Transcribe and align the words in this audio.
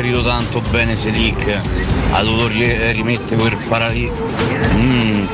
inserito 0.00 0.22
tanto 0.22 0.62
bene 0.70 0.96
Selic, 0.96 1.60
ha 2.12 2.22
dovuto 2.22 2.48
rimettere 2.48 3.36
quel 3.36 3.56
paralisi. 3.68 4.10
Mm, 4.76 5.26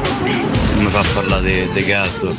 mi 0.78 0.88
fa 0.88 1.04
parlare 1.14 1.68
di 1.72 1.84
gatto. 1.84 2.34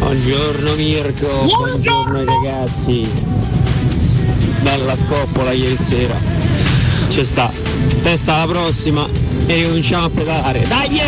Buongiorno 0.00 0.74
Mirko, 0.74 1.44
buongiorno 1.44 2.24
ragazzi. 2.24 3.10
Bella 4.60 4.96
scoppola 4.96 5.52
ieri 5.52 5.78
sera. 5.78 6.16
Ci 7.08 7.24
sta. 7.24 7.50
Testa 8.02 8.34
alla 8.34 8.52
prossima 8.52 9.21
e 9.46 9.66
cominciamo 9.66 10.06
a 10.06 10.10
pedalare. 10.10 10.66
Dai! 10.66 11.00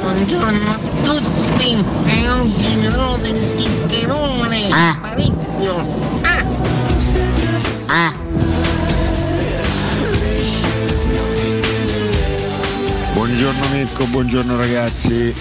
Buongiorno 0.00 0.70
a 0.70 0.78
tutti 1.02 1.84
e 2.06 2.30
oggi 2.30 2.76
mi 2.76 2.88
rode 2.88 3.28
il 3.28 3.48
chiccherone 3.56 4.68
ah. 4.70 4.98
parecchio. 5.00 5.76
Ah. 6.22 6.44
Ah. 7.86 8.12
Buongiorno 13.12 13.68
Mirko, 13.72 14.04
buongiorno 14.06 14.56
ragazzi. 14.56 15.34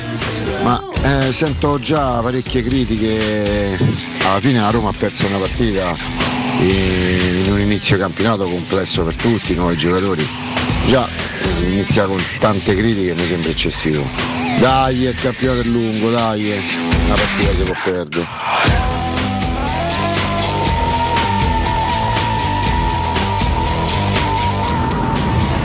Ma 0.64 0.82
eh, 1.04 1.32
sento 1.32 1.80
già 1.80 2.20
parecchie 2.22 2.64
critiche. 2.64 3.78
Alla 4.24 4.40
fine 4.40 4.60
la 4.60 4.70
Roma 4.70 4.90
ha 4.90 4.94
perso 4.98 5.28
una 5.28 5.38
partita 5.38 5.94
in 6.60 7.46
un 7.50 7.60
inizio 7.60 7.98
campionato 7.98 8.46
complesso 8.46 9.04
per 9.04 9.16
tutti, 9.16 9.54
nuovi 9.54 9.76
giocatori. 9.76 10.43
Già 10.86 11.08
inizia 11.62 12.06
con 12.06 12.22
tante 12.40 12.76
critiche 12.76 13.16
mi 13.16 13.26
sembra 13.26 13.50
eccessivo. 13.50 14.06
Dai, 14.60 15.02
il 15.02 15.16
campionato 15.16 15.62
è 15.62 15.64
lungo, 15.64 16.10
dai, 16.10 16.52
una 17.06 17.16
partita 17.16 17.56
si 17.56 17.64
può 17.64 17.76
perdere. 17.84 18.28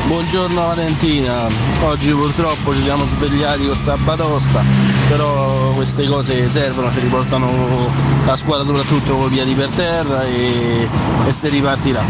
Buongiorno 0.06 0.66
Valentina, 0.66 1.48
oggi 1.82 2.10
purtroppo 2.12 2.74
ci 2.74 2.82
siamo 2.82 3.04
svegliati 3.04 3.66
con 3.66 3.76
sta 3.76 3.96
batosta, 3.96 4.64
però 5.08 5.72
queste 5.72 6.06
cose 6.06 6.48
servono, 6.48 6.90
ci 6.90 7.00
riportano 7.00 7.90
la 8.24 8.36
squadra 8.36 8.64
soprattutto 8.64 9.16
con 9.16 9.26
i 9.26 9.34
piedi 9.34 9.52
per 9.54 9.68
terra 9.70 10.24
e, 10.24 10.88
e 11.26 11.32
se 11.32 11.48
ripartirà. 11.48 12.02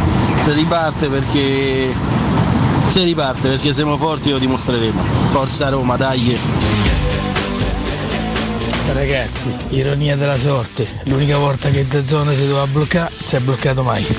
Se 0.42 0.52
riparte 0.52 1.08
perché 1.08 1.92
se 2.90 3.04
riparte 3.04 3.48
perché 3.48 3.74
siamo 3.74 3.96
forti 3.96 4.30
lo 4.30 4.38
dimostreremo. 4.38 5.00
Forza 5.30 5.68
Roma, 5.68 5.96
dai! 5.96 6.38
Ragazzi, 8.92 9.50
ironia 9.70 10.16
della 10.16 10.38
sorte, 10.38 10.88
l'unica 11.04 11.36
volta 11.36 11.68
che 11.68 11.86
da 11.86 12.02
zona 12.02 12.32
si 12.32 12.40
doveva 12.40 12.66
bloccare, 12.66 13.12
si 13.14 13.36
è 13.36 13.40
bloccato 13.40 13.82
mai. 13.82 14.06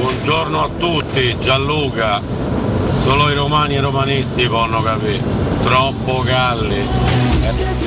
Buongiorno 0.00 0.64
a 0.64 0.70
tutti, 0.78 1.36
Gianluca. 1.38 2.22
Solo 3.02 3.30
i 3.30 3.34
romani 3.34 3.74
e 3.74 3.78
i 3.78 3.82
romanisti 3.82 4.48
possono 4.48 4.82
capire. 4.82 5.20
Troppo 5.62 6.20
calli. 6.20 6.82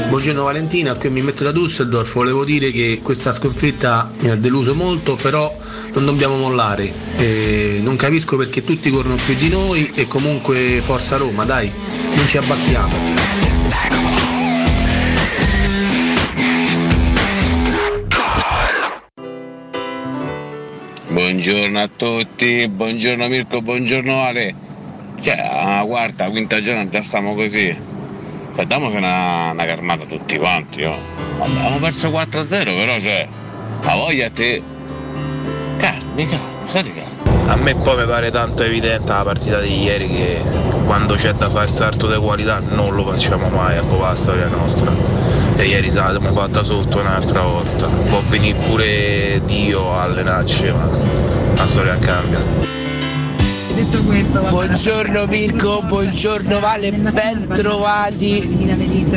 Buongiorno 0.09 0.43
Valentina, 0.43 0.93
qui 0.93 1.09
mi 1.09 1.21
metto 1.21 1.43
da 1.43 1.51
Düsseldorf. 1.51 2.13
Volevo 2.13 2.45
dire 2.45 2.71
che 2.71 3.01
questa 3.03 3.31
sconfitta 3.31 4.11
mi 4.19 4.29
ha 4.29 4.35
deluso 4.35 4.75
molto, 4.75 5.15
però 5.15 5.53
non 5.93 6.05
dobbiamo 6.05 6.35
mollare. 6.37 6.91
Eh, 7.17 7.79
non 7.81 7.95
capisco 7.95 8.37
perché 8.37 8.63
tutti 8.63 8.89
corrono 8.89 9.15
più 9.15 9.35
di 9.35 9.49
noi 9.49 9.91
e 9.93 10.07
comunque 10.07 10.79
forza 10.81 11.17
Roma, 11.17 11.45
dai, 11.45 11.71
non 12.15 12.27
ci 12.27 12.37
abbattiamo. 12.37 13.45
Buongiorno 21.09 21.79
a 21.79 21.89
tutti, 21.95 22.67
buongiorno 22.67 23.27
Mirko, 23.27 23.61
buongiorno 23.61 24.21
Ale. 24.23 24.53
Cioè, 25.19 25.35
la 25.35 25.83
quarta, 25.85 26.29
quinta 26.29 26.61
giornata 26.61 26.89
già 26.89 27.01
stiamo 27.01 27.33
così. 27.33 27.75
Cioè, 28.55 28.65
damoci 28.65 28.97
una, 28.97 29.51
una 29.51 29.65
carnata 29.65 30.05
tutti 30.05 30.37
quanti, 30.37 30.83
oh. 30.83 30.95
Abbiamo 31.39 31.77
perso 31.77 32.09
4-0, 32.09 32.63
però 32.63 32.99
cioè. 32.99 33.27
La 33.81 33.95
voglia 33.95 34.27
a 34.27 34.29
te. 34.29 34.61
Carmica, 36.17 36.39
sai 36.65 37.03
A 37.45 37.55
me 37.57 37.75
poi 37.75 37.97
mi 37.97 38.05
pare 38.07 38.31
tanto 38.31 38.63
evidente 38.63 39.11
la 39.11 39.21
partita 39.21 39.59
di 39.59 39.83
ieri 39.83 40.09
che 40.09 40.41
quando 40.83 41.13
c'è 41.13 41.31
da 41.33 41.47
fare 41.47 41.65
il 41.65 41.71
salto 41.71 42.07
di 42.07 42.15
qualità 42.17 42.59
non 42.59 42.95
lo 42.95 43.05
facciamo 43.05 43.49
mai, 43.49 43.77
ecco 43.77 43.99
la 43.99 44.15
storia 44.15 44.47
nostra. 44.47 44.91
E 45.55 45.65
ieri 45.65 45.91
l'abbiamo 45.91 46.31
fatta 46.31 46.63
sotto 46.63 46.99
un'altra 46.99 47.43
volta. 47.43 47.85
Può 47.85 48.21
venire 48.29 48.57
pure 48.67 49.41
Dio 49.45 49.93
a 49.93 50.03
allenarci, 50.03 50.71
ma 50.71 50.89
la 51.55 51.67
storia 51.67 51.95
cambia. 51.99 52.76
Detto 53.87 54.03
questo, 54.03 54.41
buongiorno 54.41 55.27
Mirko, 55.27 55.81
buongiorno 55.83 56.59
Vale, 56.59 56.91
ben 56.91 57.47
trovati. 57.47 58.45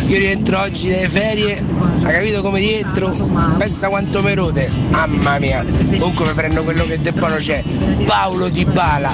Io 0.06 0.18
rientro 0.18 0.60
oggi 0.60 0.90
dalle 0.90 1.08
ferie, 1.08 1.60
hai 2.04 2.12
capito 2.12 2.40
come 2.40 2.60
rientro? 2.60 3.10
Pensa 3.58 3.88
quanto 3.88 4.22
me 4.22 4.32
rode, 4.36 4.70
mamma 4.90 5.40
mia. 5.40 5.64
Comunque 5.98 6.26
mi 6.26 6.34
prendo 6.34 6.62
quello 6.62 6.86
che 6.86 7.00
debbono 7.00 7.34
c'è. 7.34 7.64
Paolo 8.04 8.48
Di 8.48 8.64
Bala. 8.64 9.10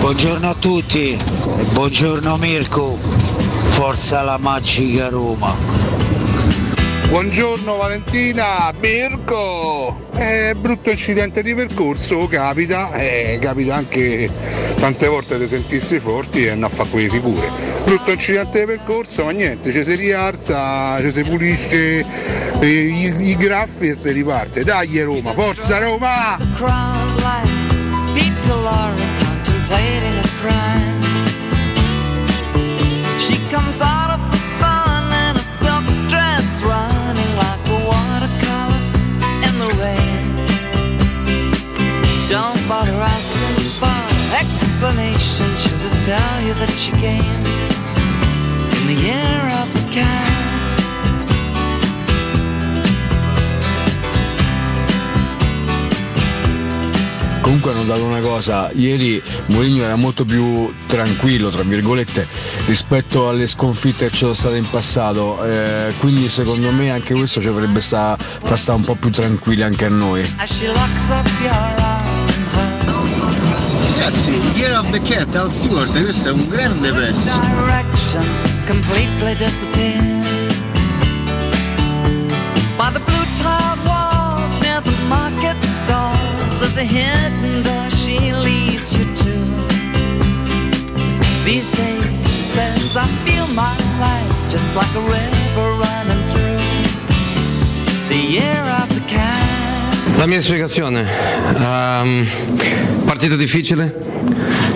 Buongiorno 0.00 0.50
a 0.50 0.54
tutti, 0.54 1.16
buongiorno 1.72 2.36
Mirko, 2.38 2.98
forza 3.68 4.22
la 4.22 4.38
magica 4.38 5.08
Roma. 5.08 5.54
Buongiorno 7.08 7.76
Valentina, 7.76 8.74
Mirko! 8.80 10.07
È 10.18 10.52
brutto 10.54 10.90
incidente 10.90 11.42
di 11.42 11.54
percorso, 11.54 12.26
capita, 12.26 12.92
eh, 12.94 13.38
capita 13.40 13.76
anche 13.76 14.28
tante 14.80 15.06
volte 15.06 15.38
di 15.38 15.46
sentirsi 15.46 16.00
forti 16.00 16.44
e 16.44 16.54
non 16.54 16.64
a 16.64 16.68
fare 16.68 16.88
quelle 16.88 17.08
figure. 17.08 17.48
Brutto 17.84 18.10
incidente 18.10 18.58
di 18.58 18.66
percorso, 18.66 19.24
ma 19.24 19.30
niente, 19.30 19.70
ci 19.70 19.84
si 19.84 19.94
rialza, 19.94 21.00
ci 21.00 21.12
si 21.12 21.22
pulisce 21.22 22.04
i, 22.60 23.28
i 23.30 23.36
graffi 23.36 23.86
e 23.86 23.94
si 23.94 24.10
riparte. 24.10 24.64
Dai 24.64 25.00
Roma, 25.02 25.32
forza 25.32 25.78
Roma! 25.78 26.36
Explanation. 44.78 45.56
She'll 45.56 45.78
just 45.78 46.04
tell 46.04 46.40
you 46.46 46.54
that 46.54 46.70
she 46.70 46.92
came 46.92 47.18
in 48.78 48.86
the 48.86 48.94
year 48.94 49.40
of 49.60 49.68
the 49.74 49.82
cat. 49.90 50.26
Comunque 57.40 57.72
hanno 57.72 57.84
dato 57.84 58.04
una 58.04 58.20
cosa, 58.20 58.70
ieri 58.72 59.20
Mourinho 59.46 59.82
era 59.82 59.96
molto 59.96 60.24
più 60.24 60.72
tranquillo, 60.86 61.48
tra 61.50 61.62
virgolette, 61.62 62.28
rispetto 62.66 63.28
alle 63.28 63.48
sconfitte 63.48 64.06
che 64.06 64.12
ci 64.12 64.18
sono 64.18 64.34
state 64.34 64.58
in 64.58 64.68
passato, 64.68 65.42
eh, 65.44 65.92
quindi 65.98 66.28
secondo 66.28 66.70
me 66.70 66.90
anche 66.90 67.14
questo 67.14 67.40
ci 67.40 67.48
avrebbe 67.48 67.80
sta, 67.80 68.16
fa 68.18 68.54
stare 68.54 68.78
un 68.78 68.84
po' 68.84 68.94
più 68.94 69.10
tranquilli 69.10 69.62
anche 69.62 69.86
a 69.86 69.88
noi. 69.88 70.22
Ragazzi, 74.08 74.32
Year 74.58 74.72
of 74.72 74.90
the 74.90 75.00
Cat, 75.00 75.36
Al 75.36 75.50
Stewart, 75.50 75.90
questo 75.90 76.30
è 76.30 76.32
un 76.32 76.48
grande 76.48 76.90
pezzo. 76.92 77.38
completely 78.66 79.34
disappears. 79.34 80.62
By 82.78 82.90
the 82.90 83.00
blue 83.00 83.26
tiled 83.36 83.78
walls 83.84 84.58
near 84.62 84.80
the 84.80 84.96
market 85.08 85.56
stalls 85.62 86.56
There's 86.58 86.78
a 86.78 86.84
hidden 86.84 87.62
door 87.62 87.90
she 87.90 88.32
leads 88.32 88.96
you 88.96 89.04
to. 89.04 89.34
These 91.44 91.70
days, 91.72 92.04
she 92.32 92.44
says, 92.56 92.96
I 92.96 93.06
feel 93.26 93.46
my 93.48 93.76
life 94.00 94.32
just 94.48 94.74
like 94.74 94.94
a 94.94 95.02
river 95.02 95.68
running 95.84 96.24
through. 96.28 96.64
The 98.08 98.16
year 98.16 98.64
of 98.80 98.97
La 100.18 100.26
mia 100.26 100.40
spiegazione, 100.40 101.06
um, 101.54 102.26
partita 103.04 103.36
difficile, 103.36 103.94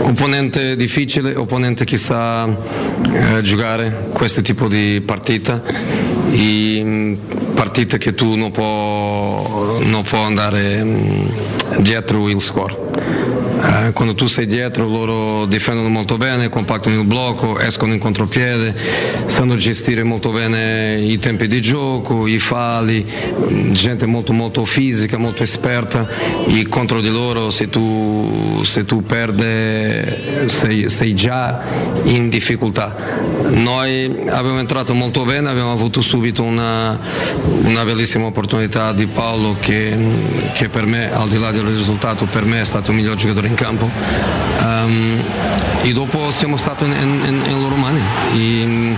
opponente 0.02 0.76
difficile, 0.76 1.34
opponente 1.34 1.84
che 1.84 1.98
sa 1.98 2.46
eh, 2.46 3.42
giocare 3.42 4.10
questo 4.12 4.40
tipo 4.40 4.68
di 4.68 5.02
partita 5.04 5.60
e 6.30 6.84
mh, 6.84 7.18
partite 7.54 7.98
che 7.98 8.14
tu 8.14 8.36
non 8.36 8.52
puoi 8.52 10.24
andare 10.24 10.84
mh, 10.84 11.78
dietro 11.78 12.28
il 12.28 12.40
score. 12.40 13.31
Eh, 13.62 13.92
quando 13.92 14.14
tu 14.14 14.26
sei 14.26 14.46
dietro 14.46 14.88
loro 14.88 15.46
difendono 15.46 15.88
molto 15.88 16.16
bene, 16.16 16.48
compattano 16.48 16.98
il 16.98 17.06
blocco, 17.06 17.60
escono 17.60 17.92
in 17.92 18.00
contropiede, 18.00 18.74
sanno 19.26 19.56
gestire 19.56 20.02
molto 20.02 20.32
bene 20.32 20.96
i 21.00 21.16
tempi 21.18 21.46
di 21.46 21.60
gioco, 21.60 22.26
i 22.26 22.38
falli, 22.38 23.04
mh, 23.04 23.72
gente 23.72 24.06
molto 24.06 24.32
molto 24.32 24.64
fisica, 24.64 25.16
molto 25.16 25.44
esperta 25.44 26.08
e 26.48 26.66
contro 26.68 27.00
di 27.00 27.08
loro 27.08 27.50
se 27.50 27.70
tu, 27.70 28.62
se 28.64 28.84
tu 28.84 29.04
perdi 29.04 30.10
sei, 30.46 30.90
sei 30.90 31.14
già 31.14 31.62
in 32.04 32.28
difficoltà. 32.28 32.96
Noi 33.48 34.06
abbiamo 34.28 34.58
entrato 34.58 34.92
molto 34.92 35.24
bene, 35.24 35.48
abbiamo 35.48 35.72
avuto 35.72 36.00
subito 36.00 36.42
una, 36.42 36.98
una 37.62 37.84
bellissima 37.84 38.26
opportunità 38.26 38.92
di 38.92 39.06
Paolo 39.06 39.56
che, 39.60 39.96
che 40.54 40.68
per 40.68 40.86
me, 40.86 41.12
al 41.12 41.28
di 41.28 41.38
là 41.38 41.52
del 41.52 41.64
risultato, 41.64 42.24
per 42.24 42.44
me 42.44 42.60
è 42.60 42.64
stato 42.64 42.90
il 42.90 42.96
miglior 42.96 43.14
giocatore 43.16 43.50
in 43.52 43.54
campo. 43.54 43.90
Ehm, 44.60 45.22
e 45.82 45.92
dopo 45.92 46.30
siamo 46.30 46.56
stati 46.56 46.84
in, 46.84 46.92
in- 46.92 47.42
in 47.46 47.60
loro 47.60 47.76
mani. 47.76 48.00
E, 48.34 48.64
mm, 48.64 48.94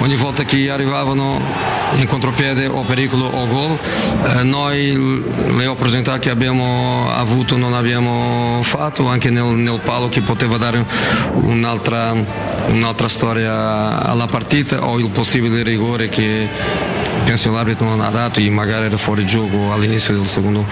ogni 0.00 0.16
volta 0.16 0.44
che 0.44 0.70
arrivavano 0.70 1.40
in 1.94 2.06
contropiede 2.06 2.66
o 2.66 2.80
pericolo 2.82 3.26
o 3.26 3.46
gol, 3.46 3.78
eh, 4.26 4.42
noi 4.42 5.22
le 5.56 5.66
opportunità 5.66 6.18
che 6.18 6.30
abbiamo 6.30 7.10
avuto 7.12 7.56
non 7.56 7.74
abbiamo 7.74 8.60
fatto, 8.62 9.06
anche 9.06 9.30
nel, 9.30 9.44
nel 9.44 9.80
palo 9.84 10.08
che 10.08 10.22
poteva 10.22 10.56
dare 10.56 10.84
un'altra, 11.34 12.14
un'altra 12.68 13.08
storia 13.08 14.02
alla 14.02 14.26
partita 14.26 14.84
o 14.84 14.98
il 14.98 15.10
possibile 15.10 15.62
rigore 15.62 16.08
che 16.08 16.48
penso 17.32 17.50
l'arbitro 17.50 17.86
non 17.86 18.02
ha 18.02 18.10
dato 18.10 18.40
e 18.40 18.50
magari 18.50 18.84
era 18.84 18.96
fuori 18.98 19.24
gioco 19.24 19.72
all'inizio 19.72 20.14
del 20.14 20.26
secondo, 20.26 20.66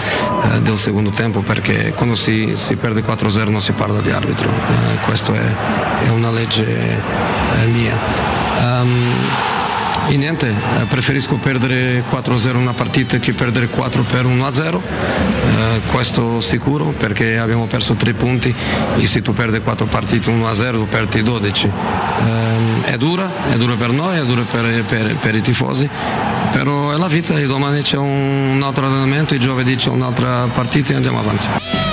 eh, 0.45 0.61
del 0.61 0.77
secondo 0.77 1.09
tempo 1.09 1.41
perché 1.41 1.95
quando 1.97 2.15
si, 2.15 2.53
si 2.55 2.77
perde 2.77 3.03
4-0 3.03 3.49
non 3.49 3.63
si 3.63 3.73
parla 3.73 3.99
di 4.03 4.11
arbitro, 4.11 4.51
eh, 4.51 4.99
questa 5.03 5.33
è, 5.33 6.05
è 6.05 6.09
una 6.11 6.31
legge 6.31 6.67
eh, 6.67 7.67
mia. 7.69 7.97
Ehm, 8.59 9.49
e 10.09 10.17
niente, 10.17 10.49
eh, 10.49 10.85
preferisco 10.87 11.37
perdere 11.37 12.03
4-0 12.11 12.57
una 12.57 12.75
partita 12.75 13.19
che 13.19 13.33
perdere 13.33 13.69
4 13.69 14.03
per 14.03 14.27
1-0, 14.27 14.81
eh, 14.81 15.81
questo 15.87 16.41
sicuro 16.41 16.87
perché 16.87 17.39
abbiamo 17.39 17.67
perso 17.67 17.95
3 17.95 18.13
punti 18.15 18.55
e 18.99 19.07
se 19.07 19.23
tu 19.23 19.33
perdi 19.33 19.61
4 19.61 19.87
partite 19.87 20.31
1-0 20.31 20.73
tu 20.73 20.89
perdi 20.89 21.23
12. 21.23 21.71
Ehm, 22.19 22.83
è 22.83 22.97
dura, 22.97 23.31
è 23.51 23.57
dura 23.57 23.75
per 23.77 23.93
noi, 23.93 24.19
è 24.19 24.25
dura 24.25 24.43
per, 24.43 24.85
per- 24.85 25.15
per 25.15 25.35
i 25.35 25.41
tifosi, 25.41 25.89
però 26.51 26.93
è 26.93 26.97
la 26.97 27.09
vita 27.09 27.39
e 27.39 27.47
domani 27.47 27.83
c'è 27.83 27.97
un, 27.97 28.61
altro 28.63 28.87
allenamento, 28.87 29.35
e 29.35 29.39
giovedì 29.39 29.77
c'è 29.77 29.91
un'altra 29.91 30.47
partita 30.53 30.93
e 30.93 30.97
andiamo 30.97 31.19
avanti. 31.19 31.90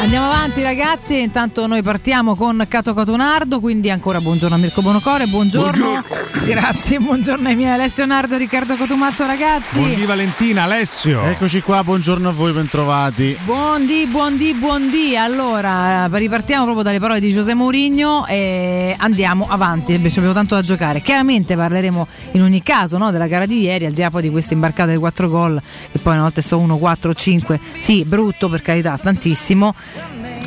Andiamo 0.00 0.26
avanti 0.26 0.62
ragazzi, 0.62 1.20
intanto 1.20 1.66
noi 1.66 1.82
partiamo 1.82 2.36
con 2.36 2.64
Cato 2.68 2.94
Catonardo, 2.94 3.58
quindi 3.58 3.90
ancora 3.90 4.20
buongiorno 4.20 4.54
a 4.54 4.58
Mirko 4.58 4.80
Bonocore, 4.80 5.26
buongiorno. 5.26 6.04
Grazie, 6.44 6.98
buongiorno 6.98 7.48
ai 7.48 7.56
miei 7.56 7.72
Alessio 7.72 8.06
Nardo, 8.06 8.36
Riccardo 8.36 8.76
Cotumazzo 8.76 9.26
ragazzi. 9.26 9.78
Buondì 9.78 10.04
Valentina, 10.04 10.62
Alessio. 10.62 11.24
Eccoci 11.24 11.60
qua, 11.62 11.82
buongiorno 11.82 12.28
a 12.28 12.32
voi, 12.32 12.52
bentrovati. 12.52 13.36
Buondì, 13.44 14.06
buondì, 14.06 14.54
buondì. 14.54 15.16
Allora, 15.16 16.04
eh, 16.04 16.18
ripartiamo 16.18 16.62
proprio 16.62 16.84
dalle 16.84 17.00
parole 17.00 17.20
di 17.20 17.32
Giuseppe 17.32 17.56
Mourinho 17.56 18.24
e 18.26 18.94
andiamo 18.96 19.46
avanti, 19.48 19.94
abbiamo 19.94 20.32
tanto 20.32 20.54
da 20.54 20.62
giocare. 20.62 21.02
Chiaramente 21.02 21.56
parleremo 21.56 22.06
in 22.32 22.42
ogni 22.42 22.62
caso 22.62 22.98
no, 22.98 23.10
della 23.10 23.26
gara 23.26 23.46
di 23.46 23.62
ieri, 23.62 23.84
al 23.84 23.92
di 23.92 24.00
là 24.00 24.10
poi 24.10 24.22
di 24.22 24.30
questa 24.30 24.54
imbarcata 24.54 24.92
di 24.92 24.96
4 24.96 25.28
gol, 25.28 25.60
che 25.90 25.98
poi 25.98 26.14
una 26.14 26.22
volta 26.22 26.40
sono 26.40 26.62
1, 26.62 26.78
4, 26.78 27.12
5. 27.12 27.60
Sì, 27.78 28.04
brutto 28.04 28.48
per 28.48 28.62
carità, 28.62 28.96
tantissimo. 28.96 29.74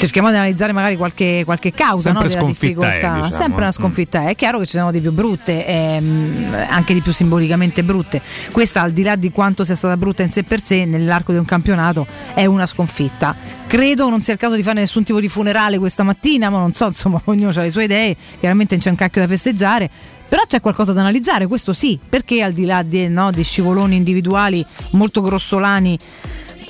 Cerchiamo 0.02 0.32
di 0.32 0.36
analizzare 0.36 0.72
magari 0.72 0.96
qualche, 0.96 1.44
qualche 1.46 1.70
causa 1.70 2.12
no, 2.12 2.24
della 2.24 2.32
sconfitta 2.32 2.88
è, 2.88 2.92
difficoltà. 2.92 3.14
diciamo, 3.14 3.32
Sempre 3.32 3.58
una 3.60 3.68
eh. 3.68 3.72
sconfitta 3.72 4.22
è. 4.24 4.26
È 4.30 4.36
chiaro 4.36 4.58
che 4.58 4.66
ci 4.66 4.76
sono 4.76 4.90
di 4.90 5.00
più 5.00 5.12
brutte, 5.12 5.64
ehm, 5.64 6.56
anche 6.70 6.96
di 6.96 7.02
più 7.02 7.14
simbolicamente 7.14 7.84
brutte. 7.84 8.20
Questa, 8.52 8.82
al 8.82 8.94
di 8.94 9.04
là 9.04 9.16
di 9.16 9.30
quanto 9.30 9.64
sia 9.64 9.76
stata 9.76 9.96
brutta 9.98 10.24
in 10.24 10.32
sé 10.32 10.42
per 10.42 10.64
sé, 10.64 10.86
nell'arco 10.86 11.34
di 11.34 11.38
un 11.38 11.46
campionato, 11.46 12.08
è 12.34 12.48
una 12.48 12.66
sconfitta. 12.66 13.36
Credo 13.68 14.10
non 14.10 14.22
sia 14.24 14.34
il 14.34 14.40
caso 14.40 14.56
di 14.56 14.64
fare 14.64 14.80
nessun 14.80 15.04
tipo 15.04 15.20
di 15.20 15.28
funerale 15.28 15.78
questa 15.78 16.02
mattina, 16.02 16.50
ma 16.50 16.58
non 16.58 16.74
so, 16.74 16.88
insomma, 16.88 17.22
ognuno 17.26 17.52
ha 17.56 17.62
le 17.62 17.70
sue 17.70 17.84
idee, 17.84 18.18
chiaramente 18.40 18.74
non 18.74 18.84
c'è 18.84 18.90
un 18.90 18.96
cacchio 18.96 19.22
da 19.22 19.28
festeggiare. 19.28 19.88
Però 20.28 20.42
c'è 20.48 20.62
qualcosa 20.62 20.94
da 20.94 21.02
analizzare, 21.02 21.46
questo 21.46 21.74
sì, 21.74 22.00
perché 22.10 22.42
al 22.42 22.54
di 22.54 22.66
là 22.66 22.82
di, 22.82 23.08
no, 23.08 23.30
di 23.30 23.44
scivoloni 23.44 23.98
individuali 23.98 24.66
molto 24.94 25.22
grossolani 25.22 26.00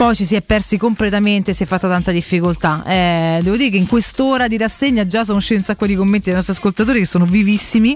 poi 0.02 0.16
ci 0.16 0.26
si 0.26 0.34
è 0.34 0.42
persi 0.42 0.80
completamente, 0.80 1.54
si 1.54 1.62
è 1.62 1.68
fatta 1.68 1.88
tanta 1.88 2.10
difficoltà. 2.10 2.84
Eh, 2.88 3.40
devo 3.44 3.56
dire 3.56 3.70
che 3.70 3.78
in 3.78 3.86
quest'ora 3.86 4.48
di 4.48 4.58
rassegna 4.58 5.06
già 5.06 5.24
sono 5.24 5.38
usciti 5.38 5.60
un 5.60 5.64
sacco 5.64 5.86
di 5.86 5.94
commenti 5.94 6.26
dei 6.26 6.34
nostri 6.34 6.54
ascoltatori 6.54 6.98
che 6.98 7.06
sono 7.06 7.24
vivissimi. 7.24 7.96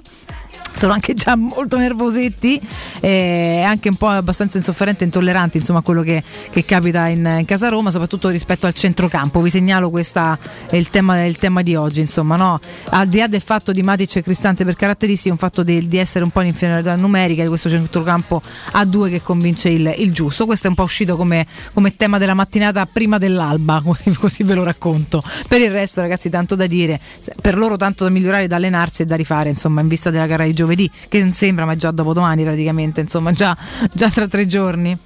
Sono 0.75 0.93
anche 0.93 1.13
già 1.13 1.35
molto 1.35 1.77
nervosetti 1.77 2.59
e 2.99 3.63
anche 3.65 3.89
un 3.89 3.95
po' 3.95 4.07
abbastanza 4.07 4.57
insofferenti 4.57 5.03
e 5.03 5.05
intolleranti 5.05 5.57
insomma 5.57 5.79
a 5.79 5.81
quello 5.81 6.01
che, 6.01 6.21
che 6.51 6.65
capita 6.65 7.07
in, 7.07 7.37
in 7.39 7.45
casa 7.45 7.69
Roma, 7.69 7.91
soprattutto 7.91 8.29
rispetto 8.29 8.65
al 8.65 8.73
centrocampo. 8.73 9.41
Vi 9.41 9.49
segnalo 9.49 9.89
questo 9.89 10.37
è 10.69 10.75
il 10.75 10.89
tema, 10.89 11.23
il 11.25 11.37
tema 11.37 11.61
di 11.61 11.75
oggi, 11.75 12.01
insomma, 12.01 12.35
no? 12.35 12.59
Al 12.89 13.07
di 13.07 13.17
là 13.17 13.27
del 13.27 13.41
fatto 13.41 13.71
di 13.71 13.81
Matic 13.81 14.17
e 14.17 14.21
Cristante 14.21 14.63
per 14.63 14.75
caratteristiche, 14.75 15.31
un 15.31 15.37
fatto 15.37 15.63
di, 15.63 15.87
di 15.87 15.97
essere 15.97 16.23
un 16.23 16.31
po' 16.31 16.41
in 16.41 16.47
inferiorità 16.47 16.95
numerica 16.95 17.41
di 17.41 17.47
questo 17.47 17.69
centrocampo 17.69 18.41
a 18.71 18.85
due 18.85 19.09
che 19.09 19.21
convince 19.21 19.69
il, 19.69 19.93
il 19.97 20.11
giusto. 20.11 20.45
Questo 20.45 20.67
è 20.67 20.69
un 20.69 20.75
po' 20.75 20.83
uscito 20.83 21.15
come, 21.15 21.45
come 21.73 21.95
tema 21.95 22.17
della 22.17 22.33
mattinata 22.33 22.85
prima 22.85 23.17
dell'alba, 23.17 23.81
così, 23.83 24.11
così 24.13 24.43
ve 24.43 24.53
lo 24.53 24.63
racconto. 24.63 25.23
Per 25.47 25.59
il 25.59 25.71
resto, 25.71 26.01
ragazzi, 26.01 26.29
tanto 26.29 26.55
da 26.55 26.67
dire, 26.67 26.99
per 27.41 27.57
loro 27.57 27.77
tanto 27.77 28.03
da 28.03 28.09
migliorare, 28.09 28.47
da 28.47 28.55
allenarsi 28.55 29.01
e 29.01 29.05
da 29.05 29.15
rifare, 29.15 29.49
insomma, 29.49 29.81
in 29.81 29.87
vista 29.87 30.09
della 30.09 30.27
gara 30.27 30.45
di 30.45 30.53
giovedì, 30.65 30.89
che 31.07 31.31
sembra, 31.31 31.65
ma 31.65 31.73
è 31.73 31.75
già 31.75 31.91
dopodomani 31.91 32.43
praticamente, 32.43 33.01
insomma, 33.01 33.31
già, 33.31 33.55
già 33.93 34.09
tra 34.09 34.27
tre 34.27 34.47
giorni. 34.47 34.97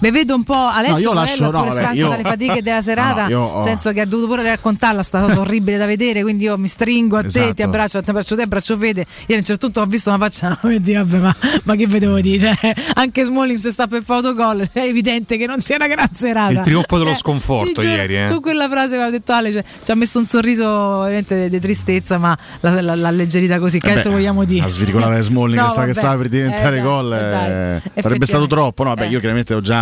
Beh, 0.00 0.10
vedo 0.10 0.34
un 0.34 0.42
po' 0.42 0.54
Alessio 0.54 0.94
No, 0.94 1.00
io 1.00 1.12
lascio- 1.12 1.36
pure 1.44 1.50
no, 1.58 1.64
vabbè, 1.64 1.72
stanco 1.76 1.94
io- 1.96 2.08
dalle 2.08 2.22
fatiche 2.22 2.62
della 2.62 2.80
serata, 2.82 3.28
No, 3.28 3.38
no, 3.38 3.44
ho- 3.44 3.54
nel 3.58 3.62
senso 3.68 3.92
che 3.92 4.00
ha 4.00 4.04
dovuto 4.06 4.28
pure 4.30 4.42
raccontarla 4.42 5.02
sta 5.02 5.20
cosa 5.20 5.40
orribile 5.40 5.76
da 5.76 5.86
vedere, 5.86 6.22
quindi 6.22 6.44
io 6.44 6.58
mi 6.58 6.66
stringo 6.66 7.16
a 7.18 7.20
te, 7.20 7.26
Esatto. 7.28 7.54
ti 7.54 7.62
abbraccio, 7.62 8.02
ti 8.02 8.10
abbraccio 8.10 8.34
te, 8.36 8.42
abbraccio 8.42 8.76
Fede. 8.76 9.06
Io 9.26 9.36
a 9.36 9.38
un 9.38 9.44
certo 9.44 9.66
punto 9.66 9.80
ho 9.80 9.86
visto 9.86 10.08
una 10.10 10.18
faccia, 10.18 10.58
e 10.68 10.80
dico, 10.80 10.98
vabbè, 11.04 11.18
ma, 11.18 11.36
ma 11.64 11.76
che 11.76 11.86
vedevo 11.86 12.20
dire? 12.20 12.56
Cioè, 12.60 12.74
anche 12.94 13.22
Smalling 13.24 13.58
se 13.58 13.70
sta 13.70 13.86
per 13.86 14.02
fare 14.02 14.26
autogol, 14.26 14.68
è 14.72 14.80
evidente 14.80 15.36
che 15.36 15.46
non 15.46 15.60
sia 15.60 15.76
una 15.76 15.86
gran 15.86 16.10
serata. 16.12 16.50
Il 16.50 16.60
trionfo 16.60 16.98
dello 16.98 17.10
Eh, 17.10 17.14
sconforto 17.16 17.80
giuro, 17.80 17.86
ieri, 17.94 18.16
eh. 18.22 18.26
Su 18.26 18.40
quella 18.40 18.68
frase 18.68 18.96
che 18.96 19.04
ho 19.04 19.10
detto 19.10 19.32
Ale, 19.32 19.52
cioè, 19.52 19.62
ci 19.84 19.90
ha 19.90 19.94
messo 19.94 20.18
un 20.18 20.26
sorriso 20.26 21.00
veramente 21.00 21.48
di 21.48 21.60
tristezza, 21.60 22.18
ma 22.18 22.36
la, 22.60 22.80
la, 22.80 22.94
l'alleggerita 22.96 23.58
così, 23.60 23.78
che 23.78 23.88
Eh 23.90 23.92
altro 23.96 24.10
vogliamo 24.12 24.44
dire? 24.44 24.62
La 24.62 24.68
svirgolata 24.68 25.14
di 25.16 25.22
Smalling 25.22 25.60
No, 25.60 25.66
che, 25.66 25.70
sta, 25.70 25.80
che 25.82 25.86
vabbè. 25.88 25.98
stava 25.98 26.16
per 26.16 26.28
diventare 26.28 26.78
Eh, 26.78 26.80
gol 26.80 27.12
eh, 27.12 28.02
sarebbe 28.02 28.26
stato 28.26 28.46
troppo. 28.48 28.82
No, 28.82 28.96
Eh. 28.96 29.06
io 29.06 29.20
chiaramente 29.20 29.54
ho 29.54 29.60
già 29.60 29.81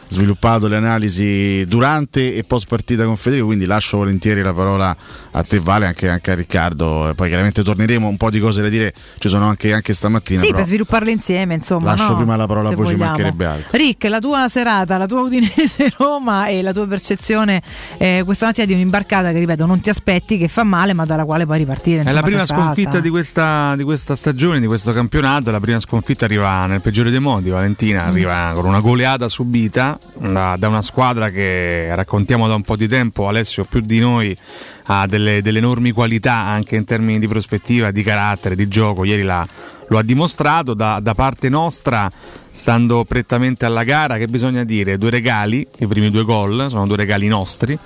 sviluppato 0.11 0.67
le 0.67 0.75
analisi 0.75 1.63
durante 1.65 2.35
e 2.35 2.43
post 2.43 2.67
partita 2.67 3.05
con 3.05 3.15
Federico, 3.15 3.47
quindi 3.47 3.65
lascio 3.65 3.97
volentieri 3.97 4.41
la 4.41 4.53
parola 4.53 4.95
a 5.31 5.43
te, 5.43 5.59
Vale, 5.61 5.85
anche, 5.85 6.09
anche 6.09 6.31
a 6.31 6.35
Riccardo. 6.35 7.09
E 7.09 7.13
poi 7.13 7.29
chiaramente 7.29 7.63
torneremo 7.63 8.07
un 8.07 8.17
po' 8.17 8.29
di 8.29 8.39
cose 8.39 8.61
da 8.61 8.67
dire, 8.67 8.93
ci 9.19 9.29
sono 9.29 9.47
anche, 9.47 9.71
anche 9.71 9.93
stamattina. 9.93 10.39
Sì, 10.39 10.47
però 10.47 10.57
per 10.57 10.65
svilupparle 10.65 11.11
insieme, 11.11 11.53
insomma. 11.53 11.91
lascio 11.91 12.09
no? 12.09 12.17
prima 12.17 12.35
la 12.35 12.45
parola 12.45 12.67
a 12.67 12.71
Se 12.71 12.75
voi, 12.75 12.87
ci 12.87 12.95
mancherebbe 12.95 13.45
altro. 13.45 13.77
Rick, 13.77 14.03
la 14.09 14.19
tua 14.19 14.49
serata, 14.49 14.97
la 14.97 15.05
tua 15.05 15.21
Udinese 15.21 15.93
Roma 15.97 16.47
e 16.47 16.61
la 16.61 16.73
tua 16.73 16.87
percezione 16.87 17.61
eh, 17.97 18.23
questa 18.25 18.47
mattina 18.47 18.65
di 18.65 18.73
un'imbarcata 18.73 19.31
che, 19.31 19.39
ripeto, 19.39 19.65
non 19.65 19.79
ti 19.79 19.89
aspetti, 19.89 20.37
che 20.37 20.49
fa 20.49 20.63
male, 20.63 20.93
ma 20.93 21.05
dalla 21.05 21.23
quale 21.23 21.45
puoi 21.45 21.59
ripartire. 21.59 21.97
È 21.97 22.01
insomma, 22.01 22.19
la 22.19 22.25
prima 22.25 22.45
sconfitta 22.45 22.99
di 22.99 23.09
questa, 23.09 23.75
di 23.77 23.83
questa 23.83 24.17
stagione, 24.17 24.59
di 24.59 24.67
questo 24.67 24.91
campionato. 24.91 25.51
La 25.51 25.61
prima 25.61 25.79
sconfitta 25.79 26.25
arriva 26.25 26.65
nel 26.65 26.81
peggiore 26.81 27.11
dei 27.11 27.19
modi. 27.19 27.49
Valentina 27.49 28.05
arriva 28.05 28.51
con 28.53 28.65
una 28.65 28.81
goleata 28.81 29.29
subita 29.29 29.99
da, 30.17 30.55
da 30.57 30.67
una 30.67 30.81
squadra 30.81 31.29
che 31.29 31.93
raccontiamo 31.95 32.47
da 32.47 32.55
un 32.55 32.61
po' 32.61 32.75
di 32.75 32.87
tempo. 32.87 33.27
Alessio 33.27 33.65
più 33.65 33.81
di 33.81 33.99
noi 33.99 34.37
ha 34.85 35.07
delle, 35.07 35.41
delle 35.41 35.59
enormi 35.59 35.91
qualità 35.91 36.33
anche 36.33 36.75
in 36.75 36.85
termini 36.85 37.19
di 37.19 37.27
prospettiva, 37.27 37.91
di 37.91 38.03
carattere, 38.03 38.55
di 38.55 38.67
gioco. 38.67 39.03
Ieri 39.03 39.23
la- 39.23 39.47
lo 39.91 39.97
ha 39.97 40.03
dimostrato 40.03 40.73
da, 40.73 40.99
da 41.01 41.13
parte 41.13 41.49
nostra, 41.49 42.09
stando 42.49 43.03
prettamente 43.03 43.65
alla 43.65 43.83
gara, 43.83 44.17
che 44.17 44.29
bisogna 44.29 44.63
dire, 44.63 44.97
due 44.97 45.09
regali, 45.09 45.67
i 45.79 45.87
primi 45.87 46.09
due 46.09 46.23
gol, 46.23 46.67
sono 46.69 46.87
due 46.87 46.95
regali 46.95 47.27
nostri, 47.27 47.77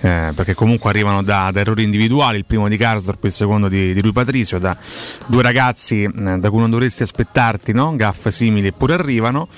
eh, 0.00 0.32
perché 0.34 0.52
comunque 0.52 0.90
arrivano 0.90 1.22
da, 1.22 1.48
da 1.50 1.60
errori 1.60 1.82
individuali, 1.82 2.36
il 2.36 2.44
primo 2.44 2.68
di 2.68 2.76
Karsdorp, 2.76 3.24
il 3.24 3.32
secondo 3.32 3.68
di, 3.68 3.94
di 3.94 4.00
Rui 4.02 4.12
Patricio, 4.12 4.58
da 4.58 4.76
due 5.24 5.42
ragazzi 5.42 6.02
eh, 6.02 6.38
da 6.38 6.50
cui 6.50 6.60
non 6.60 6.68
dovresti 6.68 7.02
aspettarti, 7.02 7.72
no? 7.72 7.96
gaffe 7.96 8.30
simili 8.30 8.66
eppure 8.66 8.92
arrivano. 8.92 9.48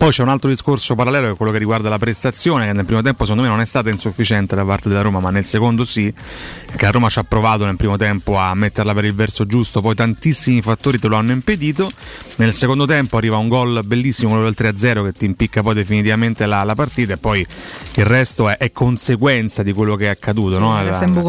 Poi 0.00 0.12
c'è 0.12 0.22
un 0.22 0.30
altro 0.30 0.48
discorso 0.48 0.94
parallelo 0.94 1.26
che 1.26 1.32
è 1.34 1.36
quello 1.36 1.52
che 1.52 1.58
riguarda 1.58 1.90
la 1.90 1.98
prestazione, 1.98 2.64
che 2.64 2.72
nel 2.72 2.86
primo 2.86 3.02
tempo 3.02 3.24
secondo 3.24 3.42
me 3.42 3.50
non 3.50 3.60
è 3.60 3.66
stata 3.66 3.90
insufficiente 3.90 4.56
da 4.56 4.64
parte 4.64 4.88
della 4.88 5.02
Roma, 5.02 5.20
ma 5.20 5.28
nel 5.28 5.44
secondo 5.44 5.84
sì, 5.84 6.10
che 6.74 6.84
la 6.86 6.90
Roma 6.90 7.10
ci 7.10 7.18
ha 7.18 7.22
provato 7.22 7.66
nel 7.66 7.76
primo 7.76 7.98
tempo 7.98 8.38
a 8.38 8.54
metterla 8.54 8.94
per 8.94 9.04
il 9.04 9.14
verso 9.14 9.44
giusto, 9.44 9.82
poi 9.82 9.94
tantissimi 9.94 10.62
fattori 10.62 10.98
te 10.98 11.06
lo 11.06 11.16
hanno 11.16 11.32
impedito. 11.32 11.90
Nel 12.36 12.54
secondo 12.54 12.86
tempo 12.86 13.18
arriva 13.18 13.36
un 13.36 13.48
gol 13.48 13.82
bellissimo, 13.84 14.30
quello 14.30 14.50
del 14.50 14.54
3-0 14.74 15.04
che 15.04 15.12
ti 15.12 15.26
impicca 15.26 15.60
poi 15.60 15.74
definitivamente 15.74 16.46
la, 16.46 16.64
la 16.64 16.74
partita 16.74 17.12
e 17.12 17.16
poi 17.18 17.46
il 17.96 18.04
resto 18.06 18.48
è, 18.48 18.56
è 18.56 18.72
conseguenza 18.72 19.62
di 19.62 19.74
quello 19.74 19.96
che 19.96 20.06
è 20.06 20.08
accaduto. 20.08 20.54
Sì, 20.54 20.60
no? 20.60 20.78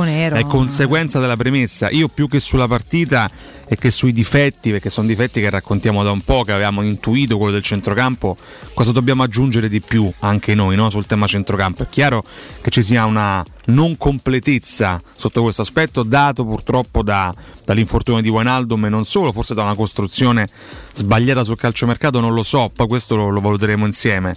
è. 0.08 0.30
È 0.32 0.46
conseguenza 0.46 1.20
della 1.20 1.36
premessa. 1.36 1.90
Io 1.90 2.08
più 2.08 2.30
che 2.30 2.40
sulla 2.40 2.70
partita 2.70 3.30
e 3.72 3.78
che 3.78 3.90
sui 3.90 4.12
difetti, 4.12 4.70
perché 4.70 4.90
sono 4.90 5.08
difetti 5.08 5.40
che 5.40 5.50
raccontiamo 5.50 6.04
da 6.04 6.12
un 6.12 6.20
po', 6.20 6.44
che 6.44 6.51
avevamo 6.51 6.82
intuito 6.82 7.38
quello 7.38 7.54
del 7.54 7.63
centrocampo, 7.63 8.36
cosa 8.74 8.92
dobbiamo 8.92 9.24
aggiungere 9.24 9.70
di 9.70 9.80
più 9.80 10.12
anche 10.20 10.54
noi 10.56 10.75
no? 10.75 10.90
sul 10.90 11.06
tema 11.06 11.25
centrocampo? 11.25 11.84
È 11.84 11.88
chiaro 11.88 12.22
che 12.60 12.70
ci 12.70 12.84
sia 12.84 13.06
una 13.06 13.42
non 13.68 13.96
completezza 13.96 15.01
sotto 15.16 15.42
questo 15.42 15.62
aspetto, 15.62 16.04
dato 16.04 16.44
purtroppo 16.44 17.01
da, 17.01 17.34
dall'infortunio 17.63 18.22
di 18.22 18.28
Wijnaldum 18.28 18.88
e 18.88 18.90
non 18.90 19.06
solo, 19.06 19.32
forse 19.32 19.54
da 19.54 19.62
una 19.62 19.75
costruzione 19.75 20.50
sbagliata 20.94 21.46
sul 21.46 21.56
calciomercato, 21.56 22.20
non 22.20 22.34
lo 22.34 22.44
so, 22.44 22.70
poi 22.75 22.88
questo 22.88 23.16
lo, 23.16 23.30
lo 23.30 23.40
valuteremo 23.40 23.86
insieme. 23.86 24.36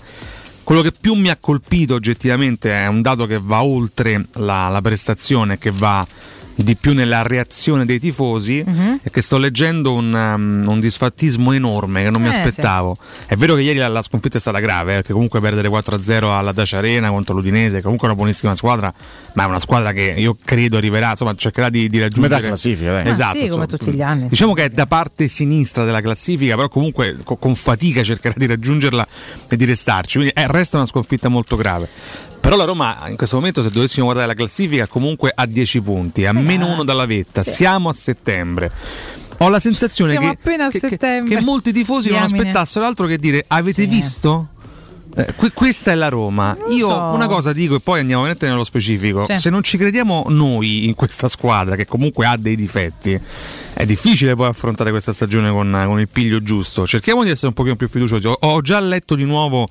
Quello 0.63 0.81
che 0.81 0.93
più 0.93 1.15
mi 1.15 1.29
ha 1.29 1.37
colpito 1.41 1.95
oggettivamente 1.95 2.71
è 2.71 2.87
un 2.87 3.03
dato 3.03 3.27
che 3.27 3.41
va 3.43 3.65
oltre 3.65 4.27
la, 4.35 4.69
la 4.69 4.81
prestazione, 4.81 5.59
che 5.59 5.73
va 5.73 6.07
di 6.57 6.77
più 6.77 6.93
nella 6.95 7.23
reazione 7.23 7.85
dei 7.85 7.99
tifosi 7.99 8.63
Mhm. 8.67 9.01
e 9.03 9.11
che 9.11 9.23
sto 9.23 9.39
leggendo 9.39 9.93
un, 9.93 10.13
um, 10.13 10.69
un 10.69 10.81
disfattismo 10.81 11.53
enorme 11.53 12.03
che 12.05 12.11
non 12.11 12.23
mi 12.23 12.29
Eh, 12.29 12.31
aspettavo. 12.37 12.97
È 13.27 13.35
vero 13.37 13.55
che 13.55 13.63
ieri 13.63 13.79
la, 13.79 13.89
la 13.89 14.03
sconfitta 14.03 14.37
è 14.37 14.41
stata 14.41 14.59
grave, 14.61 14.93
eh, 14.93 14.95
perché 14.97 15.13
comunque 15.13 15.41
perdere 15.41 15.69
4-0 15.69 16.37
alla 16.37 16.53
Dacia 16.53 16.79
Arena 16.79 17.09
contro 17.11 17.35
l'Udinese, 17.35 17.83
comunque 17.83 18.07
è 18.07 18.11
una 18.11 18.21
buonissima 18.21 18.55
squadra, 18.55 18.93
ma 19.35 19.43
è 19.43 19.47
una 19.47 19.59
squadra 19.59 19.93
che 19.93 20.15
io 20.17 20.37
credo 20.45 20.77
arriverà, 20.77 21.11
insomma 21.11 21.35
cercherà 21.35 21.71
di, 21.71 21.89
di 21.89 21.99
raggiungere... 22.01 22.35
Metà 22.37 22.47
classifica, 22.47 22.93
dai. 22.93 23.09
Esatto. 23.09 23.37
Ah, 23.37 23.41
sì, 23.41 23.49
come 23.49 23.65
insomma. 23.65 23.67
tutti 23.67 23.91
gli 23.93 24.03
anni. 24.03 24.29
Diciamo 24.29 24.53
che 24.55 24.65
è 24.65 24.69
da 24.69 24.87
parte 24.87 25.29
sinistra 25.29 25.85
della 25.85 26.01
classifica, 26.01 26.55
però 26.55 26.69
comunque 26.69 27.17
co- 27.25 27.37
con 27.37 27.55
fatica 27.55 28.03
cercherà 28.03 28.35
di 28.37 28.47
raggiungerla 28.47 29.07
e 29.49 29.57
di 29.57 29.65
restarci. 29.65 30.19
Quindi 30.19 30.35
eh, 30.37 30.47
resta 30.47 30.77
una 30.77 30.87
sconfitta 30.87 31.29
molto 31.29 31.57
grave. 31.57 31.89
Però 32.45 32.57
la 32.57 32.65
Roma 32.65 33.05
in 33.09 33.17
questo 33.17 33.37
momento, 33.37 33.63
se 33.63 33.71
dovessimo 33.71 34.05
guardare 34.05 34.27
la 34.29 34.35
classifica, 34.35 34.87
comunque 34.87 35.33
ha 35.35 35.47
10 35.47 35.81
punti, 35.81 36.27
a 36.27 36.33
meno 36.35 36.71
uno 36.71 36.85
dalla 36.85 37.07
vetta. 37.07 37.43
sì. 37.43 37.51
Siamo 37.53 37.89
a 37.89 37.95
settembre. 37.95 38.71
Ho 39.39 39.49
la 39.49 39.59
sensazione 39.59 40.11
Siamo 40.13 40.27
che, 40.29 40.33
appena 40.39 40.67
a 40.67 40.69
che- 40.69 40.79
che- 40.79 40.89
settembre. 40.91 41.35
che 41.37 41.41
molti 41.43 41.73
tifosi 41.73 42.11
non 42.11 42.19
Diamine. 42.21 42.41
aspettassero 42.41 42.85
altro 42.85 43.07
che 43.07 43.17
dire: 43.17 43.45
Avete 43.49 43.87
visto? 43.87 44.49
Eh, 45.17 45.33
que- 45.35 45.53
questa 45.55 45.93
è 45.93 45.95
la 45.95 46.09
Roma. 46.11 46.55
Io 46.69 46.91
so. 46.91 46.97
una 47.15 47.29
cosa 47.29 47.55
dico 47.55 47.77
e 47.77 47.81
poi 47.81 48.01
andiamo 48.01 48.23
veramente 48.23 48.47
nello 48.47 48.65
specifico. 48.65 49.25
Sì. 49.25 49.37
Se 49.37 49.49
non 49.49 49.63
ci 49.63 49.79
crediamo 49.79 50.27
noi 50.29 50.87
in 50.87 50.95
questa 50.95 51.29
squadra, 51.29 51.77
che 51.77 51.87
comunque 51.87 52.27
ha 52.27 52.37
dei 52.37 52.57
difetti, 52.57 53.19
è 53.73 53.87
difficile 53.87 54.35
poi 54.37 54.49
affrontare 54.49 54.91
questa 54.91 55.15
stagione 55.15 55.51
con, 55.51 55.83
con 55.87 55.99
il 55.99 56.09
piglio 56.09 56.43
giusto. 56.43 56.87
Cerchiamo 56.87 57.25
di 57.25 57.31
essere 57.31 57.47
un 57.49 57.55
pochino 57.55 57.75
più 57.77 57.89
fiduciosi. 57.89 58.27
Ho, 58.27 58.37
ho 58.39 58.61
già 58.61 58.79
letto 58.81 59.15
di 59.15 59.25
nuovo 59.25 59.67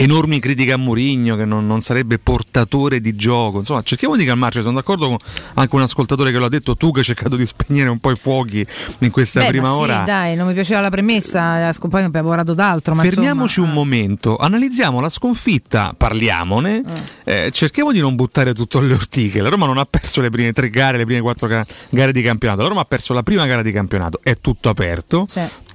enormi 0.00 0.40
critiche 0.40 0.72
a 0.72 0.78
Mourinho 0.78 1.36
che 1.36 1.44
non, 1.44 1.66
non 1.66 1.82
sarebbe 1.82 2.18
portatore 2.18 3.00
di 3.00 3.14
gioco. 3.16 3.58
Insomma, 3.58 3.82
cerchiamo 3.82 4.16
di 4.16 4.24
calmarci. 4.24 4.62
Sono 4.62 4.76
d'accordo 4.76 5.08
con 5.08 5.16
anche 5.54 5.74
un 5.76 5.82
ascoltatore 5.82 6.32
che 6.32 6.38
lo 6.38 6.46
ha 6.46 6.48
detto 6.48 6.74
tu 6.74 6.90
che 6.90 7.00
hai 7.00 7.04
cercato 7.04 7.36
di 7.36 7.44
spegnere 7.44 7.90
un 7.90 7.98
po' 7.98 8.10
i 8.10 8.16
fuochi 8.16 8.66
in 9.00 9.10
questa 9.10 9.40
Beh, 9.40 9.48
prima 9.48 9.68
ma 9.68 9.74
sì, 9.74 9.80
ora. 9.82 10.02
dai, 10.04 10.36
non 10.36 10.46
mi 10.46 10.54
piaceva 10.54 10.80
la 10.80 10.88
premessa, 10.88 11.58
la 11.58 11.72
scompagno 11.72 12.06
abbiamo 12.06 12.28
lavorato 12.28 12.54
d'altro. 12.54 12.94
Fermiamoci 12.94 13.60
insomma, 13.60 13.68
un 13.68 13.74
momento, 13.74 14.36
analizziamo 14.38 15.00
la 15.00 15.10
sconfitta, 15.10 15.94
parliamone, 15.94 16.82
eh, 17.24 17.50
cerchiamo 17.52 17.92
di 17.92 18.00
non 18.00 18.14
buttare 18.14 18.54
tutto 18.54 18.78
alle 18.78 18.94
ortiche. 18.94 19.42
La 19.42 19.50
Roma 19.50 19.66
non 19.66 19.76
ha 19.76 19.84
perso 19.84 20.22
le 20.22 20.30
prime 20.30 20.52
tre 20.52 20.70
gare, 20.70 20.96
le 20.96 21.04
prime 21.04 21.20
quattro 21.20 21.46
ga- 21.46 21.66
gare 21.90 22.12
di 22.12 22.22
campionato. 22.22 22.62
La 22.62 22.68
Roma 22.68 22.80
ha 22.80 22.86
perso 22.86 23.12
la 23.12 23.22
prima 23.22 23.44
gara 23.46 23.60
di 23.60 23.70
campionato, 23.70 24.20
è 24.22 24.38
tutto 24.40 24.70
aperto. 24.70 25.26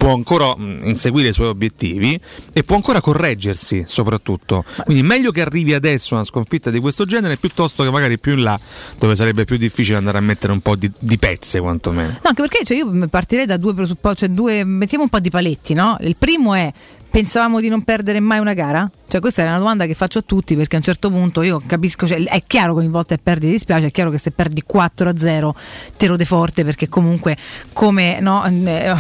Può 0.05 0.13
ancora 0.13 0.55
mh, 0.55 0.81
inseguire 0.83 1.29
i 1.29 1.33
suoi 1.33 1.47
obiettivi 1.47 2.19
e 2.53 2.63
può 2.63 2.75
ancora 2.75 3.01
correggersi, 3.01 3.85
soprattutto. 3.87 4.63
Quindi, 4.83 5.01
meglio 5.01 5.31
che 5.31 5.41
arrivi 5.41 5.73
adesso 5.73 6.13
una 6.13 6.23
sconfitta 6.23 6.69
di 6.69 6.79
questo 6.79 7.05
genere 7.05 7.37
piuttosto 7.37 7.81
che 7.81 7.89
magari 7.89 8.19
più 8.19 8.33
in 8.33 8.43
là, 8.43 8.59
dove 8.99 9.15
sarebbe 9.15 9.45
più 9.45 9.57
difficile 9.57 9.97
andare 9.97 10.19
a 10.19 10.21
mettere 10.21 10.53
un 10.53 10.59
po' 10.59 10.75
di, 10.75 10.91
di 10.99 11.17
pezze, 11.17 11.59
quantomeno. 11.59 12.09
No, 12.11 12.19
anche 12.21 12.43
perché 12.43 12.63
cioè, 12.63 12.77
io 12.77 13.07
partirei 13.09 13.47
da 13.47 13.57
due 13.57 13.73
presupposti, 13.73 14.27
cioè 14.27 14.29
due, 14.29 14.63
mettiamo 14.63 15.05
un 15.05 15.09
po' 15.09 15.19
di 15.19 15.31
paletti, 15.31 15.73
no? 15.73 15.97
Il 16.01 16.15
primo 16.15 16.53
è 16.53 16.71
pensavamo 17.15 17.61
di 17.61 17.69
non 17.69 17.81
perdere 17.83 18.19
mai 18.19 18.39
una 18.39 18.53
gara? 18.53 18.91
Cioè 19.07 19.21
questa 19.21 19.43
è 19.43 19.47
una 19.47 19.59
domanda 19.59 19.85
che 19.85 19.93
faccio 19.93 20.19
a 20.19 20.21
tutti 20.21 20.57
perché 20.57 20.75
a 20.75 20.79
un 20.79 20.83
certo 20.83 21.09
punto 21.09 21.41
io 21.43 21.61
capisco, 21.65 22.05
cioè, 22.05 22.21
è 22.23 22.43
chiaro 22.45 22.73
che 22.73 22.79
ogni 22.81 22.89
volta 22.89 23.15
che 23.15 23.21
perdi 23.23 23.45
ti 23.45 23.53
dispiace, 23.53 23.85
è 23.87 23.91
chiaro 23.91 24.09
che 24.09 24.17
se 24.17 24.31
perdi 24.31 24.63
4-0 24.69 25.51
te 25.95 26.07
lo 26.07 26.17
de 26.17 26.25
forte 26.25 26.65
perché 26.65 26.89
comunque 26.89 27.37
come 27.71 28.19
no, 28.19 28.43
eh, 28.45 28.89
ho 28.91 28.97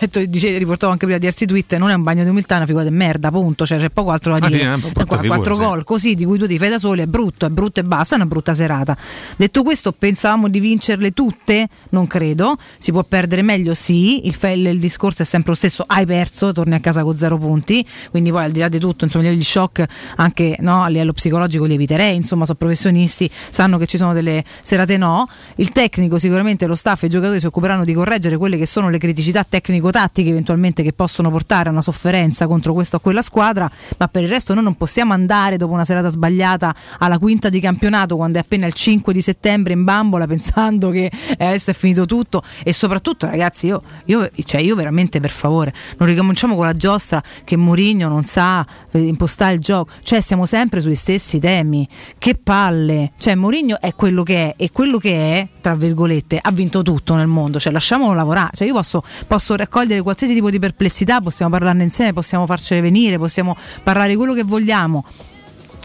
letto, 0.00 0.24
dice, 0.24 0.56
riportavo 0.56 0.92
anche 0.92 1.04
prima 1.04 1.18
diversi 1.20 1.44
tweet, 1.44 1.76
non 1.76 1.90
è 1.90 1.94
un 1.94 2.02
bagno 2.04 2.22
di 2.22 2.30
umiltà, 2.30 2.54
è 2.54 2.56
una 2.58 2.66
figura 2.66 2.84
di 2.84 2.90
merda, 2.90 3.30
punto, 3.30 3.66
cioè 3.66 3.78
c'è 3.78 3.90
poco 3.90 4.12
altro 4.12 4.38
da 4.38 4.46
Ah, 4.46 4.48
dire. 4.48 4.76
brutta 4.78 5.04
Qua- 5.04 5.18
figura, 5.18 5.36
quattro 5.36 5.54
sì. 5.54 5.60
gol 5.60 5.84
così 5.84 6.14
di 6.14 6.24
cui 6.24 6.38
tu 6.38 6.46
ti 6.46 6.56
fai 6.56 6.70
da 6.70 6.78
soli 6.78 7.02
è 7.02 7.06
brutto, 7.06 7.44
è 7.44 7.50
brutto 7.50 7.80
e 7.80 7.84
basta, 7.84 8.14
è 8.14 8.18
una 8.18 8.26
brutta 8.26 8.54
serata. 8.54 8.96
Detto 9.36 9.62
questo, 9.62 9.92
pensavamo 9.92 10.48
di 10.48 10.60
vincerle 10.60 11.10
tutte? 11.10 11.68
Non 11.90 12.06
credo. 12.06 12.56
Si 12.78 12.92
può 12.92 13.02
perdere 13.02 13.42
meglio? 13.42 13.74
Sì. 13.74 14.26
Il, 14.26 14.36
il- 14.40 14.78
discorso 14.78 15.22
è 15.22 15.24
sempre 15.26 15.50
lo 15.50 15.56
stesso: 15.56 15.84
hai 15.86 16.06
perso, 16.06 16.52
torni 16.52 16.74
a 16.74 16.80
casa 16.80 17.02
con 17.02 17.14
zero 17.14 17.36
punti. 17.36 17.57
Quindi, 18.10 18.30
poi 18.30 18.44
al 18.44 18.50
di 18.50 18.60
là 18.60 18.68
di 18.68 18.78
tutto, 18.78 19.04
insomma, 19.04 19.28
gli 19.30 19.42
shock 19.42 19.84
anche 20.16 20.56
no, 20.60 20.82
a 20.82 20.88
livello 20.88 21.12
psicologico 21.12 21.64
li 21.64 21.74
eviterei. 21.74 22.16
Insomma, 22.16 22.44
sono 22.44 22.58
professionisti, 22.58 23.30
sanno 23.50 23.78
che 23.78 23.86
ci 23.86 23.96
sono 23.96 24.12
delle 24.12 24.44
serate 24.62 24.96
no. 24.96 25.28
Il 25.56 25.70
tecnico, 25.70 26.18
sicuramente 26.18 26.66
lo 26.66 26.74
staff 26.74 27.02
e 27.02 27.06
i 27.06 27.10
giocatori 27.10 27.40
si 27.40 27.46
occuperanno 27.46 27.84
di 27.84 27.92
correggere 27.92 28.36
quelle 28.36 28.56
che 28.56 28.66
sono 28.66 28.90
le 28.90 28.98
criticità 28.98 29.44
tecnico-tattiche 29.48 30.30
eventualmente 30.30 30.82
che 30.82 30.92
possono 30.92 31.30
portare 31.30 31.68
a 31.68 31.72
una 31.72 31.82
sofferenza 31.82 32.46
contro 32.46 32.72
questa 32.72 32.96
o 32.96 33.00
quella 33.00 33.22
squadra. 33.22 33.70
Ma 33.98 34.08
per 34.08 34.22
il 34.22 34.28
resto, 34.28 34.54
noi 34.54 34.64
non 34.64 34.76
possiamo 34.76 35.12
andare 35.12 35.56
dopo 35.56 35.72
una 35.72 35.84
serata 35.84 36.08
sbagliata 36.08 36.74
alla 36.98 37.18
quinta 37.18 37.48
di 37.48 37.60
campionato 37.60 38.16
quando 38.16 38.38
è 38.38 38.40
appena 38.40 38.66
il 38.66 38.72
5 38.72 39.12
di 39.12 39.20
settembre 39.20 39.72
in 39.72 39.84
bambola 39.84 40.26
pensando 40.28 40.90
che 40.90 41.10
eh, 41.36 41.44
adesso 41.44 41.70
è 41.70 41.74
finito 41.74 42.06
tutto 42.06 42.42
e 42.62 42.72
soprattutto 42.72 43.26
ragazzi 43.26 43.66
io, 43.66 43.82
io, 44.06 44.30
cioè 44.44 44.60
io 44.60 44.74
veramente 44.74 45.20
per 45.20 45.30
favore 45.30 45.72
non 45.98 46.08
ricominciamo 46.08 46.54
con 46.54 46.66
la 46.66 46.74
giostra 46.74 47.22
che 47.48 47.56
Mourinho 47.56 48.08
non 48.08 48.24
sa 48.24 48.66
impostare 48.92 49.54
il 49.54 49.60
gioco. 49.60 49.90
Cioè 50.02 50.20
siamo 50.20 50.44
sempre 50.44 50.82
sui 50.82 50.94
stessi 50.94 51.38
temi. 51.38 51.88
Che 52.18 52.34
palle. 52.34 53.12
Cioè 53.16 53.36
Mourinho 53.36 53.80
è 53.80 53.94
quello 53.94 54.22
che 54.22 54.48
è 54.48 54.54
e 54.62 54.70
quello 54.70 54.98
che 54.98 55.14
è 55.14 55.48
tra 55.62 55.74
virgolette 55.74 56.38
ha 56.42 56.50
vinto 56.50 56.82
tutto 56.82 57.14
nel 57.14 57.26
mondo. 57.26 57.58
Cioè 57.58 57.72
lasciamolo 57.72 58.12
lavorare. 58.12 58.50
Cioè 58.52 58.66
io 58.66 58.74
posso, 58.74 59.02
posso 59.26 59.56
raccogliere 59.56 60.02
qualsiasi 60.02 60.34
tipo 60.34 60.50
di 60.50 60.58
perplessità 60.58 61.22
possiamo 61.22 61.50
parlarne 61.50 61.84
insieme 61.84 62.12
possiamo 62.12 62.44
farcele 62.44 62.82
venire 62.82 63.16
possiamo 63.16 63.56
parlare 63.82 64.14
quello 64.14 64.34
che 64.34 64.44
vogliamo 64.44 65.04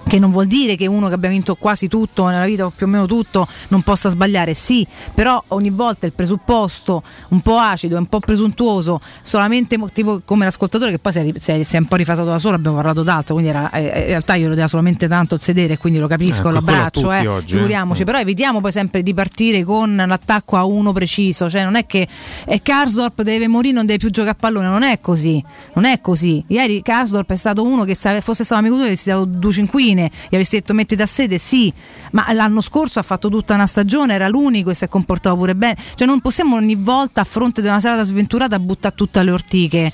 che 0.08 0.20
non 0.20 0.32
vuol 0.32 0.48
dire 0.48 0.76
che 0.76 0.86
uno 0.88 1.08
che 1.08 1.14
abbia 1.14 1.30
vinto 1.30 1.56
quasi 1.56 1.88
tutto 1.88 2.26
nella 2.28 2.46
vita 2.46 2.66
o 2.66 2.72
più 2.76 2.86
o 2.86 2.90
meno 2.90 3.06
tutto 3.06 3.48
non 3.70 3.82
possa 3.82 4.10
sbagliare, 4.10 4.54
sì, 4.54 4.86
però 5.14 5.42
ogni 5.50 5.70
volta 5.70 6.06
il 6.06 6.14
presupposto 6.14 7.02
un 7.30 7.42
po' 7.42 7.58
acido, 7.58 7.98
un 7.98 8.06
po' 8.08 8.20
presuntuoso, 8.20 9.00
solamente 9.22 9.78
tipo 9.94 10.22
come 10.26 10.46
l'ascoltatore 10.46 10.92
che 10.92 11.00
poi 11.00 11.12
si 11.12 11.20
è, 11.20 11.34
si 11.38 11.52
è- 11.52 11.64
si 11.64 11.76
è 11.76 11.80
un 11.80 11.86
po' 11.86 11.96
rifasato 11.96 12.28
da 12.30 12.40
solo, 12.40 12.56
abbiamo 12.56 12.76
parlato 12.76 13.02
d'altro, 13.04 13.34
quindi 13.36 13.52
era, 13.52 13.70
eh, 13.72 13.82
in 13.82 14.06
realtà 14.08 14.36
io 14.36 14.50
lo 14.50 14.56
dava 14.56 14.68
solamente 14.68 15.08
tanto 15.08 15.36
il 15.36 15.42
sedere, 15.42 15.78
quindi 15.78 16.00
lo 16.00 16.08
capisco, 16.08 16.40
Ecco, 16.40 16.50
lo 16.50 16.62
quello 16.62 16.78
a 16.78 16.86
abbraccio, 16.86 17.12
eh, 17.12 17.28
oggi, 17.28 17.46
eh. 17.54 17.58
figuriamoci, 17.58 18.02
Mm. 18.02 18.06
però 18.06 18.20
evitiamo 18.20 18.62
poi 18.62 18.72
sempre 18.72 19.02
di 19.04 19.14
partire 19.14 19.64
con 19.64 19.96
l'attacco 19.96 20.58
a 20.58 20.66
uno 20.66 20.92
preciso, 20.92 21.50
cioè 21.50 21.64
non 21.64 21.76
è 21.76 21.86
che 21.86 22.08
eh, 22.46 22.62
Karsdorp 22.62 23.22
deve 23.22 23.48
morire, 23.48 23.74
non 23.74 23.86
deve 23.86 24.00
più 24.00 24.10
giocare 24.10 24.32
a 24.34 24.38
pallone, 24.40 24.68
non 24.68 24.84
è 24.84 25.00
così, 25.00 25.44
non 25.74 25.86
è 25.86 26.02
così. 26.02 26.44
Ieri 26.48 26.82
Karsdorp 26.82 27.32
è 27.32 27.36
stato 27.36 27.64
uno 27.64 27.84
che 27.86 27.96
se 27.96 28.20
fosse 28.22 28.44
stato 28.44 28.60
amico 28.60 28.76
tuo 28.76 28.84
gli 28.84 28.88
avresti 28.88 29.10
dato 29.10 29.26
due 29.26 29.52
cinquine, 29.94 30.12
gli 30.24 30.36
avresti 30.36 30.58
detto 30.58 30.74
mettiti 30.74 31.02
a 31.02 31.06
sede, 31.06 31.38
sì, 31.38 31.72
ma 32.12 32.32
l'anno 32.34 32.62
scorso 32.62 33.00
ha 33.00 33.04
fatto 33.04 33.30
tutta 33.30 33.54
una 33.54 33.68
stagione, 33.68 34.14
era 34.14 34.28
l'unico 34.28 34.72
e 34.72 34.74
si 34.74 34.84
è 34.84 34.88
comportato 34.88 35.36
pure 35.36 35.56
bene, 35.56 35.78
cioè 35.96 36.08
non 36.08 36.20
possiamo 36.20 36.56
ogni 36.56 36.76
volta 36.76 37.22
a 37.22 37.24
fronte 37.24 37.62
di 37.62 37.68
una 37.68 37.80
serata 37.80 38.04
sventurata 38.04 38.60
buttare 38.60 38.96
tutte 38.96 39.20
alle 39.20 39.32
ortiche. 39.32 39.92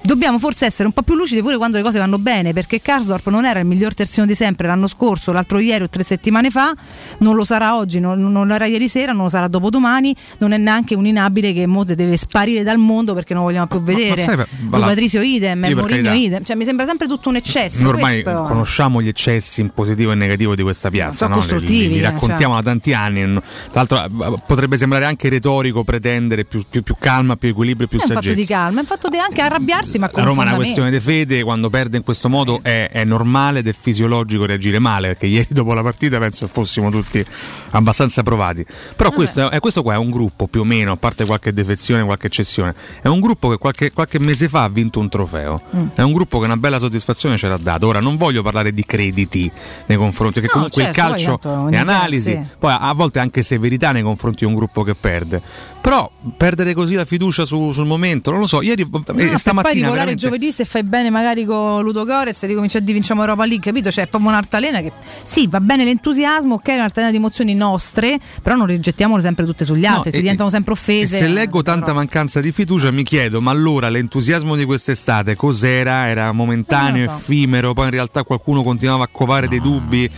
Dobbiamo 0.00 0.38
forse 0.38 0.64
essere 0.64 0.84
un 0.86 0.92
po' 0.94 1.02
più 1.02 1.16
lucidi 1.16 1.42
pure 1.42 1.56
quando 1.58 1.76
le 1.76 1.82
cose 1.82 1.98
vanno 1.98 2.18
bene, 2.18 2.52
perché 2.54 2.80
Karsdorp 2.80 3.28
non 3.28 3.44
era 3.44 3.58
il 3.60 3.66
miglior 3.66 3.92
terzino 3.94 4.24
di 4.24 4.34
sempre 4.34 4.66
l'anno 4.66 4.86
scorso, 4.86 5.32
l'altro 5.32 5.58
ieri 5.58 5.84
o 5.84 5.88
tre 5.90 6.02
settimane 6.02 6.48
fa, 6.50 6.72
non 7.18 7.34
lo 7.34 7.44
sarà 7.44 7.76
oggi, 7.76 8.00
non, 8.00 8.18
non 8.32 8.46
lo 8.46 8.54
era 8.54 8.64
ieri 8.64 8.88
sera, 8.88 9.12
non 9.12 9.24
lo 9.24 9.28
sarà 9.28 9.48
dopodomani, 9.48 10.14
non 10.38 10.52
è 10.52 10.56
neanche 10.56 10.94
un 10.94 11.04
inabile 11.04 11.52
che 11.52 11.66
mo 11.66 11.84
deve 11.84 12.16
sparire 12.16 12.62
dal 12.62 12.78
mondo 12.78 13.12
perché 13.12 13.34
non 13.34 13.42
vogliamo 13.42 13.66
più 13.66 13.82
vedere. 13.82 14.22
sai, 14.22 14.36
per- 14.36 14.48
Lo 14.60 14.68
voilà. 14.70 14.86
Patrizio 14.86 15.20
idem, 15.20 15.66
Mourinho 15.74 16.12
idem, 16.14 16.42
cioè 16.42 16.56
mi 16.56 16.64
sembra 16.64 16.86
sempre 16.86 17.06
tutto 17.06 17.28
un 17.28 17.36
eccesso. 17.36 17.82
Noi 17.82 17.92
ormai 17.94 18.22
questo- 18.22 18.42
conosciamo 18.44 19.02
gli 19.02 19.08
eccessi 19.08 19.60
in 19.60 19.70
positivo 19.74 20.12
e 20.12 20.14
negativo 20.14 20.54
di 20.54 20.62
questa 20.62 20.88
piazza, 20.90 21.26
no? 21.26 21.34
li, 21.34 21.40
li- 21.42 21.46
costruttivi, 21.48 21.88
li 21.94 21.98
eh, 21.98 22.02
raccontiamo 22.02 22.54
da 22.54 22.62
tanti 22.62 22.94
anni. 22.94 23.40
Tra 23.72 23.84
l'altro 23.84 24.04
eh, 24.04 24.38
potrebbe 24.46 24.78
sembrare 24.78 25.04
anche 25.04 25.28
retorico 25.28 25.84
pretendere 25.84 26.44
più, 26.44 26.64
più- 26.68 26.82
più 26.82 26.94
calma, 26.98 27.36
più 27.36 27.50
equilibrio, 27.50 27.88
più 27.88 27.98
è 27.98 28.02
un 28.02 28.08
fatto 28.08 28.22
saggezza. 28.22 28.40
di 28.40 28.46
calma, 28.46 28.78
è 28.78 28.80
un 28.80 28.86
fatto 28.86 29.08
di 29.08 29.18
anche 29.18 29.42
arrabbiarsi 29.42 29.87
massima 29.96 30.10
la 30.12 30.22
Roma 30.22 30.42
è 30.42 30.46
una 30.46 30.54
questione 30.56 30.90
di 30.90 31.00
fede, 31.00 31.42
quando 31.42 31.70
perde 31.70 31.96
in 31.96 32.02
questo 32.02 32.28
modo 32.28 32.60
è, 32.62 32.88
è 32.90 33.04
normale 33.04 33.60
ed 33.60 33.68
è 33.68 33.74
fisiologico 33.78 34.44
reagire 34.44 34.78
male, 34.78 35.08
perché 35.08 35.26
ieri 35.26 35.46
dopo 35.50 35.72
la 35.72 35.82
partita 35.82 36.18
penso 36.18 36.46
che 36.46 36.52
fossimo 36.52 36.90
tutti 36.90 37.24
abbastanza 37.70 38.22
provati. 38.22 38.64
Però 38.96 39.10
questo, 39.10 39.50
è, 39.50 39.58
questo 39.60 39.82
qua 39.82 39.94
è 39.94 39.96
un 39.96 40.10
gruppo 40.10 40.46
più 40.46 40.60
o 40.60 40.64
meno, 40.64 40.92
a 40.92 40.96
parte 40.96 41.24
qualche 41.24 41.52
defezione, 41.52 42.04
qualche 42.04 42.26
eccezione, 42.26 42.74
è 43.00 43.08
un 43.08 43.20
gruppo 43.20 43.48
che 43.48 43.56
qualche, 43.56 43.92
qualche 43.92 44.18
mese 44.18 44.48
fa 44.48 44.64
ha 44.64 44.68
vinto 44.68 45.00
un 45.00 45.08
trofeo, 45.08 45.60
Mm. 45.74 45.86
è 45.94 46.02
un 46.02 46.12
gruppo 46.12 46.38
che 46.38 46.44
una 46.46 46.56
bella 46.56 46.78
soddisfazione 46.78 47.36
ce 47.36 47.48
l'ha 47.48 47.58
dato. 47.58 47.86
Ora 47.86 48.00
non 48.00 48.16
voglio 48.16 48.42
parlare 48.42 48.72
di 48.72 48.84
crediti 48.84 49.50
nei 49.86 49.96
confronti, 49.96 50.40
che 50.40 50.46
No, 50.46 50.52
comunque 50.52 50.82
certo, 50.82 51.00
il 51.00 51.06
calcio 51.06 51.68
è 51.70 51.76
analisi, 51.76 52.38
poi 52.58 52.74
a 52.78 52.92
volte 52.94 53.18
anche 53.18 53.42
severità 53.42 53.92
nei 53.92 54.02
confronti 54.02 54.44
di 54.44 54.50
un 54.50 54.54
gruppo 54.54 54.82
che 54.82 54.94
perde. 54.94 55.40
Però 55.80 56.10
perdere 56.36 56.74
così 56.74 56.94
la 56.94 57.04
fiducia 57.06 57.44
su- 57.46 57.72
sul 57.72 57.86
momento, 57.86 58.30
non 58.30 58.40
lo 58.40 58.46
so, 58.46 58.60
ieri 58.60 58.86
No, 58.90 58.98
e 58.98 59.02
per 59.02 59.14
poi 59.14 59.38
stamattina 59.38 59.72
rivolare 59.74 59.94
veramente- 59.94 60.20
giovedì 60.26 60.52
se 60.52 60.64
fai 60.64 60.82
bene 60.82 61.08
magari 61.08 61.44
con 61.44 61.82
Ludo 61.82 62.04
Gorez 62.04 62.44
ricominci 62.44 62.76
a 62.76 62.80
dire 62.80 62.92
vinciamo 62.92 63.20
Europa 63.22 63.46
League 63.46 63.64
capito 63.64 63.90
cioè 63.90 64.04
è 64.04 64.06
proprio 64.06 64.30
un'altalena 64.30 64.80
che 64.80 64.92
sì 65.24 65.46
va 65.46 65.60
bene 65.60 65.84
l'entusiasmo 65.84 66.54
ok 66.56 66.68
è 66.68 66.74
un'altalena 66.74 67.10
di 67.12 67.16
emozioni 67.18 67.54
nostre 67.54 68.18
però 68.42 68.56
non 68.56 68.66
rigettiamole 68.66 69.22
sempre 69.22 69.46
tutte 69.46 69.64
sugli 69.64 69.86
altri 69.86 69.96
No, 70.06 70.10
ti 70.10 70.16
e- 70.18 70.20
diventano 70.20 70.50
sempre 70.50 70.72
E 70.72 70.76
offese 70.76 71.16
se 71.18 71.26
leggo 71.28 71.62
tanta 71.62 71.92
mancanza 71.92 72.40
di 72.40 72.52
fiducia 72.52 72.90
mi 72.90 73.02
chiedo, 73.02 73.40
ma 73.40 73.50
allora 73.50 73.88
l'entusiasmo 73.88 74.56
di 74.56 74.64
quest'estate 74.64 75.36
cos'era? 75.36 76.08
Era 76.08 76.32
momentaneo, 76.32 77.08
so. 77.08 77.16
effimero, 77.16 77.72
poi 77.72 77.84
in 77.86 77.90
realtà 77.92 78.24
qualcuno 78.24 78.62
continuava 78.62 79.04
a 79.04 79.08
covare 79.10 79.48
dei 79.48 79.60
dubbi. 79.60 80.10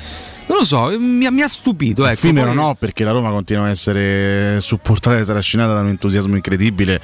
Non 0.51 0.59
lo 0.59 0.65
so, 0.65 0.93
mi, 0.99 1.27
ha- 1.27 1.31
mi 1.31 1.43
ha 1.43 1.49
stupito. 1.49 2.03
Ecco, 2.03 2.13
Effimero 2.13 2.49
poi- 2.49 2.57
no, 2.57 2.75
perché 2.77 3.05
la 3.05 3.13
Roma 3.13 3.31
continua 3.31 3.67
a 3.67 3.69
essere 3.69 4.59
supportata 4.59 5.17
e 5.17 5.25
trascinata 5.25 5.75
da 5.75 5.81
un 5.81 5.87
entusiasmo 5.87 6.35
incredibile. 6.35 7.01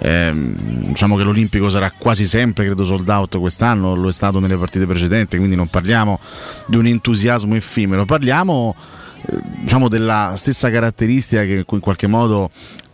Ehm, 0.00 0.54
diciamo 0.88 1.16
che 1.16 1.22
l'Olimpico 1.22 1.70
sarà 1.70 1.90
quasi 1.96 2.26
sempre, 2.26 2.66
credo, 2.66 2.84
sold 2.84 3.08
out 3.08 3.38
quest'anno, 3.38 3.94
lo 3.94 4.10
è 4.10 4.12
stato 4.12 4.38
nelle 4.38 4.58
partite 4.58 4.84
precedenti, 4.84 5.38
quindi 5.38 5.56
non 5.56 5.68
parliamo 5.68 6.20
di 6.66 6.76
un 6.76 6.84
entusiasmo 6.84 7.54
effimero, 7.54 8.04
parliamo 8.04 8.76
eh, 9.22 9.38
diciamo 9.62 9.88
della 9.88 10.34
stessa 10.36 10.70
caratteristica 10.70 11.42
che 11.44 11.64
in 11.66 11.80
qualche 11.80 12.06
modo 12.06 12.50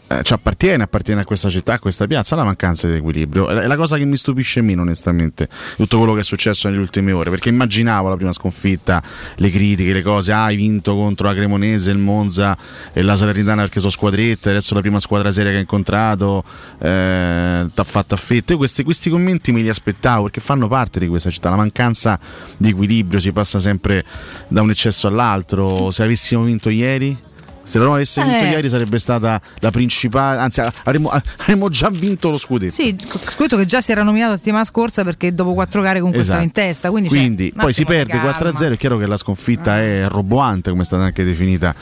eh, 0.09 0.23
ci 0.23 0.33
appartiene, 0.33 0.85
appartiene 0.85 1.23
a 1.23 1.25
questa 1.25 1.51
città, 1.51 1.75
a 1.75 1.79
questa 1.79 2.07
piazza, 2.07 2.37
la 2.37 2.45
mancanza 2.45 2.87
di 2.87 2.95
equilibrio. 2.95 3.49
È 3.49 3.67
la 3.67 3.77
cosa 3.77 3.97
che 3.97 4.05
mi 4.05 4.17
stupisce 4.17 4.61
meno, 4.61 4.83
onestamente, 4.83 5.49
tutto 5.77 5.99
quello 5.99 6.15
che 6.15 6.21
è 6.21 6.25
successo 6.25 6.69
nelle 6.69 6.81
ultime 6.81 7.13
ore, 7.13 7.31
perché 7.31 7.49
immaginavo 7.49 8.09
la 8.09 8.17
prima 8.17 8.33
sconfitta, 8.33 9.03
le 9.37 9.51
critiche, 9.51 9.93
le 9.93 10.03
cose, 10.03 10.33
ah, 10.33 10.45
hai 10.45 10.57
vinto 10.57 10.95
contro 10.95 11.27
la 11.27 11.35
Cremonese, 11.35 11.91
il 11.91 11.99
Monza 11.99 12.57
e 12.93 13.03
la 13.03 13.17
Salernitana 13.17 13.63
perché 13.63 13.81
sono 13.81 13.91
squadrette, 13.91 14.51
adesso 14.51 14.75
la 14.75 14.81
prima 14.81 15.01
squadra 15.01 15.33
seria 15.33 15.51
che 15.51 15.57
hai 15.57 15.63
incontrato, 15.63 16.45
eh, 16.79 17.67
t'ha 17.75 17.85
fatto 17.85 18.15
a 18.15 18.17
fette. 18.17 18.53
Io 18.53 18.59
questi, 18.59 18.85
questi 18.85 19.11
commenti 19.11 19.51
me 19.51 19.61
li 19.61 19.69
aspettavo 19.69 20.25
perché 20.25 20.41
fanno 20.41 20.69
parte 20.69 21.01
di 21.01 21.09
questa 21.09 21.31
città, 21.31 21.51
la 21.51 21.57
mancanza 21.57 22.19
di 22.57 22.69
equilibrio 22.69 23.19
si 23.19 23.33
passa 23.33 23.59
sempre 23.59 24.05
da 24.49 24.63
un 24.63 24.71
eccesso 24.71 25.09
all'altro. 25.09 25.91
Se 25.91 26.03
avessimo 26.03 26.43
vinto 26.45 26.69
ieri... 26.69 27.35
Se 27.67 27.79
la 27.79 27.85
Roma 27.85 27.97
avesse 27.97 28.23
vinto 28.23 28.45
Eh. 28.45 28.49
ieri 28.51 28.69
sarebbe 28.69 28.99
stata 28.99 29.41
la 29.59 29.71
principale, 29.73 30.39
anzi 30.41 30.61
avremmo, 30.85 31.09
avremmo 31.39 31.69
già 31.69 31.91
vinto 31.91 32.31
lo 32.31 32.39
scudetto. 32.39 32.73
sì 32.73 32.97
scritto 33.27 33.57
che 33.57 33.65
già 33.67 33.81
si 33.81 33.91
era 33.91 34.05
nominato 34.05 34.31
la 34.33 34.37
settimana 34.37 34.65
scorsa 34.65 35.03
perché 35.03 35.35
dopo 35.35 35.53
quattro 35.53 35.83
gare 35.83 35.99
comunque 35.99 36.23
Esatto. 36.23 36.43
in 36.43 36.53
testa 36.53 36.91
quindi, 36.91 37.09
Quindi 37.09 37.53
poi 37.55 37.73
si 37.73 37.85
perde 37.85 38.13
calma. 38.13 38.31
4-0, 38.31 38.73
è 38.73 38.77
chiaro 38.77 38.99
che 38.99 39.07
la 39.07 39.17
sconfitta 39.17 39.81
è 39.81 40.05
roboante, 40.09 40.71
come 40.71 40.83
è 40.83 40.85
stata 40.85 41.03
anche 41.03 41.25
definita 41.25 41.75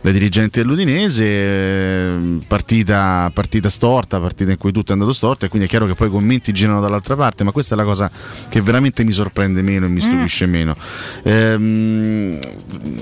dai 0.00 0.12
dirigenti 0.12 0.60
dell'Udinese, 0.60 2.40
partita, 2.46 3.30
partita 3.32 3.68
storta, 3.68 4.20
partita 4.20 4.50
in 4.50 4.58
cui 4.58 4.72
tutto 4.72 4.90
è 4.90 4.92
andato 4.94 5.12
storto 5.12 5.44
e 5.44 5.48
quindi 5.48 5.66
è 5.66 5.70
chiaro 5.70 5.86
che 5.86 5.94
poi 5.94 6.08
i 6.08 6.10
commenti 6.10 6.52
girano 6.52 6.80
dall'altra 6.80 7.16
parte, 7.16 7.44
ma 7.44 7.50
questa 7.50 7.74
è 7.74 7.76
la 7.76 7.84
cosa 7.84 8.10
che 8.48 8.60
veramente 8.60 9.04
mi 9.04 9.12
sorprende 9.12 9.62
meno 9.62 9.86
e 9.86 9.88
mi 9.88 10.00
stupisce 10.00 10.46
meno. 10.46 10.76
Ehm, 11.22 12.38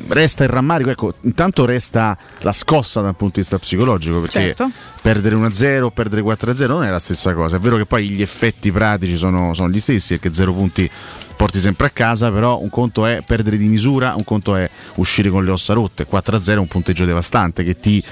resta 0.08 0.44
il 0.44 0.50
rammarico, 0.50 0.90
ecco, 0.90 1.14
intanto 1.22 1.64
resta 1.64 2.16
la 2.38 2.52
scossa 2.52 3.00
dal 3.00 3.14
punto 3.14 3.34
di 3.34 3.40
vista 3.40 3.58
psicologico, 3.58 4.20
perché 4.20 4.40
Certo. 4.40 4.70
perdere 5.00 5.36
1-0 5.36 5.82
o 5.82 5.90
perdere 5.90 6.22
4-0 6.22 6.66
non 6.66 6.84
è 6.84 6.90
la 6.90 6.98
stessa 6.98 7.34
cosa. 7.34 7.56
È 7.56 7.58
vero 7.58 7.76
che 7.76 7.86
poi 7.86 8.08
gli 8.08 8.22
effetti 8.22 8.72
pratici 8.72 9.16
sono, 9.16 9.52
sono 9.54 9.68
gli 9.68 9.80
stessi, 9.80 10.18
perché 10.18 10.34
0 10.34 10.52
punti 10.52 10.90
porti 11.36 11.60
sempre 11.60 11.86
a 11.86 11.90
casa, 11.90 12.30
però 12.30 12.60
un 12.60 12.70
conto 12.70 13.06
è 13.06 13.22
perdere 13.24 13.56
di 13.56 13.68
misura, 13.68 14.14
un 14.16 14.24
conto 14.24 14.56
è 14.56 14.68
uscire 14.94 15.28
con 15.28 15.44
le 15.44 15.50
ossa 15.50 15.74
rotte. 15.74 16.06
4-0 16.10 16.50
è 16.52 16.56
un 16.56 16.66
punteggio 16.66 17.04
devastante 17.04 17.62
che 17.62 17.78
ti, 17.78 18.02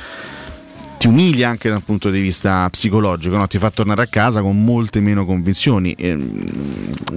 ti 1.04 1.10
umilia 1.10 1.50
anche 1.50 1.68
dal 1.68 1.82
punto 1.82 2.08
di 2.08 2.18
vista 2.18 2.66
psicologico, 2.70 3.36
no? 3.36 3.46
ti 3.46 3.58
fa 3.58 3.68
tornare 3.70 4.00
a 4.00 4.06
casa 4.06 4.40
con 4.40 4.64
molte 4.64 5.00
meno 5.00 5.26
convinzioni. 5.26 5.94
Ehm, 5.98 6.42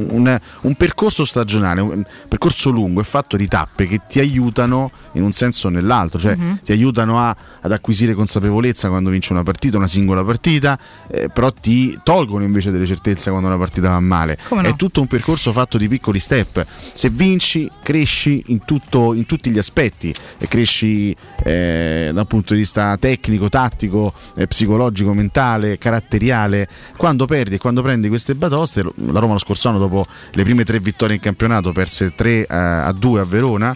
Un, 0.10 0.40
un 0.62 0.76
percorso 0.76 1.26
stagionale, 1.26 1.82
un 1.82 2.04
percorso 2.28 2.70
lungo 2.70 3.02
è 3.02 3.04
fatto 3.04 3.36
di 3.36 3.48
tappe 3.48 3.88
che 3.88 4.02
ti 4.08 4.20
aiutano 4.20 4.92
in 5.14 5.24
un 5.24 5.32
senso 5.32 5.68
o 5.68 5.70
nell'altro, 5.72 6.20
cioè 6.20 6.36
Mhm. 6.36 6.60
ti 6.64 6.72
aiutano 6.72 7.20
a- 7.20 7.36
ad 7.62 7.72
acquisire 7.72 8.14
consapevolezza 8.14 8.90
quando 8.90 9.10
vinci 9.10 9.32
una 9.32 9.42
partita, 9.44 9.78
una 9.78 9.88
singola 9.88 10.24
partita, 10.24 10.78
eh, 11.10 11.30
però 11.30 11.50
ti 11.52 11.98
tolgono 12.04 12.44
invece 12.44 12.70
delle 12.72 12.86
certezze 12.86 13.30
quando 13.32 13.48
una 13.48 13.58
partita 13.58 13.90
va 13.90 14.00
male. 14.00 14.38
No? 14.52 14.62
È 14.62 14.76
tutto 14.76 15.02
un 15.02 15.08
percorso 15.08 15.52
fatto 15.52 15.78
di 15.78 15.88
piccoli 15.88 16.20
step. 16.20 16.64
Se 16.94 17.10
vinci, 17.10 17.70
cresci 17.82 18.44
in, 18.48 18.60
tutto- 18.66 19.14
in 19.14 19.26
tutti 19.26 19.50
gli 19.50 19.58
aspetti, 19.58 20.14
e 20.38 20.48
cresci 20.48 21.16
eh, 21.44 22.12
dal 22.14 22.28
punto 22.28 22.54
di 22.54 22.60
vista 22.60 22.96
tecnico, 22.98 23.48
tattico, 23.50 23.76
eh, 23.86 24.48
psicologico, 24.48 25.14
mentale, 25.14 25.78
caratteriale. 25.78 26.68
Quando 26.96 27.26
perdi 27.26 27.56
e 27.56 27.58
quando 27.58 27.82
prendi 27.82 28.08
queste 28.10 28.36
batoste, 28.36 28.84
la 28.84 29.20
Roma 29.20 29.34
lo 29.34 29.40
scorso 29.40 29.70
anno, 29.70 29.78
dopo 29.78 30.06
le 30.32 30.44
prime 30.44 30.64
tre 30.64 30.80
vittorie 30.80 31.16
in 31.16 31.22
campionato, 31.22 31.72
perse 31.72 32.14
3 32.16 32.46
a 32.48 32.92
2 32.92 33.20
a 33.20 33.24
Verona 33.24 33.76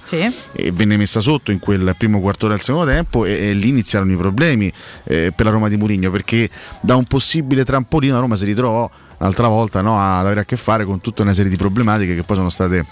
e 0.52 0.72
venne 0.72 0.98
messa 0.98 1.20
sotto 1.20 1.52
in 1.52 1.60
quel 1.60 1.96
primo 1.98 2.20
quarto 2.20 2.48
del 2.48 2.62
secondo 2.62 2.90
tempo 2.90 3.26
e, 3.26 3.50
e 3.50 3.54
lì 3.54 3.70
iniziarono 3.70 4.12
i 4.12 4.18
problemi 4.18 4.72
eh, 5.04 5.32
per 5.36 5.46
la 5.46 5.52
Roma 5.52 5.70
di 5.70 5.78
Mourinho 5.78 6.12
perché 6.12 6.50
da 6.80 6.96
un 6.96 7.04
possibile 7.04 7.66
trampolino 7.66 8.14
la 8.14 8.20
Roma 8.20 8.36
si 8.36 8.46
ritrovò 8.46 8.90
l'altra 9.18 9.48
volta 9.48 9.82
no, 9.82 10.00
ad 10.00 10.26
avere 10.26 10.42
a 10.42 10.46
che 10.46 10.56
fare 10.56 10.86
con 10.86 11.00
tutta 11.00 11.22
una 11.22 11.34
serie 11.34 11.50
di 11.50 11.58
problematiche 11.58 12.16
che 12.16 12.24
poi 12.24 12.36
sono 12.36 12.50
state 12.50 12.86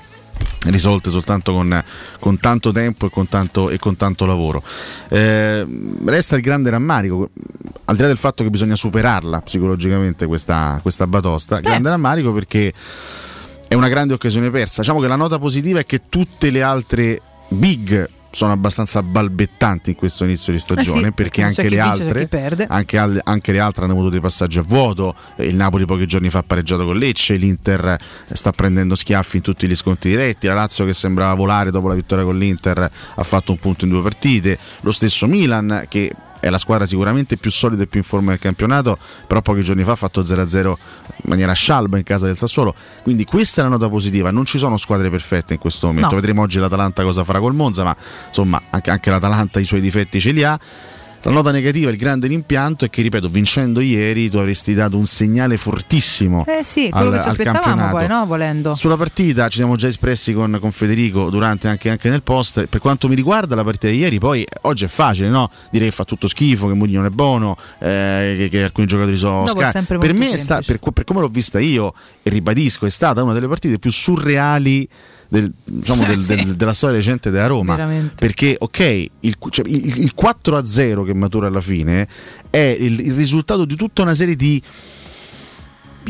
risolte 0.65 1.09
soltanto 1.09 1.53
con, 1.53 1.83
con 2.19 2.39
tanto 2.39 2.71
tempo 2.71 3.07
e 3.07 3.09
con 3.09 3.27
tanto, 3.27 3.69
e 3.69 3.77
con 3.77 3.95
tanto 3.95 4.25
lavoro. 4.25 4.63
Eh, 5.09 5.65
resta 6.05 6.35
il 6.35 6.41
grande 6.41 6.69
rammarico, 6.69 7.29
al 7.85 7.95
di 7.95 8.01
là 8.01 8.07
del 8.07 8.17
fatto 8.17 8.43
che 8.43 8.49
bisogna 8.49 8.75
superarla 8.75 9.41
psicologicamente 9.41 10.25
questa, 10.25 10.79
questa 10.81 11.07
batosta, 11.07 11.59
grande 11.59 11.89
rammarico 11.89 12.31
perché 12.33 12.73
è 13.67 13.73
una 13.73 13.87
grande 13.87 14.13
occasione 14.13 14.49
persa. 14.49 14.81
Diciamo 14.81 14.99
che 14.99 15.07
la 15.07 15.15
nota 15.15 15.39
positiva 15.39 15.79
è 15.79 15.85
che 15.85 16.01
tutte 16.09 16.49
le 16.49 16.61
altre 16.61 17.21
big 17.49 18.09
sono 18.31 18.51
abbastanza 18.51 19.01
balbettanti 19.01 19.91
in 19.91 19.95
questo 19.95 20.23
inizio 20.23 20.53
di 20.53 20.59
stagione 20.59 21.01
Eh 21.01 21.05
sì, 21.05 21.11
perché 21.11 21.41
perché 21.41 21.61
anche 21.61 21.69
le 21.69 21.79
altre 21.79 22.65
anche, 22.67 22.97
al- 22.97 23.21
anche 23.23 23.51
le 23.51 23.59
altre 23.59 23.83
hanno 23.83 23.93
avuto 23.93 24.09
dei 24.09 24.19
passaggi 24.19 24.59
a 24.59 24.63
vuoto. 24.63 25.15
Eh, 25.35 25.45
il 25.47 25.55
Napoli 25.55 25.85
pochi 25.85 26.05
giorni 26.05 26.29
fa 26.29 26.39
ha 26.39 26.43
pareggiato 26.43 26.85
con 26.85 26.97
Lecce 26.97 27.35
l'Inter 27.35 27.97
sta 28.31 28.51
prendendo 28.51 28.95
schiaffi 28.95 29.37
in 29.37 29.43
tutti 29.43 29.67
gli 29.67 29.75
scontri 29.75 30.11
diretti. 30.11 30.47
La 30.47 30.53
Lazio 30.53 30.85
che 30.85 30.93
sembrava 30.93 31.33
volare 31.33 31.71
dopo 31.71 31.87
la 31.87 31.95
vittoria 31.95 32.23
con 32.23 32.37
l'Inter 32.37 32.89
ha 33.15 33.23
fatto 33.23 33.51
un 33.51 33.59
punto 33.59 33.85
in 33.85 33.91
due 33.91 34.01
partite. 34.01 34.57
Lo 34.81 34.91
stesso 34.91 35.27
Milan 35.27 35.85
che 35.87 36.13
è 36.39 36.49
la 36.49 36.57
squadra 36.57 36.85
sicuramente 36.85 37.37
più 37.37 37.51
solida 37.51 37.83
e 37.83 37.87
più 37.87 37.99
in 37.99 38.05
forma 38.05 38.31
del 38.31 38.39
campionato, 38.39 38.97
però 39.27 39.41
pochi 39.41 39.61
giorni 39.61 39.83
fa 39.83 39.93
ha 39.93 39.95
fatto 39.95 40.21
0-0 40.21 40.67
in 40.67 40.75
maniera 41.23 41.53
scialba 41.53 41.97
in 41.97 42.03
casa 42.03 42.25
del 42.25 42.37
Sassuolo. 42.37 42.73
Quindi 43.03 43.25
questa 43.25 43.61
è 43.61 43.63
la 43.63 43.71
nota 43.71 43.89
positiva. 43.89 44.31
Non 44.31 44.45
ci 44.45 44.57
sono 44.57 44.77
squadre 44.77 45.09
perfette 45.09 45.53
in 45.53 45.59
questo 45.59 45.87
momento. 45.87 46.09
No. 46.09 46.15
Vedremo 46.15 46.41
oggi 46.41 46.59
l'Atalanta 46.59 47.03
cosa 47.03 47.23
farà 47.23 47.39
col 47.39 47.53
Monza, 47.53 47.83
ma 47.83 47.95
insomma 48.27 48.61
anche, 48.69 48.91
anche 48.91 49.09
l'Atalanta 49.09 49.59
i 49.59 49.65
suoi 49.65 49.81
difetti 49.81 50.19
ce 50.19 50.31
li 50.31 50.43
ha. 50.43 50.59
La 51.23 51.31
nota 51.31 51.51
negativa, 51.51 51.89
il 51.89 51.97
grande 51.97 52.27
rimpianto 52.27 52.85
è 52.85 52.89
che, 52.89 53.01
ripeto, 53.01 53.27
vincendo 53.27 53.81
ieri 53.81 54.29
tu 54.29 54.37
avresti 54.37 54.73
dato 54.73 54.97
un 54.97 55.05
segnale 55.05 55.57
fortissimo. 55.57 56.45
eh 56.47 56.63
sì 56.63 56.89
quello 56.89 57.09
al- 57.09 57.15
che 57.17 57.21
ci 57.23 57.27
aspettavamo 57.29 57.89
poi 57.89 58.07
no 58.07 58.25
volendo 58.25 58.73
Sulla 58.73 58.95
partita 58.95 59.47
ci 59.49 59.57
siamo 59.57 59.75
già 59.75 59.87
espressi 59.87 60.33
con, 60.33 60.57
con 60.61 60.71
Federico 60.71 61.29
durante 61.29 61.67
anche, 61.67 61.89
anche 61.89 62.09
nel 62.09 62.23
post. 62.23 62.65
Per 62.67 62.79
quanto 62.79 63.07
mi 63.09 63.15
riguarda, 63.15 63.53
la 63.55 63.63
partita 63.65 63.87
di 63.87 63.97
ieri, 63.97 64.17
poi 64.17 64.45
oggi 64.61 64.85
è 64.85 64.87
facile, 64.87 65.27
no? 65.29 65.49
Dire 65.69 65.85
che 65.85 65.91
fa 65.91 66.05
tutto 66.05 66.27
schifo, 66.27 66.67
che 66.67 66.73
Mourinho 66.73 66.99
non 67.01 67.07
è 67.07 67.13
buono, 67.13 67.57
eh, 67.79 68.35
che, 68.37 68.47
che 68.49 68.63
alcuni 68.63 68.87
giocatori 68.87 69.17
sono 69.17 69.45
scarsi. 69.45 69.83
Per 69.97 70.13
me, 70.13 70.37
sta- 70.37 70.61
per, 70.65 70.79
per 70.79 71.03
come 71.03 71.19
l'ho 71.19 71.27
vista 71.27 71.59
io, 71.59 71.93
e 72.23 72.29
ribadisco, 72.29 72.85
è 72.85 72.89
stata 72.89 73.21
una 73.23 73.33
delle 73.33 73.47
partite 73.47 73.77
più 73.77 73.91
surreali. 73.91 74.87
Del- 75.29 75.51
diciamo, 75.63 76.03
del- 76.05 76.17
Sì. 76.19 76.35
del- 76.35 76.55
della 76.55 76.73
storia 76.73 76.97
recente 76.97 77.29
della 77.29 77.47
Roma 77.47 77.75
Veramente. 77.75 78.15
perché 78.15 78.55
ok 78.59 78.79
il, 79.21 79.35
cioè, 79.49 79.65
il- 79.67 79.99
il 80.01 80.13
4 80.13 80.57
a 80.57 80.65
0 80.65 81.03
che 81.03 81.13
matura 81.13 81.47
alla 81.47 81.61
fine 81.61 82.07
è 82.49 82.57
il, 82.79 82.99
il 82.99 83.13
risultato 83.13 83.63
di 83.65 83.75
tutta 83.75 84.01
una 84.01 84.15
serie 84.15 84.35
di 84.35 84.61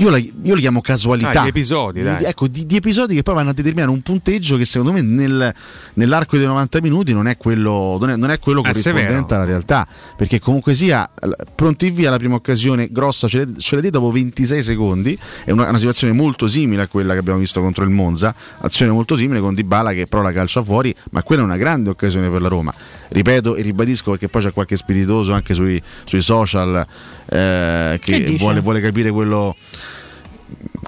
io, 0.02 0.10
la- 0.10 0.18
io 0.18 0.54
li 0.56 0.60
chiamo 0.62 0.82
casualità. 0.82 1.42
Ah, 1.42 1.46
gli 1.46 1.48
episodi, 1.50 2.00
Di- 2.00 2.06
dai. 2.06 2.24
ecco, 2.24 2.48
di, 2.48 2.66
di 2.66 2.76
episodi 2.76 3.16
che 3.16 3.24
poi 3.24 3.36
vanno 3.36 3.50
a 3.50 3.54
determinare 3.54 3.92
un 3.92 4.02
punteggio 4.02 4.58
che 4.58 4.66
secondo 4.66 4.92
me 4.94 5.02
nel- 5.02 5.54
nell'arco 5.94 6.38
dei 6.38 6.46
90 6.46 6.82
minuti 6.82 7.14
non 7.14 7.28
è 7.28 7.38
quello, 7.38 7.98
non 8.00 8.10
è, 8.10 8.16
non 8.16 8.32
è 8.32 8.40
quello 8.40 8.62
corrispondente 8.62 9.34
alla 9.36 9.46
realtà. 9.46 9.88
Perché 10.16 10.40
comunque 10.40 10.74
sia, 10.74 11.10
pronti 11.56 11.90
via 11.90 12.10
la 12.10 12.18
prima 12.18 12.36
occasione 12.36 12.90
grossa 12.92 13.28
ce 13.28 13.46
l'è 13.76 13.82
dì 13.82 13.90
dopo 13.90 14.12
26 14.12 14.62
secondi. 14.64 15.18
È 15.44 15.52
una, 15.52 15.68
una 15.70 15.78
situazione 15.78 16.14
molto 16.14 16.48
simile 16.48 16.84
a 16.84 16.88
quella 16.88 17.14
che 17.14 17.20
abbiamo 17.20 17.40
visto 17.40 17.62
contro 17.62 17.84
il 17.84 17.90
Monza. 17.90 18.34
Azione 18.62 18.92
molto 18.92 19.16
simile 19.16 19.40
con 19.40 19.54
Dybala 19.54 19.92
che 19.94 20.08
però 20.08 20.22
la 20.22 20.32
calcia 20.32 20.64
fuori, 20.64 20.94
ma 21.12 21.24
quella 21.24 21.42
è 21.42 21.46
una 21.46 21.58
grande 21.58 21.90
occasione 21.90 22.30
per 22.30 22.42
la 22.42 22.48
Roma. 22.48 22.74
Ripeto 23.10 23.56
e 23.56 23.62
ribadisco 23.62 24.12
perché 24.12 24.30
poi 24.30 24.42
c'è 24.44 24.54
qualche 24.54 24.76
spiritoso 24.76 25.34
anche 25.34 25.54
sui, 25.54 25.82
sui 26.06 26.22
social 26.22 26.86
eh, 27.30 28.00
Che 28.02 28.24
che 28.24 28.36
vuole, 28.38 28.60
vuole 28.62 28.82
capire 28.82 29.12
quello 29.12 29.56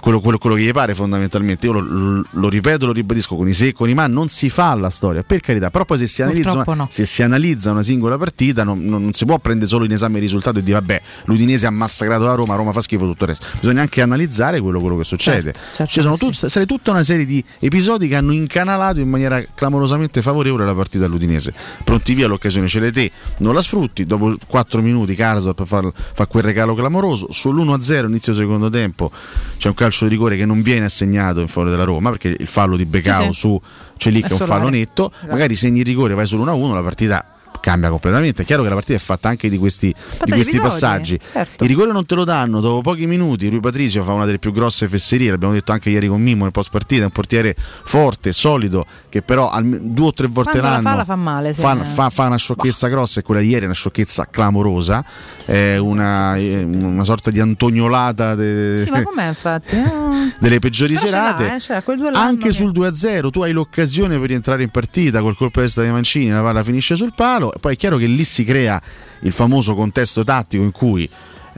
quello, 0.02 0.18
quello- 0.20 0.38
quello 0.38 0.56
che 0.56 0.62
gli 0.62 0.72
pare 0.72 0.96
fondamentalmente. 0.96 1.66
Io 1.66 1.72
lo, 1.74 1.80
lo- 1.80 2.24
lo 2.28 2.48
ripeto, 2.48 2.86
lo 2.86 2.92
ribadisco 2.92 3.36
con 3.36 3.46
i 3.46 3.52
se 3.54 3.68
e 3.68 3.72
con 3.72 3.88
i 3.88 3.94
ma, 3.94 4.08
non 4.08 4.26
si 4.26 4.50
fa 4.50 4.74
la 4.74 4.90
storia, 4.90 5.22
per 5.22 5.38
carità, 5.40 5.70
però 5.70 5.84
poi 5.84 5.98
se 5.98 6.08
si 6.08 6.22
analizza, 6.22 6.52
una, 6.52 6.64
no. 6.74 6.86
se 6.90 7.04
si 7.04 7.22
analizza 7.22 7.70
una 7.70 7.82
singola 7.84 8.18
partita 8.18 8.64
non, 8.64 8.84
non- 8.84 9.00
non 9.02 9.12
si 9.12 9.24
può 9.24 9.38
prendere 9.38 9.68
solo 9.68 9.84
in 9.84 9.92
esame 9.92 10.16
il 10.16 10.22
risultato 10.22 10.58
e 10.58 10.62
dire 10.64 10.78
vabbè 10.80 11.00
l'Udinese 11.26 11.66
ha 11.66 11.70
massacrato 11.70 12.24
la 12.24 12.34
Roma, 12.34 12.56
Roma 12.56 12.72
fa 12.72 12.80
schifo 12.80 13.04
tutto 13.06 13.22
il 13.24 13.30
resto. 13.30 13.46
Bisogna 13.60 13.82
anche 13.82 14.00
analizzare 14.02 14.60
quello, 14.60 14.80
quello 14.80 14.96
che 14.96 15.04
succede. 15.04 15.52
Certo, 15.52 15.60
certo 15.76 15.92
Ci 15.92 16.00
sono 16.00 16.14
che 16.14 16.18
tut- 16.26 16.46
sarà 16.46 16.64
tutta 16.66 16.90
una 16.90 17.04
serie 17.04 17.24
di 17.24 17.42
episodi 17.60 18.08
che 18.08 18.16
hanno 18.16 18.32
incanalato 18.32 18.98
in 18.98 19.08
maniera 19.08 19.40
clamorosamente 19.54 20.20
favorevole 20.20 20.64
la 20.64 20.74
partita 20.74 21.04
all'Udinese. 21.04 21.54
Pronti 21.84 22.14
via 22.14 22.26
l'occasione 22.26 22.66
ce 22.66 22.80
l'hai 22.80 22.90
te, 22.90 23.10
non 23.38 23.54
la 23.54 23.62
sfrutti, 23.62 24.04
dopo 24.04 24.34
4 24.48 24.82
minuti 24.82 25.14
Karsdorp 25.14 25.64
fa, 25.64 25.92
fa 26.14 26.26
quel 26.26 26.42
regalo 26.42 26.74
clamoroso, 26.74 27.28
sull'1-0 27.30 28.06
inizio 28.06 28.34
secondo 28.34 28.68
tempo 28.68 29.10
c'è 29.58 29.68
un 29.68 29.74
calcio 29.74 29.90
di 30.04 30.10
rigore 30.10 30.36
che 30.36 30.44
non 30.46 30.62
viene 30.62 30.86
assegnato 30.86 31.40
in 31.40 31.48
favore 31.48 31.70
della 31.70 31.84
Roma 31.84 32.10
perché 32.10 32.34
il 32.38 32.46
fallo 32.46 32.76
di 32.76 32.84
Becao 32.84 33.22
Sì, 33.24 33.32
sì. 33.32 33.38
su 33.38 33.60
Celic 33.96 34.24
È 34.26 34.28
è 34.28 34.32
un 34.32 34.38
fallo 34.46 34.68
netto, 34.68 35.10
Esatto. 35.12 35.32
magari 35.32 35.54
segni 35.54 35.80
il 35.80 35.86
rigore 35.86 36.14
vai 36.14 36.24
sull'1-1 36.26 36.74
la 36.74 36.82
partita 36.82 37.26
cambia 37.62 37.88
completamente. 37.88 38.42
È 38.42 38.44
chiaro 38.44 38.62
che 38.62 38.68
la 38.68 38.74
partita 38.74 38.98
è 38.98 39.00
fatta 39.00 39.28
anche 39.30 39.48
di 39.48 39.56
questi, 39.56 39.86
di 39.86 40.24
di 40.24 40.32
questi 40.32 40.58
passaggi. 40.60 41.18
certo. 41.32 41.62
Il 41.64 41.70
rigore 41.70 41.92
non 41.92 42.04
te 42.04 42.14
lo 42.14 42.24
danno, 42.24 42.60
dopo 42.60 42.80
pochi 42.82 43.06
minuti 43.06 43.48
Rui 43.48 43.60
Patrizio 43.60 44.02
fa 44.02 44.12
una 44.12 44.24
delle 44.26 44.38
più 44.38 44.52
grosse 44.52 44.88
fesserie, 44.88 45.30
l'abbiamo 45.30 45.54
detto 45.54 45.72
anche 45.72 45.88
ieri 45.88 46.08
con 46.08 46.20
Mimmo 46.20 46.42
nel 46.42 46.52
post 46.52 46.70
partita, 46.70 47.02
è 47.02 47.04
un 47.04 47.10
portiere 47.12 47.54
forte, 47.56 48.32
solido, 48.32 48.84
che 49.08 49.22
però 49.22 49.50
due 49.62 50.06
o 50.06 50.12
tre 50.12 50.26
volte 50.26 50.58
Quando 50.58 50.68
la 50.68 50.74
l'anno 50.74 50.88
fa, 50.88 50.94
la 50.96 51.04
fa 51.04 51.16
male, 51.16 51.54
fa, 51.54 51.76
fa- 51.84 52.10
fa 52.10 52.26
una 52.26 52.36
sciocchezza 52.36 52.88
grossa 52.88 53.20
e 53.20 53.22
quella 53.22 53.40
di 53.40 53.48
ieri 53.48 53.62
è 53.62 53.64
una 53.66 53.74
sciocchezza 53.74 54.26
clamorosa, 54.30 55.04
è 55.44 55.76
una, 55.76 56.36
è 56.36 56.62
una 56.62 57.04
sorta 57.04 57.30
di 57.30 57.38
antoniolata 57.40 58.34
de- 58.34 58.78
Sì? 58.78 58.90
Ah. 58.90 60.32
delle 60.38 60.58
peggiori 60.58 60.94
Però 60.94 61.06
serate. 61.06 61.54
eh, 61.54 61.82
l'anno 62.10 62.18
Anche 62.18 62.48
che- 62.48 62.52
sul 62.52 62.72
2-0 62.72 63.30
tu 63.30 63.42
hai 63.42 63.52
l'occasione 63.52 64.18
per 64.18 64.28
rientrare 64.28 64.62
in 64.62 64.70
partita 64.70 65.20
col 65.20 65.36
colpo 65.36 65.60
di 65.60 65.66
testa 65.66 65.82
dei 65.82 65.90
Mancini, 65.90 66.30
la 66.30 66.42
palla 66.42 66.62
finisce 66.64 66.96
sul 66.96 67.12
palo 67.14 67.51
poi 67.60 67.74
è 67.74 67.76
chiaro 67.76 67.96
che 67.96 68.06
lì 68.06 68.24
si 68.24 68.44
crea 68.44 68.80
il 69.20 69.32
famoso 69.32 69.74
contesto 69.74 70.24
tattico 70.24 70.62
in 70.62 70.70
cui 70.70 71.08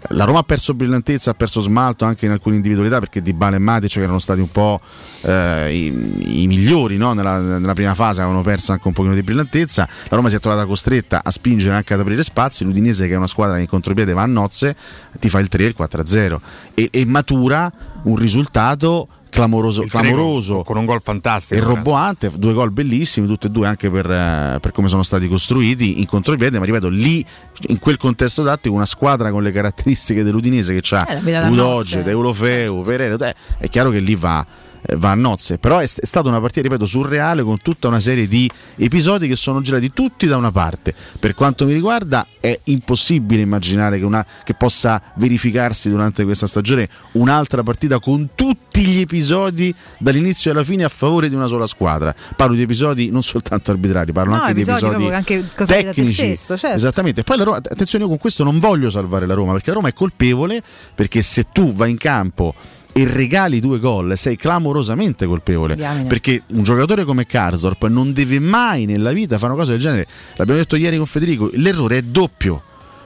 la 0.09 0.25
Roma 0.25 0.41
ha 0.41 0.43
perso 0.43 0.75
brillantezza, 0.75 1.31
ha 1.31 1.35
perso 1.35 1.61
smalto 1.61 2.05
anche 2.05 2.27
in 2.27 2.33
alcune 2.33 2.57
individualità 2.57 2.99
perché 2.99 3.23
Di 3.23 3.33
Bale 3.33 3.57
e 3.57 3.59
Matic 3.59 3.93
che 3.93 4.03
erano 4.03 4.19
stati 4.19 4.41
un 4.41 4.51
po' 4.51 4.81
eh, 5.23 5.73
i, 5.73 6.43
i 6.43 6.47
migliori 6.47 6.97
no? 6.97 7.13
nella, 7.15 7.39
nella 7.39 7.73
prima 7.75 7.95
fase 7.95 8.21
avevano 8.21 8.43
perso 8.43 8.73
anche 8.73 8.87
un 8.87 8.93
pochino 8.93 9.15
di 9.15 9.23
brillantezza 9.23 9.89
la 10.09 10.17
Roma 10.17 10.29
si 10.29 10.37
è 10.37 10.41
trovata 10.41 10.67
costretta 10.67 11.23
a 11.25 11.31
spingere 11.31 11.75
anche 11.75 11.95
ad 11.95 12.01
aprire 12.01 12.23
spazi 12.23 12.65
l'Udinese 12.65 13.07
che 13.07 13.15
è 13.15 13.17
una 13.17 13.27
squadra 13.27 13.57
che 13.57 13.63
in 13.63 13.69
contropiede 13.69 14.13
va 14.13 14.23
a 14.23 14.27
nozze 14.27 14.77
ti 15.19 15.31
fa 15.31 15.39
il 15.39 15.49
3 15.49 15.65
e 15.65 15.67
il 15.69 15.75
4-0 15.79 16.37
e, 16.75 16.89
e 16.91 17.05
matura 17.07 17.73
un 18.03 18.17
risultato 18.17 19.09
clamoroso, 19.35 19.83
clamoroso 19.83 20.63
con 20.63 20.77
un 20.77 20.85
gol 20.85 21.03
fantastico. 21.03 21.61
e 21.61 21.65
roboante, 21.65 22.31
due 22.35 22.53
gol 22.53 22.71
bellissimi, 22.71 23.27
tutti 23.27 23.49
e 23.49 23.51
due 23.51 23.67
anche 23.67 23.91
per, 23.91 24.09
eh, 24.11 24.59
per 24.61 24.73
come 24.73 24.89
sono 24.89 25.03
stati 25.03 25.29
costruiti 25.29 25.99
in 26.01 26.07
contropiede, 26.07 26.59
ma 26.59 26.65
ripeto, 26.65 26.89
lì 26.89 27.25
in 27.69 27.79
quel 27.79 27.97
contesto 27.97 28.45
tattico 28.45 28.75
una 28.75 28.87
squadra 28.87 29.31
con 29.31 29.43
le 29.43 29.51
caratteristiche 29.51 30.23
dell'Udinese 30.23 30.79
che 30.79 30.95
ha 30.95 31.07
Eh, 31.09 31.49
Udoge. 31.49 32.03
Deulofeu, 32.03 32.81
Pereira, 32.83 33.29
eh, 33.29 33.35
è 33.59 33.69
chiaro 33.69 33.91
che 33.91 33.99
lì 33.99 34.15
va, 34.15 34.41
eh, 34.41 34.64
va 34.97 35.11
a 35.11 35.15
nozze, 35.15 35.59
però 35.59 35.79
è, 35.79 35.87
stata 35.87 36.29
una 36.29 36.41
partita, 36.41 36.63
ripeto, 36.63 36.87
surreale 36.87 37.43
con 37.43 37.59
tutta 37.63 37.89
una 37.89 38.01
serie 38.01 38.29
di 38.29 38.51
episodi 38.77 39.29
che 39.29 39.37
sono 39.37 39.61
girati 39.63 39.93
tutti 39.93 40.27
da 40.27 40.37
una 40.37 40.53
parte. 40.53 40.95
Per 41.19 41.35
quanto 41.35 41.65
mi 41.65 41.73
riguarda 41.73 42.27
è 42.39 42.59
impossibile 42.65 43.41
immaginare 43.43 43.99
che, 43.99 44.05
una- 44.05 44.25
che 44.45 44.55
possa 44.55 45.01
verificarsi 45.17 45.89
durante 45.89 46.25
questa 46.25 46.47
stagione 46.47 46.89
un'altra 47.13 47.63
partita 47.63 47.99
con 47.99 48.31
tutti 48.35 48.85
gli 48.85 49.01
episodi 49.01 49.75
dall'inizio 49.99 50.51
alla 50.51 50.65
fine 50.65 50.85
a 50.85 50.89
favore 50.89 51.29
di 51.29 51.35
una 51.35 51.47
sola 51.47 51.67
squadra. 51.67 52.15
Parlo 52.37 52.55
di 52.55 52.63
episodi 52.63 53.11
non 53.11 53.23
soltanto 53.23 53.71
arbitrari, 53.71 54.13
parlo 54.13 54.35
No, 54.35 54.43
anche 54.43 54.55
di 54.55 54.61
episodi 54.61 54.85
episodi 54.85 55.11
proprio 55.11 55.17
anche 55.17 55.45
tecnici. 55.95 56.13
stesso, 56.13 56.57
certo. 56.57 56.77
Esattamente. 56.77 57.23
Poi 57.23 57.37
la 57.39 57.45
Roma, 57.45 57.57
attenzione, 57.57 58.05
io 58.05 58.11
con 58.11 58.19
questo 58.19 58.45
non 58.45 58.59
voglio 58.59 58.91
salvare 58.91 59.27
la 59.27 59.35
Roma, 59.35 59.53
perché 59.53 59.69
la 59.71 59.77
Roma 59.77 59.89
è 59.89 59.93
colpevole, 59.93 60.63
perché 60.95 61.23
se 61.23 61.47
tu 61.53 61.73
vai 61.73 61.91
in 61.91 61.97
campo 61.97 62.55
e 62.97 63.05
regali 63.05 63.59
due 63.59 63.81
gol, 63.81 64.17
sei 64.17 64.37
clamorosamente 64.37 65.27
colpevole. 65.27 65.75
Diamine. 65.75 66.07
Perché 66.07 66.43
un 66.49 66.63
giocatore 66.63 67.05
come 67.05 67.27
Karsdorp 67.27 67.87
non 67.89 68.13
deve 68.13 68.39
mai 68.39 68.87
nella 68.87 69.13
vita 69.13 69.37
fare 69.37 69.53
una 69.53 69.61
cosa 69.61 69.73
del 69.73 69.81
genere. 69.81 70.07
L'abbiamo 70.37 70.61
detto 70.61 70.77
ieri 70.77 70.97
con 70.97 71.07
Federico, 71.07 71.51
l'errore 71.55 71.99
è 71.99 72.03
doppio. 72.03 72.63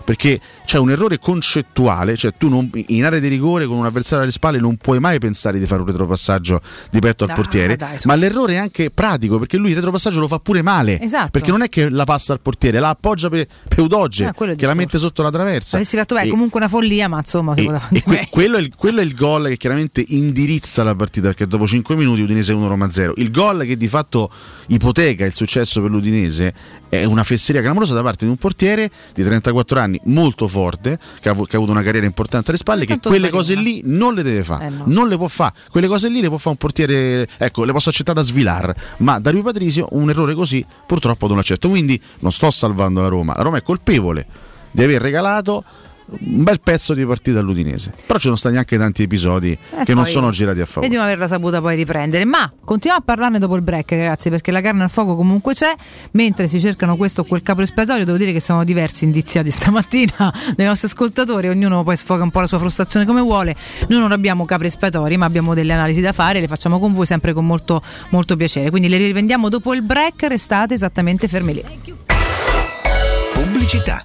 Perché 0.09 0.40
c'è 0.64 0.79
un 0.79 0.88
errore 0.90 1.18
concettuale, 1.18 2.16
cioè 2.16 2.33
tu 2.38 2.49
non- 2.49 2.71
in 2.87 3.05
area 3.05 3.18
di 3.18 3.29
rigore 3.29 3.66
con 3.66 3.77
un 3.77 3.85
avversario 3.85 4.23
alle 4.23 4.33
spalle 4.33 4.59
non 4.59 4.79
puoi 4.79 5.01
mai 5.01 5.18
pensare 5.18 5.59
di 5.59 5.66
fare 5.66 5.83
un 5.83 5.87
retropassaggio 5.87 6.62
di 6.90 6.99
petto 6.99 7.25
al 7.25 7.31
Ah, 7.31 7.35
portiere, 7.35 7.77
dai, 7.77 7.99
ma 8.05 8.14
l'errore 8.14 8.55
è 8.55 8.57
anche 8.57 8.90
pratico 8.90 9.38
perché 9.38 9.59
lui 9.59 9.68
il 9.68 9.75
retropassaggio 9.75 10.18
lo 10.18 10.27
fa 10.27 10.38
pure 10.38 10.62
male. 10.62 10.99
Esatto. 10.99 11.29
Perché 11.33 11.51
non 11.51 11.61
è 11.61 11.68
che 11.68 11.90
la 11.90 12.05
passa 12.05 12.33
al 12.33 12.40
portiere, 12.40 12.81
la 12.81 12.88
appoggia 12.88 13.29
per 13.29 13.47
Peudoge 13.68 14.25
Ah, 14.25 14.33
che 14.33 14.47
la 14.47 14.55
discorso. 14.55 14.75
mette 14.77 14.97
sotto 14.97 15.21
la 15.23 15.31
traversa. 15.31 15.77
Avessi 15.77 15.99
fatto 15.99 16.14
beh, 16.14 16.23
E- 16.23 16.29
comunque 16.29 16.59
una 16.59 16.71
follia, 16.71 17.07
ma 17.09 17.18
insomma, 17.18 17.53
e- 17.55 17.71
e 17.92 18.03
que- 18.03 18.29
quello, 18.31 18.57
è 18.57 18.61
il, 18.61 18.73
quello 18.77 19.01
è 19.01 19.05
il 19.05 19.14
gol 19.14 19.49
che 19.49 19.59
chiaramente 19.59 20.03
indirizza 20.09 20.83
la 20.85 20.94
partita 20.94 21.27
perché 21.29 21.47
dopo 21.47 21.66
5 21.66 21.94
minuti 21.97 22.23
Udinese 22.23 22.55
1 22.55 22.66
Roma 22.66 22.88
0 22.90 23.12
il 23.16 23.31
gol 23.31 23.66
che 23.66 23.77
di 23.77 23.88
fatto 23.88 24.31
ipoteca 24.68 25.27
il 25.27 25.35
successo 25.35 25.83
per 25.83 25.90
l'Udinese 25.90 26.55
è 26.88 27.05
una 27.05 27.22
fesseria 27.24 27.61
clamorosa 27.61 27.94
da 27.94 28.03
parte 28.03 28.24
di 28.24 28.31
un 28.31 28.37
portiere 28.37 28.90
di 29.14 29.22
34 29.22 29.79
anni 29.81 30.01
molto 30.05 30.48
forte 30.48 30.98
che 31.20 31.29
ha, 31.29 31.35
che 31.35 31.55
ha 31.55 31.57
avuto 31.57 31.70
una 31.70 31.83
carriera 31.83 32.07
importante 32.07 32.48
alle 32.51 32.59
spalle 32.59 32.85
che 32.85 32.98
quelle 32.98 33.29
sbagliava. 33.29 33.37
cose 33.37 33.55
lì 33.57 33.81
non 33.85 34.14
le 34.14 34.22
deve 34.22 34.42
fare 34.44 34.66
Eh, 34.66 34.70
no. 34.70 34.85
non 34.87 35.09
le 35.09 35.16
può 35.16 35.29
fare 35.29 35.53
quelle 35.70 35.87
cose 35.87 36.09
lì 36.09 36.20
le 36.20 36.29
può 36.29 36.38
fare 36.38 36.51
un 36.51 36.57
portiere 36.57 37.29
ecco 37.37 37.64
le 37.64 37.72
posso 37.72 37.90
accettare 37.90 38.18
da 38.20 38.24
Svilar 38.24 38.74
ma 38.98 39.18
da 39.18 39.31
Rui 39.31 39.42
Patrizio 39.42 39.88
un 39.92 40.09
errore 40.11 40.35
così 40.35 40.64
purtroppo 40.87 41.27
non 41.27 41.37
l'accetto 41.37 41.68
quindi 41.68 42.01
non 42.20 42.33
sto 42.33 42.51
salvando 42.51 43.03
la 43.03 43.09
Roma 43.09 43.35
la 43.37 43.42
Roma 43.42 43.59
è 43.59 43.62
colpevole 43.62 44.27
di 44.70 44.83
aver 44.83 45.01
regalato 45.03 45.64
un 46.11 46.42
bel 46.42 46.61
pezzo 46.61 46.94
di 46.94 47.05
partita 47.05 47.38
all'Udinese. 47.38 47.92
Però 48.07 48.18
ci 48.18 48.25
sono 48.25 48.37
stati 48.37 48.57
anche 48.57 48.79
tanti 48.79 49.03
episodi 49.03 49.53
Eh, 49.53 49.85
che 49.85 49.94
non 49.94 50.07
sono 50.07 50.31
girati 50.31 50.61
a 50.61 50.64
favore. 50.66 50.87
E 50.87 50.88
di 50.88 50.94
non 50.97 51.05
averla 51.05 51.27
saputa 51.29 51.61
poi 51.61 51.77
riprendere. 51.77 52.25
Ma 52.25 52.51
continuiamo 52.64 53.03
a 53.03 53.05
parlarne 53.05 53.38
dopo 53.38 53.57
il 53.57 53.62
break, 53.62 53.90
ragazzi, 53.92 54.31
perché 54.31 54.51
la 54.51 54.61
carne 54.61 54.85
al 54.85 54.90
fuoco 54.90 55.16
comunque 55.16 55.55
c'è. 55.55 55.75
Mentre 56.12 56.49
si 56.49 56.59
cercano 56.61 56.97
questo 56.97 57.21
o 57.21 57.25
quel 57.25 57.42
capo 57.42 57.61
espiatorio, 57.61 58.05
devo 58.05 58.16
dire 58.16 58.33
che 58.33 58.40
sono 58.40 58.64
diversi 58.64 59.05
indiziati 59.05 59.51
stamattina 59.53 60.33
dai 60.57 60.66
nostri 60.66 60.88
ascoltatori. 60.88 61.49
Ognuno 61.49 61.83
poi 61.83 61.97
sfoga 61.97 62.23
un 62.23 62.31
po' 62.31 62.40
la 62.40 62.47
sua 62.47 62.59
frustrazione 62.59 63.05
come 63.05 63.21
vuole. 63.21 63.55
Noi 63.88 64.01
non 64.01 64.12
abbiamo 64.12 64.44
capri 64.47 64.68
espiatori, 64.68 65.16
ma 65.16 65.27
abbiamo 65.27 65.53
delle 65.55 65.73
analisi 65.75 66.01
da 66.01 66.12
fare. 66.12 66.40
Le 66.40 66.49
facciamo 66.49 66.79
con 66.79 66.92
voi 66.92 67.07
sempre 67.07 67.33
con 67.33 67.44
molto, 67.44 67.83
molto 68.11 68.37
piacere. 68.37 68.71
Quindi 68.71 68.88
le 68.88 68.97
riprendiamo 68.97 69.49
dopo 69.49 69.75
il 69.75 69.83
break. 69.83 70.23
Restate 70.23 70.75
esattamente 70.75 71.29
fermi 71.29 71.53
lì. 71.55 71.64
Pubblicità. 73.35 74.05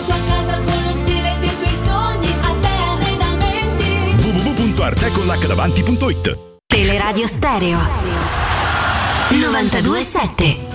www.artecollacdavanti.it 4.81 6.37
Teleradio 6.67 7.27
Stereo 7.27 7.77
927. 9.29 10.70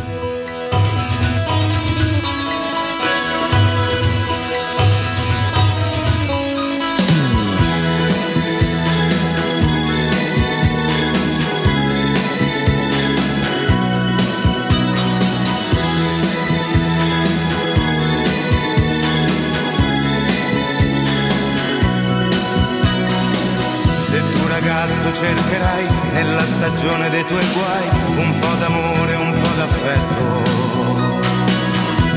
Ragazzo 24.86 25.12
cercherai 25.12 25.86
nella 26.12 26.44
stagione 26.44 27.10
dei 27.10 27.24
tuoi 27.24 27.44
guai 27.52 27.88
un 28.18 28.38
po' 28.38 28.54
d'amore, 28.58 29.14
un 29.16 29.32
po' 29.32 29.48
d'affetto 29.56 30.44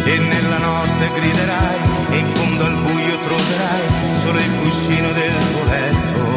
e 0.06 0.18
nella 0.18 0.58
notte 0.60 1.10
griderai 1.16 1.80
e 2.12 2.18
in 2.18 2.28
fondo 2.28 2.66
al 2.66 2.76
buio 2.76 3.20
troverai 3.20 4.14
solo 4.14 4.38
il 4.38 4.56
cuscino 4.62 5.12
del 5.14 5.38
tuo 5.52 5.64
letto. 5.64 6.29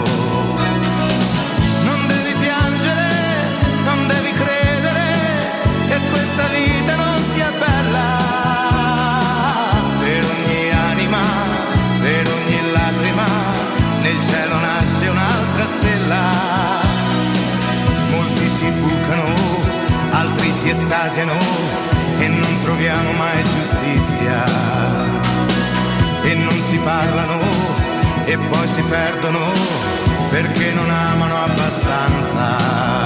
toccano, 19.12 19.34
altri 20.10 20.52
si 20.52 20.70
estasiano 20.70 21.34
e 22.18 22.28
non 22.28 22.60
troviamo 22.62 23.12
mai 23.12 23.42
giustizia. 23.44 24.44
E 26.24 26.34
non 26.34 26.62
si 26.62 26.78
parlano 26.78 27.38
e 28.24 28.38
poi 28.38 28.68
si 28.68 28.82
perdono 28.82 29.40
perché 30.30 30.72
non 30.72 30.88
amano 30.88 31.36
abbastanza. 31.44 33.01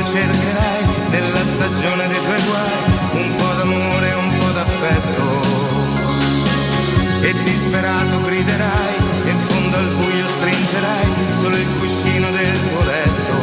Notte 0.00 0.04
cercherai, 0.04 0.82
nella 1.10 1.44
stagione 1.44 2.08
dei 2.08 2.22
tuoi 2.22 2.42
guai, 2.42 3.22
un 3.22 3.34
po' 3.36 3.54
d'amore 3.56 4.12
un 4.14 4.38
po' 4.38 4.50
d'affetto. 4.52 5.48
E 7.22 7.32
disperato 7.44 8.20
griderai, 8.20 8.96
e 9.24 9.30
in 9.30 9.38
fondo 9.38 9.76
al 9.76 9.88
buio 9.88 10.26
stringerai 10.26 11.06
solo 11.38 11.56
il 11.56 11.68
cuscino 11.78 12.30
del 12.30 12.68
tuo 12.68 12.84
letto. 12.84 13.39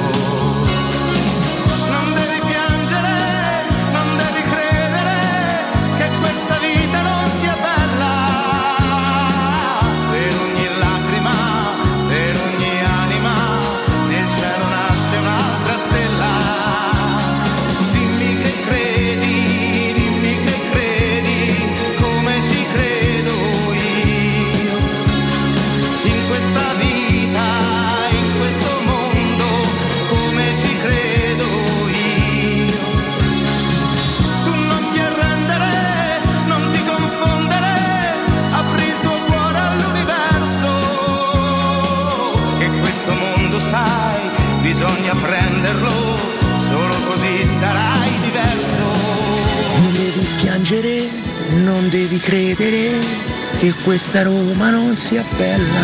Questa 53.87 54.21
Roma 54.21 54.69
non 54.69 54.97
sia 54.97 55.23
bella. 55.37 55.79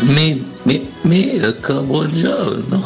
Mi, 0.00 0.42
mi, 0.62 0.90
Mirko, 1.02 1.82
buongiorno. 1.82 2.82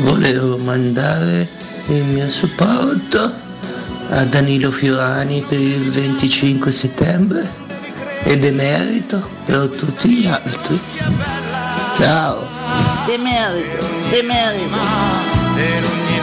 Volevo 0.00 0.58
mandare 0.58 1.48
il 1.86 2.04
mio 2.04 2.28
supporto 2.28 3.32
a 4.10 4.24
Danilo 4.24 4.70
Fiorani 4.70 5.42
per 5.48 5.58
il 5.58 5.90
25 5.90 6.70
settembre 6.70 7.50
ed 8.24 8.44
emerito 8.44 9.26
per 9.46 9.68
tutti 9.68 10.10
gli 10.10 10.26
altri. 10.26 10.78
Ciao. 11.96 12.46
Demerito, 13.06 13.86
demerito. 14.10 16.17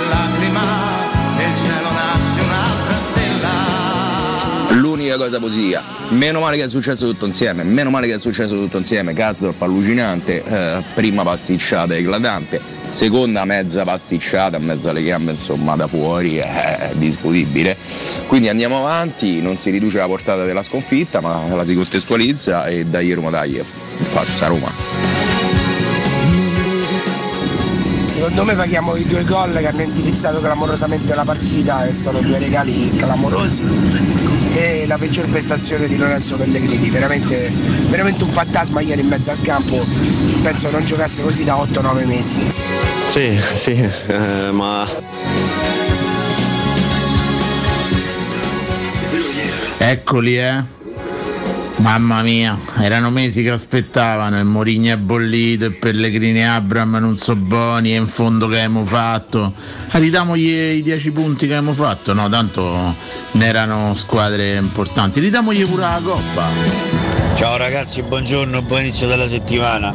L'unica 5.05 5.23
cosa 5.23 5.39
positiva, 5.39 5.83
meno 6.09 6.39
male 6.39 6.57
che 6.57 6.63
è 6.63 6.67
successo 6.67 7.07
tutto 7.07 7.27
insieme, 7.27 7.61
meno 7.61 7.91
male 7.91 8.07
che 8.07 8.15
è 8.15 8.17
successo 8.17 8.55
tutto 8.55 8.79
insieme, 8.79 9.13
Karsdorp 9.13 9.61
allucinante, 9.61 10.43
eh, 10.43 10.83
prima 10.95 11.21
pasticciata 11.21 11.95
eclatante, 11.95 12.59
seconda 12.81 13.45
mezza 13.45 13.83
pasticciata, 13.83 14.57
in 14.57 14.63
mezzo 14.63 14.89
alle 14.89 15.03
gambe 15.03 15.29
insomma 15.29 15.75
da 15.75 15.87
fuori, 15.87 16.37
è 16.37 16.89
discutibile. 16.93 17.77
Quindi 18.25 18.49
andiamo 18.49 18.79
avanti, 18.79 19.43
non 19.43 19.57
si 19.57 19.69
riduce 19.69 19.99
la 19.99 20.07
portata 20.07 20.43
della 20.43 20.63
sconfitta, 20.63 21.21
ma 21.21 21.39
la 21.53 21.65
si 21.65 21.75
contestualizza 21.75 22.65
e 22.65 22.85
dai 22.85 23.13
Roma 23.13 23.29
dai, 23.29 23.61
forza 24.09 24.47
Roma. 24.47 24.71
Secondo 28.05 28.43
me 28.43 28.55
paghiamo 28.55 28.95
i 28.95 29.05
due 29.05 29.23
gol 29.23 29.51
che 29.51 29.67
hanno 29.67 29.83
indirizzato 29.83 30.39
clamorosamente 30.39 31.13
la 31.13 31.25
partita 31.25 31.85
e 31.85 31.93
sono 31.93 32.21
due 32.21 32.39
regali 32.39 32.89
clamorosi 32.95 34.24
e 34.55 34.85
la 34.87 34.97
peggior 34.97 35.27
prestazione 35.27 35.87
di 35.87 35.97
Lorenzo 35.97 36.37
Pellegrini, 36.37 36.89
veramente, 36.89 37.51
veramente 37.89 38.23
un 38.23 38.29
fantasma 38.31 38.79
ieri 38.79 39.01
in 39.01 39.07
mezzo 39.07 39.31
al 39.31 39.41
campo, 39.41 39.85
penso 40.41 40.71
non 40.71 40.85
giocasse 40.85 41.21
così 41.21 41.43
da 41.43 41.55
8-9 41.55 42.05
mesi. 42.05 42.53
Sì, 43.07 43.39
sì, 43.55 43.71
eh, 44.07 44.51
ma 44.51 44.87
Eccoli, 49.77 50.39
eh. 50.39 50.63
Mamma 51.85 52.23
mia, 52.23 52.57
erano 52.79 53.11
mesi 53.11 53.43
che 53.43 53.51
aspettavano 53.51 54.39
e 54.39 54.43
Morigno 54.43 54.91
è 54.91 54.97
bollito 54.97 55.65
e 55.65 55.69
Pellegrini 55.71 56.39
e 56.39 56.43
Abram 56.43 56.95
non 56.95 57.15
so 57.15 57.35
buoni 57.35 57.93
e 57.93 57.97
in 57.97 58.07
fondo 58.07 58.47
che 58.47 58.55
abbiamo 58.55 58.83
fatto. 58.85 59.53
Ah, 59.89 59.99
Ridamogli 59.99 60.49
i 60.49 60.81
10 60.81 61.11
punti 61.11 61.45
che 61.45 61.53
abbiamo 61.53 61.75
fatto, 61.75 62.13
no, 62.13 62.27
tanto 62.27 62.95
ne 63.33 63.45
erano 63.45 63.93
squadre 63.93 64.55
importanti. 64.55 65.19
Ridamogli 65.19 65.63
pure 65.63 65.81
la 65.81 66.01
coppa. 66.03 66.47
Ciao 67.35 67.55
ragazzi, 67.55 68.01
buongiorno, 68.01 68.63
buon 68.63 68.81
inizio 68.81 69.05
della 69.05 69.27
settimana. 69.27 69.93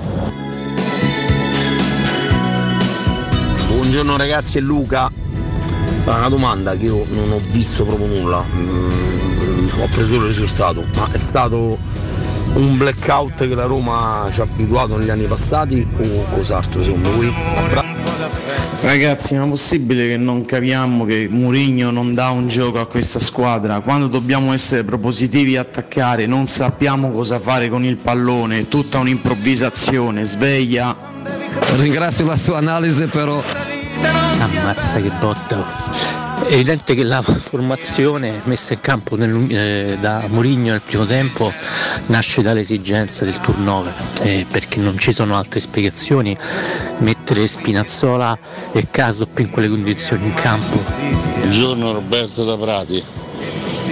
Buongiorno 3.66 4.16
ragazzi, 4.16 4.58
è 4.58 4.60
Luca. 4.60 5.10
Una 6.04 6.28
domanda 6.28 6.76
che 6.76 6.84
io 6.84 7.04
non 7.10 7.32
ho 7.32 7.40
visto 7.50 7.84
proprio 7.84 8.06
nulla, 8.06 8.44
Mm, 8.54 9.09
ho 9.78 9.88
preso 9.88 10.16
il 10.16 10.22
risultato, 10.22 10.84
ma 10.94 11.08
è 11.10 11.18
stato 11.18 11.78
un 12.54 12.76
blackout 12.76 13.46
che 13.46 13.54
la 13.54 13.64
Roma 13.64 14.26
ci 14.30 14.40
ha 14.40 14.44
abituato 14.44 14.96
negli 14.96 15.10
anni 15.10 15.26
passati 15.26 15.86
o 15.98 16.24
cos'altro 16.34 16.82
secondo 16.82 17.10
voi? 17.14 17.32
Abbra- 17.54 17.98
Ragazzi, 18.82 19.34
ma 19.34 19.44
è 19.44 19.48
possibile 19.48 20.08
che 20.08 20.16
non 20.16 20.46
capiamo 20.46 21.04
che 21.04 21.28
Mourinho 21.30 21.90
non 21.90 22.14
dà 22.14 22.30
un 22.30 22.48
gioco 22.48 22.80
a 22.80 22.86
questa 22.86 23.18
squadra? 23.18 23.80
Quando 23.80 24.06
dobbiamo 24.06 24.54
essere 24.54 24.84
propositivi 24.84 25.54
e 25.54 25.58
attaccare, 25.58 26.26
non 26.26 26.46
sappiamo 26.46 27.12
cosa 27.12 27.38
fare 27.38 27.68
con 27.68 27.84
il 27.84 27.96
pallone, 27.96 28.68
tutta 28.68 28.98
un'improvvisazione, 28.98 30.24
sveglia. 30.24 30.96
Ringrazio 31.76 32.24
la 32.24 32.36
sua 32.36 32.56
analisi 32.56 33.06
però 33.06 33.42
Ammazza 34.38 35.00
che 35.00 35.10
botta. 35.20 36.19
È 36.46 36.54
evidente 36.54 36.94
che 36.94 37.04
la 37.04 37.22
formazione 37.22 38.40
messa 38.44 38.72
in 38.72 38.80
campo 38.80 39.14
nel- 39.14 39.46
eh, 39.50 39.96
da 40.00 40.24
Mourinho 40.28 40.72
nel 40.72 40.80
primo 40.84 41.06
tempo 41.06 41.52
nasce 42.06 42.42
dall'esigenza 42.42 43.24
del 43.24 43.40
turnover, 43.40 43.94
eh, 44.22 44.46
perché 44.50 44.80
non 44.80 44.98
ci 44.98 45.12
sono 45.12 45.36
altre 45.36 45.60
spiegazioni. 45.60 46.36
Mettere 46.98 47.46
Spinazzola 47.46 48.36
e 48.72 48.88
Casdop 48.90 49.38
in 49.38 49.50
quelle 49.50 49.68
condizioni 49.68 50.26
in 50.26 50.34
campo. 50.34 50.76
Buongiorno 51.38 51.92
Roberto 51.92 52.44
da 52.44 52.56
Prati. 52.56 53.02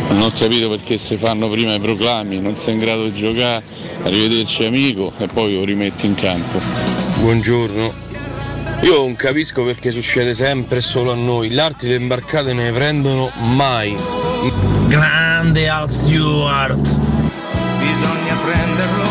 Non 0.09 0.22
ho 0.22 0.32
capito 0.36 0.68
perché 0.68 0.99
si 0.99 1.16
fanno 1.16 1.49
prima 1.49 1.74
i 1.74 1.80
proclami, 1.80 2.40
non 2.40 2.55
sei 2.55 2.74
in 2.74 2.80
grado 2.80 3.05
di 3.05 3.14
giocare, 3.14 3.62
arrivederci 4.03 4.64
amico 4.64 5.12
e 5.18 5.26
poi 5.26 5.55
lo 5.55 5.64
rimetti 5.64 6.07
in 6.07 6.14
campo. 6.14 6.59
Buongiorno. 7.20 8.07
Io 8.83 8.97
non 8.97 9.16
capisco 9.16 9.64
perché 9.64 9.91
succede 9.91 10.35
sempre 10.35 10.81
solo 10.81 11.11
a 11.11 11.14
noi. 11.16 11.51
Gli 11.51 11.59
altri 11.59 11.89
le 11.89 11.97
imbarcate 11.97 12.53
ne 12.53 12.70
prendono 12.70 13.31
mai. 13.57 13.97
Grande 14.87 15.68
Al 15.68 15.91
Stewart. 15.91 16.79
Bisogna 16.79 18.37
prenderlo, 18.45 19.05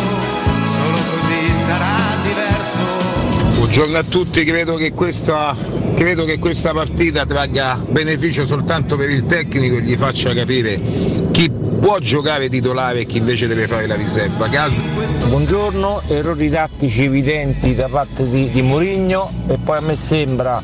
solo 0.65 0.97
così 1.09 1.51
sarà 1.65 1.95
diverso. 2.23 3.55
Buongiorno 3.57 3.97
a 3.97 4.03
tutti, 4.03 4.45
credo 4.45 4.75
che, 4.75 4.93
questa, 4.93 5.55
credo 5.97 6.25
che 6.25 6.37
questa 6.37 6.73
partita 6.73 7.25
tragga 7.25 7.75
beneficio 7.83 8.45
soltanto 8.45 8.95
per 8.95 9.09
il 9.09 9.25
tecnico 9.25 9.77
e 9.77 9.81
gli 9.81 9.97
faccia 9.97 10.31
capire 10.31 10.79
chi 11.31 11.49
può 11.49 11.97
giocare 11.97 12.49
titolare 12.49 12.99
e 12.99 13.05
chi 13.07 13.17
invece 13.17 13.47
deve 13.47 13.67
fare 13.67 13.87
la 13.87 13.95
riserva. 13.95 14.47
Cas- 14.47 14.83
Buongiorno, 15.27 16.03
errori 16.07 16.51
tattici 16.51 17.05
evidenti 17.05 17.73
da 17.73 17.87
parte 17.87 18.29
di, 18.29 18.47
di 18.51 18.61
Mourinho 18.61 19.31
e 19.47 19.57
poi 19.57 19.77
a 19.77 19.81
me 19.81 19.95
sembra 19.95 20.61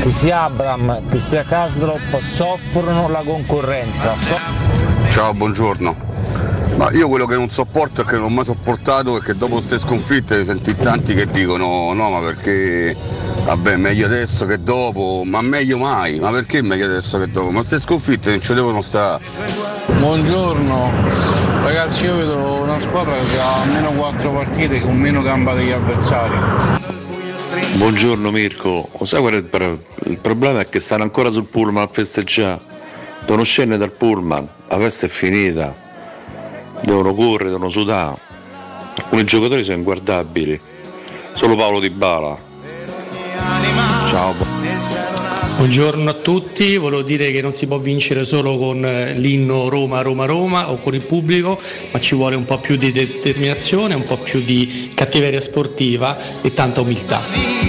che 0.00 0.10
sia 0.10 0.42
Abram 0.42 1.08
che 1.08 1.20
sia 1.20 1.44
Kastrop 1.44 2.18
soffrono 2.18 3.08
la 3.08 3.22
concorrenza. 3.24 4.10
So- 4.10 5.10
Ciao, 5.10 5.32
buongiorno. 5.32 6.10
Ma 6.76 6.90
io 6.90 7.06
quello 7.06 7.26
che 7.26 7.36
non 7.36 7.48
sopporto 7.50 8.00
e 8.00 8.04
che 8.04 8.16
non 8.16 8.24
ho 8.24 8.28
mai 8.30 8.44
sopportato 8.44 9.16
è 9.16 9.20
che 9.20 9.36
dopo 9.36 9.54
queste 9.56 9.78
sconfitte 9.78 10.38
ne 10.38 10.44
senti 10.44 10.74
tanti 10.74 11.14
che 11.14 11.30
dicono 11.30 11.92
no 11.92 12.10
ma 12.10 12.18
perché 12.18 12.96
vabbè 13.44 13.76
meglio 13.76 14.06
adesso 14.06 14.46
che 14.46 14.62
dopo, 14.62 15.22
ma 15.24 15.40
meglio 15.42 15.78
mai, 15.78 16.18
ma 16.18 16.30
perché 16.30 16.62
meglio 16.62 16.86
adesso 16.86 17.18
che 17.18 17.28
dopo? 17.28 17.50
Ma 17.50 17.58
queste 17.58 17.80
sconfitte 17.80 18.30
non 18.30 18.40
ci 18.40 18.54
devono 18.54 18.80
stare. 18.80 19.24
Buongiorno, 19.98 20.90
ragazzi 21.64 22.04
io 22.04 22.16
vedo 22.16 22.62
una 22.62 22.78
squadra 22.78 23.14
che 23.14 23.38
ha 23.38 23.62
almeno 23.62 23.92
4 23.92 24.30
partite 24.30 24.80
con 24.80 24.96
meno 24.96 25.22
gamba 25.22 25.54
degli 25.54 25.72
avversari. 25.72 26.36
Buongiorno 27.74 28.30
Mirko, 28.30 28.88
lo 28.96 29.04
sai 29.04 29.20
qual 29.20 29.34
è 29.34 29.36
il, 29.36 29.44
pro- 29.44 29.82
il 30.04 30.18
problema? 30.18 30.60
È 30.60 30.68
che 30.68 30.78
stanno 30.78 31.02
ancora 31.02 31.30
sul 31.30 31.46
pullman 31.46 31.82
a 31.82 31.88
festeggiare, 31.88 32.60
devono 33.24 33.42
scendere 33.42 33.78
dal 33.78 33.92
pullman, 33.92 34.48
la 34.68 34.78
festa 34.78 35.06
è 35.06 35.08
finita, 35.08 35.74
devono 36.82 37.12
correre, 37.14 37.50
devono 37.50 37.70
sudare, 37.70 38.18
alcuni 38.94 39.24
giocatori 39.24 39.64
sono 39.64 39.78
inguardabili, 39.78 40.60
solo 41.34 41.56
Paolo 41.56 41.80
Di 41.80 41.90
Bala. 41.90 42.50
Ciao. 44.12 44.34
Buongiorno 45.56 46.10
a 46.10 46.12
tutti, 46.12 46.76
volevo 46.76 47.00
dire 47.00 47.32
che 47.32 47.40
non 47.40 47.54
si 47.54 47.66
può 47.66 47.78
vincere 47.78 48.26
solo 48.26 48.58
con 48.58 48.84
eh, 48.84 49.14
l'inno 49.14 49.70
Roma, 49.70 50.02
Roma, 50.02 50.26
Roma 50.26 50.70
o 50.70 50.76
con 50.76 50.94
il 50.94 51.00
pubblico, 51.00 51.58
ma 51.90 51.98
ci 51.98 52.14
vuole 52.14 52.36
un 52.36 52.44
po' 52.44 52.58
più 52.58 52.76
di 52.76 52.92
determinazione, 52.92 53.94
un 53.94 54.02
po' 54.02 54.18
più 54.18 54.42
di 54.42 54.90
cattiveria 54.92 55.40
sportiva 55.40 56.14
e 56.42 56.52
tanta 56.52 56.82
umiltà. 56.82 57.22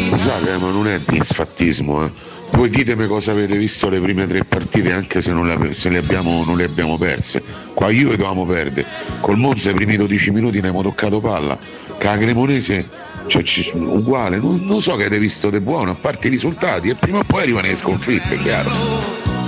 Scusate, 0.10 0.58
ma 0.58 0.70
non 0.70 0.90
è 0.90 1.00
disfattismo, 1.00 2.04
eh. 2.04 2.12
Voi 2.52 2.70
ditemi 2.70 3.08
cosa 3.08 3.32
avete 3.32 3.58
visto 3.58 3.88
le 3.88 4.02
prime 4.02 4.28
tre 4.28 4.44
partite 4.44 4.92
anche 4.92 5.22
se, 5.22 5.32
non 5.32 5.48
le, 5.48 5.72
se 5.72 5.88
le 5.88 6.00
abbiamo, 6.00 6.44
non 6.44 6.58
le 6.58 6.66
abbiamo 6.66 6.98
perse. 6.98 7.42
Qua 7.74 7.90
io 7.90 8.10
le 8.10 8.18
dovevamo 8.18 8.46
perdere. 8.46 8.86
Col 9.22 9.38
Monza 9.38 9.70
i 9.70 9.74
primi 9.74 9.96
12 9.96 10.32
minuti 10.32 10.56
ne 10.56 10.68
abbiamo 10.68 10.84
toccato 10.84 11.22
palla. 11.22 11.58
Cremonese 11.98 13.04
cioè, 13.26 13.44
ci- 13.44 13.72
uguale, 13.76 14.38
non, 14.38 14.62
non 14.64 14.82
so 14.82 14.96
che 14.96 15.06
avete 15.06 15.20
visto 15.20 15.50
di 15.50 15.60
buono, 15.60 15.92
a 15.92 15.96
parte 15.96 16.28
i 16.28 16.30
risultati 16.30 16.90
e 16.90 16.96
prima 16.96 17.20
o 17.20 17.24
poi 17.24 17.42
arrivano 17.42 17.68
le 17.68 17.76
sconfitte, 17.76 18.36
è 18.36 18.38
chiaro. 18.38 18.70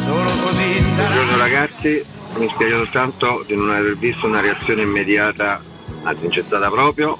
Buongiorno 0.05 1.37
ragazzi, 1.37 2.03
mi 2.37 2.49
spiace 2.53 2.75
soltanto 2.75 3.43
di 3.47 3.55
non 3.55 3.69
aver 3.69 3.97
visto 3.97 4.25
una 4.25 4.41
reazione 4.41 4.83
immediata, 4.83 5.61
anzi 6.03 6.27
c'è 6.27 6.41
stata 6.41 6.69
proprio 6.69 7.17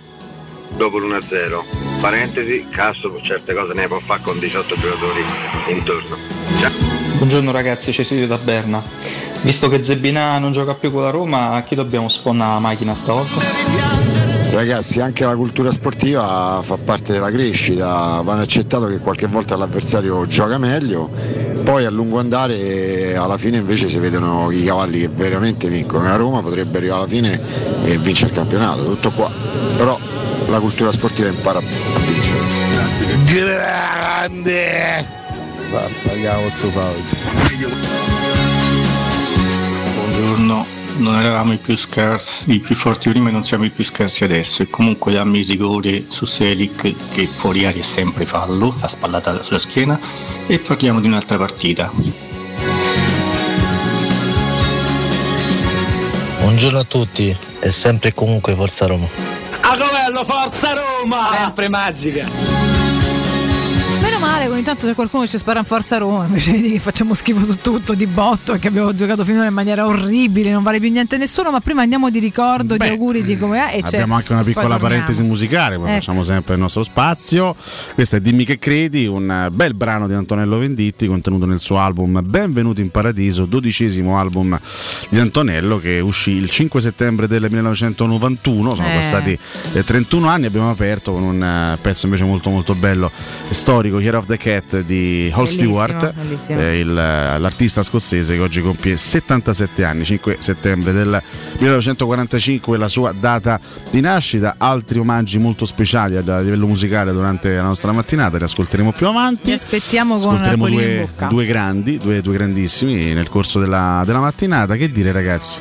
dopo 0.76 0.98
l'1-0. 0.98 2.00
Parentesi, 2.00 2.68
Castro 2.70 3.12
per 3.12 3.22
certe 3.22 3.54
cose 3.54 3.74
ne 3.74 3.88
può 3.88 4.00
fare 4.00 4.22
con 4.22 4.38
18 4.38 4.76
giocatori 4.76 5.24
intorno. 5.68 6.18
Ciao. 6.60 6.72
Buongiorno 7.18 7.52
ragazzi, 7.52 7.92
Cesio 7.92 8.28
da 8.28 8.38
Berna. 8.38 8.84
Visto 9.42 9.70
che 9.70 9.84
Zebina 9.84 10.38
non 10.38 10.52
gioca 10.52 10.74
più 10.74 10.92
con 10.92 11.04
la 11.04 11.12
Roma, 11.12 11.52
a 11.52 11.64
chi 11.64 11.76
dobbiamo 11.76 12.10
sponnare 12.10 12.54
la 12.54 12.60
macchina 12.60 12.96
stavolta? 12.96 14.05
Ragazzi, 14.56 15.02
anche 15.02 15.26
la 15.26 15.36
cultura 15.36 15.70
sportiva 15.70 16.62
fa 16.64 16.78
parte 16.78 17.12
della 17.12 17.30
crescita, 17.30 18.22
vanno 18.24 18.42
accettato 18.42 18.86
che 18.86 19.00
qualche 19.00 19.28
volta 19.28 19.58
l'avversario 19.58 20.26
gioca 20.28 20.58
meglio, 20.58 21.10
poi 21.66 21.84
a 21.84 21.90
lungo 21.90 22.20
andare 22.20 23.18
alla 23.18 23.38
fine 23.38 23.58
invece 23.58 23.90
si 23.90 24.00
vedono 24.00 24.50
i 24.52 24.64
cavalli 24.64 25.02
che 25.02 25.10
veramente 25.10 25.68
vincono. 25.68 26.08
La 26.08 26.16
Roma 26.16 26.42
potrebbe 26.42 26.78
arrivare 26.78 27.02
alla 27.02 27.10
fine 27.10 27.38
e 27.84 27.98
vincere 27.98 28.30
il 28.30 28.38
campionato, 28.38 28.86
tutto 28.86 29.12
qua. 29.12 29.30
Però 29.76 30.00
la 30.48 30.60
cultura 30.62 30.94
sportiva 30.94 31.28
impara 31.28 31.60
a 31.60 32.00
vincere. 32.06 32.46
Grande! 33.26 35.06
Paghiamo 36.06 36.50
su 36.56 36.72
Buongiorno, 39.94 40.66
non 40.98 41.16
eravamo 41.20 41.54
i 41.54 41.58
più 41.58 41.76
scarsi, 41.76 42.52
i 42.52 42.60
più 42.60 42.76
forti 42.76 43.10
prima 43.10 43.30
e 43.30 43.32
non 43.32 43.44
siamo 43.44 43.66
i 43.66 43.70
più 43.70 43.84
scarsi 43.84 44.24
adesso 44.24 44.64
e 44.64 44.68
comunque 44.68 45.14
dammi 45.14 45.40
il 45.40 45.48
rigore 45.48 46.06
su 46.08 46.26
Selic 46.26 46.94
che 47.12 47.28
fuori 47.28 47.66
aria 47.66 47.82
è 47.82 47.86
sempre 47.86 48.26
fallo, 48.26 48.76
la 48.80 48.88
spallata 48.88 49.42
sulla 49.42 49.60
schiena 49.60 50.00
e 50.48 50.60
parliamo 50.60 51.00
di 51.00 51.08
un'altra 51.08 51.38
partita. 51.38 51.92
Buongiorno 56.40 56.80
a 56.80 56.84
tutti, 56.84 57.36
è 57.60 57.70
sempre 57.70 58.10
e 58.10 58.14
comunque 58.14 58.54
Forza 58.56 58.86
Roma. 58.86 59.08
A 59.62 59.78
Covello, 59.78 60.24
forza 60.24 60.74
Roma! 60.74 61.30
Sempre 61.34 61.68
magica. 61.70 62.55
Male, 64.46 64.58
ogni 64.58 64.64
tanto 64.64 64.86
c'è 64.86 64.94
qualcuno 64.94 65.26
ci 65.26 65.38
spara 65.38 65.60
in 65.60 65.66
forza 65.66 65.98
Roma 65.98 66.26
invece 66.26 66.52
di 66.60 66.72
che 66.72 66.80
facciamo 66.80 67.14
schifo 67.16 67.44
su 67.44 67.56
tutto 67.62 67.94
di 67.94 68.06
botto 68.06 68.54
e 68.54 68.60
che 68.60 68.68
abbiamo 68.68 68.94
giocato 68.94 69.24
finora 69.24 69.48
in 69.48 69.54
maniera 69.54 69.86
orribile, 69.88 70.52
non 70.52 70.62
vale 70.62 70.80
più 70.80 70.92
niente 70.92 71.16
a 71.16 71.18
nessuno, 71.18 71.50
ma 71.52 71.60
prima 71.62 71.82
andiamo 71.82 72.10
di 72.10 72.20
ricordo, 72.20 72.76
Beh, 72.76 72.86
di 72.86 72.92
auguri 72.92 73.24
di 73.24 73.38
come 73.38 73.72
è. 73.72 73.78
E 73.78 73.82
Abbiamo 73.84 74.16
anche 74.16 74.34
una 74.34 74.44
piccola 74.44 74.78
parentesi 74.78 75.24
musicale, 75.24 75.78
poi 75.78 75.86
Ecco. 75.88 75.96
facciamo 75.96 76.24
sempre 76.24 76.54
il 76.56 76.60
nostro 76.60 76.84
spazio. 76.84 77.56
Questo 77.94 78.18
è 78.18 78.20
Dimmi 78.22 78.46
che 78.46 78.60
credi, 78.60 79.08
un 79.08 79.30
eh, 79.30 79.50
bel 79.52 79.74
brano 79.74 80.08
di 80.08 80.14
Antonello 80.14 80.58
Venditti 80.58 81.08
contenuto 81.08 81.46
nel 81.46 81.60
suo 81.60 81.78
album 81.80 82.22
Benvenuto 82.24 82.82
in 82.82 82.92
Paradiso, 82.92 83.46
dodicesimo 83.46 84.18
album 84.20 84.60
di 85.10 85.20
Antonello 85.20 85.80
che 85.80 86.00
uscì 86.00 86.32
il 86.32 86.50
5 86.50 86.82
settembre 86.82 87.28
del 87.28 87.44
1991, 87.50 88.76
sono 88.76 88.88
Eh. 88.88 88.94
passati 88.96 89.38
eh, 89.74 89.84
31 89.84 90.28
anni, 90.28 90.46
abbiamo 90.46 90.70
aperto 90.70 91.14
con 91.14 91.24
un 91.24 91.44
eh, 91.44 91.78
pezzo 91.82 92.06
invece 92.06 92.24
molto 92.26 92.50
molto 92.50 92.76
bello, 92.76 93.12
e 93.50 93.54
storico, 93.54 94.00
Year 94.00 94.16
of 94.16 94.26
the 94.26 94.35
Cat 94.38 94.82
di 94.82 95.32
Hall 95.34 95.46
Stewart, 95.46 96.14
eh, 96.48 96.80
il, 96.80 96.90
eh, 96.90 97.40
l'artista 97.40 97.82
scozzese 97.84 98.36
che 98.36 98.42
oggi 98.42 98.62
compie 98.62 98.98
77 98.98 99.84
anni, 99.84 100.06
5 100.06 100.38
settembre 100.40 100.92
del 100.92 101.22
1945 101.58 102.78
la 102.78 102.88
sua 102.88 103.14
data 103.18 103.60
di 103.90 104.00
nascita, 104.02 104.56
altri 104.58 105.00
omaggi 105.00 105.40
molto 105.40 105.66
speciali 105.66 106.16
a 106.18 106.24
a 106.26 106.40
livello 106.40 106.68
musicale 106.68 107.12
durante 107.12 107.54
la 107.56 107.62
nostra 107.62 107.92
mattinata, 107.94 108.38
li 108.38 108.44
ascolteremo 108.44 108.92
più 108.92 109.08
avanti. 109.08 109.44
Ti 109.44 109.52
aspettiamo 109.52 110.18
con 110.18 110.36
Ascolteremo 110.36 110.68
due, 110.68 111.08
due 111.30 111.46
grandi, 111.46 111.98
due, 111.98 112.22
due 112.22 112.34
grandissimi 112.34 113.14
nel 113.14 113.30
corso 113.30 113.60
della, 113.60 114.02
della 114.06 114.20
mattinata. 114.20 114.76
Che 114.76 114.92
dire 114.92 115.12
ragazzi? 115.12 115.60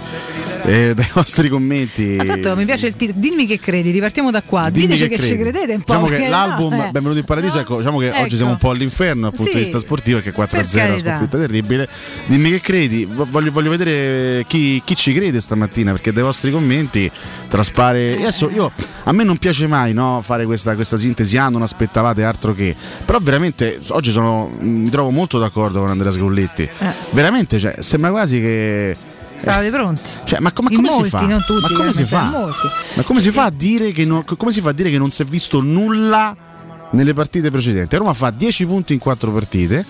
Eh, 0.67 0.95
dai 0.95 1.07
vostri 1.13 1.49
commenti. 1.49 2.15
Ma 2.17 2.25
tanto 2.25 2.57
mi 2.57 2.65
piace 2.65 2.87
il 2.87 2.97
titolo, 2.97 3.19
dimmi 3.21 3.47
che 3.47 3.61
credi, 3.61 3.91
ripartiamo 3.91 4.31
da 4.31 4.43
qua, 4.43 4.71
Dimmi 4.71 4.87
diteci 4.87 5.09
che, 5.09 5.17
credi. 5.17 5.29
ci 5.33 5.37
credete 5.39 5.75
un 5.75 5.83
po'. 5.83 5.93
Diciamo 5.93 6.07
che 6.07 6.29
l'album 6.29 6.75
no, 6.75 6.87
eh. 6.87 6.91
Benvenuti 6.91 7.19
in 7.19 7.25
Paradiso, 7.27 7.59
ecco, 7.59 7.77
diciamo 7.77 7.99
che 7.99 8.09
Ecco. 8.09 8.23
oggi 8.23 8.37
siamo 8.37 8.53
un 8.53 8.59
po' 8.59 8.64
all'inferno 8.71 9.23
dal 9.23 9.33
punto 9.35 9.51
Sì. 9.51 9.59
di 9.59 9.63
vista 9.65 9.79
sportivo 9.79 10.21
perché 10.21 10.33
4-0 10.39 10.49
Per 10.49 10.67
è 10.83 10.89
una 10.89 10.99
sconfitta 10.99 11.39
terribile. 11.39 11.89
Dimmi 12.27 12.51
che 12.51 12.61
credi, 12.61 13.05
Vo- 13.05 13.27
voglio, 13.31 13.51
voglio 13.51 13.71
vedere 13.71 14.45
chi, 14.47 14.81
chi 14.85 14.95
ci 14.95 15.13
crede 15.13 15.41
stamattina 15.41 15.93
perché 15.93 16.13
dai 16.13 16.23
vostri 16.23 16.51
commenti 16.51 17.11
traspare. 17.49 18.17
Adesso 18.17 18.51
io 18.51 18.73
a 19.05 19.13
me 19.13 19.25
non 19.25 19.39
piace 19.39 19.67
mai 19.67 19.93
no, 19.93 20.23
fare 20.25 20.45
questa, 20.45 20.75
questa 20.75 20.97
sintesi, 20.97 21.37
ah 21.37 21.49
non 21.49 21.63
aspettavate 21.63 22.25
altro 22.25 22.55
che. 22.55 22.75
Però 23.05 23.19
veramente 23.21 23.81
oggi 23.89 24.11
sono, 24.11 24.51
mi 24.61 24.89
trovo 24.91 25.11
molto 25.11 25.39
d'accordo 25.39 25.81
con 25.81 25.89
Andrea 25.91 26.11
Sgrulletti. 26.13 26.63
Eh. 26.63 26.93
Veramente, 27.11 27.59
cioè, 27.59 27.77
sembra 27.81 28.11
quasi 28.11 28.41
che. 28.41 28.97
Stavate 29.37 29.71
pronti? 29.71 30.11
Cioè, 30.25 30.39
ma, 30.39 30.53
ma 30.55 30.69
come 30.71 30.89
molti, 30.89 31.05
si 31.05 31.11
fa? 31.11 31.21
non 31.21 31.45
tutti, 31.45 31.73
ma 31.73 31.79
come 31.79 31.93
si 31.93 32.05
chiaramente, 32.05 32.53
fa? 32.53 32.73
Ma 32.95 33.03
come 33.03 33.21
si 33.21 33.31
fa 33.31 33.45
a 33.45 33.51
dire 33.51 33.93
che 33.93 34.05
non, 34.05 34.25
come 34.25 34.53
si 34.53 34.61
fa 34.61 34.71
a 34.71 34.73
dire 34.73 34.91
che 34.91 34.99
non 34.99 35.11
si 35.11 35.23
è 35.23 35.25
visto 35.25 35.61
nulla 35.61 36.35
nelle 36.95 37.13
partite 37.13 37.51
precedenti? 37.51 37.97
Roma 37.97 38.15
fa 38.15 38.31
10 38.31 38.67
punti 38.67 38.93
in 38.93 38.99
4 38.99 39.31
partite. 39.31 39.85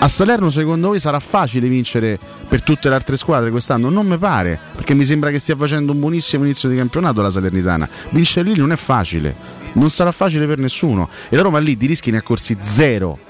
A 0.00 0.08
Salerno 0.08 0.50
secondo 0.50 0.88
voi 0.88 1.00
sarà 1.00 1.18
facile 1.18 1.68
vincere 1.68 2.18
per 2.48 2.62
tutte 2.62 2.88
le 2.88 2.94
altre 2.94 3.16
squadre 3.16 3.50
quest'anno? 3.50 3.88
Non 3.90 4.06
mi 4.06 4.16
pare, 4.16 4.58
perché 4.74 4.94
mi 4.94 5.04
sembra 5.04 5.30
che 5.30 5.38
stia 5.38 5.56
facendo 5.56 5.92
un 5.92 6.00
buonissimo 6.00 6.44
inizio 6.44 6.68
di 6.68 6.76
campionato 6.76 7.20
la 7.20 7.30
Salernitana. 7.30 7.88
Vincere 8.10 8.50
lì 8.50 8.56
non 8.56 8.72
è 8.72 8.76
facile, 8.76 9.34
non 9.72 9.90
sarà 9.90 10.12
facile 10.12 10.46
per 10.46 10.58
nessuno. 10.58 11.08
E 11.28 11.36
la 11.36 11.42
Roma 11.42 11.58
lì 11.58 11.76
di 11.76 11.86
rischi 11.86 12.10
ne 12.10 12.18
ha 12.18 12.22
corsi 12.22 12.56
zero. 12.60 13.27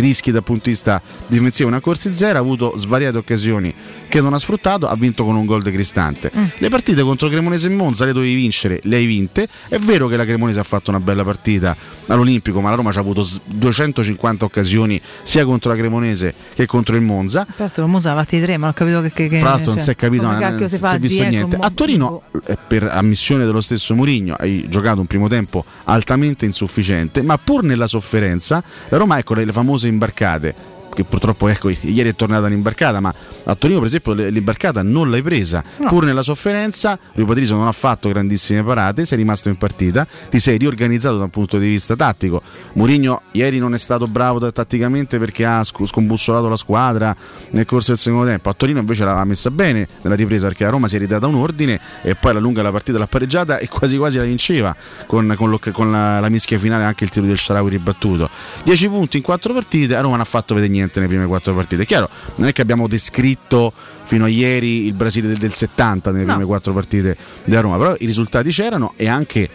Rischi 0.00 0.30
dal 0.30 0.42
punto 0.42 0.64
di 0.64 0.70
vista 0.70 1.00
difensivo, 1.26 1.68
una 1.68 1.80
corsi 1.80 2.14
zero, 2.14 2.38
ha 2.38 2.40
avuto 2.40 2.74
svariate 2.76 3.18
occasioni 3.18 3.74
che 4.08 4.20
non 4.20 4.32
ha 4.32 4.38
sfruttato, 4.38 4.86
ha 4.86 4.94
vinto 4.94 5.24
con 5.24 5.34
un 5.34 5.44
gol 5.44 5.62
de 5.62 5.72
Cristante. 5.72 6.30
Mm. 6.36 6.44
Le 6.58 6.68
partite 6.68 7.02
contro 7.02 7.28
Cremonese 7.28 7.66
e 7.66 7.70
Monza 7.70 8.04
le 8.04 8.12
dovevi 8.12 8.34
vincere, 8.34 8.80
le 8.84 8.96
hai 8.96 9.06
vinte. 9.06 9.48
È 9.68 9.78
vero 9.78 10.06
che 10.06 10.16
la 10.16 10.24
Cremonese 10.24 10.60
ha 10.60 10.62
fatto 10.62 10.90
una 10.90 11.00
bella 11.00 11.24
partita 11.24 11.76
all'Olimpico, 12.06 12.60
ma 12.60 12.70
la 12.70 12.76
Roma 12.76 12.92
ci 12.92 12.98
ha 12.98 13.00
avuto 13.00 13.24
s- 13.24 13.40
250 13.44 14.44
occasioni 14.44 15.00
sia 15.22 15.44
contro 15.44 15.70
la 15.70 15.76
Cremonese 15.76 16.34
che 16.54 16.66
contro 16.66 16.94
il 16.94 17.02
Monza. 17.02 17.46
Certo, 17.56 17.86
Musa 17.88 18.12
ha 18.12 18.14
fatti 18.14 18.40
tre, 18.40 18.56
ma 18.56 18.66
non 18.66 18.68
ho 18.70 18.72
capito 18.72 19.14
che. 19.14 19.28
che 19.28 19.38
Fra 19.38 19.50
l'altro 19.50 19.74
non 19.74 19.76
cioè, 19.76 19.84
si 19.84 19.90
è 19.90 19.96
capito, 19.96 20.30
eh, 20.30 20.38
cacchio 20.38 20.58
non 20.58 20.68
si 20.68 20.94
è 20.94 20.98
visto 20.98 21.24
niente. 21.24 21.56
A 21.60 21.70
Torino, 21.70 22.22
eh, 22.46 22.56
per 22.66 22.84
ammissione 22.84 23.44
dello 23.44 23.60
stesso 23.60 23.94
Mourinho, 23.94 24.36
hai 24.38 24.66
giocato 24.68 25.00
un 25.00 25.06
primo 25.06 25.28
tempo 25.28 25.64
altamente 25.84 26.44
insufficiente, 26.44 27.22
ma 27.22 27.36
pur 27.38 27.64
nella 27.64 27.86
sofferenza, 27.86 28.62
la 28.88 28.96
Roma, 28.96 29.18
ecco 29.18 29.34
le 29.34 29.50
famose 29.50 29.83
imbarcate. 29.88 30.54
Che 30.94 31.02
purtroppo 31.02 31.48
ecco, 31.48 31.70
ieri 31.70 32.10
è 32.10 32.14
tornata 32.14 32.46
l'imbarcata, 32.46 33.00
ma 33.00 33.12
a 33.46 33.54
Torino, 33.56 33.80
per 33.80 33.88
esempio, 33.88 34.12
l'imbarcata 34.12 34.82
non 34.82 35.10
l'hai 35.10 35.22
presa. 35.22 35.62
Pur 35.88 36.04
nella 36.04 36.22
sofferenza, 36.22 36.96
Rui 37.14 37.24
Patricio 37.26 37.56
non 37.56 37.66
ha 37.66 37.72
fatto 37.72 38.08
grandissime 38.08 38.62
parate, 38.62 39.04
sei 39.04 39.18
rimasto 39.18 39.48
in 39.48 39.56
partita, 39.56 40.06
ti 40.30 40.38
sei 40.38 40.56
riorganizzato 40.56 41.18
da 41.18 41.24
un 41.24 41.30
punto 41.30 41.58
di 41.58 41.66
vista 41.66 41.96
tattico. 41.96 42.42
Mourinho 42.74 43.22
ieri 43.32 43.58
non 43.58 43.74
è 43.74 43.78
stato 43.78 44.06
bravo 44.06 44.52
tatticamente 44.52 45.18
perché 45.18 45.44
ha 45.44 45.64
sc- 45.64 45.84
scombussolato 45.84 46.48
la 46.48 46.56
squadra 46.56 47.14
nel 47.50 47.66
corso 47.66 47.90
del 47.90 47.98
secondo 47.98 48.26
tempo. 48.26 48.48
A 48.48 48.54
Torino 48.54 48.78
invece 48.78 49.04
l'aveva 49.04 49.24
messa 49.24 49.50
bene 49.50 49.88
nella 50.02 50.14
ripresa 50.14 50.46
perché 50.46 50.62
la 50.62 50.70
Roma 50.70 50.86
si 50.86 50.94
è 50.94 51.00
ridata 51.00 51.26
un 51.26 51.34
ordine 51.34 51.80
e 52.02 52.14
poi 52.14 52.30
alla 52.30 52.40
lunga 52.40 52.62
la 52.62 52.70
partita 52.70 52.98
l'ha 52.98 53.08
pareggiata 53.08 53.58
e 53.58 53.68
quasi 53.68 53.96
quasi 53.96 54.18
la 54.18 54.24
vinceva 54.24 54.74
con, 55.06 55.34
con 55.36 55.50
l'oc- 55.50 55.72
con 55.72 55.90
la, 55.90 56.20
la 56.20 56.28
mischia 56.28 56.56
finale 56.56 56.84
anche 56.84 57.02
il 57.02 57.10
tiro 57.10 57.26
del 57.26 57.36
Sharawi 57.36 57.70
ribattuto. 57.70 58.30
10 58.62 58.88
punti 58.88 59.16
in 59.16 59.24
4 59.24 59.52
partite, 59.52 59.96
a 59.96 60.00
Roma 60.00 60.12
non 60.12 60.20
ha 60.20 60.24
fatto 60.24 60.54
vedere 60.54 60.72
niente 60.72 60.82
nelle 60.94 61.08
prime 61.08 61.26
4 61.26 61.54
partite. 61.54 61.82
È 61.82 61.86
chiaro, 61.86 62.08
non 62.36 62.48
è 62.48 62.52
che 62.52 62.62
abbiamo 62.62 62.88
descritto 62.88 63.72
fino 64.04 64.24
a 64.24 64.28
ieri 64.28 64.86
il 64.86 64.92
Brasile 64.94 65.28
del, 65.28 65.38
del 65.38 65.52
70 65.52 66.10
nelle 66.10 66.24
prime 66.24 66.44
4 66.44 66.72
partite 66.72 67.16
della 67.44 67.60
Roma, 67.60 67.76
però 67.78 67.94
i 67.98 68.06
risultati 68.06 68.50
c'erano 68.50 68.92
e 68.96 69.08
anche 69.08 69.48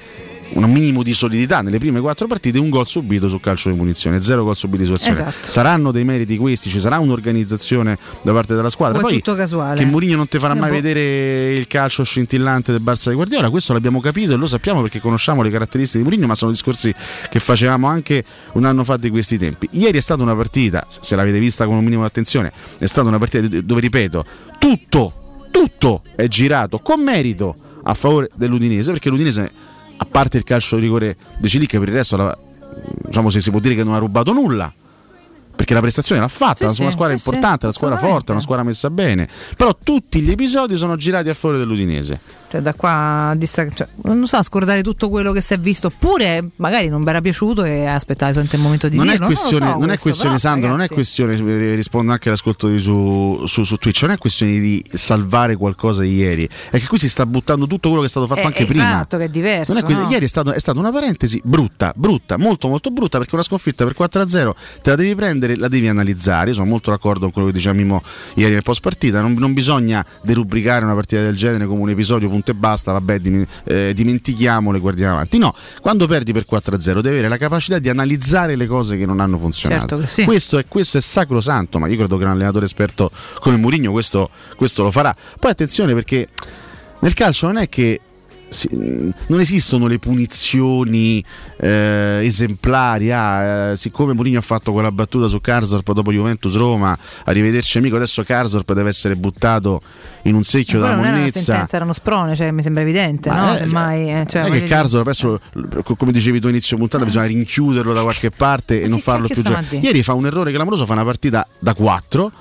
un 0.54 0.72
minimo 0.72 1.04
di 1.04 1.14
solidità 1.14 1.62
nelle 1.62 1.78
prime 1.78 2.00
quattro 2.00 2.28
partite, 2.28 2.58
un 2.58 2.70
gol 2.70 2.88
subito 2.88 3.28
su 3.28 3.40
calcio 3.40 3.70
di 3.70 3.78
punizione, 3.78 4.22
zero 4.22 4.44
gol 4.44 4.56
subiti 4.56 4.86
su 4.86 4.94
azione. 4.94 5.12
Esatto. 5.12 5.50
Saranno 5.50 5.92
dei 5.92 6.04
meriti 6.04 6.38
questi, 6.38 6.70
ci 6.70 6.80
sarà 6.80 7.00
un'organizzazione 7.00 7.98
da 8.22 8.32
parte 8.32 8.56
della 8.56 8.70
squadra. 8.70 9.00
Poi 9.00 9.16
tutto 9.16 9.36
casuale? 9.36 9.80
che 9.80 9.86
Mourinho 9.86 10.16
non 10.16 10.28
ti 10.28 10.40
farà 10.40 10.54
mai 10.54 10.72
vedere 10.72 11.54
il 11.54 11.68
calcio 11.68 12.04
scintillante 12.04 12.72
del 12.72 12.82
Barça 12.84 13.10
di 13.10 13.16
Guardiola, 13.16 13.50
questo 13.50 13.74
l'abbiamo 13.74 14.00
capito 14.00 14.34
e 14.34 14.36
lo 14.36 14.48
sappiamo 14.48 14.82
perché 14.82 15.00
conosciamo 15.00 15.42
le 15.42 15.50
caratteristiche 15.50 16.00
di 16.00 16.04
Mourinho, 16.04 16.28
ma 16.28 16.36
sono 16.36 16.52
discorsi 16.52 16.94
che 17.30 17.40
facevamo 17.40 17.88
anche 17.88 18.24
un 18.54 18.66
anno 18.66 18.84
fa 18.84 18.98
di 18.98 19.10
questi 19.10 19.38
tempi. 19.38 19.68
Ieri 19.72 19.98
è 19.98 20.02
stata 20.02 20.24
una 20.24 20.36
partita, 20.36 20.86
se 20.88 21.16
l'avete 21.16 21.40
vista 21.40 21.66
con 21.66 21.76
un 21.76 21.84
minimo 21.84 22.02
di 22.02 22.08
attenzione, 22.08 22.52
è 22.78 22.86
stata 22.86 23.08
una 23.08 23.18
partita 23.18 23.48
dove 23.62 23.82
ripeto, 23.82 24.26
tutto, 24.58 25.48
tutto 25.52 26.02
è 26.16 26.28
girato 26.28 26.80
con 26.80 27.02
merito 27.02 27.56
a 27.84 27.94
favore 27.94 28.30
dell'Udinese, 28.36 28.92
perché 28.92 29.10
l'Udinese 29.10 29.52
a 30.02 30.06
parte 30.06 30.38
il 30.38 30.44
calcio 30.44 30.76
di 30.76 30.82
rigore 30.84 31.18
di 31.40 31.48
Cilic 31.50 31.78
per 31.78 31.88
il 31.88 31.94
resto 31.94 32.16
la- 32.18 32.38
diciamo 33.06 33.30
se 33.30 33.42
si 33.42 33.52
può 33.52 33.60
dire 33.60 33.76
che 33.76 33.84
non 33.84 33.94
ha 33.94 33.98
rubato 33.98 34.32
nulla 34.34 34.72
perché 35.56 35.74
la 35.74 35.82
prestazione 35.82 36.22
l'ha 36.22 36.30
fatta, 36.30 36.70
Sì, 36.70 36.80
una 36.82 36.90
sì, 36.90 36.96
squadra 36.96 37.18
sì, 37.18 37.28
importante, 37.28 37.66
una 37.66 37.74
squadra 37.76 37.98
forte, 37.98 38.32
una 38.32 38.40
squadra 38.40 38.64
messa 38.64 38.90
bene. 38.90 39.28
Però 39.58 39.78
tutti 39.84 40.22
gli 40.22 40.32
episodi 40.32 40.78
sono 40.78 40.96
girati 40.96 41.28
a 41.28 41.34
favore 41.34 41.60
dell'Udinese. 41.60 42.18
Cioè, 42.50 42.62
da 42.62 42.74
qua 42.74 43.30
a 43.30 43.36
dista- 43.36 43.70
cioè, 43.70 43.88
non 44.04 44.26
so, 44.26 44.38
a 44.38 44.42
scordare 44.44 44.82
tutto 44.82 45.10
quello 45.10 45.32
che 45.32 45.40
si 45.42 45.54
è 45.54 45.60
visto, 45.60 45.88
oppure 45.88 46.50
magari 46.56 46.88
non 46.90 47.04
vi 47.04 47.10
era 47.10 47.22
piaciuto 47.22 47.64
e 47.64 47.86
aspettare 47.86 48.32
solamente 48.32 48.56
il 48.58 48.64
momento 48.64 48.90
di 48.90 48.98
Non 48.98 49.08
è 49.08 49.12
dirlo. 49.12 49.26
questione, 49.28 49.66
lo 49.66 49.72
so 49.72 49.78
questo, 49.78 49.80
non 49.86 49.90
è 49.92 49.98
questione 50.00 50.36
però, 50.36 50.50
Sandro, 50.50 50.68
non 50.70 50.78
è 50.78 50.88
ragazzi. 50.88 50.94
questione, 50.96 51.34
eh, 51.36 51.76
rispondo 51.76 52.12
anche 52.12 52.30
all'ascolto 52.30 52.68
di 52.68 52.80
su, 52.80 53.44
su, 53.46 53.64
su 53.64 53.76
Twitch, 53.76 54.02
non 54.02 54.12
è 54.12 54.18
questione 54.18 54.60
di 54.60 54.84
salvare 54.92 55.56
qualcosa 55.58 56.02
di 56.02 56.14
ieri, 56.16 56.50
è 56.72 56.80
che 56.80 56.88
qui 56.88 56.98
si 56.98 57.08
sta 57.08 57.26
buttando 57.28 57.68
tutto 57.68 57.88
quello 57.90 58.02
che 58.02 58.08
è 58.08 58.10
stato 58.10 58.26
fatto 58.26 58.40
Eh, 58.40 58.44
Ecco, 58.44 58.48
anche 58.58 58.66
prima. 58.66 58.86
Esatto, 58.90 59.18
che 59.18 59.24
è 59.26 59.30
diverso. 59.30 59.74
Non 59.74 59.84
è 59.84 59.94
no? 59.94 60.10
Ieri 60.10 60.26
è, 60.26 60.28
stato- 60.28 60.52
è 60.52 60.60
stata 60.60 60.80
una 60.80 60.92
parentesi 60.92 61.40
brutta, 61.44 61.94
brutta, 61.96 62.38
molto 62.38 62.68
molto 62.68 62.90
brutta 62.90 63.18
perché 63.20 63.36
una 63.36 63.44
sconfitta 63.44 63.86
per 63.86 63.94
4-0 63.96 64.56
te 64.82 64.90
la 64.90 64.96
devi 64.96 65.14
prendere, 65.14 65.56
la 65.56 65.68
devi 65.68 65.88
analizzare. 65.88 66.50
Io 66.50 66.56
sono 66.56 66.66
molto 66.68 66.90
d'accordo 66.90 67.22
con 67.26 67.32
quello 67.32 67.48
che 67.50 67.54
diceva 67.54 67.76
Mimo 67.76 68.02
ieri 68.36 68.54
nel 68.54 68.64
post 68.64 68.82
partita. 68.82 69.22
Non, 69.22 69.34
non 69.34 69.54
bisogna 69.54 70.04
derubricare 70.24 70.84
una 70.84 70.96
partita 70.96 71.22
del 71.22 71.36
genere 71.36 71.66
come 71.68 71.82
un 71.82 71.90
episodio 71.90 72.28
punto 72.40 72.52
e 72.52 72.54
basta, 72.54 72.92
vabbè, 72.92 73.20
dim- 73.20 73.46
eh, 73.66 73.94
dimentichiamolo 73.94 74.78
e 74.78 74.80
guardiamo 74.80 75.14
avanti. 75.14 75.38
No, 75.38 75.54
quando 75.82 76.08
perdi 76.08 76.34
per 76.34 76.46
4-0 76.50 77.02
devi 77.02 77.08
avere 77.10 77.28
la 77.28 77.38
capacità 77.38 77.80
di 77.80 77.90
analizzare 77.90 78.56
le 78.56 78.68
cose 78.68 78.98
che 78.98 79.06
non 79.06 79.20
hanno 79.20 79.38
funzionato. 79.38 79.98
Certo 79.98 80.08
sì. 80.08 80.24
questo, 80.24 80.58
è, 80.58 80.66
questo 80.68 80.98
è 80.98 81.02
sacrosanto, 81.02 81.80
ma 81.80 81.88
io 81.88 81.98
credo 81.98 82.18
che 82.18 82.24
un 82.24 82.32
allenatore 82.32 82.66
esperto 82.66 83.12
come 83.40 83.58
Mourinho 83.58 83.92
questo, 83.92 84.30
questo 84.56 84.84
lo 84.84 84.92
farà. 84.92 85.16
Poi 85.40 85.52
attenzione 85.52 85.94
perché 85.94 86.28
nel 87.00 87.14
calcio 87.14 87.48
non 87.48 87.58
è 87.58 87.70
che 87.70 88.02
non 89.28 89.40
esistono 89.40 89.88
le 89.88 90.00
punizioni 90.00 91.24
eh, 91.60 92.20
esemplari. 92.24 93.12
Ah, 93.12 93.72
eh, 93.72 93.76
siccome 93.76 94.14
Mourinho 94.14 94.40
ha 94.40 94.42
fatto 94.42 94.72
quella 94.72 94.92
battuta 94.92 95.28
su 95.28 95.40
Karsdorp 95.40 95.92
dopo 95.94 96.12
Juventus 96.12 96.56
Roma, 96.56 96.98
arrivederci 97.26 97.78
amico, 97.78 97.96
adesso 97.96 98.24
Karsdorp 98.24 98.74
deve 98.74 98.90
essere 98.90 99.16
buttato 99.16 99.82
in 100.24 100.36
un 100.36 100.44
secchio 100.44 100.80
dalla 100.80 100.96
non 100.96 101.04
era 101.04 101.10
una 101.12 101.20
monnezza. 101.20 101.40
sentenza, 101.42 101.76
era 101.76 101.86
uno 101.86 101.94
sprone, 101.94 102.36
cioè, 102.36 102.52
mi 102.52 102.62
sembra 102.62 102.82
evidente, 102.82 103.30
Ma 103.30 103.46
no? 103.46 103.54
eh, 103.54 103.58
Semmai, 103.58 104.10
eh, 104.12 104.26
cioè, 104.28 104.42
non 104.44 104.54
è 104.54 104.60
che 104.60 104.66
Karsdorp 104.68 105.08
adesso, 105.08 105.40
co- 105.84 105.96
come 105.96 106.12
dicevi 106.12 106.40
tu 106.40 106.48
inizio 106.50 106.78
puntata, 106.78 107.04
bisogna 107.06 107.26
rinchiuderlo 107.26 107.94
da 107.94 108.02
qualche 108.02 108.32
parte 108.32 108.82
e 108.82 108.88
non 108.88 109.00
farlo 109.00 109.28
più 109.28 109.42
giocare. 109.42 109.78
Ieri 109.78 110.04
fa 110.04 110.14
un 110.14 110.26
errore 110.26 110.52
clamoroso, 110.52 110.86
fa 110.86 110.94
una 110.94 111.04
partita 111.06 111.48
da 111.60 111.74
4. 111.74 112.32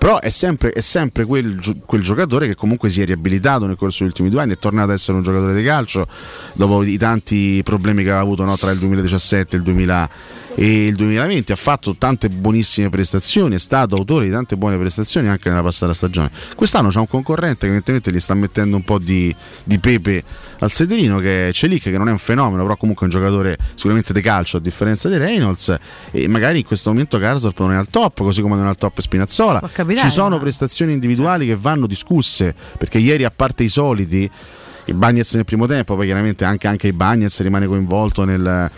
Però 0.00 0.18
è 0.18 0.30
sempre, 0.30 0.72
è 0.72 0.80
sempre 0.80 1.26
quel, 1.26 1.58
quel 1.84 2.00
giocatore 2.00 2.46
che 2.46 2.54
comunque 2.54 2.88
si 2.88 3.02
è 3.02 3.04
riabilitato 3.04 3.66
nel 3.66 3.76
corso 3.76 3.98
degli 3.98 4.08
ultimi 4.08 4.30
due 4.30 4.40
anni, 4.40 4.54
è 4.54 4.58
tornato 4.58 4.88
ad 4.88 4.94
essere 4.94 5.18
un 5.18 5.22
giocatore 5.22 5.54
di 5.54 5.62
calcio 5.62 6.08
dopo 6.54 6.82
i 6.82 6.96
tanti 6.96 7.60
problemi 7.62 8.02
che 8.02 8.08
aveva 8.08 8.22
avuto 8.22 8.42
no, 8.44 8.56
tra 8.56 8.70
il 8.70 8.78
2017 8.78 9.56
e 9.56 9.58
il 9.58 9.62
2000 9.62 10.10
e 10.54 10.86
il 10.86 10.94
2020 10.94 11.52
ha 11.52 11.56
fatto 11.56 11.94
tante 11.96 12.28
buonissime 12.28 12.90
prestazioni, 12.90 13.54
è 13.54 13.58
stato 13.58 13.94
autore 13.94 14.24
di 14.24 14.30
tante 14.30 14.56
buone 14.56 14.76
prestazioni 14.78 15.28
anche 15.28 15.48
nella 15.48 15.62
passata 15.62 15.94
stagione. 15.94 16.30
Quest'anno 16.54 16.88
c'è 16.88 16.98
un 16.98 17.06
concorrente 17.06 17.60
che 17.60 17.66
evidentemente 17.66 18.12
gli 18.12 18.20
sta 18.20 18.34
mettendo 18.34 18.76
un 18.76 18.84
po' 18.84 18.98
di, 18.98 19.34
di 19.64 19.78
pepe 19.78 20.24
al 20.58 20.70
sederino 20.70 21.18
che 21.18 21.48
è 21.48 21.52
Celic 21.52 21.84
che 21.84 21.96
non 21.96 22.08
è 22.08 22.10
un 22.10 22.18
fenomeno, 22.18 22.62
però 22.62 22.76
comunque 22.76 23.06
è 23.06 23.10
un 23.10 23.18
giocatore 23.18 23.56
sicuramente 23.74 24.12
di 24.12 24.20
calcio 24.20 24.56
a 24.56 24.60
differenza 24.60 25.08
di 25.08 25.16
Reynolds 25.16 25.74
e 26.10 26.28
magari 26.28 26.58
in 26.58 26.64
questo 26.64 26.90
momento 26.90 27.18
Karsdorp 27.18 27.58
non 27.60 27.72
è 27.72 27.76
al 27.76 27.88
top, 27.88 28.18
così 28.20 28.42
come 28.42 28.56
non 28.56 28.66
è 28.66 28.68
al 28.68 28.76
top 28.76 29.00
Spinazzola. 29.00 29.60
Capitare, 29.94 30.08
Ci 30.08 30.14
sono 30.14 30.36
ma- 30.36 30.40
prestazioni 30.40 30.92
individuali 30.92 31.46
che 31.46 31.56
vanno 31.56 31.86
discusse, 31.86 32.54
perché 32.78 32.98
ieri 32.98 33.24
a 33.24 33.30
parte 33.34 33.62
i 33.64 33.68
soliti 33.68 34.30
il 34.86 34.94
Bagnets 34.94 35.34
nel 35.34 35.44
primo 35.44 35.66
tempo, 35.66 35.94
poi 35.94 36.06
chiaramente 36.06 36.44
anche, 36.44 36.66
anche 36.66 36.88
il 36.88 36.94
Bagnets 36.94 37.40
rimane 37.42 37.66
coinvolto 37.66 38.24
nel- 38.24 38.70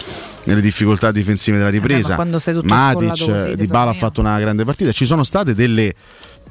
nelle 0.44 0.60
difficoltà 0.60 1.10
difensive 1.10 1.56
della 1.56 1.70
ripresa. 1.70 2.10
ma 2.10 2.14
quando 2.16 2.38
sei 2.38 2.54
tutto 2.54 2.66
sfollato 2.68 3.00
Matic, 3.26 3.52
Di 3.54 3.66
Bala 3.66 3.92
ha 3.92 3.94
fatto 3.94 4.20
una 4.20 4.38
grande 4.38 4.64
partita. 4.64 4.92
Ci 4.92 5.06
sono 5.06 5.22
state 5.22 5.54
delle, 5.54 5.94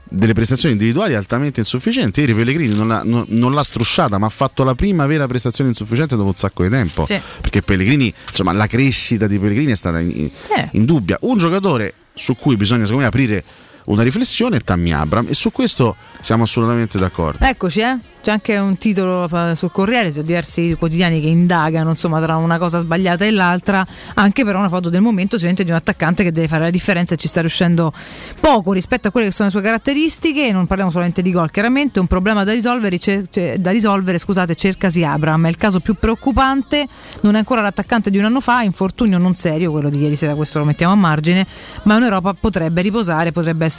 delle 0.04 0.34
prestazioni 0.34 0.74
individuali 0.74 1.14
altamente 1.14 1.60
insufficienti. 1.60 2.22
Ieri 2.22 2.34
Pellegrini 2.34 2.74
non 2.74 2.88
l'ha, 2.88 3.02
non- 3.04 3.26
non 3.28 3.54
l'ha 3.54 3.62
strusciata, 3.64 4.18
ma 4.18 4.26
ha 4.28 4.30
fatto 4.32 4.64
la 4.64 4.74
prima 4.74 5.06
vera 5.06 5.28
prestazione 5.28 5.70
insufficiente 5.70 6.16
dopo 6.16 6.30
un 6.30 6.36
sacco 6.36 6.64
di 6.64 6.70
tempo. 6.70 7.06
Sì. 7.06 7.20
Perché 7.42 7.62
Pellegrini, 7.62 8.12
insomma, 8.30 8.54
la 8.54 8.66
crescita 8.68 9.28
di 9.28 9.38
Pellegrini 9.38 9.74
è 9.74 9.76
stata 9.76 10.00
in- 10.00 10.30
Eh. 10.58 10.70
indubbia. 10.72 11.18
Un 11.22 11.38
giocatore 11.38 11.94
su 12.16 12.36
cui 12.36 12.56
bisogna 12.56 12.82
secondo 12.86 13.02
me 13.04 13.08
aprire 13.10 13.44
una 13.86 14.04
riflessione 14.04 14.60
Tammy 14.60 14.92
Abram 14.92 15.28
e 15.28 15.34
su 15.34 15.52
questo 15.52 15.96
siamo 16.22 16.44
assolutamente 16.44 16.98
d'accordo. 16.98 17.44
Eccoci, 17.46 17.80
eh? 17.80 17.98
C'è 18.22 18.30
anche 18.30 18.56
un 18.58 18.78
titolo 18.78 19.28
sul 19.56 19.72
Corriere, 19.72 20.12
sono 20.12 20.24
diversi 20.24 20.76
quotidiani 20.78 21.20
che 21.20 21.28
indagano 21.28 21.90
insomma, 21.90 22.22
tra 22.22 22.36
una 22.36 22.60
cosa 22.60 22.78
sbagliata 22.78 23.26
e 23.26 23.32
l'altra, 23.32 23.84
anche 24.14 24.46
però 24.46 24.60
una 24.60 24.70
foto 24.70 24.90
del 24.90 25.02
momento 25.02 25.38
sicuramente 25.38 25.64
di 25.64 25.72
un 25.72 25.78
attaccante 25.78 26.22
che 26.24 26.32
deve 26.32 26.48
fare 26.48 26.66
la 26.66 26.70
differenza 26.70 27.16
e 27.16 27.18
ci 27.18 27.28
sta 27.28 27.40
riuscendo 27.40 27.92
poco 28.40 28.74
rispetto 28.74 29.08
a 29.08 29.12
quelle 29.12 29.28
che 29.30 29.34
sono 29.34 29.48
le 29.48 29.56
sue 29.56 29.64
caratteristiche, 29.64 30.52
non 30.52 30.68
parliamo 30.68 30.92
solamente 30.92 31.24
di 31.24 31.32
gol, 31.32 31.50
chiaramente. 31.50 32.00
Un 32.00 32.06
problema 32.06 32.44
da 32.44 32.52
risolvere, 32.52 33.00
cer- 33.00 33.28
cer- 33.28 33.58
da 33.58 33.72
risolvere 33.72 34.20
scusate, 34.20 34.54
cercasi 34.54 35.04
Abram, 35.04 35.48
è 35.48 35.50
il 35.50 35.58
caso 35.58 35.80
più 35.80 35.96
preoccupante, 35.96 36.88
non 37.22 37.34
è 37.34 37.40
ancora 37.40 37.62
l'attaccante 37.62 38.12
di 38.12 38.20
un 38.20 38.26
anno 38.26 38.40
fa, 38.40 38.62
infortunio 38.62 39.18
non 39.18 39.34
serio, 39.34 39.72
quello 39.72 39.90
di 39.90 39.98
ieri 39.98 40.16
sera, 40.16 40.36
questo 40.36 40.60
lo 40.60 40.66
mettiamo 40.66 40.94
a 40.94 40.96
margine, 40.96 41.48
ma 41.86 41.98
in 41.98 42.04
Europa 42.04 42.36
potrebbe 42.40 42.84
riposare, 42.84 43.32
potrebbe 43.32 43.66
essere 43.66 43.71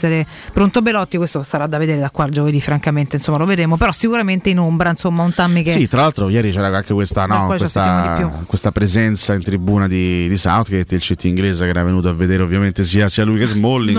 pronto 0.52 0.82
Belotti, 0.82 1.16
questo 1.16 1.42
sarà 1.42 1.66
da 1.66 1.78
vedere 1.78 2.00
da 2.00 2.10
qua 2.10 2.24
al 2.24 2.30
giovedì, 2.30 2.60
francamente, 2.60 3.16
insomma 3.16 3.38
lo 3.38 3.44
vedremo, 3.44 3.76
però 3.76 3.92
sicuramente 3.92 4.50
in 4.50 4.58
ombra, 4.58 4.90
insomma, 4.90 5.22
un 5.22 5.32
Tammy 5.32 5.62
che 5.62 5.72
Sì, 5.72 5.86
tra 5.88 6.02
l'altro 6.02 6.28
ieri 6.28 6.50
c'era 6.50 6.74
anche 6.74 6.92
questa, 6.92 7.26
no, 7.26 7.46
questa, 7.46 8.42
questa 8.46 8.72
presenza 8.72 9.34
in 9.34 9.42
tribuna 9.42 9.86
di, 9.86 10.28
di 10.28 10.36
Southgate, 10.36 10.94
il 10.94 11.00
CT 11.00 11.24
inglese 11.24 11.64
che 11.64 11.70
era 11.70 11.82
venuto 11.82 12.08
a 12.08 12.12
vedere 12.12 12.42
ovviamente 12.42 12.82
sia, 12.84 13.08
sia 13.08 13.24
lui 13.24 13.38
che 13.38 13.46
Smalling 13.52 13.98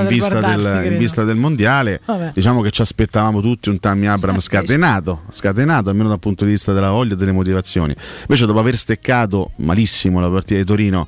in, 0.00 0.06
vista 0.06 0.40
del, 0.40 0.92
in 0.92 0.98
vista 0.98 1.24
del 1.24 1.36
mondiale. 1.36 2.00
Vabbè. 2.04 2.32
Diciamo 2.34 2.60
che 2.60 2.70
ci 2.70 2.82
aspettavamo 2.82 3.40
tutti 3.40 3.68
un 3.68 3.78
Tammy 3.80 4.06
Abram 4.06 4.38
scatenato, 4.38 5.22
scatenato 5.30 5.90
almeno 5.90 6.08
dal 6.08 6.18
punto 6.18 6.44
di 6.44 6.52
vista 6.52 6.72
della 6.72 6.90
voglia 6.90 7.14
e 7.14 7.16
delle 7.16 7.32
motivazioni. 7.32 7.94
Invece 8.22 8.46
dopo 8.46 8.58
aver 8.58 8.76
steccato 8.76 9.52
malissimo 9.56 10.20
la 10.20 10.28
partita 10.28 10.58
di 10.58 10.64
Torino 10.64 11.06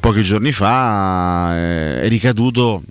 pochi 0.00 0.22
giorni 0.22 0.52
fa 0.52 1.56
eh, 1.56 2.02
è 2.02 2.08
ricaduto 2.08 2.82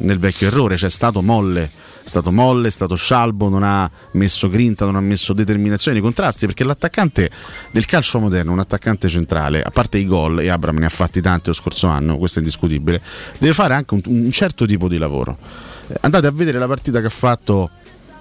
nel 0.00 0.18
vecchio 0.18 0.48
errore, 0.48 0.76
c'è 0.76 0.90
stato 0.90 1.22
molle. 1.22 1.70
È 2.02 2.08
stato 2.08 2.32
molle, 2.32 2.68
è 2.68 2.70
stato 2.70 2.94
scialbo, 2.94 3.48
non 3.48 3.62
ha 3.62 3.88
messo 4.12 4.48
grinta, 4.48 4.84
non 4.84 4.96
ha 4.96 5.00
messo 5.00 5.32
determinazione 5.32 5.98
nei 5.98 6.02
contrasti 6.02 6.46
perché 6.46 6.64
l'attaccante 6.64 7.30
del 7.70 7.84
calcio 7.84 8.18
moderno, 8.18 8.52
un 8.52 8.58
attaccante 8.58 9.08
centrale, 9.08 9.62
a 9.62 9.70
parte 9.70 9.98
i 9.98 10.06
gol, 10.06 10.40
e 10.40 10.48
Abram 10.48 10.78
ne 10.78 10.86
ha 10.86 10.90
fatti 10.90 11.20
tanti 11.20 11.48
lo 11.48 11.52
scorso 11.52 11.86
anno, 11.86 12.16
questo 12.16 12.38
è 12.38 12.42
indiscutibile, 12.42 13.00
deve 13.38 13.52
fare 13.52 13.74
anche 13.74 13.94
un, 13.94 14.00
un 14.06 14.30
certo 14.32 14.66
tipo 14.66 14.88
di 14.88 14.96
lavoro. 14.96 15.36
Eh, 15.88 15.98
Andate 16.00 16.26
a 16.26 16.30
vedere 16.32 16.58
la 16.58 16.66
partita 16.66 17.00
che 17.00 17.06
ha 17.06 17.10
fatto 17.10 17.70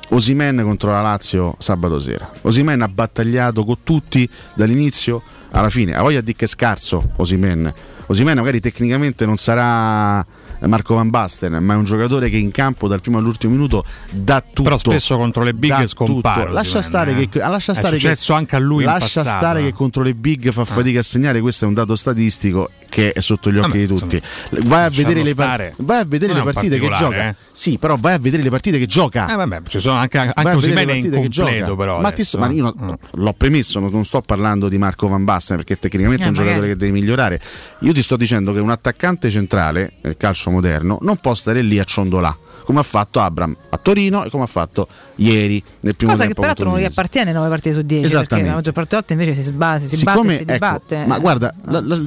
Osimen 0.10 0.62
contro 0.62 0.92
la 0.92 1.02
Lazio 1.02 1.56
sabato 1.58 2.00
sera. 2.00 2.30
Osimen 2.42 2.82
ha 2.82 2.88
battagliato 2.88 3.64
con 3.64 3.78
tutti 3.84 4.28
dall'inizio 4.56 5.22
alla 5.52 5.70
fine. 5.70 5.96
Ha 5.96 6.02
voglia 6.02 6.22
di 6.22 6.36
che 6.36 6.46
è 6.46 6.48
scarso 6.48 7.12
Osimen. 7.16 7.74
Osimen 8.08 8.38
magari 8.38 8.60
tecnicamente 8.60 9.26
non 9.26 9.38
sarà 9.38 10.26
Marco 10.68 10.96
Van 10.96 11.10
Basten, 11.10 11.54
ma 11.64 11.74
è 11.74 11.78
un 11.78 11.84
giocatore 11.86 12.30
che 12.30 12.38
in 12.38 12.52
campo 12.52 12.88
dal 12.88 13.02
primo 13.02 13.18
all'ultimo 13.18 13.54
minuto 13.54 13.84
dà 14.12 14.42
tutto. 14.42 14.64
Però 14.64 14.78
spesso 14.78 15.18
contro 15.18 15.44
le 15.44 15.54
big 15.54 15.86
scompare, 15.88 16.42
tutto. 16.42 16.54
Lascia 16.54 16.80
Osimhen, 16.80 16.84
stare 16.84 17.12
eh. 17.22 17.30
che 17.30 17.40
lascia 17.40 17.72
È 17.72 17.76
stare 17.76 17.98
successo 17.98 18.34
che, 18.34 18.40
anche 18.40 18.56
a 18.56 18.60
lui 18.60 18.84
Lascia 18.84 19.24
stare 19.24 19.62
eh. 19.62 19.64
che 19.66 19.74
contro 19.74 20.04
le 20.04 20.14
big 20.14 20.52
fa 20.52 20.66
fatica 20.66 21.00
a 21.00 21.04
segnare, 21.04 21.40
questo 21.42 21.66
è 21.66 21.68
un 21.68 21.74
dato 21.74 21.96
statistico 21.96 22.70
che 22.90 23.12
è 23.12 23.20
sotto 23.22 23.52
gli 23.52 23.58
occhi 23.58 23.68
Vabbè, 23.68 23.80
di 23.80 23.88
tutti. 23.88 24.16
insomma, 24.50 24.68
vai 24.70 24.86
a 24.86 24.90
vedere 24.90 25.24
le, 25.24 25.36
par- 25.36 25.48
stare. 25.48 25.74
vai 25.78 26.00
a 26.00 26.06
vedere 26.06 26.34
Non 26.34 26.44
le 26.44 26.50
è 26.50 26.54
partite 26.54 26.80
che 26.80 26.90
gioca. 26.90 27.28
eh. 27.30 27.36
Sì, 27.52 27.78
però 27.78 27.96
vai 27.96 28.14
a 28.16 28.18
vedere 28.20 28.42
le 28.44 28.50
partite 28.50 28.78
che 28.80 28.86
gioca. 28.88 29.32
Eh, 29.32 29.36
vabbè, 29.36 29.62
ci 29.68 29.80
sono 29.80 29.98
anche, 30.00 30.18
anche 30.18 30.42
Osimhen 30.56 30.76
le 30.76 30.82
è 30.82 30.86
partite 30.86 31.10
che 31.10 31.26
incompleto 31.26 31.66
gioca. 31.66 31.76
però 31.76 32.02
ma, 32.02 32.14
sto- 32.16 32.38
ma 32.40 32.50
io 32.50 32.68
eh. 32.70 32.74
no- 32.78 32.98
l'ho 33.12 33.34
premesso, 33.34 33.80
non, 33.80 33.92
non 33.92 34.06
sto 34.06 34.22
parlando 34.22 34.68
di 34.70 34.78
Marco 34.78 35.08
Van 35.08 35.24
Basten 35.24 35.58
perché 35.58 35.78
tecnicamente 35.78 36.24
è 36.24 36.28
un 36.28 36.34
Eh, 36.34 36.38
magari. 36.38 36.56
giocatore 36.56 36.74
che 36.74 36.86
deve 36.86 37.00
migliorare. 37.00 37.42
Io 37.82 37.94
ti 37.94 38.02
sto 38.02 38.16
dicendo 38.18 38.54
che 38.54 38.60
un 38.60 38.72
attaccante 38.72 39.30
centrale 39.30 39.94
nel 40.02 40.18
calcio 40.18 40.49
moderno 40.50 40.98
non 41.02 41.18
può 41.18 41.34
stare 41.34 41.62
lì 41.62 41.80
a 41.80 41.84
ciondolà. 41.84 42.36
Come 42.64 42.82
ha 42.82 42.84
fatto 42.84 43.20
Abram 43.20 43.56
a 43.70 43.78
Torino 43.78 44.24
e 44.26 44.30
come 44.30 44.44
ha 44.44 44.48
fatto 44.48 44.88
ieri 45.16 45.62
nel 45.80 45.96
primo 45.96 46.12
Cosa 46.12 46.24
che 46.28 46.34
tempo. 46.34 46.42
peraltro 46.42 46.70
non 46.70 46.80
gli 46.80 46.84
appartiene 46.86 47.32
9 47.32 47.50
partite 47.50 47.74
su 47.74 47.82
10 47.82 48.14
perché 48.16 48.44
la 48.44 48.54
maggior 48.54 48.74
parte 48.74 48.96
delle 48.96 49.02
volte 49.08 49.14
invece 49.14 49.34
si 49.34 49.42
sbatte, 49.42 49.88
si, 49.88 49.96
Siccome, 49.96 50.16
batte 50.16 50.30
e 50.30 50.36
si 50.36 50.42
ecco, 50.44 50.54
dibatte. 50.54 51.06
ma 51.08 51.18
guarda, 51.18 51.54
la- 51.66 51.82
la- 51.82 52.00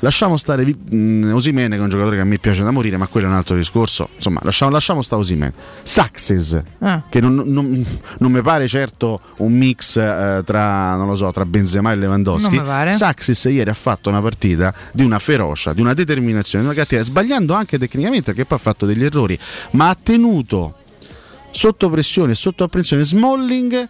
lasciamo 0.00 0.36
stare 0.36 0.64
mh, 0.64 1.30
Osimene 1.34 1.74
che 1.74 1.80
è 1.80 1.82
un 1.82 1.88
giocatore 1.88 2.16
che 2.16 2.22
a 2.22 2.24
me 2.24 2.38
piace 2.38 2.62
da 2.62 2.70
morire, 2.70 2.96
ma 2.96 3.06
quello 3.06 3.26
è 3.26 3.30
un 3.30 3.36
altro 3.36 3.56
discorso. 3.56 4.08
Insomma, 4.14 4.40
lasciamo, 4.42 4.70
lasciamo 4.70 5.02
stare 5.02 5.20
Osimene. 5.22 5.52
Saxes, 5.82 6.60
Ah. 6.80 7.02
che 7.08 7.20
non, 7.20 7.34
non- 7.46 7.84
non 8.18 8.32
mi 8.32 8.40
pare 8.42 8.66
certo 8.68 9.20
un 9.38 9.52
mix 9.52 9.96
eh, 9.96 10.42
tra, 10.44 10.96
non 10.96 11.06
lo 11.06 11.16
so, 11.16 11.30
tra 11.32 11.44
Benzema 11.44 11.92
e 11.92 11.96
Lewandowski. 11.96 12.56
Saxes 12.94 13.44
ieri 13.44 13.70
ha 13.70 13.74
fatto 13.74 14.08
una 14.08 14.20
partita 14.20 14.74
di 14.92 15.02
una 15.04 15.18
ferocia, 15.18 15.72
di 15.72 15.80
una 15.80 15.94
determinazione, 15.94 16.64
di 16.64 16.70
una 16.70 16.78
cattiveria, 16.78 17.04
sbagliando 17.08 17.54
anche 17.54 17.78
tecnicamente 17.78 18.32
perché 18.32 18.44
poi 18.46 18.58
ha 18.58 18.60
fatto 18.60 18.86
degli 18.86 19.04
errori, 19.04 19.38
ma 19.72 19.88
ha 19.88 19.96
tenuto 20.00 20.74
sotto 21.50 21.88
pressione 21.88 22.32
e 22.32 22.34
sotto 22.34 22.64
apprensione 22.64 23.02
Smalling 23.02 23.88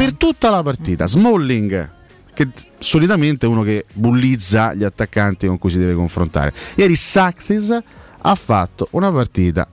per 0.00 0.14
tutta 0.14 0.50
la 0.50 0.62
partita. 0.64 1.06
Smalling, 1.06 1.88
che 2.34 2.48
solitamente 2.78 3.46
è 3.46 3.48
uno 3.48 3.62
che 3.62 3.86
bullizza 3.92 4.74
gli 4.74 4.84
attaccanti 4.84 5.46
con 5.46 5.58
cui 5.58 5.70
si 5.70 5.78
deve 5.78 5.94
confrontare. 5.94 6.52
Ieri 6.74 6.96
Saxis 6.96 7.78
ha 8.26 8.34
fatto 8.34 8.88
una 8.90 9.10
partita 9.10 9.68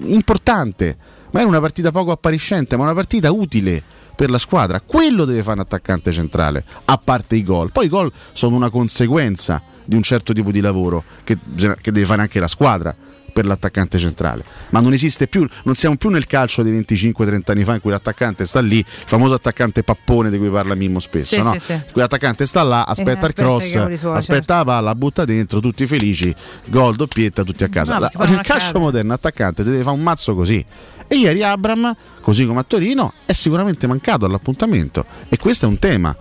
importante, 0.00 0.96
ma 1.30 1.40
era 1.40 1.48
una 1.48 1.60
partita 1.60 1.90
poco 1.90 2.10
appariscente, 2.10 2.76
ma 2.76 2.82
una 2.82 2.94
partita 2.94 3.30
utile 3.30 3.82
per 4.14 4.28
la 4.28 4.38
squadra. 4.38 4.80
Quello 4.80 5.24
deve 5.24 5.42
fare 5.42 5.54
un 5.54 5.64
attaccante 5.64 6.12
centrale, 6.12 6.64
a 6.86 6.98
parte 6.98 7.36
i 7.36 7.42
gol. 7.42 7.72
Poi 7.72 7.86
i 7.86 7.88
gol 7.88 8.12
sono 8.32 8.56
una 8.56 8.68
conseguenza 8.68 9.62
di 9.84 9.96
un 9.96 10.02
certo 10.02 10.32
tipo 10.32 10.50
di 10.50 10.60
lavoro 10.60 11.02
che, 11.24 11.38
che 11.56 11.92
deve 11.92 12.04
fare 12.04 12.22
anche 12.22 12.38
la 12.38 12.48
squadra 12.48 12.94
per 13.30 13.46
l'attaccante 13.46 13.98
centrale. 13.98 14.44
Ma 14.70 14.80
non 14.80 14.92
esiste 14.92 15.26
più, 15.26 15.46
non 15.64 15.74
siamo 15.74 15.96
più 15.96 16.08
nel 16.10 16.26
calcio 16.26 16.62
di 16.62 16.70
25-30 16.70 17.40
anni 17.50 17.64
fa 17.64 17.74
in 17.74 17.80
cui 17.80 17.90
l'attaccante 17.90 18.44
sta 18.46 18.60
lì, 18.60 18.78
il 18.78 18.84
famoso 19.06 19.34
attaccante 19.34 19.82
pappone 19.82 20.30
di 20.30 20.38
cui 20.38 20.48
parla 20.50 20.74
Mimmo 20.74 21.00
spesso, 21.00 21.34
Sì, 21.34 21.40
no? 21.42 21.52
sì, 21.52 21.58
sì. 21.58 21.80
Quell'attaccante 21.92 22.46
sta 22.46 22.62
là, 22.62 22.84
aspetta 22.84 23.10
il 23.10 23.16
aspetta 23.16 23.30
i 23.42 23.44
cross, 23.44 23.72
cavoli 23.72 23.96
suoi, 23.96 24.16
aspetta 24.16 24.56
la 24.56 24.64
palla, 24.64 24.94
butta 24.94 25.24
dentro, 25.24 25.60
tutti 25.60 25.86
felici, 25.86 26.34
gol, 26.66 26.96
doppietta, 26.96 27.42
tutti 27.44 27.64
a 27.64 27.68
casa. 27.68 27.94
No, 27.94 28.00
La- 28.12 28.24
nel 28.26 28.40
calcio 28.42 28.78
moderno 28.78 29.12
attaccante 29.14 29.62
si 29.62 29.70
deve 29.70 29.82
fare 29.82 29.96
un 29.96 30.02
mazzo 30.02 30.34
così. 30.34 30.64
E 31.12 31.16
ieri 31.16 31.42
Abram, 31.42 31.94
così 32.20 32.46
come 32.46 32.60
a 32.60 32.62
Torino, 32.62 33.14
è 33.26 33.32
sicuramente 33.32 33.86
mancato 33.88 34.26
all'appuntamento. 34.26 35.04
E 35.28 35.36
questo 35.38 35.64
è 35.66 35.68
un 35.68 35.78
tema. 35.78 36.16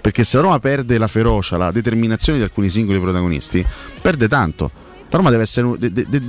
Perché 0.00 0.22
se 0.22 0.36
la 0.36 0.42
Roma 0.42 0.58
perde 0.58 0.98
la 0.98 1.06
ferocia, 1.06 1.56
la 1.56 1.70
determinazione 1.72 2.36
di 2.36 2.44
alcuni 2.44 2.68
singoli 2.68 3.00
protagonisti, 3.00 3.64
perde 4.02 4.28
tanto. 4.28 4.70
La 5.14 5.20
Roma 5.20 5.30
deve 5.30 5.44
essere, 5.44 5.78
de- 5.78 5.92
de- 5.92 6.06
de- 6.08 6.22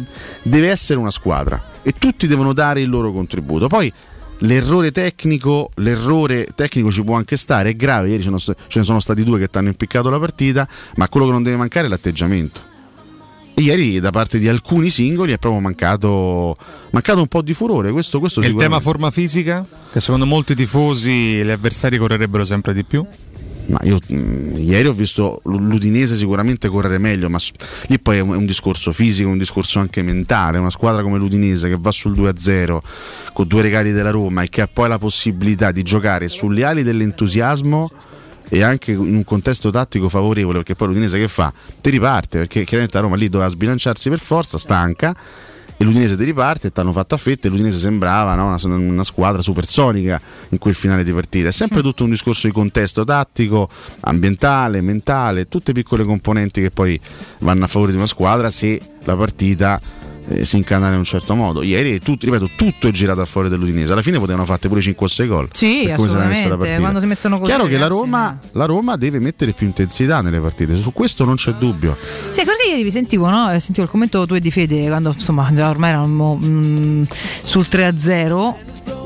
deve 0.43 0.69
essere 0.69 0.99
una 0.99 1.09
squadra 1.09 1.71
e 1.81 1.93
tutti 1.97 2.27
devono 2.27 2.53
dare 2.53 2.81
il 2.81 2.89
loro 2.89 3.11
contributo. 3.11 3.65
Poi 3.65 3.91
l'errore 4.39 4.91
tecnico, 4.91 5.71
l'errore 5.77 6.49
tecnico 6.53 6.91
ci 6.91 7.03
può 7.03 7.15
anche 7.15 7.36
stare, 7.36 7.69
è 7.71 7.75
grave. 7.75 8.09
Ieri 8.09 8.21
ce 8.21 8.29
ne 8.29 8.83
sono- 8.83 8.99
stati 8.99 9.23
due 9.23 9.39
che 9.39 9.49
ti 9.49 9.57
hanno 9.57 9.69
impiccato 9.69 10.11
la 10.11 10.19
partita, 10.19 10.67
ma 10.97 11.09
quello 11.09 11.25
che 11.25 11.31
non 11.31 11.41
deve 11.41 11.55
mancare 11.57 11.88
è 11.88 11.89
l'atteggiamento. 11.89 12.61
E 13.55 13.61
ieri 13.63 13.99
da 13.99 14.11
parte 14.11 14.38
di 14.38 14.47
alcuni 14.47 14.89
singoli 14.89 15.31
è 15.31 15.39
proprio 15.39 15.61
mancato, 15.61 16.55
mancato 16.91 17.21
un 17.21 17.27
po' 17.27 17.41
di 17.41 17.55
furore. 17.55 17.91
Questo, 17.91 18.19
questo 18.19 18.39
il 18.41 18.53
tema 18.53 18.79
forma 18.79 19.09
fisica? 19.09 19.65
Che 19.91 19.99
secondo 19.99 20.27
molti 20.27 20.53
tifosi 20.53 21.43
gli 21.43 21.49
avversari 21.49 21.97
correrebbero 21.97 22.45
sempre 22.45 22.71
di 22.73 22.83
più? 22.83 23.03
Ma 23.68 23.80
io 23.84 23.99
mh, 24.05 24.57
ieri 24.57 24.88
ho 24.88 24.93
visto 24.93 25.41
l'Udinese 25.45 26.16
sicuramente 26.16 26.68
correre 26.68 26.97
meglio, 26.97 27.30
ma 27.30 27.39
lì 27.88 27.99
poi 27.99 28.18
è 28.18 28.20
un, 28.22 28.34
è 28.34 28.36
un 28.36 28.45
discorso 28.45 28.91
fisico, 28.91 29.30
un 29.30 29.38
discorso 29.38 29.80
anche 29.80 30.01
mentale. 30.01 30.57
Una 30.57 30.70
squadra 30.70 31.01
come 31.01 31.18
l'Udinese 31.18 31.70
che 31.70 31.78
va 31.80 31.91
sul 31.91 32.13
2-0 32.13 32.78
con 33.34 33.47
due 33.47 33.61
regali 33.61 33.91
della 33.91 34.11
Roma 34.11 34.43
e 34.43 34.49
che 34.49 34.61
ha 34.61 34.68
poi 34.72 34.88
la 34.88 34.97
possibilità 34.97 35.72
di 35.72 35.84
giocare 35.84 36.28
sulle 36.28 36.63
ali 36.63 36.84
dell'entusiasmo 36.84 37.91
e 38.47 38.61
anche 38.61 38.91
in 38.91 39.16
un 39.16 39.24
contesto 39.24 39.72
tattico 39.72 40.07
favorevole, 40.07 40.57
perché 40.57 40.76
poi 40.76 40.89
l'Udinese 40.89 41.18
che 41.18 41.28
fa? 41.28 41.51
Ti 41.82 41.89
riparte, 41.89 42.39
perché 42.39 42.63
chiaramente 42.63 42.97
la 42.97 43.03
Roma 43.03 43.16
lì 43.16 43.30
doveva 43.30 43.49
sbilanciarsi 43.49 44.09
per 44.09 44.20
forza, 44.20 44.57
stanca. 44.57 45.16
E 45.78 45.84
l'Udinese 45.84 46.15
ti 46.15 46.23
riparte 46.23 46.67
e 46.67 46.71
ti 46.71 46.80
hanno 46.80 46.93
fatto 46.93 47.15
a 47.15 47.17
fette. 47.17 47.49
L'Udinese 47.49 47.78
sembrava 47.78 48.36
no, 48.36 48.45
una, 48.45 48.76
una 48.76 49.03
squadra 49.03 49.41
supersonica 49.41 50.21
in 50.49 50.57
quel 50.57 50.73
finale 50.73 51.03
di 51.03 51.11
partita. 51.11 51.49
È 51.49 51.51
sempre 51.51 51.82
tutto 51.82 52.03
un 52.03 52.11
discorso 52.11 52.47
di 52.47 52.53
contesto 52.53 53.03
tattico, 53.03 53.69
ambientale, 54.01 54.82
mentale, 54.82 55.47
tutte 55.47 55.73
piccole 55.73 56.05
componenti 56.05 56.61
che 56.61 56.71
poi 56.71 56.99
vanno 57.39 57.65
a 57.65 57.67
favore 57.67 57.91
di 57.91 57.97
una 57.97 58.07
squadra 58.07 58.49
se 58.49 58.80
la 59.03 59.15
partita 59.15 59.82
eh, 60.28 60.45
si 60.45 60.57
incanala 60.57 60.93
in 60.93 60.99
un 60.99 61.03
certo 61.03 61.36
modo. 61.36 61.61
Ieri, 61.61 61.99
tutto, 61.99 62.26
ripeto, 62.26 62.51
tutto 62.55 62.88
è 62.88 62.91
girato 62.91 63.21
a 63.21 63.26
favore 63.26 63.49
dell'Udinese. 63.49 63.93
Alla 63.93 64.01
fine 64.01 64.19
potevano 64.19 64.45
fatte 64.45 64.67
pure 64.67 64.82
5 64.82 65.05
o 65.05 65.09
6 65.09 65.28
gol. 65.28 65.49
Sì, 65.51 65.89
assolutamente. 65.91 66.78
Quando 66.80 66.99
si 66.99 67.05
mettono 67.05 67.39
così. 67.39 67.51
Chiaro 67.51 67.67
che 67.67 67.78
la 67.78 67.88
Roma, 67.88 68.39
la 68.53 68.65
Roma 68.65 68.95
deve 68.95 69.19
mettere 69.19 69.51
più 69.51 69.65
intensità 69.67 70.21
nelle 70.21 70.39
partite, 70.39 70.76
su 70.78 70.93
questo 70.93 71.26
non 71.26 71.36
c'è 71.36 71.53
dubbio. 71.53 71.97
Sì, 72.30 72.43
perché 72.43 72.69
ieri 72.69 72.84
vi 72.84 72.91
sentivo, 72.91 73.30
no? 73.30 73.51
Eh, 73.51 73.59
Sentivo 73.59 73.86
il 73.86 73.91
commento 73.91 74.26
tuo 74.26 74.36
e 74.36 74.39
di 74.39 74.51
Fede 74.51 74.88
quando 74.88 75.11
insomma 75.11 75.49
già 75.53 75.69
ormai 75.69 75.89
eravamo 75.89 76.39
mm, 76.43 77.03
sul 77.43 77.65
3-0, 77.69 78.53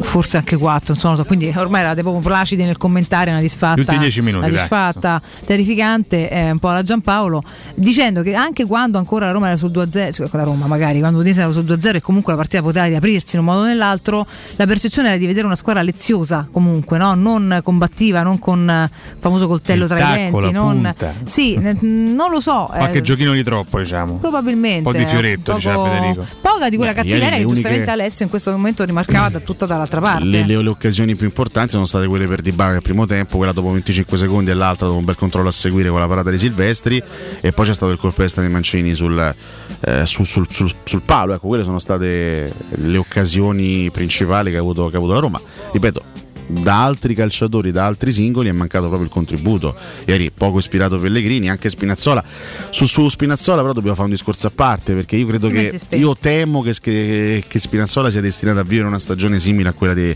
forse 0.01 0.38
anche 0.38 0.57
4, 0.57 0.93
insomma, 0.93 1.13
non 1.13 1.23
so, 1.23 1.27
quindi 1.27 1.53
ormai 1.55 1.82
eravate 1.82 2.01
proprio 2.01 2.21
placidi 2.21 2.63
nel 2.63 2.77
commentare 2.77 3.30
una 3.32 3.39
disfatta. 3.39 3.75
Gli 3.75 3.80
ultimi 3.80 3.99
10 3.99 4.21
minuti, 4.21 4.45
Una 4.45 4.47
dai, 4.47 4.57
disfatta 4.57 5.21
terrificante, 5.45 6.30
eh, 6.30 6.51
un 6.51 6.59
po' 6.59 6.69
alla 6.69 6.84
Giampaolo, 6.84 7.43
dicendo 7.75 8.21
che 8.21 8.34
anche 8.34 8.65
quando 8.65 8.97
ancora 8.97 9.27
la 9.27 9.32
Roma 9.32 9.47
era 9.47 9.57
sul 9.57 9.71
2-0, 9.71 10.11
cioè, 10.11 10.27
la 10.32 10.43
Roma 10.43 10.67
magari, 10.67 10.99
quando 10.99 11.17
l'Udinese 11.17 11.41
era 11.41 11.51
sul 11.51 11.63
2-0 11.63 11.95
e 11.95 12.01
comunque 12.01 12.34
la 12.34 12.39
partita 12.39 12.61
poteva 12.61 12.86
riaprirsi 12.86 13.36
in 13.36 13.41
un 13.41 13.47
modo 13.47 13.61
o 13.61 13.65
nell'altro, 13.65 14.25
la 14.55 14.65
percezione 14.65 15.09
era 15.09 15.17
di 15.17 15.25
vedere 15.25 15.45
una 15.45 15.55
squadra 15.55 15.82
leziosa 15.82 16.47
comunque, 16.51 16.97
no? 16.97 17.13
non 17.13 17.59
combattiva, 17.63 18.23
non 18.23 18.39
con 18.39 18.69
eh, 18.69 18.84
il 18.84 19.17
famoso 19.19 19.47
coltello 19.47 19.84
Il 19.84 19.89
tra 19.89 19.97
tacco, 19.99 20.13
i 20.13 20.41
denti, 20.41 20.51
non, 20.51 20.95
sì, 21.25 21.55
non 21.82 22.32
lo 22.32 22.39
so. 22.39 22.67
Qualche 22.69 22.99
eh, 22.99 23.01
giochino 23.01 23.34
di 23.34 23.43
troppo, 23.43 23.80
diciamo. 23.80 24.17
Probabilmente. 24.17 24.88
Un 24.88 24.93
po' 24.93 24.97
di 24.97 25.05
fioretto, 25.05 25.53
poco- 25.53 25.57
diceva 25.57 25.89
Federico. 25.89 26.25
Poca 26.41 26.69
di 26.69 26.75
quella 26.77 26.91
Beh, 26.91 26.97
cattiveria 26.97 27.30
che 27.30 27.36
uniche- 27.36 27.53
giustamente 27.53 27.91
Alessio 27.91 28.23
in 28.23 28.30
questo 28.30 28.51
momento 28.51 28.84
rimarcava 28.84 29.30
da 29.30 29.39
tutta 29.39 29.65
dall'altra 29.74 30.01
parte. 30.01 30.26
Le, 30.26 30.45
le- 30.45 30.61
le 30.61 30.70
occasioni 30.70 31.15
più 31.15 31.26
importanti 31.26 31.72
sono 31.72 31.86
state 31.86 32.07
quelle 32.07 32.26
per 32.28 32.41
Dybala 32.41 32.76
al 32.76 32.82
primo 32.82 33.05
tempo, 33.05 33.38
quella 33.38 33.51
dopo 33.51 33.72
25 33.72 34.17
secondi 34.17 34.51
e 34.51 34.53
l'altra 34.53 34.88
dopo 34.88 34.99
un 34.99 35.05
bel 35.05 35.15
controllo 35.15 35.47
a 35.49 35.51
seguire 35.51 35.89
con 35.89 35.99
la 35.99 36.07
parata 36.07 36.30
di 36.30 36.38
Silvestri 36.38 37.01
e 37.41 37.51
poi 37.51 37.65
c'è 37.65 37.74
stato 37.74 37.91
il 37.91 37.97
colpo 37.97 38.22
di 38.22 38.41
di 38.41 38.49
Mancini 38.49 38.93
sul, 38.95 39.36
eh, 39.82 40.05
sul- 40.05 40.26
sul- 40.49 40.76
sul 40.84 41.01
palo. 41.01 41.34
Ecco, 41.34 41.47
quelle 41.47 41.63
sono 41.63 41.80
state 41.80 42.53
le 42.70 42.97
occasioni 42.97 43.89
principali 43.91 44.51
che 44.51 44.57
ha 44.57 44.59
avuto, 44.59 44.88
che 44.89 44.95
ha 44.95 44.97
avuto 44.99 45.13
la 45.13 45.20
Roma. 45.20 45.41
Ripeto, 45.72 46.03
da 46.49 46.83
altri 46.83 47.13
calciatori, 47.13 47.71
da 47.71 47.85
altri 47.85 48.11
singoli 48.11 48.49
è 48.49 48.51
mancato 48.51 48.85
proprio 48.85 49.05
il 49.05 49.11
contributo. 49.11 49.75
Ieri 50.05 50.31
poco 50.31 50.57
ispirato 50.59 50.97
Pellegrini, 50.97 51.49
anche 51.49 51.69
Spinazzola. 51.69 52.23
Su, 52.71 52.85
su 52.85 53.07
Spinazzola 53.07 53.61
però 53.61 53.73
dobbiamo 53.73 53.95
fare 53.95 54.07
un 54.07 54.13
discorso 54.13 54.47
a 54.47 54.51
parte 54.53 54.93
perché 54.93 55.15
io 55.15 55.27
credo 55.27 55.49
che 55.49 55.79
io 55.89 56.15
temo 56.15 56.61
che, 56.61 56.75
che, 56.81 57.43
che 57.47 57.59
Spinazzola 57.59 58.09
sia 58.09 58.21
destinato 58.21 58.59
a 58.59 58.63
vivere 58.63 58.87
una 58.87 58.99
stagione 58.99 59.39
simile 59.39 59.69
a 59.69 59.73
quella 59.73 59.93
di. 59.93 60.15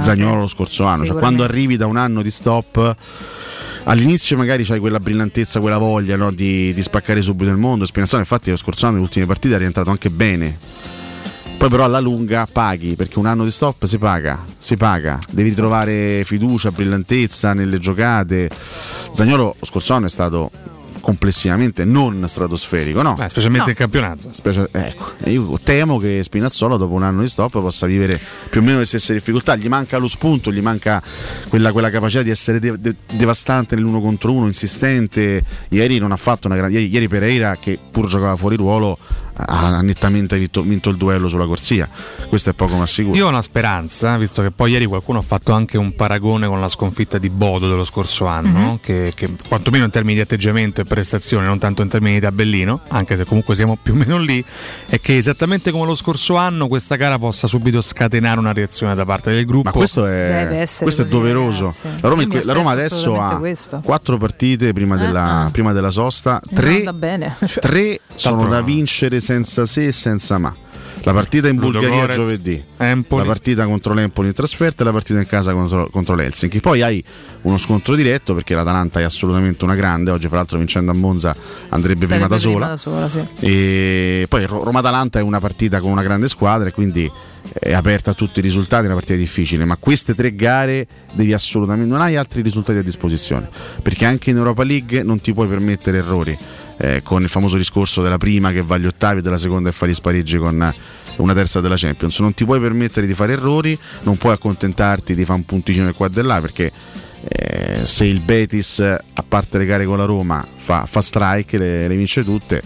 Zagnolo 0.00 0.40
lo 0.40 0.46
scorso 0.46 0.84
anno. 0.84 1.04
Cioè, 1.04 1.18
quando 1.18 1.42
arrivi 1.42 1.76
da 1.76 1.86
un 1.86 1.96
anno 1.96 2.22
di 2.22 2.30
stop, 2.30 2.96
all'inizio 3.84 4.36
magari 4.36 4.64
c'hai 4.64 4.78
quella 4.78 5.00
brillantezza, 5.00 5.60
quella 5.60 5.78
voglia 5.78 6.16
no, 6.16 6.30
di, 6.30 6.72
di 6.72 6.82
spaccare 6.82 7.20
subito 7.22 7.50
il 7.50 7.56
mondo. 7.56 7.84
Spinazzola, 7.84 8.20
infatti, 8.20 8.50
lo 8.50 8.56
scorso 8.56 8.86
anno, 8.86 8.94
nelle 8.94 9.06
ultime 9.06 9.26
partite, 9.26 9.56
è 9.56 9.58
rientrato 9.58 9.90
anche 9.90 10.10
bene. 10.10 10.58
Poi 11.62 11.70
però 11.70 11.84
alla 11.84 12.00
lunga 12.00 12.44
paghi, 12.50 12.96
perché 12.96 13.20
un 13.20 13.26
anno 13.26 13.44
di 13.44 13.52
stop 13.52 13.84
si 13.84 13.96
paga, 13.96 14.44
si 14.58 14.76
paga, 14.76 15.20
devi 15.30 15.54
trovare 15.54 16.24
fiducia, 16.24 16.72
brillantezza 16.72 17.52
nelle 17.52 17.78
giocate. 17.78 18.50
Zagnolo 19.12 19.54
lo 19.56 19.64
scorso 19.64 19.94
anno 19.94 20.06
è 20.06 20.08
stato 20.08 20.50
complessivamente 20.98 21.84
non 21.84 22.24
stratosferico, 22.26 23.02
no? 23.02 23.16
Eh, 23.20 23.28
specialmente 23.28 23.70
in 23.70 23.76
campionato. 23.76 24.28
Specie- 24.32 24.68
ecco, 24.72 25.12
io 25.26 25.56
temo 25.62 25.98
che 25.98 26.24
Spinazzola 26.24 26.76
dopo 26.76 26.94
un 26.94 27.04
anno 27.04 27.20
di 27.20 27.28
stop 27.28 27.52
possa 27.52 27.86
vivere 27.86 28.18
più 28.50 28.60
o 28.60 28.64
meno 28.64 28.78
le 28.78 28.84
stesse 28.84 29.12
difficoltà. 29.12 29.54
Gli 29.54 29.68
manca 29.68 29.98
lo 29.98 30.08
spunto, 30.08 30.50
gli 30.50 30.60
manca 30.60 31.00
quella, 31.48 31.70
quella 31.70 31.90
capacità 31.90 32.22
di 32.22 32.30
essere 32.30 32.58
de- 32.58 32.80
de- 32.80 32.96
devastante 33.12 33.76
nell'uno 33.76 34.00
contro 34.00 34.32
uno, 34.32 34.46
insistente. 34.46 35.44
Ieri 35.68 35.98
non 35.98 36.10
ha 36.10 36.16
fatto 36.16 36.48
una 36.48 36.56
grande. 36.56 36.78
Ieri, 36.78 36.92
ieri 36.92 37.06
Pereira, 37.06 37.56
che 37.56 37.78
pur 37.88 38.08
giocava 38.08 38.34
fuori 38.34 38.56
ruolo, 38.56 38.98
ha 39.34 39.80
nettamente 39.80 40.38
vinto, 40.38 40.62
vinto 40.62 40.90
il 40.90 40.96
duello 40.96 41.28
sulla 41.28 41.46
corsia. 41.46 41.88
Questo 42.28 42.50
è 42.50 42.52
poco 42.52 42.76
ma 42.76 42.86
sicuro. 42.86 43.16
Io 43.16 43.26
ho 43.26 43.28
una 43.28 43.42
speranza, 43.42 44.16
visto 44.16 44.42
che 44.42 44.50
poi 44.50 44.72
ieri 44.72 44.86
qualcuno 44.86 45.18
ha 45.18 45.22
fatto 45.22 45.52
anche 45.52 45.78
un 45.78 45.94
paragone 45.94 46.46
con 46.46 46.60
la 46.60 46.68
sconfitta 46.68 47.18
di 47.18 47.30
Bodo 47.30 47.68
dello 47.68 47.84
scorso 47.84 48.26
anno, 48.26 48.78
che, 48.82 49.12
che 49.14 49.30
quantomeno 49.48 49.84
in 49.84 49.90
termini 49.90 50.14
di 50.16 50.20
atteggiamento 50.20 50.80
e 50.80 50.84
prestazione, 50.84 51.46
non 51.46 51.58
tanto 51.58 51.82
in 51.82 51.88
termini 51.88 52.14
di 52.14 52.20
tabellino, 52.20 52.80
anche 52.88 53.16
se 53.16 53.24
comunque 53.24 53.54
siamo 53.54 53.78
più 53.80 53.94
o 53.94 53.96
meno 53.96 54.18
lì, 54.18 54.44
è 54.86 55.00
che 55.00 55.16
esattamente 55.16 55.70
come 55.70 55.86
lo 55.86 55.94
scorso 55.94 56.36
anno 56.36 56.68
questa 56.68 56.96
gara 56.96 57.18
possa 57.18 57.46
subito 57.46 57.80
scatenare 57.80 58.38
una 58.38 58.52
reazione 58.52 58.94
da 58.94 59.04
parte 59.04 59.32
del 59.32 59.44
gruppo. 59.44 59.70
Ma 59.70 59.74
questo 59.74 60.06
è, 60.06 60.66
questo 60.80 61.02
è 61.02 61.04
doveroso. 61.06 61.72
La 62.00 62.08
Roma, 62.08 62.26
la 62.42 62.52
Roma 62.52 62.70
adesso 62.72 63.20
ha 63.20 63.36
questo. 63.36 63.80
quattro 63.82 64.18
partite 64.18 64.72
prima, 64.72 64.96
della, 64.96 65.48
prima 65.52 65.72
della 65.72 65.90
sosta, 65.90 66.40
Non 66.44 66.54
tre, 66.54 66.76
andà 66.76 66.92
bene. 66.92 67.36
Cioè, 67.44 67.60
tre 67.60 68.00
sono 68.14 68.46
da 68.46 68.60
vincere 68.60 69.20
senza 69.22 69.64
se 69.64 69.86
e 69.86 69.92
senza 69.92 70.36
ma. 70.36 70.54
La 71.04 71.12
partita 71.12 71.48
in 71.48 71.56
Bulgaria 71.56 71.88
Gorez, 71.88 72.14
giovedì, 72.14 72.62
Empoli. 72.76 73.22
la 73.22 73.28
partita 73.28 73.64
contro 73.64 73.92
l'Empoli 73.92 74.28
in 74.28 74.34
trasferta 74.34 74.82
e 74.82 74.84
la 74.86 74.92
partita 74.92 75.18
in 75.18 75.26
casa 75.26 75.52
contro, 75.52 75.88
contro 75.90 76.14
l'Helsinki. 76.14 76.60
Poi 76.60 76.82
hai 76.82 77.02
uno 77.42 77.58
scontro 77.58 77.96
diretto 77.96 78.34
perché 78.34 78.54
l'Atalanta 78.54 79.00
è 79.00 79.02
assolutamente 79.02 79.64
una 79.64 79.74
grande. 79.74 80.12
Oggi, 80.12 80.28
fra 80.28 80.36
l'altro, 80.36 80.58
vincendo 80.58 80.92
a 80.92 80.94
Monza 80.94 81.34
andrebbe 81.70 82.06
prima 82.06 82.28
da 82.28 82.38
sarebbe 82.38 82.54
sola. 82.54 82.66
da 82.66 82.76
sola, 82.76 83.08
sì. 83.08 83.26
E 83.40 84.26
poi 84.28 84.46
Ro- 84.46 84.62
Roma-Atalanta 84.62 85.18
è 85.18 85.22
una 85.22 85.40
partita 85.40 85.80
con 85.80 85.90
una 85.90 86.02
grande 86.02 86.28
squadra 86.28 86.68
e 86.68 86.72
quindi 86.72 87.10
è 87.52 87.72
aperta 87.72 88.12
a 88.12 88.14
tutti 88.14 88.38
i 88.38 88.42
risultati, 88.42 88.84
è 88.84 88.86
una 88.86 88.94
partita 88.94 89.18
difficile, 89.18 89.64
ma 89.64 89.76
queste 89.76 90.14
tre 90.14 90.34
gare 90.36 90.86
devi 91.12 91.32
assolutamente 91.32 91.90
non 91.90 92.00
hai 92.00 92.14
altri 92.14 92.42
risultati 92.42 92.78
a 92.78 92.82
disposizione, 92.82 93.48
perché 93.82 94.04
anche 94.04 94.30
in 94.30 94.36
Europa 94.36 94.62
League 94.62 95.02
non 95.02 95.20
ti 95.20 95.32
puoi 95.32 95.48
permettere 95.48 95.98
errori. 95.98 96.38
Eh, 96.76 97.02
con 97.02 97.22
il 97.22 97.28
famoso 97.28 97.56
discorso 97.56 98.02
della 98.02 98.18
prima 98.18 98.52
che 98.52 98.62
va 98.62 98.76
agli 98.76 98.86
ottavi 98.86 99.18
e 99.18 99.22
della 99.22 99.36
seconda 99.36 99.70
che 99.70 99.76
fa 99.76 99.86
gli 99.86 99.94
spareggi 99.94 100.36
con 100.38 100.74
una 101.16 101.34
terza 101.34 101.60
della 101.60 101.76
Champions. 101.76 102.18
Non 102.20 102.34
ti 102.34 102.44
puoi 102.44 102.60
permettere 102.60 103.06
di 103.06 103.14
fare 103.14 103.32
errori, 103.32 103.78
non 104.02 104.16
puoi 104.16 104.32
accontentarti 104.32 105.14
di 105.14 105.24
fare 105.24 105.38
un 105.38 105.44
punticino 105.44 105.92
qua 105.92 106.08
e 106.12 106.22
là 106.22 106.40
perché 106.40 106.72
eh, 107.28 107.84
se 107.84 108.04
il 108.04 108.20
Betis, 108.20 108.80
a 108.80 109.24
parte 109.26 109.58
le 109.58 109.66
gare 109.66 109.84
con 109.84 109.96
la 109.96 110.04
Roma, 110.04 110.46
fa, 110.54 110.86
fa 110.86 111.00
strike, 111.00 111.56
le, 111.56 111.88
le 111.88 111.96
vince 111.96 112.24
tutte, 112.24 112.62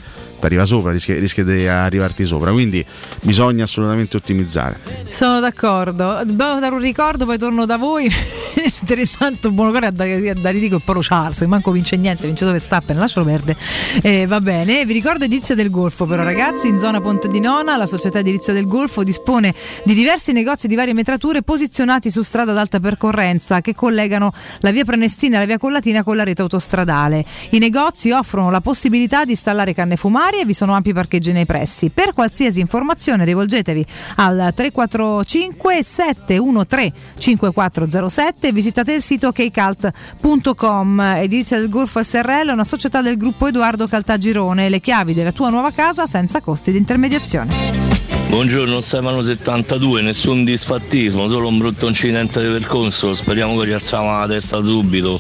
arriva 0.46 0.64
sopra, 0.64 0.92
rischia, 0.92 1.18
rischia 1.18 1.44
di 1.44 1.66
arrivarti 1.66 2.24
sopra. 2.24 2.52
Quindi 2.52 2.84
bisogna 3.22 3.64
assolutamente 3.64 4.16
ottimizzare. 4.16 4.78
Sono 5.10 5.40
d'accordo. 5.40 6.22
Dobbiamo 6.24 6.60
dare 6.60 6.74
un 6.74 6.80
ricordo, 6.80 7.24
poi 7.24 7.38
torno 7.38 7.66
da 7.66 7.76
voi. 7.76 8.08
Interessante, 8.80 9.50
buono 9.50 9.70
cuore 9.70 9.90
da- 9.92 10.04
a 10.04 10.34
dare 10.34 10.58
dico 10.58 10.76
il 10.76 10.82
Polo 10.82 11.00
Charles, 11.02 11.38
che 11.38 11.46
manco 11.46 11.70
vince 11.70 11.96
niente, 11.96 12.26
vince 12.26 12.44
dove 12.44 12.56
Verstappen, 12.56 12.96
lascialo 12.96 13.26
perdere. 13.26 13.58
Eh, 14.02 14.26
va 14.26 14.40
bene, 14.40 14.84
vi 14.84 14.92
ricordo 14.92 15.24
Edilizia 15.24 15.54
del 15.54 15.70
Golfo, 15.70 16.06
però 16.06 16.22
ragazzi, 16.22 16.68
in 16.68 16.78
zona 16.78 17.00
Ponte 17.00 17.28
di 17.28 17.40
Nona, 17.40 17.76
la 17.76 17.86
società 17.86 18.20
Edilizia 18.20 18.52
del 18.52 18.66
Golfo 18.66 19.02
dispone 19.02 19.54
di 19.84 19.94
diversi 19.94 20.32
negozi 20.32 20.66
di 20.66 20.74
varie 20.74 20.94
metrature 20.94 21.42
posizionati 21.42 22.10
su 22.10 22.22
strada 22.22 22.52
ad 22.52 22.58
alta 22.58 22.80
percorrenza 22.80 23.60
che 23.60 23.74
collegano 23.74 24.32
la 24.60 24.70
via 24.70 24.84
Prenestina 24.84 25.36
e 25.36 25.40
la 25.40 25.46
via 25.46 25.58
Collatina 25.58 26.02
con 26.02 26.16
la 26.16 26.24
rete 26.24 26.42
autostradale. 26.42 27.24
I 27.50 27.58
negozi 27.58 28.10
offrono 28.10 28.50
la 28.50 28.60
possibilità 28.60 29.24
di 29.24 29.32
installare 29.32 29.74
canne 29.74 29.96
fumarie 29.96 30.35
e 30.40 30.44
vi 30.44 30.52
sono 30.52 30.74
ampi 30.74 30.92
parcheggi 30.92 31.32
nei 31.32 31.46
pressi. 31.46 31.90
Per 31.90 32.12
qualsiasi 32.12 32.60
informazione 32.60 33.24
rivolgetevi 33.24 33.84
al 34.16 34.52
345 34.54 35.82
713 35.82 36.92
5407 37.18 38.48
e 38.48 38.52
visitate 38.52 38.92
il 38.92 39.02
sito 39.02 39.32
kcalt.com. 39.32 41.00
Edilizia 41.00 41.58
del 41.58 41.68
Golfo 41.68 42.02
SRL 42.02 42.48
è 42.48 42.52
una 42.52 42.64
società 42.64 43.02
del 43.02 43.16
gruppo 43.16 43.46
Edoardo 43.46 43.86
Caltagirone. 43.86 44.68
Le 44.68 44.80
chiavi 44.80 45.14
della 45.14 45.32
tua 45.32 45.50
nuova 45.50 45.70
casa 45.70 46.06
senza 46.06 46.40
costi 46.40 46.72
di 46.72 46.78
intermediazione. 46.78 48.05
Buongiorno 48.28 48.78
Stefano72, 48.78 50.02
nessun 50.02 50.44
disfattismo, 50.44 51.28
solo 51.28 51.48
un 51.48 51.58
brutto 51.58 51.86
incidente 51.86 52.42
di 52.42 52.52
percorso, 52.52 53.14
speriamo 53.14 53.56
che 53.56 53.66
rialziamo 53.66 54.10
la 54.10 54.26
testa 54.26 54.62
subito 54.62 55.18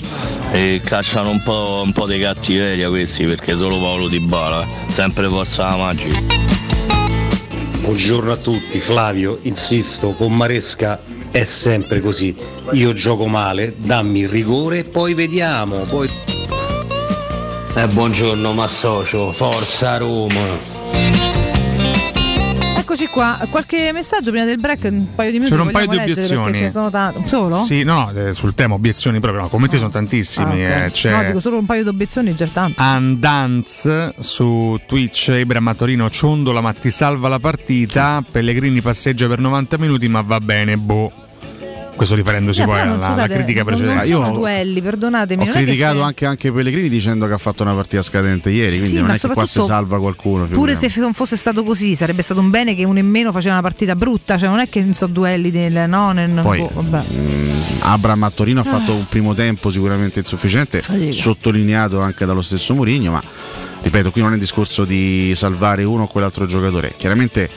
e 0.50 0.80
cacciano 0.84 1.30
un 1.30 1.40
po', 1.42 1.82
un 1.84 1.92
po' 1.92 2.06
di 2.06 2.18
cattiveria 2.18 2.88
questi 2.88 3.24
perché 3.24 3.56
solo 3.56 3.78
Paolo 3.78 4.08
Di 4.08 4.20
Bala, 4.20 4.66
sempre 4.88 5.28
forza 5.28 5.68
la 5.70 5.76
magia. 5.76 6.18
Buongiorno 7.80 8.32
a 8.32 8.36
tutti, 8.36 8.80
Flavio, 8.80 9.38
insisto, 9.42 10.12
con 10.14 10.34
Maresca 10.34 11.00
è 11.30 11.44
sempre 11.44 12.00
così. 12.00 12.34
Io 12.72 12.92
gioco 12.92 13.26
male, 13.26 13.74
dammi 13.76 14.20
il 14.20 14.28
rigore, 14.28 14.82
poi 14.82 15.14
vediamo. 15.14 15.80
Poi... 15.82 16.10
Eh, 17.76 17.86
buongiorno 17.86 18.52
Massocio, 18.52 19.32
forza 19.32 19.98
Roma. 19.98 21.35
Eccoci 22.98 23.10
qua, 23.12 23.46
qualche 23.50 23.90
messaggio 23.92 24.30
prima 24.30 24.46
del 24.46 24.56
break, 24.58 24.84
un 24.90 25.08
paio 25.14 25.30
di 25.30 25.36
minuti. 25.38 25.50
C'erano 25.50 25.66
un 25.68 25.74
paio 25.74 25.86
di 25.86 25.96
obiezioni. 25.98 26.56
ce 26.56 26.70
sono 26.70 26.88
tanti. 26.88 27.28
Solo? 27.28 27.56
Sì, 27.62 27.82
no, 27.82 28.10
eh, 28.16 28.32
sul 28.32 28.54
tema 28.54 28.72
obiezioni 28.72 29.20
proprio, 29.20 29.42
no, 29.42 29.48
commenti 29.50 29.76
sono 29.76 29.90
Ah, 29.90 29.92
tantissimi. 29.92 30.64
ok. 30.64 30.70
eh, 30.70 30.90
c'è 30.92 31.10
No, 31.10 31.22
dico 31.24 31.40
solo 31.40 31.58
un 31.58 31.66
paio 31.66 31.82
di 31.82 31.90
obiezioni, 31.90 32.34
già 32.34 32.46
tanto. 32.46 32.80
Andanz 32.80 34.14
su 34.18 34.80
Twitch, 34.86 35.26
Ibra 35.38 35.60
Matorino, 35.60 36.08
Ciondola, 36.08 36.62
ma 36.62 36.72
ti 36.72 36.88
salva 36.88 37.28
la 37.28 37.38
partita. 37.38 38.24
Pellegrini 38.30 38.80
passeggia 38.80 39.28
per 39.28 39.40
90 39.40 39.76
minuti, 39.76 40.08
ma 40.08 40.22
va 40.22 40.40
bene, 40.40 40.78
boh. 40.78 41.12
Questo 41.96 42.14
riferendosi 42.14 42.60
Eh, 42.60 42.64
poi 42.66 42.74
alla, 42.80 42.90
non- 42.90 43.02
alla 43.02 43.06
scusate, 43.14 43.34
critica 43.34 43.64
precedente. 43.64 44.08
Non 44.10 44.24
sono 44.24 44.36
duelli, 44.36 44.82
perdonatemi. 44.82 45.48
Ho 45.48 45.50
criticato 45.50 45.96
se- 45.96 46.02
anche, 46.02 46.26
anche 46.26 46.52
Pellegrini 46.52 46.88
dicendo 46.90 47.26
che 47.26 47.32
ha 47.32 47.38
fatto 47.38 47.62
una 47.62 47.72
partita 47.72 48.02
scadente 48.02 48.50
ieri, 48.50 48.76
quindi 48.76 48.96
Sì, 48.96 49.00
non 49.02 49.10
è 49.10 49.18
che 49.18 49.28
qua 49.28 49.46
si 49.46 49.62
salva 49.62 49.98
qualcuno. 49.98 50.44
Pure 50.44 50.74
se 50.74 50.92
non 50.96 51.14
fosse 51.14 51.36
stato 51.36 51.64
così, 51.64 51.94
sarebbe 51.94 52.20
stato 52.20 52.40
un 52.40 52.50
bene 52.50 52.74
che 52.74 52.84
uno 52.84 52.98
in 52.98 53.06
meno 53.08 53.32
faceva 53.32 53.54
una 53.54 53.62
partita 53.62 53.96
brutta. 53.96 54.36
Cioè, 54.36 54.48
non 54.48 54.58
è 54.58 54.68
che 54.68 54.82
non 54.82 54.92
so 54.92 55.06
duelli 55.06 55.50
del 55.50 55.88
no, 55.88 56.12
nel, 56.12 56.28
Poi 56.42 56.58
boh, 56.58 56.70
vabbè. 56.74 57.02
mh, 57.08 57.50
Abram 57.80 58.22
a 58.24 58.30
Torino 58.30 58.60
ha 58.60 58.62
Ah. 58.62 58.66
fatto 58.66 58.94
un 58.94 59.06
primo 59.08 59.32
tempo 59.32 59.70
sicuramente 59.70 60.18
insufficiente, 60.18 60.82
Fatica. 60.82 61.12
sottolineato 61.12 62.00
anche 62.02 62.26
dallo 62.26 62.42
stesso 62.42 62.74
Mourinho, 62.74 63.10
ma 63.12 63.22
ripeto, 63.82 64.10
qui 64.10 64.20
non 64.20 64.30
è 64.30 64.34
un 64.34 64.40
discorso 64.40 64.84
di 64.84 65.32
salvare 65.34 65.82
uno 65.84 66.02
o 66.02 66.06
quell'altro 66.08 66.44
giocatore. 66.44 66.92
Chiaramente 66.96 67.48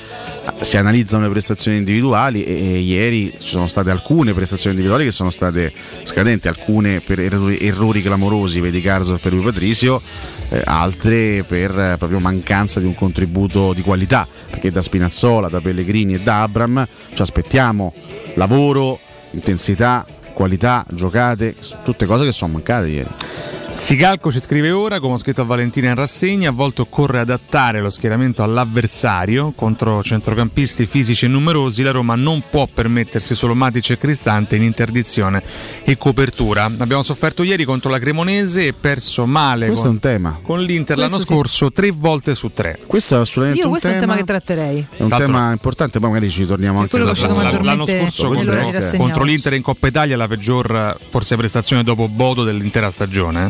si 0.61 0.77
analizzano 0.77 1.23
le 1.23 1.29
prestazioni 1.29 1.77
individuali 1.77 2.43
e, 2.43 2.53
e 2.53 2.79
ieri 2.79 3.31
ci 3.31 3.47
sono 3.47 3.67
state 3.67 3.89
alcune 3.89 4.33
prestazioni 4.33 4.75
individuali 4.75 5.05
che 5.05 5.11
sono 5.11 5.29
state 5.29 5.71
scadenti, 6.03 6.47
alcune 6.47 6.99
per 6.99 7.19
errori, 7.19 7.57
errori 7.59 8.01
clamorosi, 8.01 8.59
vedi 8.59 8.81
Carso 8.81 9.17
per 9.21 9.33
lui 9.33 9.43
Patrizio, 9.43 10.01
eh, 10.49 10.61
altre 10.65 11.43
per 11.43 11.77
eh, 11.77 11.95
proprio 11.97 12.19
mancanza 12.19 12.79
di 12.79 12.85
un 12.85 12.95
contributo 12.95 13.73
di 13.73 13.81
qualità, 13.81 14.27
perché 14.49 14.71
da 14.71 14.81
Spinazzola, 14.81 15.47
da 15.47 15.61
Pellegrini 15.61 16.15
e 16.15 16.19
da 16.19 16.41
Abram 16.41 16.85
ci 17.13 17.21
aspettiamo 17.21 17.93
lavoro, 18.35 18.99
intensità, 19.31 20.05
qualità, 20.33 20.85
giocate, 20.89 21.55
tutte 21.83 22.05
cose 22.05 22.25
che 22.25 22.31
sono 22.31 22.53
mancate 22.53 22.87
ieri. 22.87 23.09
Zicalco 23.77 24.31
ci 24.31 24.39
scrive 24.41 24.69
ora, 24.71 24.99
come 24.99 25.13
ho 25.13 25.17
scritto 25.17 25.41
a 25.41 25.45
Valentina 25.45 25.87
in 25.87 25.95
rassegna, 25.95 26.49
a 26.49 26.51
volte 26.51 26.81
occorre 26.81 27.19
adattare 27.19 27.79
lo 27.79 27.89
schieramento 27.89 28.43
all'avversario 28.43 29.53
contro 29.55 30.03
centrocampisti 30.03 30.85
fisici 30.85 31.25
e 31.25 31.27
numerosi. 31.27 31.81
La 31.81 31.91
Roma 31.91 32.15
non 32.15 32.43
può 32.49 32.67
permettersi 32.71 33.33
solo 33.35 33.55
Matic 33.55 33.91
e 33.91 33.97
Cristante 33.97 34.57
in 34.57 34.63
interdizione 34.63 35.41
e 35.83 35.97
copertura. 35.97 36.65
Abbiamo 36.65 37.03
sofferto 37.03 37.41
ieri 37.41 37.63
contro 37.63 37.89
la 37.89 37.99
Cremonese 37.99 38.67
e 38.67 38.73
perso 38.73 39.25
male 39.25 39.67
Questo 39.67 39.85
con, 39.85 39.91
è 39.91 39.93
un 39.95 39.99
tema. 39.99 40.39
con 40.41 40.61
l'Inter 40.61 40.95
Questo 40.97 41.01
l'anno 41.01 41.25
sì. 41.25 41.33
scorso 41.33 41.71
tre 41.71 41.91
volte 41.91 42.35
su 42.35 42.51
tre. 42.53 42.77
Questo 42.85 43.15
è 43.15 43.19
assolutamente 43.19 43.59
Io 43.59 43.65
un 43.65 43.71
questo 43.71 43.87
è 43.87 43.93
un 43.93 43.99
tema. 43.99 44.13
tema 44.13 44.25
che 44.25 44.27
tratterei. 44.27 44.87
È 44.97 45.01
un 45.01 45.09
tema 45.09 45.51
importante, 45.51 45.99
poi 45.99 46.09
magari 46.09 46.29
ci 46.29 46.45
torniamo 46.45 46.79
anche 46.79 46.89
quello 46.91 47.11
che 47.11 47.27
maggiormente 47.27 47.65
L'anno 47.65 47.85
scorso 47.87 48.27
contro, 48.27 48.97
contro 48.97 49.23
l'Inter 49.23 49.53
in 49.53 49.61
Coppa 49.61 49.87
Italia 49.87 50.17
la 50.17 50.27
peggior 50.27 50.95
forse 51.09 51.35
prestazione 51.37 51.83
dopo 51.83 52.07
Bodo 52.07 52.43
dell'intera 52.43 52.91
stagione. 52.91 53.48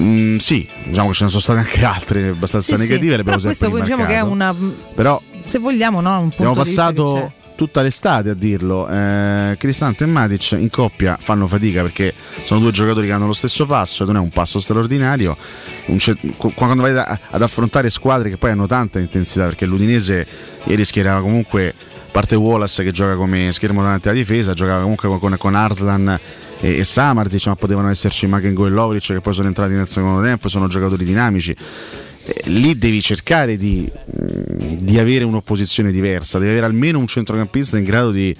Mm, 0.00 0.36
sì, 0.36 0.68
diciamo 0.84 1.08
che 1.08 1.14
ce 1.14 1.24
ne 1.24 1.30
sono 1.30 1.42
state 1.42 1.58
anche 1.60 1.84
altre 1.84 2.28
abbastanza 2.28 2.76
Sì, 2.76 2.82
sì. 2.84 2.88
negative. 2.88 3.16
le 3.16 3.22
Però 3.24 3.36
abbiamo 3.36 3.54
questo 3.56 3.80
diciamo 3.80 4.06
che 4.06 4.14
è 4.14 4.20
una 4.20 4.54
Però 4.94 5.20
se 5.44 5.58
vogliamo 5.58 6.00
no, 6.00 6.10
un 6.14 6.20
punto 6.30 6.34
abbiamo 6.36 6.54
passato 6.54 7.32
tutta 7.56 7.80
l'estate 7.80 8.28
a 8.30 8.34
dirlo. 8.34 8.86
Eh, 8.88 9.56
Cristante 9.58 10.04
e 10.04 10.06
Matic 10.06 10.52
in 10.52 10.68
coppia 10.68 11.16
fanno 11.18 11.46
fatica 11.46 11.80
perché 11.80 12.12
sono 12.44 12.60
due 12.60 12.70
giocatori 12.70 13.06
che 13.06 13.12
hanno 13.14 13.26
lo 13.26 13.32
stesso 13.32 13.64
passo, 13.64 14.02
e 14.02 14.06
non 14.06 14.16
è 14.16 14.18
un 14.18 14.28
passo 14.28 14.60
straordinario. 14.60 15.34
Un 15.86 15.98
ce- 15.98 16.18
qu- 16.36 16.52
quando 16.52 16.82
vai 16.82 16.92
da- 16.92 17.18
ad 17.30 17.40
affrontare 17.40 17.88
squadre 17.88 18.28
che 18.28 18.36
poi 18.36 18.50
hanno 18.50 18.66
tanta 18.66 18.98
intensità, 18.98 19.44
perché 19.46 19.64
l'Udinese 19.64 20.26
ieri 20.64 20.84
schierava 20.84 21.22
comunque, 21.22 21.68
a 21.68 22.10
parte 22.12 22.34
Wallace 22.36 22.82
che 22.84 22.92
gioca 22.92 23.14
come 23.14 23.50
schermo 23.52 23.80
davanti 23.82 24.08
alla 24.08 24.18
difesa, 24.18 24.52
giocava 24.52 24.82
comunque 24.82 25.08
con, 25.18 25.34
con 25.38 25.54
Arslan 25.54 26.18
e, 26.60 26.78
e 26.78 26.84
Samarzic, 26.84 27.46
ma 27.46 27.56
potevano 27.56 27.88
esserci 27.88 28.26
Makengo 28.26 28.66
e 28.66 28.70
Lovric 28.70 29.06
che 29.06 29.20
poi 29.20 29.34
sono 29.34 29.48
entrati 29.48 29.74
nel 29.74 29.86
secondo 29.86 30.22
tempo, 30.22 30.48
sono 30.48 30.68
giocatori 30.68 31.04
dinamici. 31.04 31.54
Lì 32.44 32.76
devi 32.76 33.00
cercare 33.00 33.56
di, 33.56 33.88
di 34.04 34.98
avere 34.98 35.24
un'opposizione 35.24 35.92
diversa, 35.92 36.38
devi 36.38 36.50
avere 36.50 36.66
almeno 36.66 36.98
un 36.98 37.06
centrocampista 37.06 37.78
in 37.78 37.84
grado 37.84 38.10
di, 38.10 38.34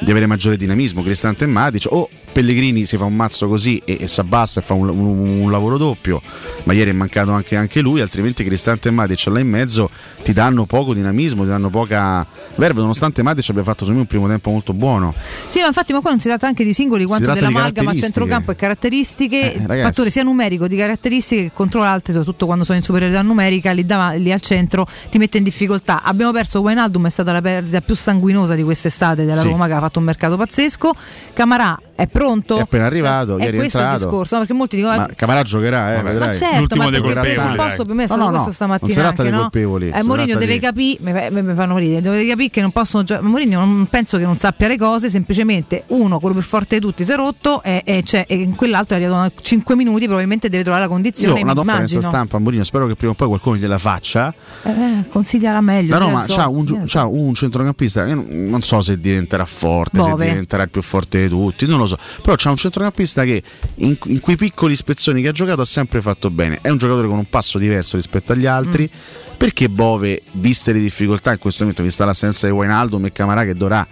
di 0.00 0.10
avere 0.10 0.26
maggiore 0.26 0.56
dinamismo, 0.56 1.02
Cristante 1.02 1.44
e 1.44 1.46
Matic 1.46 1.86
o 1.90 2.08
Pellegrini 2.32 2.86
si 2.86 2.96
fa 2.96 3.04
un 3.04 3.14
mazzo 3.14 3.46
così 3.46 3.80
e, 3.84 3.98
e 4.00 4.08
si 4.08 4.20
abbassa 4.20 4.60
e 4.60 4.62
fa 4.62 4.72
un, 4.74 4.88
un- 4.88 5.40
un 5.42 5.50
lavoro 5.50 5.76
doppio, 5.76 6.20
ma 6.64 6.72
ieri 6.72 6.90
è 6.90 6.94
mancato 6.94 7.32
anche, 7.32 7.56
anche 7.56 7.80
lui, 7.80 8.00
altrimenti 8.00 8.42
Cristante 8.44 8.88
e 8.88 8.90
Matic 8.92 9.26
là 9.26 9.38
in 9.38 9.48
mezzo 9.48 9.90
ti 10.22 10.32
danno 10.32 10.64
poco 10.64 10.94
dinamismo, 10.94 11.42
ti 11.42 11.48
danno 11.48 11.68
poca 11.68 12.24
verve, 12.54 12.80
nonostante 12.80 13.22
Matic 13.22 13.48
abbia 13.50 13.62
fatto 13.62 13.80
secondo 13.84 13.94
me 13.94 14.00
un 14.00 14.06
primo 14.06 14.26
tempo 14.28 14.50
molto 14.50 14.72
buono. 14.72 15.12
Sì, 15.46 15.60
ma 15.60 15.66
infatti, 15.66 15.92
ma 15.92 16.00
qua 16.00 16.10
non 16.10 16.20
si 16.20 16.28
tratta 16.28 16.46
anche 16.46 16.64
di 16.64 16.72
singoli 16.72 17.04
quanto 17.04 17.32
dell'amalgama 17.32 17.94
centrocampo 17.94 18.50
e 18.52 18.56
caratteristiche, 18.56 19.54
Eh, 19.54 19.66
ragazzi. 19.66 19.88
fattore 19.88 20.10
sia 20.10 20.22
numerico 20.22 20.66
di 20.66 20.76
caratteristiche 20.76 21.42
che 21.44 21.50
contro 21.52 21.80
l'altre, 21.80 22.12
soprattutto 22.12 22.46
quando 22.46 22.64
sono 22.64 22.78
in 22.78 22.84
superiorità 22.84 23.20
numerica, 23.22 23.72
lì, 23.72 23.84
dav- 23.84 24.16
lì 24.16 24.32
al 24.32 24.40
centro 24.40 24.86
ti 25.10 25.18
mette 25.18 25.38
in 25.38 25.44
difficoltà. 25.44 26.02
Abbiamo 26.02 26.32
perso 26.32 26.60
Wijnaldum, 26.60 27.06
è 27.06 27.10
stata 27.10 27.32
la 27.32 27.40
perdita 27.42 27.80
più 27.80 27.94
sanguinosa 27.94 28.54
di 28.54 28.62
quest'estate 28.62 29.24
della 29.24 29.40
Sì. 29.42 29.48
Roma 29.48 29.66
che 29.66 29.72
ha 29.74 29.80
fatto 29.80 29.98
un 29.98 30.04
mercato 30.06 30.36
pazzesco. 30.36 30.92
Camarà 31.34 31.78
è 31.94 32.06
pronto? 32.06 32.56
È 32.56 32.60
appena 32.60 32.86
arrivato, 32.86 33.32
Cioè, 33.36 33.44
ieri 33.44 33.52
è 33.52 33.56
è 33.56 33.58
questo 33.60 33.78
il 33.78 33.84
entrato. 33.84 34.04
discorso, 34.06 34.34
no? 34.34 34.40
perché 34.40 34.54
molti 34.56 34.76
dicono 34.76 34.96
Ma 34.96 35.06
Camarà 35.14 35.42
giocherà, 35.42 35.94
eh, 35.98 36.02
Ma 36.02 36.10
vedrai. 36.10 36.34
certo, 36.34 36.76
ma 36.76 36.84
perché 36.84 37.00
colpevoli, 37.00 37.12
il 37.30 37.34
presupposto 37.34 37.84
per 37.84 37.94
me 37.94 38.02
è 38.02 38.06
stato 38.06 38.20
No, 38.22 38.26
no, 38.30 38.36
no, 38.36 38.42
questo 38.42 38.64
non 38.64 38.78
stamattina 38.78 38.88
si 38.92 38.94
tratta 38.98 39.08
anche, 39.10 39.22
dei 39.22 39.32
no? 39.32 39.38
colpevoli, 39.40 39.88
Eh, 39.90 40.02
Mourinho 40.04 40.36
deve 40.38 40.52
di- 40.54 40.58
capire, 40.58 41.30
mi, 41.30 41.54
fanno 41.54 41.76
ridere, 41.78 42.00
deve 42.00 42.26
capire 42.26 42.48
che 42.50 42.60
non 42.60 42.70
possono 42.70 43.02
giocare. 43.02 43.26
Mourinho 43.26 43.58
non 43.60 43.86
penso 43.88 44.18
che 44.18 44.24
non 44.24 44.36
sappia 44.36 44.68
le 44.68 44.78
cose, 44.78 45.08
semplicemente 45.10 45.84
uno, 45.88 46.18
quello 46.18 46.34
più 46.34 46.44
forte 46.44 46.76
di 46.76 46.80
tutti, 46.80 47.04
si 47.04 47.12
è 47.12 47.16
rotto 47.16 47.62
e, 47.62 47.82
e, 47.84 48.02
c'è- 48.02 48.24
e 48.28 48.34
in 48.36 48.54
quell'altro 48.54 48.96
è 48.96 49.00
arrivato 49.00 49.22
a 49.22 49.32
5 49.40 49.76
minuti, 49.76 50.04
probabilmente 50.04 50.48
deve 50.48 50.62
trovare 50.62 50.84
la 50.84 50.88
Io 50.88 50.94
condizione. 50.94 51.40
una 51.42 51.54
conferenza 51.54 52.00
stampa 52.00 52.36
a 52.36 52.40
Mourinho, 52.40 52.64
spero 52.64 52.86
che 52.86 52.94
prima 52.96 53.12
o 53.12 53.14
poi 53.14 53.28
qualcuno 53.28 53.56
gliela 53.56 53.78
faccia. 53.78 54.32
Eh, 54.64 55.04
consigliala 55.08 55.60
meglio. 55.60 55.96
Roma 55.98 56.22
Piazzotti, 56.24 56.34
c'ha 56.40 56.48
un, 56.48 56.82
c'ha 56.86 57.06
un 57.06 57.34
centrocampista, 57.34 58.06
io 58.06 58.14
non, 58.16 58.26
non 58.28 58.60
so 58.62 58.80
se 58.80 58.98
diventerà 58.98 59.44
forte, 59.44 59.98
Bove. 59.98 60.24
se 60.24 60.30
diventerà 60.30 60.62
il 60.64 60.70
più 60.70 60.82
forte 60.82 61.22
di 61.22 61.28
tutti, 61.28 61.66
non 61.66 61.78
lo 61.78 61.86
so. 61.86 61.91
Però 62.22 62.34
c'ha 62.36 62.50
un 62.50 62.56
centrocampista 62.56 63.24
che 63.24 63.42
in, 63.76 63.96
in 64.04 64.20
quei 64.20 64.36
piccoli 64.36 64.76
spezzoni 64.76 65.22
che 65.22 65.28
ha 65.28 65.32
giocato 65.32 65.60
ha 65.60 65.66
sempre 65.66 66.00
fatto 66.00 66.30
bene. 66.30 66.58
È 66.60 66.68
un 66.68 66.78
giocatore 66.78 67.08
con 67.08 67.18
un 67.18 67.28
passo 67.28 67.58
diverso 67.58 67.96
rispetto 67.96 68.32
agli 68.32 68.46
altri. 68.46 68.90
Mm. 68.92 69.36
Perché 69.36 69.68
Bove, 69.68 70.22
viste 70.32 70.72
le 70.72 70.78
difficoltà 70.78 71.32
in 71.32 71.38
questo 71.38 71.62
momento, 71.62 71.82
vista 71.82 72.04
l'assenza 72.04 72.46
di 72.46 72.52
Wijnaldum 72.52 73.06
e 73.06 73.12
Camarà 73.12 73.44
che 73.44 73.54
dovrà 73.54 73.86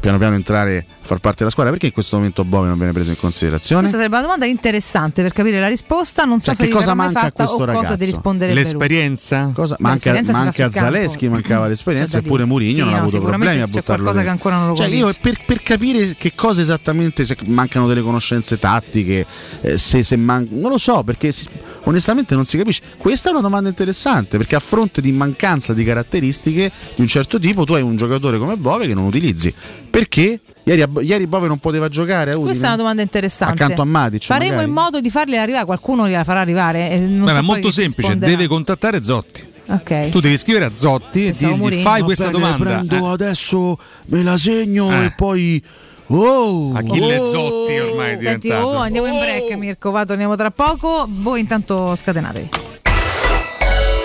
piano 0.00 0.18
piano 0.18 0.34
entrare 0.34 0.78
a 0.78 0.84
far 1.06 1.18
parte 1.18 1.38
della 1.38 1.50
squadra, 1.50 1.72
perché 1.72 1.86
in 1.86 1.92
questo 1.92 2.16
momento 2.16 2.44
Bove 2.44 2.68
non 2.68 2.76
viene 2.76 2.92
preso 2.92 3.10
in 3.10 3.16
considerazione? 3.18 3.80
Questa 3.82 3.98
sarebbe 3.98 4.16
una 4.16 4.24
domanda 4.26 4.46
interessante 4.46 5.22
per 5.22 5.32
capire 5.32 5.60
la 5.60 5.68
risposta. 5.68 6.24
Non 6.24 6.38
so 6.40 6.46
Cioè, 6.46 6.54
se 6.56 6.64
che 6.64 6.70
cosa 6.70 6.94
manca 6.94 7.20
a 7.22 7.32
questo 7.32 7.56
cosa 7.56 7.72
ragazzo? 7.72 7.96
ti 7.96 8.04
risponderebbe. 8.04 8.58
L'esperienza? 8.60 9.50
Cosa? 9.54 9.76
Ma 9.78 9.90
anche, 9.90 10.10
l'esperienza 10.10 10.32
ma 10.32 10.38
anche 10.46 10.62
a. 10.62 10.70
Zaleschi 10.70 11.28
mancava 11.28 11.66
l'esperienza, 11.68 12.18
C'è 12.18 12.24
eppure. 12.24 12.44
Mourinho 12.44 12.72
Sì, 12.72 12.78
non 12.80 12.88
ha 12.88 12.92
no, 12.92 12.96
avuto 12.98 13.10
sicuramente 13.12 13.44
problemi 13.46 13.62
a 13.62 13.66
c'è 13.66 13.70
buttarlo 13.80 14.02
qualcosa 14.04 14.24
dentro. 14.24 14.48
che 14.48 14.48
ancora 14.50 14.56
non 14.56 14.68
lo 14.68 14.76
cioè, 14.76 14.94
io 14.94 15.12
per, 15.20 15.38
per 15.46 15.62
capire 15.62 16.14
che 16.18 16.32
cosa 16.34 16.60
esattamente, 16.60 17.24
se 17.24 17.36
mancano 17.46 17.86
delle 17.86 18.02
conoscenze 18.02 18.58
tattiche, 18.58 19.26
eh, 19.60 19.76
se, 19.76 20.02
se 20.02 20.16
man- 20.16 20.48
non 20.50 20.70
lo 20.70 20.78
so, 20.78 21.02
perché 21.02 21.30
si- 21.32 21.46
onestamente 21.84 22.34
non 22.34 22.44
si 22.44 22.56
capisce. 22.56 22.82
Questa 22.96 23.28
è 23.28 23.32
una 23.32 23.40
domanda 23.40 23.68
interessante, 23.68 24.36
perché 24.36 24.56
a 24.56 24.60
fronte 24.60 25.00
di 25.00 25.12
mancanza 25.12 25.72
di 25.74 25.84
caratteristiche 25.84 26.70
di 26.94 27.00
un 27.00 27.06
certo 27.08 27.38
tipo, 27.38 27.64
tu 27.64 27.74
hai 27.74 27.82
un 27.82 27.96
giocatore 27.96 28.38
come 28.38 28.56
Bove 28.56 28.86
che 28.86 28.94
non 28.94 29.04
utilizzi. 29.04 29.52
Perché? 29.92 30.40
Ieri, 30.64 30.84
ieri 31.02 31.26
Bove 31.26 31.48
non 31.48 31.58
poteva 31.58 31.88
giocare 31.88 32.30
a 32.30 32.34
Udine? 32.34 32.46
Questa 32.46 32.64
è 32.64 32.68
una 32.68 32.76
domanda 32.76 33.02
interessante. 33.02 33.62
Accanto 33.62 33.82
a 33.82 33.84
Matic, 33.84 34.24
Faremo 34.24 34.50
magari? 34.52 34.68
in 34.68 34.74
modo 34.74 35.00
di 35.00 35.10
farli 35.10 35.36
arrivare, 35.36 35.64
qualcuno 35.66 36.08
gliela 36.08 36.24
farà 36.24 36.40
arrivare. 36.40 36.90
e 36.90 36.98
non 36.98 37.24
Beh, 37.24 37.26
so 37.28 37.32
ma 37.34 37.38
è 37.38 37.42
molto 37.42 37.70
semplice, 37.70 38.16
deve 38.16 38.46
contattare 38.46 39.02
Zotti. 39.04 39.50
Ok. 39.68 40.08
Tu 40.10 40.20
devi 40.20 40.36
scrivere 40.38 40.64
a 40.64 40.70
Zotti 40.74 41.26
e 41.26 41.32
dirgli 41.36 41.82
fai 41.82 42.00
Va 42.00 42.04
questa 42.06 42.26
bene, 42.30 42.38
domanda. 42.38 42.64
Prendo 42.64 43.08
Eh. 43.08 43.12
adesso, 43.12 43.78
me 44.06 44.22
la 44.22 44.36
segno 44.38 44.90
Eh. 44.90 45.04
e 45.06 45.12
poi. 45.16 45.62
Oh, 46.06 46.72
Achille 46.74 47.18
oh. 47.18 47.30
Zotti 47.30 47.78
ormai 47.78 48.14
è 48.16 48.20
Senti, 48.20 48.48
diventato. 48.48 48.66
oh, 48.68 48.76
andiamo 48.76 49.06
in 49.08 49.18
break, 49.18 49.52
Mirko. 49.56 49.90
Va, 49.90 50.04
torniamo 50.04 50.36
tra 50.36 50.50
poco. 50.50 51.06
Voi 51.08 51.40
intanto 51.40 51.94
scatenatevi. 51.94 52.48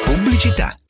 Pubblicità. 0.06 0.78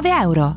euro. 0.00 0.56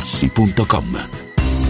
artigianamaterassi.com. 0.01 1.09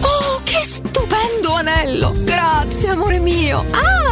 Oh, 0.00 0.40
che 0.42 0.64
stupendo 0.64 1.52
anello! 1.54 2.12
Grazie, 2.24 2.90
amore 2.90 3.18
mio! 3.18 3.64
Ah, 3.70 4.11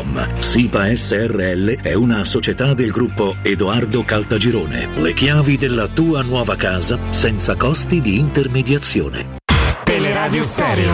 www.keicalt.com. 0.01 0.39
SIPA 0.39 0.95
SRL 0.95 1.81
è 1.81 1.93
una 1.93 2.23
società 2.25 2.73
del 2.73 2.91
gruppo 2.91 3.37
Edoardo 3.41 4.03
Caltagirone. 4.03 4.87
Le 4.97 5.13
chiavi 5.13 5.57
della 5.57 5.87
tua 5.87 6.21
nuova 6.21 6.55
casa 6.55 6.97
senza 7.11 7.55
costi 7.55 8.01
di 8.01 8.17
intermediazione. 8.17 9.37
Teleradio 9.83 10.43
Stereo 10.43 10.93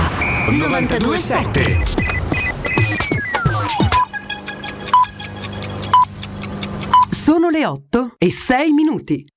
927 0.49 2.15
Sono 7.09 7.49
le 7.49 7.65
8 7.65 8.13
e 8.17 8.31
6 8.31 8.71
minuti. 8.71 9.27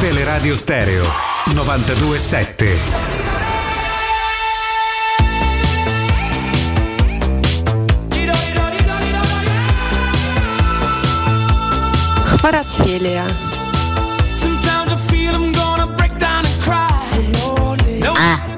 Teleradio 0.00 0.54
Stereo 0.54 1.04
927 1.52 3.17
Paracelia. 12.40 13.24
Ah. 18.16 18.57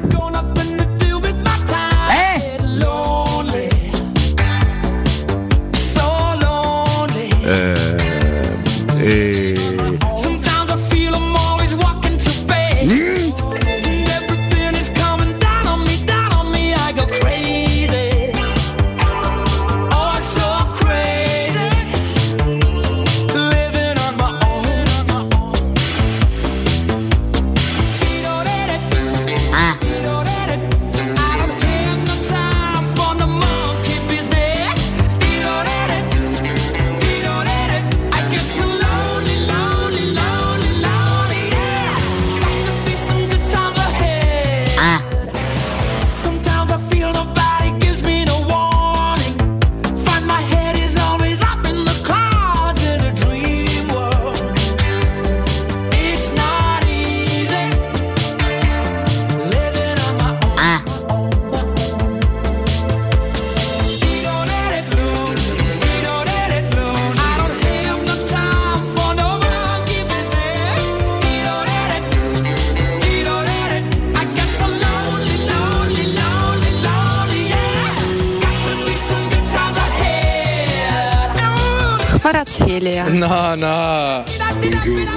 Paracelia. 82.80 83.08
No, 83.08 83.54
no. 83.54 84.24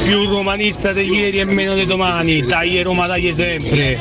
Più 0.03 0.28
romanista 0.28 0.91
di 0.91 1.03
ieri 1.03 1.39
e 1.39 1.45
meno 1.45 1.74
di 1.74 1.86
domani. 1.86 2.45
Taglie 2.45 2.84
Roma, 2.84 3.07
taglie 3.07 3.34
sempre. 3.34 3.99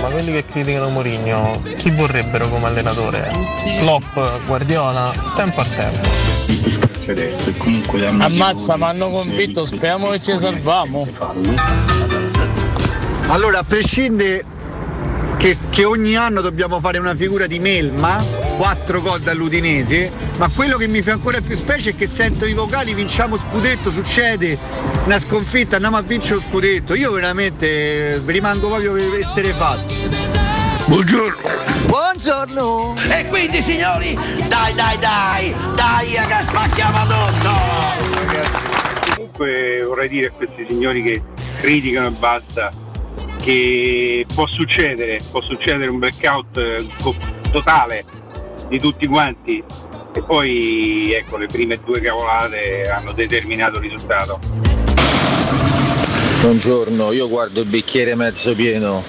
Ma 0.00 0.08
quelli 0.08 0.32
che 0.32 0.44
criticano 0.44 0.88
Mourinho, 0.88 1.62
chi 1.76 1.90
vorrebbero 1.90 2.48
come 2.48 2.66
allenatore? 2.66 3.30
Klopp, 3.78 4.18
Guardiola, 4.46 5.12
tempo 5.36 5.60
al 5.60 5.68
tempo. 5.74 6.08
Ammazza, 8.18 8.76
mi 8.76 8.84
hanno 8.84 9.10
convinto, 9.10 9.64
speriamo 9.64 10.08
che 10.10 10.20
ci 10.20 10.36
salviamo. 10.38 11.06
Allora, 13.28 13.60
a 13.60 13.64
prescindere 13.64 14.44
che, 15.42 15.58
che 15.70 15.84
ogni 15.84 16.14
anno 16.14 16.40
dobbiamo 16.40 16.78
fare 16.78 17.00
una 17.00 17.16
figura 17.16 17.48
di 17.48 17.58
melma, 17.58 18.24
4 18.58 19.02
gol 19.02 19.20
dall'Udinese, 19.22 20.08
ma 20.38 20.48
quello 20.48 20.76
che 20.76 20.86
mi 20.86 21.02
fa 21.02 21.14
ancora 21.14 21.40
più 21.40 21.56
specie 21.56 21.90
è 21.90 21.96
che 21.96 22.06
sento 22.06 22.46
i 22.46 22.52
vocali 22.52 22.94
vinciamo 22.94 23.36
scudetto, 23.36 23.90
succede 23.90 24.56
una 25.04 25.18
sconfitta, 25.18 25.74
andiamo 25.74 25.96
a 25.96 26.02
vincere 26.02 26.36
lo 26.36 26.42
scudetto. 26.42 26.94
Io 26.94 27.10
veramente 27.10 27.66
eh, 28.14 28.22
rimango 28.24 28.68
proprio 28.68 28.94
esterrefatto. 29.16 29.92
Buongiorno. 30.86 31.50
Buongiorno. 31.86 32.94
E 33.10 33.26
quindi 33.26 33.62
signori, 33.62 34.14
dai 34.46 34.74
dai 34.74 34.96
dai, 34.98 35.54
dai 35.74 36.06
che 36.06 36.44
spacchiamo 36.46 36.98
addosso. 36.98 37.50
Comunque 39.16 39.82
vorrei 39.88 40.08
dire 40.08 40.28
a 40.28 40.30
questi 40.30 40.64
signori 40.68 41.02
che 41.02 41.20
criticano 41.58 42.06
e 42.06 42.10
basta 42.10 42.72
che 43.42 44.24
può 44.32 44.46
succedere, 44.48 45.20
può 45.30 45.42
succedere 45.42 45.90
un 45.90 45.98
blackout 45.98 46.56
eh, 46.58 46.86
totale 47.50 48.04
di 48.68 48.78
tutti 48.78 49.06
quanti 49.06 49.62
e 50.14 50.22
poi 50.22 51.12
ecco 51.12 51.36
le 51.36 51.46
prime 51.46 51.78
due 51.84 52.00
cavolate 52.00 52.88
hanno 52.88 53.12
determinato 53.12 53.78
il 53.78 53.90
risultato. 53.90 54.38
Buongiorno, 56.40 57.12
io 57.12 57.28
guardo 57.28 57.60
il 57.60 57.66
bicchiere 57.66 58.14
mezzo 58.14 58.54
pieno. 58.54 59.02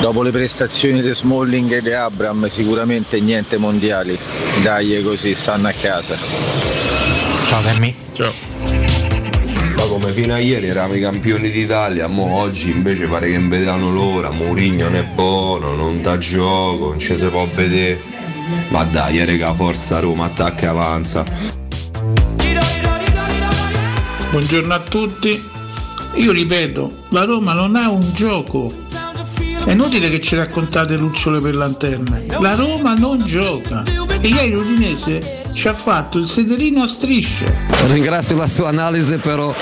Dopo 0.00 0.22
le 0.22 0.30
prestazioni 0.30 1.02
di 1.02 1.12
Smalling 1.12 1.72
e 1.72 1.82
di 1.82 1.92
Abram 1.92 2.48
sicuramente 2.48 3.20
niente 3.20 3.56
mondiali. 3.56 4.18
Dai 4.62 5.02
così, 5.02 5.34
stanno 5.34 5.68
a 5.68 5.72
casa. 5.72 6.16
Ciao 7.48 7.60
Sammy. 7.60 7.94
Ciao. 8.14 8.49
Come 9.90 10.12
fino 10.12 10.34
a 10.34 10.38
ieri 10.38 10.68
eravamo 10.68 10.94
i 10.94 11.00
campioni 11.00 11.50
d'Italia, 11.50 12.06
mo 12.06 12.36
oggi 12.36 12.70
invece 12.70 13.06
pare 13.06 13.28
che 13.28 13.36
non 13.36 13.48
vedranno 13.48 13.90
l'ora, 13.90 14.30
Mourinho 14.30 14.84
non 14.84 14.94
è 14.94 15.02
buono, 15.16 15.74
non 15.74 16.00
dà 16.00 16.16
gioco, 16.16 16.90
non 16.90 17.00
ci 17.00 17.16
si 17.16 17.26
può 17.26 17.44
vedere. 17.52 18.00
Ma 18.68 18.84
dai, 18.84 19.24
raga, 19.24 19.52
forza 19.52 19.98
Roma, 19.98 20.26
attacca 20.26 20.66
e 20.66 20.66
avanza. 20.68 21.24
Buongiorno 24.30 24.72
a 24.72 24.80
tutti. 24.80 25.42
Io 26.14 26.30
ripeto, 26.30 27.06
la 27.08 27.24
Roma 27.24 27.52
non 27.52 27.74
ha 27.74 27.90
un 27.90 28.12
gioco. 28.14 28.72
È 29.64 29.72
inutile 29.72 30.08
che 30.08 30.20
ci 30.20 30.36
raccontate 30.36 30.96
lucciole 30.96 31.40
per 31.40 31.56
lanterne. 31.56 32.26
La 32.38 32.54
Roma 32.54 32.94
non 32.94 33.24
gioca. 33.24 33.82
E 34.20 34.28
ieri 34.28 34.52
l'Udinese 34.52 35.42
ci 35.52 35.66
ha 35.66 35.74
fatto 35.74 36.18
il 36.18 36.28
sederino 36.28 36.84
a 36.84 36.86
strisce. 36.86 37.66
Ringrazio 37.88 38.36
la 38.36 38.46
sua 38.46 38.68
analisi 38.68 39.18
però. 39.18 39.52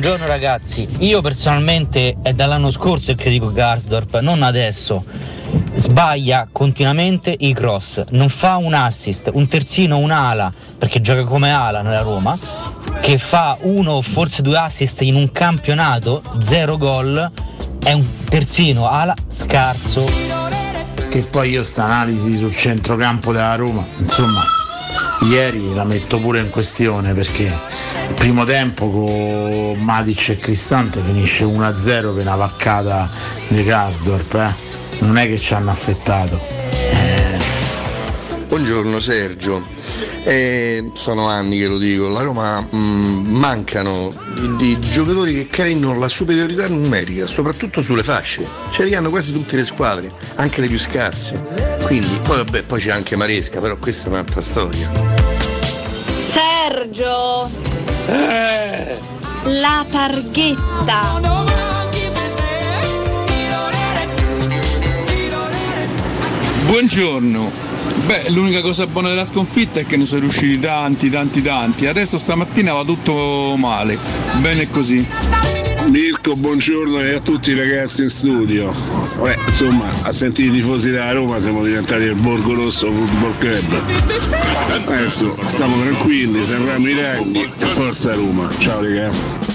Buongiorno 0.00 0.28
ragazzi, 0.28 0.88
io 1.00 1.20
personalmente 1.20 2.16
è 2.22 2.32
dall'anno 2.32 2.70
scorso 2.70 3.14
che 3.14 3.22
critico 3.22 3.52
Garsdorp, 3.52 4.20
non 4.20 4.42
adesso. 4.42 5.04
Sbaglia 5.74 6.48
continuamente 6.50 7.36
i 7.38 7.52
cross, 7.52 8.04
non 8.12 8.30
fa 8.30 8.56
un 8.56 8.72
assist, 8.72 9.28
un 9.34 9.46
terzino, 9.46 9.98
un'ala, 9.98 10.50
perché 10.78 11.02
gioca 11.02 11.24
come 11.24 11.52
ala 11.52 11.82
nella 11.82 12.00
Roma, 12.00 12.34
che 13.02 13.18
fa 13.18 13.58
uno 13.60 13.92
o 13.92 14.00
forse 14.00 14.40
due 14.40 14.56
assist 14.56 15.02
in 15.02 15.16
un 15.16 15.30
campionato, 15.32 16.22
zero 16.38 16.78
gol, 16.78 17.30
è 17.84 17.92
un 17.92 18.24
terzino, 18.24 18.88
ala, 18.88 19.14
scarso. 19.28 20.08
Che 21.10 21.20
poi 21.30 21.50
io 21.50 21.62
sta 21.62 21.84
analisi 21.84 22.38
sul 22.38 22.56
centrocampo 22.56 23.32
della 23.32 23.54
Roma, 23.54 23.84
insomma, 23.98 24.40
ieri 25.22 25.74
la 25.74 25.84
metto 25.84 26.18
pure 26.18 26.40
in 26.40 26.50
questione 26.50 27.14
perché 27.14 27.44
il 28.08 28.14
primo 28.14 28.44
tempo 28.44 28.90
con 28.90 29.78
Matic 29.78 30.30
e 30.30 30.38
Cristante 30.38 31.00
finisce 31.00 31.44
1-0 31.44 32.14
per 32.14 32.26
una 32.26 32.36
vaccata 32.36 33.08
di 33.48 33.62
Gasdorp, 33.62 34.34
eh. 34.34 35.04
non 35.04 35.18
è 35.18 35.26
che 35.26 35.38
ci 35.38 35.54
hanno 35.54 35.70
affettato. 35.70 36.40
Buongiorno 38.46 38.98
Sergio, 38.98 39.64
Eh, 40.24 40.90
sono 40.94 41.26
anni 41.26 41.58
che 41.58 41.66
lo 41.66 41.78
dico, 41.78 42.08
la 42.08 42.22
Roma 42.22 42.60
mh, 42.60 42.76
mancano 43.28 44.12
di, 44.34 44.56
di 44.56 44.78
giocatori 44.78 45.32
che 45.34 45.46
creino 45.46 45.98
la 45.98 46.08
superiorità 46.08 46.68
numerica, 46.68 47.26
soprattutto 47.26 47.82
sulle 47.82 48.02
fasce, 48.02 48.46
ce 48.70 48.84
li 48.84 48.94
hanno 48.94 49.10
quasi 49.10 49.32
tutte 49.32 49.56
le 49.56 49.64
squadre, 49.64 50.12
anche 50.36 50.60
le 50.60 50.68
più 50.68 50.78
scarse. 50.78 51.78
Quindi 51.82 52.18
poi 52.22 52.36
vabbè, 52.36 52.62
poi 52.62 52.80
c'è 52.80 52.90
anche 52.90 53.16
Maresca, 53.16 53.60
però 53.60 53.76
questa 53.76 54.06
è 54.06 54.08
un'altra 54.10 54.40
storia. 54.40 54.90
Sergio! 56.14 57.50
La 59.44 59.86
targhetta! 59.90 61.18
Buongiorno. 66.66 67.69
Beh, 68.06 68.30
l'unica 68.30 68.60
cosa 68.60 68.86
buona 68.86 69.08
della 69.08 69.24
sconfitta 69.24 69.80
è 69.80 69.86
che 69.86 69.96
ne 69.96 70.04
sono 70.04 70.20
riusciti 70.20 70.58
tanti, 70.58 71.10
tanti, 71.10 71.42
tanti. 71.42 71.86
Adesso 71.86 72.18
stamattina 72.18 72.72
va 72.72 72.84
tutto 72.84 73.54
male. 73.56 73.98
Bene 74.40 74.68
così. 74.70 75.06
Mirko, 75.86 76.36
buongiorno 76.36 77.00
e 77.00 77.14
a 77.14 77.20
tutti 77.20 77.50
i 77.50 77.54
ragazzi 77.54 78.02
in 78.02 78.10
studio. 78.10 78.72
Beh, 79.20 79.36
insomma, 79.46 79.86
a 80.02 80.12
sentire 80.12 80.48
i 80.48 80.52
tifosi 80.52 80.90
della 80.90 81.12
Roma 81.12 81.40
siamo 81.40 81.62
diventati 81.64 82.02
il 82.02 82.14
Borgo 82.14 82.54
Rosso 82.54 82.86
Football 82.86 83.38
Club. 83.38 83.82
Adesso 84.86 85.36
stiamo 85.46 85.80
tranquilli, 85.80 86.44
sembriamo 86.44 86.88
i 86.88 86.94
ranghi 86.94 87.42
e 87.42 87.66
forza 87.66 88.14
Roma. 88.14 88.48
Ciao 88.58 88.80
ragazzi. 88.82 89.49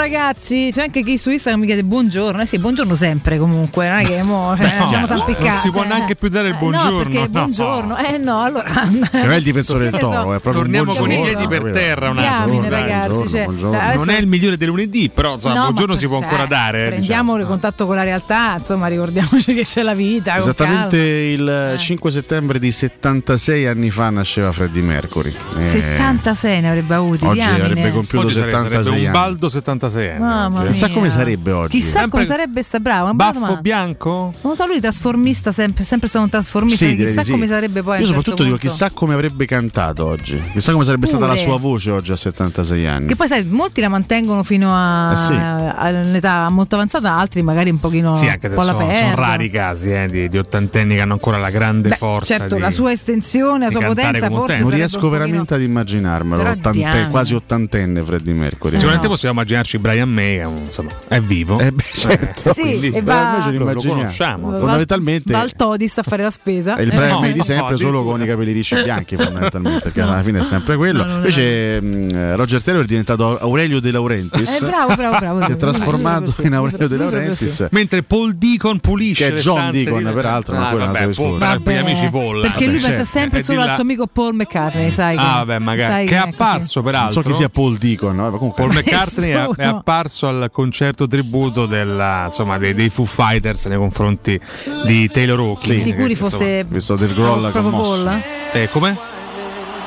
Ragazzi, 0.00 0.70
c'è 0.72 0.82
anche 0.82 1.02
chi 1.04 1.16
su 1.18 1.30
Instagram 1.30 1.60
mi 1.60 1.66
chiede 1.66 1.84
buongiorno, 1.84 2.40
eh 2.42 2.46
sì, 2.46 2.58
buongiorno 2.58 2.94
sempre 2.94 3.38
comunque, 3.38 3.88
non 3.88 3.98
è 3.98 4.04
che 4.04 4.22
mo, 4.22 4.54
cioè, 4.56 4.66
No, 4.78 4.82
andiamo 4.84 5.06
a 5.06 5.14
non 5.14 5.24
si 5.60 5.68
può 5.70 5.80
cioè, 5.82 5.86
neanche 5.86 6.16
più 6.16 6.28
dare 6.28 6.48
il 6.48 6.54
eh, 6.54 6.58
buongiorno, 6.58 6.90
No, 6.90 6.98
perché 6.98 7.18
no. 7.18 7.28
buongiorno, 7.28 7.96
eh 7.98 8.16
no, 8.18 8.42
allora... 8.42 8.88
Non 8.88 9.30
è 9.30 9.36
il 9.36 9.42
difensore 9.42 9.90
del 9.90 10.00
toro, 10.00 10.34
è 10.34 10.38
proprio 10.40 10.62
Torniamo 10.62 10.94
con 10.94 11.10
i 11.12 11.20
piedi 11.20 11.46
per 11.46 11.62
terra 11.72 12.08
un 12.08 12.14
Diamine, 12.16 12.38
attimo. 12.38 12.60
dai. 12.68 12.70
ragazzi, 12.82 13.08
buongiorno, 13.10 13.28
cioè, 13.28 13.44
buongiorno. 13.44 13.78
cioè, 13.78 13.94
Non 13.96 14.10
è 14.10 14.18
il 14.18 14.26
migliore 14.26 14.56
del 14.56 14.68
lunedì, 14.68 15.10
però 15.10 15.32
insomma, 15.34 15.54
No, 15.54 15.60
buongiorno 15.64 15.92
ma- 15.92 15.98
si 15.98 16.06
può 16.06 16.16
cioè, 16.16 16.24
ancora 16.24 16.46
dare. 16.46 16.84
eh, 16.86 16.88
Prendiamo 16.88 17.36
il 17.36 17.46
contatto 17.46 17.86
con 17.86 17.96
la 17.96 18.02
realtà, 18.04 18.54
insomma, 18.58 18.86
ricordiamoci 18.88 19.54
che 19.54 19.64
c'è 19.64 19.82
la 19.82 19.94
vita. 19.94 20.36
Esattamente 20.38 20.96
il 20.96 21.74
5 21.78 22.10
settembre 22.10 22.58
di 22.58 22.70
76 22.72 23.66
anni 23.66 23.90
fa 23.90 24.10
nasceva 24.10 24.50
Freddie 24.52 24.82
Mercury. 24.82 25.32
Eh, 25.58 25.66
76 25.66 26.60
ne 26.60 26.68
avrebbe 26.68 26.94
avuti, 26.94 27.24
Oggi 27.24 27.40
avrebbe 27.40 27.92
compiuto 27.92 28.26
Oggi 28.26 28.34
sarebbe- 28.34 28.52
76 28.52 28.82
sarebbe 28.84 28.88
un 28.88 29.06
anni. 29.06 29.10
baldo 29.12 29.48
76 29.48 29.89
anni. 29.98 30.18
Mamma 30.18 30.64
Chissà 30.66 30.86
mia. 30.86 30.94
come 30.94 31.10
sarebbe 31.10 31.50
oggi. 31.52 31.78
Chissà 31.80 32.08
come 32.08 32.24
sarebbe 32.26 32.62
sta 32.62 32.78
bella 32.80 33.12
Baffo 33.14 33.32
domanda. 33.38 33.60
bianco? 33.60 34.10
Non 34.10 34.32
lo 34.42 34.54
so, 34.54 34.66
lui 34.66 34.80
trasformista, 34.80 35.52
sempre, 35.52 35.84
sempre 35.84 36.08
stato 36.08 36.24
un 36.24 36.30
trasformista. 36.30 36.86
Sì, 36.86 36.96
chissà 36.96 37.22
sì. 37.22 37.30
come 37.32 37.46
sarebbe 37.46 37.82
poi. 37.82 37.94
Io 37.96 38.00
un 38.02 38.06
soprattutto 38.06 38.36
certo 38.42 38.56
dico 38.56 38.56
chissà 38.56 38.90
come 38.90 39.14
avrebbe 39.14 39.46
cantato 39.46 40.06
oggi. 40.06 40.40
Chissà 40.52 40.72
come 40.72 40.84
sarebbe 40.84 41.06
stata 41.06 41.26
la 41.26 41.32
Pure. 41.32 41.44
sua 41.44 41.58
voce 41.58 41.90
oggi 41.90 42.12
a 42.12 42.16
76 42.16 42.86
anni. 42.86 43.06
Che 43.06 43.16
poi 43.16 43.26
sai, 43.28 43.44
molti 43.44 43.80
la 43.80 43.88
mantengono 43.88 44.42
fino 44.42 44.70
a, 44.74 45.12
Eh 45.12 45.16
sì. 45.16 45.32
all'età 45.76 46.48
molto 46.50 46.74
avanzata, 46.76 47.12
altri 47.12 47.42
magari 47.42 47.70
un 47.70 47.78
pochino 47.80 48.14
Sì, 48.16 48.28
anche 48.28 48.48
se 48.48 48.54
po' 48.54 48.62
la 48.62 48.72
sono, 48.72 48.92
sono 48.94 49.14
rari 49.14 49.44
i 49.46 49.50
casi 49.50 49.90
eh, 49.92 50.06
di, 50.08 50.28
di 50.28 50.38
ottantenni 50.38 50.94
che 50.94 51.00
hanno 51.00 51.12
ancora 51.14 51.38
la 51.38 51.50
grande 51.50 51.88
Beh, 51.90 51.96
forza. 51.96 52.36
certo, 52.38 52.54
di- 52.56 52.60
la 52.60 52.70
sua 52.70 52.92
estensione, 52.92 53.64
la 53.66 53.70
sua 53.70 53.84
potenza 53.86 54.28
forse 54.30 54.60
non 54.60 54.70
riesco 54.70 54.98
pochino- 54.98 55.10
veramente 55.18 55.54
ad 55.54 55.62
immaginarmelo. 55.62 56.42
Ottante- 56.50 57.08
quasi 57.10 57.34
ottantenne 57.34 58.02
Freddie 58.02 58.34
Mercury. 58.34 58.74
Sicuramente 58.76 59.08
possiamo 59.08 59.34
immaginarci 59.34 59.78
Brian 59.80 60.08
May, 60.08 60.36
che 60.36 60.40
è, 60.42 60.44
un- 60.46 60.58
insomma, 60.66 60.90
è 61.08 61.20
vivo. 61.20 61.58
Eh 61.58 61.72
beh, 61.72 61.82
certo. 61.82 62.52
Sì, 62.52 62.60
quindi- 62.60 62.90
e 62.92 63.02
va- 63.02 63.44
lo 63.50 63.72
Lo- 63.72 63.80
conosciamo. 63.82 64.50
Va- 64.50 64.58
Fondamentalmente 64.58 65.32
Va 65.32 65.40
al 65.40 65.52
Todis 65.54 65.98
a 65.98 66.02
fare 66.02 66.22
la 66.22 66.30
spesa. 66.30 66.76
è 66.76 66.82
il 66.82 66.90
Eh, 66.92 66.94
Brian 66.94 67.10
no. 67.12 67.20
May 67.20 67.32
di 67.32 67.40
sempre, 67.40 67.70
no, 67.72 67.76
solo 67.78 68.04
con 68.04 68.22
i 68.22 68.26
capelli 68.26 68.52
ricci 68.52 68.74
bianchi, 68.82 69.16
fondamentalmente, 69.16 69.80
perché 69.84 70.00
alla 70.02 70.22
fine 70.22 70.40
è 70.40 70.42
sempre 70.42 70.76
quello. 70.76 71.04
No. 71.04 71.14
Invece 71.16 71.80
mh, 71.80 72.36
Roger 72.36 72.62
Taylor 72.62 72.84
è 72.84 72.86
diventato 72.86 73.38
Aurelio 73.38 73.80
De 73.80 73.90
Laurentiis. 73.90 74.48
Eh, 74.50 74.58
bravo, 74.66 74.94
bravo, 74.94 75.18
bravo. 75.18 75.42
si 75.44 75.52
è 75.52 75.56
trasformato 75.56 76.32
in 76.42 76.54
Aurelio 76.54 76.88
De 76.88 76.96
Laurentiis. 76.96 77.68
Mentre 77.70 78.02
Paul 78.02 78.34
Deacon 78.34 78.78
pulisce 78.80 79.28
Che 79.30 79.36
è 79.36 79.38
John 79.40 79.70
Deacon, 79.70 80.04
di- 80.04 80.12
peraltro, 80.12 80.56
Ah, 80.56 80.74
vabbè, 80.76 81.08
Paul, 81.14 81.38
Vabbè, 81.38 81.76
amici 81.76 82.08
Paul. 82.10 82.40
Perché 82.42 82.64
lui 82.66 82.74
pensa 82.74 82.88
certo. 82.88 83.04
sempre 83.04 83.38
Eh, 83.38 83.42
solo 83.42 83.60
al 83.62 83.72
suo 83.74 83.82
amico 83.82 84.06
Paul 84.06 84.34
McCartney, 84.34 84.90
sai? 84.90 85.16
Ah, 85.18 85.44
vabbè, 85.44 85.58
magari. 85.58 86.06
che 86.06 86.14
è 86.14 86.18
apparso 86.18 86.80
Non 86.80 86.90
peraltro. 86.90 87.22
so 87.22 87.28
chi 87.28 87.34
sia 87.34 87.48
Paul 87.48 87.76
Deacon, 87.78 88.16
comunque 88.16 88.62
Paul 88.64 88.72
McCartney 88.74 89.30
è. 89.30 89.48
Apparso 89.76 90.28
al 90.28 90.50
concerto 90.52 91.06
tributo 91.06 91.66
della, 91.66 92.24
insomma, 92.26 92.58
dei, 92.58 92.74
dei 92.74 92.88
Foo 92.88 93.04
Fighters 93.04 93.66
nei 93.66 93.78
confronti 93.78 94.40
di 94.84 95.08
Taylor 95.10 95.38
Hawkins. 95.38 95.76
Sì. 95.76 95.90
Sicuri 95.90 96.08
che, 96.08 96.16
fosse 96.16 96.64
visto 96.68 96.96
del 96.96 97.14
gol 97.14 97.50
proprio 97.50 97.62
commosso. 97.62 98.08
Eh, 98.52 98.68
come? 98.70 99.19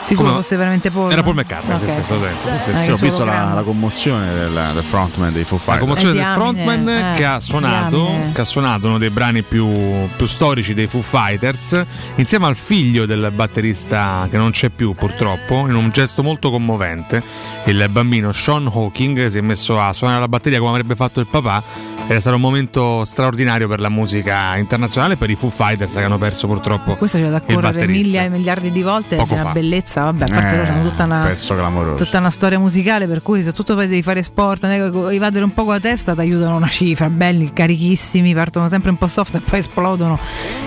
Sicuro 0.04 0.28
Come- 0.30 0.42
fosse 0.42 0.56
veramente 0.58 0.92
Paul? 0.92 1.12
Era 1.12 1.24
Paul 1.24 1.36
McCartney, 1.36 1.78
sì, 1.78 1.86
Ok. 1.86 1.92
sì. 1.92 2.02
Sì, 2.04 2.60
sì, 2.60 2.70
Eh, 2.70 2.74
sì. 2.74 2.86
che 2.88 2.92
Ho 2.92 2.96
visto 2.98 3.24
la, 3.24 3.54
la 3.54 3.62
commozione 3.62 4.34
del, 4.34 4.72
del 4.74 4.84
frontman 4.84 5.32
dei 5.32 5.44
Foo 5.46 5.58
La 5.58 5.64
Fighters. 5.64 5.80
commozione 5.80 6.12
Eh, 6.12 6.16
del 6.18 6.24
diamine, 6.24 6.64
frontman 6.64 6.90
eh, 6.90 7.14
che 7.16 7.26
ha 7.26 7.40
suonato, 7.40 8.04
diamine. 8.06 8.32
che 8.34 8.42
ha 8.42 8.46
suonato 8.46 8.88
uno 8.88 8.98
dei 8.98 9.10
brani 9.10 9.42
più, 9.44 9.68
più 10.16 10.26
storici 10.26 10.74
dei 10.74 10.88
Foo 10.88 11.02
Fighters 11.02 11.82
insieme 12.16 12.46
al 12.48 12.56
figlio 12.58 13.06
del 13.06 13.32
batterista 13.34 14.28
che 14.30 14.38
non 14.38 14.52
c'è 14.52 14.70
più 14.70 14.92
purtroppo 14.92 15.68
in 15.68 15.76
un 15.76 15.90
gesto 15.90 16.22
molto 16.24 16.52
commovente 16.52 17.24
il 17.66 17.86
bambino 17.90 18.32
Sean 18.34 18.68
Hawking 18.72 19.28
si 19.28 19.38
è 19.38 19.42
messo 19.42 19.80
a 19.80 19.94
suonare 19.94 20.20
la 20.20 20.28
batteria 20.28 20.58
come 20.60 20.72
avrebbe 20.72 20.96
fatto 20.96 21.20
il 21.22 21.28
papà 21.28 21.64
è 22.08 22.20
stato 22.20 22.36
un 22.36 22.42
momento 22.42 23.06
straordinario 23.06 23.70
per 23.70 23.80
la 23.80 23.88
musica 23.88 24.58
internazionale 24.58 25.14
e 25.14 25.18
per 25.18 25.30
i 25.30 25.36
Foo 25.36 25.50
Fighters 25.50 25.94
che 25.94 26.04
hanno 26.04 26.18
perso 26.18 26.48
purtroppo 26.48 26.96
Questo 26.96 27.18
c'è 27.18 27.30
da 27.30 27.40
correre 27.40 27.88
miglia 27.88 28.24
e 28.24 28.30
miliardi 28.30 28.72
di 28.74 28.82
volte 28.82 29.16
Poco 29.16 29.30
è 29.36 29.40
una 29.40 29.44
fa. 29.44 29.52
bellezza, 29.54 29.93
vabbè, 30.02 30.24
a 30.24 30.28
parte 30.28 30.54
Eh, 30.54 30.58
loro 30.58 30.72
hanno 30.72 30.90
tutta 30.90 31.04
una, 31.06 31.94
tutta 31.96 32.18
una 32.20 32.30
storia 32.30 32.60
musicale 32.60 33.08
per 33.08 33.22
cui 33.22 33.44
se 33.44 33.54
tutto 33.54 33.76
poi 33.76 33.88
devi 33.88 34.02
fare 34.02 34.22
sport, 34.24 34.64
evadere 34.64 35.44
un 35.44 35.54
po' 35.54 35.64
con 35.64 35.74
la 35.74 35.80
testa 35.80 36.14
ti 36.14 36.22
aiutano 36.22 36.56
una 36.56 36.68
cifra, 36.68 37.10
belli, 37.10 37.52
carichissimi, 37.54 38.34
partono 38.34 38.68
sempre 38.68 38.90
un 38.92 38.98
po' 38.98 39.08
soft 39.08 39.36
e 39.36 39.40
poi 39.40 39.60
esplodono. 39.60 40.18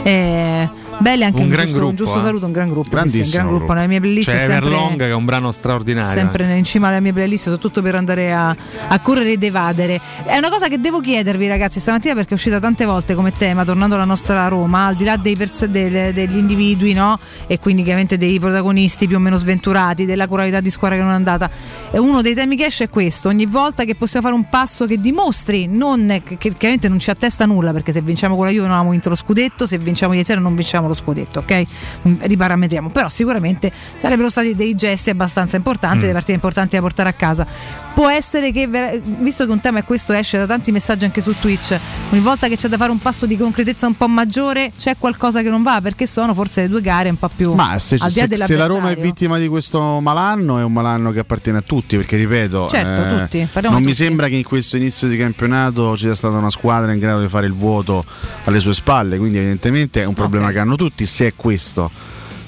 Eh, 0.03 0.69
belli 0.99 1.25
anche 1.25 1.37
Un 1.39 1.43
un, 1.45 1.49
gran 1.49 1.65
giusto, 1.65 1.79
gruppo, 1.79 1.91
un 1.91 1.97
giusto 1.97 2.19
eh. 2.19 2.23
saluto, 2.23 2.47
un 2.47 2.53
gran 2.53 2.69
gruppo, 2.69 2.83
sì, 2.89 2.95
un 2.95 3.01
Grandissimo 3.01 3.31
gran 3.33 3.47
gruppo. 3.47 3.57
gruppo. 3.59 3.73
Nelle 3.75 3.87
mie 3.89 4.01
playlist 4.01 4.31
c'è 4.31 4.35
è 4.37 4.39
sempre, 4.39 4.57
Everlong 4.57 4.99
che 4.99 5.09
è 5.09 5.13
un 5.13 5.25
brano 5.25 5.53
straordinario 5.53 6.13
sempre 6.13 6.57
in 6.57 6.65
cima 6.65 6.89
alle 6.89 7.01
mie 7.01 7.13
playlist, 7.13 7.45
soprattutto 7.45 7.83
per 7.83 7.95
andare 7.95 8.33
a, 8.33 8.57
a 8.89 8.99
correre 9.01 9.33
ed 9.33 9.43
evadere. 9.43 10.01
È 10.25 10.37
una 10.37 10.49
cosa 10.51 10.69
che 10.69 10.81
devo 10.81 11.01
chiedervi, 11.01 11.49
ragazzi, 11.49 11.81
stamattina 11.81 12.15
perché 12.15 12.31
è 12.31 12.35
uscita 12.35 12.61
tante 12.61 12.85
volte 12.85 13.15
come 13.15 13.33
tema, 13.37 13.65
tornando 13.65 13.95
alla 13.95 14.05
nostra 14.05 14.47
Roma, 14.49 14.87
al 14.87 14.95
di 14.97 15.05
là 15.05 15.17
dei 15.17 15.37
perso- 15.37 15.67
del- 15.67 16.13
degli 16.13 16.37
individui, 16.37 16.93
no? 16.93 17.19
E 17.47 17.59
quindi 17.59 17.83
chiaramente 17.83 18.17
dei 18.17 18.39
protagonisti 18.39 19.07
più 19.07 19.16
o 19.17 19.21
meno 19.21 19.37
sventurati, 19.37 20.05
della 20.05 20.27
coralità 20.27 20.61
di 20.61 20.71
squadra 20.71 20.97
che 20.97 21.03
non 21.03 21.13
è 21.13 21.15
andata. 21.15 21.51
E 21.91 21.99
uno 21.99 22.23
dei 22.23 22.35
temi 22.35 22.57
che 22.57 22.67
esce 22.67 22.85
è 22.85 22.89
questo: 22.89 23.29
ogni 23.29 23.47
volta 23.47 23.85
che 23.85 23.95
possiamo 23.95 24.27
fare 24.27 24.39
un 24.39 24.49
passo 24.49 24.87
che 24.87 25.01
dimostri, 25.01 25.67
non, 25.67 26.21
che, 26.25 26.37
che 26.37 26.51
chiaramente 26.51 26.89
non 26.89 26.99
ci 26.99 27.11
attesta 27.11 27.47
nulla, 27.47 27.73
perché 27.73 27.93
se 27.93 28.01
vinciamo 28.01 28.37
con 28.37 28.45
la 28.47 28.51
Juve 28.51 28.67
non 28.67 28.73
abbiamo 28.73 28.91
vinto 28.91 29.09
lo 29.09 29.15
scudetto, 29.15 29.67
se 29.67 29.79
vinciamo 29.79 30.13
ieri 30.13 30.25
sera 30.25 30.41
non 30.41 30.55
vinciamo 30.55 30.89
lo 30.89 30.95
scudetto, 30.95 31.41
ok? 31.41 31.65
Mm, 32.07 32.15
Riparametriamo. 32.21 32.91
Però 32.91 33.09
sicuramente 33.09 33.73
sarebbero 33.99 34.29
stati 34.29 34.55
dei 34.55 34.75
gesti 34.75 35.11
abbastanza 35.11 35.57
importanti, 35.57 36.01
delle 36.01 36.13
partite 36.13 36.33
importanti 36.33 36.77
da 36.77 36.81
portare 36.81 37.09
a 37.09 37.13
casa. 37.13 37.47
Può 37.95 38.11
essere 38.11 38.53
che, 38.53 38.69
visto 39.03 39.47
che 39.47 39.51
un 39.51 39.61
tema 39.61 39.79
è 39.79 39.85
questo, 39.85 40.13
esce 40.13 40.39
da 40.39 40.47
tanti 40.47 40.71
messaggi 40.71 41.05
anche 41.05 41.21
su 41.21 41.35
Twitch, 41.39 41.79
ogni 42.11 42.21
volta 42.21 42.49
che 42.49 42.57
c'è 42.57 42.69
da 42.69 42.77
fare 42.77 42.91
un 42.91 42.99
passo 42.99 43.25
di 43.27 43.37
concretezza 43.37 43.87
un 43.87 43.97
po' 43.97 44.07
maggiore, 44.07 44.73
c'è 44.77 44.97
qualcosa 44.99 45.41
che 45.43 45.49
non 45.49 45.63
va, 45.63 45.81
perché 45.81 46.07
sono 46.07 46.35
forse 46.35 46.63
le 46.63 46.69
due 46.69 46.81
gare 46.83 47.09
un 47.09 47.17
po' 47.17 47.31
più 47.35 47.55
Ma 47.55 47.79
se, 47.79 47.97
al 47.99 48.11
di 48.11 48.21
là 48.37 48.37
se- 48.37 48.45
se 48.45 48.57
la 48.57 48.67
Roma 48.67 48.91
è 48.91 48.96
vittima 49.01 49.39
di 49.39 49.49
questo 49.49 50.01
malanno, 50.01 50.59
è 50.59 50.63
un 50.63 50.73
malanno 50.73 51.13
che 51.13 51.21
appartiene 51.21 51.59
a 51.59 51.63
tutti, 51.63 51.97
perché 51.97 52.17
ripeto, 52.17 52.69
Certo, 52.69 53.03
eh, 53.03 53.21
tutti, 53.23 53.49
non 53.61 53.75
di 53.77 53.79
mi 53.79 53.83
tutti. 53.83 53.95
sembra 53.95 54.29
che 54.29 54.37
in 54.37 54.43
questo 54.45 54.77
inizio 54.77 55.09
di 55.09 55.17
campionato 55.17 55.93
ci 55.97 56.05
sia 56.05 56.15
stata 56.15 56.37
una 56.37 56.51
squadra 56.51 56.93
in 56.93 56.99
grado 56.99 57.21
di 57.21 57.29
fare 57.29 57.47
il 57.47 57.53
vuoto 57.55 58.05
alle 58.45 58.61
sue 58.61 58.75
spalle, 58.75 59.19
quindi 59.19 59.39
evidentemente 59.39 60.03
è 60.03 60.05
un 60.05 60.15
problema 60.15 60.51
che 60.51 60.59
hanno 60.59 60.77
tutti, 60.77 61.07
se 61.07 61.27
è 61.29 61.33
questo. 61.37 61.91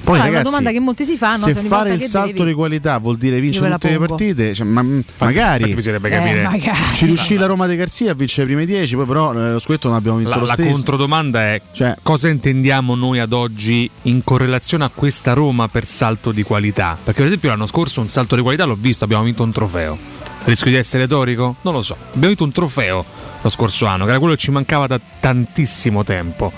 Poi 0.08 0.18
Ah, 0.18 0.22
è 0.22 0.28
una 0.28 0.36
ragazzi, 0.38 0.44
domanda 0.50 0.70
che 0.70 0.80
molti 0.80 1.04
si 1.04 1.16
fanno, 1.18 1.44
se 1.50 1.52
fare 1.60 1.92
il 1.92 2.00
salto 2.02 2.32
devi- 2.32 2.44
di 2.48 2.52
qualità 2.54 2.96
vuol 2.96 3.18
dire 3.18 3.38
vincere 3.40 3.68
la 3.68 3.76
tutte 3.78 3.90
le 3.98 4.06
partite, 4.06 4.54
cioè, 4.54 4.66
ma, 4.66 4.82
mm, 4.82 5.00
magari 5.18 5.56
infatti 5.64 5.74
bisognerebbe 5.74 6.08
Eh, 6.10 6.42
magari. 6.42 6.72
ci 6.94 7.04
riuscì 7.04 7.34
la 7.36 7.44
Roma 7.44 7.66
di 7.66 7.76
Garzia 7.76 8.12
a 8.12 8.14
vincere 8.14 8.46
le 8.48 8.54
prime 8.54 8.66
10, 8.66 8.94
poi 8.96 9.04
però 9.06 9.34
eh, 9.34 9.52
lo 9.52 9.58
scudetto 9.58 9.88
non 9.88 9.96
abbiamo 9.98 10.16
vinto 10.16 10.30
La, 10.32 10.38
lo 10.40 10.46
la 10.46 10.52
stesso. 10.54 10.70
controdomanda 10.70 11.40
è 11.42 11.60
cosa 12.02 12.28
intendiamo 12.28 12.94
noi 12.94 13.18
ad 13.18 13.32
oggi 13.34 13.88
in 14.02 14.24
correlazione 14.24 14.84
a 14.84 14.90
questa 14.94 15.34
Roma 15.34 15.68
per 15.68 15.84
salto 15.84 16.32
di 16.32 16.42
qualità? 16.42 16.96
Perché 16.96 17.18
per 17.18 17.26
esempio 17.26 17.50
l'anno 17.50 17.66
scorso 17.66 18.00
un 18.00 18.08
salto 18.08 18.34
di 18.34 18.40
qualità 18.40 18.64
l'ho 18.64 18.78
visto, 18.80 19.04
abbiamo 19.04 19.24
vinto 19.24 19.42
un 19.42 19.52
trofeo. 19.52 19.98
Rischio 20.44 20.70
di 20.70 20.76
essere 20.78 21.02
retorico? 21.02 21.56
Non 21.60 21.74
lo 21.74 21.82
so. 21.82 21.94
Abbiamo 22.06 22.28
vinto 22.28 22.44
un 22.44 22.52
trofeo 22.52 23.04
lo 23.42 23.48
scorso 23.50 23.84
anno, 23.84 24.04
che 24.04 24.10
era 24.10 24.18
quello 24.18 24.34
che 24.34 24.40
ci 24.40 24.50
mancava 24.50 24.86
da 24.86 24.98
tantissimo 25.20 26.02
tempo. 26.02 26.50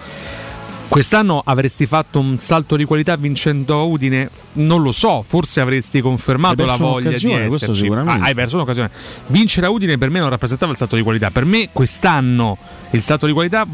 Quest'anno 0.90 1.40
avresti 1.44 1.86
fatto 1.86 2.18
un 2.18 2.36
salto 2.38 2.74
di 2.74 2.84
qualità 2.84 3.14
vincendo 3.14 3.78
a 3.78 3.84
Udine? 3.84 4.28
Non 4.54 4.82
lo 4.82 4.90
so, 4.90 5.22
forse 5.24 5.60
avresti 5.60 6.00
confermato 6.00 6.66
la 6.66 6.74
voglia 6.74 7.10
di 7.10 7.30
esserci. 7.30 7.86
Ah, 7.86 8.18
hai 8.22 8.34
perso 8.34 8.56
un'occasione. 8.56 8.90
Vincere 9.28 9.66
a 9.66 9.70
Udine 9.70 9.98
per 9.98 10.10
me 10.10 10.18
non 10.18 10.28
rappresentava 10.30 10.72
il 10.72 10.76
salto 10.76 10.96
di 10.96 11.02
qualità. 11.02 11.30
Per 11.30 11.44
me 11.44 11.68
quest'anno 11.72 12.58
il 12.90 13.02
salto 13.02 13.26
di 13.26 13.32
qualità 13.32 13.64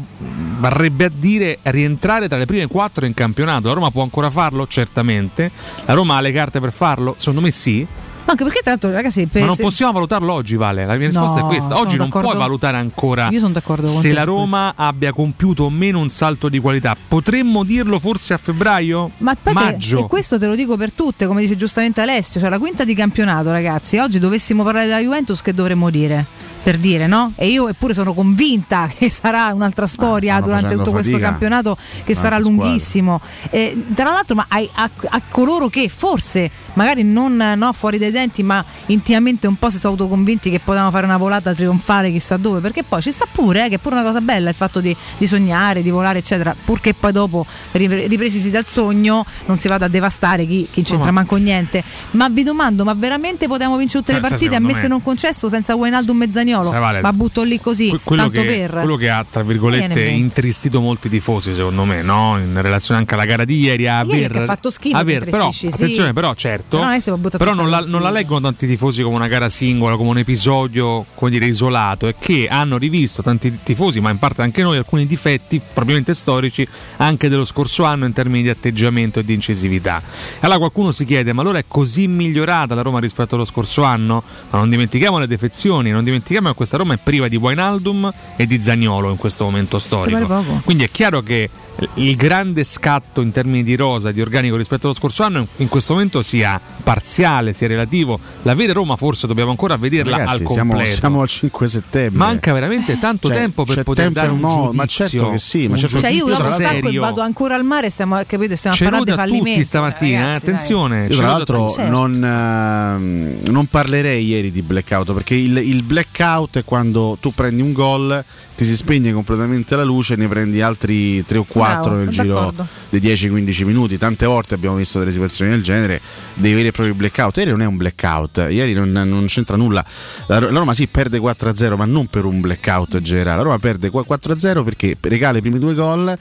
varrebbe 0.59 1.05
a 1.05 1.11
dire 1.11 1.57
rientrare 1.63 2.27
tra 2.27 2.37
le 2.37 2.45
prime 2.45 2.67
quattro 2.67 3.07
in 3.07 3.15
campionato. 3.15 3.67
La 3.67 3.73
Roma 3.73 3.89
può 3.89 4.03
ancora 4.03 4.29
farlo? 4.29 4.67
Certamente. 4.67 5.49
La 5.85 5.95
Roma 5.95 6.17
ha 6.17 6.21
le 6.21 6.31
carte 6.31 6.59
per 6.59 6.71
farlo? 6.71 7.15
Secondo 7.17 7.41
me 7.41 7.49
sì. 7.49 7.83
Anche 8.29 8.43
perché 8.43 8.59
tra 8.61 8.71
l'altro, 8.71 8.91
ragazzi, 8.91 9.25
per- 9.25 9.41
Ma 9.41 9.47
non 9.47 9.55
possiamo 9.55 9.91
valutarlo 9.93 10.33
oggi, 10.33 10.55
Vale. 10.55 10.85
La 10.85 10.95
mia 10.97 11.07
risposta 11.07 11.39
No, 11.39 11.45
è 11.45 11.49
questa. 11.49 11.79
Oggi 11.79 11.95
non 11.95 12.09
puoi 12.09 12.35
valutare 12.35 12.77
ancora 12.77 13.29
Io 13.29 13.39
sono 13.39 13.53
d'accordo 13.53 13.87
se 13.87 14.11
la 14.11 14.23
Roma 14.23 14.73
abbia 14.75 15.13
compiuto 15.13 15.63
o 15.63 15.69
meno 15.69 15.99
un 15.99 16.09
salto 16.09 16.49
di 16.49 16.59
qualità. 16.59 16.95
Potremmo 17.07 17.63
dirlo 17.63 17.99
forse 17.99 18.33
a 18.33 18.37
febbraio? 18.37 19.11
Ma 19.19 19.35
Maggio. 19.53 19.99
e 20.03 20.07
questo 20.07 20.37
te 20.37 20.45
lo 20.45 20.55
dico 20.55 20.75
per 20.75 20.91
tutte, 20.93 21.25
come 21.25 21.41
dice 21.41 21.55
giustamente 21.55 22.01
Alessio, 22.01 22.39
cioè 22.39 22.49
la 22.49 22.59
quinta 22.59 22.83
di 22.83 22.93
campionato, 22.93 23.51
ragazzi. 23.51 23.97
Oggi 23.97 24.19
dovessimo 24.19 24.63
parlare 24.63 24.87
della 24.87 24.99
Juventus, 24.99 25.41
che 25.41 25.53
dovremmo 25.53 25.89
dire? 25.89 26.25
Per 26.67 26.77
dire, 26.79 27.07
no? 27.07 27.31
E 27.37 27.47
io 27.47 27.69
eppure 27.69 27.93
sono 27.93 28.13
convinta 28.13 28.89
che 28.93 29.09
sarà 29.09 29.53
un'altra 29.53 29.87
storia 29.87 30.33
stanno 30.33 30.45
durante 30.47 30.75
tutto 30.75 30.91
questo 30.91 31.11
fatica. 31.11 31.29
campionato 31.29 31.77
che 32.03 32.13
sarà 32.13 32.39
squadre. 32.39 32.43
lunghissimo. 32.43 33.21
E, 33.49 33.85
tra 33.93 34.11
l'altro, 34.11 34.35
ma 34.35 34.45
ai- 34.49 34.69
a, 34.73 34.89
a 35.09 35.21
coloro 35.29 35.69
che 35.69 35.87
forse, 35.87 36.51
magari 36.73 37.03
non 37.03 37.53
no, 37.55 37.71
fuori 37.71 37.97
dai 37.97 38.11
denti, 38.17 38.43
ma 38.43 38.63
intimamente 38.87 39.47
un 39.47 39.55
po' 39.55 39.69
si 39.69 39.77
sono 39.77 39.93
autoconvinti 39.93 40.49
che 40.49 40.59
potevano 40.59 40.91
fare 40.91 41.05
una 41.05 41.17
volata 41.17 41.53
trionfare 41.53 42.11
chissà 42.11 42.37
dove, 42.37 42.59
perché 42.59 42.83
poi 42.83 43.01
ci 43.01 43.11
sta 43.11 43.25
pure, 43.31 43.65
eh, 43.65 43.69
che 43.69 43.75
è 43.75 43.77
pure 43.77 43.95
una 43.95 44.03
cosa 44.03 44.21
bella 44.21 44.49
il 44.49 44.55
fatto 44.55 44.79
di, 44.79 44.95
di 45.17 45.27
sognare, 45.27 45.81
di 45.81 45.89
volare, 45.89 46.19
eccetera, 46.19 46.55
purché 46.65 46.93
poi 46.93 47.11
dopo 47.11 47.45
ripre- 47.73 48.07
ripresisi 48.07 48.49
dal 48.49 48.65
sogno 48.65 49.25
non 49.45 49.57
si 49.57 49.67
vada 49.67 49.85
a 49.85 49.89
devastare 49.89 50.45
chi, 50.45 50.67
chi 50.71 50.81
c'entra 50.83 51.07
Ma- 51.11 51.19
manco 51.19 51.35
niente. 51.35 51.83
Ma 52.11 52.29
vi 52.29 52.43
domando, 52.43 52.83
ma 52.83 52.93
veramente 52.93 53.47
potevamo 53.47 53.77
vincere 53.77 53.99
tutte 54.03 54.13
le 54.13 54.19
partite 54.21 54.55
ammesse 54.55 54.83
me- 54.83 54.87
non 54.87 55.01
concesso 55.01 55.49
senza 55.49 55.75
Wijnaldum 55.75 56.23
e 56.23 56.31
Zaniolo? 56.31 56.69
Sai, 56.69 56.79
Vale, 56.79 57.01
ma 57.01 57.13
butto 57.13 57.43
lì 57.43 57.59
così, 57.59 57.99
quello, 58.03 58.23
tanto 58.23 58.41
che, 58.41 58.47
per. 58.47 58.69
quello 58.71 58.95
che 58.95 59.09
ha 59.09 59.25
tra 59.29 59.43
virgolette 59.43 60.01
intristito 60.03 60.79
molti 60.79 61.09
tifosi 61.09 61.53
secondo 61.53 61.83
me 61.85 62.01
no? 62.01 62.37
in 62.37 62.61
relazione 62.61 62.99
anche 62.99 63.13
alla 63.13 63.25
gara 63.25 63.45
di 63.45 63.59
ieri 63.59 63.83
Ieri 63.83 63.87
aver, 63.87 64.37
ha 64.37 64.45
fatto 64.45 64.69
schifo 64.69 64.95
aver 64.97 65.25
però, 65.25 65.51
sì. 65.51 65.67
attenzione 65.67 66.13
però 66.13 66.33
certo 66.33 66.77
Però 66.77 66.87
non 66.87 67.29
però 67.37 67.53
non 67.53 67.69
la 67.69 67.79
la, 67.79 67.85
non 67.85 68.01
la 68.07 68.13
leggono 68.13 68.41
tanti 68.41 68.67
tifosi 68.67 69.01
come 69.01 69.15
una 69.15 69.27
gara 69.27 69.49
singola 69.49 69.97
come 69.97 70.09
un 70.09 70.17
episodio 70.17 71.05
come 71.13 71.29
dire 71.29 71.45
isolato 71.45 72.07
e 72.07 72.15
che 72.17 72.47
hanno 72.49 72.77
rivisto 72.77 73.21
tanti 73.21 73.59
tifosi 73.61 73.99
ma 73.99 74.09
in 74.09 74.17
parte 74.17 74.41
anche 74.41 74.63
noi 74.63 74.77
alcuni 74.77 75.05
difetti 75.05 75.59
probabilmente 75.59 76.13
storici 76.13 76.67
anche 76.97 77.27
dello 77.27 77.45
scorso 77.45 77.83
anno 77.83 78.05
in 78.05 78.13
termini 78.13 78.43
di 78.43 78.49
atteggiamento 78.49 79.19
e 79.19 79.25
di 79.25 79.33
incisività. 79.33 80.01
Allora 80.39 80.59
qualcuno 80.59 80.91
si 80.91 81.05
chiede 81.05 81.33
ma 81.33 81.41
allora 81.41 81.57
è 81.57 81.65
così 81.67 82.07
migliorata 82.07 82.75
la 82.75 82.81
Roma 82.81 82.99
rispetto 82.99 83.35
allo 83.35 83.45
scorso 83.45 83.83
anno? 83.83 84.23
Ma 84.49 84.57
non 84.57 84.69
dimentichiamo 84.69 85.19
le 85.19 85.27
defezioni 85.27 85.91
non 85.91 86.03
dimentichiamo 86.03 86.49
che 86.49 86.55
questa 86.55 86.77
Roma 86.77 86.93
è 86.93 86.99
priva 87.01 87.27
di 87.27 87.35
Wijnaldum 87.35 88.11
e 88.37 88.47
di 88.47 88.61
Zagnolo 88.61 89.09
in 89.09 89.17
questo 89.17 89.43
momento 89.43 89.79
storico. 89.79 90.61
quindi 90.63 90.83
è 90.83 90.89
chiaro 90.89 91.21
che 91.21 91.49
il 91.95 92.15
grande 92.15 92.63
scatto 92.63 93.21
in 93.21 93.31
termini 93.31 93.63
di 93.63 93.75
rosa, 93.75 94.11
di 94.11 94.19
organico 94.21 94.55
rispetto 94.55 94.87
allo 94.87 94.95
scorso 94.95 95.23
anno, 95.23 95.47
in 95.57 95.67
questo 95.67 95.93
momento 95.93 96.21
sia 96.21 96.59
parziale, 96.83 97.53
sia 97.53 97.67
relativo. 97.67 98.19
La 98.43 98.55
vera 98.55 98.73
Roma 98.73 98.95
forse 98.95 99.27
dobbiamo 99.27 99.51
ancora 99.51 99.77
vederla 99.77 100.17
Ragazzi, 100.17 100.43
al 100.43 100.49
siamo, 100.49 100.71
completo. 100.73 100.97
siamo 100.99 101.21
al 101.21 101.27
5 101.27 101.67
settembre. 101.67 102.17
Manca 102.17 102.53
veramente 102.53 102.97
tanto 102.97 103.27
Cioè, 103.27 103.37
tempo 103.37 103.63
per 103.65 103.83
poter 103.83 104.05
tempo 104.05 104.19
dare 104.19 104.31
un 104.31 104.39
giudizio. 104.39 104.71
ma 104.73 104.85
certo 104.85 105.29
che 105.31 105.37
sì, 105.37 105.67
ma 105.67 105.77
certo 105.77 105.99
Cioè, 105.99 106.09
io 106.09 106.25
dopo 106.25 106.47
stacco 106.47 106.87
e 106.87 106.97
vado 106.97 107.21
ancora 107.21 107.55
al 107.55 107.63
mare, 107.63 107.89
stiamo, 107.89 108.19
capito, 108.25 108.55
stiamo 108.55 108.75
C'è 108.75 108.83
parlando 108.83 109.11
di 109.11 109.15
da 109.15 109.23
fallimenti. 109.23 109.53
tutti 109.53 109.65
stamattina, 109.65 110.17
eh, 110.19 110.23
ragazzi, 110.25 110.45
attenzione. 110.49 111.07
Io 111.09 111.15
tra 111.17 111.27
l'altro. 111.27 111.69
Certo. 111.69 111.89
non, 111.91 112.23
ehm, 112.23 113.37
non 113.51 113.65
parlerei 113.67 114.25
ieri 114.25 114.51
di 114.51 114.61
blackout 114.61 115.13
perché 115.13 115.35
il, 115.35 115.57
il 115.57 115.83
blackout 115.83 116.57
è 116.59 116.63
quando 116.63 117.17
tu 117.19 117.33
prendi 117.33 117.61
un 117.61 117.73
gol, 117.73 118.23
ti 118.57 118.65
si 118.65 118.75
spegne 118.75 119.13
completamente 119.13 119.75
la 119.75 119.83
luce 119.83 120.15
e 120.15 120.17
ne 120.17 120.27
prendi 120.27 120.61
altri 120.61 121.23
3 121.23 121.37
o 121.37 121.43
4 121.43 121.81
Bravo, 121.81 121.95
nel 121.97 122.09
giro 122.09 122.53
dei 122.89 122.99
10-15 122.99 123.65
minuti. 123.65 123.99
Tante 123.99 124.25
volte 124.25 124.55
abbiamo 124.55 124.77
visto 124.77 124.97
delle 124.97 125.11
situazioni 125.11 125.51
del 125.51 125.61
genere, 125.61 126.01
dei 126.33 126.55
veri 126.55 126.69
e 126.69 126.71
propri 126.71 126.93
blackout. 126.93 127.37
Ieri 127.37 127.51
non 127.51 127.61
è 127.61 127.65
un 127.65 127.77
blackout, 127.77 128.47
ieri 128.49 128.73
non, 128.73 128.91
non 128.91 129.25
c'entra 129.27 129.57
nulla. 129.57 129.85
La, 130.25 130.39
la 130.39 130.57
Roma 130.57 130.73
sì 130.73 130.87
perde 130.87 131.19
4-0, 131.19 131.75
ma 131.75 131.85
non 131.85 132.07
per 132.07 132.25
un 132.25 132.41
blackout 132.41 132.99
generale. 132.99 133.37
La 133.37 133.43
Roma 133.43 133.59
perde 133.59 133.91
4-0 133.91 134.63
perché 134.63 134.97
regala 135.01 135.37
i 135.37 135.41
primi 135.41 135.59
due 135.59 135.75
gol 135.75 136.17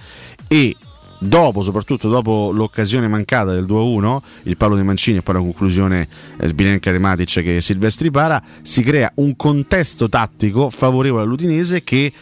e 0.47 0.77
dopo, 1.19 1.63
soprattutto 1.63 2.09
dopo 2.09 2.51
l'occasione 2.53 3.09
mancata 3.09 3.53
del 3.53 3.65
2-1, 3.65 4.19
il 4.45 4.57
palo 4.57 4.77
di 4.77 4.83
Mancini 4.83 5.19
e 5.19 5.23
poi 5.23 5.35
la 5.35 5.41
conclusione 5.41 6.09
eh, 6.39 6.49
sbilenca 6.49 6.93
di 6.93 6.99
Matic 6.99 7.43
che 7.43 7.61
Silvestri 7.61 8.11
para, 8.11 8.43
si 8.63 8.83
crea 8.83 9.11
un 9.17 9.37
contesto 9.37 10.09
tattico 10.09 10.71
favorevole 10.71 11.23
all'Udinese 11.23 11.83
che 11.83 12.13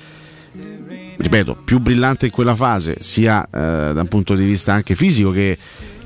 ripeto, 1.16 1.56
più 1.64 1.78
brillante 1.80 2.26
in 2.26 2.32
quella 2.32 2.54
fase, 2.54 2.96
sia 3.00 3.44
eh, 3.44 3.92
da 3.92 4.00
un 4.00 4.08
punto 4.08 4.34
di 4.34 4.44
vista 4.44 4.72
anche 4.72 4.94
fisico 4.94 5.30
che, 5.30 5.58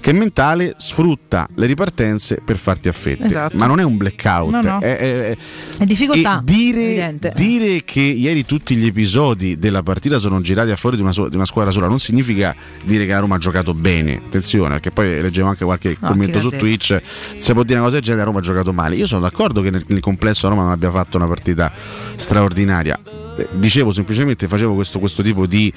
che 0.09 0.15
mentale, 0.15 0.73
sfrutta 0.79 1.47
le 1.57 1.67
ripartenze 1.67 2.41
per 2.43 2.57
farti 2.57 2.89
affette. 2.89 3.27
Esatto. 3.27 3.55
Ma 3.59 3.67
non 3.67 3.79
è 3.79 3.83
un 3.83 3.99
blackout. 3.99 4.51
No, 4.51 4.63
no. 4.63 4.79
È, 4.81 4.97
è- 4.97 5.37
È 5.77 5.85
difficoltà. 5.85 6.39
e 6.39 6.45
dire, 6.45 7.19
dire 7.35 7.83
che 7.85 8.01
ieri 8.01 8.47
tutti 8.47 8.75
gli 8.75 8.87
episodi 8.87 9.59
della 9.59 9.83
partita 9.83 10.19
sono 10.19 10.41
girati 10.41 10.71
a 10.71 10.77
fuori 10.77 10.97
di 10.97 11.03
una, 11.03 11.13
so- 11.13 11.29
di 11.29 11.37
una 11.37 11.45
squadra 11.45 11.73
sola 11.73 11.89
non 11.89 11.99
significa 11.99 12.57
dire 12.85 13.05
che 13.05 13.13
la 13.13 13.19
Roma 13.19 13.35
ha 13.35 13.39
giocato 13.39 13.75
bene. 13.75 14.17
Attenzione, 14.17 14.71
perché 14.75 14.93
poi 14.93 15.21
leggevo 15.21 15.49
anche 15.49 15.65
qualche 15.67 15.95
No, 16.01 16.09
commento 16.09 16.41
su? 16.41 16.49
Twitch. 16.49 16.99
Se 17.37 17.53
può 17.53 17.63
dire 17.63 17.75
una 17.75 17.85
cosa 17.89 17.97
del 17.97 18.03
genere, 18.05 18.21
la 18.23 18.27
Roma 18.29 18.39
ha 18.39 18.43
giocato 18.43 18.73
male. 18.73 18.97
Io 18.97 19.07
sono 19.07 19.21
d'accordo 19.21 19.61
che 19.61 19.69
nel, 19.71 19.85
nel 19.89 20.01
complesso 20.01 20.45
la 20.47 20.55
Roma 20.55 20.63
non 20.65 20.73
abbia 20.73 20.91
fatto 20.91 21.19
una 21.19 21.27
partita 21.27 21.71
straordinaria. 22.17 22.99
Eh, 23.39 23.47
Dicevo 23.53 23.93
semplicemente, 23.93 24.49
facevo 24.49 24.75
questo, 24.75 24.99
questo 24.99 25.23
tipo 25.23 25.47
di, 25.47 25.73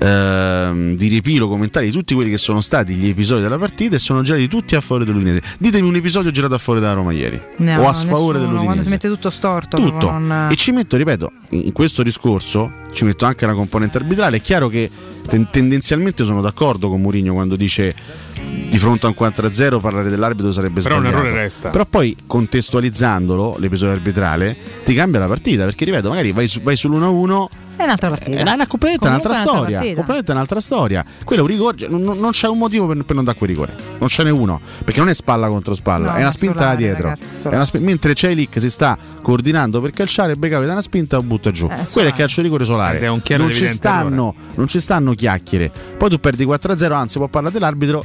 ehm, 0.00 0.96
di 0.96 1.08
ripilo 1.08 1.48
commentari 1.48 1.86
di 1.86 1.92
tutti 1.92 2.14
quelli 2.14 2.30
che 2.30 2.38
sono 2.38 2.60
stati 2.60 2.94
gli 2.94 3.08
episodi 3.08 3.42
della 3.42 3.58
partita 3.58 3.96
e 3.96 3.98
sono 3.98 4.22
girati 4.22 4.48
tutti 4.48 4.74
a 4.76 4.80
favore 4.80 5.04
dell'Udinese. 5.04 5.42
Ditemi 5.58 5.86
un 5.88 5.94
episodio 5.96 6.30
girato 6.30 6.54
a 6.54 6.58
favore 6.58 6.80
della 6.80 6.94
Roma 6.94 7.12
ieri 7.12 7.40
No, 7.56 7.80
o 7.82 7.88
a 7.88 7.92
sfavore 7.92 8.38
nessuno, 8.38 8.62
Quando 8.64 8.82
si 8.82 8.88
dell'Udinese 8.88 8.90
mette 8.90 9.08
tutto 9.08 9.30
storto. 9.30 9.76
tutto 9.76 10.10
non- 10.10 10.48
e 10.50 10.56
ci 10.56 10.72
metto 10.72 10.96
ripeto 10.96 11.32
in 11.50 11.66
in 11.68 11.72
questo 11.72 12.02
discorso 12.02 12.72
ci 12.92 13.04
metto 13.04 13.24
anche 13.26 13.44
la 13.46 13.52
componente 13.52 13.98
arbitrale 13.98 14.38
è 14.38 14.40
chiaro 14.40 14.68
che 14.68 14.90
ten- 15.28 15.48
tendenzialmente 15.50 16.24
sono 16.24 16.40
d'accordo 16.40 16.88
con 16.88 17.00
Mourinho 17.00 17.32
quando 17.34 17.56
dice 17.56 17.94
di 18.68 18.78
fronte 18.78 19.06
a 19.06 19.08
un 19.08 19.14
4-0 19.18 19.80
parlare 19.80 20.10
dell'arbitro 20.10 20.52
sarebbe 20.52 20.82
Però 20.82 20.96
un 20.96 21.02
sbagliato 21.02 21.24
errore 21.24 21.40
resta. 21.42 21.68
però 21.70 21.84
poi 21.86 22.16
contestualizzandolo 22.26 23.56
l'episodio 23.58 23.94
arbitrale 23.94 24.56
ti 24.84 24.94
cambia 24.94 25.18
la 25.20 25.26
partita 25.26 25.64
perché 25.64 25.84
ripeto 25.84 26.08
magari 26.10 26.32
vai, 26.32 26.46
su- 26.46 26.60
vai 26.60 26.74
sull'1-1 26.74 27.46
È 27.76 27.84
un'altra 27.84 28.08
partita. 28.08 28.36
è 28.36 28.42
una, 28.42 28.52
una 28.54 28.66
Comunque 28.66 28.88
un'altra 29.08 29.08
è 29.08 29.10
un'altra 29.10 29.34
storia. 29.34 29.76
partita. 29.76 29.94
Completamente 29.94 30.32
un'altra 30.32 30.60
storia. 30.60 31.04
Quello 31.24 31.42
è 31.42 31.44
un 31.44 31.50
rigore. 31.50 31.76
cioè, 31.78 31.88
Non, 31.88 32.02
non- 32.18 32.30
c'è 32.32 32.48
un 32.48 32.58
motivo 32.58 32.86
per, 32.88 33.04
per 33.04 33.14
non 33.14 33.24
dare 33.24 33.38
quel 33.38 33.48
rigore. 33.50 33.74
Non 33.98 34.08
ce 34.08 34.22
n'è 34.24 34.30
uno. 34.30 34.60
Perché 34.84 34.98
non 35.00 35.08
è 35.08 35.14
spalla 35.14 35.46
contro 35.48 35.74
spalla, 35.74 36.10
No, 36.10 36.16
è 36.16 36.20
una 36.20 36.30
spinta 36.32 36.54
da 36.54 36.60
solare, 36.62 36.76
dietro. 36.76 37.02
ragazzi, 37.08 37.34
solare. 37.36 37.50
È 37.50 37.54
una 37.56 37.64
spi- 37.64 37.78
mentre 37.78 38.14
Celic 38.14 38.60
si 38.60 38.68
sta 38.70 38.98
coordinando 39.22 39.80
per 39.80 39.90
calciare, 39.92 40.36
Beccavi 40.36 40.66
da 40.66 40.72
una 40.72 40.82
spinta 40.82 41.16
o 41.18 41.22
butta 41.22 41.50
giù. 41.52 41.68
Quello 41.92 42.08
è 42.08 42.12
calcio 42.12 42.42
rigore 42.42 42.64
solare. 42.64 42.98
Non, 43.06 43.22
ci 43.52 43.66
stanno, 43.68 44.34
non 44.54 44.66
ci 44.68 44.80
stanno 44.80 45.14
chiacchiere. 45.14 45.70
Poi 45.96 46.10
tu 46.10 46.18
perdi 46.18 46.44
4-0, 46.44 46.92
anzi, 46.92 47.18
può 47.18 47.28
parlare 47.28 47.54
dell'arbitro. 47.54 48.04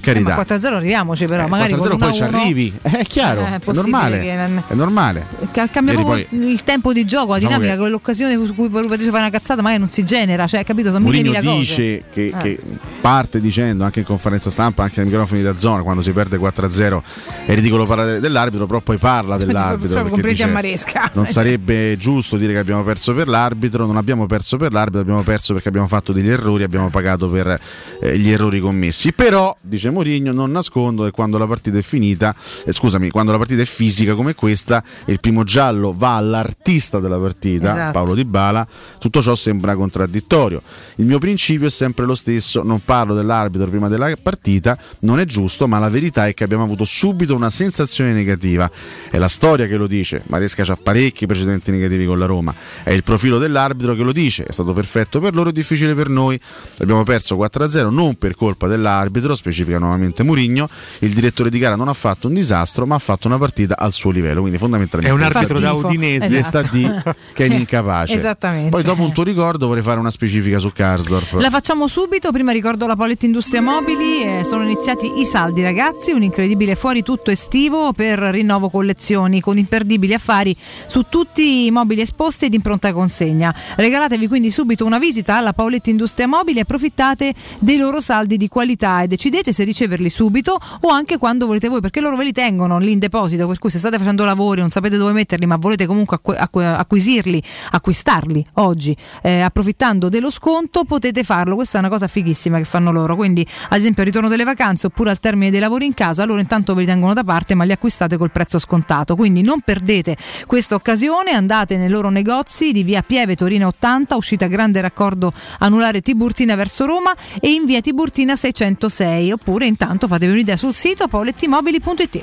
Per 0.00 0.08
Eh, 0.16 0.20
ma 0.22 0.34
carità. 0.34 0.56
4-0 0.56 0.74
arriviamoci 0.76 1.26
però, 1.26 1.44
Eh, 1.44 1.48
magari 1.48 1.74
4-0 1.74 1.88
con 1.90 1.98
poi 1.98 2.12
ci 2.14 2.22
1-1 2.22 2.24
arrivi. 2.40 2.72
Eh, 2.82 2.90
È 2.98 3.04
chiaro, 3.04 3.40
Eh, 3.40 3.44
è 3.44 3.58
è, 3.58 3.72
normale. 3.72 4.36
non- 4.46 4.62
È 4.68 4.74
normale. 4.74 5.26
Ca- 5.50 5.68
Cambia 5.68 5.92
Ieri 5.92 6.04
proprio 6.04 6.50
il 6.50 6.62
tempo 6.64 6.92
di 6.92 7.04
gioco, 7.04 7.32
la 7.32 7.34
Diciamo 7.38 7.54
dinamica, 7.56 7.72
che- 7.74 7.78
quell'occasione 7.80 8.46
su 8.46 8.54
cui 8.54 8.68
poi 8.70 8.82
Rubatici 8.82 9.10
fa 9.10 9.18
una 9.18 9.30
cazzata, 9.30 9.60
magari 9.60 9.80
non 9.80 9.90
si 9.90 10.02
genera, 10.04 10.46
cioè, 10.46 10.64
capito? 10.64 10.88
Sono 10.90 11.00
Mourinho 11.00 11.38
dice 11.40 12.04
che, 12.12 12.26
Eh. 12.26 12.36
che 12.40 12.58
parte 13.00 13.40
dicendo 13.40 13.84
anche 13.84 14.00
in 14.00 14.06
conferenza 14.06 14.48
stampa, 14.50 14.82
anche 14.84 15.00
ai 15.00 15.06
microfoni 15.06 15.42
da 15.42 15.56
zona, 15.56 15.82
quando 15.82 16.00
si 16.02 16.12
perde 16.12 16.38
4-0 16.38 17.02
è 17.46 17.54
ridicolo 17.54 17.84
parlare 17.84 18.20
dell'arbitro, 18.20 18.66
però 18.66 18.80
poi 18.80 18.96
parla 18.96 19.36
dell'arbitro. 19.38 20.04
Complimenti 20.04 20.42
a 20.42 20.46
dice. 20.46 21.10
Non 21.12 21.26
sarebbe 21.26 21.96
giusto 21.98 22.36
dire 22.36 22.52
che 22.54 22.58
abbiamo 22.58 22.82
perso 22.82 23.12
per 23.14 23.28
l'arbitro, 23.28 23.84
non 23.86 23.96
abbiamo 23.96 24.26
perso 24.26 24.56
per 24.56 24.72
l'arbitro, 24.72 25.00
abbiamo 25.00 25.22
perso 25.22 25.52
perché 25.52 25.68
abbiamo 25.68 25.86
fatto 25.88 26.12
degli 26.12 26.28
errori, 26.30 26.62
abbiamo 26.62 26.88
pagato 26.88 27.28
per 27.28 27.60
eh, 28.00 28.18
gli 28.18 28.30
errori 28.30 28.60
commessi. 28.60 29.12
Però, 29.12 29.54
dice 29.60 29.81
Mourinho, 29.90 30.32
non 30.32 30.50
nascondo 30.50 31.04
che 31.04 31.10
quando 31.10 31.38
la 31.38 31.46
partita 31.46 31.78
è 31.78 31.82
finita, 31.82 32.34
eh, 32.64 32.72
scusami, 32.72 33.10
quando 33.10 33.32
la 33.32 33.38
partita 33.38 33.62
è 33.62 33.66
fisica 33.66 34.14
come 34.14 34.34
questa, 34.34 34.82
e 35.04 35.12
il 35.12 35.20
primo 35.20 35.44
giallo 35.44 35.94
va 35.96 36.16
all'artista 36.16 37.00
della 37.00 37.18
partita, 37.18 37.70
Esatto. 37.70 37.92
Paolo 37.92 38.14
Di 38.14 38.24
Bala, 38.24 38.66
tutto 38.98 39.22
ciò 39.22 39.34
sembra 39.34 39.74
contraddittorio. 39.74 40.62
Il 40.96 41.06
mio 41.06 41.18
principio 41.18 41.66
è 41.66 41.70
sempre 41.70 42.04
lo 42.04 42.14
stesso, 42.14 42.62
non 42.62 42.82
parlo 42.84 43.14
dell'arbitro 43.14 43.66
prima 43.68 43.88
della 43.88 44.14
partita, 44.20 44.78
non 45.00 45.20
è 45.20 45.24
giusto, 45.24 45.68
ma 45.68 45.78
la 45.78 45.88
verità 45.88 46.26
è 46.26 46.34
che 46.34 46.44
abbiamo 46.44 46.64
avuto 46.64 46.84
subito 46.84 47.34
una 47.34 47.50
sensazione 47.50 48.12
negativa. 48.12 48.70
È 49.10 49.18
la 49.18 49.28
storia 49.28 49.66
che 49.66 49.76
lo 49.76 49.86
dice, 49.86 50.22
Maresca 50.26 50.62
ha 50.62 50.76
parecchi 50.76 51.26
precedenti 51.26 51.70
negativi 51.70 52.06
con 52.06 52.18
la 52.18 52.26
Roma, 52.26 52.54
è 52.82 52.90
il 52.90 53.02
profilo 53.02 53.38
dell'arbitro 53.38 53.94
che 53.94 54.02
lo 54.02 54.12
dice, 54.12 54.44
è 54.44 54.52
stato 54.52 54.72
perfetto 54.72 55.20
per 55.20 55.34
loro 55.34 55.50
e 55.50 55.52
difficile 55.52 55.94
per 55.94 56.08
noi. 56.08 56.38
Abbiamo 56.78 57.02
perso 57.02 57.36
4-0 57.36 57.90
non 57.90 58.16
per 58.16 58.34
colpa 58.34 58.66
dell'arbitro, 58.66 59.34
specifica 59.72 59.78
nuovamente 59.78 60.22
Murigno, 60.22 60.68
il 61.00 61.12
direttore 61.12 61.50
di 61.50 61.58
gara 61.58 61.76
non 61.76 61.88
ha 61.88 61.94
fatto 61.94 62.28
un 62.28 62.34
disastro, 62.34 62.86
ma 62.86 62.96
ha 62.96 62.98
fatto 62.98 63.26
una 63.26 63.38
partita 63.38 63.76
al 63.78 63.92
suo 63.92 64.10
livello, 64.10 64.40
quindi 64.40 64.58
fondamentalmente 64.58 65.14
È 65.14 65.16
un 65.16 65.22
arbitro 65.22 65.58
da. 65.58 65.72
Udinese. 65.72 66.38
Esatto. 66.38 66.68
di 66.70 66.88
che 67.32 67.46
è 67.46 67.54
incapace. 67.54 68.14
Esattamente. 68.14 68.70
Poi 68.70 68.82
dopo 68.82 69.02
un 69.02 69.12
tuo 69.12 69.22
ricordo 69.22 69.66
vorrei 69.66 69.82
fare 69.82 69.98
una 69.98 70.10
specifica 70.10 70.58
su 70.58 70.70
Karsdorp. 70.72 71.34
La 71.34 71.50
facciamo 71.50 71.86
subito, 71.86 72.30
prima 72.30 72.52
ricordo 72.52 72.86
la 72.86 72.96
Poletti 72.96 73.26
Industria 73.26 73.62
Mobili, 73.62 74.22
eh, 74.22 74.44
sono 74.44 74.64
iniziati 74.64 75.20
i 75.20 75.24
saldi 75.24 75.62
ragazzi, 75.62 76.12
un 76.12 76.22
incredibile 76.22 76.74
fuori 76.74 77.02
tutto 77.02 77.30
estivo 77.30 77.92
per 77.92 78.18
rinnovo 78.18 78.68
collezioni 78.68 79.40
con 79.40 79.56
imperdibili 79.56 80.14
affari 80.14 80.54
su 80.86 81.04
tutti 81.08 81.66
i 81.66 81.70
mobili 81.70 82.00
esposti 82.02 82.46
ed 82.46 82.54
in 82.54 82.60
pronta 82.60 82.92
consegna. 82.92 83.54
Regalatevi 83.76 84.28
quindi 84.28 84.50
subito 84.50 84.84
una 84.84 84.98
visita 84.98 85.36
alla 85.36 85.52
Paoletti 85.52 85.90
Industria 85.90 86.26
Mobili 86.26 86.58
e 86.58 86.62
approfittate 86.62 87.34
dei 87.58 87.78
loro 87.78 88.00
saldi 88.00 88.36
di 88.36 88.48
qualità 88.48 89.02
e 89.02 89.06
decidete 89.06 89.51
se 89.52 89.64
riceverli 89.64 90.08
subito 90.08 90.58
o 90.80 90.88
anche 90.88 91.18
quando 91.18 91.46
volete 91.46 91.68
voi 91.68 91.80
perché 91.80 92.00
loro 92.00 92.16
ve 92.16 92.24
li 92.24 92.32
tengono 92.32 92.78
lì 92.78 92.92
in 92.92 92.98
deposito 92.98 93.46
per 93.46 93.58
cui 93.58 93.70
se 93.70 93.78
state 93.78 93.98
facendo 93.98 94.24
lavori 94.24 94.60
non 94.60 94.70
sapete 94.70 94.96
dove 94.96 95.12
metterli 95.12 95.46
ma 95.46 95.56
volete 95.56 95.86
comunque 95.86 96.16
acqu- 96.16 96.36
acqu- 96.38 96.62
acquisirli, 96.62 97.42
acquistarli 97.70 98.46
oggi 98.54 98.96
eh, 99.22 99.40
approfittando 99.40 100.08
dello 100.08 100.30
sconto 100.30 100.84
potete 100.84 101.22
farlo, 101.22 101.54
questa 101.54 101.78
è 101.78 101.80
una 101.80 101.88
cosa 101.88 102.06
fighissima 102.06 102.58
che 102.58 102.64
fanno 102.64 102.92
loro, 102.92 103.16
quindi 103.16 103.46
ad 103.68 103.78
esempio 103.78 104.02
al 104.02 104.08
ritorno 104.08 104.28
delle 104.28 104.44
vacanze 104.44 104.86
oppure 104.86 105.10
al 105.10 105.20
termine 105.20 105.50
dei 105.50 105.60
lavori 105.60 105.86
in 105.86 105.94
casa 105.94 106.24
loro 106.24 106.40
intanto 106.40 106.74
ve 106.74 106.80
li 106.80 106.86
tengono 106.86 107.14
da 107.14 107.24
parte 107.24 107.54
ma 107.54 107.64
li 107.64 107.72
acquistate 107.72 108.16
col 108.16 108.30
prezzo 108.30 108.58
scontato, 108.58 109.16
quindi 109.16 109.42
non 109.42 109.60
perdete 109.60 110.16
questa 110.46 110.74
occasione, 110.74 111.32
andate 111.32 111.76
nei 111.76 111.88
loro 111.88 112.10
negozi 112.10 112.72
di 112.72 112.82
via 112.82 113.02
Pieve 113.02 113.34
Torino 113.34 113.68
80, 113.68 114.16
uscita 114.16 114.46
grande 114.46 114.80
raccordo 114.80 115.32
anulare 115.58 116.00
Tiburtina 116.00 116.54
verso 116.54 116.84
Roma 116.86 117.14
e 117.40 117.50
in 117.50 117.64
via 117.64 117.80
Tiburtina 117.80 118.36
606 118.36 119.32
oppure 119.42 119.66
intanto 119.66 120.06
fatevi 120.06 120.32
un'idea 120.32 120.56
sul 120.56 120.72
sito 120.72 121.08
paulettimobili.it 121.08 122.22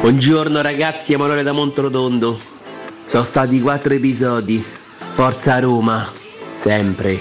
Buongiorno 0.00 0.60
ragazzi, 0.60 1.12
Emanuele 1.12 1.44
da 1.44 1.52
Monterotondo. 1.52 2.38
Sono 3.06 3.22
stati 3.22 3.60
quattro 3.60 3.94
episodi. 3.94 4.62
Forza 5.12 5.60
Roma, 5.60 6.04
sempre. 6.60 7.18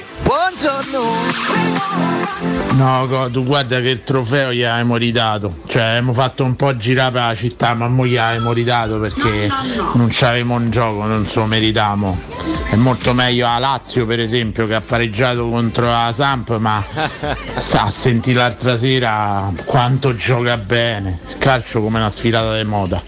No, 2.76 3.08
co- 3.08 3.30
tu 3.30 3.46
guarda 3.46 3.80
che 3.80 3.88
il 3.88 4.04
trofeo 4.04 4.52
gli 4.52 4.64
abbiamo 4.64 4.98
ridato. 4.98 5.62
Cioè, 5.66 5.82
abbiamo 5.82 6.12
fatto 6.12 6.44
un 6.44 6.58
po' 6.58 6.76
girare 6.76 7.12
per 7.14 7.22
la 7.22 7.36
città, 7.36 7.74
ma 7.74 7.88
mo 7.88 8.06
gli 8.06 8.18
abbiamo 8.18 8.52
ridato 8.52 9.00
perché 9.00 9.48
non 9.94 10.10
c'avevamo 10.12 10.56
un 10.56 10.70
gioco, 10.70 11.06
non 11.06 11.26
se 11.26 11.40
lo 11.40 11.46
meritavamo. 11.46 12.20
È 12.70 12.76
molto 12.76 13.14
meglio 13.14 13.46
la 13.46 13.60
Lazio, 13.60 14.06
per 14.06 14.20
esempio, 14.20 14.66
che 14.66 14.76
ha 14.76 14.82
pareggiato 14.82 15.48
contro 15.48 15.86
la 15.86 16.12
Samp, 16.14 16.58
ma 16.58 16.84
sa, 17.58 17.90
senti 17.90 18.34
l'altra 18.34 18.76
sera 18.76 19.50
quanto 19.64 20.14
gioca 20.16 20.58
bene. 20.58 21.20
Il 21.30 21.38
calcio 21.38 21.80
come 21.82 22.00
una 22.00 22.10
sfilata 22.10 22.58
di 22.58 22.68
moda. 22.68 23.02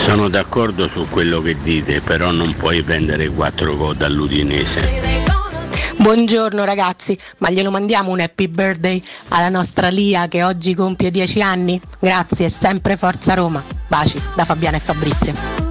Sono 0.00 0.30
d'accordo 0.30 0.88
su 0.88 1.06
quello 1.10 1.42
che 1.42 1.60
dite, 1.60 2.00
però 2.00 2.30
non 2.30 2.56
puoi 2.56 2.82
prendere 2.82 3.28
4 3.28 3.76
gol 3.76 3.94
dall'Udinese. 3.94 4.80
Buongiorno 5.98 6.64
ragazzi, 6.64 7.16
ma 7.38 7.50
glielo 7.50 7.70
mandiamo 7.70 8.10
un 8.10 8.20
happy 8.20 8.48
birthday 8.48 9.00
alla 9.28 9.50
nostra 9.50 9.88
Lia 9.88 10.26
che 10.26 10.42
oggi 10.42 10.74
compie 10.74 11.10
10 11.10 11.42
anni? 11.42 11.78
Grazie, 11.98 12.48
sempre 12.48 12.96
Forza 12.96 13.34
Roma. 13.34 13.62
Baci 13.86 14.18
da 14.34 14.46
Fabiana 14.46 14.78
e 14.78 14.80
Fabrizio. 14.80 15.69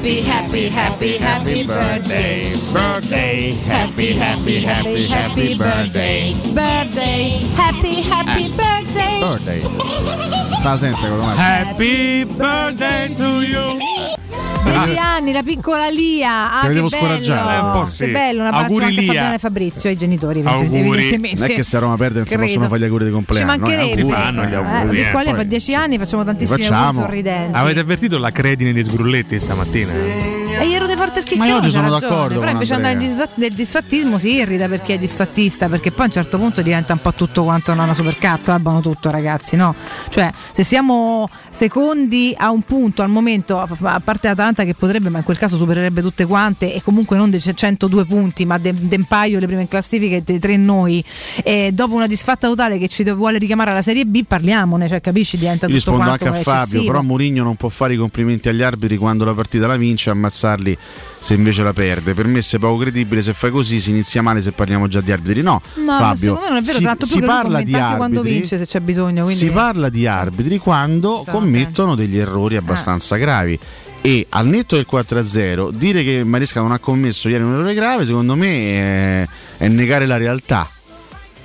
Happy, 0.00 0.22
happy, 0.22 0.68
happy, 0.68 1.18
happy 1.18 1.66
birthday. 1.66 2.54
Birthday. 2.72 3.50
Happy, 3.50 4.12
happy, 4.14 4.60
happy, 4.62 5.06
happy 5.06 5.58
birthday. 5.58 6.32
Birthday. 6.54 7.28
Happy, 7.52 8.00
happy 8.00 8.48
birthday. 8.56 9.20
Birthday. 9.20 9.60
Se 10.62 10.78
sente. 10.78 11.36
Happy 11.36 12.24
birthday 12.24 13.08
to 13.14 13.42
you. 13.42 14.19
10 14.64 14.96
anni, 14.98 15.32
la 15.32 15.42
piccola 15.42 15.88
Lia. 15.88 16.58
Ah, 16.58 16.60
Te 16.62 16.68
che 16.68 16.74
devo 16.74 16.88
bello. 16.88 17.02
scoraggiare. 17.06 17.54
Eh, 17.56 17.58
un 17.60 17.70
po' 17.72 17.84
sì. 17.86 18.04
Che 18.04 18.10
bello, 18.10 18.40
un 18.40 18.46
abbraccio 18.46 18.64
Auguri, 18.66 18.84
anche 18.84 19.00
a. 19.00 19.04
Fabiana 19.04 19.34
e 19.34 19.38
Fabrizio, 19.38 19.90
ai 19.90 19.96
genitori 19.96 20.38
evidentemente. 20.40 21.40
Non 21.40 21.50
è 21.50 21.54
che 21.54 21.62
se 21.62 21.76
a 21.76 21.80
Roma 21.80 21.96
perde 21.96 22.18
non 22.18 22.26
si 22.26 22.36
possono 22.36 22.68
fare 22.68 22.80
gli 22.80 22.84
auguri 22.84 23.04
di 23.04 23.10
Ci 23.10 23.16
compleanno. 23.16 23.46
mancherebbe. 23.46 23.90
eh, 23.90 23.94
Si 23.94 24.04
fanno 24.10 24.44
gli 24.44 24.54
auguri, 24.54 24.98
Eh, 24.98 25.00
eh, 25.08 25.10
poi- 25.12 25.24
fa 25.34 25.42
10 25.42 25.74
anni, 25.74 25.98
facciamo 25.98 26.24
tantissimi 26.24 26.62
facciamo. 26.62 26.84
auguri 26.86 27.04
sorridenti. 27.04 27.56
Avete 27.58 27.80
avvertito 27.80 28.18
la 28.18 28.30
credine 28.30 28.72
dei 28.72 28.84
sgrulletti 28.84 29.38
stamattina? 29.38 29.92
E 30.60 30.68
glielo 30.68 30.86
deve 30.86 31.00
forte 31.00 31.20
il 31.20 31.38
Ma 31.38 31.46
io 31.46 31.56
oggi 31.56 31.70
sono 31.70 31.88
ragione. 31.88 32.12
d'accordo 32.12 32.38
Però 32.38 32.50
invece 32.50 32.74
andare 32.74 32.94
nel, 32.94 33.52
disfattismo 33.52 34.18
si 34.18 34.34
irrita 34.34 34.68
perché 34.68 34.94
è 34.94 34.98
disfattista, 34.98 35.68
perché 35.68 35.90
poi 35.90 36.02
a 36.02 36.06
un 36.06 36.12
certo 36.12 36.36
punto 36.36 36.60
diventa 36.60 36.92
un 36.92 36.98
po' 37.00 37.14
tutto 37.14 37.44
quanto 37.44 37.72
una 37.72 37.94
supercazzo, 37.94 38.52
abbano 38.52 38.80
tutto 38.80 39.10
ragazzi, 39.10 39.56
no? 39.56 39.74
Cioè, 40.10 40.30
se 40.52 40.62
siamo 40.62 41.30
secondi 41.48 42.34
a 42.36 42.50
un 42.50 42.60
punto 42.62 43.00
al 43.00 43.08
momento, 43.08 43.58
a 43.58 44.00
parte 44.04 44.28
Atalanta 44.28 44.64
che 44.64 44.74
potrebbe, 44.74 45.08
ma 45.08 45.18
in 45.18 45.24
quel 45.24 45.38
caso 45.38 45.56
supererebbe 45.56 46.02
tutte 46.02 46.26
quante 46.26 46.74
e 46.74 46.82
comunque 46.82 47.16
non 47.16 47.30
dei 47.30 47.40
102 47.40 48.04
punti, 48.04 48.44
ma 48.44 48.58
de, 48.58 48.74
de 48.76 48.96
un 48.96 49.04
paio 49.04 49.38
le 49.38 49.46
prime 49.46 49.62
in 49.62 49.68
classifica 49.68 50.16
e 50.16 50.22
dei 50.22 50.38
tre 50.38 50.58
noi, 50.58 51.02
e 51.42 51.70
dopo 51.72 51.94
una 51.94 52.06
disfatta 52.06 52.48
totale 52.48 52.76
che 52.76 52.88
ci 52.88 53.02
vuole 53.10 53.38
richiamare 53.38 53.70
alla 53.70 53.82
Serie 53.82 54.04
B, 54.04 54.24
parliamone, 54.26 54.88
cioè 54.88 55.00
capisci, 55.00 55.38
diventa 55.38 55.66
Io 55.66 55.78
tutto 55.78 55.92
rispondo 55.92 56.10
anche 56.10 56.28
a 56.28 56.32
Fabio, 56.34 56.60
eccessivo. 56.60 56.84
però 56.84 57.02
Mourinho 57.02 57.42
non 57.42 57.56
può 57.56 57.70
fare 57.70 57.94
i 57.94 57.96
complimenti 57.96 58.50
agli 58.50 58.62
arbitri 58.62 58.98
quando 58.98 59.24
la 59.24 59.32
partita 59.32 59.66
la 59.66 59.76
vince 59.76 60.10
e 60.10 60.12
ammazzarli 60.50 60.78
se 61.18 61.34
invece 61.34 61.62
la 61.62 61.72
perde. 61.72 62.14
Per 62.14 62.26
me 62.26 62.40
se 62.40 62.58
poco 62.58 62.78
credibile 62.78 63.22
se 63.22 63.34
fai 63.34 63.50
così 63.50 63.80
si 63.80 63.90
inizia 63.90 64.22
male 64.22 64.40
se 64.40 64.52
parliamo 64.52 64.88
già 64.88 65.00
di 65.00 65.12
arbitri. 65.12 65.42
No, 65.42 65.60
No, 65.74 65.96
Fabio, 65.98 66.16
secondo 66.16 66.40
me 66.42 66.48
non 66.48 66.56
è 66.58 66.62
vero, 66.62 66.78
si, 66.78 66.84
tanto 66.84 67.06
si 67.06 67.20
parla 67.20 67.62
di 67.62 67.74
anche 67.74 67.96
quando 67.96 68.18
arbitri, 68.18 68.38
vince 68.38 68.58
se 68.58 68.66
c'è 68.66 68.80
bisogno. 68.80 69.24
Quindi... 69.24 69.46
si 69.46 69.50
parla 69.50 69.88
di 69.88 70.06
arbitri 70.06 70.58
quando 70.58 71.20
Esatto. 71.20 71.38
commettono 71.38 71.94
degli 71.94 72.18
errori 72.18 72.56
abbastanza 72.56 73.16
gravi. 73.16 73.58
E 74.02 74.24
al 74.30 74.46
netto 74.46 74.76
del 74.76 74.86
4-0, 74.90 75.72
dire 75.72 76.02
che 76.02 76.24
Maresca 76.24 76.60
non 76.62 76.72
ha 76.72 76.78
commesso 76.78 77.28
ieri 77.28 77.44
un 77.44 77.52
errore 77.52 77.74
grave, 77.74 78.06
secondo 78.06 78.34
me 78.34 78.48
è, 78.48 79.28
è 79.58 79.68
negare 79.68 80.06
la 80.06 80.16
realtà. 80.16 80.66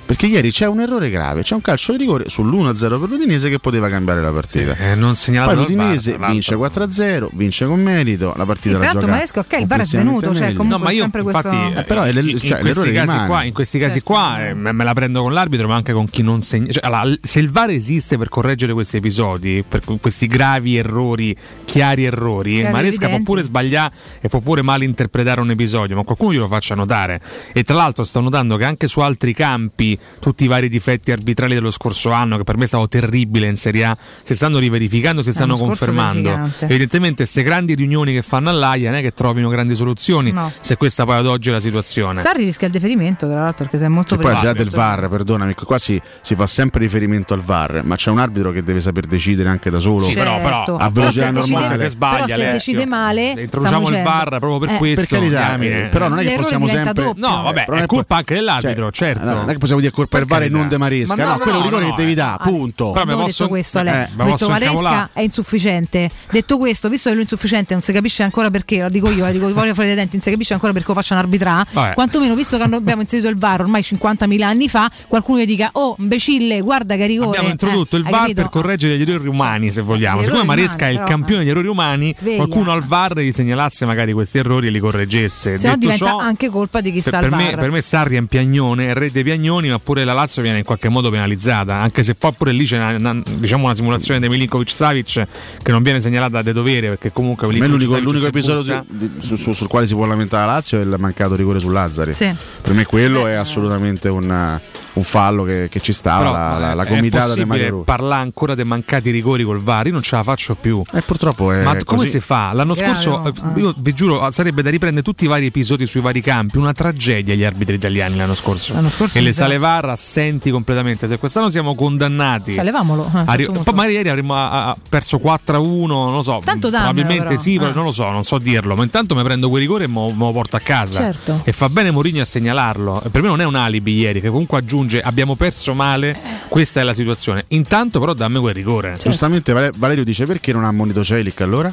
Perché 0.06 0.26
ieri 0.26 0.52
c'è 0.52 0.68
un 0.68 0.80
errore 0.80 1.10
grave, 1.10 1.42
c'è 1.42 1.54
un 1.56 1.60
calcio 1.60 1.90
di 1.92 1.98
rigore 1.98 2.26
sull'1-0 2.26 3.00
per 3.00 3.08
l'Udinese 3.08 3.50
che 3.50 3.58
poteva 3.58 3.88
cambiare 3.88 4.20
la 4.22 4.30
partita. 4.30 4.76
Eh, 4.76 4.94
non 4.94 5.16
segnalato 5.16 5.54
Poi 5.54 5.62
l'Udinese 5.64 6.16
tra 6.16 6.28
vince 6.28 6.54
4-0, 6.54 7.28
vince 7.32 7.66
con 7.66 7.82
merito, 7.82 8.32
la 8.36 8.46
partita 8.46 8.78
Sì, 8.78 8.84
la 8.84 8.92
gioca 8.92 9.06
Maresca, 9.08 9.40
ok, 9.40 9.58
il 9.60 9.66
VAR 9.66 9.80
è 9.80 9.84
svenuto, 9.84 10.32
cioè 10.32 10.52
comunque 10.52 10.78
No, 10.78 10.84
ma 10.84 10.90
io 10.92 11.00
sempre 11.02 11.20
infatti 11.22 11.48
questo... 11.48 11.78
Eh, 11.80 11.82
però 11.82 12.02
è 12.02 12.12
l'el- 12.12 12.28
in, 12.28 12.38
cioè, 12.38 12.58
in 12.60 12.64
l'errore 12.66 12.90
questi 12.90 12.92
casi 12.92 13.10
rimane. 13.10 13.26
qua, 13.26 13.42
in 13.42 13.52
questi 13.52 13.78
casi 13.80 13.92
Certo. 13.94 14.12
qua 14.12 14.46
eh, 14.46 14.54
me 14.54 14.84
la 14.84 14.94
prendo 14.94 15.22
con 15.22 15.32
l'arbitro, 15.32 15.66
ma 15.66 15.74
anche 15.74 15.92
con 15.92 16.08
chi 16.08 16.22
non 16.22 16.40
segna. 16.40 16.70
Cioè, 16.70 16.86
allora, 16.86 17.16
se 17.20 17.40
il 17.40 17.50
VAR 17.50 17.70
esiste 17.70 18.16
per 18.16 18.28
correggere 18.28 18.72
questi 18.74 18.98
episodi, 18.98 19.64
per 19.68 19.80
que- 19.84 19.98
questi 20.00 20.28
gravi 20.28 20.76
errori, 20.76 21.36
chiari 21.64 22.04
errori, 22.04 22.58
Chiari, 22.58 22.72
Maresca 22.72 22.96
può 23.08 23.16
evidenti. 23.16 23.24
pure 23.24 23.42
sbagliare 23.42 23.92
e 24.20 24.28
può 24.28 24.38
pure 24.38 24.62
malinterpretare 24.62 25.40
un 25.40 25.50
episodio, 25.50 25.96
ma 25.96 26.04
qualcuno 26.04 26.32
glielo 26.32 26.46
faccia 26.46 26.76
notare. 26.76 27.20
E 27.52 27.64
tra 27.64 27.74
l'altro 27.74 28.04
sto 28.04 28.20
notando 28.20 28.56
che 28.56 28.64
anche 28.64 28.86
su 28.86 29.00
altri 29.00 29.34
campi 29.34 29.95
tutti 30.20 30.44
i 30.44 30.46
vari 30.46 30.68
difetti 30.68 31.12
arbitrali 31.12 31.54
dello 31.54 31.70
scorso 31.70 32.10
anno, 32.10 32.36
che 32.36 32.44
per 32.44 32.56
me 32.56 32.64
è 32.64 32.66
stato 32.66 32.88
terribile 32.88 33.46
in 33.48 33.56
Serie 33.56 33.84
A, 33.84 33.96
si 34.22 34.34
stanno 34.34 34.58
riverificando, 34.58 35.22
si 35.22 35.32
stanno 35.32 35.56
confermando. 35.56 36.48
Evidentemente 36.60 37.22
queste 37.22 37.42
grandi 37.42 37.74
riunioni 37.74 38.12
che 38.12 38.22
fanno 38.22 38.50
all'AIA 38.50 38.90
non 38.90 38.98
è 38.98 39.02
che 39.02 39.12
trovino 39.12 39.48
grandi 39.48 39.74
soluzioni 39.74 40.32
No. 40.32 40.50
se 40.60 40.76
questa 40.76 41.04
poi 41.04 41.16
ad 41.18 41.26
oggi 41.26 41.48
è 41.48 41.52
la 41.52 41.60
situazione. 41.60 42.20
Sarri 42.20 42.44
rischia 42.44 42.66
il 42.66 42.72
deferimento, 42.72 43.26
tra 43.28 43.40
l'altro, 43.40 43.64
perché 43.64 43.78
sei 43.78 43.88
molto 43.88 44.16
Che 44.16 44.22
poi 44.22 44.32
al 44.32 44.40
di 44.40 44.46
là 44.46 44.52
del 44.52 44.70
VAR, 44.70 45.08
perdonami, 45.08 45.54
qua 45.54 45.78
si, 45.78 46.00
si 46.20 46.34
fa 46.34 46.46
sempre 46.46 46.80
riferimento 46.80 47.34
al 47.34 47.42
VAR, 47.42 47.82
ma 47.84 47.96
c'è 47.96 48.10
un 48.10 48.18
arbitro 48.18 48.52
che 48.52 48.62
deve 48.62 48.80
saper 48.80 49.06
decidere 49.06 49.48
anche 49.48 49.70
da 49.70 49.78
solo. 49.78 50.04
Sì, 50.04 50.14
però- 50.14 50.40
però- 50.40 50.54
Certo. 50.56 50.74
a 50.76 50.78
Però 50.78 50.90
velocità 50.90 51.30
decide- 51.30 51.54
normale. 51.54 51.78
se 51.78 51.88
sbaglia, 51.90 52.14
però 52.14 52.26
se 52.26 52.32
Alessio. 52.34 52.52
decide 52.52 52.86
male, 52.86 53.30
introduciamo 53.42 53.88
il. 53.90 54.02
VAR 54.02 54.28
proprio 54.38 54.58
per 54.58 54.70
Eh, 54.70 54.76
questo. 54.76 55.06
Per 55.06 55.18
carità, 55.18 55.56
eh, 55.58 55.88
però 55.90 56.08
non 56.08 56.18
è 56.20 56.24
che 56.26 56.36
possiamo 56.36 56.66
sempre. 56.68 56.92
doppio. 56.92 57.26
No, 57.28 57.42
vabbè, 57.42 57.64
però 57.64 57.76
è 57.78 57.86
colpa 57.86 58.16
anche 58.16 58.34
dell'arbitro, 58.34 58.90
cioè, 58.90 59.14
certo. 59.14 59.24
Non 59.24 59.48
è 59.48 59.52
che 59.52 59.58
possiamo 59.58 59.80
dire 59.86 59.92
colpa 59.92 60.18
del 60.18 60.26
VAR 60.26 60.42
e 60.42 60.48
non. 60.48 60.68
De 60.68 60.78
Maresca, 60.78 61.14
Ma 61.16 61.22
no, 61.24 61.30
no, 61.30 61.38
quello 61.38 61.58
no, 61.58 61.64
rigore 61.64 61.84
no, 61.84 61.90
che 61.90 61.96
devi 62.00 62.12
eh. 62.12 62.16
dare, 62.16 62.42
punto. 62.42 62.90
Però 62.90 63.02
Abbiamo 63.02 63.22
posso- 63.24 63.42
detto 63.44 63.48
questo, 63.48 63.82
lei. 63.82 64.02
eh, 64.02 64.08
detto 64.24 64.48
Maresca 64.48 65.10
è 65.12 65.20
insufficiente. 65.20 66.10
Detto 66.30 66.58
questo, 66.58 66.88
visto 66.88 67.08
che 67.08 67.14
lui 67.14 67.24
è 67.24 67.28
insufficiente, 67.30 67.72
non 67.72 67.82
si 67.82 67.92
capisce 67.92 68.22
ancora 68.22 68.50
perché, 68.50 68.82
lo 68.82 68.88
dico 68.88 69.10
io, 69.10 69.24
lo 69.24 69.30
dico 69.32 69.52
voglio 69.52 69.74
fuori 69.74 69.88
dai 69.88 69.96
denti, 69.98 70.14
non 70.16 70.22
si 70.22 70.30
capisce 70.30 70.52
ancora 70.54 70.72
perché 70.72 70.88
lo 70.88 70.94
facciano 70.94 71.20
arbitrare. 71.20 71.68
Vabbè. 71.72 71.94
Quantomeno, 71.94 72.34
visto 72.34 72.56
che 72.56 72.62
abbiamo 72.62 73.02
inserito 73.02 73.28
il 73.28 73.36
VAR 73.36 73.60
ormai 73.62 73.82
50.000 73.82 74.42
anni 74.42 74.68
fa, 74.68 74.90
qualcuno 75.06 75.40
gli 75.40 75.46
dica: 75.46 75.70
Oh, 75.72 75.96
imbecille, 75.98 76.60
guarda 76.60 76.96
che 76.96 77.06
rigore. 77.06 77.28
Abbiamo 77.36 77.48
introdotto 77.50 77.96
Eh, 77.96 78.00
il 78.00 78.04
VAR 78.04 78.32
per 78.32 78.48
correggere 78.48 78.96
gli 78.98 79.02
errori 79.08 79.28
umani, 79.28 79.70
se 79.72 79.82
vogliamo. 79.82 80.20
Gli 80.22 80.24
Siccome 80.24 80.44
Maresca 80.44 80.86
è 80.88 80.90
il 80.90 81.02
campione 81.04 81.42
degli 81.42 81.50
errori 81.50 81.68
umani, 81.68 82.14
qualcuno 82.36 82.72
al 82.72 82.82
VAR 82.84 83.18
gli 83.18 83.32
segnalasse 83.32 83.84
magari 83.86 84.12
questi 84.12 84.38
errori 84.38 84.66
e 84.66 84.70
li 84.70 84.78
correggesse. 84.80 85.58
Se 85.58 85.68
no 85.68 85.76
diventa 85.76 86.16
anche 86.16 86.48
colpa 86.48 86.80
di 86.80 86.92
chi 86.92 87.00
sta 87.00 87.18
per 87.20 87.32
al 87.32 87.38
me, 87.38 87.50
VAR. 87.50 87.58
per 87.60 87.70
me 87.70 87.82
Sarri 87.82 88.16
è 88.16 88.18
un 88.18 88.26
piagnone, 88.26 88.88
è 88.88 88.94
re 88.94 89.10
dei 89.10 89.22
piagnoni, 89.22 89.68
ma 89.76 89.78
pure 89.82 90.04
la 90.04 90.12
Lazio 90.14 90.42
viene 90.42 90.58
in 90.58 90.64
qualche 90.64 90.88
modo 90.88 91.10
penalizzata. 91.10 91.74
Anche 91.76 92.02
se 92.02 92.14
poi 92.14 92.32
pure 92.32 92.52
lì 92.52 92.64
c'è 92.64 92.76
una, 92.78 93.10
una- 93.12 93.22
diciamo 93.24 93.64
una 93.64 93.74
simulazione 93.74 94.20
di 94.20 94.28
Milinkovic 94.28 94.70
Savic 94.70 95.26
che 95.62 95.70
non 95.70 95.82
viene 95.82 96.00
segnalata 96.00 96.40
da 96.42 96.52
dovere 96.52 96.88
perché 96.88 97.12
comunque 97.12 97.46
l'unico, 97.46 97.64
l'unico 98.04 98.26
episodio 98.26 98.84
di- 98.88 99.10
di- 99.14 99.20
su- 99.26 99.36
su- 99.36 99.52
sul 99.52 99.68
quale 99.68 99.86
si 99.86 99.94
può 99.94 100.04
lamentare 100.06 100.46
la 100.46 100.52
Lazio 100.54 100.78
è 100.78 100.82
il 100.82 100.94
mancato 100.98 101.34
rigore 101.34 101.58
su 101.60 101.68
Lazzari. 101.68 102.14
Sì. 102.14 102.34
Per 102.62 102.72
me 102.72 102.84
quello 102.84 103.26
è 103.26 103.34
assolutamente 103.34 104.08
un, 104.08 104.58
un 104.96 105.04
fallo 105.04 105.44
che, 105.44 105.68
che 105.70 105.80
ci 105.80 105.92
stava. 105.92 106.18
Però, 106.18 106.32
la, 106.32 106.58
la, 106.58 106.74
la 106.74 106.82
è 106.84 106.86
comitata 106.88 107.34
di 107.34 107.44
Mario 107.44 107.80
parlare 107.82 108.22
ancora 108.22 108.54
dei 108.54 108.64
mancati 108.64 109.10
rigori 109.10 109.44
col 109.44 109.60
VAR, 109.60 109.86
io 109.86 109.92
non 109.92 110.02
ce 110.02 110.16
la 110.16 110.22
faccio 110.22 110.54
più. 110.54 110.82
E 110.92 111.00
purtroppo 111.02 111.52
è 111.52 111.62
Ma 111.62 111.74
come 111.84 112.00
così. 112.00 112.10
si 112.10 112.20
fa? 112.20 112.52
L'anno 112.52 112.74
Grave, 112.74 112.92
scorso, 112.94 113.18
no? 113.18 113.28
eh, 113.54 113.60
io 113.60 113.74
vi 113.76 113.92
giuro, 113.92 114.30
sarebbe 114.30 114.62
da 114.62 114.70
riprendere 114.70 115.04
tutti 115.04 115.24
i 115.24 115.26
vari 115.26 115.46
episodi 115.46 115.86
sui 115.86 116.00
vari 116.00 116.20
campi. 116.20 116.58
Una 116.58 116.72
tragedia 116.72 117.34
gli 117.34 117.44
arbitri 117.44 117.74
italiani 117.76 118.16
l'anno 118.16 118.34
scorso. 118.34 118.72
L'anno 118.74 118.88
scorso 118.90 119.16
e 119.18 119.20
le 119.20 119.32
sale. 119.32 119.58
VAR 119.58 119.86
assenti 119.90 120.50
completamente. 120.50 121.06
Se 121.06 121.18
quest'anno 121.18 121.48
siamo 121.50 121.74
condannati. 121.74 122.54
Cioè, 122.54 122.64
levamolo. 122.64 123.04
eh, 123.04 123.18
a 123.18 123.20
un 123.20 123.24
a 123.28 123.34
ri- 123.34 123.44
certo 123.44 123.62
poi 123.62 123.74
magari 123.74 123.94
ieri 123.94 124.08
avremmo 124.08 124.34
ah, 124.34 124.68
ah, 124.70 124.76
perso 124.88 125.18
4 125.18 125.56
a 125.56 125.58
1, 125.58 125.94
non 126.04 126.12
lo 126.14 126.22
so. 126.22 126.40
Tanto 126.44 126.70
dammelo, 126.70 126.92
probabilmente 126.92 127.28
però. 127.28 127.40
sì, 127.40 127.58
però 127.58 127.70
Eh. 127.70 127.74
non 127.74 127.84
lo 127.84 127.90
so, 127.92 128.10
non 128.10 128.24
so 128.24 128.38
dirlo. 128.38 128.74
Ma 128.74 128.82
intanto 128.82 129.14
mi 129.14 129.22
prendo 129.22 129.48
quel 129.48 129.60
rigore 129.62 129.84
e 129.84 129.88
me 129.88 130.12
lo 130.16 130.30
porto 130.32 130.56
a 130.56 130.60
casa. 130.60 131.00
Certo. 131.12 131.40
E 131.44 131.52
fa 131.52 131.68
bene 131.68 131.90
Mourinho 131.90 132.22
a 132.22 132.24
segnalarlo. 132.24 133.02
Per 133.10 133.22
me 133.22 133.28
non 133.28 133.40
è 133.40 133.44
un 133.44 133.54
alibi 133.54 133.94
ieri, 133.96 134.20
che 134.20 134.28
comunque 134.28 134.58
aggiunge 134.58 134.84
abbiamo 135.02 135.34
perso 135.34 135.74
male, 135.74 136.16
questa 136.48 136.80
è 136.80 136.82
la 136.82 136.94
situazione. 136.94 137.44
Intanto 137.48 138.00
però 138.00 138.14
dammi 138.14 138.38
quel 138.38 138.54
rigore. 138.54 138.96
Giustamente 139.00 139.52
Vale- 139.52 139.72
Valerio 139.76 140.04
dice 140.04 140.24
perché 140.26 140.52
non 140.52 140.64
ha 140.64 140.68
ammonito 140.68 141.02
Celic 141.02 141.40
allora? 141.40 141.72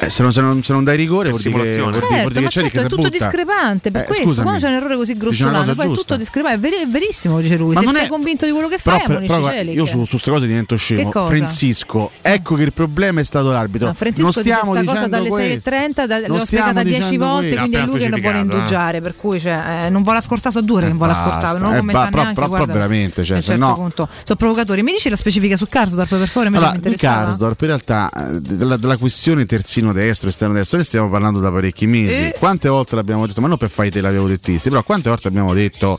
Eh, 0.00 0.10
se, 0.10 0.22
non, 0.22 0.32
se 0.32 0.40
non- 0.40 0.62
se 0.62 0.72
non 0.72 0.84
dai 0.84 0.96
rigore 0.96 1.30
vuol 1.30 1.40
dire, 1.42 1.52
che- 1.54 1.70
simulazione. 1.70 1.90
vuol 1.90 1.92
dire- 1.92 2.06
vuol 2.06 2.18
Certo, 2.18 2.28
dire 2.32 2.40
ma 2.40 2.48
che 2.48 2.60
certo, 2.60 2.78
è 2.78 2.82
tutto 2.88 2.96
butta. 3.02 3.08
discrepante 3.08 3.90
per 3.90 4.02
Eh, 4.02 4.04
questo. 4.06 4.24
scusami. 4.24 4.42
Quando 4.46 4.60
c'è 4.64 4.68
un 4.70 4.76
errore 4.76 4.96
così 4.96 5.16
grossolano, 5.16 5.58
cosa 5.58 5.74
poi 5.74 5.86
è 5.90 5.94
tutto 5.94 6.16
discrepante. 6.16 6.56
È, 6.56 6.60
veri- 6.60 6.82
è 6.82 6.86
verissimo, 6.86 7.40
dice 7.40 7.56
lui. 7.56 7.74
Ma 7.74 7.80
Se 7.80 7.86
non 7.86 7.94
sei 7.94 8.04
è- 8.04 8.08
convinto 8.08 8.44
di 8.46 8.52
quello 8.52 8.68
che 8.68 8.78
Però, 8.82 8.98
fai, 8.98 9.06
però, 9.26 9.44
Celic. 9.50 9.74
io 9.74 9.86
su, 9.86 10.04
queste 10.08 10.30
cose 10.30 10.46
divento 10.46 10.76
scemo. 10.76 11.10
Francisco, 11.10 12.10
ecco 12.22 12.54
che 12.54 12.62
il 12.62 12.72
problema 12.72 13.20
è 13.20 13.24
stato 13.24 13.50
l'arbitro. 13.50 13.88
No, 13.88 13.94
Francisco 13.94 14.22
non 14.22 14.30
dice 14.30 14.40
stiamo 14.54 14.70
questa 14.70 14.92
cosa 14.92 15.06
dalle 15.08 15.28
questo. 15.28 15.70
6.30, 15.70 16.06
da- 16.06 16.18
Non 16.20 16.36
l'ho 16.38 16.44
spiegata 16.44 16.82
10 16.82 16.98
dicendo 17.00 17.24
volte, 17.26 17.56
quindi 17.56 17.76
è 17.76 17.86
lui 17.86 17.98
che 17.98 18.08
non 18.08 18.20
vuole 18.20 18.36
eh. 18.36 18.40
indugiare. 18.40 19.00
Per 19.00 19.14
cui 19.16 19.40
cioè, 19.40 19.84
eh, 19.84 19.90
non 19.90 20.02
vuole 20.02 20.18
ascoltare, 20.18 20.54
so 20.54 20.60
due 20.60 20.80
che 20.82 20.88
non 20.88 20.96
vuole 20.96 21.12
ascoltare, 21.12 21.58
non 21.58 21.74
Eh, 21.74 21.78
commenta 21.78 22.04
però- 22.06 22.22
neanche. 22.22 22.40
però- 22.40 22.52
però 22.52 22.64
veramente, 22.66 23.24
cioè, 23.24 23.38
se 23.40 23.46
certo 23.48 23.64
no- 23.66 23.74
punto. 23.74 24.08
Sono 24.24 24.38
provocatori. 24.38 24.82
Mi 24.82 24.92
dici 24.92 25.08
la 25.08 25.16
specifica 25.16 25.56
su 25.56 25.66
Karsdorp, 25.68 26.08
per 26.16 26.28
favore? 26.28 26.56
Allora, 26.56 26.74
di. 26.78 26.94
Karsdorp 26.96 27.60
in 27.62 27.66
realtà 27.66 28.10
eh, 28.10 28.40
della 28.40 28.96
questione 28.96 29.44
terzino 29.46 29.87
destro, 29.92 30.28
esterno 30.28 30.54
destro, 30.54 30.76
noi 30.76 30.86
stiamo 30.86 31.08
parlando 31.08 31.40
da 31.40 31.50
parecchi 31.50 31.86
mesi. 31.86 32.26
Eh. 32.26 32.34
Quante 32.38 32.68
volte 32.68 32.94
l'abbiamo 32.96 33.26
detto, 33.26 33.40
ma 33.40 33.48
non 33.48 33.56
per 33.56 33.68
fare 33.68 33.90
te 33.90 34.00
l'avevo 34.00 34.26
dettisti, 34.26 34.68
però 34.68 34.82
quante 34.82 35.08
volte 35.08 35.28
abbiamo 35.28 35.52
detto 35.54 35.98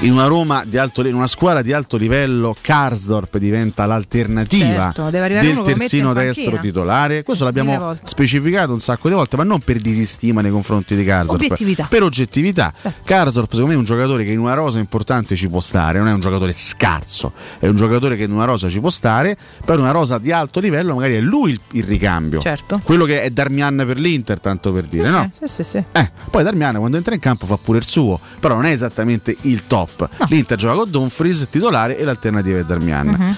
in 0.00 0.12
una 0.12 0.26
Roma 0.26 0.64
di 0.66 0.78
alto 0.78 1.02
livello, 1.02 1.16
in 1.16 1.16
una 1.16 1.26
squadra 1.26 1.62
di 1.62 1.72
alto 1.72 1.96
livello, 1.96 2.56
Karsdorp 2.60 3.36
diventa 3.36 3.84
l'alternativa 3.84 4.92
Certo, 4.92 5.10
del 5.10 5.62
terzino 5.62 6.08
in 6.08 6.14
destro 6.14 6.58
titolare. 6.58 7.22
Questo 7.22 7.44
l'abbiamo 7.44 7.94
specificato 8.02 8.72
un 8.72 8.80
sacco 8.80 9.08
di 9.08 9.14
volte, 9.14 9.36
ma 9.36 9.44
non 9.44 9.60
per 9.60 9.78
disistima 9.78 10.40
nei 10.40 10.50
confronti 10.50 10.96
di 10.96 11.04
Karsdorp, 11.04 11.40
Obiettività. 11.42 11.86
per 11.88 12.02
oggettività. 12.02 12.72
Sì. 12.74 12.88
Karsdorp 13.04 13.50
secondo 13.50 13.68
me 13.68 13.74
è 13.74 13.76
un 13.76 13.84
giocatore 13.84 14.24
che 14.24 14.32
in 14.32 14.38
una 14.38 14.54
rosa 14.54 14.78
importante 14.78 15.36
ci 15.36 15.48
può 15.48 15.60
stare, 15.60 15.98
non 15.98 16.08
è 16.08 16.12
un 16.12 16.20
giocatore 16.20 16.52
scarso, 16.54 17.32
è 17.58 17.66
un 17.66 17.76
giocatore 17.76 18.16
che 18.16 18.24
in 18.24 18.32
una 18.32 18.44
rosa 18.44 18.68
ci 18.68 18.80
può 18.80 18.90
stare, 18.90 19.36
per 19.64 19.78
una 19.78 19.90
rosa 19.90 20.18
di 20.18 20.32
alto 20.32 20.60
livello 20.60 20.94
magari 20.94 21.16
è 21.16 21.20
lui 21.20 21.52
il, 21.52 21.60
il 21.72 21.84
ricambio. 21.84 22.40
Certo. 22.40 22.80
Quello 22.82 23.04
che 23.04 23.19
è 23.22 23.30
Darmian 23.30 23.82
per 23.86 23.98
l'Inter, 23.98 24.40
tanto 24.40 24.72
per 24.72 24.84
dire, 24.84 25.06
Sì, 25.06 25.12
no? 25.12 25.30
sì, 25.32 25.46
sì, 25.46 25.62
sì. 25.62 25.82
Eh, 25.92 26.10
poi 26.30 26.42
Darmian 26.42 26.76
quando 26.76 26.96
entra 26.96 27.14
in 27.14 27.20
campo 27.20 27.46
fa 27.46 27.56
pure 27.56 27.78
il 27.78 27.86
suo, 27.86 28.18
però 28.40 28.54
non 28.54 28.64
è 28.66 28.70
esattamente 28.70 29.36
il 29.42 29.66
top. 29.66 30.08
L'Inter 30.28 30.56
gioca 30.58 30.74
con 30.76 30.90
Dumfries 30.90 31.48
titolare 31.50 31.98
e 31.98 32.04
l'alternativa 32.04 32.58
è 32.58 32.64
Darmian. 32.64 33.06
Mhm. 33.08 33.36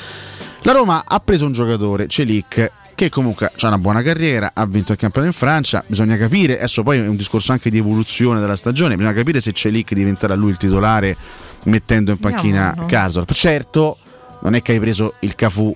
La 0.63 0.73
Roma 0.73 1.03
ha 1.07 1.19
preso 1.21 1.45
un 1.47 1.53
giocatore, 1.53 2.07
Celic, 2.09 2.71
che 2.95 3.09
comunque 3.09 3.47
ha 3.57 3.67
una 3.67 3.79
buona 3.79 4.01
carriera, 4.03 4.53
ha 4.55 4.65
vinto 4.67 4.93
il 4.93 4.99
campionato 4.99 5.33
in 5.33 5.37
Francia, 5.39 5.83
bisogna 5.87 6.17
capire, 6.17 6.59
adesso 6.59 6.83
poi 6.85 6.99
è 6.99 7.07
un 7.09 7.17
discorso 7.17 7.51
anche 7.51 7.69
di 7.71 7.79
evoluzione 7.79 8.39
della 8.39 8.55
stagione, 8.55 8.95
bisogna 8.95 9.15
capire 9.15 9.41
se 9.41 9.51
Celic 9.53 9.93
diventerà 9.93 10.35
lui 10.35 10.51
il 10.51 10.57
titolare 10.59 11.17
mettendo 11.65 12.13
in 12.13 12.19
panchina 12.19 12.75
no? 12.77 12.87
Karsdorp. 12.87 13.33
Certo, 13.33 13.97
non 14.43 14.55
è 14.55 14.63
che 14.63 14.73
hai 14.73 14.79
preso 14.81 15.15
il 15.21 15.35
Cafù 15.35 15.75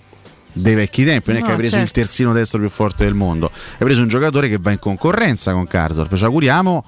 dei 0.57 0.75
vecchi 0.75 1.05
tempi, 1.05 1.29
non 1.29 1.37
è 1.37 1.41
No, 1.41 1.47
che 1.47 1.53
hai 1.53 1.59
preso 1.59 1.77
il 1.77 1.83
certo. 1.85 2.01
terzino 2.01 2.33
destro 2.33 2.59
più 2.59 2.69
forte 2.71 3.05
del 3.05 3.15
mondo, 3.15 3.51
hai 3.53 3.79
preso 3.79 4.01
un 4.01 4.09
giocatore 4.09 4.49
che 4.49 4.59
va 4.59 4.71
in 4.71 4.79
concorrenza 4.79 5.53
con 5.53 5.67
Karsdorp, 5.67 6.15
ci 6.15 6.25
auguriamo 6.25 6.85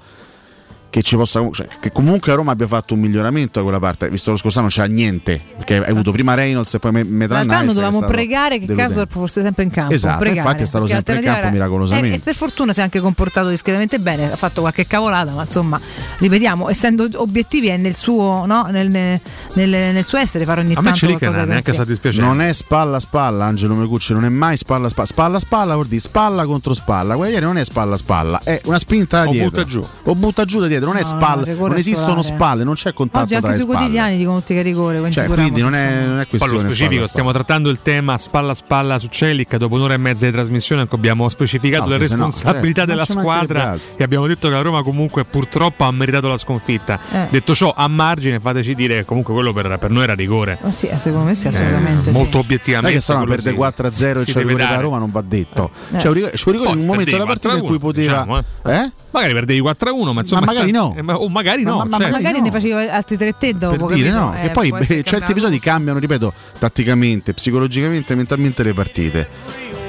che 0.89 1.01
ci 1.03 1.15
possa 1.15 1.47
cioè, 1.51 1.67
che 1.79 1.91
comunque 1.91 2.31
a 2.31 2.35
Roma 2.35 2.51
abbia 2.51 2.65
fatto 2.67 2.95
un 2.95 2.99
miglioramento 3.01 3.59
da 3.59 3.63
quella 3.63 3.79
parte 3.79 4.09
visto 4.09 4.31
lo 4.31 4.37
scorso 4.37 4.57
anno 4.59 4.69
c'ha 4.71 4.85
niente 4.85 5.39
perché 5.57 5.77
hai 5.77 5.91
avuto 5.91 6.11
prima 6.11 6.33
Reynolds 6.33 6.73
e 6.73 6.79
poi 6.79 6.91
Me- 6.91 7.03
Medran 7.03 7.45
L'altro 7.45 7.53
anno 7.55 7.61
Niles, 7.71 7.77
che 7.77 7.81
è 7.81 7.89
dovevamo 7.91 8.11
pregare 8.11 8.59
che 8.59 8.65
deludente. 8.65 8.81
Karsdorp 8.93 9.11
fosse 9.11 9.41
sempre 9.41 9.63
in 9.63 9.69
campo. 9.69 9.93
Esatto, 9.93 10.17
pregare, 10.19 10.39
infatti 10.39 10.63
è 10.63 10.65
stato 10.65 10.87
sempre 10.87 11.15
in 11.17 11.21
campo 11.23 11.39
era- 11.39 11.49
miracolosamente. 11.51 12.15
E, 12.15 12.15
e 12.15 12.19
per 12.19 12.33
fortuna 12.35 12.73
si 12.73 12.79
è 12.79 12.83
anche 12.83 12.99
comportato 12.99 13.49
discretamente 13.49 13.99
bene, 13.99 14.31
ha 14.31 14.35
fatto 14.35 14.61
qualche 14.61 14.87
cavolata, 14.87 15.31
ma 15.31 15.43
insomma, 15.43 15.79
ripetiamo, 16.17 16.69
essendo 16.69 17.07
obiettivi 17.15 17.67
è 17.67 17.77
nel 17.77 17.95
suo, 17.95 18.45
no, 18.45 18.67
nel, 18.71 18.89
nel- 18.89 19.19
nel- 19.53 19.69
nel 19.69 20.05
suo 20.05 20.17
essere 20.17 20.43
fare 20.45 20.61
ogni 20.61 20.73
tanto 20.73 20.89
qualcosa 21.05 21.45
che 21.45 21.71
non 21.77 22.01
sia. 22.11 22.23
non 22.23 22.41
è 22.41 22.51
spalla 22.53 22.97
a 22.97 22.99
spalla 22.99 23.45
Angelo 23.45 23.75
Mecucci 23.75 24.13
non 24.13 24.25
è 24.25 24.29
mai 24.29 24.57
spalla 24.57 24.87
a 24.87 24.89
spalla 24.89 25.07
spalla 25.07 25.37
a 25.37 25.39
spalla 25.39 25.73
vuol 25.73 25.87
dire 25.87 26.01
spalla 26.01 26.45
contro 26.45 26.73
spalla 26.73 27.15
quella 27.15 27.31
ieri 27.31 27.45
non 27.45 27.57
è 27.57 27.63
spalla 27.63 27.95
a 27.95 27.97
spalla 27.97 28.39
è 28.43 28.61
una 28.65 28.79
spinta 28.79 29.23
da 29.23 29.27
O 29.29 29.31
dietro 29.31 29.49
butta 29.49 29.65
giù. 29.65 29.85
o 30.03 30.15
butta 30.15 30.45
giù 30.45 30.59
da 30.59 30.67
dietro 30.67 30.78
non 30.85 30.95
è 30.97 31.01
No, 31.01 31.05
spalla 31.07 31.35
no, 31.37 31.43
rigore 31.43 31.69
non 31.69 31.77
esistono 31.77 32.21
solare. 32.21 32.35
spalle 32.35 32.63
non 32.63 32.73
c'è 32.75 32.93
contatto 32.93 33.23
Oggi 33.23 33.33
anche 33.35 33.45
tra 33.47 33.55
le 33.55 33.61
sui 33.61 33.69
spalle 33.69 33.79
quotidiani 33.85 34.17
dicono 34.17 34.37
tutti 34.39 34.53
che 34.53 34.59
è 34.59 34.63
rigore, 34.63 34.97
quindi, 34.99 35.15
cioè, 35.15 35.25
quindi 35.27 35.61
non 35.61 35.75
è, 35.75 36.05
non 36.05 36.19
è 36.19 36.25
Poi 36.25 36.25
questione 36.27 36.51
allo 36.53 36.61
specifico 36.69 36.91
spalla 36.93 37.05
a 37.05 37.09
stiamo 37.09 37.31
trattando 37.31 37.69
il 37.69 37.79
tema 37.81 38.17
spalla 38.17 38.51
a 38.51 38.55
spalla 38.55 38.97
su 38.99 39.07
Celic 39.07 39.55
dopo 39.57 39.75
un'ora 39.75 39.93
e 39.93 39.97
mezza 39.97 40.25
di 40.25 40.31
trasmissione 40.31 40.85
cui 40.87 40.97
abbiamo 40.97 41.27
specificato 41.29 41.85
No, 41.85 41.89
le 41.91 41.97
che 41.99 42.07
se 42.07 42.15
no, 42.15 42.25
responsabilità 42.25 42.85
della 42.85 43.05
non 43.07 43.17
squadra 43.19 43.77
e 43.95 44.03
abbiamo 44.03 44.27
detto 44.27 44.47
che 44.47 44.53
la 44.53 44.61
Roma 44.61 44.83
comunque 44.83 45.23
purtroppo 45.25 45.83
ha 45.83 45.91
meritato 45.91 46.27
la 46.27 46.37
sconfitta 46.37 46.99
Eh. 47.11 47.27
detto 47.29 47.53
ciò 47.55 47.73
a 47.75 47.87
margine 47.87 48.39
fateci 48.39 48.75
dire 48.75 48.95
che 48.97 49.05
comunque 49.05 49.33
quello 49.33 49.53
per, 49.53 49.77
per 49.79 49.89
noi 49.89 50.03
era 50.03 50.13
rigore 50.13 50.57
Oh, 50.61 50.71
sì, 50.71 50.87
eh, 50.87 50.97
secondo 50.97 51.25
me 51.27 51.35
sì, 51.35 51.47
assolutamente. 51.47 52.09
Eh, 52.09 52.11
sì. 52.13 52.17
molto 52.17 52.37
non 52.37 52.41
è 52.41 52.45
obiettivamente 52.45 52.99
che 52.99 53.05
Roma 53.07 53.19
quello 53.25 53.35
perde 53.35 53.49
sì. 53.51 53.55
4 53.55 53.87
a 53.87 53.91
0 53.91 54.19
e 54.19 54.23
c'è 54.23 54.29
il 54.29 54.35
deve 54.35 54.47
rigore 54.47 54.63
da 54.63 54.69
dare. 54.69 54.81
Roma 54.81 54.97
non 54.97 55.11
va 55.11 55.21
detto 55.21 55.69
Eh. 55.91 55.97
c'è 55.97 56.07
un 56.07 56.13
rigore, 56.13 56.31
c'è 56.33 56.43
un 56.45 56.51
rigore 56.51 56.69
in 56.69 56.75
Poi 56.75 56.81
un 56.81 56.85
momento 56.87 57.11
della 57.11 57.25
partita 57.25 57.53
in 57.53 57.59
cui 57.61 57.75
4-1, 57.75 57.79
poteva 57.79 58.25
diciamo, 58.25 58.37
eh? 58.65 58.91
Magari 59.11 59.33
perdevi 59.33 59.59
4 59.59 59.89
a 59.89 59.93
1 59.93 60.13
ma 60.13 60.21
insomma 60.21 60.41
magari 60.45 60.71
no. 60.71 60.93
eh, 60.97 61.01
ma- 61.01 61.17
o 61.19 61.29
magari 61.29 61.63
no 61.63 61.77
Ma- 61.77 61.85
ma 61.85 61.97
cioè. 61.97 62.11
Magari 62.11 62.41
ne 62.41 62.51
facevi 62.51 62.73
altri 62.87 63.17
tre 63.17 63.35
te 63.37 63.53
dopo. 63.57 63.85
per 63.87 63.95
dire 63.97 64.11
no 64.11 64.33
Eh, 64.35 64.41
che 64.41 64.49
poi 64.49 64.69
beh, 64.71 64.77
certi 64.85 65.03
cambiato. 65.03 65.31
episodi 65.31 65.59
cambiano 65.59 65.99
ripeto 65.99 66.33
tatticamente 66.59 67.33
psicologicamente 67.33 68.15
mentalmente 68.15 68.63
le 68.63 68.73
partite 68.73 69.29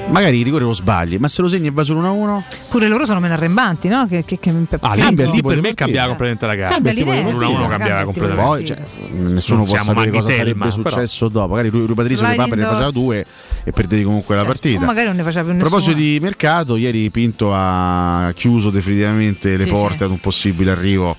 magari 0.09 0.39
il 0.39 0.43
rigore 0.43 0.63
lo 0.65 0.73
sbagli 0.73 1.17
ma 1.17 1.27
se 1.27 1.41
lo 1.41 1.47
segni 1.47 1.67
e 1.67 1.71
va 1.71 1.83
solo 1.83 2.01
1-1 2.01 2.41
Pure 2.69 2.87
loro 2.87 3.05
sono 3.05 3.19
meno 3.19 3.33
arrembanti, 3.33 3.87
no? 3.87 4.05
Che, 4.07 4.23
che, 4.25 4.39
che 4.39 4.49
Ah, 4.81 4.93
lì, 4.93 5.01
Cambia 5.01 5.25
il 5.25 5.31
lì 5.31 5.41
per 5.41 5.55
me 5.55 5.61
partita. 5.61 5.73
cambiava 5.83 6.07
completamente 6.07 6.45
la 6.45 6.55
gara. 6.55 6.69
Cambia 6.73 6.91
l'idea, 6.93 7.13
a 7.13 7.67
cambiava 7.67 8.01
il 8.01 8.07
tipo 8.11 8.25
di 8.25 8.35
completamente. 8.35 8.43
poi 8.43 8.65
cioè, 8.65 8.77
nessuno 9.31 9.63
può 9.63 9.75
sapere 9.77 10.11
cosa 10.11 10.29
sarebbe 10.31 10.59
però. 10.59 10.71
successo 10.71 11.27
dopo 11.27 11.47
magari 11.49 11.69
lui, 11.69 11.85
lui 11.85 11.95
Patrizio 11.95 12.25
ne 12.25 12.35
faceva 12.35 12.89
due 12.91 13.25
e 13.63 13.71
perdevi 13.71 14.03
comunque 14.03 14.35
la 14.35 14.43
partita 14.45 14.81
O 14.81 14.85
magari 14.85 15.07
non 15.07 15.15
ne 15.17 15.23
faceva 15.23 15.43
più 15.43 15.51
a 15.51 15.55
nessuno. 15.55 15.69
proposito 15.69 15.97
di 15.97 16.19
mercato, 16.21 16.75
ieri 16.77 17.09
Pinto 17.09 17.51
ha 17.53 18.31
chiuso 18.35 18.69
definitivamente 18.69 19.55
le 19.57 19.63
Sì, 19.63 19.69
porte 19.69 19.97
sì. 19.99 20.03
ad 20.03 20.09
un 20.11 20.19
possibile 20.19 20.71
arrivo 20.71 21.15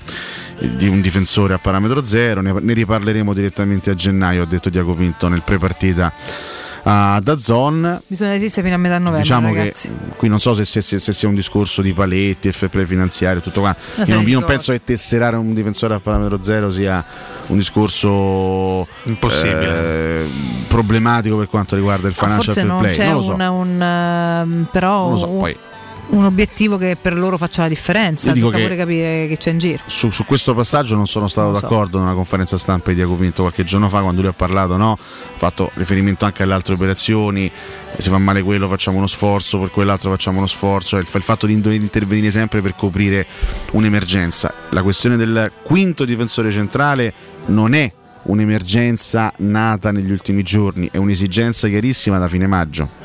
di 0.58 0.86
un 0.88 1.00
difensore 1.00 1.54
a 1.54 1.58
parametro 1.58 2.04
zero. 2.04 2.40
Ne, 2.40 2.54
ne 2.60 2.72
riparleremo 2.72 3.34
direttamente 3.34 3.90
a 3.90 3.94
gennaio, 3.94 4.42
ha 4.42 4.46
detto 4.46 4.70
Diaco 4.70 4.94
Pinto 4.94 5.28
nel 5.28 5.42
pre-partita 5.44 6.12
a 6.84 7.20
Dazon. 7.22 8.00
Bisogna 8.06 8.30
resistere 8.32 8.62
fino 8.62 8.74
a 8.74 8.78
metà 8.78 8.94
novembre, 8.98 9.20
Diciamo 9.22 9.54
ragazzi. 9.54 9.88
che 9.88 10.16
qui 10.16 10.28
non 10.28 10.40
so 10.40 10.52
se, 10.54 10.64
se- 10.64 10.80
se- 10.80 10.98
se 10.98 11.12
sia 11.12 11.28
un 11.28 11.34
discorso 11.34 11.82
di 11.82 11.92
paletti, 11.92 12.50
fair 12.52 12.70
play 12.70 12.84
finanziario, 12.86 13.40
tutto 13.40 13.60
qua. 13.60 13.74
Io 14.04 14.14
non, 14.14 14.24
non 14.24 14.44
penso 14.44 14.72
che 14.72 14.82
tesserare 14.84 15.36
un 15.36 15.54
difensore 15.54 15.94
a 15.94 16.00
parametro 16.00 16.40
zero 16.42 16.70
sia 16.70 17.04
un 17.48 17.58
discorso 17.58 18.86
Impossibile. 19.04 20.22
eh, 20.22 20.26
problematico 20.68 21.36
per 21.36 21.48
quanto 21.48 21.76
riguarda 21.76 22.08
il 22.08 22.14
No, 22.18 22.22
financial 22.26 22.44
forse 22.44 22.60
fair 22.60 22.66
non 22.72 22.80
play. 22.80 22.94
c'è 22.94 23.04
Non 23.06 23.14
lo 23.14 23.22
so. 23.22 23.32
un, 23.32 23.40
un, 23.40 23.82
ehm, 23.82 24.68
però 24.70 25.02
Non 25.02 25.10
lo 25.12 25.18
so, 25.18 25.28
un, 25.28 25.38
poi- 25.38 25.56
un 26.12 26.24
obiettivo 26.24 26.76
che 26.76 26.96
per 27.00 27.16
loro 27.16 27.38
faccia 27.38 27.62
la 27.62 27.68
differenza. 27.68 28.28
Io 28.28 28.34
dico 28.34 28.50
che- 28.50 28.60
pure 28.62 28.76
capire 28.76 29.26
che 29.28 29.36
c'è 29.38 29.50
in 29.50 29.58
giro. 29.58 29.82
su, 29.86 30.10
su 30.10 30.24
questo 30.24 30.54
passaggio 30.54 30.94
non 30.94 31.06
sono 31.06 31.26
stato 31.28 31.46
Non 31.48 31.54
lo 31.54 31.60
so. 31.60 31.66
d'accordo 31.66 31.98
nella 32.00 32.12
conferenza 32.12 32.56
stampa 32.56 32.90
di 32.90 32.96
Diaco 32.96 33.14
Pinto 33.14 33.42
qualche 33.42 33.64
giorno 33.64 33.88
fa 33.88 34.00
quando 34.00 34.20
lui 34.20 34.28
ha 34.30 34.34
parlato, 34.34 34.76
no? 34.76 34.92
ha 34.92 35.38
fatto 35.38 35.70
riferimento 35.74 36.24
anche 36.24 36.42
alle 36.42 36.52
altre 36.54 36.74
operazioni, 36.74 37.50
se 37.96 38.10
fa 38.10 38.18
male 38.18 38.42
quello 38.42 38.68
facciamo 38.68 38.98
uno 38.98 39.06
sforzo, 39.06 39.58
per 39.58 39.70
quell'altro 39.70 40.10
facciamo 40.10 40.38
uno 40.38 40.46
sforzo, 40.46 40.96
il, 40.98 41.06
il 41.10 41.22
fatto 41.22 41.46
di 41.46 41.54
intervenire 41.54 42.30
sempre 42.30 42.60
per 42.60 42.74
coprire 42.76 43.26
un'emergenza. 43.72 44.52
La 44.70 44.82
questione 44.82 45.16
del 45.16 45.50
quinto 45.62 46.04
difensore 46.04 46.50
centrale 46.50 47.12
non 47.46 47.74
è 47.74 47.90
un'emergenza 48.24 49.32
nata 49.38 49.90
negli 49.90 50.10
ultimi 50.10 50.42
giorni, 50.42 50.88
è 50.92 50.96
un'esigenza 50.98 51.68
chiarissima 51.68 52.18
da 52.18 52.28
fine 52.28 52.46
maggio. 52.46 53.01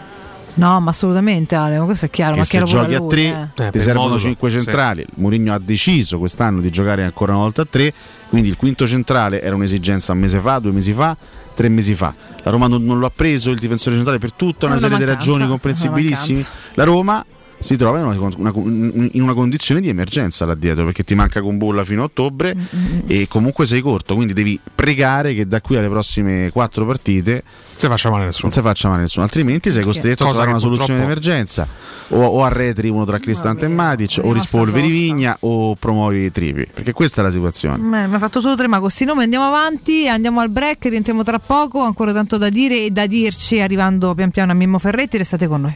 No, 0.57 0.79
ma 0.79 0.89
assolutamente 0.89 1.55
Ale, 1.55 1.77
ma 1.77 1.85
questo 1.85 2.05
è 2.05 2.09
chiaro. 2.09 2.33
che 2.33 2.39
ma 2.39 2.43
se 2.45 2.51
chiaro 2.51 2.65
giochi 2.65 2.95
a 2.95 2.99
lui, 2.99 3.09
tre 3.09 3.23
eh. 3.23 3.47
ti 3.55 3.69
per 3.69 3.81
servono 3.81 4.09
modulo, 4.09 4.19
5 4.19 4.49
sì. 4.49 4.55
centrali. 4.55 5.05
Mourinho 5.15 5.53
ha 5.53 5.59
deciso 5.59 6.17
quest'anno 6.17 6.61
di 6.61 6.69
giocare 6.69 7.03
ancora 7.03 7.33
una 7.33 7.41
volta 7.41 7.61
a 7.61 7.67
tre, 7.69 7.93
quindi 8.29 8.49
il 8.49 8.57
quinto 8.57 8.87
centrale 8.87 9.41
era 9.41 9.55
un'esigenza 9.55 10.13
un 10.13 10.19
mese 10.19 10.39
fa, 10.39 10.59
due 10.59 10.71
mesi 10.71 10.93
fa, 10.93 11.15
tre 11.53 11.69
mesi 11.69 11.95
fa. 11.95 12.13
La 12.43 12.51
Roma 12.51 12.67
non, 12.67 12.83
non 12.83 12.97
lo 12.97 13.05
ha 13.05 13.11
preso 13.13 13.51
il 13.51 13.59
difensore 13.59 13.95
centrale 13.95 14.19
per 14.19 14.33
tutta 14.33 14.65
una 14.65 14.75
una 14.75 14.81
serie 14.81 14.97
di 14.97 15.03
mancanza, 15.03 15.25
ragioni 15.25 15.43
è 15.43 15.47
una 15.47 15.51
comprensibilissime. 15.51 16.45
La 16.73 16.83
Roma 16.83 17.25
si 17.59 17.75
trova 17.75 17.99
in 17.99 18.05
una, 18.17 18.51
una- 18.53 19.09
in 19.11 19.21
una 19.21 19.33
condizione 19.33 19.81
di 19.81 19.89
emergenza 19.89 20.45
là 20.45 20.53
dietro 20.53 20.85
perché 20.85 21.03
ti 21.03 21.15
manca 21.15 21.41
con 21.41 21.57
bolla 21.57 21.83
fino 21.83 22.01
a 22.01 22.05
ottobre 22.05 22.55
Mm, 22.55 22.99
e 23.07 23.27
comunque 23.27 23.65
sei 23.65 23.81
corto 23.81 24.15
quindi 24.15 24.33
devi 24.33 24.59
pregare 24.75 25.33
che 25.33 25.47
da 25.47 25.59
qui 25.61 25.75
alle 25.77 25.89
prossime 25.89 26.49
quattro 26.51 26.85
partite 26.85 27.43
se 27.75 27.87
faccia 27.87 28.09
male 28.09 28.25
nessuno. 28.25 28.51
non 28.53 28.61
si 28.61 28.61
faccia 28.67 28.89
male 28.89 29.01
nessuno 29.01 29.23
altrimenti 29.25 29.71
sei 29.71 29.83
costretto 29.83 30.23
a 30.23 30.27
Cosa 30.27 30.43
trovare 30.43 30.49
una 30.49 30.59
soluzione 30.59 30.99
di 30.99 31.05
emergenza. 31.05 31.67
O, 32.09 32.23
o 32.23 32.43
arretri 32.43 32.87
uno 32.89 33.03
tra 33.05 33.19
Cristante 33.19 33.65
e 33.65 33.67
Matic 33.67 34.19
o 34.23 34.31
rispolveri 34.31 34.87
Vigna 34.89 35.35
o 35.41 35.75
promuovi 35.75 36.25
i 36.25 36.31
tripi 36.31 36.65
perché 36.73 36.93
questa 36.93 37.21
è 37.21 37.23
la 37.25 37.31
situazione. 37.31 37.77
Beh, 37.77 38.07
mi 38.07 38.15
ha 38.15 38.19
fatto 38.19 38.39
solo 38.39 38.55
tre, 38.55 38.67
ma 38.67 38.75
con 38.77 38.85
questi 38.85 39.03
nomi 39.03 39.23
andiamo 39.23 39.45
avanti, 39.45 40.07
andiamo 40.07 40.39
al 40.39 40.49
break, 40.49 40.85
rientriamo 40.85 41.23
tra 41.23 41.37
poco, 41.39 41.81
ancora 41.81 42.13
tanto 42.13 42.37
da 42.37 42.49
dire 42.49 42.85
e 42.85 42.91
da 42.91 43.05
dirci 43.07 43.59
arrivando 43.59 44.13
pian 44.13 44.31
piano 44.31 44.51
a 44.53 44.55
Mimmo 44.55 44.79
Ferretti, 44.79 45.17
restate 45.17 45.47
con 45.47 45.61
noi. 45.61 45.75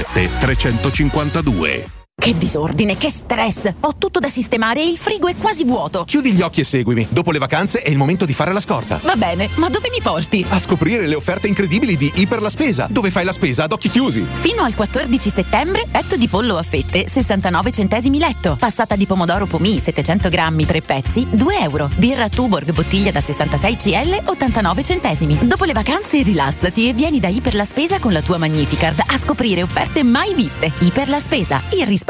352. 0.15 2.00
Che 2.21 2.37
disordine, 2.37 2.97
che 2.97 3.09
stress! 3.09 3.67
Ho 3.79 3.95
tutto 3.97 4.19
da 4.19 4.27
sistemare 4.27 4.79
e 4.79 4.87
il 4.87 4.95
frigo 4.95 5.25
è 5.27 5.35
quasi 5.35 5.63
vuoto. 5.63 6.03
Chiudi 6.03 6.33
gli 6.33 6.41
occhi 6.43 6.59
e 6.59 6.63
seguimi. 6.63 7.07
Dopo 7.09 7.31
le 7.31 7.39
vacanze 7.39 7.81
è 7.81 7.89
il 7.89 7.97
momento 7.97 8.25
di 8.25 8.33
fare 8.33 8.53
la 8.53 8.59
scorta. 8.59 8.99
Va 9.01 9.15
bene, 9.15 9.49
ma 9.55 9.69
dove 9.69 9.89
mi 9.89 9.99
porti? 10.03 10.45
A 10.49 10.59
scoprire 10.59 11.07
le 11.07 11.15
offerte 11.15 11.47
incredibili 11.47 11.97
di 11.97 12.11
Iper 12.13 12.39
la 12.39 12.51
Spesa, 12.51 12.87
dove 12.91 13.09
fai 13.09 13.25
la 13.25 13.31
spesa 13.31 13.63
ad 13.63 13.71
occhi 13.71 13.89
chiusi. 13.89 14.23
Fino 14.33 14.61
al 14.61 14.75
14 14.75 15.31
settembre, 15.31 15.87
petto 15.89 16.15
di 16.15 16.27
pollo 16.27 16.57
a 16.57 16.61
fette, 16.61 17.07
69 17.07 17.71
centesimi 17.71 18.19
letto. 18.19 18.55
Passata 18.55 18.95
di 18.95 19.07
pomodoro 19.07 19.47
pomì, 19.47 19.79
700 19.79 20.29
grammi, 20.29 20.63
3 20.63 20.81
pezzi, 20.83 21.25
2 21.27 21.57
euro. 21.61 21.89
Birra 21.95 22.29
Tuborg, 22.29 22.71
bottiglia 22.71 23.09
da 23.09 23.19
66 23.19 23.77
CL, 23.77 24.21
89 24.25 24.83
centesimi. 24.83 25.39
Dopo 25.41 25.63
le 25.63 25.73
vacanze 25.73 26.21
rilassati 26.21 26.87
e 26.87 26.93
vieni 26.93 27.19
da 27.19 27.29
Iper 27.29 27.55
la 27.55 27.65
Spesa 27.65 27.97
con 27.97 28.11
la 28.13 28.21
tua 28.21 28.37
Magnificard 28.37 29.01
a 29.07 29.17
scoprire 29.17 29.63
offerte 29.63 30.03
mai 30.03 30.35
viste. 30.35 30.71
Iper 30.81 31.09
la 31.09 31.19
Spesa, 31.19 31.63
il 31.71 31.87
risparmio 31.87 32.09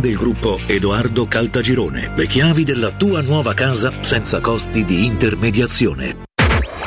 del 0.00 0.16
gruppo 0.16 0.58
Edoardo 0.66 1.26
Caltagirone. 1.26 2.12
Le 2.14 2.26
chiavi 2.26 2.64
della 2.64 2.92
tua 2.92 3.20
nuova 3.20 3.54
casa 3.54 3.92
senza 4.00 4.40
costi 4.40 4.84
di 4.84 5.04
intermediazione. 5.04 6.22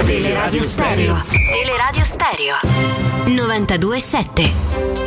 Teleradio 0.06 0.64
Stereo. 0.64 1.16
Teleradio 1.30 2.04
Stereo. 2.04 2.56
92.7. 3.26 5.07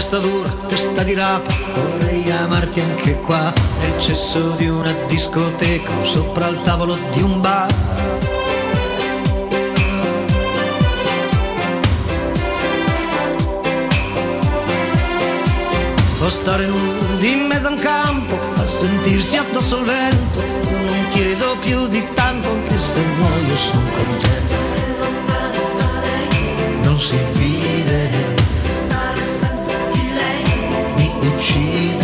Testa 0.00 0.16
dura, 0.16 0.48
testa 0.66 1.02
di 1.02 1.12
rapa, 1.12 1.52
vorrei 1.74 2.30
amarti 2.30 2.80
anche 2.80 3.20
qua, 3.20 3.52
nel 3.80 4.00
cesso 4.00 4.52
di 4.56 4.66
una 4.66 4.90
discoteca 5.06 5.90
o 5.90 6.02
sopra 6.02 6.48
il 6.48 6.58
tavolo 6.62 6.96
di 7.12 7.20
un 7.20 7.38
bar. 7.42 7.68
O 16.20 16.28
stare 16.30 16.64
nudi 16.64 17.32
in 17.32 17.40
mezzo 17.40 17.66
a 17.66 17.70
un 17.72 17.78
campo, 17.78 18.38
a 18.54 18.66
sentirsi 18.66 19.36
addosso 19.36 19.76
al 19.80 19.84
vento, 19.84 20.40
non 20.70 21.08
chiedo 21.10 21.58
più 21.60 21.86
di 21.88 22.02
tanto, 22.14 22.48
anche 22.48 22.78
se 22.78 23.00
muoio 23.18 23.54
sono 23.54 23.90
contento. 23.90 24.54
Non 26.84 26.98
si 26.98 27.18
vide 27.34 27.59
mi 31.40 31.99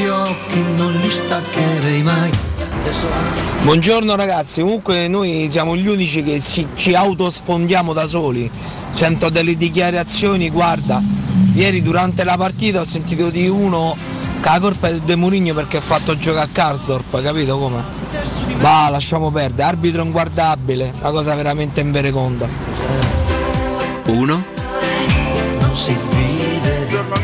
tuoi 0.00 0.08
occhi 0.08 0.62
non 0.76 0.92
li 0.92 1.10
staccherei 1.10 2.02
mai 2.02 2.30
Adesso 2.80 3.06
Buongiorno 3.62 4.16
ragazzi, 4.16 4.62
comunque 4.62 5.06
noi 5.06 5.48
siamo 5.50 5.76
gli 5.76 5.86
unici 5.86 6.22
che 6.22 6.40
ci, 6.40 6.66
ci 6.74 6.94
autosfondiamo 6.94 7.92
da 7.92 8.06
soli. 8.06 8.50
Sento 8.88 9.28
delle 9.28 9.54
dichiarazioni, 9.54 10.48
guarda, 10.48 11.02
ieri 11.52 11.82
durante 11.82 12.24
la 12.24 12.38
partita 12.38 12.80
ho 12.80 12.84
sentito 12.84 13.28
di 13.28 13.46
uno 13.48 13.94
che 14.40 14.48
la 14.48 14.58
colpa 14.60 14.88
è 14.88 14.94
De 15.00 15.14
Murigno 15.14 15.52
perché 15.52 15.76
ha 15.76 15.82
fatto 15.82 16.16
giocare 16.16 16.46
a 16.46 16.48
Karsdorp, 16.50 17.22
capito 17.22 17.58
come? 17.58 17.84
Va, 18.60 18.88
lasciamo 18.88 19.30
perdere, 19.30 19.68
arbitro 19.68 20.02
inguardabile, 20.02 20.94
una 20.98 21.10
cosa 21.10 21.34
veramente 21.34 21.80
invereconda. 21.80 22.48
1. 24.06 24.49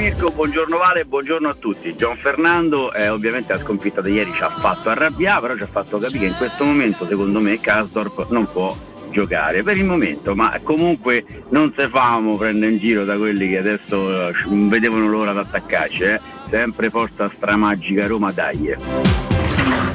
Mirko, 0.07 0.31
buongiorno 0.31 0.77
Vale, 0.77 1.05
buongiorno 1.05 1.49
a 1.49 1.57
tutti. 1.59 1.97
Gian 1.97 2.15
Fernando 2.15 2.93
eh, 2.93 3.09
ovviamente 3.09 3.53
la 3.53 3.59
sconfitta 3.59 4.01
di 4.01 4.13
ieri 4.13 4.31
ci 4.33 4.41
ha 4.45 4.49
fatto 4.49 4.89
arrabbiare, 4.89 5.41
però 5.41 5.57
ci 5.57 5.65
ha 5.65 5.67
fatto 5.67 5.99
capire 5.99 6.21
che 6.21 6.27
in 6.27 6.37
questo 6.37 6.63
momento 6.63 7.05
secondo 7.05 7.41
me 7.41 7.59
Kasdorp 7.59 8.29
non 8.31 8.49
può 8.49 8.73
giocare 9.11 9.65
per 9.65 9.77
il 9.77 9.85
momento, 9.85 10.37
ma 10.37 10.57
comunque 10.63 11.25
non 11.49 11.75
se 11.77 11.89
famo 11.89 12.37
prendere 12.37 12.71
in 12.71 12.79
giro 12.79 13.05
da 13.05 13.17
quelli 13.17 13.49
che 13.49 13.59
adesso 13.59 14.29
eh, 14.29 14.33
non 14.45 14.69
vedevano 14.69 15.09
l'ora 15.09 15.33
di 15.33 15.39
attaccarci, 15.39 16.03
eh. 16.05 16.21
sempre 16.51 16.89
forza 16.89 17.29
stramagica 17.35 18.07
Roma 18.07 18.31
dai. 18.31 18.77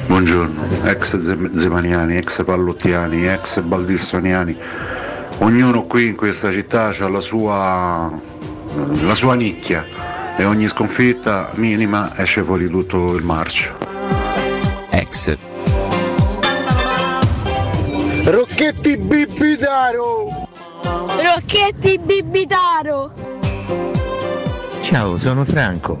Buongiorno, 0.08 0.84
ex 0.84 1.16
Zem- 1.16 1.54
Zemaniani, 1.54 2.18
ex 2.18 2.44
Pallottiani, 2.44 3.28
ex 3.28 3.62
Baldissoniani. 3.62 4.54
Ognuno 5.38 5.86
qui 5.86 6.08
in 6.08 6.16
questa 6.16 6.52
città 6.52 6.88
ha 6.88 7.08
la 7.08 7.20
sua, 7.20 8.20
la 8.74 9.14
sua 9.14 9.34
nicchia 9.34 9.86
e 10.36 10.44
ogni 10.44 10.66
sconfitta 10.66 11.50
minima 11.56 12.16
esce 12.16 12.42
fuori 12.42 12.68
tutto 12.68 13.14
il 13.14 13.22
marcio. 13.24 13.76
Ex. 14.90 15.36
Rocchetti 18.24 18.96
Bibitaro! 18.96 20.48
Rocchetti 20.82 21.98
Bibitaro! 21.98 23.12
Ciao, 24.80 25.16
sono 25.16 25.44
Franco. 25.44 25.98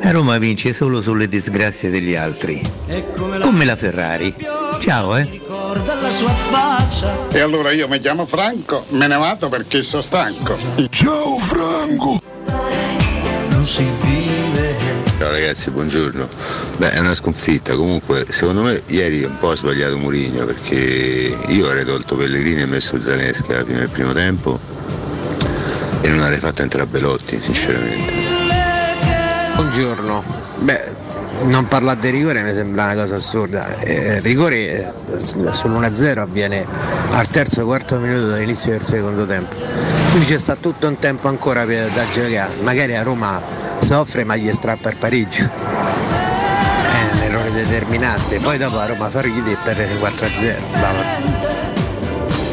La 0.00 0.10
Roma 0.10 0.38
vince 0.38 0.72
solo 0.72 1.00
sulle 1.00 1.28
disgrazie 1.28 1.90
degli 1.90 2.14
altri. 2.14 2.60
Come 3.40 3.64
la 3.64 3.76
Ferrari. 3.76 4.34
Ciao, 4.80 5.16
eh. 5.16 5.43
Dalla 5.82 6.08
sua 6.08 6.28
faccia. 6.28 7.28
E 7.28 7.40
allora 7.40 7.72
io 7.72 7.88
mi 7.88 7.98
chiamo 8.00 8.26
Franco, 8.26 8.84
me 8.90 9.06
ne 9.06 9.16
vado 9.16 9.48
perché 9.48 9.82
sono 9.82 10.02
stanco. 10.02 10.56
Ciao 10.90 11.38
Franco! 11.38 12.20
Non 13.50 13.66
si 13.66 13.84
vive. 14.02 14.76
Ciao 15.18 15.30
ragazzi, 15.30 15.70
buongiorno. 15.70 16.28
Beh, 16.76 16.92
è 16.92 16.98
una 17.00 17.14
sconfitta. 17.14 17.74
Comunque, 17.74 18.26
secondo 18.28 18.62
me 18.62 18.82
ieri 18.86 19.22
è 19.22 19.26
un 19.26 19.36
po' 19.38 19.54
sbagliato 19.56 19.96
Mourinho 19.98 20.44
perché 20.46 21.36
io 21.48 21.66
avrei 21.66 21.84
tolto 21.84 22.16
Pellegrini 22.16 22.62
e 22.62 22.66
messo 22.66 23.00
Zaneschi 23.00 23.52
alla 23.52 23.64
fine 23.64 23.78
del 23.78 23.90
primo 23.90 24.12
tempo 24.12 24.58
e 26.00 26.08
non 26.08 26.20
avrei 26.20 26.38
fatto 26.38 26.62
entrare 26.62 26.86
Belotti, 26.86 27.40
sinceramente. 27.40 28.12
Buongiorno. 29.54 30.22
Beh, 30.60 31.03
non 31.42 31.66
parlare 31.66 32.00
di 32.00 32.10
rigore 32.10 32.42
mi 32.42 32.52
sembra 32.52 32.84
una 32.84 32.94
cosa 32.94 33.16
assurda. 33.16 33.78
Eh, 33.80 34.20
rigore 34.20 34.56
eh, 34.56 34.92
sull'1-0 35.06 36.18
avviene 36.18 36.66
al 37.10 37.26
terzo 37.28 37.62
o 37.62 37.66
quarto 37.66 37.98
minuto 37.98 38.28
dall'inizio 38.28 38.70
del 38.70 38.82
secondo 38.82 39.26
tempo. 39.26 39.54
Quindi 40.10 40.26
c'è 40.26 40.38
sta 40.38 40.56
tutto 40.56 40.88
un 40.88 40.98
tempo 40.98 41.28
ancora 41.28 41.64
per, 41.64 41.90
da 41.90 42.04
giocare. 42.12 42.52
Magari 42.62 42.96
a 42.96 43.02
Roma 43.02 43.42
soffre 43.80 44.24
ma 44.24 44.36
gli 44.36 44.52
strappa 44.52 44.90
il 44.90 44.96
pareggio. 44.96 45.44
È 45.44 47.12
un 47.12 47.18
errore 47.22 47.50
determinante. 47.52 48.38
Poi 48.38 48.58
dopo 48.58 48.78
a 48.78 48.86
Roma 48.86 49.08
fa 49.08 49.20
ride 49.20 49.52
e 49.52 49.56
perde 49.62 49.88
4-0. 50.00 51.53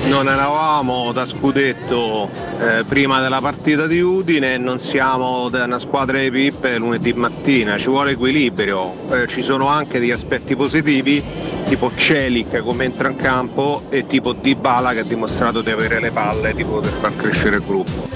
Non 0.07 0.27
eravamo 0.27 1.11
da 1.13 1.25
scudetto 1.25 2.29
eh, 2.59 2.83
prima 2.85 3.21
della 3.21 3.39
partita 3.39 3.87
di 3.87 4.01
Udine, 4.01 4.57
non 4.57 4.77
siamo 4.77 5.47
da 5.49 5.63
una 5.63 5.77
squadra 5.77 6.19
di 6.19 6.29
pippe 6.29 6.77
lunedì 6.77 7.13
mattina, 7.13 7.77
ci 7.77 7.87
vuole 7.87 8.11
equilibrio, 8.11 8.91
Eh, 9.11 9.27
ci 9.27 9.41
sono 9.41 9.67
anche 9.67 9.99
degli 9.99 10.11
aspetti 10.11 10.55
positivi, 10.55 11.23
tipo 11.65 11.91
Celic 11.95 12.59
come 12.59 12.85
entra 12.85 13.09
in 13.09 13.15
campo 13.15 13.83
e 13.89 14.05
tipo 14.05 14.33
Dybala 14.33 14.91
che 14.91 14.99
ha 14.99 15.03
dimostrato 15.03 15.61
di 15.61 15.71
avere 15.71 15.99
le 15.99 16.11
palle 16.11 16.53
di 16.53 16.63
poter 16.65 16.91
far 16.91 17.15
crescere 17.15 17.57
il 17.57 17.63
gruppo. 17.65 18.07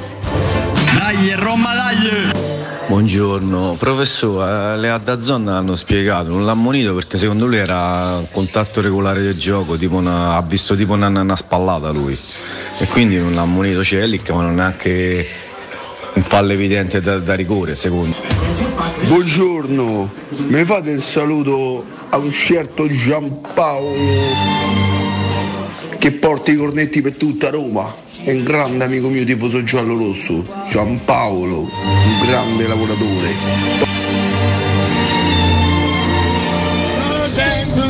Dai, 0.97 1.33
Roma, 1.35 1.73
dai! 1.75 2.54
Buongiorno, 2.87 3.75
professore, 3.79 4.77
le 4.77 4.89
Addazzon 4.91 5.47
hanno 5.47 5.75
spiegato, 5.75 6.29
non 6.29 6.45
l'ha 6.45 6.51
ammonito 6.51 6.93
perché 6.93 7.17
secondo 7.17 7.47
lui 7.47 7.57
era 7.57 8.21
contatto 8.31 8.79
regolare 8.79 9.23
del 9.23 9.37
gioco, 9.37 9.75
una- 9.89 10.35
ha 10.35 10.41
visto 10.43 10.75
tipo 10.75 10.93
una, 10.93 11.07
una 11.07 11.35
spallata 11.35 11.89
lui. 11.89 12.15
E 12.79 12.85
quindi 12.87 13.17
non 13.17 13.33
l'ha 13.33 13.41
ammonito 13.41 13.83
Celic 13.83 14.29
ma 14.29 14.41
non 14.43 14.51
è 14.51 14.55
neanche 14.55 15.27
un 16.13 16.21
fallo 16.23 16.51
evidente 16.51 17.01
da, 17.01 17.17
da 17.17 17.33
rigore 17.33 17.73
secondo. 17.73 18.15
Buongiorno, 19.05 20.11
mi 20.47 20.63
fate 20.63 20.91
il 20.91 21.01
saluto 21.01 21.85
a 22.09 22.17
un 22.17 22.31
certo 22.31 22.87
Giampaolo 22.87 24.74
che 26.05 26.11
porta 26.11 26.51
i 26.51 26.55
cornetti 26.55 27.01
per 27.01 27.15
tutta 27.15 27.49
Roma. 27.49 27.91
È 28.23 28.31
un 28.31 28.43
grande 28.43 28.83
amico 28.83 29.09
mio 29.09 29.25
tifoso 29.25 29.63
giallo 29.63 29.97
rosso, 29.97 30.45
Giampaolo, 30.69 31.61
un 31.61 32.27
grande 32.27 32.67
lavoratore. 32.67 33.33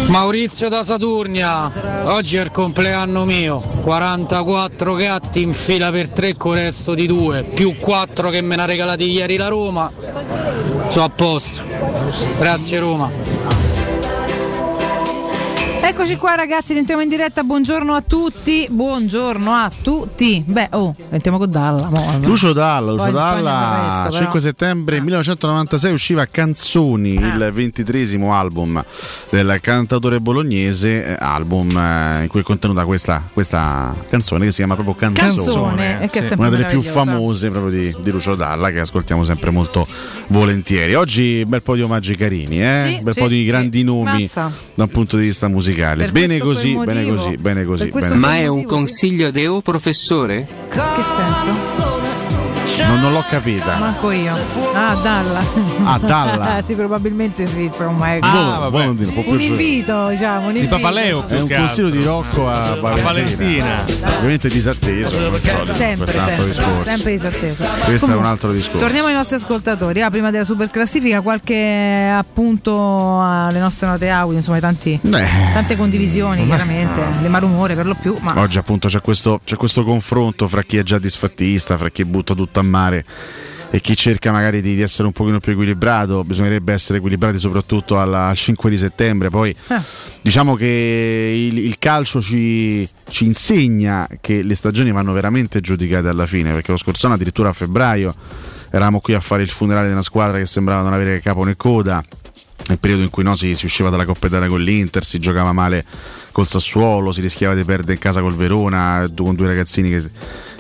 Maurizio 0.08 0.70
da 0.70 0.82
Saturnia, 0.82 1.70
oggi 2.06 2.38
è 2.38 2.42
il 2.42 2.52
compleanno 2.52 3.26
mio, 3.26 3.60
44 3.60 4.94
gatti 4.94 5.42
in 5.42 5.52
fila 5.52 5.92
per 5.92 6.10
tre 6.10 6.38
con 6.38 6.54
resto 6.54 6.94
di 6.94 7.08
due, 7.08 7.44
più 7.44 7.76
4 7.78 8.30
che 8.30 8.40
me 8.40 8.56
ne 8.56 8.62
ha 8.62 8.66
regalati 8.66 9.12
ieri 9.12 9.36
la 9.36 9.50
Roma, 9.50 9.92
sono 10.88 11.04
a 11.04 11.10
posto, 11.10 11.64
grazie 12.40 12.80
Roma. 12.80 13.65
Eccoci 15.88 16.16
qua 16.16 16.34
ragazzi, 16.34 16.74
rientriamo 16.74 17.04
in 17.04 17.10
diretta, 17.10 17.44
buongiorno 17.44 17.94
a 17.94 18.02
tutti, 18.02 18.66
buongiorno 18.68 19.52
a 19.52 19.72
tutti. 19.84 20.44
Beh, 20.44 20.70
oh, 20.72 20.96
entriamo 21.12 21.38
con 21.38 21.52
Dalla. 21.52 21.90
mo, 21.92 22.18
no? 22.18 22.28
Lucio 22.28 22.54
Dalla, 22.54 22.92
Lucio 22.92 23.12
Dalla, 23.12 24.08
questo, 24.08 24.18
5 24.18 24.26
però. 24.26 24.40
settembre 24.40 25.00
1996 25.00 25.94
usciva 25.94 26.26
Canzoni, 26.26 27.18
Ah. 27.22 27.36
il 27.36 27.52
ventitresimo 27.54 28.34
album 28.34 28.84
del 29.30 29.60
cantatore 29.62 30.20
bolognese, 30.20 31.06
eh, 31.06 31.18
album 31.20 31.78
eh, 31.78 32.24
in 32.24 32.30
cui 32.30 32.40
è 32.40 32.44
contenuta 32.44 32.84
questa, 32.84 33.22
questa 33.32 33.96
canzone 34.10 34.46
che 34.46 34.52
si 34.52 34.58
chiama 34.58 34.74
proprio 34.74 34.96
Canzone, 34.96 35.36
Canzone, 35.36 36.10
sempre 36.12 36.36
una 36.36 36.50
delle 36.50 36.66
più 36.66 36.82
famose 36.82 37.52
proprio 37.52 37.80
di, 37.80 37.96
di 38.02 38.10
Lucio 38.10 38.34
Dalla 38.34 38.72
che 38.72 38.80
ascoltiamo 38.80 39.24
sempre 39.24 39.52
molto 39.52 39.86
volentieri. 40.30 40.96
Oggi 40.96 41.46
bel 41.46 41.62
po' 41.62 41.76
di 41.76 41.84
omaggi 41.84 42.16
carini, 42.18 42.60
eh? 42.60 42.96
Sì, 42.98 43.04
bel 43.04 43.14
sì, 43.14 43.20
po' 43.20 43.28
di 43.28 43.42
sì. 43.42 43.46
grandi 43.46 43.84
nomi 43.84 44.22
Mazza. 44.24 44.52
da 44.74 44.84
un 44.84 44.90
punto 44.90 45.18
di 45.18 45.28
vista 45.28 45.48
musicale. 45.48 45.74
Per 45.76 46.12
Bene 46.12 46.38
così, 46.40 46.76
bene 46.76 47.08
così, 47.08 47.36
bene 47.38 47.66
così. 47.66 47.86
Bene 47.86 47.90
così. 47.90 48.14
Ma 48.14 48.36
è 48.36 48.48
un 48.48 48.64
consiglio 48.64 49.32
deo 49.32 49.62
professore? 49.62 50.48
Che 50.70 50.82
senso? 51.16 52.05
Non, 52.88 53.00
non 53.00 53.14
l'ho 53.14 53.24
capita. 53.30 53.78
Manco 53.78 54.12
io. 54.12 54.34
Ah, 54.74 54.96
Dalla. 55.02 55.44
Ah, 55.84 55.98
Dalla. 56.00 56.62
sì, 56.64 56.74
probabilmente 56.76 57.46
sì, 57.46 57.64
insomma. 57.64 58.16
Ecco. 58.16 58.28
Non 58.28 58.96
dire, 58.96 59.12
un 59.26 59.42
invito, 59.42 60.10
diciamo. 60.10 60.48
Un 60.50 60.58
invito. 60.58 60.76
È 60.76 61.42
un 61.42 61.48
consiglio 61.48 61.90
di 61.90 62.04
Rocco 62.04 62.50
a 62.50 62.76
Valentina. 62.80 63.84
Ovviamente 64.18 64.50
disatteso, 64.50 65.10
solito. 65.10 65.74
Sempre, 65.74 66.12
Questo 66.12 66.16
è 66.16 66.16
un 66.16 66.26
altro 66.26 66.44
sempre, 66.44 66.46
discorso. 66.46 66.84
sempre 66.84 67.12
disatteso. 67.12 67.64
Questo 67.64 67.92
è 67.92 68.00
Comunque, 68.00 68.16
un 68.16 68.26
altro 68.26 68.52
discorso. 68.52 68.78
Torniamo 68.78 69.08
ai 69.08 69.14
nostri 69.14 69.36
ascoltatori. 69.36 70.02
Ah, 70.02 70.10
prima 70.10 70.32
della 70.32 70.44
super 70.44 70.70
classifica, 70.70 71.22
qualche 71.22 72.12
appunto 72.16 73.22
alle 73.22 73.60
nostre 73.60 73.88
note 73.88 74.10
audio, 74.10 74.38
insomma, 74.38 74.60
tanti, 74.60 75.00
Beh. 75.02 75.28
tante 75.54 75.76
condivisioni, 75.76 76.46
chiaramente, 76.46 77.02
le 77.22 77.28
malumore 77.28 77.76
per 77.76 77.86
lo 77.86 77.96
più, 78.00 78.16
ma 78.22 78.34
Oggi 78.38 78.58
appunto 78.58 78.88
c'è 78.88 79.02
questo, 79.02 79.40
c'è 79.44 79.56
questo 79.56 79.84
confronto 79.84 80.48
fra 80.48 80.62
chi 80.64 80.78
è 80.78 80.84
già 80.84 80.98
disfattista, 81.00 81.78
fra 81.78 81.90
chi 81.90 82.04
butta 82.06 82.34
tutto 82.34 82.55
a 82.60 82.64
mare 82.64 83.06
e 83.72 83.82
chi 83.82 83.96
cerca 83.98 84.32
magari 84.32 84.62
di, 84.62 84.76
di 84.76 84.82
essere 84.82 85.06
un 85.08 85.12
pochino 85.12 85.40
più 85.40 85.52
equilibrato. 85.52 86.24
Bisognerebbe 86.24 86.72
essere 86.72 87.00
equilibrati 87.00 87.40
soprattutto 87.40 88.00
alla- 88.00 88.28
al 88.28 88.36
5 88.36 88.70
di 88.70 88.78
settembre. 88.78 89.30
Poi 89.30 89.54
Ah. 89.68 89.84
diciamo 90.22 90.56
che 90.56 91.50
il, 91.52 91.58
il 91.58 91.78
calcio 91.78 92.22
ci, 92.22 92.88
ci 93.10 93.26
insegna 93.26 94.08
che 94.22 94.44
le 94.44 94.56
stagioni 94.56 94.92
vanno 94.92 95.12
veramente 95.14 95.60
giudicate 95.62 96.08
alla 96.08 96.28
fine, 96.28 96.52
perché 96.52 96.72
lo 96.72 96.78
scorso 96.78 97.08
anno 97.08 97.16
addirittura 97.16 97.50
a 97.50 97.54
febbraio 97.54 98.16
eravamo 98.72 99.00
qui 99.00 99.14
a 99.14 99.20
fare 99.20 99.42
il 99.44 99.50
funerale 99.50 99.88
di 99.88 99.94
una 99.94 100.02
squadra 100.02 100.38
che 100.38 100.46
sembrava 100.46 100.82
non 100.82 100.94
avere 100.94 101.20
capo 101.20 101.44
né 101.44 101.56
coda 101.58 102.04
nel 102.68 102.80
periodo 102.80 103.04
in 103.04 103.10
cui 103.10 103.24
no, 103.24 103.36
si, 103.36 103.56
si 103.56 103.66
usciva 103.66 103.90
dalla 103.90 104.06
Coppa 104.06 104.28
Italia 104.28 104.48
con 104.48 104.60
l'Inter, 104.62 105.04
si 105.04 105.20
giocava 105.20 105.52
male 105.54 105.84
col 106.32 106.48
Sassuolo, 106.48 107.12
si 107.12 107.22
rischiava 107.22 107.54
di 107.54 107.64
perdere 107.64 107.94
in 107.94 108.00
casa 108.00 108.22
col 108.22 108.36
Verona, 108.36 109.08
con 109.16 109.36
due 109.36 109.48
ragazzini 109.48 109.90
che 109.90 110.04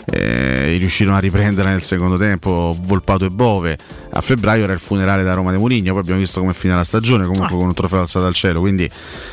eh, 0.05 0.75
riuscirono 0.77 1.15
a 1.15 1.19
riprendere 1.19 1.69
nel 1.69 1.81
secondo 1.81 2.17
tempo, 2.17 2.75
Volpato 2.79 3.25
e 3.25 3.29
Bove. 3.29 3.77
A 4.11 4.21
febbraio 4.21 4.63
era 4.63 4.73
il 4.73 4.79
funerale 4.79 5.23
da 5.23 5.33
Roma 5.33 5.51
de 5.51 5.57
Mourinho, 5.57 5.91
poi 5.91 6.01
abbiamo 6.01 6.19
visto 6.19 6.39
come 6.39 6.51
è 6.51 6.55
finita 6.55 6.77
la 6.77 6.85
stagione, 6.85 7.25
comunque 7.25 7.55
con 7.55 7.65
un 7.65 7.73
trofeo 7.73 7.99
alzato 7.99 8.25
al 8.25 8.33
cielo, 8.33 8.61
quindi 8.61 8.89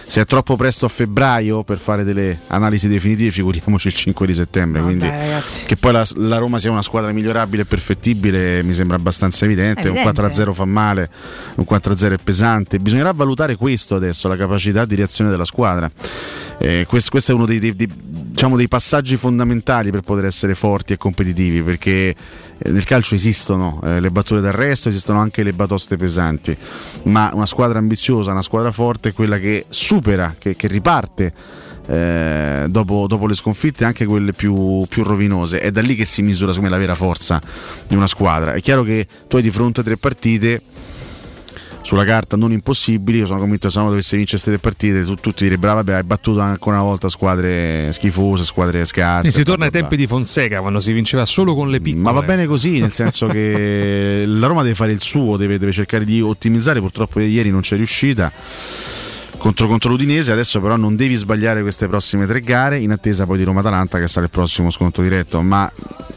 se 0.07 0.21
è 0.21 0.25
troppo 0.25 0.57
presto 0.57 0.87
a 0.87 0.89
febbraio 0.89 1.63
per 1.63 1.79
fare 1.79 2.03
delle 2.05 2.37
analisi 2.49 2.89
definitive, 2.89 3.31
figuriamoci 3.31 3.89
il 3.89 3.95
5 3.95 4.27
di 4.27 4.35
settembre. 4.35 4.83
quindi 4.83 5.09
ragazzi. 5.09 5.65
che 5.67 5.77
poi 5.77 5.93
la, 5.93 6.07
la 6.17 6.39
Roma 6.39 6.59
sia 6.59 6.71
una 6.71 6.83
squadra 6.83 7.13
migliorabile 7.13 7.63
e 7.63 7.65
perfettibile 7.65 8.63
mi 8.63 8.73
sembra 8.73 8.97
abbastanza 8.97 9.45
evidente. 9.45 9.89
Un 9.89 9.97
Evidente. 9.97 10.23
4-0 10.23 10.53
fa 10.53 10.65
male, 10.65 11.11
un 11.57 11.67
4-0 11.69 12.13
è 12.13 12.19
pesante. 12.19 12.79
Bisognerà 12.79 13.13
valutare 13.13 13.57
questo 13.57 13.95
adesso, 13.95 14.29
la 14.29 14.37
capacità 14.37 14.85
di 14.85 14.95
reazione 14.95 15.31
della 15.31 15.45
squadra. 15.45 15.91
Eh, 16.59 16.87
questo, 16.89 17.11
questo, 17.11 17.33
è 17.33 17.35
uno 17.35 17.47
dei, 17.47 17.59
dei, 17.59 17.75
dei, 17.75 17.89
diciamo, 17.93 18.57
dei, 18.57 18.69
passaggi 18.69 19.17
fondamentali 19.17 19.91
per 19.91 20.03
poter 20.03 20.27
essere 20.27 20.55
forti 20.63 20.93
e 20.93 20.97
competitivi, 20.97 21.61
perché 21.61 22.15
eh, 22.57 22.71
nel 22.71 22.85
calcio 22.85 23.17
esistono 23.17 23.81
eh, 23.83 23.99
le 23.99 24.11
battute 24.13 24.41
d'arresto, 24.41 24.89
esistono 24.89 25.19
anche 25.19 25.43
le 25.43 25.53
batoste 25.53 25.97
pesanti, 25.97 26.57
ma 27.05 27.33
una 27.35 27.47
squadra 27.47 27.81
ambiziosa, 27.81 28.31
una 28.31 28.43
squadra 28.43 28.71
forte 28.71 29.09
è 29.09 29.13
quella 29.13 29.39
che 29.39 29.65
supera, 29.69 30.37
che, 30.39 30.55
che 30.55 30.69
riparte. 30.69 31.33
Eh, 31.85 32.67
dopo, 32.69 33.07
dopo, 33.09 33.27
le 33.27 33.35
sconfitte, 33.35 33.85
anche 33.85 34.05
quelle 34.05 34.33
più, 34.33 34.87
più, 34.89 35.03
rovinose, 35.03 35.59
è 35.59 35.73
da 35.73 35.81
lì 35.81 35.97
che 35.97 36.05
si 36.05 36.23
misura 36.23 36.53
me, 36.61 36.69
la 36.69 36.79
vera 36.79 36.95
forza 36.95 37.43
di 37.89 37.97
una 37.97 38.07
squadra. 38.07 38.53
È 38.53 38.61
chiaro 38.61 38.85
che 38.85 39.05
tu 39.27 39.35
hai 39.35 39.43
di 39.43 39.51
fronte 39.51 39.81
a 39.81 39.83
tre 39.83 39.97
partite 39.97 40.63
sulla 41.83 42.05
carta 42.05 42.37
non 42.37 42.53
impossibili. 42.53 43.19
Io 43.19 43.27
sono 43.27 43.41
convinto 43.41 43.67
che 43.67 43.73
se 43.73 43.81
no 43.81 43.89
dovesse 43.89 44.17
vincere 44.17 44.41
queste 44.41 44.61
partite, 44.61 45.05
tu, 45.05 45.15
tutti 45.17 45.45
direbbero: 45.45 45.75
vabbè, 45.75 45.95
hai 45.95 46.03
battuto 46.03 46.41
ancora 46.41 46.77
una 46.77 46.85
volta 46.85 47.09
squadre 47.09 47.93
schifose, 47.93 48.45
squadre 48.45 48.85
scarse. 48.85 49.29
E 49.29 49.33
si 49.33 49.43
torna 49.43 49.67
ai 49.67 49.71
tempi 49.71 49.97
di 49.97 50.07
Fonseca 50.07 50.61
quando 50.61 50.81
si 50.81 50.93
vinceva 50.93 51.25
solo 51.25 51.55
con 51.55 51.71
le 51.71 51.81
piccole. 51.81 52.03
Ma 52.03 52.13
va 52.13 52.23
bene 52.23 52.47
così, 52.47 52.79
nel 52.79 52.93
senso 52.93 53.27
che 53.27 54.25
la 54.27 54.47
Roma 54.47 54.63
deve 54.63 54.75
fare 54.75 54.93
il 54.93 55.01
suo, 55.01 55.37
deve, 55.37 55.59
deve 55.59 55.73
cercare 55.73 56.05
di 56.05 56.21
ottimizzare. 56.21 56.81
Purtroppo 56.81 57.21
ieri 57.21 57.51
non 57.51 57.61
c'è 57.61 57.77
riuscita. 57.77 58.33
Contro, 59.37 59.67
contro, 59.67 59.91
l'Udinese. 59.91 60.31
Adesso 60.31 60.61
però 60.61 60.77
non 60.77 60.95
devi 60.95 61.17
sbagliare 61.17 61.63
queste 61.63 61.89
prossime 61.89 62.27
tre 62.27 62.41
gare 62.41 62.79
in 62.79 62.93
attesa 62.93 63.27
poi 63.27 63.39
di 63.39 63.43
Roma-Atalanta 63.43 63.99
che 63.99 64.07
sarà 64.07 64.27
il 64.27 64.31
prossimo 64.31 64.71
scontro 64.71 65.03
diretto. 65.03 65.43
Ma 65.43 65.71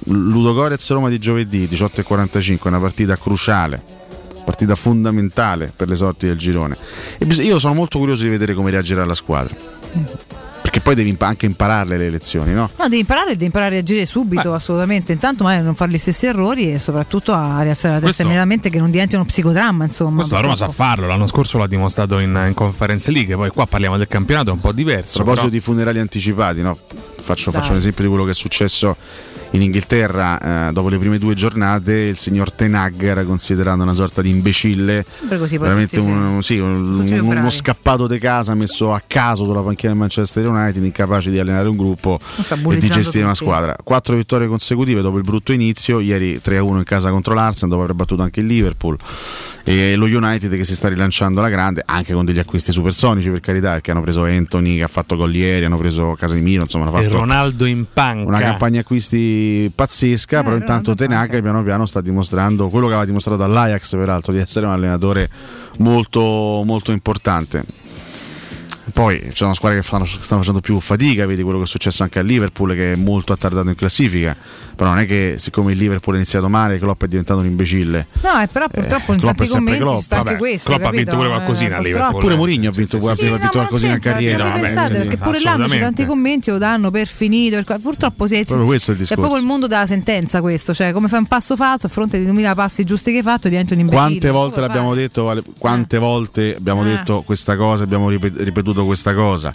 Ludo 0.06 0.54
Gorez 0.54 0.88
Roma 0.92 1.10
di 1.10 1.18
giovedì 1.18 1.68
18.45 1.72 2.60
è 2.62 2.68
una 2.68 2.80
partita 2.80 3.18
cruciale 3.18 4.05
partita 4.46 4.76
fondamentale 4.76 5.74
per 5.76 5.90
le 5.90 5.96
sorti 5.96 6.28
del 6.28 6.38
girone. 6.38 6.78
E 7.18 7.26
io 7.26 7.60
sono 7.60 7.74
molto 7.74 7.98
curioso 7.98 8.24
di 8.24 8.30
vedere 8.30 8.54
come 8.54 8.72
reagirà 8.72 9.04
la 9.04 9.16
squadra. 9.16 9.54
Perché 10.62 10.80
poi 10.80 10.96
devi 10.96 11.16
anche 11.20 11.46
impararle 11.46 11.96
le 11.96 12.10
lezioni, 12.10 12.52
no? 12.54 12.70
No, 12.76 12.84
devi 12.86 13.00
imparare, 13.00 13.34
devi 13.34 13.46
imparare 13.46 13.72
a 13.72 13.74
reagire 13.76 14.06
subito, 14.06 14.50
Beh. 14.50 14.56
assolutamente. 14.56 15.12
Intanto 15.12 15.44
magari 15.44 15.64
non 15.64 15.76
fare 15.76 15.92
gli 15.92 15.98
stessi 15.98 16.26
errori 16.26 16.74
e 16.74 16.80
soprattutto 16.80 17.34
a 17.34 17.62
rialzare 17.62 17.96
la 17.96 18.00
testa 18.00 18.24
immediatamente 18.24 18.70
che 18.70 18.80
non 18.80 18.90
diventi 18.90 19.16
uno 19.16 19.26
psicodramma, 19.26 19.86
insomma. 19.86 20.18
Questo 20.18 20.34
la 20.34 20.42
Roma 20.42 20.56
sa 20.56 20.70
farlo, 20.70 21.06
l'anno 21.06 21.28
scorso 21.28 21.60
l'ha 21.60 21.68
dimostrato 21.68 22.18
in, 22.18 22.46
in 22.48 22.54
Conference 22.56 23.12
League, 23.12 23.36
poi 23.36 23.50
qua 23.50 23.68
parliamo 23.68 23.98
del 23.98 24.08
campionato, 24.08 24.50
è 24.50 24.54
un 24.54 24.60
po' 24.60 24.72
diverso. 24.72 25.20
A 25.20 25.24
proposito 25.24 25.46
però... 25.46 25.58
di 25.58 25.60
funerali 25.60 26.00
anticipati, 26.00 26.62
no? 26.62 26.78
Faccio, 27.16 27.52
faccio 27.52 27.72
un 27.72 27.78
esempio 27.78 28.04
di 28.04 28.10
quello 28.10 28.26
che 28.26 28.32
è 28.32 28.36
successo 28.36 28.96
in 29.56 29.62
Inghilterra, 29.62 30.68
eh, 30.68 30.72
dopo 30.74 30.90
le 30.90 30.98
prime 30.98 31.18
due 31.18 31.34
giornate, 31.34 31.94
il 31.94 32.18
signor 32.18 32.52
Tenag 32.52 33.02
era 33.02 33.24
considerato 33.24 33.82
una 33.82 33.94
sorta 33.94 34.22
di 34.22 34.30
imbecille. 34.30 35.06
Sempre 35.08 35.38
così, 35.38 35.58
veramente 35.58 36.00
un, 36.00 36.42
sì, 36.42 36.58
un, 36.60 37.08
uno 37.08 37.50
scappato 37.50 38.06
di 38.08 38.20
casa 38.20 38.54
messo 38.54 38.94
a 38.94 39.02
caso 39.06 39.46
sulla 39.46 39.62
panchina 39.62 39.92
del 39.92 40.02
Manchester 40.02 40.48
United, 40.48 40.84
incapace 40.84 41.32
di 41.32 41.40
allenare 41.40 41.68
un 41.68 41.78
gruppo 41.78 42.20
e 42.70 42.78
di 42.78 42.90
gestire 42.90 43.24
una 43.24 43.36
squadra. 43.36 43.76
Quattro 43.82 44.16
vittorie 44.16 44.48
consecutive 44.48 45.02
dopo 45.02 45.18
il 45.18 45.24
brutto 45.24 45.54
inizio, 45.54 46.00
ieri 46.00 46.40
3-1 46.44 46.78
in 46.78 46.84
casa 46.84 47.10
contro 47.10 47.34
l'Arsenal, 47.34 47.70
dopo 47.70 47.84
aver 47.84 47.96
battuto 47.96 48.22
anche 48.22 48.42
il 48.42 48.48
Liverpool 48.48 48.98
e 49.68 49.96
lo 49.96 50.06
United 50.06 50.56
che 50.56 50.64
si 50.64 50.76
sta 50.76 50.90
rilanciando 50.90 51.40
alla 51.40 51.50
grande 51.50 51.82
anche 51.84 52.14
con 52.14 52.24
degli 52.24 52.38
acquisti 52.38 52.72
supersonici 52.72 53.32
per 53.32 53.40
carità 53.40 53.72
perché 53.72 53.90
hanno 53.90 54.02
preso 54.02 54.24
Anthony 54.24 54.78
che 54.78 54.84
ha 54.84 54.88
fatto 54.88 55.16
gol 55.16 55.34
ieri 55.34 55.66
hanno 55.66 55.78
preso 55.78 56.16
Casemiro 56.20 56.62
insomma 56.62 56.86
hanno 56.86 56.98
fatto 56.98 57.06
e 57.06 57.10
Ronaldo 57.10 57.66
in 57.66 57.86
panca 57.92 58.28
una 58.28 58.40
campagna 58.40 58.82
acquisti 58.82 59.45
pazzesca 59.74 60.40
eh, 60.40 60.44
però 60.44 60.56
intanto 60.56 60.96
Tenac 60.96 61.42
piano 61.42 61.64
piano 61.64 61.86
sta 61.86 62.02
dimostrando 62.02 62.68
quello 62.70 62.88
che 62.88 62.94
aveva 62.94 63.08
dimostrato 63.08 63.44
all'Ajax 63.44 63.96
peraltro 63.96 64.34
di 64.34 64.40
essere 64.40 64.66
un 64.66 64.72
allenatore 64.72 65.30
molto 65.78 66.64
molto 66.66 66.92
importante 66.92 67.85
poi 68.94 69.30
c'è 69.32 69.46
una 69.46 69.56
squadra 69.56 69.80
che 69.80 69.84
stanno, 69.84 70.06
stanno, 70.06 70.42
facendo 70.42 70.62
più 70.62 70.80
fatica, 70.80 71.26
vedi 71.26 71.42
quello 71.42 71.58
che 71.58 71.64
è 71.64 71.68
successo 71.68 72.04
anche 72.04 72.20
a 72.20 72.22
Liverpool 72.22 72.74
che 72.74 72.94
è 72.94 72.96
molto 72.96 73.34
attardato 73.34 73.68
in 73.70 73.76
classifica. 73.76 74.36
Però 74.76 74.90
non 74.90 75.00
è 75.00 75.06
che 75.06 75.36
siccome 75.38 75.72
il 75.72 75.78
Liverpool 75.78 76.16
è 76.16 76.18
iniziato 76.18 76.50
male, 76.50 76.78
Klopp 76.78 77.04
è 77.04 77.08
diventato 77.08 77.40
un 77.40 77.46
imbecille. 77.46 78.08
No, 78.22 78.42
eh, 78.42 78.48
però 78.48 78.68
purtroppo 78.68 79.12
eh, 79.12 79.16
in 79.16 79.22
tanti 79.22 79.48
commenti 79.48 79.80
Klopp. 79.80 80.00
sta 80.00 80.18
anche 80.18 80.36
questo. 80.36 80.70
Klopp 80.70 80.82
capito? 80.84 80.88
ha 80.88 81.04
vinto 81.04 81.16
pure 81.16 81.28
qualcosina 81.30 81.78
a 81.78 81.80
Liverpool. 81.80 82.22
Pure 82.22 82.36
Mourinho 82.36 82.70
ha 82.70 82.72
vinto, 82.72 83.00
sì, 83.00 83.16
sì, 83.16 83.28
ha 83.28 83.30
vinto 83.32 83.44
no, 83.44 83.50
qualcosina 83.52 83.94
in 83.94 84.00
carriera. 84.00 84.44
Vabbè, 84.44 84.60
pensate, 84.60 84.98
perché 84.98 85.18
pure 85.18 85.42
là 85.42 85.66
c'è 85.68 85.80
tanti 85.80 86.06
commenti 86.06 86.52
lo 86.52 86.58
danno 86.58 86.92
per 86.92 87.08
finito. 87.08 87.62
Purtroppo 87.82 88.28
si 88.28 88.36
è, 88.36 88.44
proprio 88.44 88.68
questo 88.68 88.92
è, 88.92 88.94
il 88.94 89.00
discorso. 89.00 89.14
è 89.14 89.26
proprio 89.26 89.40
il 89.40 89.48
mondo 89.48 89.68
della 89.68 89.86
sentenza 89.86 90.42
questo. 90.42 90.74
Cioè, 90.74 90.92
come 90.92 91.08
fai 91.08 91.20
un 91.20 91.28
passo 91.28 91.56
falso 91.56 91.88
a 91.88 91.90
fronte 91.90 92.18
di 92.20 92.26
2000 92.26 92.54
passi 92.54 92.84
giusti 92.84 93.12
che 93.12 93.18
hai 93.18 93.24
fatto, 93.24 93.48
diventa 93.48 93.74
un 93.74 93.80
imbecille. 93.80 94.08
Quante 94.08 94.30
volte 94.30 94.60
l'abbiamo 94.60 94.94
detto, 94.94 95.44
quante 95.58 95.98
volte 95.98 96.56
abbiamo 96.56 96.84
detto 96.84 97.24
questa 97.24 97.56
cosa, 97.56 97.84
abbiamo 97.84 98.10
ripetuto 98.10 98.75
questa 98.84 99.14
cosa 99.14 99.54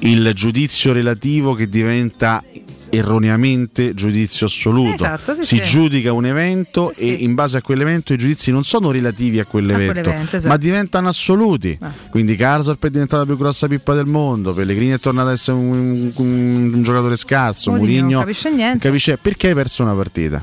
il 0.00 0.32
giudizio 0.34 0.92
relativo 0.92 1.54
che 1.54 1.68
diventa 1.68 2.42
erroneamente 2.88 3.94
giudizio 3.94 4.46
assoluto. 4.46 4.94
Esatto, 4.94 5.34
sì, 5.34 5.42
si 5.42 5.56
sì. 5.56 5.62
giudica 5.62 6.12
un 6.12 6.26
evento 6.26 6.92
sì. 6.94 7.10
e 7.10 7.24
in 7.24 7.34
base 7.34 7.58
a 7.58 7.62
quell'evento 7.62 8.12
i 8.12 8.16
giudizi 8.16 8.50
non 8.50 8.62
sono 8.64 8.90
relativi 8.90 9.40
a 9.40 9.44
quell'evento, 9.44 9.98
a 9.98 10.02
quell'evento 10.02 10.36
esatto. 10.36 10.52
ma 10.52 10.58
diventano 10.58 11.08
assoluti. 11.08 11.76
Ah. 11.80 11.92
Quindi 12.10 12.36
Carsor 12.36 12.78
è 12.78 12.90
diventata 12.90 13.22
la 13.22 13.26
più 13.26 13.36
grossa 13.36 13.66
pippa 13.66 13.94
del 13.94 14.06
mondo, 14.06 14.52
Pellegrini 14.52 14.92
è 14.92 15.00
tornato 15.00 15.28
ad 15.28 15.34
essere 15.34 15.56
un, 15.56 16.12
un, 16.14 16.72
un 16.74 16.82
giocatore 16.82 17.16
scarso, 17.16 17.72
Mourinho 17.72 18.10
non 18.10 18.20
capisce 18.20 18.50
niente. 18.50 18.86
Capisce 18.86 19.16
perché 19.16 19.48
hai 19.48 19.54
perso 19.54 19.82
una 19.82 19.94
partita 19.94 20.42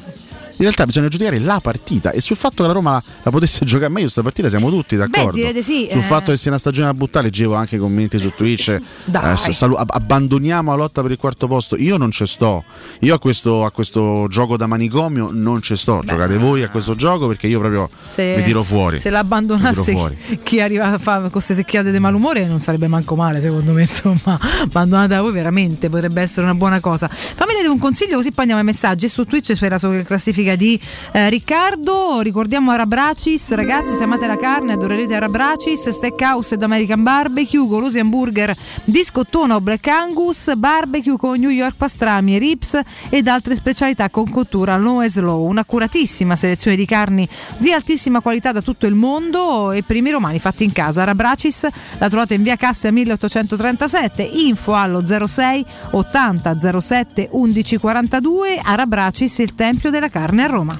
in 0.54 0.62
realtà 0.62 0.86
bisogna 0.86 1.08
giudicare 1.08 1.40
la 1.40 1.60
partita 1.60 2.12
e 2.12 2.22
sul 2.22 2.36
fatto 2.36 2.62
che 2.62 2.68
la 2.68 2.74
Roma 2.74 2.92
la, 2.92 3.04
la 3.24 3.32
potesse 3.32 3.64
giocare 3.66 3.90
meglio 3.90 4.04
questa 4.04 4.22
partita 4.22 4.50
siamo 4.50 4.70
tutti 4.70 4.96
d'accordo. 4.96 5.40
Beh, 5.40 5.62
sì, 5.62 5.88
sul 5.90 6.00
eh... 6.00 6.04
fatto 6.04 6.32
che 6.32 6.38
sia 6.38 6.52
una 6.52 6.60
stagione 6.60 6.88
da 6.88 6.94
buttare, 6.94 7.26
leggevo 7.26 7.56
anche 7.56 7.78
commenti 7.78 8.20
su 8.20 8.32
Twitch, 8.36 8.70
eh, 8.70 9.36
salu- 9.36 9.78
abbandoniamo 9.78 10.72
la 10.72 10.78
lotta 10.78 11.02
per 11.02 11.12
il 11.12 11.18
quarto 11.18 11.48
posto, 11.48 11.76
io 11.76 11.98
non 11.98 12.12
ci 12.12 12.26
sto, 12.26 12.64
io 13.00 13.16
a 13.16 13.20
questo, 13.20 13.66
a 13.66 13.72
questo 13.72 14.28
gioco 14.30 14.58
da 14.58 14.68
manicomio 14.68 15.30
non 15.32 15.62
ci 15.62 15.76
sto, 15.76 16.00
Beh, 16.00 16.06
giocate 16.06 16.38
voi 16.38 16.64
a 16.64 16.70
questo 16.70 16.96
gioco 16.96 17.28
perché 17.28 17.48
io 17.48 17.60
proprio 17.60 17.90
se, 18.06 18.36
mi 18.38 18.44
tiro 18.44 18.64
fuori. 18.64 19.00
Se 19.00 19.10
l'abbandonassi 19.10 19.96
chi 20.44 20.62
arriva 20.62 20.92
a 20.92 20.98
fare 20.98 21.22
con 21.22 21.32
queste 21.32 21.56
secchiate 21.56 21.92
di 21.92 22.00
malumore 22.00 22.46
non 22.46 22.60
sarebbe 22.60 22.88
manco 22.88 23.16
male 23.16 23.42
secondo 23.42 23.74
me, 23.74 23.82
insomma, 23.84 24.40
abbandonata 24.62 25.22
voi 25.22 25.32
veramente 25.32 25.90
potrebbe 25.90 26.22
essere 26.22 26.46
una 26.46 26.56
buona 26.56 26.80
cosa. 26.80 27.08
Fammi 27.08 27.54
dare 27.54 27.68
un 27.68 27.80
consiglio 27.80 28.18
così 28.18 28.30
poi 28.30 28.42
andiamo 28.42 28.62
ai 28.62 28.66
messaggi 28.66 29.08
su 29.08 29.26
Twitch 29.26 29.54
spera 29.54 29.78
sulla 29.78 30.04
classifica 30.04 30.43
di 30.52 30.80
eh, 31.14 31.30
Riccardo. 31.30 32.20
Ricordiamo 32.20 32.72
Arabracis, 32.72 33.52
ragazzi, 33.52 33.95
se 33.95 34.03
amate 34.03 34.28
la 34.28 34.36
carne 34.36 34.74
adorerete 34.74 35.15
Arabracis, 35.15 35.90
Steakhouse 35.90 36.56
ed 36.56 36.64
American 36.64 37.02
Barbecue, 37.02 37.65
golosi 37.65 37.99
hamburger 37.99 38.53
di 38.84 39.02
scottone 39.03 39.53
o 39.53 39.61
Black 39.61 39.88
Angus, 39.88 40.53
barbecue 40.56 41.15
con 41.18 41.40
New 41.40 41.49
York 41.49 41.76
pastrami 41.78 42.36
e 42.36 42.40
rips 42.40 42.80
ed 43.10 43.28
altre 43.28 43.56
specialità 43.56 44.10
con 44.10 44.30
cottura 44.30 44.76
low 44.76 45.02
e 45.02 45.10
slow. 45.10 45.45
Un'accuratissima 45.48 46.36
selezione 46.36 46.76
di 46.76 46.86
carni 46.86 47.28
di 47.57 47.72
altissima 47.72 48.20
qualità 48.20 48.52
da 48.52 48.61
tutto 48.61 48.86
il 48.86 48.95
mondo 48.95 49.72
e 49.72 49.84
primi 49.84 50.11
romani 50.11 50.40
fatti 50.40 50.65
in 50.65 50.74
casa. 50.74 51.03
Arabracis 51.03 51.68
la 51.98 52.10
trovate 52.10 52.34
in 52.34 52.44
via 52.44 52.57
Cassia 52.57 52.91
1837, 52.91 54.24
info 54.24 54.76
allo 54.76 55.06
06 55.06 55.65
80 55.91 56.80
07 56.80 57.30
11 57.32 57.78
42, 57.78 58.60
Arabracis 58.64 59.38
il 59.40 59.56
tempio 59.56 59.90
della 59.90 60.10
carne 60.10 60.33
a 60.42 60.48
Roma. 60.48 60.80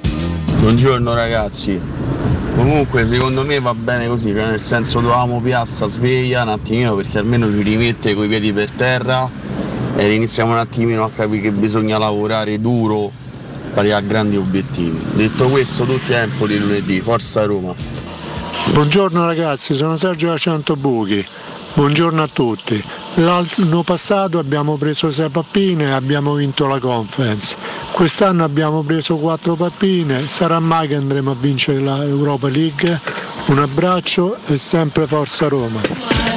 Buongiorno 0.60 1.14
ragazzi. 1.14 1.80
Comunque 2.56 3.08
secondo 3.08 3.44
me 3.44 3.60
va 3.60 3.74
bene 3.74 4.08
così, 4.08 4.30
cioè 4.30 4.48
nel 4.48 4.60
senso 4.60 5.00
dovevamo 5.00 5.42
piazza 5.42 5.88
sveglia 5.88 6.44
un 6.44 6.50
attimino 6.50 6.96
perché 6.96 7.18
almeno 7.18 7.52
ci 7.52 7.62
rimette 7.62 8.14
coi 8.14 8.28
piedi 8.28 8.54
per 8.54 8.72
terra 8.72 9.30
e 9.96 10.14
iniziamo 10.14 10.52
un 10.52 10.58
attimino 10.58 11.04
a 11.04 11.10
capire 11.10 11.42
che 11.42 11.52
bisogna 11.52 11.98
lavorare 11.98 12.60
duro 12.60 13.12
per 13.74 13.80
arrivare 13.80 14.04
a 14.04 14.08
grandi 14.08 14.38
obiettivi. 14.38 15.04
Detto 15.14 15.50
questo, 15.50 15.84
tutti 15.86 16.14
a 16.14 16.20
Empoli 16.20 16.60
lunedì, 16.60 17.02
forza 17.02 17.44
Roma. 17.44 17.74
Buongiorno 18.72 19.26
ragazzi, 19.26 19.74
sono 19.74 19.98
Sergio 19.98 20.34
da 20.36 20.76
Buchi. 20.76 21.26
Buongiorno 21.76 22.22
a 22.22 22.28
tutti. 22.28 22.82
L'anno 23.16 23.82
passato 23.82 24.38
abbiamo 24.38 24.78
preso 24.78 25.10
6 25.10 25.30
pappine 25.30 25.86
e 25.86 25.92
abbiamo 25.92 26.36
vinto 26.36 26.68
la 26.68 26.78
conference. 26.78 27.56
Quest'anno 27.92 28.44
abbiamo 28.44 28.84
preso 28.84 29.16
4 29.16 29.56
pappine, 29.56 30.22
sarà 30.22 30.60
mai 30.60 30.88
che 30.88 30.96
andremo 30.96 31.32
a 31.32 31.36
vincere 31.36 31.80
la 31.80 32.04
Europa 32.04 32.48
League. 32.48 33.02
Un 33.48 33.58
abbraccio 33.58 34.38
e 34.46 34.58
sempre 34.60 35.08
Forza 35.08 35.48
Roma 35.48 36.33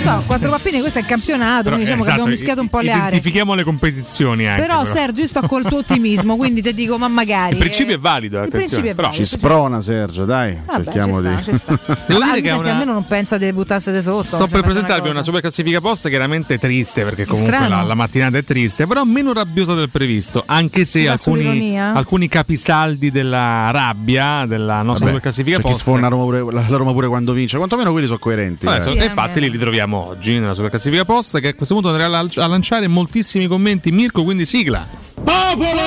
so, 0.00 0.22
quattro 0.26 0.50
pappini, 0.50 0.80
questo 0.80 0.98
è 0.98 1.02
il 1.02 1.08
campionato, 1.08 1.64
però, 1.64 1.76
quindi 1.76 1.84
diciamo 1.84 2.02
esatto, 2.02 2.16
che 2.16 2.20
abbiamo 2.20 2.30
mischiato 2.30 2.60
un 2.60 2.68
po' 2.68 2.80
le 2.80 2.90
aree. 2.90 3.08
Identifichiamo 3.08 3.54
le 3.54 3.64
competizioni 3.64 4.46
anche. 4.46 4.60
Però, 4.60 4.82
però. 4.82 4.92
Sergio, 4.92 5.20
io 5.22 5.26
sto 5.26 5.40
col 5.42 5.64
tuo 5.64 5.78
ottimismo, 5.78 6.36
quindi 6.36 6.62
ti 6.62 6.74
dico, 6.74 6.98
ma 6.98 7.08
magari. 7.08 7.52
Il 7.52 7.58
principio 7.58 7.94
è 7.94 7.98
valido, 7.98 8.42
il 8.42 8.48
principio 8.48 8.90
è 8.90 8.94
però 8.94 9.08
valido. 9.08 9.24
ci 9.24 9.30
sprona 9.30 9.80
Sergio, 9.80 10.24
dai, 10.24 10.58
Vabbè, 10.64 10.84
cerchiamo 10.84 11.20
sta, 11.20 11.34
di... 11.34 11.42
Ci 11.44 11.56
sta. 11.56 11.78
Devo 12.06 12.22
dire 12.22 12.40
che 12.40 12.50
una... 12.50 12.70
almeno 12.70 12.92
non 12.92 13.04
pensa 13.04 13.38
di 13.38 13.52
buttarsi 13.52 14.02
sotto. 14.02 14.24
Sto 14.24 14.46
per 14.46 14.62
presentarvi 14.62 15.02
una, 15.02 15.10
una 15.10 15.22
super 15.22 15.40
classifica 15.40 15.80
post 15.80 16.08
chiaramente 16.08 16.58
triste, 16.58 17.04
perché 17.04 17.24
comunque 17.24 17.58
la, 17.68 17.82
la, 17.82 17.94
mattinata 17.94 18.38
è 18.38 18.44
triste, 18.44 18.86
però 18.86 19.04
meno 19.04 19.32
rabbiosa 19.32 19.74
del 19.74 19.88
previsto, 19.88 20.42
anche 20.46 20.84
se 20.84 21.08
alcuni, 21.08 21.78
alcuni, 21.78 22.28
capisaldi 22.28 23.10
della 23.10 23.70
rabbia 23.70 24.44
della 24.46 24.82
nostra 24.82 25.06
Vabbè, 25.06 25.18
super 25.18 25.20
classifica 25.20 25.60
post. 25.60 25.74
Chi 25.74 25.80
sforna 25.80 26.08
Roma 26.08 26.24
pure, 26.24 26.52
la 26.52 26.64
Roma 26.68 26.92
pure 26.92 27.08
quando 27.08 27.32
vince, 27.32 27.56
quantomeno 27.56 27.90
quelli 27.92 28.06
sono 28.06 28.18
coerenti. 28.18 28.66
Vabbè, 28.66 28.88
eh. 28.88 29.04
infatti 29.04 29.40
li 29.40 29.48
ritroviamo 29.48 29.87
abbiamo 29.88 30.06
oggi 30.06 30.38
nella 30.38 30.52
sua 30.52 30.68
classifica 30.68 31.04
posta 31.06 31.40
che 31.40 31.48
a 31.48 31.54
questo 31.54 31.72
punto 31.74 31.88
andrà 31.88 32.06
a 32.06 32.46
lanciare 32.46 32.86
moltissimi 32.86 33.46
commenti. 33.46 33.90
Mirko, 33.90 34.22
quindi 34.22 34.44
sigla. 34.44 34.86
Popolo! 35.14 35.80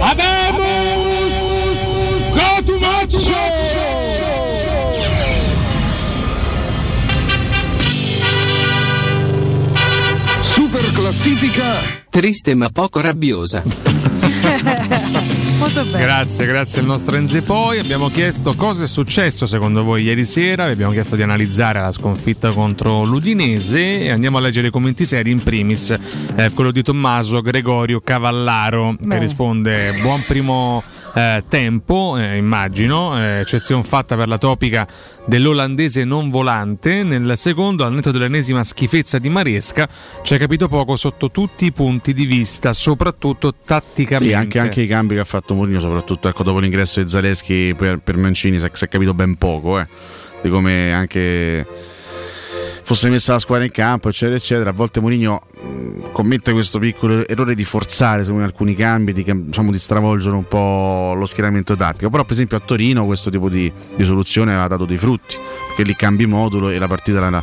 Abemus! 0.00 1.34
Cotumaccio! 2.32 3.36
Super 10.40 10.92
classifica 10.92 11.80
triste 12.08 12.54
ma 12.54 12.68
poco 12.70 13.00
rabbiosa. 13.00 13.62
Molto 15.68 15.84
bene. 15.84 16.02
Grazie, 16.02 16.46
grazie 16.46 16.80
al 16.80 16.86
nostro 16.86 17.14
Enze 17.16 17.42
Poi. 17.42 17.78
Abbiamo 17.78 18.08
chiesto 18.08 18.54
cosa 18.54 18.84
è 18.84 18.86
successo 18.86 19.44
secondo 19.44 19.84
voi 19.84 20.02
ieri 20.02 20.24
sera. 20.24 20.64
Vi 20.64 20.72
abbiamo 20.72 20.92
chiesto 20.92 21.14
di 21.14 21.22
analizzare 21.22 21.78
la 21.78 21.92
sconfitta 21.92 22.52
contro 22.52 23.04
l'Udinese 23.04 24.00
e 24.00 24.10
andiamo 24.10 24.38
a 24.38 24.40
leggere 24.40 24.68
i 24.68 24.70
commenti 24.70 25.04
seri. 25.04 25.30
In 25.30 25.42
primis, 25.42 25.94
eh, 26.36 26.50
quello 26.54 26.70
di 26.70 26.82
Tommaso 26.82 27.42
Gregorio 27.42 28.00
Cavallaro 28.00 28.96
Beh. 28.98 29.08
che 29.08 29.18
risponde: 29.18 29.92
Buon 30.00 30.22
primo 30.26 30.82
eh, 31.18 31.44
tempo, 31.48 32.16
eh, 32.16 32.36
immagino, 32.36 33.18
eh, 33.18 33.40
eccezione 33.40 33.82
fatta 33.82 34.14
per 34.16 34.28
la 34.28 34.38
topica 34.38 34.86
dell'olandese 35.26 36.04
non 36.04 36.30
volante. 36.30 37.02
Nel 37.02 37.36
secondo, 37.36 37.84
al 37.84 37.92
netto 37.92 38.12
dell'ennesima 38.12 38.62
schifezza 38.62 39.18
di 39.18 39.28
Maresca, 39.28 39.88
ci 40.22 40.34
ha 40.34 40.38
capito 40.38 40.68
poco 40.68 40.94
sotto 40.94 41.30
tutti 41.30 41.64
i 41.64 41.72
punti 41.72 42.14
di 42.14 42.24
vista, 42.24 42.72
soprattutto 42.72 43.52
tatticamente. 43.64 44.26
Sì, 44.26 44.34
anche, 44.34 44.58
anche 44.60 44.82
i 44.82 44.86
cambi 44.86 45.14
che 45.14 45.20
ha 45.20 45.24
fatto 45.24 45.54
Mourinho, 45.54 45.80
soprattutto 45.80 46.28
ecco, 46.28 46.44
dopo 46.44 46.60
l'ingresso 46.60 47.02
di 47.02 47.08
Zaleschi 47.08 47.74
per, 47.76 47.98
per 47.98 48.16
Mancini, 48.16 48.60
si 48.60 48.64
è 48.64 48.88
capito 48.88 49.12
ben 49.12 49.36
poco, 49.36 49.80
eh, 49.80 49.88
di 50.40 50.48
come 50.48 50.92
anche 50.92 51.66
fosse 52.88 53.10
messa 53.10 53.34
la 53.34 53.38
squadra 53.38 53.66
in 53.66 53.70
campo, 53.70 54.08
eccetera, 54.08 54.38
eccetera. 54.38 54.70
A 54.70 54.72
volte 54.72 55.00
Mourinho 55.00 55.42
commette 56.10 56.52
questo 56.52 56.78
piccolo 56.78 57.26
errore 57.28 57.54
di 57.54 57.66
forzare 57.66 58.24
me, 58.32 58.42
alcuni 58.42 58.74
cambi, 58.74 59.12
di, 59.12 59.22
diciamo, 59.22 59.70
di, 59.70 59.78
stravolgere 59.78 60.34
un 60.34 60.48
po' 60.48 61.12
lo 61.12 61.26
schieramento 61.26 61.76
tattico. 61.76 62.08
Però, 62.08 62.22
per 62.22 62.32
esempio, 62.32 62.56
a 62.56 62.60
Torino 62.60 63.04
questo 63.04 63.28
tipo 63.28 63.50
di, 63.50 63.70
di 63.94 64.04
soluzione 64.04 64.56
ha 64.56 64.66
dato 64.66 64.86
dei 64.86 64.96
frutti, 64.96 65.36
perché 65.66 65.82
lì 65.82 65.94
cambi 65.96 66.24
modulo 66.24 66.70
e 66.70 66.78
la 66.78 66.88
partita 66.88 67.28
la, 67.28 67.42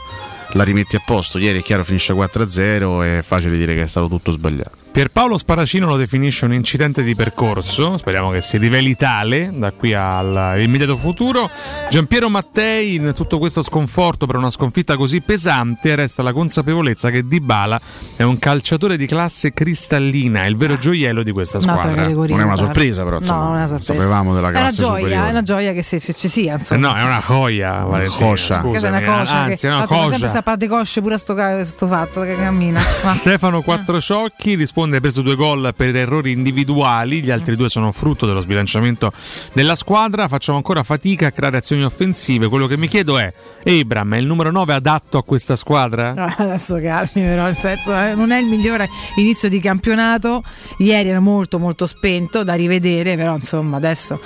la 0.54 0.64
rimetti 0.64 0.96
a 0.96 1.02
posto. 1.06 1.38
Ieri 1.38 1.60
è 1.60 1.62
chiaro 1.62 1.84
finisce 1.84 2.16
4-0, 2.16 3.04
è 3.04 3.22
facile 3.22 3.56
dire 3.56 3.76
che 3.76 3.84
è 3.84 3.88
stato 3.88 4.08
tutto 4.08 4.32
sbagliato. 4.32 4.85
Pierpaolo 4.96 5.38
Sparacino 5.38 5.88
lo 5.88 5.98
definisce 5.98 6.46
un 6.46 6.54
incidente 6.54 7.04
di 7.04 7.16
percorso, 7.16 7.98
speriamo 7.98 8.30
che 8.30 8.42
si 8.42 8.58
riveli 8.58 8.96
tale 8.96 9.52
da 9.54 9.74
qui 9.74 9.94
all'immediato 9.94 10.96
futuro. 10.96 11.50
Giampiero 11.90 12.30
Mattei, 12.30 12.96
in 12.96 13.12
tutto 13.14 13.38
questo 13.38 13.62
sconforto 13.62 14.26
per 14.26 14.38
una 14.38 14.50
sconfitta 14.50 14.96
così 14.96 15.20
pesante, 15.20 15.96
resta 15.96 16.24
la 16.24 16.32
consapevolezza 16.32 17.10
che 17.10 17.28
Dybala 17.28 17.78
è 18.16 18.24
un 18.24 18.40
calciatore 18.40 18.96
di 18.96 19.06
classe 19.06 19.52
cristallina, 19.52 20.46
è 20.46 20.48
il 20.48 20.56
vero 20.56 20.78
gioiello 20.78 21.24
di 21.24 21.32
questa 21.34 21.60
squadra. 21.60 22.08
Non 22.08 22.40
è 22.40 22.44
una 22.44 22.56
sorpresa, 22.56 23.04
però 23.04 23.18
insomma, 23.18 23.40
no, 23.40 23.48
non 23.48 23.56
è 23.56 23.58
una 23.58 23.68
sorpresa. 23.68 23.94
sapevamo 23.96 24.34
della 24.34 24.52
classe 24.52 24.82
è 24.82 24.86
una 24.86 24.88
gioia, 24.88 25.02
superiore. 25.02 25.28
È 25.28 25.32
una 25.32 25.42
gioia 25.42 25.74
che 25.74 25.84
ci 25.84 26.30
sia, 26.30 26.56
insomma. 26.56 26.88
no, 26.88 26.96
è 26.96 27.04
una 27.04 27.20
joia, 27.20 27.72
Valentina. 27.84 28.26
Coscia. 28.26 28.62
Scusa, 28.62 28.88
è 28.88 28.90
una 28.92 29.02
coscia. 29.02 29.36
Anzi, 29.36 29.68
è 29.68 29.76
una 29.76 29.88
coscia. 29.88 30.18
sempre 30.18 30.28
sta 30.30 30.56
di 30.56 30.68
cosce 30.68 31.02
pure 31.02 31.16
a 31.16 31.18
sto, 31.18 31.36
sto 31.66 31.86
fatto 31.86 32.22
che 32.22 32.38
cammina. 32.38 32.80
Stefano 33.20 33.62
Quattrociocchi 33.62 34.56
risponde 34.56 34.84
risponde, 34.86 34.98
ha 34.98 35.00
preso 35.00 35.22
due 35.22 35.36
gol 35.36 35.74
per 35.76 35.96
errori 35.96 36.32
individuali, 36.32 37.22
gli 37.22 37.32
altri 37.32 37.56
due 37.56 37.70
sono 37.70 37.92
frutto 37.92 38.26
dello 38.26 38.42
sbilanciamento 38.42 39.12
della 39.54 39.76
squadra, 39.76 40.28
facciamo 40.28 40.58
ancora 40.58 40.84
fatica 40.84 41.28
a 41.28 41.32
creare 41.32 41.58
azioni 41.58 41.84
offensive, 41.84 42.48
quello 42.48 42.68
che 42.68 42.78
mi 42.78 42.88
chiedo 42.88 43.18
è, 43.18 43.34
Abram 43.66 44.16
è 44.16 44.18
il 44.18 44.26
numero 44.26 44.52
9 44.52 44.74
adatto 44.74 45.18
a 45.18 45.24
questa 45.24 45.56
squadra? 45.56 46.14
Adesso 46.38 46.76
calmi 46.76 47.10
però, 47.14 47.44
nel 47.44 47.56
senso 47.56 47.98
eh, 47.98 48.14
non 48.14 48.32
è 48.32 48.40
il 48.40 48.46
migliore 48.46 48.90
inizio 49.16 49.50
di 49.50 49.60
campionato, 49.60 50.44
ieri 50.78 51.10
era 51.10 51.20
molto 51.20 51.60
molto 51.60 51.86
spento 51.86 52.44
da 52.44 52.54
rivedere, 52.54 53.16
però 53.16 53.36
insomma 53.36 53.78
adesso 53.78 54.20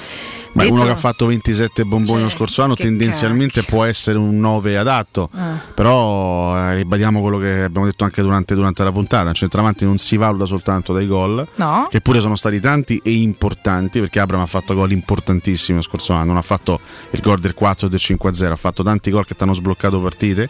ma 0.54 0.66
uno 0.68 0.84
che 0.84 0.90
ha 0.90 0.96
fatto 0.96 1.26
27 1.28 1.86
bomboni 1.86 2.24
lo 2.24 2.30
scorso 2.30 2.64
anno 2.64 2.76
tendenzialmente 2.76 3.62
cacchio. 3.62 3.76
può 3.76 3.84
essere 3.86 4.18
un 4.18 4.40
9 4.40 4.78
adatto, 4.78 5.30
ah. 5.34 5.60
però 5.74 6.58
eh, 6.58 6.76
ribadiamo 6.76 7.22
quello 7.22 7.38
che 7.38 7.64
abbiamo 7.64 7.86
detto 7.86 8.04
anche 8.04 8.22
durante, 8.22 8.56
durante 8.56 8.84
la 8.84 8.92
puntata, 8.92 9.30
il 9.30 9.36
centravanti 9.36 9.86
non 9.86 9.98
si 9.98 10.18
valuta 10.18 10.46
soltanto 10.46 10.94
dai 10.94 11.08
gol, 11.08 11.48
no. 11.56 11.88
che 11.90 12.02
pure 12.02 12.20
sono 12.20 12.36
stati 12.36 12.60
tanti 12.60 13.00
e 13.04 13.12
importanti, 13.12 14.00
perché 14.00 14.20
Abram 14.20 14.42
ha 14.42 14.46
fatto 14.46 14.74
gol 14.74 14.92
importantissimi 14.92 15.78
lo 15.78 15.84
scorso 15.84 16.14
anno, 16.14 16.26
non 16.26 16.38
ha 16.38 16.42
fatto 16.42 16.80
il 17.12 17.22
gol 17.22 17.40
del 17.40 17.54
4 17.54 17.88
e 17.88 17.90
del 17.90 18.00
5-0, 18.02 18.52
ha 18.52 18.56
fatto 18.56 18.84
tanti 18.84 19.12
gol 19.12 19.26
che 19.26 19.36
ti 19.36 19.44
hanno 19.44 19.54
sbloccato 19.54 20.00
partite, 20.02 20.50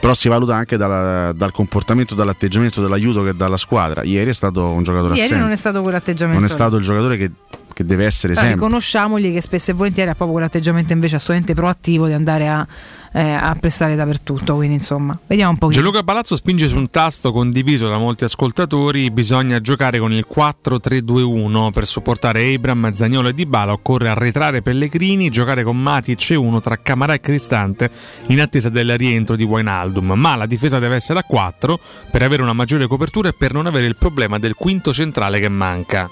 però 0.00 0.14
si 0.14 0.28
valuta 0.28 0.54
anche 0.54 0.76
dalla, 0.76 1.32
dal 1.32 1.52
comportamento, 1.52 2.14
dall'atteggiamento, 2.14 2.80
dall'aiuto 2.80 3.22
che 3.22 3.34
dà 3.34 3.48
la 3.48 3.56
squadra. 3.56 4.02
Ieri 4.02 4.30
è 4.30 4.34
stato 4.34 4.62
un 4.64 4.82
giocatore 4.82 5.14
Ieri 5.14 5.24
assente. 5.24 5.42
non 5.42 5.52
è 5.52 5.56
stato 5.56 5.82
quell'atteggiamento. 5.82 6.40
Non 6.40 6.50
è 6.50 6.52
stato 6.52 6.76
il 6.76 6.84
giocatore 6.84 7.16
che 7.16 7.30
che 7.74 7.84
deve 7.84 8.06
essere 8.06 8.32
Però 8.32 8.46
sempre. 8.46 8.64
Riconosciamogli 8.64 9.32
che 9.32 9.42
spesso 9.42 9.72
e 9.72 9.74
volentieri 9.74 10.08
ha 10.08 10.14
proprio 10.14 10.38
quell'atteggiamento 10.38 10.92
invece 10.94 11.16
assolutamente 11.16 11.54
proattivo 11.54 12.06
di 12.06 12.12
andare 12.12 12.48
a, 12.48 12.66
eh, 13.12 13.32
a 13.32 13.54
prestare 13.58 13.96
dappertutto. 13.96 14.54
Quindi 14.54 14.76
insomma, 14.76 15.18
vediamo 15.26 15.50
un 15.50 15.58
po'. 15.58 15.70
Gianluca 15.70 16.02
Palazzo 16.02 16.36
spinge 16.36 16.68
su 16.68 16.76
un 16.76 16.88
tasto 16.88 17.32
condiviso 17.32 17.88
da 17.88 17.98
molti 17.98 18.24
ascoltatori. 18.24 19.10
Bisogna 19.10 19.60
giocare 19.60 19.98
con 19.98 20.12
il 20.12 20.26
4-3-2-1 20.32 21.70
per 21.70 21.86
supportare 21.86 22.54
Abram, 22.54 22.92
Zagnolo 22.92 23.28
e 23.28 23.34
Dybala. 23.34 23.72
Occorre 23.72 24.08
arretrare 24.08 24.62
Pellegrini, 24.62 25.28
giocare 25.28 25.64
con 25.64 25.76
Matic 25.80 26.30
e 26.30 26.36
uno 26.36 26.60
tra 26.60 26.78
Camarà 26.80 27.14
e 27.14 27.20
Cristante 27.20 27.90
in 28.28 28.40
attesa 28.40 28.70
del 28.70 28.96
rientro 28.96 29.36
di 29.36 29.44
Wijnaldum. 29.44 30.12
Ma 30.12 30.36
la 30.36 30.46
difesa 30.46 30.78
deve 30.78 30.94
essere 30.94 31.18
a 31.18 31.24
4 31.24 31.78
per 32.10 32.22
avere 32.22 32.42
una 32.42 32.52
maggiore 32.52 32.86
copertura 32.86 33.28
e 33.28 33.34
per 33.36 33.52
non 33.52 33.66
avere 33.66 33.86
il 33.86 33.96
problema 33.96 34.38
del 34.38 34.54
quinto 34.54 34.92
centrale 34.92 35.40
che 35.40 35.48
manca. 35.48 36.08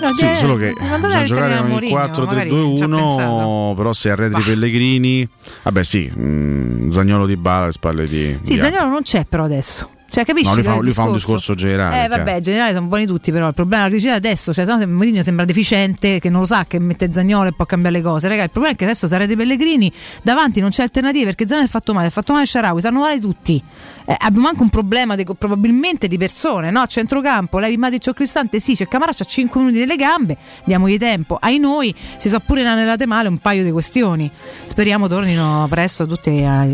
No, 0.00 0.12
sì, 0.12 0.26
solo 0.36 0.56
che 0.56 0.72
bisogna 0.72 1.24
giocare 1.24 1.58
con 1.58 1.82
il 1.82 1.92
4-3-2-1, 1.92 3.74
però 3.74 3.92
se 3.92 4.10
arretri 4.10 4.40
bah. 4.40 4.46
Pellegrini, 4.46 5.28
vabbè 5.62 5.82
sì, 5.82 6.10
mh, 6.14 6.22
mm, 6.22 6.88
Zagnolo 6.88 7.26
di 7.26 7.36
Bala 7.36 7.64
alle 7.64 7.72
spalle 7.72 8.06
di... 8.06 8.38
Sì, 8.42 8.54
di 8.54 8.60
Zagnolo 8.60 8.88
non 8.88 9.02
c'è 9.02 9.24
però 9.24 9.44
adesso. 9.44 9.90
Cioè, 10.08 10.24
capisci? 10.24 10.48
No, 10.48 10.54
lui, 10.54 10.62
fa, 10.62 10.74
lui 10.76 10.92
fa, 10.92 11.02
un 11.02 11.12
discorso 11.12 11.54
generale. 11.54 12.04
Eh, 12.04 12.08
vabbè, 12.08 12.40
generale 12.40 12.72
sono 12.72 12.86
buoni 12.86 13.06
tutti, 13.06 13.32
però 13.32 13.48
il 13.48 13.54
problema 13.54 13.86
è 13.86 13.90
che 13.90 14.10
adesso, 14.10 14.52
cioè, 14.52 14.64
se 14.64 14.86
Mourinho 14.86 15.22
sembra 15.22 15.44
deficiente, 15.44 16.20
che 16.20 16.30
non 16.30 16.40
lo 16.40 16.46
sa 16.46 16.64
che 16.66 16.78
mette 16.78 17.12
Zagnolo 17.12 17.48
e 17.48 17.52
può 17.52 17.66
cambiare 17.66 17.96
le 17.96 18.02
cose. 18.02 18.28
Raga, 18.28 18.44
il 18.44 18.50
problema 18.50 18.74
è 18.74 18.78
che 18.78 18.84
adesso 18.84 19.06
sarete 19.06 19.36
Pellegrini, 19.36 19.92
davanti 20.22 20.60
non 20.60 20.70
c'è 20.70 20.82
alternativa 20.82 21.26
perché 21.26 21.46
Zagnolo 21.46 21.66
è 21.66 21.70
fatto 21.70 21.92
male, 21.92 22.06
ha 22.06 22.10
fatto 22.10 22.32
male 22.32 22.46
Sharawi, 22.46 22.80
sanno 22.80 23.00
male 23.00 23.20
tutti. 23.20 23.62
Eh, 24.08 24.16
abbiamo 24.18 24.46
anche 24.48 24.62
un 24.62 24.70
problema 24.70 25.16
di, 25.16 25.24
probabilmente 25.24 26.06
di 26.06 26.16
persone, 26.16 26.70
no? 26.70 26.80
A 26.80 26.86
centrocampo, 26.86 27.58
Levi 27.58 27.76
Matic 27.76 28.06
o 28.06 28.12
Cristante, 28.12 28.60
sì, 28.60 28.74
c'è 28.74 28.86
Camara, 28.86 29.12
c'ha 29.12 29.24
5 29.24 29.60
minuti 29.60 29.78
nelle 29.78 29.96
gambe, 29.96 30.36
diamogli 30.64 30.96
tempo. 30.96 31.36
Ai 31.40 31.58
noi 31.58 31.94
si 32.16 32.28
sono 32.28 32.42
pure 32.46 32.60
inanellate 32.60 33.04
male 33.04 33.28
un 33.28 33.38
paio 33.38 33.64
di 33.64 33.72
questioni. 33.72 34.30
Speriamo 34.64 35.08
tornino 35.08 35.66
presto 35.68 36.06
tutti 36.06 36.42
a, 36.44 36.66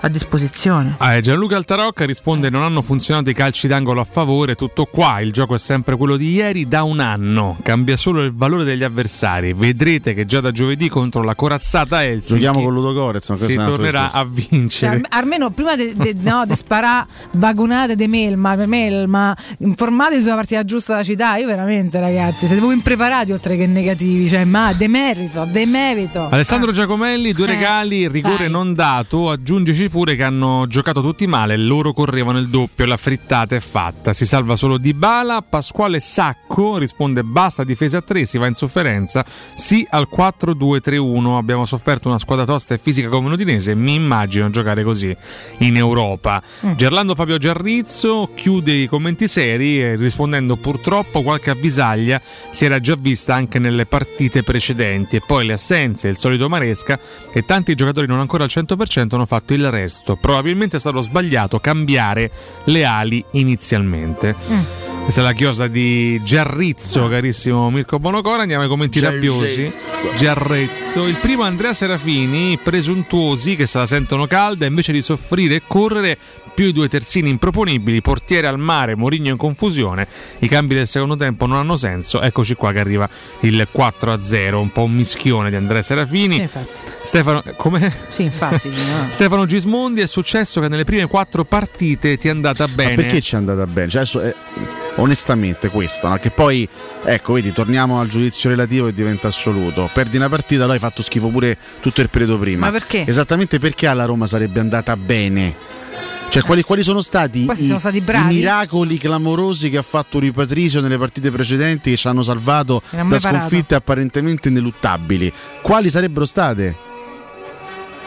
a 0.00 0.08
disposizione. 0.08 0.96
Ah, 0.98 1.18
Gianluca 1.20 1.56
Altarocca 1.56 2.04
risponde: 2.04 2.50
Non 2.50 2.62
hanno 2.62 2.82
funzionato 2.82 3.30
i 3.30 3.34
calci 3.34 3.68
d'angolo 3.68 4.00
a 4.00 4.04
favore, 4.04 4.54
tutto 4.54 4.84
qua. 4.84 5.20
Il 5.20 5.32
gioco 5.32 5.54
è 5.54 5.58
sempre 5.58 5.96
quello 5.96 6.16
di 6.16 6.32
ieri 6.32 6.68
da 6.68 6.82
un 6.82 7.00
anno. 7.00 7.56
Cambia 7.62 7.96
solo 7.96 8.22
il 8.22 8.34
valore 8.34 8.64
degli 8.64 8.82
avversari. 8.82 9.52
Vedrete 9.54 10.12
che 10.14 10.24
già 10.26 10.40
da 10.40 10.52
giovedì 10.52 10.88
contro 10.88 11.22
la 11.22 11.34
corazzata 11.34 12.04
Helsinki 12.04 12.42
giochiamo 12.42 12.64
con 12.64 12.74
Ludo 12.74 12.92
Gorez. 12.92 13.32
Si 13.32 13.54
tornerà 13.54 14.12
a 14.12 14.24
vincere. 14.24 15.00
Cioè, 15.00 15.06
almeno 15.10 15.50
prima 15.50 15.74
di 15.74 15.94
de, 15.94 16.14
no, 16.20 16.44
de 16.66 16.76
sparare 16.76 17.06
vagonate 17.32 17.94
di 17.94 18.06
Melma, 18.06 18.54
Melma, 18.56 19.36
informatevi 19.58 20.20
sulla 20.20 20.34
partita 20.34 20.64
giusta 20.64 20.96
da 20.96 21.02
città. 21.02 21.36
Io 21.36 21.46
veramente, 21.46 22.00
ragazzi, 22.00 22.46
siete 22.46 22.60
voi 22.60 22.74
impreparati 22.74 23.32
oltre 23.32 23.56
che 23.56 23.66
negativi. 23.66 24.28
Cioè, 24.28 24.44
ma 24.44 24.72
demerito, 24.72 25.44
demerito. 25.44 26.28
Alessandro 26.28 26.72
Giacomelli, 26.72 27.32
due 27.32 27.46
eh. 27.46 27.54
regali, 27.54 28.08
rigore 28.08 28.44
Dai. 28.44 28.50
non 28.50 28.74
dato. 28.74 29.30
Aggiungeci 29.30 29.88
pure 29.88 30.16
che 30.16 30.24
hanno 30.24 30.66
giocato 30.66 31.00
tutti 31.00 31.26
male. 31.26 31.56
Loro 31.56 31.92
correvano 31.92 32.38
il 32.38 32.48
doppio. 32.48 32.86
La 32.86 32.96
frittata 32.96 33.54
è 33.54 33.60
fatta. 33.60 34.12
Si 34.12 34.26
salva 34.26 34.56
solo 34.56 34.78
Di 34.78 34.94
Bala. 34.94 35.42
Pasquale 35.42 36.00
Sacco 36.00 36.78
risponde: 36.78 37.22
basta 37.22 37.64
difesa 37.64 37.98
a 37.98 38.02
3, 38.02 38.24
si 38.24 38.38
va 38.38 38.46
in 38.46 38.54
sofferenza. 38.54 39.24
Sì 39.54 39.86
al 39.88 40.08
4-2-3-1. 40.14 41.36
Abbiamo 41.36 41.64
sofferto 41.64 42.08
una 42.08 42.18
squadra 42.18 42.44
tosta 42.44 42.74
e 42.74 42.78
fisica 42.78 43.08
come 43.08 43.28
l'Udinese. 43.28 43.74
Mi 43.74 43.94
immagino 43.94 44.50
giocare 44.50 44.82
così 44.82 45.14
in 45.58 45.76
Europa. 45.76 46.42
Mm. 46.64 46.72
Gerlando 46.72 47.14
Fabio 47.14 47.38
Giarrizzo 47.38 48.30
chiude 48.34 48.72
i 48.72 48.86
commenti 48.86 49.28
seri 49.28 49.82
eh, 49.82 49.96
rispondendo 49.96 50.56
purtroppo 50.56 51.22
qualche 51.22 51.50
avvisaglia 51.50 52.20
si 52.50 52.64
era 52.64 52.80
già 52.80 52.94
vista 52.98 53.34
anche 53.34 53.58
nelle 53.58 53.84
partite 53.84 54.42
precedenti 54.42 55.16
e 55.16 55.22
poi 55.26 55.46
le 55.46 55.54
assenze, 55.54 56.08
il 56.08 56.16
solito 56.16 56.48
Maresca 56.48 56.98
e 57.32 57.44
tanti 57.44 57.74
giocatori 57.74 58.06
non 58.06 58.20
ancora 58.20 58.44
al 58.44 58.50
100% 58.52 59.14
hanno 59.14 59.26
fatto 59.26 59.54
il 59.54 59.70
resto. 59.70 60.16
Probabilmente 60.16 60.76
è 60.76 60.80
stato 60.80 61.00
sbagliato 61.00 61.58
cambiare 61.58 62.30
le 62.64 62.84
ali 62.84 63.24
inizialmente. 63.32 64.34
Mm. 64.50 64.60
Questa 65.06 65.22
è 65.22 65.24
la 65.24 65.34
chiosa 65.34 65.68
di 65.68 66.20
Giarrizzo, 66.24 67.06
carissimo 67.06 67.70
Mirko 67.70 68.00
Bonocora. 68.00 68.42
Andiamo 68.42 68.64
ai 68.64 68.68
commenti 68.68 68.98
rabbiosi. 68.98 69.72
Giarrezzo. 70.16 71.06
Il 71.06 71.14
primo 71.14 71.44
Andrea 71.44 71.72
Serafini, 71.74 72.58
presuntuosi 72.60 73.54
che 73.54 73.66
se 73.66 73.78
la 73.78 73.86
sentono 73.86 74.26
calda, 74.26 74.66
invece 74.66 74.90
di 74.90 75.02
soffrire 75.02 75.54
e 75.54 75.62
correre, 75.64 76.18
più 76.56 76.68
i 76.68 76.72
due 76.72 76.88
terzini 76.88 77.28
improponibili, 77.28 78.00
portiere 78.00 78.46
al 78.46 78.58
mare, 78.58 78.96
Morigno 78.96 79.30
in 79.30 79.36
confusione. 79.36 80.08
I 80.38 80.48
cambi 80.48 80.74
del 80.74 80.86
secondo 80.86 81.14
tempo 81.14 81.44
non 81.44 81.58
hanno 81.58 81.76
senso. 81.76 82.22
Eccoci 82.22 82.54
qua 82.54 82.72
che 82.72 82.80
arriva 82.80 83.06
il 83.40 83.68
4-0, 83.70 84.54
un 84.54 84.72
po' 84.72 84.84
un 84.84 84.92
mischione 84.92 85.50
di 85.50 85.56
Andrea 85.56 85.82
Serafini. 85.82 86.36
Sì, 86.36 86.40
infatti. 86.40 86.80
Stefano, 87.02 87.42
come? 87.56 87.92
Sì, 88.08 88.22
infatti. 88.22 88.70
no. 88.72 89.10
Stefano 89.10 89.44
Gismondi 89.44 90.00
è 90.00 90.06
successo 90.06 90.62
che 90.62 90.68
nelle 90.68 90.84
prime 90.84 91.06
quattro 91.08 91.44
partite 91.44 92.16
ti 92.16 92.28
è 92.28 92.30
andata 92.30 92.66
bene. 92.68 92.96
Ma 92.96 93.02
perché 93.02 93.20
ci 93.20 93.34
è 93.34 93.36
andata 93.36 93.66
bene? 93.66 93.90
Cioè, 93.90 94.00
adesso, 94.00 94.22
eh, 94.22 94.34
onestamente 94.94 95.68
questo, 95.68 96.08
no? 96.08 96.16
che 96.16 96.30
poi, 96.30 96.66
ecco, 97.04 97.34
vedi, 97.34 97.52
torniamo 97.52 98.00
al 98.00 98.08
giudizio 98.08 98.48
relativo 98.48 98.86
e 98.86 98.94
diventa 98.94 99.28
assoluto. 99.28 99.90
Perdi 99.92 100.16
una 100.16 100.30
partita, 100.30 100.60
allora 100.60 100.72
hai 100.72 100.80
fatto 100.80 101.02
schifo 101.02 101.28
pure 101.28 101.58
tutto 101.80 102.00
il 102.00 102.08
periodo 102.08 102.38
prima. 102.38 102.64
Ma 102.64 102.72
perché? 102.72 103.04
Esattamente 103.06 103.58
perché 103.58 103.86
alla 103.86 104.06
Roma 104.06 104.26
sarebbe 104.26 104.58
andata 104.58 104.96
bene. 104.96 105.84
Cioè, 106.28 106.42
quali, 106.42 106.62
quali 106.62 106.82
sono 106.82 107.00
stati, 107.00 107.50
i, 107.50 107.56
sono 107.56 107.78
stati 107.78 107.98
i 107.98 108.24
miracoli 108.26 108.98
clamorosi 108.98 109.70
che 109.70 109.78
ha 109.78 109.82
fatto 109.82 110.18
Rui 110.18 110.32
Patrizio 110.32 110.80
nelle 110.80 110.98
partite 110.98 111.30
precedenti 111.30 111.90
che 111.90 111.96
ci 111.96 112.08
hanno 112.08 112.22
salvato 112.22 112.82
da 112.90 113.18
sconfitte 113.18 113.74
apparentemente 113.74 114.48
ineluttabili? 114.48 115.32
Quali 115.62 115.88
sarebbero 115.88 116.26
state? 116.26 116.76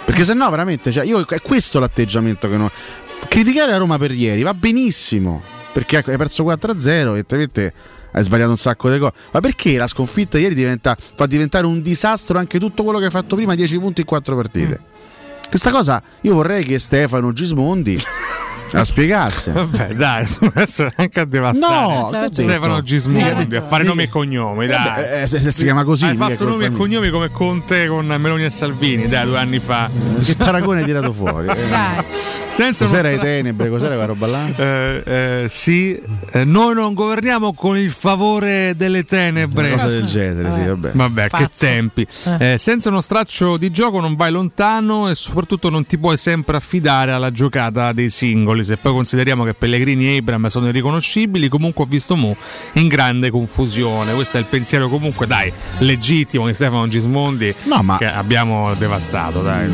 Perché 0.05 0.23
se 0.23 0.33
no, 0.33 0.49
veramente, 0.49 0.91
cioè, 0.91 1.05
io, 1.05 1.25
è 1.25 1.41
questo 1.41 1.79
l'atteggiamento 1.79 2.49
che 2.49 2.57
non. 2.57 2.69
Criticare 3.27 3.71
la 3.71 3.77
Roma 3.77 3.97
per 3.97 4.11
ieri 4.11 4.41
va 4.41 4.53
benissimo. 4.53 5.41
Perché 5.71 5.97
hai 5.97 6.17
perso 6.17 6.43
4-0, 6.43 6.87
evidentemente 6.87 7.73
hai 8.11 8.23
sbagliato 8.23 8.49
un 8.49 8.57
sacco 8.57 8.89
di 8.89 8.97
cose. 8.97 9.13
Ma 9.31 9.39
perché 9.39 9.77
la 9.77 9.87
sconfitta 9.87 10.39
ieri 10.39 10.55
diventa, 10.55 10.97
fa 11.15 11.25
diventare 11.25 11.65
un 11.65 11.81
disastro 11.81 12.39
anche 12.39 12.59
tutto 12.59 12.83
quello 12.83 12.97
che 12.99 13.05
hai 13.05 13.11
fatto 13.11 13.35
prima, 13.35 13.53
10 13.53 13.77
punti 13.79 14.01
in 14.01 14.07
4 14.07 14.35
partite? 14.35 14.81
Questa 15.49 15.71
cosa? 15.71 16.01
Io 16.21 16.35
vorrei 16.35 16.63
che 16.63 16.77
Stefano 16.77 17.33
Gismondi 17.33 17.97
la 18.71 18.83
spiegasse. 18.83 19.51
Vabbè, 19.51 19.93
dai, 19.95 20.25
sono 20.27 20.51
essere 20.55 20.93
anche 20.95 21.19
a 21.19 21.25
devastare. 21.25 21.93
No, 22.19 22.29
Stefano. 22.31 22.81
Gismondi 22.81 23.55
a 23.55 23.61
fare 23.61 23.83
nomi 23.83 24.03
e 24.03 24.09
cognomi, 24.09 24.67
dai. 24.67 24.77
Vabbè, 24.85 25.21
eh, 25.23 25.27
se- 25.27 25.39
se 25.39 25.51
si 25.51 25.63
chiama 25.63 25.83
così, 25.83 26.05
Hai 26.05 26.15
fatto 26.15 26.47
nomi 26.47 26.65
e 26.65 26.71
cognomi 26.71 27.09
come 27.09 27.29
Conte 27.31 27.87
con 27.87 28.05
Meloni 28.05 28.45
e 28.45 28.49
Salvini, 28.49 29.07
dai, 29.07 29.25
due 29.25 29.37
anni 29.37 29.59
fa. 29.59 29.89
Che 30.23 30.35
paragone 30.35 30.79
hai 30.79 30.85
tirato 30.85 31.13
fuori? 31.13 31.47
eh? 31.47 32.27
Senza 32.51 32.85
Cos'era 32.85 33.09
le 33.09 33.19
tenebre? 33.19 33.69
Cos'era 33.69 33.89
quella 33.91 34.05
roba 34.05 34.27
là? 34.27 34.45
Eh, 34.55 35.03
eh, 35.05 35.47
sì, 35.49 35.97
eh, 36.31 36.43
noi 36.43 36.73
non 36.73 36.93
governiamo 36.93 37.53
con 37.53 37.77
il 37.77 37.89
favore 37.89 38.73
delle 38.75 39.03
tenebre. 39.03 39.67
Una 39.71 39.75
cosa 39.83 39.87
del 39.87 40.05
genere, 40.05 40.51
sì, 40.51 40.63
vabbè. 40.63 40.91
Vabbè, 40.93 41.21
che 41.23 41.29
Pazzo. 41.29 41.65
tempi. 41.65 42.05
Eh, 42.39 42.55
senza 42.57 42.89
uno 42.89 42.99
straccio 43.01 43.57
di 43.57 43.71
gioco 43.71 43.99
non 44.01 44.15
vai 44.15 44.31
lontano 44.31 45.09
e 45.09 45.15
soprattutto 45.15 45.69
non 45.69 45.85
ti 45.85 45.97
puoi 45.97 46.17
sempre 46.17 46.57
affidare 46.57 47.11
alla 47.11 47.31
giocata 47.31 47.93
dei 47.93 48.09
singoli. 48.09 48.58
Se 48.63 48.77
poi 48.77 48.91
consideriamo 48.93 49.43
che 49.43 49.53
Pellegrini 49.53 50.07
e 50.13 50.17
Abram 50.17 50.47
sono 50.47 50.67
irriconoscibili, 50.67 51.47
comunque 51.49 51.83
ho 51.83 51.87
visto 51.87 52.15
Mu 52.15 52.35
in 52.73 52.87
grande 52.87 53.29
confusione. 53.29 54.13
Questo 54.13 54.37
è 54.37 54.39
il 54.39 54.45
pensiero 54.45 54.87
comunque, 54.89 55.27
dai, 55.27 55.51
legittimo 55.79 56.47
di 56.47 56.53
Stefano 56.53 56.87
Gismondi 56.87 57.53
No, 57.63 57.81
ma- 57.81 57.97
che 57.97 58.05
abbiamo 58.07 58.73
devastato, 58.75 59.41
dai. 59.41 59.69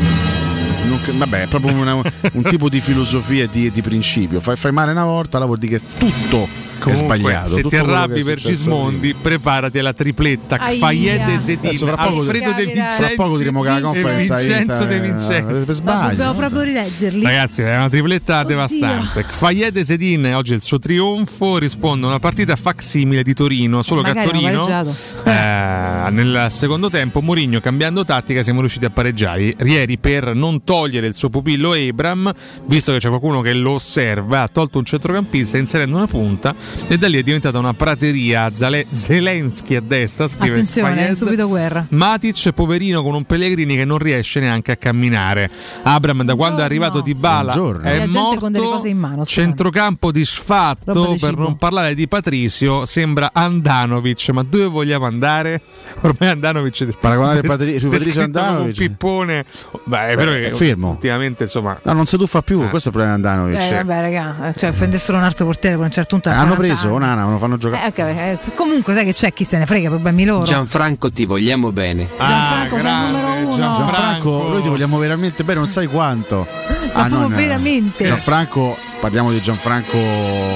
Vabbè, 1.12 1.42
è 1.42 1.46
proprio 1.46 1.74
una- 1.74 1.94
un 1.94 2.42
tipo 2.42 2.68
di 2.68 2.80
filosofia 2.80 3.44
e 3.44 3.48
di, 3.50 3.70
di 3.70 3.82
principio. 3.82 4.40
Fai, 4.40 4.56
fai 4.56 4.70
male 4.72 4.92
una 4.92 5.04
volta, 5.04 5.38
la 5.38 5.44
vuol 5.46 5.58
dire 5.58 5.78
che 5.78 5.84
tutto 5.98 6.48
è 6.76 6.82
Comunque, 6.82 7.18
sbagliato. 7.18 7.48
se 7.48 7.54
tutto 7.56 7.68
ti 7.68 7.76
arrabbi 7.76 8.20
è 8.20 8.24
per 8.24 8.38
Gismondi, 8.38 9.14
preparati 9.14 9.78
alla 9.78 9.92
tripletta. 9.92 10.56
Fayed 10.56 11.28
e 11.48 11.78
poco- 11.78 11.94
Alfredo 11.96 12.52
De. 12.52 12.64
Vincenzi 12.64 12.96
Fra 12.96 13.10
poco 13.16 13.38
diremo 13.38 13.62
che 13.62 13.68
la 13.68 13.80
conference 13.80 14.32
ha 14.32 14.36
Vincenzo 14.36 14.84
De 14.84 14.94
eh, 14.96 15.00
Vincenzi. 15.00 15.66
Ma 15.66 15.72
sbaglio. 15.72 16.10
dobbiamo 16.10 16.34
proprio 16.34 16.62
rileggerli. 16.62 17.22
Ragazzi, 17.22 17.62
è 17.62 17.76
una 17.76 17.88
tripletta 17.88 18.44
devastante. 18.44 19.24
Fayed 19.28 19.76
e 19.76 19.84
Sedin, 19.84 20.32
oggi 20.34 20.52
è 20.52 20.56
il 20.56 20.62
suo 20.62 20.78
trionfo, 20.78 21.58
risponde 21.58 22.06
a 22.06 22.08
una 22.08 22.18
partita 22.18 22.56
facsimile 22.56 23.22
di 23.22 23.34
Torino, 23.34 23.82
solo 23.82 24.02
che 24.02 24.10
a 24.10 24.22
Torino 24.22 24.94
eh, 25.24 26.10
nel 26.10 26.46
secondo 26.50 26.90
tempo 26.90 27.20
Mourinho 27.20 27.60
cambiando 27.60 28.04
tattica 28.04 28.42
siamo 28.42 28.60
riusciti 28.60 28.84
a 28.84 28.90
pareggiare. 28.90 29.54
Ieri 29.62 29.98
per 29.98 30.34
non 30.34 30.64
togliere 30.64 31.06
il 31.06 31.14
suo 31.14 31.28
pupillo 31.28 31.72
Abram, 31.72 32.32
visto 32.66 32.92
che 32.92 32.98
c'è 32.98 33.08
qualcuno 33.08 33.40
che 33.40 33.52
lo 33.52 33.72
osserva, 33.72 34.42
ha 34.42 34.48
tolto 34.48 34.78
un 34.78 34.84
centrocampista 34.84 35.58
inserendo 35.58 35.96
una 35.96 36.06
punta 36.06 36.54
e 36.88 36.98
da 36.98 37.08
lì 37.08 37.18
è 37.18 37.22
diventata 37.22 37.58
una 37.58 37.74
prateria. 37.74 38.50
Zale- 38.52 38.86
Zelensky 38.92 39.74
a 39.76 39.80
destra, 39.80 40.28
scrive 40.28 40.52
Attenzione, 40.54 40.94
Fayed. 40.96 41.12
subito 41.14 41.48
guerra. 41.48 41.86
Matic, 41.90 42.50
poverino 42.52 43.02
con 43.02 43.14
un 43.14 43.24
Pellegrini 43.24 43.76
che 43.76 43.84
non 43.84 43.98
riesce 43.98 44.40
neanche 44.40 44.72
a 44.72 44.76
camminare. 44.76 45.50
Abram, 45.82 46.22
da 46.22 46.34
quando 46.34 46.60
è 46.60 46.64
arrivato 46.64 47.00
Di 47.00 47.14
Bala, 47.14 47.54
Buongiorno. 47.54 47.88
è 47.88 47.92
La 47.98 48.02
gente 48.04 48.18
morto. 48.18 48.40
con 48.40 48.52
delle 48.52 48.64
cose 48.66 48.88
in 48.88 48.98
mano. 48.98 49.24
Centrocampo 49.24 50.10
disfatto. 50.12 51.12
di 51.12 51.18
Per 51.18 51.30
cibo. 51.30 51.42
non 51.42 51.56
parlare 51.56 51.94
di 51.94 52.06
Patricio, 52.08 52.84
sembra 52.84 53.30
Andanovic. 53.32 54.28
Ma 54.30 54.42
dove 54.42 54.66
vogliamo 54.66 55.06
andare? 55.06 55.60
Ormai 56.02 56.28
Andanovic. 56.30 56.96
Paragonare 56.98 57.40
Patri- 57.46 57.78
su 57.78 57.88
come 57.88 58.12
Andanovic. 58.22 58.66
Un 58.66 58.86
pippone. 58.86 59.44
Beh, 59.84 60.06
è 60.08 60.14
Beh, 60.14 60.24
vero 60.24 60.32
è 60.32 60.40
che 60.42 60.50
fermo. 60.50 60.90
ultimamente 60.90 61.44
insomma. 61.44 61.78
No, 61.82 61.92
non 61.92 62.06
si 62.06 62.16
tuffa 62.16 62.42
più, 62.42 62.68
questo 62.70 62.88
è 62.90 62.92
il 62.92 62.96
problema 62.98 63.16
di 63.18 63.26
Andanovic. 63.26 63.60
Eh, 63.60 63.74
vabbè, 63.84 64.00
raga, 64.00 64.52
cioè 64.56 64.72
prendessero 64.72 65.16
un 65.18 65.24
altro 65.24 65.44
portiere 65.46 65.76
per 65.76 65.84
un 65.84 65.90
certo 65.90 66.18
punto. 66.18 66.28
a 66.30 66.44
Hanno 66.56 66.66
40 66.66 66.80
preso 66.80 66.88
anni. 66.96 66.98
Nana, 67.06 67.30
lo 67.30 67.38
fanno 67.38 67.56
giocare. 67.56 67.84
Eh, 67.84 67.88
ok, 67.88 67.98
eh, 67.98 68.38
comunque 68.54 68.94
sai 68.94 69.04
che 69.04 69.12
c'è 69.12 69.32
chi 69.32 69.44
se 69.44 69.58
ne 69.58 69.66
frega, 69.66 69.88
problemi 69.88 70.24
loro. 70.24 70.44
Gianfranco 70.44 71.10
ti 71.12 71.24
vogliamo 71.26 71.72
bene. 71.72 72.06
Gianfranco 72.18 72.78
sei 72.78 72.90
il 72.90 73.10
numero 73.12 73.54
uno. 73.54 73.56
Gianfranco, 73.56 74.48
noi 74.48 74.62
ti 74.62 74.68
vogliamo 74.68 74.98
veramente 74.98 75.44
bene, 75.44 75.58
non 75.60 75.68
sai 75.68 75.86
quanto. 75.86 76.46
Ma 76.92 77.06
proprio 77.06 77.18
non- 77.28 77.34
veramente. 77.34 78.04
Gianfranco, 78.04 78.76
parliamo 79.06 79.30
di 79.30 79.40
Gianfranco. 79.40 79.96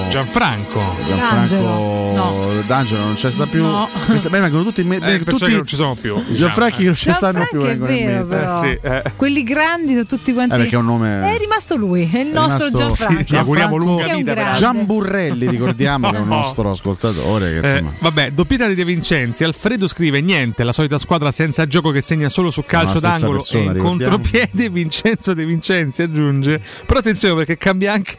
Gianfranco. 0.08 0.82
Gianfranco 1.06 1.54
D'Angelo. 1.54 2.62
D'Angelo 2.66 3.00
non 3.04 3.14
c'è 3.14 3.30
sta 3.30 3.46
più. 3.46 3.62
No. 3.62 3.88
Questa- 4.06 4.28
beh, 4.28 4.40
vengono 4.40 4.64
tutti, 4.64 4.82
me- 4.82 4.96
Eh, 5.00 5.20
tutti 5.20 5.52
non 5.52 5.64
ci 5.64 5.76
sono 5.76 5.94
più. 5.94 6.16
diciamo. 6.16 6.36
Gianfranchi 6.36 6.84
non 6.84 6.96
ci 6.96 7.12
stanno 7.12 7.46
più. 7.48 7.62
è 7.62 7.70
in 7.72 7.78
vero, 7.80 8.24
però. 8.26 8.62
Eh, 8.64 8.80
sì, 8.82 8.86
eh. 8.88 9.02
Quelli 9.14 9.44
grandi 9.44 9.92
sono 9.92 10.04
tutti 10.04 10.32
quanti. 10.32 10.54
Eh, 10.54 10.58
perché 10.58 10.74
è 10.74 10.78
un 10.78 10.84
nome- 10.86 11.32
È 11.32 11.38
rimasto 11.38 11.76
lui, 11.76 12.10
è 12.12 12.18
il 12.18 12.30
È 12.30 12.32
nostro 12.32 12.66
rimasto- 12.66 12.86
Gianfranco. 12.86 13.24
Ci 13.24 13.36
auguriamo 13.36 13.76
lunga 13.76 14.14
vita, 14.16 14.34
grande. 14.34 14.58
Gian 14.58 14.84
Burrelli, 14.84 15.48
ricordiamo 15.48 16.10
che 16.10 16.16
è 16.16 16.18
un 16.20 16.26
No. 16.30 16.34
nostro 16.40 16.70
ascoltatore. 16.70 17.60
Che, 17.60 17.66
Eh, 17.68 17.70
insomma, 17.70 17.92
vabbè, 18.00 18.30
doppietta 18.32 18.66
di 18.66 18.74
De 18.74 18.84
Vincenzi. 18.84 19.44
Alfredo 19.44 19.86
scrive: 19.86 20.20
Niente, 20.20 20.64
la 20.64 20.72
solita 20.72 20.98
squadra 20.98 21.30
senza 21.30 21.68
gioco 21.68 21.90
che 21.92 22.00
segna 22.00 22.28
solo 22.28 22.50
su 22.50 22.64
calcio 22.64 22.98
stessa 22.98 23.08
d'angolo 23.18 23.38
persona, 23.38 23.72
e 23.72 23.76
in 23.76 23.80
contropiede. 23.82 24.68
Vincenzo 24.80 25.34
De 25.34 25.44
Vincenzi 25.44 26.02
aggiunge. 26.02 26.60
Però 26.84 26.98
attenzione 26.98 27.34
perché 27.36 27.56
cambia 27.56 27.92
anche. 27.92 28.16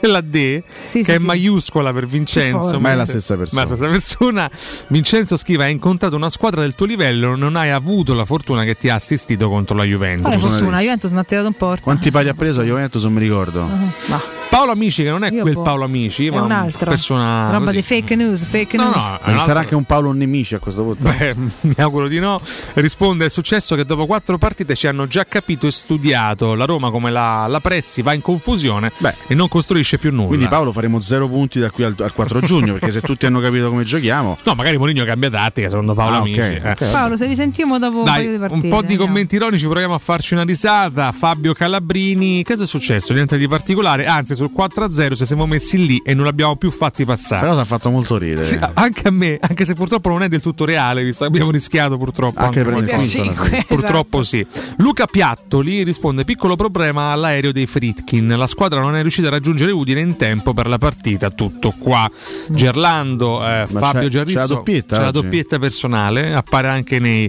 La 0.08 0.20
D 0.20 0.62
Sì, 0.84 0.98
che 0.98 1.04
sì, 1.04 1.12
è 1.12 1.18
sì. 1.18 1.26
maiuscola 1.26 1.92
per 1.92 2.06
Vincenzo. 2.06 2.78
Ma 2.80 2.92
è 2.92 2.94
la 2.94 3.04
stessa 3.04 3.36
persona. 3.36 3.62
Ma 3.62 3.68
la 3.68 3.74
stessa 3.74 3.90
persona. 3.90 4.50
Vincenzo 4.88 5.36
scrive: 5.36 5.64
Hai 5.64 5.72
incontrato 5.72 6.16
una 6.16 6.30
squadra 6.30 6.60
del 6.60 6.74
tuo 6.74 6.86
livello, 6.86 7.34
non 7.36 7.56
hai 7.56 7.70
avuto 7.70 8.14
la 8.14 8.24
fortuna 8.24 8.64
che 8.64 8.76
ti 8.76 8.88
ha 8.88 8.94
assistito 8.94 9.48
contro 9.48 9.76
la 9.76 9.84
Juventus. 9.84 10.30
Sono 10.32 10.38
fortuna, 10.46 10.68
adesso. 10.68 10.82
Juventus 10.82 11.10
non 11.10 11.20
ha 11.20 11.24
tirato 11.24 11.46
un 11.48 11.54
porto. 11.54 11.82
quanti 11.82 12.10
pali 12.10 12.28
ha 12.28 12.34
preso 12.34 12.60
a 12.60 12.64
Juventus? 12.64 13.02
Non 13.02 13.12
mi 13.12 13.20
ricordo. 13.20 13.62
Ma 14.08 14.22
Paolo 14.50 14.72
Amici, 14.72 15.02
che 15.02 15.10
non 15.10 15.24
è 15.24 15.30
Io 15.30 15.42
quel 15.42 15.54
boh. 15.54 15.62
Paolo 15.62 15.84
Amici, 15.84 16.26
è 16.26 16.30
ma 16.30 16.42
un 16.42 16.50
altro. 16.50 16.90
persona. 16.90 17.50
Roba 17.50 17.66
così. 17.66 17.76
di 17.76 17.82
fake 17.82 18.16
news, 18.16 18.44
fake 18.44 18.76
No, 18.76 18.84
news. 18.84 18.96
no, 18.96 19.18
è 19.22 19.30
un 19.30 19.36
ci 19.38 19.44
sarà 19.44 19.60
anche 19.60 19.74
un 19.74 19.84
Paolo 19.84 20.10
Nemici 20.12 20.54
a 20.54 20.58
questo 20.58 20.82
punto? 20.82 21.02
Beh, 21.16 21.34
mi 21.60 21.74
auguro 21.76 22.08
di 22.08 22.18
no. 22.18 22.40
Risponde: 22.74 23.26
È 23.26 23.28
successo 23.28 23.76
che 23.76 23.84
dopo 23.84 24.06
quattro 24.06 24.36
partite 24.38 24.74
ci 24.74 24.86
hanno 24.86 25.06
già 25.06 25.24
capito 25.26 25.66
e 25.66 25.70
studiato. 25.70 26.54
La 26.54 26.64
Roma, 26.64 26.90
come 26.90 27.10
la, 27.10 27.46
la 27.46 27.60
pressi, 27.60 28.02
va 28.02 28.14
in 28.14 28.22
confusione 28.22 28.90
Beh. 28.98 29.14
e 29.28 29.34
non 29.34 29.48
costruisce 29.48 29.98
più 29.98 30.10
nulla. 30.12 30.28
Quindi 30.28 30.48
Paolo 30.48 30.72
faremo 30.72 30.98
zero 30.98 31.28
punti 31.28 31.60
da 31.60 31.70
qui 31.70 31.84
al, 31.84 31.94
al 31.98 32.12
4 32.12 32.40
giugno 32.40 32.72
perché 32.72 32.90
se 32.90 33.00
tutti 33.02 33.26
hanno 33.26 33.40
capito 33.40 33.68
come 33.68 33.84
giochiamo 33.84 34.38
No, 34.44 34.54
magari 34.54 34.76
Mourinho 34.78 35.04
cambia 35.04 35.30
tattica, 35.30 35.68
secondo 35.68 35.94
Paolo 35.94 36.16
Ah, 36.16 36.20
ok, 36.20 36.24
Amici. 36.26 36.40
eh. 36.40 36.70
ok. 36.70 36.90
Paolo, 36.90 37.16
se 37.16 37.26
risentiamo 37.26 37.78
dopo 37.78 37.98
un 37.98 38.04
Dai, 38.04 38.14
paio 38.24 38.32
di 38.32 38.38
partite. 38.38 38.64
un 38.66 38.70
po' 38.72 38.82
di 38.82 38.96
commenti 38.96 39.34
ironici, 39.36 39.66
proviamo 39.66 39.94
a 39.94 39.98
farci 39.98 40.32
una 40.34 40.42
risata. 40.44 41.12
Fabio 41.12 41.52
Calabrini, 41.52 42.42
che 42.42 42.52
cosa 42.52 42.64
è 42.64 42.66
successo? 42.66 43.12
Niente 43.12 43.36
di 43.36 43.46
particolare, 43.46 44.06
anzi 44.06 44.34
sul 44.38 44.50
4-0 44.56 45.14
ci 45.16 45.26
siamo 45.26 45.46
messi 45.46 45.84
lì 45.84 46.00
e 46.04 46.14
non 46.14 46.24
l'abbiamo 46.24 46.56
più 46.56 46.70
fatti 46.70 47.04
questa 47.04 47.34
passare. 47.34 47.48
cosa 47.50 47.60
ha 47.62 47.64
fatto 47.64 47.90
molto 47.90 48.16
ridere 48.16 48.44
Sì, 48.44 48.58
anche 48.74 49.08
a 49.08 49.10
me, 49.10 49.38
anche 49.40 49.64
se 49.64 49.74
purtroppo 49.74 50.08
non 50.08 50.22
è 50.22 50.28
del 50.28 50.40
tutto 50.42 50.64
reale, 50.64 51.02
visto 51.04 51.24
che 51.24 51.30
abbiamo 51.30 51.50
rischiato 51.50 51.96
purtroppo. 51.98 52.38
Anche 52.40 52.60
anche 52.60 52.70
per 52.70 52.82
il 52.82 52.88
qualcosa. 52.88 53.22
punto, 53.22 53.40
alla 53.40 53.48
fine. 53.50 53.64
Purtroppo 53.68 54.22
sì. 54.22 54.46
Luca 54.78 55.06
Piattoli 55.06 55.82
risponde: 55.82 56.24
piccolo 56.24 56.56
problema 56.56 57.12
all'aereo 57.12 57.52
dei 57.52 57.66
Fritkin. 57.66 58.28
La 58.36 58.46
squadra 58.46 58.80
non 58.80 58.94
è 58.96 59.00
riuscita 59.02 59.28
a 59.28 59.30
raggiungere 59.30 59.72
Udine 59.72 60.00
in 60.00 60.16
tempo 60.16 60.54
per 60.54 60.66
la 60.68 60.78
partita. 60.78 61.30
Tutto 61.30 61.74
qua. 61.78 62.08
Gerlando, 62.50 63.44
eh, 63.46 63.66
Fabio 63.66 64.08
Giarrizzo. 64.08 64.38
c'è 64.38 64.46
la 64.46 64.54
doppietta 64.54 64.96
c'è 64.96 65.02
la 65.02 65.08
oggi? 65.08 65.20
doppietta 65.20 65.58
personale. 65.58 66.34
Appare 66.34 66.68
anche 66.68 66.98
nei. 66.98 67.24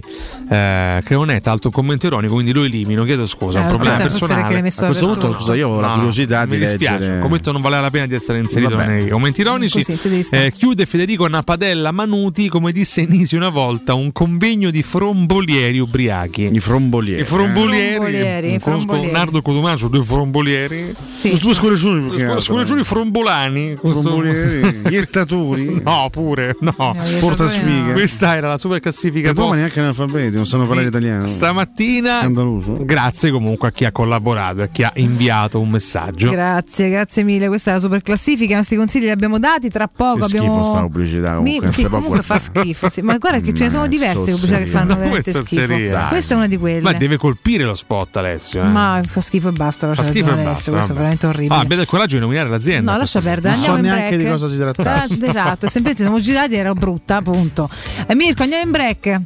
eh, 0.50 1.00
che 1.04 1.14
non 1.14 1.30
è 1.30 1.40
tanto 1.40 1.68
un 1.68 1.72
commento 1.72 2.06
ironico, 2.06 2.34
quindi 2.34 2.52
lo 2.52 2.62
elimino. 2.64 3.04
Chiedo 3.04 3.26
scusa. 3.26 3.58
Eh, 3.58 3.62
un 3.62 3.68
problema 3.68 3.94
aspetta, 3.96 4.10
forse 4.10 4.26
personale. 4.34 4.58
a 4.58 4.84
questo 4.86 5.06
punto 5.06 5.32
scusa 5.34 5.54
io 5.54 5.68
ho 5.68 5.80
la 5.80 5.88
No, 5.88 5.94
curiosità 5.94 6.44
mi 6.46 6.58
di 6.58 6.64
dispiace, 6.64 6.99
vedere. 7.00 7.16
Un 7.16 7.22
commento 7.22 7.52
non 7.52 7.60
valeva 7.62 7.82
la 7.82 7.90
pena 7.90 8.06
di 8.06 8.14
essere 8.14 8.38
inserito 8.38 8.76
Vabbè. 8.76 8.86
nei 8.86 9.08
commenti 9.08 9.40
ironici. 9.40 9.84
Così. 9.84 10.26
Eh, 10.30 10.52
chiude 10.52 10.86
Federico 10.86 11.26
Napadella 11.26 11.92
Manuti, 11.92 12.48
come 12.48 12.72
disse 12.72 13.04
Nisi 13.04 13.36
una 13.36 13.48
volta, 13.48 13.94
un 13.94 14.12
convegno 14.12 14.70
di 14.70 14.82
frombolieri 14.82 15.78
ubriachi. 15.78 16.48
I 16.52 16.60
frombolieri. 16.60 17.22
I 17.22 17.24
frombolieri. 17.24 17.94
Frombolieri, 17.94 18.58
Conosco 18.58 18.86
frombolieri. 18.86 19.12
Nardo 19.12 19.42
Cotumaccio, 19.42 19.88
due 19.88 20.02
frombolieri. 20.02 20.94
Sì. 21.14 21.38
Due 21.38 21.54
che 21.54 22.24
altro. 22.24 22.40
Scorreggioni 22.40 22.82
frombolani. 22.84 23.76
Frombolieri, 23.76 24.82
iettatori. 24.94 25.80
No, 25.82 26.08
pure, 26.10 26.56
no. 26.60 26.96
Portasfighe. 27.20 27.92
Questa 27.92 28.36
era 28.36 28.48
la 28.48 28.58
super 28.58 28.80
classifica 28.80 29.32
post- 29.32 29.54
neanche 29.56 29.80
analfabeti, 29.80 30.36
non 30.36 30.46
sanno 30.46 30.66
parlare 30.66 30.88
italiano. 30.88 31.26
stamattina. 31.26 32.18
Scandaloso. 32.20 32.84
Grazie 32.84 33.30
comunque 33.30 33.68
a 33.68 33.72
chi 33.72 33.84
ha 33.84 33.92
collaborato 33.92 34.60
e 34.60 34.62
a 34.64 34.66
chi 34.68 34.82
ha 34.82 34.92
inviato 34.96 35.60
un 35.60 35.70
messaggio. 35.70 36.30
Grazie, 36.30 36.89
grazie 36.90 37.22
mille. 37.22 37.48
Questa 37.48 37.70
è 37.70 37.74
la 37.74 37.80
super 37.80 38.02
classifica. 38.02 38.52
I 38.52 38.56
nostri 38.56 38.76
consigli 38.76 39.02
li 39.04 39.10
abbiamo 39.10 39.38
dati. 39.38 39.68
Tra 39.68 39.86
poco 39.88 40.18
Che 40.18 40.24
abbiamo. 40.36 40.54
schifo 40.62 40.64
sta 40.70 40.80
pubblicità 40.80 41.34
comunque, 41.34 41.66
Mi- 41.66 41.72
sì, 41.72 41.84
comunque 41.88 42.22
fa 42.22 42.38
schifo. 42.38 42.88
sì. 42.88 43.00
Ma 43.02 43.16
guarda 43.18 43.40
che 43.40 43.52
ce 43.54 43.64
ne 43.64 43.70
sono 43.70 43.86
diverse 43.86 44.30
pubblicità 44.32 44.58
che 44.58 44.66
fanno 44.66 44.96
veramente 44.96 45.32
schifo. 45.32 45.66
Dai. 45.66 46.08
Questa 46.08 46.34
è 46.34 46.36
una 46.36 46.46
di 46.46 46.56
quelle. 46.58 46.80
Ma 46.80 46.92
deve 46.92 47.16
colpire 47.16 47.64
lo 47.64 47.74
spot, 47.74 48.16
Alessio. 48.16 48.62
eh. 48.62 48.66
Ma 48.66 49.00
fa 49.04 49.20
schifo 49.20 49.48
e 49.48 49.52
basta. 49.52 49.92
Fa 49.94 50.02
schifo 50.02 50.30
e 50.36 50.42
basta. 50.42 50.70
Questo 50.72 50.92
è 50.92 50.94
veramente 50.94 51.26
orribile. 51.26 51.54
Ah, 51.54 51.60
abbia 51.60 51.80
il 51.80 51.86
coraggio 51.86 52.16
di 52.16 52.20
nominare 52.22 52.48
l'azienda. 52.48 52.92
No, 52.92 52.98
lascia 52.98 53.20
perdere. 53.20 53.54
Non 53.54 53.64
so 53.64 53.72
Andiamo 53.72 53.96
neanche 53.96 54.16
break. 54.16 54.24
di 54.26 54.30
cosa 54.30 54.48
si 54.48 54.56
trattasse. 54.58 55.14
Eh, 55.20 55.26
esatto, 55.28 55.68
semplicemente 55.68 56.02
siamo 56.02 56.18
girati 56.18 56.54
ero 56.56 56.74
brutta, 56.74 57.22
punto. 57.22 57.68
E 58.06 58.14
Mirko, 58.14 58.42
andiamo 58.42 58.64
in 58.64 58.70
break. 58.70 59.20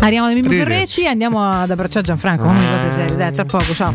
Arriviamo 0.00 0.28
da 0.28 0.34
Mimmo. 0.34 0.48
Ferretti 0.50 1.02
e 1.02 1.06
andiamo 1.08 1.48
ad 1.48 1.70
abbracciare 1.70 2.04
Gianfranco. 2.04 2.44
Come 2.44 2.60
cose 2.70 2.90
serie, 2.90 3.16
dai, 3.16 3.32
tra 3.32 3.44
poco, 3.44 3.72
ciao. 3.74 3.94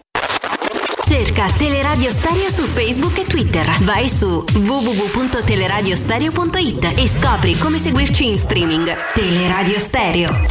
Cerca 1.03 1.47
Teleradio 1.57 2.11
Stereo 2.11 2.49
su 2.49 2.63
Facebook 2.63 3.17
e 3.19 3.25
Twitter. 3.25 3.65
Vai 3.81 4.07
su 4.09 4.43
www.teleradiostereo.it 4.53 6.93
e 6.97 7.07
scopri 7.07 7.57
come 7.57 7.77
seguirci 7.79 8.27
in 8.27 8.37
streaming. 8.37 8.89
Teleradio 9.13 9.79
Stereo. 9.79 10.45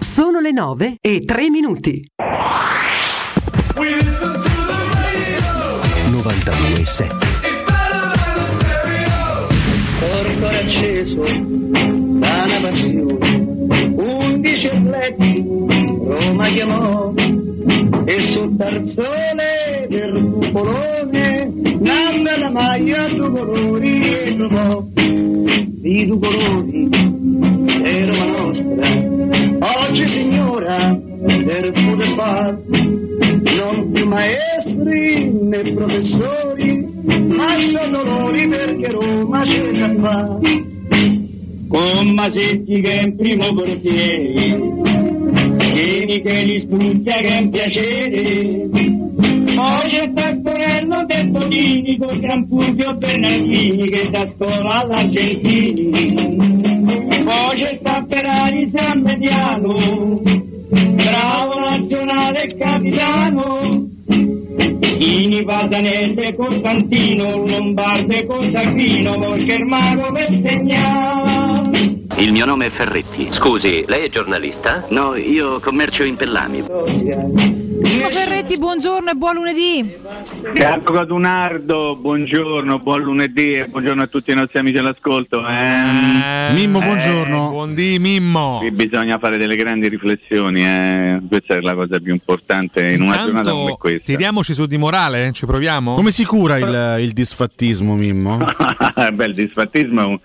Sono 0.00 0.40
le 0.40 0.50
9 0.52 0.96
e 1.00 1.24
3 1.24 1.50
minuti. 1.50 2.06
92.7 6.10 7.16
Corpo 9.98 10.46
acceso 10.46 11.22
da 11.22 12.44
una 12.44 12.60
passione, 12.60 13.27
atleti 14.88 15.44
Roma 15.44 16.46
chiamò 16.48 17.12
e 18.04 18.20
sul 18.20 18.56
tarzone 18.56 19.86
del 19.88 20.30
cupolone 20.32 21.52
nanna 21.78 22.38
la 22.38 22.50
maglia 22.50 23.08
due 23.08 23.30
colori 23.30 24.14
e 24.14 24.36
trovò. 24.36 24.84
Di 24.94 26.06
due 26.06 26.18
colori 26.18 26.88
è 27.82 28.06
Roma 28.06 28.24
nostra. 28.24 29.86
Oggi 29.86 30.08
signora 30.08 30.98
per 31.26 31.72
poter 31.72 32.14
fare 32.16 32.58
non 33.56 33.92
più 33.92 34.06
maestri 34.06 35.30
né 35.30 35.72
professori 35.72 36.86
ma 37.26 37.58
sono 37.58 38.02
dolori 38.02 38.48
perché 38.48 38.90
Roma 38.90 39.42
c'è 39.42 39.70
già 39.72 39.94
fa 40.00 40.38
con 41.68 42.08
Masetti 42.14 42.80
che 42.80 43.00
è 43.00 43.02
in 43.04 43.16
primo 43.16 43.52
portiere 43.54 44.58
Tieni 45.58 46.22
che 46.22 46.42
li 46.44 46.60
studia 46.60 47.14
che 47.16 47.28
è 47.28 47.40
un 47.40 47.50
piacere. 47.50 48.68
Poi 49.54 49.90
c'è 49.90 50.12
Taccorello 50.12 51.04
del 51.06 51.30
Tonini 51.32 51.96
con 51.98 52.18
Gran 52.20 52.46
Fulvio 52.48 52.94
Bernardini 52.94 53.88
che 53.88 54.10
da 54.10 54.26
scuola 54.26 54.80
all'Argentini. 54.80 55.90
Poi 57.24 57.60
c'è 57.60 57.78
sta 57.80 58.06
Ferrari 58.08 58.68
San 58.70 59.00
Mediano 59.02 60.46
bravo 60.68 61.58
nazionale 61.60 62.42
e 62.44 62.56
capitano 62.56 63.87
Ini 64.58 65.44
Pasanelle 65.44 66.34
Costantino 66.34 67.46
Lombarde 67.46 68.26
Costantino 68.26 69.16
Volchermano 69.16 70.10
per 70.10 70.42
segnare 70.44 71.78
Il 72.16 72.32
mio 72.32 72.44
nome 72.44 72.66
è 72.66 72.70
Ferretti. 72.70 73.28
Scusi, 73.30 73.84
lei 73.86 74.06
è 74.06 74.08
giornalista? 74.08 74.84
No, 74.88 75.14
io 75.14 75.60
commercio 75.60 76.02
in 76.02 76.16
pellami. 76.16 77.66
Mimmo 77.80 78.08
Ferretti, 78.08 78.58
buongiorno 78.58 79.10
e 79.10 79.14
buon 79.14 79.34
lunedì. 79.34 79.94
Caro 80.54 80.80
Codunardo, 80.82 81.96
buongiorno, 81.96 82.78
buon 82.80 83.02
lunedì 83.02 83.52
e 83.54 83.66
buongiorno 83.66 84.02
a 84.02 84.06
tutti 84.06 84.30
i 84.30 84.34
nostri 84.34 84.58
amici 84.58 84.78
all'ascolto. 84.78 85.46
Eh, 85.46 86.52
Mimmo, 86.54 86.80
buongiorno. 86.80 87.50
buondì 87.50 87.98
Mimmo. 87.98 88.58
Qui 88.58 88.70
bisogna 88.72 89.18
fare 89.18 89.36
delle 89.36 89.56
grandi 89.56 89.88
riflessioni, 89.88 90.64
eh. 90.64 91.20
questa 91.28 91.54
è 91.56 91.60
la 91.60 91.74
cosa 91.74 91.98
più 92.00 92.12
importante 92.12 92.84
in 92.88 93.02
una 93.02 93.16
giornata 93.16 93.50
come 93.50 93.60
Intanto 93.62 93.76
questa. 93.76 94.04
tiriamoci 94.04 94.54
su 94.54 94.66
di 94.66 94.76
morale, 94.76 95.32
ci 95.32 95.46
proviamo? 95.46 95.94
Come 95.94 96.10
si 96.10 96.24
cura 96.24 96.56
il, 96.56 97.02
il 97.04 97.12
disfattismo, 97.12 97.94
Mimmo? 97.94 98.38
Beh, 99.12 99.24
il 99.26 99.34
disfattismo 99.34 100.00
è 100.00 100.04
un, 100.04 100.18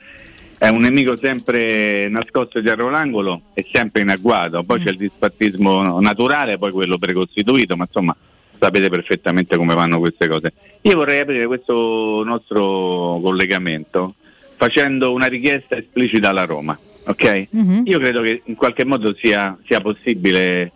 è 0.64 0.70
un 0.70 0.78
nemico 0.78 1.18
sempre 1.18 2.08
nascosto 2.08 2.62
dietro 2.62 2.90
l'angolo 2.90 3.42
e 3.54 3.68
sempre 3.70 4.02
in 4.02 4.08
agguato. 4.08 4.64
Poi 4.64 4.82
c'è 4.82 4.92
il 4.92 4.98
disfattismo 4.98 6.00
naturale, 6.00 6.58
poi 6.58 6.72
quello 6.72 6.98
precostituito, 6.98 7.76
ma 7.76 7.84
insomma 7.84 8.16
sapete 8.58 8.88
perfettamente 8.88 9.58
come 9.58 9.74
vanno 9.74 10.00
queste 10.00 10.30
cose. 10.30 10.54
Io 10.84 10.96
vorrei 10.96 11.20
aprire 11.20 11.48
questo 11.48 12.24
nostro 12.24 13.20
collegamento 13.22 14.16
facendo 14.56 15.12
una 15.12 15.26
richiesta 15.26 15.76
esplicita 15.76 16.30
alla 16.30 16.46
Roma. 16.46 16.80
ok? 17.08 17.48
Io 17.84 18.00
credo 18.00 18.22
che 18.22 18.44
in 18.46 18.56
qualche 18.56 18.86
modo 18.86 19.14
sia, 19.16 19.58
sia 19.66 19.82
possibile 19.82 20.72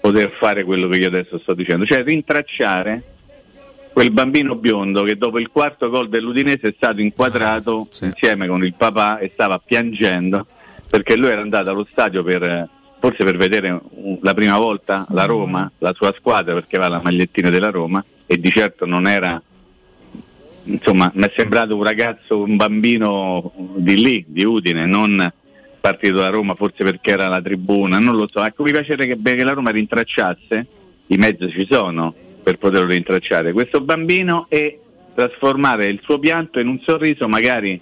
poter 0.00 0.32
fare 0.36 0.64
quello 0.64 0.88
che 0.88 0.96
io 0.98 1.06
adesso 1.06 1.38
sto 1.38 1.54
dicendo, 1.54 1.86
cioè 1.86 2.02
rintracciare 2.02 3.02
quel 3.98 4.12
bambino 4.12 4.54
biondo 4.54 5.02
che 5.02 5.16
dopo 5.16 5.40
il 5.40 5.48
quarto 5.50 5.90
gol 5.90 6.08
dell'Udinese 6.08 6.68
è 6.68 6.74
stato 6.76 7.00
inquadrato 7.00 7.88
insieme 8.02 8.46
con 8.46 8.64
il 8.64 8.74
papà 8.74 9.18
e 9.18 9.28
stava 9.28 9.58
piangendo 9.58 10.46
perché 10.88 11.16
lui 11.16 11.30
era 11.30 11.40
andato 11.40 11.70
allo 11.70 11.84
stadio 11.90 12.22
per 12.22 12.68
forse 13.00 13.24
per 13.24 13.36
vedere 13.36 13.80
la 14.20 14.34
prima 14.34 14.56
volta 14.56 15.04
la 15.10 15.24
Roma, 15.24 15.68
la 15.78 15.92
sua 15.94 16.14
squadra 16.16 16.54
perché 16.54 16.76
aveva 16.76 16.94
la 16.94 17.02
magliettina 17.02 17.50
della 17.50 17.70
Roma 17.70 18.04
e 18.24 18.38
di 18.38 18.50
certo 18.50 18.86
non 18.86 19.08
era 19.08 19.42
insomma 20.62 21.10
mi 21.16 21.24
è 21.24 21.32
sembrato 21.34 21.74
un 21.74 21.82
ragazzo, 21.82 22.40
un 22.40 22.54
bambino 22.54 23.52
di 23.78 24.00
lì, 24.00 24.24
di 24.28 24.44
Udine, 24.44 24.86
non 24.86 25.28
partito 25.80 26.18
da 26.18 26.28
Roma 26.28 26.54
forse 26.54 26.84
perché 26.84 27.10
era 27.10 27.26
la 27.26 27.42
tribuna, 27.42 27.98
non 27.98 28.14
lo 28.14 28.28
so. 28.30 28.44
Ecco, 28.44 28.62
mi 28.62 28.70
piacerebbe 28.70 29.16
che, 29.16 29.36
che 29.38 29.42
la 29.42 29.54
Roma 29.54 29.70
rintracciasse, 29.70 30.66
i 31.08 31.16
mezzi 31.16 31.50
ci 31.50 31.66
sono 31.68 32.14
per 32.42 32.58
poterlo 32.58 32.86
rintracciare, 32.88 33.52
questo 33.52 33.80
bambino 33.80 34.46
e 34.48 34.80
trasformare 35.14 35.86
il 35.86 36.00
suo 36.02 36.18
pianto 36.18 36.60
in 36.60 36.68
un 36.68 36.80
sorriso 36.80 37.28
magari 37.28 37.80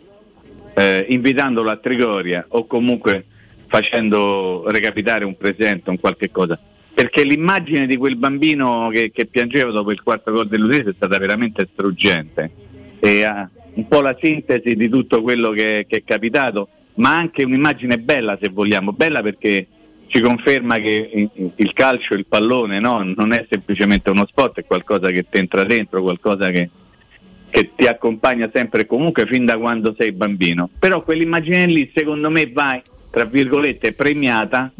eh, 0.74 1.06
invitandolo 1.08 1.70
a 1.70 1.76
Trigoria 1.76 2.44
o 2.48 2.66
comunque 2.66 3.24
facendo 3.66 4.64
recapitare 4.68 5.24
un 5.24 5.36
presente, 5.36 5.90
un 5.90 5.98
qualche 5.98 6.30
cosa. 6.30 6.58
Perché 6.94 7.24
l'immagine 7.24 7.86
di 7.86 7.96
quel 7.96 8.16
bambino 8.16 8.88
che, 8.90 9.10
che 9.12 9.26
piangeva 9.26 9.70
dopo 9.70 9.90
il 9.90 10.02
quarto 10.02 10.32
gol 10.32 10.48
dell'Udinese 10.48 10.90
è 10.90 10.94
stata 10.94 11.18
veramente 11.18 11.68
struggente. 11.70 12.50
E 12.98 13.22
ha 13.22 13.48
un 13.74 13.86
po' 13.86 14.00
la 14.00 14.16
sintesi 14.18 14.74
di 14.74 14.88
tutto 14.88 15.20
quello 15.20 15.50
che, 15.50 15.84
che 15.86 15.98
è 15.98 16.04
capitato, 16.04 16.68
ma 16.94 17.16
anche 17.16 17.44
un'immagine 17.44 17.98
bella 17.98 18.38
se 18.40 18.48
vogliamo, 18.48 18.92
bella 18.92 19.20
perché 19.20 19.66
ci 20.08 20.20
conferma 20.20 20.76
che 20.78 21.10
il- 21.12 21.50
il 21.56 21.72
calcio, 21.72 22.14
il 22.14 22.26
pallone 22.26 22.78
no, 22.78 23.02
non 23.16 23.32
è 23.32 23.44
semplicemente 23.48 24.10
uno 24.10 24.26
sport, 24.26 24.60
è 24.60 24.64
qualcosa 24.64 25.10
che 25.10 25.24
ti 25.28 25.38
entra 25.38 25.64
dentro, 25.64 26.00
qualcosa 26.02 26.50
che, 26.50 26.68
che 27.50 27.70
ti 27.74 27.86
accompagna 27.86 28.50
sempre 28.52 28.82
e 28.82 28.86
comunque 28.86 29.26
fin 29.26 29.44
da 29.44 29.56
quando 29.58 29.94
sei 29.98 30.12
bambino. 30.12 30.68
Però 30.78 31.02
quell'immagine 31.02 31.66
lì 31.66 31.90
secondo 31.94 32.30
me 32.30 32.50
va, 32.52 32.80
tra 33.10 33.24
virgolette, 33.24 33.92
premiata 33.92 34.70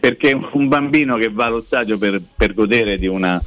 perché 0.00 0.36
un 0.52 0.66
bambino 0.68 1.16
che 1.16 1.28
va 1.30 1.44
allo 1.46 1.60
stadio 1.62 1.96
per, 1.98 2.20
per 2.36 2.54
godere 2.54 2.98
di 2.98 3.06
una, 3.06 3.40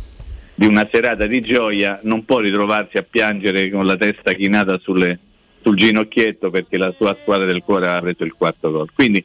di 0.53 0.65
una 0.67 0.87
serata 0.89 1.25
di 1.27 1.41
gioia 1.41 1.99
non 2.03 2.23
può 2.23 2.39
ritrovarsi 2.39 2.97
a 2.97 3.03
piangere 3.03 3.69
con 3.69 3.85
la 3.85 3.97
testa 3.97 4.31
chinata 4.33 4.77
sulle- 4.79 5.19
sul 5.61 5.75
ginocchietto 5.75 6.49
perché 6.51 6.77
la 6.77 6.91
sua 6.91 7.13
squadra 7.19 7.45
del 7.45 7.61
cuore 7.63 7.87
ha 7.87 7.99
preso 7.99 8.23
il 8.23 8.33
quarto 8.33 8.71
gol. 8.71 8.89
Quindi 8.93 9.23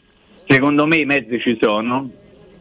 secondo 0.51 0.85
me 0.85 0.97
i 0.97 1.05
mezzi 1.05 1.39
ci 1.39 1.57
sono 1.61 2.11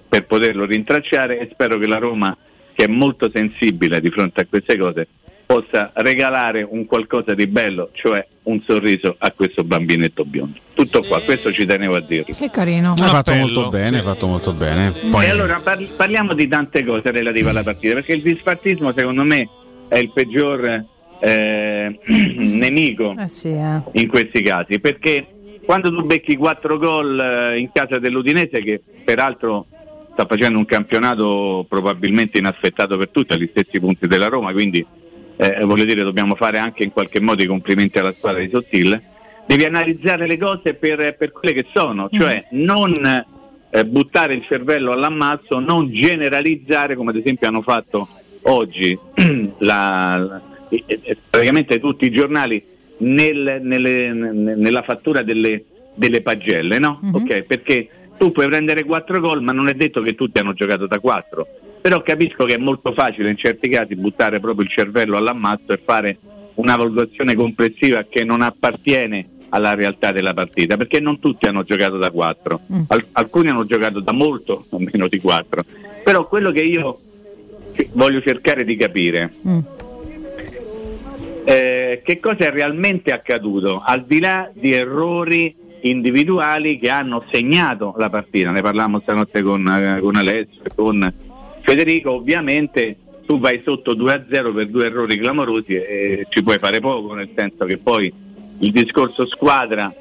per 0.07 0.25
poterlo 0.25 0.65
rintracciare 0.65 1.39
e 1.39 1.49
spero 1.51 1.79
che 1.79 1.87
la 1.87 1.97
Roma, 1.97 2.35
che 2.73 2.83
è 2.83 2.87
molto 2.87 3.31
sensibile 3.33 3.99
di 3.99 4.11
fronte 4.11 4.41
a 4.41 4.45
queste 4.47 4.77
cose, 4.77 5.07
possa 5.45 5.91
regalare 5.95 6.61
un 6.61 6.85
qualcosa 6.85 7.33
di 7.33 7.47
bello, 7.47 7.89
cioè 7.93 8.25
un 8.43 8.61
sorriso 8.61 9.15
a 9.17 9.31
questo 9.31 9.63
bambinetto 9.63 10.23
biondo. 10.23 10.59
Tutto 10.75 11.01
qua, 11.01 11.19
questo 11.21 11.51
ci 11.51 11.65
tenevo 11.65 11.95
a 11.95 12.01
dirlo. 12.01 12.35
Che 12.35 12.49
carino. 12.51 12.93
Hai 12.95 13.09
fatto 13.09 13.33
molto 13.33 13.69
bene, 13.69 13.97
hai 13.97 14.03
fatto 14.03 14.27
molto 14.27 14.53
bene. 14.53 14.91
Poi 15.09 15.25
E 15.25 15.29
allora 15.29 15.59
parli- 15.61 15.89
parliamo 15.95 16.35
di 16.35 16.47
tante 16.47 16.85
cose 16.85 17.09
relative 17.09 17.49
alla 17.49 17.63
partita, 17.63 17.95
perché 17.95 18.13
il 18.13 18.21
disfattismo 18.21 18.91
secondo 18.91 19.23
me 19.23 19.49
è 19.87 19.97
il 19.97 20.11
peggior 20.13 20.85
eh, 21.19 21.99
nemico 22.05 23.15
Eh 23.17 23.27
sì, 23.27 23.49
eh. 23.49 23.81
in 23.93 24.07
questi 24.07 24.43
casi, 24.43 24.79
perché 24.79 25.25
quando 25.69 25.91
tu 25.93 26.01
becchi 26.03 26.35
quattro 26.35 26.79
gol 26.79 27.19
eh, 27.19 27.59
in 27.59 27.69
casa 27.71 27.99
dell'Udinese, 27.99 28.63
che 28.63 28.81
peraltro 29.03 29.67
sta 30.13 30.25
facendo 30.25 30.57
un 30.57 30.65
campionato 30.65 31.63
probabilmente 31.69 32.39
inaspettato 32.39 32.97
per 32.97 33.09
tutti, 33.09 33.33
agli 33.33 33.47
stessi 33.51 33.79
punti 33.79 34.07
della 34.07 34.29
Roma, 34.29 34.51
quindi 34.51 34.83
eh, 35.37 35.63
voglio 35.65 35.85
dire 35.85 36.01
dobbiamo 36.01 36.33
fare 36.33 36.57
anche 36.57 36.81
in 36.83 36.91
qualche 36.91 37.21
modo 37.21 37.43
i 37.43 37.45
complimenti 37.45 37.99
alla 37.99 38.11
squadra 38.13 38.41
di 38.41 38.49
Sottil, 38.49 38.99
devi 39.45 39.63
analizzare 39.63 40.25
le 40.25 40.39
cose 40.39 40.73
per, 40.73 41.15
per 41.15 41.31
quelle 41.31 41.53
che 41.53 41.67
sono, 41.71 42.09
cioè 42.11 42.45
non 42.53 43.25
eh, 43.69 43.85
buttare 43.85 44.33
il 44.33 44.45
cervello 44.45 44.91
all'ammazzo, 44.91 45.59
non 45.59 45.93
generalizzare 45.93 46.95
come 46.95 47.11
ad 47.11 47.17
esempio 47.17 47.47
hanno 47.47 47.61
fatto 47.61 48.07
oggi 48.41 48.97
la- 49.59 50.17
la- 50.17 50.41
eh, 50.69 50.83
eh, 50.87 51.17
praticamente 51.29 51.79
tutti 51.79 52.05
i 52.07 52.11
giornali 52.11 52.63
nel- 52.99 53.59
nelle- 53.61 54.13
ne- 54.13 54.55
nella 54.55 54.81
fattura 54.81 55.21
delle, 55.23 55.63
delle 55.95 56.21
pagelle, 56.21 56.79
no? 56.79 56.99
Ok, 57.13 57.43
Perché 57.43 57.89
tu 58.17 58.31
puoi 58.31 58.47
prendere 58.47 58.83
4 58.83 59.19
gol 59.19 59.41
ma 59.41 59.51
non 59.53 59.69
è 59.69 59.73
detto 59.73 60.01
che 60.01 60.13
tutti 60.15 60.39
hanno 60.39 60.53
giocato 60.53 60.87
da 60.87 60.99
4, 60.99 61.47
però 61.81 62.01
capisco 62.01 62.43
che 62.45 62.55
è 62.55 62.57
molto 62.57 62.91
facile 62.93 63.29
in 63.29 63.37
certi 63.37 63.69
casi 63.69 63.95
buttare 63.95 64.39
proprio 64.41 64.65
il 64.65 64.71
cervello 64.71 65.15
all'ammazzo 65.17 65.71
e 65.71 65.79
fare 65.83 66.17
una 66.55 66.75
valutazione 66.75 67.35
complessiva 67.35 68.05
che 68.09 68.25
non 68.25 68.41
appartiene 68.41 69.25
alla 69.51 69.73
realtà 69.73 70.11
della 70.11 70.33
partita, 70.33 70.75
perché 70.77 70.99
non 70.99 71.19
tutti 71.19 71.47
hanno 71.47 71.63
giocato 71.63 71.97
da 71.97 72.11
4, 72.11 72.59
alcuni 73.13 73.47
hanno 73.47 73.65
giocato 73.65 73.99
da 74.01 74.11
molto 74.11 74.65
meno 74.77 75.07
di 75.07 75.19
4, 75.19 75.63
però 76.03 76.27
quello 76.27 76.51
che 76.51 76.61
io 76.61 76.99
voglio 77.93 78.21
cercare 78.21 78.65
di 78.65 78.75
capire 78.75 79.31
eh, 81.49 82.01
che 82.03 82.19
cosa 82.19 82.45
è 82.45 82.51
realmente 82.51 83.11
accaduto 83.11 83.81
al 83.83 84.05
di 84.05 84.19
là 84.19 84.51
di 84.53 84.71
errori 84.71 85.55
individuali 85.81 86.77
che 86.77 86.89
hanno 86.91 87.23
segnato 87.31 87.95
la 87.97 88.09
partita. 88.09 88.51
Ne 88.51 88.61
parlavamo 88.61 88.99
stanotte 88.99 89.41
con, 89.41 89.67
eh, 89.67 89.99
con 89.99 90.15
Alessio 90.15 90.61
e 90.63 90.69
con 90.75 91.11
Federico. 91.61 92.11
Ovviamente 92.11 92.97
tu 93.25 93.39
vai 93.39 93.61
sotto 93.63 93.95
2-0 93.95 94.53
per 94.53 94.67
due 94.67 94.85
errori 94.85 95.17
clamorosi 95.17 95.73
e 95.73 96.27
ci 96.29 96.43
puoi 96.43 96.59
fare 96.59 96.79
poco, 96.79 97.15
nel 97.15 97.29
senso 97.33 97.65
che 97.65 97.77
poi 97.77 98.13
il 98.59 98.71
discorso 98.71 99.25
squadra 99.25 99.91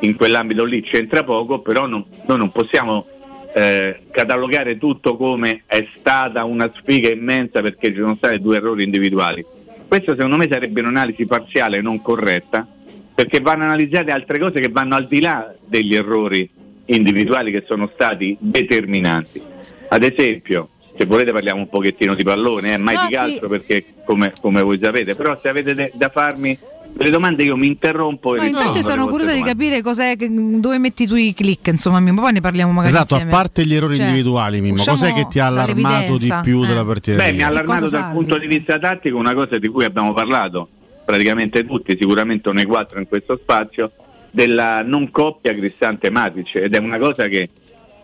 in 0.00 0.16
quell'ambito 0.16 0.64
lì 0.64 0.82
c'entra 0.82 1.22
poco, 1.22 1.60
però 1.60 1.86
non- 1.86 2.04
noi 2.26 2.38
non 2.38 2.50
possiamo 2.50 3.06
eh, 3.52 4.02
catalogare 4.10 4.78
tutto 4.78 5.16
come 5.16 5.62
è 5.66 5.86
stata 5.98 6.44
una 6.44 6.70
sfiga 6.74 7.10
immensa 7.10 7.60
perché 7.60 7.88
ci 7.88 7.98
sono 7.98 8.16
stati 8.16 8.40
due 8.40 8.56
errori 8.56 8.84
individuali. 8.84 9.44
Questo 9.90 10.14
secondo 10.14 10.36
me 10.36 10.46
sarebbe 10.48 10.82
un'analisi 10.82 11.26
parziale 11.26 11.78
e 11.78 11.80
non 11.80 12.00
corretta, 12.00 12.64
perché 13.12 13.40
vanno 13.40 13.64
analizzate 13.64 14.12
altre 14.12 14.38
cose 14.38 14.60
che 14.60 14.68
vanno 14.68 14.94
al 14.94 15.08
di 15.08 15.20
là 15.20 15.52
degli 15.66 15.96
errori 15.96 16.48
individuali 16.84 17.50
che 17.50 17.64
sono 17.66 17.90
stati 17.92 18.36
determinanti. 18.38 19.42
Ad 19.88 20.04
esempio, 20.04 20.68
se 20.96 21.06
volete 21.06 21.32
parliamo 21.32 21.62
un 21.62 21.68
pochettino 21.68 22.14
di 22.14 22.22
pallone, 22.22 22.74
eh, 22.74 22.76
mai 22.76 22.94
No, 22.94 23.00
di 23.00 23.08
sì. 23.08 23.14
calcio 23.16 23.48
perché 23.48 23.84
come, 24.04 24.32
come 24.40 24.62
voi 24.62 24.78
sapete, 24.80 25.16
però 25.16 25.36
se 25.42 25.48
avete 25.48 25.74
de- 25.74 25.90
da 25.94 26.08
farmi 26.08 26.56
delle 26.92 27.10
domande 27.10 27.42
io 27.42 27.56
mi 27.56 27.66
interrompo 27.66 28.34
e 28.34 28.38
No, 28.38 28.44
intanto 28.46 28.72
rispondo 28.74 28.88
sono 28.88 29.08
curiosa 29.08 29.32
di 29.32 29.42
capire 29.42 29.80
cos'è, 29.82 30.16
che- 30.16 30.28
dove 30.30 30.78
metti 30.78 31.06
tu 31.06 31.14
i 31.14 31.32
click, 31.32 31.66
insomma, 31.68 32.00
Mimmo, 32.00 32.20
poi 32.20 32.32
ne 32.32 32.40
parliamo 32.40 32.72
magari 32.72 32.94
Esatto, 32.94 33.14
a 33.14 33.18
insieme. 33.18 33.30
parte 33.30 33.64
gli 33.64 33.74
errori 33.74 33.96
Cioè, 33.96 34.06
individuali, 34.06 34.60
Mimmo, 34.60 34.84
cos'è 34.84 35.12
che 35.12 35.26
ti 35.28 35.38
ha 35.38 35.46
allarmato 35.46 36.16
di 36.18 36.32
più 36.42 36.62
eh. 36.62 36.66
della 36.66 36.84
partita? 36.84 37.16
Beh, 37.22 37.32
mi 37.32 37.42
ha 37.42 37.46
allarmato 37.48 37.80
dal 37.80 37.88
salvi? 37.88 38.14
punto 38.14 38.38
di 38.38 38.46
vista 38.46 38.78
tattico 38.78 39.16
una 39.16 39.34
cosa 39.34 39.58
di 39.58 39.68
cui 39.68 39.84
abbiamo 39.84 40.12
parlato 40.12 40.68
praticamente 41.04 41.66
tutti, 41.66 41.96
sicuramente 41.98 42.52
noi 42.52 42.64
quattro 42.64 42.98
in 43.00 43.08
questo 43.08 43.36
spazio, 43.40 43.90
della 44.30 44.82
non 44.82 45.10
coppia 45.10 45.52
Cristante-Matic 45.52 46.54
ed 46.56 46.74
è 46.74 46.78
una 46.78 46.98
cosa 46.98 47.26
che, 47.26 47.48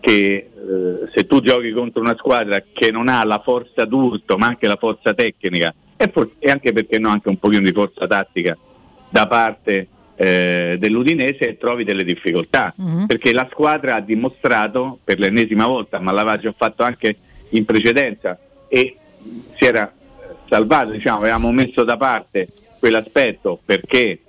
che, 0.01 0.11
eh, 0.33 0.49
se 1.13 1.25
tu 1.25 1.39
giochi 1.41 1.71
contro 1.71 2.01
una 2.01 2.15
squadra 2.17 2.61
che 2.73 2.91
non 2.91 3.07
ha 3.07 3.23
la 3.23 3.39
forza 3.41 3.85
d'urto 3.85 4.37
ma 4.37 4.47
anche 4.47 4.67
la 4.67 4.75
forza 4.75 5.13
tecnica 5.13 5.73
e, 5.95 6.09
for- 6.11 6.31
e 6.39 6.51
anche 6.51 6.73
perché 6.73 6.99
no 6.99 7.09
anche 7.09 7.29
un 7.29 7.37
pochino 7.37 7.61
di 7.61 7.71
forza 7.71 8.05
tattica 8.07 8.57
da 9.09 9.27
parte 9.27 9.87
eh, 10.15 10.77
dell'Udinese 10.79 11.57
trovi 11.57 11.83
delle 11.83 12.03
difficoltà 12.03 12.73
perché 13.05 13.33
la 13.33 13.47
squadra 13.51 13.95
ha 13.95 14.01
dimostrato 14.01 14.99
per 15.03 15.19
l'ennesima 15.19 15.67
volta 15.67 15.99
ma 15.99 16.11
l'aveva 16.11 16.37
già 16.37 16.53
fatto 16.57 16.83
anche 16.83 17.15
in 17.49 17.65
precedenza 17.65 18.37
e 18.67 18.95
si 19.55 19.63
era 19.65 19.91
salvato, 20.49 20.91
diciamo, 20.91 21.19
avevamo 21.19 21.51
messo 21.51 21.83
da 21.83 21.97
parte 21.97 22.47
quell'aspetto 22.79 23.59
perché 23.63 24.19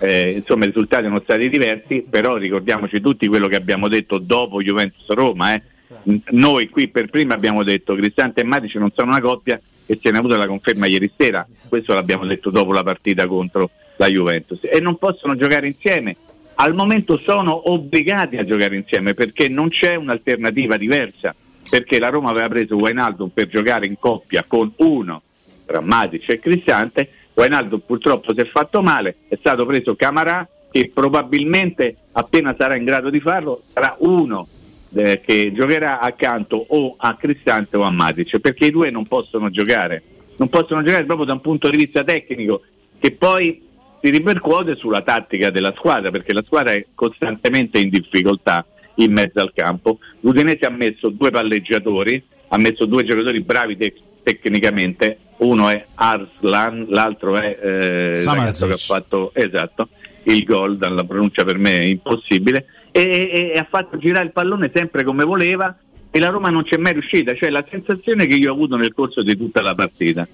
eh, 0.00 0.30
insomma 0.32 0.64
i 0.64 0.68
risultati 0.68 1.04
sono 1.04 1.20
stati 1.22 1.48
diversi, 1.48 2.04
però 2.08 2.36
ricordiamoci 2.36 3.00
tutti 3.00 3.26
quello 3.28 3.48
che 3.48 3.56
abbiamo 3.56 3.88
detto 3.88 4.18
dopo 4.18 4.60
Juventus-Roma. 4.62 5.54
eh. 5.54 5.62
N- 6.04 6.20
Noi 6.30 6.68
qui 6.68 6.88
per 6.88 7.08
prima 7.08 7.34
abbiamo 7.34 7.62
detto 7.62 7.94
Cristante 7.94 8.40
e 8.42 8.44
Matic 8.44 8.74
non 8.76 8.90
sono 8.94 9.10
una 9.12 9.20
coppia 9.20 9.58
e 9.86 9.98
se 10.02 10.10
ne 10.10 10.16
ha 10.16 10.20
avuto 10.20 10.36
la 10.36 10.46
conferma 10.46 10.86
ieri 10.86 11.10
sera, 11.16 11.46
questo 11.68 11.94
l'abbiamo 11.94 12.26
detto 12.26 12.50
dopo 12.50 12.72
la 12.72 12.82
partita 12.82 13.26
contro 13.26 13.70
la 13.96 14.08
Juventus 14.08 14.60
e 14.62 14.80
non 14.80 14.96
possono 14.96 15.36
giocare 15.36 15.66
insieme. 15.66 16.16
Al 16.56 16.74
momento 16.74 17.18
sono 17.18 17.70
obbligati 17.70 18.36
a 18.36 18.44
giocare 18.44 18.76
insieme 18.76 19.14
perché 19.14 19.48
non 19.48 19.68
c'è 19.68 19.94
un'alternativa 19.94 20.76
diversa, 20.76 21.34
perché 21.68 21.98
la 21.98 22.08
Roma 22.08 22.30
aveva 22.30 22.48
preso 22.48 22.76
Wijnaldum 22.76 23.28
per 23.28 23.46
giocare 23.46 23.86
in 23.86 23.98
coppia 23.98 24.44
con 24.46 24.72
uno 24.76 25.22
tra 25.66 25.80
Matic 25.80 26.28
e 26.28 26.38
Cristante, 26.38 27.10
Wijnaldum 27.34 27.80
purtroppo 27.84 28.32
si 28.32 28.40
è 28.40 28.46
fatto 28.46 28.82
male, 28.82 29.16
è 29.28 29.36
stato 29.36 29.66
preso 29.66 29.94
Camarà 29.96 30.48
che 30.70 30.90
probabilmente 30.92 31.96
appena 32.12 32.54
sarà 32.56 32.76
in 32.76 32.84
grado 32.84 33.10
di 33.10 33.20
farlo 33.20 33.62
sarà 33.72 33.96
uno 34.00 34.46
eh, 34.94 35.20
che 35.24 35.52
giocherà 35.52 36.00
accanto 36.00 36.64
o 36.68 36.94
a 36.96 37.16
Cristante 37.16 37.76
o 37.76 37.82
a 37.82 37.90
Matic, 37.90 38.38
perché 38.38 38.66
i 38.66 38.70
due 38.70 38.90
non 38.90 39.06
possono 39.06 39.50
giocare, 39.50 40.02
non 40.36 40.48
possono 40.48 40.82
giocare 40.82 41.04
proprio 41.04 41.26
da 41.26 41.34
un 41.34 41.40
punto 41.40 41.68
di 41.68 41.76
vista 41.76 42.02
tecnico 42.02 42.62
che 42.98 43.10
poi 43.10 43.65
si 44.06 44.12
ripercuote 44.12 44.76
sulla 44.76 45.02
tattica 45.02 45.50
della 45.50 45.72
squadra, 45.76 46.12
perché 46.12 46.32
la 46.32 46.44
squadra 46.46 46.72
è 46.72 46.86
costantemente 46.94 47.80
in 47.80 47.88
difficoltà 47.88 48.64
in 48.96 49.12
mezzo 49.12 49.40
al 49.40 49.52
campo. 49.52 49.98
L'Udinese 50.20 50.64
ha 50.64 50.70
messo 50.70 51.08
due 51.08 51.32
palleggiatori, 51.32 52.22
ha 52.48 52.56
messo 52.56 52.86
due 52.86 53.04
giocatori 53.04 53.40
bravi 53.40 53.76
tec- 53.76 54.00
tecnicamente, 54.22 55.18
uno 55.38 55.68
è 55.68 55.84
Arslan, 55.94 56.86
l'altro 56.88 57.36
è 57.36 57.58
eh, 57.60 58.22
che 58.22 58.72
ha 58.72 58.76
fatto 58.76 59.32
esatto, 59.34 59.88
il 60.22 60.44
gol, 60.44 60.76
dalla 60.76 61.02
pronuncia 61.02 61.44
per 61.44 61.58
me 61.58 61.80
è 61.80 61.84
impossibile, 61.84 62.66
e, 62.92 63.02
e- 63.02 63.52
e 63.54 63.58
ha 63.58 63.66
fatto 63.68 63.98
girare 63.98 64.26
il 64.26 64.32
pallone 64.32 64.70
sempre 64.72 65.02
come 65.02 65.24
voleva 65.24 65.76
e 66.10 66.18
la 66.18 66.28
Roma 66.28 66.48
non 66.48 66.62
c'è 66.62 66.76
mai 66.76 66.94
riuscita, 66.94 67.34
cioè 67.34 67.50
la 67.50 67.64
sensazione 67.68 68.26
che 68.26 68.34
io 68.34 68.50
ho 68.50 68.54
avuto 68.54 68.76
nel 68.76 68.94
corso 68.94 69.22
di 69.22 69.36
tutta 69.36 69.60
la 69.60 69.74
partita, 69.74 70.26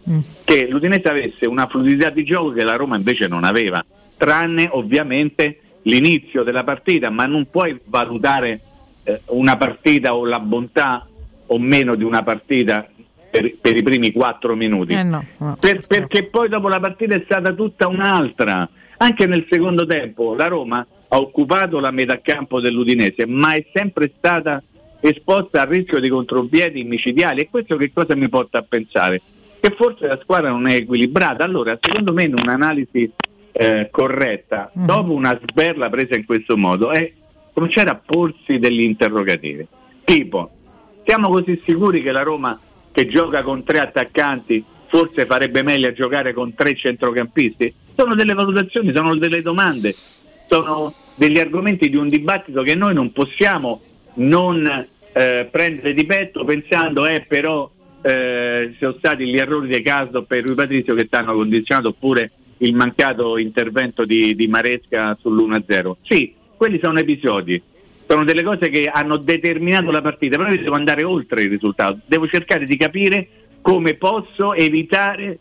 che 0.45 0.69
l'Udinese 0.69 1.09
avesse 1.09 1.47
una 1.47 1.67
fluidità 1.67 2.11
di 2.11 2.25
gioco 2.25 2.53
che 2.53 2.63
la 2.63 2.77
Roma 2.77 2.97
invece 2.97 3.27
non 3.27 3.45
aveva, 3.45 3.85
tranne 4.17 4.69
ovviamente 4.71 5.59
l'inizio 5.83 6.45
della 6.45 6.63
partita, 6.63 7.11
ma 7.11 7.27
non 7.27 7.49
puoi 7.51 7.79
valutare 7.85 8.61
eh, 9.03 9.21
una 9.27 9.57
partita 9.57 10.15
o 10.15 10.25
la 10.25 10.39
bontà 10.39 11.07
o 11.47 11.59
meno 11.59 11.97
di 11.97 12.05
una 12.05 12.23
partita 12.23 12.87
per, 13.31 13.57
per 13.61 13.77
i 13.77 13.83
primi 13.83 14.13
quattro 14.13 14.55
minuti. 14.55 14.93
Eh 14.93 15.03
no, 15.03 15.25
no. 15.39 15.57
Per- 15.59 15.87
perché 15.87 16.25
poi 16.25 16.49
dopo 16.49 16.69
la 16.69 16.79
partita 16.79 17.15
è 17.15 17.23
stata 17.25 17.53
tutta 17.53 17.89
un'altra. 17.89 18.69
Anche 18.99 19.27
nel 19.27 19.47
secondo 19.51 19.85
tempo 19.85 20.35
la 20.35 20.47
Roma 20.47 20.87
ha 21.09 21.19
occupato 21.19 21.81
la 21.81 21.91
metà 21.91 22.21
campo 22.21 22.61
dell'Udinese, 22.61 23.27
ma 23.27 23.55
è 23.55 23.67
sempre 23.73 24.13
stata 24.17 24.63
esposta 25.09 25.63
al 25.63 25.69
rischio 25.69 26.01
di 26.01 26.09
contropiedi 26.09 26.85
micidiali 26.85 27.41
e 27.41 27.49
questo 27.51 27.77
che 27.77 27.93
cosa 27.93 28.15
mi 28.15 28.29
porta 28.29 28.59
a 28.59 28.65
pensare? 28.67 29.21
Che 29.61 29.75
forse 29.77 30.07
la 30.07 30.19
squadra 30.23 30.51
non 30.51 30.67
è 30.67 30.75
equilibrata. 30.75 31.45
Allora, 31.45 31.77
secondo 31.81 32.13
me 32.13 32.25
in 32.25 32.35
un'analisi 32.35 33.11
eh, 33.53 33.89
corretta, 33.91 34.71
dopo 34.73 35.13
una 35.13 35.39
sberla 35.41 35.91
presa 35.91 36.15
in 36.15 36.25
questo 36.25 36.57
modo, 36.57 36.91
è 36.91 37.13
cominciare 37.53 37.91
a 37.91 38.01
porsi 38.05 38.59
degli 38.59 38.81
interrogativi. 38.81 39.67
Tipo, 40.05 40.51
siamo 41.05 41.29
così 41.29 41.61
sicuri 41.65 42.03
che 42.03 42.13
la 42.13 42.23
Roma 42.23 42.59
che 42.93 43.09
gioca 43.09 43.43
con 43.43 43.65
tre 43.65 43.81
attaccanti 43.81 44.65
forse 44.87 45.27
farebbe 45.27 45.63
meglio 45.63 45.89
a 45.89 45.93
giocare 45.93 46.33
con 46.33 46.55
tre 46.55 46.77
centrocampisti? 46.77 47.75
Sono 47.97 48.15
delle 48.15 48.35
valutazioni, 48.35 48.93
sono 48.93 49.15
delle 49.17 49.43
domande, 49.43 49.95
sono 50.49 50.93
degli 51.15 51.39
argomenti 51.39 51.89
di 51.89 51.97
un 51.97 52.09
dibattito 52.09 52.63
che 52.63 52.75
noi 52.75 52.95
non 52.95 53.13
possiamo 53.13 53.81
non 54.15 54.87
eh, 55.13 55.49
prendere 55.51 55.93
di 55.95 56.05
petto 56.07 56.45
pensando 56.45 57.07
eh 57.07 57.25
però 57.27 57.71
eh, 58.03 58.75
sono 58.79 58.95
stati 58.99 59.27
gli 59.27 59.37
errori 59.37 59.69
dei 59.69 59.83
Casdo 59.83 60.23
per 60.23 60.45
Rui 60.45 60.55
Patrizio 60.55 60.95
che 60.95 61.09
ti 61.09 61.15
hanno 61.15 61.35
condizionato 61.35 61.89
oppure 61.89 62.31
il 62.59 62.75
mancato 62.75 63.39
intervento 63.39 64.05
di, 64.05 64.35
di 64.35 64.47
Maresca 64.47 65.17
sull'1-0. 65.23 65.95
Sì, 66.03 66.35
quelli 66.57 66.79
sono 66.81 66.99
episodi, 66.99 67.61
sono 68.07 68.25
delle 68.25 68.43
cose 68.43 68.69
che 68.69 68.87
hanno 68.87 69.17
determinato 69.17 69.91
la 69.91 70.01
partita, 70.01 70.37
però 70.37 70.51
io 70.51 70.63
devo 70.63 70.75
andare 70.75 71.03
oltre 71.03 71.43
il 71.43 71.51
risultato, 71.51 71.99
devo 72.07 72.27
cercare 72.29 72.65
di 72.65 72.77
capire 72.77 73.29
come 73.61 73.95
posso 73.95 74.55
evitare 74.55 75.39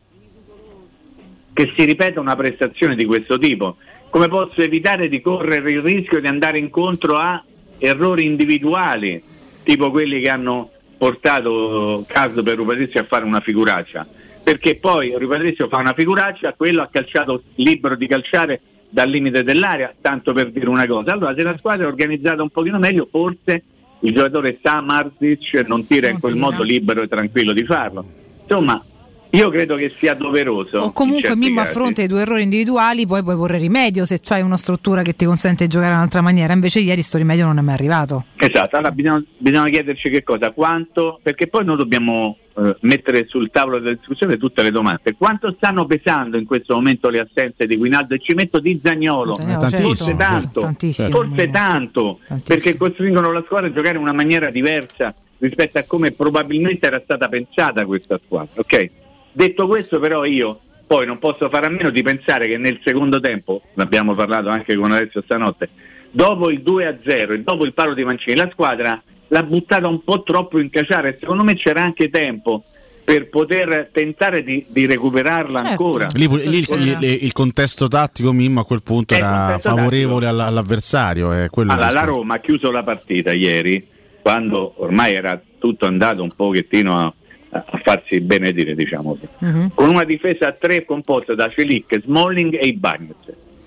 che 1.54 1.72
si 1.76 1.86
ripeta 1.86 2.20
una 2.20 2.36
prestazione 2.36 2.96
di 2.96 3.06
questo 3.06 3.38
tipo, 3.38 3.78
come 4.10 4.28
posso 4.28 4.62
evitare 4.62 5.10
di 5.10 5.22
correre 5.22 5.72
il 5.72 5.82
rischio 5.82 6.22
di 6.22 6.28
andare 6.28 6.58
incontro 6.58 7.18
a 7.18 7.44
errori 7.78 8.26
individuali, 8.26 9.22
tipo 9.64 9.92
quelli 9.92 10.20
che 10.22 10.30
hanno 10.30 10.72
portato 10.98 12.04
caso 12.08 12.44
per 12.44 12.56
Rupatrizio 12.58 13.02
a 13.02 13.06
fare 13.06 13.26
una 13.26 13.40
figuraccia, 13.40 14.06
perché 14.44 14.76
poi 14.76 15.14
Rupatrizio 15.18 15.68
fa 15.68 15.78
una 15.78 15.94
figuraccia, 15.94 16.54
quello 16.54 16.82
ha 16.82 16.90
calciato 16.92 17.44
libero 17.56 17.96
di 17.96 18.08
calciare 18.08 18.62
dal 18.90 19.10
limite 19.10 19.44
dell'area, 19.44 19.94
tanto 20.00 20.34
per 20.34 20.52
dire 20.52 20.68
una 20.68 20.86
cosa. 20.86 21.14
Allora 21.14 21.34
se 21.34 21.44
la 21.44 21.58
squadra 21.58 21.86
è 21.86 21.88
organizzata 21.88 22.42
un 22.42 22.50
pochino 22.50 22.78
meglio, 22.78 23.08
forse 23.10 23.64
il 24.02 24.14
giocatore 24.14 24.60
Samarzic 24.62 25.64
non 25.68 25.86
tira 25.88 26.10
in 26.10 26.20
quel 26.20 26.36
modo 26.36 26.64
libero 26.64 27.02
e 27.02 27.08
tranquillo 27.08 27.54
di 27.54 27.64
farlo. 27.64 28.06
Insomma, 28.42 28.84
io 29.32 29.50
credo 29.50 29.76
che 29.76 29.94
sia 29.96 30.14
doveroso. 30.14 30.80
O 30.80 30.92
comunque 30.92 31.36
Mimmo 31.36 31.62
a 31.62 31.66
fronte 31.66 32.02
dei 32.02 32.08
tuoi 32.08 32.22
errori 32.22 32.44
individuali 32.44 33.06
poi 33.06 33.24
puoi 33.24 33.36
porre 33.36 33.58
rimedio 33.58 34.06
se 34.06 34.20
c'hai 34.22 34.42
una 34.42 34.58
struttura 34.58 35.02
che 35.04 35.16
ti 35.16 35.26
consente 35.26 35.66
di 35.66 35.70
giocare 35.70 35.92
in 35.92 35.98
un'altra 35.98 36.22
maniera. 36.22 36.54
Invece 36.54 36.80
ieri 36.80 37.02
sto 37.02 37.18
rimedio 37.18 37.46
non 37.46 37.58
è 37.58 37.62
mai 37.62 37.74
arrivato. 37.76 38.26
Esatto, 38.36 38.76
allora 38.76 38.92
bisogna, 38.92 39.24
bisogna 39.38 39.70
chiederci 39.70 40.10
che 40.10 40.24
cosa, 40.24 40.52
quanto, 40.52 41.20
perché 41.22 41.48
poi 41.48 41.64
noi 41.64 41.78
dobbiamo 41.78 42.38
eh, 42.58 42.76
mettere 42.82 43.26
sul 43.28 43.50
tavolo 43.52 43.80
della 43.80 43.96
discussione 43.96 44.38
tutte 44.38 44.62
le 44.64 44.72
domande. 44.72 45.16
Quanto 45.18 45.54
stanno 45.56 45.86
pesando 45.86 46.38
in 46.38 46.46
questo 46.46 46.74
momento 46.74 47.08
le 47.10 47.20
assenze 47.20 47.66
di 47.66 47.78
Guinaldo 47.78 48.16
e 48.16 48.20
ci 48.20 48.34
metto 48.34 48.60
di 48.60 48.80
Zagnolo? 48.84 49.36
Zagnolo, 49.36 49.70
certo. 49.70 49.82
forse 49.82 50.16
tanto, 50.18 50.60
Tantissimo. 50.60 51.10
forse 51.10 51.50
tanto, 51.50 52.20
perché 52.44 52.76
costringono 52.76 53.32
la 53.32 53.44
squadra 53.46 53.70
a 53.70 53.74
giocare 53.74 53.96
in 53.96 54.02
una 54.02 54.14
maniera 54.14 54.50
diversa 54.50 55.16
rispetto 55.38 55.78
a 55.78 55.84
come 55.84 56.12
probabilmente 56.12 56.86
era 56.86 57.02
stata 57.02 57.30
pensata 57.30 57.86
questa 57.86 58.20
squadra. 58.24 58.60
ok? 58.60 58.90
Detto 59.32 59.68
questo 59.68 60.00
però 60.00 60.26
io 60.26 60.60
poi 60.88 61.06
non 61.06 61.20
posso 61.20 61.50
fare 61.50 61.68
a 61.68 61.70
meno 61.70 61.90
di 61.90 62.02
pensare 62.02 62.48
che 62.48 62.58
nel 62.58 62.80
secondo 62.84 63.20
tempo, 63.22 63.62
ne 63.76 63.84
abbiamo 63.84 64.14
parlato 64.14 64.50
anche 64.50 64.76
con 64.76 64.92
Alessio 64.92 65.22
stanotte, 65.22 65.70
dopo 66.12 66.50
il 66.50 66.62
2-0 66.66 67.32
e 67.32 67.40
dopo 67.42 67.64
il 67.66 67.74
palo 67.74 67.94
di 67.94 68.04
Mancini, 68.04 68.36
la 68.36 68.50
squadra 68.52 69.02
l'ha 69.30 69.44
buttata 69.44 69.88
un 69.88 70.04
po' 70.04 70.24
troppo 70.24 70.60
in 70.60 70.70
caciare. 70.70 71.16
Secondo 71.18 71.44
me 71.44 71.56
c'era 71.56 71.82
anche 71.82 72.10
tempo 72.10 72.64
per 73.06 73.30
poter 73.30 73.90
tentare 73.94 74.44
di, 74.44 74.66
di 74.68 74.86
recuperarla 74.86 75.60
Certo. 75.60 75.70
ancora. 75.70 76.08
Lì, 76.14 76.28
lì 76.28 76.58
il, 76.60 76.98
il- 77.02 77.24
il 77.24 77.32
contesto 77.32 77.88
tattico 77.88 78.34
Mimmo 78.34 78.60
a 78.60 78.66
quel 78.66 78.84
punto 78.84 79.14
Eh, 79.14 79.18
era 79.18 79.58
favorevole 79.60 80.26
alla- 80.28 80.48
all'avversario. 80.48 81.32
È 81.32 81.50
quello 81.50 81.72
Allora, 81.72 81.92
la 81.92 82.04
Roma 82.04 82.36
ha 82.36 82.40
chiuso 82.40 82.70
la 82.70 82.84
partita 82.84 83.32
ieri, 83.32 83.88
quando 84.22 84.74
ormai 84.78 85.14
era 85.16 85.42
tutto 85.58 85.86
andato 85.86 86.22
un 86.22 86.30
pochettino 86.36 87.00
a, 87.00 87.14
a 87.52 87.66
farsi 87.84 88.20
benedire, 88.22 88.74
diciamo 88.76 89.16
così. 89.16 89.28
con 89.74 89.90
una 89.90 90.04
difesa 90.06 90.48
a 90.48 90.52
tre 90.54 90.84
composta 90.86 91.36
da 91.36 91.50
Celic, 91.50 92.02
Smalling 92.04 92.54
e 92.60 92.68
Ibagnez. 92.68 93.16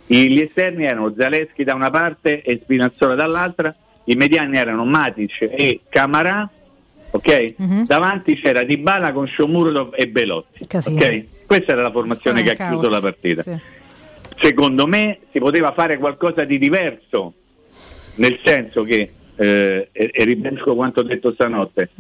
I- 0.07 0.31
Gli 0.31 0.41
esterni 0.41 0.85
erano 0.85 1.13
Zaleschi 1.17 1.65
da 1.65 1.75
una 1.75 1.91
parte 1.91 2.43
e 2.43 2.59
Spinazzola 2.63 3.15
dall'altra, 3.15 3.75
i 4.05 4.15
mediani 4.17 4.57
erano 4.57 4.85
Matic 4.85 5.43
e 5.51 5.81
Camarà, 5.89 6.49
ok? 7.11 7.55
Davanti 7.85 8.35
c'era 8.37 8.63
Dybala 8.65 9.13
con 9.13 9.27
Shomurodov 9.27 9.95
e 9.97 10.09
Belotti. 10.09 10.67
Casino. 10.67 10.97
ok? 10.99 11.25
Questa 11.47 11.73
era 11.73 11.83
la 11.83 11.91
formazione 11.91 12.43
che 12.43 12.55
Squadra 12.55 12.67
ha 12.67 12.79
chiuso 12.79 12.91
la 12.95 13.01
partita. 13.01 13.43
Sì. 13.43 13.57
Secondo 14.37 14.87
me 14.87 15.19
si 15.31 15.39
poteva 15.39 15.73
fare 15.73 15.97
qualcosa 15.99 16.45
di 16.45 16.59
diverso, 16.59 17.33
nel 18.17 18.39
senso 18.45 18.83
che, 18.83 19.11
eh, 19.37 19.89
e, 19.93 20.11
e 20.13 20.25
ribadisco 20.25 20.75
quanto 20.75 21.01
ho 21.01 21.03
detto 21.05 21.33
stanotte, 21.33 21.91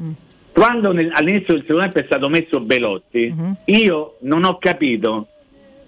quando 0.54 0.92
nel- 0.92 1.10
all'inizio 1.12 1.54
del 1.54 1.62
secondo 1.62 1.82
tempo 1.82 1.98
è 1.98 2.04
stato 2.06 2.28
messo 2.28 2.60
Belotti, 2.60 3.34
io 3.66 4.16
non 4.20 4.44
ho 4.44 4.56
capito 4.58 5.26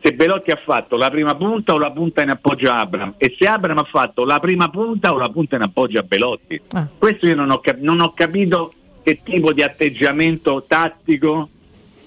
se 0.02 0.12
Belotti 0.12 0.50
ha 0.50 0.60
fatto 0.62 0.96
la 0.96 1.08
prima 1.08 1.34
punta 1.36 1.72
o 1.74 1.78
la 1.78 1.90
punta 1.92 2.22
in 2.22 2.30
appoggio 2.30 2.70
a 2.70 2.80
Abram 2.80 3.14
e 3.16 3.34
se 3.38 3.46
Abram 3.46 3.78
ha 3.78 3.84
fatto 3.84 4.24
la 4.24 4.40
prima 4.40 4.68
punta 4.68 5.12
o 5.14 5.18
la 5.18 5.28
punta 5.30 5.54
in 5.56 5.62
appoggio 5.62 5.98
a 6.00 6.02
Belotti. 6.02 6.60
Ah. 6.72 6.86
Questo 6.98 7.26
io 7.28 7.36
non 7.36 7.50
ho, 7.50 7.60
cap- 7.60 7.78
non 7.80 8.00
ho 8.00 8.12
capito 8.12 8.72
che 9.04 9.20
tipo 9.22 9.52
di 9.52 9.62
atteggiamento 9.62 10.64
tattico 10.66 11.48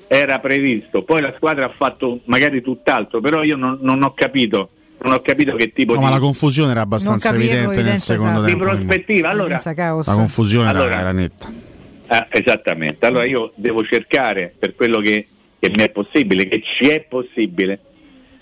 era 0.08 0.40
previsto. 0.40 1.04
Poi 1.04 1.22
la 1.22 1.34
squadra 1.38 1.66
ha 1.66 1.70
fatto 1.70 2.20
magari 2.26 2.62
tutt'altro, 2.62 3.22
però 3.22 3.42
io 3.44 3.56
non, 3.56 3.78
non 3.82 4.04
ho 4.04 4.14
capito. 4.14 4.70
Non 5.02 5.14
ho 5.14 5.22
capito 5.22 5.56
che 5.56 5.72
tipo 5.72 5.94
No, 5.94 6.00
di, 6.00 6.04
ma 6.04 6.10
la 6.10 6.20
confusione 6.20 6.72
era 6.72 6.82
abbastanza 6.82 7.32
capivo, 7.32 7.54
evidente 7.54 7.82
nel 7.84 8.00
secondo 8.00 8.32
esatto. 8.32 8.46
di 8.46 8.52
tempo. 8.52 8.66
Mimmo. 8.66 8.78
prospettiva. 8.86 9.30
Allora. 9.30 9.62
La 9.64 10.14
confusione 10.14 10.68
era- 10.70 10.80
Allora- 10.80 11.00
era 11.00 11.12
netta. 11.14 11.50
Ah, 12.12 12.28
esattamente, 12.32 13.06
allora 13.06 13.24
io 13.24 13.52
devo 13.54 13.84
cercare 13.86 14.52
per 14.58 14.74
quello 14.74 15.00
che, 15.00 15.28
che 15.60 15.70
mi 15.70 15.84
è 15.84 15.92
possibile, 15.92 16.48
che 16.48 16.60
ci 16.64 16.90
è 16.90 17.02
possibile, 17.02 17.80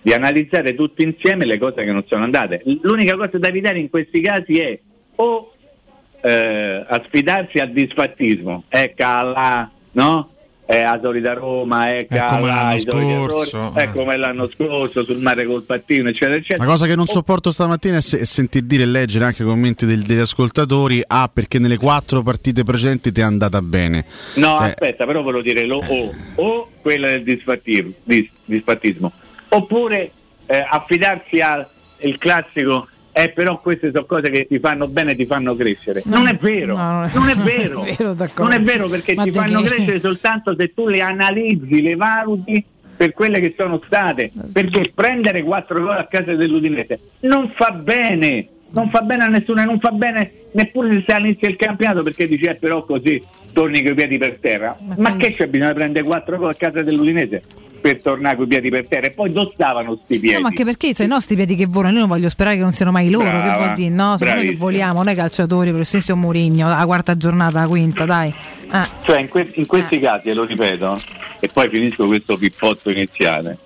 di 0.01 0.13
analizzare 0.13 0.73
tutti 0.73 1.03
insieme 1.03 1.43
le 1.43 1.57
cose 1.57 1.83
che 1.83 1.91
non 1.91 2.05
sono 2.07 2.23
andate. 2.23 2.61
L'unica 2.83 3.17
cosa 3.17 3.37
da 3.37 3.49
evitare 3.49 3.79
in 3.79 3.89
questi 3.89 4.21
casi 4.21 4.59
è 4.59 4.79
o 5.15 5.53
eh, 6.21 6.83
a 6.87 7.03
sfidarsi 7.05 7.59
al 7.59 7.71
disfattismo, 7.71 8.63
è 8.69 8.93
cala, 8.95 9.69
no? 9.91 10.29
È 10.69 10.81
a 10.81 10.99
solita 11.01 11.31
Roma, 11.31 11.87
è 11.95 12.05
come 12.09 12.19
cala, 12.19 12.45
l'anno 12.45 12.75
i 12.75 12.79
soliti 12.81 13.13
scorso, 13.13 13.73
è 13.73 13.89
come 13.89 14.17
l'anno 14.17 14.49
scorso 14.49 15.05
sul 15.05 15.19
mare 15.19 15.45
col 15.45 15.63
pattino, 15.63 16.09
eccetera, 16.09 16.35
eccetera. 16.35 16.65
La 16.65 16.69
cosa 16.69 16.85
che 16.87 16.95
non 16.95 17.05
sopporto 17.05 17.53
stamattina 17.53 17.95
è, 17.95 18.01
se- 18.01 18.19
è 18.19 18.25
sentir 18.25 18.63
dire 18.63 18.83
e 18.83 18.85
leggere 18.87 19.23
anche 19.23 19.45
commenti 19.45 19.85
del- 19.85 20.01
degli 20.01 20.19
ascoltatori: 20.19 21.01
ah, 21.07 21.29
perché 21.33 21.57
nelle 21.57 21.77
quattro 21.77 22.21
partite 22.21 22.65
precedenti 22.65 23.13
ti 23.13 23.21
è 23.21 23.23
andata 23.23 23.61
bene. 23.61 24.03
No, 24.33 24.57
Cioè, 24.57 24.67
aspetta, 24.67 25.05
però 25.05 25.21
volevo 25.21 25.41
dire 25.41 25.63
lo 25.65 25.77
o, 25.87 26.13
o 26.35 26.69
quella 26.81 27.07
del 27.07 27.23
disfattismo, 27.23 27.93
dis- 28.03 28.29
disfattismo. 28.43 29.09
oppure 29.47 30.11
eh, 30.47 30.65
affidarsi 30.69 31.39
al 31.39 31.65
il 31.99 32.17
classico 32.17 32.87
eh 33.19 33.29
però 33.29 33.59
queste 33.59 33.91
sono 33.91 34.05
cose 34.05 34.29
che 34.29 34.45
ti 34.47 34.59
fanno 34.59 34.87
bene 34.87 35.11
e 35.11 35.15
ti 35.15 35.25
fanno 35.25 35.55
crescere. 35.55 36.03
No, 36.05 36.17
non 36.17 36.27
è 36.27 36.35
vero, 36.35 36.75
no, 36.75 37.09
non 37.11 37.29
è 37.29 37.35
vero, 37.41 37.81
vero, 37.81 38.13
d'accordo. 38.13 38.43
non 38.43 38.51
è 38.53 38.61
vero 38.61 38.87
perché 38.87 39.15
Ma 39.15 39.23
ti 39.23 39.31
fanno 39.31 39.61
che? 39.61 39.69
crescere 39.69 39.99
soltanto 39.99 40.55
se 40.55 40.73
tu 40.73 40.87
le 40.87 41.01
analizzi, 41.01 41.81
le 41.81 41.95
valuti 41.95 42.63
per 42.95 43.13
quelle 43.13 43.39
che 43.39 43.53
sono 43.57 43.81
state, 43.85 44.31
perché 44.51 44.91
prendere 44.93 45.41
quattro 45.43 45.79
gol 45.81 45.97
a 45.97 46.05
casa 46.05 46.35
dell'Udinese 46.35 46.99
non 47.21 47.51
fa 47.55 47.71
bene, 47.71 48.47
non 48.71 48.89
fa 48.89 49.01
bene 49.01 49.23
a 49.23 49.27
nessuno 49.27 49.61
e 49.61 49.65
non 49.65 49.79
fa 49.79 49.91
bene 49.91 50.31
neppure 50.51 51.03
se 51.05 51.13
all'inizio 51.13 51.47
del 51.47 51.57
campionato 51.57 52.03
perché 52.03 52.27
dici 52.27 52.45
eh, 52.45 52.55
però 52.55 52.83
così 52.83 53.21
torni 53.53 53.81
coi 53.83 53.93
piedi 53.93 54.17
per 54.17 54.37
terra. 54.39 54.77
Ma 54.97 55.15
che 55.17 55.33
c'è 55.33 55.47
bisogno 55.47 55.69
di 55.69 55.75
prendere 55.75 56.05
quattro 56.05 56.37
gol 56.37 56.49
a 56.49 56.53
casa 56.53 56.81
dell'Udinese 56.81 57.41
per 57.79 58.01
tornare 58.01 58.35
coi 58.35 58.47
piedi 58.47 58.69
per 58.69 58.87
terra? 58.87 59.07
E 59.07 59.11
poi 59.11 59.31
dove 59.31 59.51
stavano 59.53 59.99
sti 60.03 60.19
piedi? 60.19 60.35
No, 60.35 60.41
ma 60.41 60.47
anche 60.49 60.63
perché 60.63 60.93
sono 60.93 61.07
i 61.07 61.11
nostri 61.11 61.35
piedi 61.35 61.55
che 61.55 61.65
volano, 61.65 61.93
io 61.93 61.99
non 61.99 62.09
voglio 62.09 62.29
sperare 62.29 62.55
che 62.55 62.61
non 62.61 62.73
siano 62.73 62.91
mai 62.91 63.09
loro, 63.09 63.25
Brava, 63.25 63.51
che 63.51 63.57
vuol 63.57 63.73
dire? 63.73 63.89
No, 63.89 64.17
sono 64.17 64.33
noi 64.33 64.49
che 64.49 64.55
voliamo, 64.55 65.03
noi 65.03 65.15
calciatori, 65.15 65.71
per 65.71 65.85
stesso 65.85 66.15
Mourinho, 66.15 66.67
la 66.67 66.85
quarta 66.85 67.15
giornata, 67.15 67.61
la 67.61 67.67
quinta, 67.67 68.05
dai. 68.05 68.33
Eh. 68.71 68.87
Cioè, 69.03 69.19
in, 69.19 69.27
que- 69.29 69.51
in 69.53 69.65
questi 69.65 69.99
casi, 69.99 70.29
e 70.29 70.33
lo 70.33 70.43
ripeto, 70.43 70.99
e 71.39 71.47
poi 71.47 71.69
finisco 71.69 72.05
questo 72.05 72.35
pippotto 72.35 72.89
iniziale. 72.89 73.57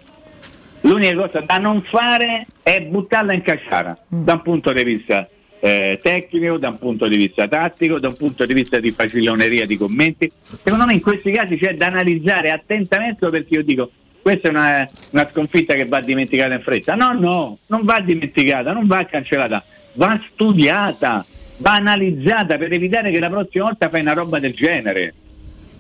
L'unica 0.82 1.16
cosa 1.16 1.42
da 1.42 1.58
non 1.58 1.82
fare 1.82 2.46
è 2.64 2.82
buttarla 2.82 3.34
in 3.34 3.42
casciara 3.42 3.98
da 4.08 4.34
un 4.34 4.42
punto 4.42 4.72
di 4.74 4.84
vista 4.84 5.28
eh, 5.60 6.00
tecnico, 6.02 6.58
da 6.58 6.70
un 6.70 6.80
punto 6.80 7.08
di 7.08 7.16
vista 7.16 7.48
tattico, 7.48 8.00
da 8.00 8.08
un 8.08 8.16
punto 8.16 8.46
di 8.46 8.54
vista 8.54 8.80
di 8.80 8.92
faciloneria 8.92 9.66
di 9.68 9.78
commenti. 9.78 10.32
Secondo 10.42 10.86
me 10.86 10.94
in 10.94 11.02
questi 11.02 11.32
casi 11.32 11.58
c'è 11.58 11.76
da 11.76 11.86
analizzare 11.88 12.50
attentamente 12.50 13.30
perché 13.30 13.54
io 13.54 13.64
dico 13.64 13.92
questa 14.22 14.48
è 14.48 14.52
una, 14.52 14.90
una 15.12 15.30
sconfitta 15.32 15.74
che 15.74 15.86
va 15.86 16.00
dimenticata 16.00 16.54
in 16.54 16.62
fretta. 16.62 16.96
No, 16.96 17.14
no, 17.14 17.58
non 17.68 17.82
va 17.84 18.00
dimenticata, 18.00 18.72
non 18.72 18.88
va 18.88 19.06
cancellata, 19.06 19.64
va 19.94 20.20
studiata, 20.32 21.26
va 21.58 21.74
analizzata 21.74 22.58
per 22.58 22.72
evitare 22.72 23.12
che 23.12 23.20
la 23.20 23.30
prossima 23.30 23.66
volta 23.66 23.90
fai 23.90 24.02
una 24.02 24.14
roba 24.14 24.40
del 24.40 24.54
genere. 24.54 25.14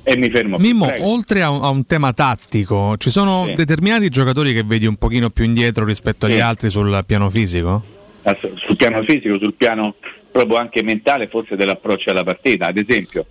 E 0.04 0.18
mi 0.18 0.30
fermo. 0.30 0.58
Mimmo, 0.58 0.88
prego. 0.88 1.08
oltre 1.08 1.42
a 1.44 1.52
un, 1.52 1.64
a 1.64 1.70
un 1.70 1.86
tema 1.86 2.12
tattico, 2.14 2.96
ci 2.98 3.10
sono 3.12 3.46
Sì. 3.48 3.54
determinati 3.54 4.10
giocatori 4.10 4.54
che 4.54 4.64
vedi 4.64 4.88
un 4.88 4.96
pochino 4.96 5.30
più 5.30 5.44
indietro 5.44 5.86
rispetto 5.86 6.26
agli 6.26 6.34
Sì. 6.34 6.40
altri 6.40 6.70
sul 6.70 7.04
piano 7.06 7.30
fisico? 7.30 7.84
Ass- 8.24 8.54
sul 8.56 8.76
piano 8.76 9.02
fisico, 9.04 9.38
sul 9.40 9.54
piano 9.54 9.96
proprio 10.32 10.58
anche 10.58 10.82
mentale, 10.82 11.28
forse 11.28 11.56
dell'approccio 11.56 12.10
alla 12.10 12.24
partita. 12.24 12.68
Ad 12.68 12.78
esempio, 12.78 13.26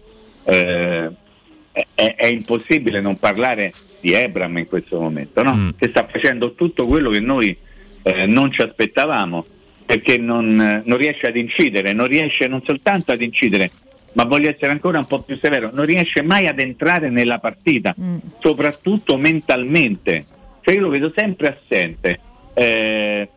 eh, 0.45 1.11
è- 1.95 2.15
è, 2.17 2.27
impossibile 2.27 3.01
non 3.01 3.19
parlare 3.19 3.73
di 4.01 4.13
Ebram 4.13 4.57
in 4.59 4.67
questo 4.67 5.01
momento, 5.01 5.43
no? 5.43 5.73
che 5.77 5.89
sta 5.89 6.07
facendo 6.11 6.55
tutto 6.55 6.87
quello 6.87 7.11
che 7.11 7.21
noi 7.21 7.57
eh, 8.03 8.27
non 8.27 8.51
ci 8.53 8.63
aspettavamo, 8.63 9.45
perché 9.85 10.17
non, 10.19 10.83
non 10.85 10.97
riesce 10.97 11.27
ad 11.27 11.37
incidere, 11.37 11.93
non 11.93 12.07
riesce 12.07 12.47
non 12.47 12.63
soltanto 12.65 13.13
ad 13.13 13.21
incidere, 13.21 13.71
ma 14.13 14.25
voglio 14.25 14.49
essere 14.49 14.73
ancora 14.73 14.99
un 14.99 15.07
po' 15.07 15.23
più 15.23 15.39
severo, 15.39 15.71
non 15.73 15.85
riesce 15.85 16.23
mai 16.23 16.47
ad 16.47 16.59
entrare 16.59 17.11
nella 17.11 17.39
partita, 17.39 17.95
soprattutto 18.41 19.17
mentalmente. 19.17 20.25
Cioè 20.61 20.75
io 20.75 20.81
lo 20.81 20.89
vedo 20.89 21.13
sempre 21.15 21.57
assente. 21.57 22.21
Eh, 22.55 23.29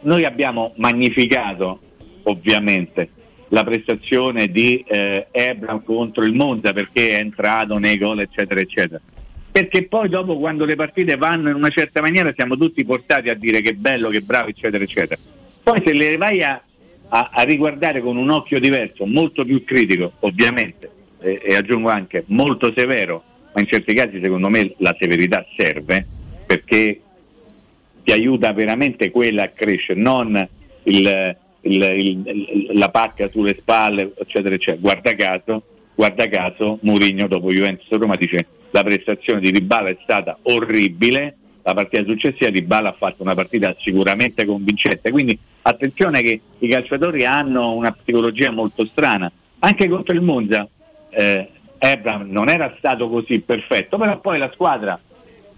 noi 0.00 0.24
abbiamo 0.24 0.72
magnificato, 0.76 1.80
ovviamente, 2.24 3.08
la 3.48 3.64
prestazione 3.64 4.48
di 4.48 4.84
eh, 4.86 5.26
Ebram 5.30 5.82
contro 5.82 6.24
il 6.24 6.34
Monza 6.34 6.72
perché 6.72 7.10
è 7.10 7.20
entrato 7.20 7.78
nei 7.78 7.96
gol, 7.98 8.20
eccetera, 8.20 8.60
eccetera. 8.60 9.00
Perché 9.50 9.84
poi 9.84 10.08
dopo 10.08 10.36
quando 10.36 10.64
le 10.64 10.74
partite 10.74 11.16
vanno 11.16 11.48
in 11.48 11.54
una 11.54 11.68
certa 11.68 12.00
maniera 12.00 12.32
siamo 12.34 12.56
tutti 12.56 12.84
portati 12.84 13.30
a 13.30 13.34
dire 13.34 13.60
che 13.62 13.74
bello, 13.74 14.08
che 14.10 14.20
bravo, 14.20 14.48
eccetera, 14.48 14.82
eccetera. 14.82 15.20
Poi 15.62 15.80
se 15.84 15.92
le 15.92 16.16
vai 16.16 16.42
a, 16.42 16.60
a- 17.08 17.30
a 17.32 17.42
riguardare 17.42 18.00
con 18.00 18.16
un 18.16 18.30
occhio 18.30 18.58
diverso, 18.60 19.06
molto 19.06 19.44
più 19.44 19.62
critico, 19.64 20.12
ovviamente, 20.20 20.90
e, 21.20 21.40
e 21.42 21.54
aggiungo 21.56 21.88
anche 21.88 22.24
molto 22.26 22.72
severo, 22.74 23.22
ma 23.54 23.60
in 23.60 23.66
certi 23.66 23.94
casi 23.94 24.20
secondo 24.20 24.48
me 24.48 24.74
la 24.78 24.94
severità 24.98 25.44
serve 25.56 26.06
perché 26.46 27.00
ti 28.02 28.12
aiuta 28.12 28.52
veramente 28.52 29.10
quella 29.10 29.44
a 29.44 29.48
crescere, 29.48 29.98
non 30.00 30.46
il- 30.84 31.36
il- 31.62 31.82
il- 31.82 32.70
la 32.74 32.90
pacca 32.90 33.28
sulle 33.30 33.56
spalle, 33.58 34.12
eccetera, 34.18 34.54
eccetera. 34.54 34.80
Guarda 34.80 35.14
caso, 35.14 35.62
guarda 35.94 36.28
caso, 36.28 36.78
Mourinho 36.82 37.26
dopo 37.28 37.50
Juventus 37.50 37.88
Roma 37.90 38.16
dice 38.16 38.46
la 38.72 38.82
prestazione 38.84 39.40
di 39.40 39.50
Dybala 39.52 39.88
è 39.88 39.96
stata 40.02 40.36
orribile, 40.42 41.36
la 41.64 41.72
partita 41.72 42.04
successiva 42.04 42.50
Dybala 42.50 42.90
ha 42.90 42.96
fatto 42.96 43.22
una 43.22 43.34
partita 43.34 43.74
sicuramente 43.78 44.44
convincente, 44.44 45.10
quindi 45.10 45.36
attenzione 45.62 46.20
che 46.20 46.40
i 46.58 46.68
calciatori 46.68 47.24
hanno 47.24 47.72
una 47.72 47.90
psicologia 47.90 48.50
molto 48.50 48.84
strana, 48.84 49.32
anche 49.60 49.88
contro 49.88 50.12
il 50.12 50.20
Monza 50.20 50.68
eh, 51.08 51.48
Ebram 51.78 52.30
non 52.30 52.50
era 52.50 52.74
stato 52.76 53.08
così 53.08 53.40
perfetto, 53.40 53.96
però 53.96 54.20
poi 54.20 54.38
la 54.38 54.50
squadra 54.52 54.98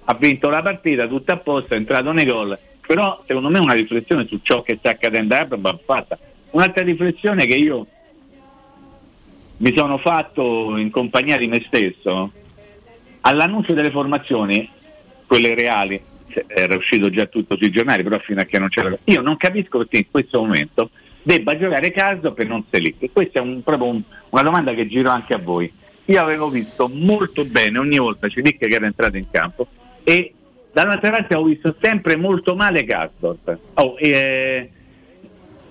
ha 0.04 0.14
vinto 0.14 0.48
la 0.48 0.62
partita, 0.62 1.08
tutto 1.08 1.32
a 1.32 1.36
posto, 1.38 1.74
è 1.74 1.76
entrato 1.76 2.12
nei 2.12 2.24
gol, 2.24 2.56
però 2.86 3.22
secondo 3.26 3.50
me 3.50 3.58
una 3.58 3.72
riflessione 3.72 4.26
su 4.26 4.38
ciò 4.42 4.62
che 4.62 4.76
sta 4.76 4.90
accadendo 4.90 5.34
a 5.34 5.40
Ebram 5.40 5.60
va 5.60 5.78
fatta. 5.84 6.16
Un'altra 6.50 6.84
riflessione 6.84 7.46
che 7.46 7.56
io 7.56 7.86
mi 9.56 9.76
sono 9.76 9.98
fatto 9.98 10.76
in 10.76 10.90
compagnia 10.90 11.36
di 11.36 11.48
me 11.48 11.64
stesso, 11.66 12.30
all'annuncio 13.22 13.72
delle 13.72 13.90
formazioni, 13.90 14.70
quelle 15.26 15.54
reali, 15.54 16.00
se- 16.32 16.44
era 16.48 16.74
uscito 16.76 17.10
già 17.10 17.26
tutto 17.26 17.56
sui 17.56 17.70
giornali, 17.70 18.02
però 18.02 18.18
fino 18.18 18.40
a 18.40 18.44
che 18.44 18.58
non 18.58 18.68
c'era... 18.68 18.96
Io 19.04 19.20
non 19.20 19.36
capisco 19.36 19.78
perché 19.78 19.98
in 19.98 20.06
questo 20.10 20.40
momento 20.40 20.90
debba 21.22 21.56
giocare 21.58 21.90
Caso 21.90 22.32
per 22.32 22.46
non 22.46 22.64
Selic. 22.70 23.10
Questa 23.12 23.40
è 23.40 23.42
un- 23.42 23.62
proprio 23.62 23.88
un- 23.90 24.02
una 24.30 24.42
domanda 24.42 24.72
che 24.74 24.86
giro 24.86 25.10
anche 25.10 25.34
a 25.34 25.38
voi. 25.38 25.70
Io 26.06 26.22
avevo 26.22 26.48
visto 26.48 26.88
molto 26.88 27.44
bene 27.44 27.78
ogni 27.78 27.98
volta 27.98 28.28
Celic 28.28 28.58
che 28.58 28.66
era 28.66 28.86
entrato 28.86 29.16
in 29.16 29.28
campo 29.28 29.66
e 30.04 30.32
dall'altra 30.72 31.10
parte 31.10 31.34
ho 31.34 31.42
visto 31.42 31.74
sempre 31.80 32.16
molto 32.16 32.54
male 32.54 32.84
Casdorp. 32.84 33.58
Oh, 33.74 33.96
eh, 33.98 34.70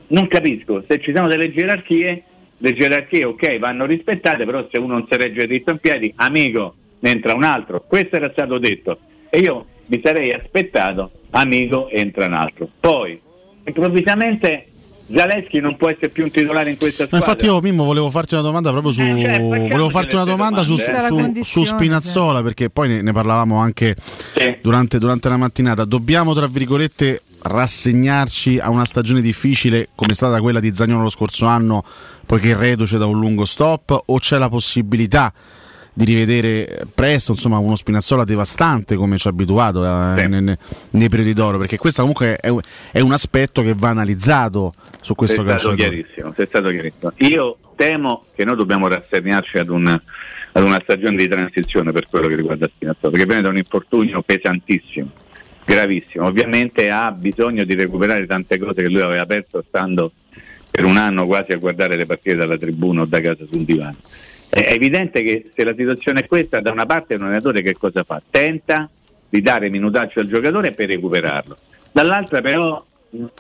non 0.08 0.28
capisco, 0.28 0.84
se 0.88 1.00
ci 1.00 1.14
sono 1.14 1.28
delle 1.28 1.52
gerarchie, 1.54 2.24
le 2.58 2.74
gerarchie 2.74 3.24
ok 3.24 3.60
vanno 3.60 3.86
rispettate, 3.86 4.44
però 4.44 4.68
se 4.70 4.78
uno 4.78 4.94
non 4.96 5.08
si 5.10 5.16
regge 5.16 5.48
dritto 5.48 5.72
in 5.72 5.78
piedi, 5.78 6.12
amico, 6.18 6.76
ne 7.00 7.10
entra 7.12 7.34
un 7.34 7.44
altro. 7.44 7.82
Questo 7.88 8.18
era 8.18 8.30
stato 8.32 8.58
detto 8.58 9.00
e 9.36 9.40
io 9.40 9.66
mi 9.88 10.00
sarei 10.02 10.32
aspettato, 10.32 11.12
amico, 11.32 11.90
entra 11.90 12.26
un 12.26 12.34
altro. 12.34 12.70
Poi, 12.80 13.20
improvvisamente 13.66 14.68
Zaleschi 15.14 15.60
non 15.60 15.76
può 15.76 15.90
essere 15.90 16.08
più 16.08 16.24
un 16.24 16.32
titolare 16.32 16.70
in 16.70 16.78
questa 16.78 17.04
Ma 17.04 17.08
squadra. 17.08 17.28
infatti 17.28 17.46
io 17.46 17.60
Mimmo 17.60 17.84
volevo 17.84 18.10
farti 18.10 18.34
una 18.34 18.42
domanda 18.42 18.72
proprio 18.72 18.92
su 18.94 19.04
volevo 19.04 19.90
farti 19.90 20.16
una 20.16 20.24
domanda 20.24 20.64
su, 20.64 20.74
eh. 20.74 21.08
su- 21.08 21.44
su 21.44 21.64
Spinazzola 21.64 22.42
perché 22.42 22.70
poi 22.70 22.88
ne, 22.88 23.02
ne 23.02 23.12
parlavamo 23.12 23.58
anche 23.58 23.96
durante, 24.62 24.98
durante 25.00 25.28
la 25.28 25.38
mattinata. 25.38 25.84
Dobbiamo 25.84 26.34
tra 26.34 26.48
virgolette 26.48 27.22
rassegnarci 27.42 28.58
a 28.58 28.70
una 28.70 28.86
stagione 28.86 29.20
difficile 29.20 29.90
come 29.96 30.14
è 30.14 30.16
stata 30.16 30.40
quella 30.40 30.62
di 30.62 30.74
Zagnolo 30.74 31.04
lo 31.04 31.10
scorso 31.10 31.46
anno 31.46 31.84
poiché 32.26 32.56
reduce 32.56 32.98
da 32.98 33.06
un 33.06 33.20
lungo 33.20 33.44
stop 33.44 34.04
o 34.06 34.18
c'è 34.18 34.38
la 34.38 34.50
possibilità 34.50 35.32
di 35.98 36.04
rivedere 36.04 36.86
presto 36.94 37.32
insomma 37.32 37.58
uno 37.58 37.78
Spinazzola 37.78 38.26
devastante 38.26 38.96
come 38.98 39.18
ci 39.18 39.28
ha 39.28 39.30
abituato 39.30 39.82
eh, 39.86 40.28
ne- 40.28 40.42
ne- 40.42 40.58
nei 40.92 41.08
periodi 41.08 41.32
d'oro 41.34 41.58
perché 41.58 41.78
questo 41.78 42.02
comunque 42.02 42.36
è, 42.36 42.50
un- 42.50 42.60
è 42.92 43.00
un 43.00 43.14
aspetto 43.14 43.62
che 43.62 43.74
va 43.74 43.90
analizzato 43.90 44.74
su 45.00 45.16
questo 45.16 45.38
sei 45.38 45.46
stato 45.46 45.68
calciatore 45.70 45.90
chiarissimo, 46.04 46.34
sei 46.36 46.46
stato 46.48 46.70
chiarissimo. 46.70 47.12
Io 47.18 47.58
temo 47.78 48.24
che 48.36 48.44
noi 48.44 48.58
dobbiamo 48.58 48.88
rassegnarci 48.90 49.58
ad, 49.58 49.70
un- 49.70 49.88
ad 50.52 50.64
una 50.64 50.80
stagione 50.84 51.16
di 51.16 51.28
transizione 51.30 51.94
per 51.94 52.08
quello 52.10 52.28
che 52.28 52.36
riguarda 52.36 52.68
Spinazzola, 52.68 53.12
perché 53.12 53.26
viene 53.26 53.42
da 53.44 53.50
un 53.50 53.58
infortunio 53.58 54.22
pesantissimo, 54.22 55.10
gravissimo. 55.64 56.26
Ovviamente 56.26 56.90
ha 56.90 57.10
bisogno 57.12 57.64
di 57.64 57.74
recuperare 57.74 58.26
tante 58.26 58.58
cose 58.60 58.82
che 58.82 58.90
lui 58.90 59.02
aveva 59.02 59.26
perso 59.26 59.64
stando 59.66 60.12
per 60.70 60.84
un 60.84 60.98
anno 60.98 61.26
quasi 61.26 61.54
a 61.54 61.58
guardare 61.58 61.96
le 61.96 62.06
partite 62.06 62.36
dalla 62.36 62.58
tribuna 62.58 63.02
o 63.02 63.06
da 63.06 63.22
casa 63.22 63.46
sul 63.50 63.64
divano. 63.64 63.96
È 64.56 64.72
evidente 64.72 65.22
che 65.22 65.50
se 65.54 65.66
la 65.66 65.76
situazione 65.78 66.22
è 66.22 66.28
questa, 66.28 66.62
da 66.62 66.72
una 66.72 66.86
parte 66.86 67.16
un 67.16 67.24
allenatore 67.24 67.62
che 67.62 67.74
cosa 67.74 68.04
fa? 68.04 68.22
Tenta 68.30 68.90
di 69.28 69.42
dare 69.42 69.70
minutaccio 69.70 70.22
al 70.22 70.28
giocatore 70.28 70.72
per 70.72 70.88
recuperarlo. 70.88 71.58
Dall'altra 71.92 72.40
però 72.40 72.82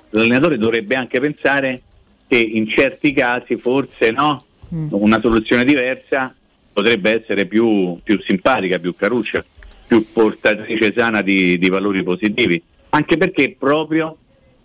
l'allenatore 0.10 0.58
dovrebbe 0.58 0.96
anche 0.96 1.22
pensare 1.22 1.82
che 2.28 2.36
in 2.38 2.68
certi 2.68 3.14
casi 3.14 3.56
forse 3.56 4.12
no, 4.12 4.44
una 4.90 5.22
soluzione 5.22 5.64
diversa 5.64 6.36
potrebbe 6.74 7.22
essere 7.22 7.46
più, 7.46 7.98
più 8.04 8.22
simpatica, 8.22 8.78
più 8.78 8.94
caruccia, 8.94 9.42
più 9.88 10.06
portatrice 10.12 10.92
sana 10.94 11.22
di, 11.22 11.58
di 11.58 11.70
valori 11.70 12.04
positivi. 12.04 12.62
Anche 12.90 13.16
perché 13.16 13.56
proprio 13.58 14.18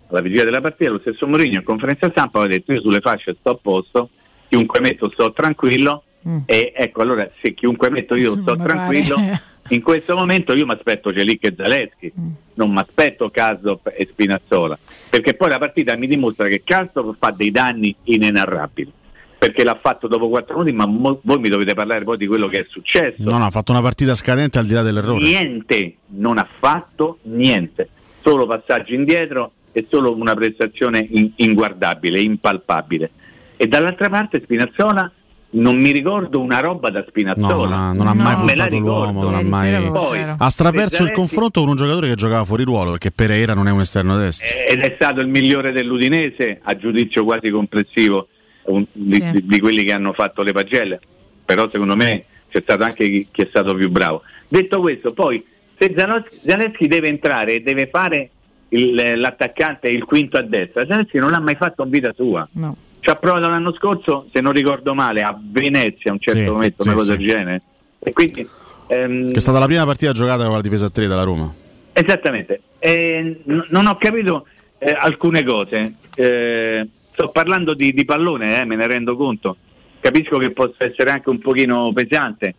alla 0.09 0.21
vigilia 0.21 0.43
della 0.43 0.61
partita 0.61 0.91
lo 0.91 0.99
stesso 0.99 1.29
Mourinho 1.29 1.59
in 1.59 1.63
conferenza 1.63 2.11
stampa 2.11 2.39
aveva 2.39 2.55
detto 2.55 2.73
io 2.73 2.81
sulle 2.81 2.99
fasce 2.99 3.37
sto 3.39 3.51
a 3.51 3.55
posto, 3.55 4.09
chiunque 4.49 4.81
metto 4.81 5.09
sto 5.11 5.33
tranquillo 5.33 6.03
e 6.45 6.73
ecco 6.77 7.03
allora 7.03 7.29
se 7.41 7.55
chiunque 7.55 7.91
metto 7.91 8.15
io 8.15 8.33
sto 8.33 8.57
mi 8.57 8.63
tranquillo 8.65 9.15
pare. 9.15 9.43
in 9.71 9.83
questo 9.83 10.15
momento 10.15 10.53
io 10.55 10.67
mi 10.67 10.73
aspetto 10.73 11.13
Celic 11.13 11.45
e 11.45 11.55
Zaleschi, 11.57 12.13
non 12.55 12.71
mi 12.73 12.79
aspetto 12.79 13.31
Karsdorp 13.31 13.93
e 13.97 14.07
Spinazzola, 14.11 14.79
perché 15.09 15.35
poi 15.35 15.49
la 15.49 15.59
partita 15.59 15.97
mi 15.97 16.07
dimostra 16.07 16.49
che 16.49 16.63
Karsdorp 16.65 17.17
fa 17.19 17.31
dei 17.31 17.51
danni 17.51 17.95
inenarrabili, 18.05 18.93
perché 19.39 19.65
l'ha 19.65 19.79
fatto 19.81 20.09
dopo 20.09 20.29
4 20.29 20.59
minuti, 20.59 20.73
ma 20.75 20.87
mo- 20.87 21.21
voi 21.23 21.39
mi 21.39 21.49
dovete 21.49 21.75
parlare 21.75 22.05
poi 22.05 22.17
di 22.17 22.27
quello 22.27 22.49
che 22.49 22.61
è 22.61 22.67
successo. 22.69 23.17
no 23.19 23.39
no 23.39 23.47
ha 23.47 23.51
fatto 23.51 23.73
una 23.73 23.81
partita 23.83 24.15
scadente 24.15 24.59
al 24.59 24.67
di 24.67 24.75
là 24.75 24.83
dell'errore. 24.83 25.23
Niente, 25.25 25.97
non 26.09 26.39
ha 26.39 26.47
fatto 26.59 27.19
niente, 27.23 27.89
solo 28.23 28.47
passaggi 28.47 28.95
indietro 28.95 29.53
e 29.73 29.87
solo 29.89 30.15
una 30.15 30.35
prestazione 30.35 31.07
in- 31.11 31.31
inguardabile, 31.37 32.21
impalpabile. 32.21 33.11
E 33.57 33.69
dall'altra 33.69 34.09
parte 34.09 34.41
Spinazzola 34.43 35.11
non 35.53 35.77
mi 35.81 35.91
ricordo 35.91 36.41
una 36.41 36.61
roba 36.61 36.91
da 36.91 37.01
No, 37.01 37.07
Spinazzola. 37.09 37.69
non 37.69 37.73
ha, 37.73 37.93
non 37.93 38.07
ha 38.07 38.15
mai 38.15 38.45
me 38.45 38.55
la 38.55 38.67
puntato 38.69 38.79
l'uomo, 38.79 39.23
non 39.25 39.35
ha 39.35 39.39
ricordo. 39.41 39.57
mai... 39.57 39.91
Poi, 39.91 40.35
ha 40.39 40.49
straperso 40.49 41.03
il 41.03 41.11
confronto 41.11 41.61
con 41.61 41.71
un 41.71 41.77
giocatore 41.77 42.09
che 42.09 42.15
giocava 42.15 42.45
fuori 42.45 42.63
ruolo 42.63 42.91
perché 42.93 43.11
Pereira 43.11 43.55
non 43.55 43.67
è 43.67 43.71
un 43.73 43.81
esterno 43.81 44.17
destro. 44.17 44.47
ed 44.69 44.81
è 44.81 44.93
stato 44.95 45.21
il 45.21 45.27
migliore 45.29 45.73
dell'Udinese 45.73 46.61
a 46.63 46.77
giudizio 46.77 47.25
quasi 47.25 47.51
complessivo 47.51 48.29
un- 48.65 48.85
di, 48.93 49.31
di- 49.33 49.47
di 49.47 49.61
quelli 49.61 49.83
che 49.83 49.93
hanno 49.93 50.13
fatto 50.13 50.43
le 50.43 50.53
pagelle 50.53 51.01
però 51.45 51.69
secondo 51.69 51.97
me 51.97 52.25
c'è 52.49 52.61
stato 52.61 52.85
anche 52.85 53.09
chi, 53.11 53.27
chi 53.33 53.43
è 53.43 53.47
stato 53.49 53.75
più 53.75 53.91
bravo 53.91 54.23
detto 54.47 54.81
questo 54.81 55.13
poi 55.13 55.45
se 55.77 55.93
Zaleschi 55.97 56.87
deve 56.87 57.09
entrare 57.09 57.55
e 57.55 57.61
deve 57.63 57.89
fare 57.89 58.31
il- 58.69 59.15
l'attaccante 59.17 59.89
il 59.89 60.05
quinto 60.05 60.37
a 60.37 60.43
destra 60.43 60.87
Zaleschi 60.87 61.19
non 61.19 61.31
l'ha 61.33 61.41
mai 61.41 61.57
fatto 61.57 61.83
in 61.83 61.91
vita 61.91 62.13
sua 62.15 62.47
No. 62.53 62.77
Ci 63.01 63.11
ha 63.11 63.15
provato 63.17 63.49
l'anno 63.49 63.73
scorso 63.75 64.27
se 64.33 64.41
non 64.41 64.53
ricordo 64.53 64.95
male 64.95 65.23
a 65.23 65.37
Venezia 65.41 66.11
a 66.11 66.15
un 66.15 66.21
certo 66.21 66.41
Sì, 66.41 66.47
momento 66.49 66.83
sì, 66.83 66.89
una 66.89 66.97
cosa 66.97 67.17
del 67.17 67.27
genere 67.27 67.63
e 67.99 68.13
quindi 68.13 68.49
ehm, 68.89 69.31
Che 69.31 69.37
è 69.37 69.41
stata 69.41 69.59
la 69.59 69.67
prima 69.67 69.85
partita 69.85 70.13
giocata 70.13 70.45
con 70.45 70.55
la 70.55 70.61
difesa 70.61 70.87
a 70.87 70.91
3 70.91 71.07
dalla 71.07 71.23
Roma. 71.23 71.53
Esattamente, 71.93 72.61
Eh, 72.79 73.41
n- 73.45 73.67
non 73.69 73.87
ho 73.87 73.97
capito 73.97 74.47
eh, 74.79 74.97
alcune 74.99 75.43
cose. 75.45 75.95
Eh, 76.15 76.87
sto 77.13 77.29
parlando 77.29 77.75
di, 77.75 77.93
di 77.93 78.05
pallone, 78.05 78.61
eh, 78.61 78.65
me 78.65 78.77
ne 78.77 78.87
rendo 78.87 79.17
conto. 79.17 79.57
Capisco 80.01 80.39
che 80.39 80.51
possa 80.51 80.85
essere 80.85 81.11
anche 81.11 81.29
un 81.29 81.39
pochino 81.39 81.93
pesante, 81.93 82.55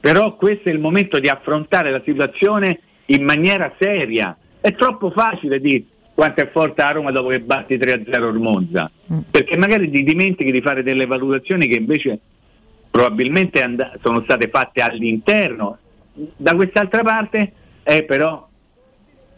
però 0.00 0.34
questo 0.36 0.68
è 0.68 0.72
il 0.72 0.78
momento 0.78 1.18
di 1.18 1.28
affrontare 1.28 1.90
la 1.90 2.02
situazione 2.04 2.80
in 3.06 3.22
maniera 3.24 3.72
seria. 3.78 4.36
È 4.60 4.74
troppo 4.74 5.10
facile 5.10 5.60
dire 5.60 5.84
quanto 6.20 6.42
è 6.42 6.50
forte 6.50 6.82
la 6.82 6.90
Roma 6.90 7.10
dopo 7.12 7.28
che 7.28 7.40
batti 7.40 7.78
3-0 7.78 8.28
il 8.28 8.38
Monza, 8.40 8.90
perché 9.30 9.56
magari 9.56 9.90
ti 9.90 10.02
dimentichi 10.02 10.52
di 10.52 10.60
fare 10.60 10.82
delle 10.82 11.06
valutazioni 11.06 11.66
che 11.66 11.76
invece 11.76 12.18
probabilmente 12.90 13.62
and- 13.62 13.98
sono 14.02 14.20
state 14.20 14.50
fatte 14.50 14.82
all'interno. 14.82 15.78
Da 16.12 16.54
quest'altra 16.54 17.02
parte, 17.02 17.52
eh, 17.82 18.02
però, 18.02 18.46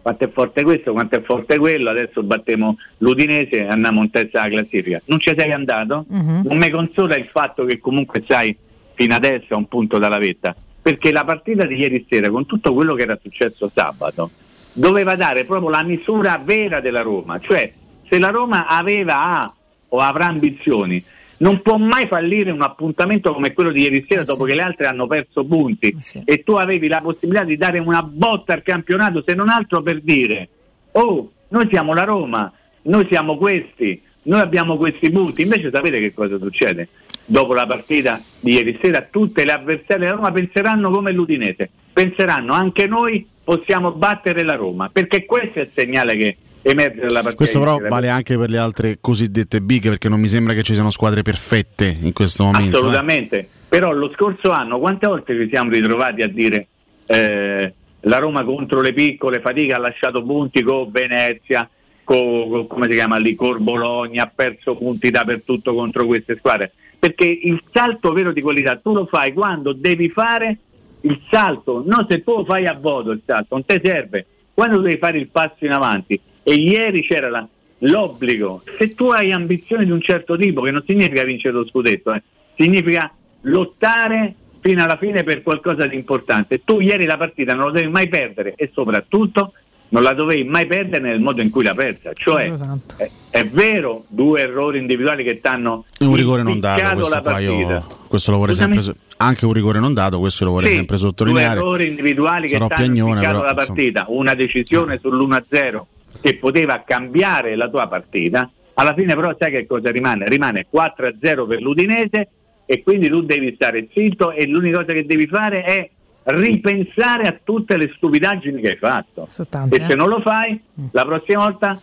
quanto 0.02 0.24
è 0.24 0.28
forte 0.28 0.64
questo, 0.64 0.90
quanto 0.90 1.14
è 1.14 1.20
forte 1.20 1.56
quello, 1.56 1.88
adesso 1.88 2.20
battiamo 2.24 2.76
l'Udinese 2.98 3.58
e 3.58 3.68
andiamo 3.68 4.02
in 4.02 4.10
testa 4.10 4.42
alla 4.42 4.50
classifica. 4.56 5.00
Non 5.04 5.20
ci 5.20 5.32
sei 5.36 5.52
andato? 5.52 6.04
Mhm. 6.08 6.42
Non 6.46 6.56
mi 6.56 6.68
consola 6.68 7.14
il 7.14 7.28
fatto 7.30 7.64
che 7.64 7.78
comunque 7.78 8.24
sai 8.26 8.56
fino 8.94 9.14
adesso 9.14 9.54
a 9.54 9.56
un 9.56 9.68
punto 9.68 9.98
dalla 9.98 10.18
vetta, 10.18 10.52
perché 10.82 11.12
la 11.12 11.22
partita 11.22 11.64
di 11.64 11.76
ieri 11.76 12.04
sera, 12.08 12.28
con 12.28 12.44
tutto 12.44 12.74
quello 12.74 12.94
che 12.96 13.02
era 13.02 13.16
successo 13.22 13.70
sabato, 13.72 14.30
doveva 14.72 15.16
dare 15.16 15.44
proprio 15.44 15.70
la 15.70 15.82
misura 15.82 16.40
vera 16.42 16.80
della 16.80 17.02
Roma, 17.02 17.38
cioè 17.38 17.72
se 18.08 18.18
la 18.18 18.30
Roma 18.30 18.66
aveva 18.66 19.22
ha 19.22 19.54
o 19.88 19.98
avrà 19.98 20.26
ambizioni, 20.26 21.02
non 21.38 21.60
può 21.60 21.76
mai 21.76 22.06
fallire 22.06 22.50
un 22.50 22.62
appuntamento 22.62 23.34
come 23.34 23.52
quello 23.52 23.70
di 23.70 23.82
ieri 23.82 24.04
sera 24.08 24.22
dopo 24.22 24.44
che 24.44 24.54
le 24.54 24.62
altre 24.62 24.86
hanno 24.86 25.06
perso 25.06 25.44
punti 25.44 25.94
e 26.24 26.42
tu 26.42 26.52
avevi 26.52 26.88
la 26.88 27.00
possibilità 27.00 27.44
di 27.44 27.56
dare 27.56 27.78
una 27.78 28.02
botta 28.02 28.52
al 28.52 28.62
campionato, 28.62 29.22
se 29.26 29.34
non 29.34 29.48
altro 29.48 29.82
per 29.82 30.00
dire 30.00 30.48
oh, 30.92 31.30
noi 31.48 31.68
siamo 31.68 31.94
la 31.94 32.04
Roma, 32.04 32.50
noi 32.82 33.06
siamo 33.08 33.36
questi, 33.36 34.00
noi 34.24 34.40
abbiamo 34.40 34.76
questi 34.76 35.10
punti. 35.10 35.42
Invece 35.42 35.70
sapete 35.70 36.00
che 36.00 36.14
cosa 36.14 36.38
succede? 36.38 36.88
Dopo 37.24 37.54
la 37.54 37.66
partita 37.66 38.20
di 38.40 38.52
ieri 38.52 38.78
sera 38.80 39.06
tutte 39.08 39.44
le 39.44 39.52
avversarie 39.52 40.06
della 40.06 40.16
Roma 40.16 40.32
penseranno 40.32 40.90
come 40.90 41.12
l'Udinese, 41.12 41.70
penseranno 41.92 42.52
anche 42.52 42.86
noi 42.86 43.26
possiamo 43.44 43.92
battere 43.92 44.42
la 44.42 44.54
Roma, 44.54 44.88
perché 44.90 45.24
questo 45.24 45.58
è 45.58 45.62
il 45.62 45.70
segnale 45.74 46.16
che 46.16 46.36
emerge 46.62 47.00
dalla 47.00 47.22
partita. 47.22 47.34
Questo 47.34 47.58
però 47.58 47.78
vale 47.78 48.08
anche 48.08 48.38
per 48.38 48.50
le 48.50 48.58
altre 48.58 48.98
cosiddette 49.00 49.60
big 49.60 49.88
perché 49.88 50.08
non 50.08 50.20
mi 50.20 50.28
sembra 50.28 50.54
che 50.54 50.62
ci 50.62 50.74
siano 50.74 50.90
squadre 50.90 51.22
perfette 51.22 51.96
in 52.00 52.12
questo 52.12 52.44
momento. 52.44 52.76
eh. 52.76 52.78
Assolutamente, 52.78 53.48
però 53.68 53.92
lo 53.92 54.10
scorso 54.14 54.50
anno 54.50 54.78
quante 54.78 55.06
volte 55.06 55.34
ci 55.34 55.48
siamo 55.48 55.70
ritrovati 55.70 56.22
a 56.22 56.28
dire 56.28 56.66
eh, 57.06 57.74
la 58.00 58.18
Roma 58.18 58.44
contro 58.44 58.80
le 58.80 58.92
piccole 58.92 59.40
fatica, 59.40 59.76
ha 59.76 59.80
lasciato 59.80 60.22
punti 60.22 60.62
con 60.62 60.90
Venezia, 60.90 61.68
con, 62.04 62.66
come 62.66 62.86
si 62.88 62.94
chiama 62.94 63.16
lì, 63.16 63.34
con 63.34 63.62
Bologna, 63.62 64.24
ha 64.24 64.32
perso 64.34 64.74
punti 64.76 65.10
dappertutto 65.10 65.74
contro 65.74 66.06
queste 66.06 66.36
squadre, 66.36 66.72
perché 66.98 67.26
il 67.26 67.62
salto 67.72 68.12
vero 68.12 68.32
di 68.32 68.40
qualità 68.40 68.76
tu 68.76 68.94
lo 68.94 69.06
fai 69.06 69.32
quando 69.32 69.72
devi 69.72 70.08
fare 70.10 70.58
il 71.02 71.20
salto, 71.30 71.82
non 71.86 72.06
se 72.08 72.22
tu 72.22 72.44
fai 72.44 72.66
a 72.66 72.74
voto 72.74 73.10
il 73.10 73.22
salto, 73.24 73.54
non 73.54 73.64
ti 73.64 73.80
serve, 73.82 74.26
quando 74.54 74.80
devi 74.80 74.98
fare 74.98 75.18
il 75.18 75.28
passo 75.28 75.64
in 75.64 75.72
avanti 75.72 76.18
e 76.42 76.54
ieri 76.54 77.02
c'era 77.02 77.28
la- 77.28 77.46
l'obbligo, 77.78 78.62
se 78.78 78.94
tu 78.94 79.06
hai 79.10 79.32
ambizioni 79.32 79.84
di 79.84 79.90
un 79.90 80.00
certo 80.00 80.36
tipo, 80.36 80.62
che 80.62 80.70
non 80.70 80.84
significa 80.86 81.24
vincere 81.24 81.54
lo 81.54 81.66
scudetto, 81.66 82.12
eh, 82.12 82.22
significa 82.56 83.12
lottare 83.42 84.34
fino 84.60 84.84
alla 84.84 84.96
fine 84.96 85.24
per 85.24 85.42
qualcosa 85.42 85.86
di 85.86 85.96
importante. 85.96 86.62
Tu 86.64 86.80
ieri 86.80 87.04
la 87.04 87.16
partita 87.16 87.54
non 87.54 87.66
la 87.66 87.72
devi 87.72 87.90
mai 87.90 88.08
perdere 88.08 88.54
e 88.56 88.70
soprattutto 88.72 89.54
non 89.92 90.02
la 90.02 90.14
dovevi 90.14 90.44
mai 90.44 90.66
perdere 90.66 91.02
nel 91.02 91.20
modo 91.20 91.42
in 91.42 91.50
cui 91.50 91.62
l'ha 91.64 91.74
persa. 91.74 92.10
Cioè, 92.14 92.50
è, 92.96 93.10
è 93.30 93.46
vero, 93.46 94.04
due 94.08 94.40
errori 94.40 94.78
individuali 94.78 95.22
che 95.22 95.38
ti 95.40 95.46
hanno 95.46 95.84
un 96.00 96.14
rigore 96.14 96.42
non 96.42 96.60
dato, 96.60 96.94
questo, 96.96 97.20
la 97.30 97.38
io- 97.38 97.86
questo 98.08 98.30
lo 98.30 98.38
vorrei 98.38 98.54
Scusami? 98.54 98.80
sempre 98.80 99.00
anche 99.18 99.46
un 99.46 99.52
rigore 99.52 99.78
non 99.78 99.92
dato, 99.94 100.18
questo 100.18 100.44
lo 100.46 100.52
vorrei 100.52 100.70
Sì, 100.70 100.76
sempre 100.76 100.96
due 100.96 101.06
sottolineare. 101.06 101.58
errori 101.58 101.86
individuali 101.88 102.48
che 102.48 102.56
ti 102.56 102.62
hanno 102.62 102.68
però, 102.70 103.12
la 103.14 103.50
insomma. 103.50 103.52
partita, 103.52 104.04
una 104.08 104.34
decisione 104.34 104.98
sull'1-0 105.02 105.80
che 106.20 106.36
poteva 106.36 106.82
cambiare 106.84 107.54
la 107.54 107.68
tua 107.68 107.86
partita. 107.86 108.50
Alla 108.74 108.94
fine 108.94 109.14
però 109.14 109.34
sai 109.38 109.50
che 109.50 109.66
cosa 109.66 109.90
rimane? 109.90 110.26
Rimane 110.26 110.66
4-0 110.72 111.46
per 111.46 111.60
l'Udinese 111.60 112.28
e 112.64 112.82
quindi 112.82 113.08
tu 113.08 113.20
devi 113.22 113.52
stare 113.54 113.88
zitto 113.92 114.32
e 114.32 114.46
l'unica 114.46 114.78
cosa 114.78 114.92
che 114.94 115.04
devi 115.04 115.26
fare 115.26 115.62
è 115.62 115.90
ripensare 116.24 117.24
a 117.26 117.36
tutte 117.42 117.76
le 117.76 117.92
stupidaggini 117.94 118.60
che 118.60 118.70
hai 118.70 118.76
fatto. 118.76 119.26
tante, 119.48 119.76
e 119.76 119.80
se 119.86 119.92
eh. 119.92 119.96
non 119.96 120.08
lo 120.08 120.20
fai, 120.20 120.60
la 120.92 121.04
prossima 121.04 121.42
volta, 121.44 121.80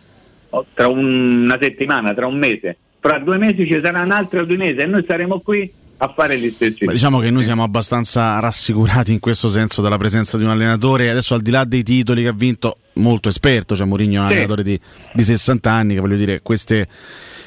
tra 0.74 0.88
un- 0.88 1.42
una 1.44 1.58
settimana, 1.60 2.14
tra 2.14 2.26
un 2.26 2.38
mese, 2.38 2.76
fra 3.00 3.18
due 3.18 3.38
mesi 3.38 3.66
ci 3.66 3.80
sarà 3.82 4.02
un 4.02 4.10
altro 4.10 4.40
Udinese 4.42 4.82
e 4.82 4.86
noi 4.86 5.04
saremo 5.06 5.40
qui 5.40 5.70
a 6.02 6.08
fare 6.08 6.38
gli 6.38 6.50
stessi. 6.50 6.86
Beh, 6.86 6.92
diciamo 6.92 7.18
che 7.18 7.30
noi 7.30 7.44
siamo 7.44 7.62
abbastanza 7.62 8.38
rassicurati 8.40 9.12
in 9.12 9.18
questo 9.20 9.50
senso 9.50 9.82
dalla 9.82 9.98
presenza 9.98 10.38
di 10.38 10.44
un 10.44 10.50
allenatore, 10.50 11.10
adesso 11.10 11.34
al 11.34 11.42
di 11.42 11.50
là 11.50 11.64
dei 11.64 11.82
titoli 11.82 12.22
che 12.22 12.28
ha 12.28 12.32
vinto, 12.32 12.78
molto 12.94 13.28
esperto, 13.28 13.76
cioè 13.76 13.86
Mourinho 13.86 14.14
è 14.14 14.24
un 14.24 14.26
Sì. 14.28 14.32
allenatore 14.32 14.62
di, 14.62 14.80
di 15.12 15.22
60 15.22 15.70
anni, 15.70 15.94
che 15.94 16.00
voglio 16.00 16.16
dire, 16.16 16.40
queste, 16.40 16.88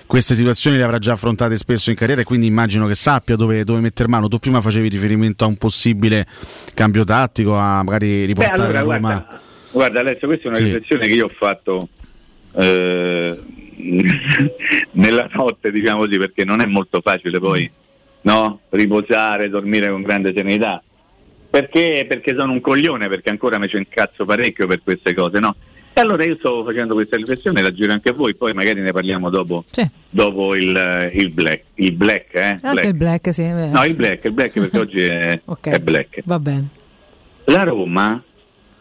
queste 0.05 0.35
situazioni 0.35 0.77
le 0.77 0.83
avrà 0.83 0.99
già 0.99 1.13
affrontate 1.13 1.57
spesso 1.57 1.89
in 1.89 1.95
carriera 1.95 2.21
e 2.21 2.23
quindi 2.23 2.45
immagino 2.45 2.87
che 2.87 2.95
sappia 2.95 3.35
dove, 3.35 3.63
dove 3.63 3.79
mettere 3.79 4.09
mano. 4.09 4.27
Tu 4.27 4.39
prima 4.39 4.61
facevi 4.61 4.89
riferimento 4.89 5.43
a 5.43 5.47
un 5.47 5.57
possibile 5.57 6.27
cambio 6.73 7.03
tattico, 7.03 7.55
a 7.55 7.83
magari 7.83 8.21
Beh, 8.21 8.25
riportare 8.25 8.61
allora, 8.61 8.71
la 8.73 8.81
Roma... 8.81 8.97
guarda, 8.99 9.41
guarda 9.71 9.99
Alessio, 10.01 10.27
questa 10.27 10.45
è 10.45 10.47
una 10.49 10.57
Sì. 10.57 10.63
riflessione 10.65 11.07
che 11.07 11.13
io 11.13 11.25
ho 11.25 11.31
fatto 11.35 11.87
eh, 12.55 13.39
nella 14.91 15.29
notte, 15.33 15.71
diciamo 15.71 15.99
così, 16.01 16.17
perché 16.17 16.43
non 16.45 16.61
è 16.61 16.65
molto 16.65 17.01
facile 17.01 17.39
poi 17.39 17.69
no? 18.21 18.59
riposare, 18.69 19.49
dormire 19.49 19.89
con 19.89 20.01
grande 20.01 20.33
serenità. 20.33 20.81
Perché? 21.49 22.05
Perché 22.07 22.35
sono 22.35 22.51
un 22.51 22.61
coglione, 22.61 23.07
perché 23.07 23.29
ancora 23.29 23.59
mi 23.59 23.67
ci 23.67 23.77
incazzo 23.77 24.25
parecchio 24.25 24.65
per 24.65 24.81
queste 24.83 25.13
cose, 25.13 25.39
no? 25.39 25.55
E 25.95 26.01
allora 26.01 26.23
io 26.25 26.35
sto 26.37 26.63
facendo 26.63 26.95
questa 26.95 27.17
riflessione, 27.17 27.61
la 27.61 27.71
giro 27.71 27.91
anche 27.91 28.09
a 28.09 28.13
voi, 28.13 28.33
poi 28.35 28.51
magari 28.53 28.81
ne 28.81 28.91
parliamo 28.91 29.29
dopo, 29.29 29.63
dopo 30.09 30.55
il, 30.55 31.11
il 31.13 31.29
black. 31.29 31.61
Il 31.75 31.91
black, 31.91 32.33
eh? 32.33 32.41
Anche 32.41 32.71
Black. 32.71 32.85
il 32.87 32.93
black, 32.95 33.33
sì. 33.33 33.43
eh. 33.43 33.67
No, 33.67 33.85
il 33.85 33.93
black, 33.93 34.23
il 34.25 34.31
black 34.31 34.59
perché 34.59 34.79
oggi 34.79 35.01
è, 35.01 35.39
Ok. 35.45 35.67
è 35.69 35.79
black. 35.79 36.21
Va 36.25 36.39
bene. 36.39 36.67
La 37.45 37.63
Roma, 37.63 38.21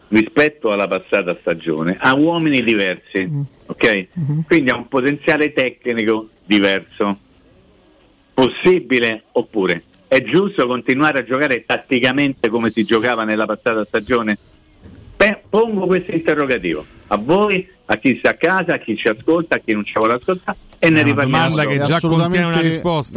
rispetto 0.07 0.71
alla 0.71 0.87
passata 0.87 1.37
stagione, 1.39 1.97
ha 1.99 2.13
uomini 2.15 2.63
diversi, 2.63 3.29
ok? 3.67 4.07
Quindi 4.47 4.71
ha 4.71 4.75
un 4.75 4.87
potenziale 4.87 5.53
tecnico 5.53 6.29
diverso. 6.45 7.17
Possibile 8.33 9.25
oppure 9.33 9.83
è 10.07 10.21
giusto 10.23 10.65
continuare 10.65 11.19
a 11.19 11.23
giocare 11.23 11.63
tatticamente 11.65 12.49
come 12.49 12.71
si 12.71 12.83
giocava 12.83 13.23
nella 13.23 13.45
passata 13.45 13.85
stagione? 13.85 14.37
Pongo 15.49 15.85
questo 15.85 16.11
interrogativo. 16.11 16.85
A 17.07 17.17
voi, 17.17 17.69
a 17.85 17.95
chi 17.97 18.15
sta 18.17 18.29
a 18.29 18.33
casa, 18.35 18.73
a 18.73 18.77
chi 18.77 18.95
ci 18.95 19.07
ascolta, 19.07 19.55
a 19.55 19.59
chi 19.59 19.73
non 19.73 19.83
ci 19.83 19.93
vuole 19.95 20.13
ascoltare 20.13 20.57
e 20.79 20.89
ne 20.89 21.01
riparliamo. 21.03 21.43
dopo. 21.63 21.69
È 21.69 21.95
assolutamente- 21.95 22.37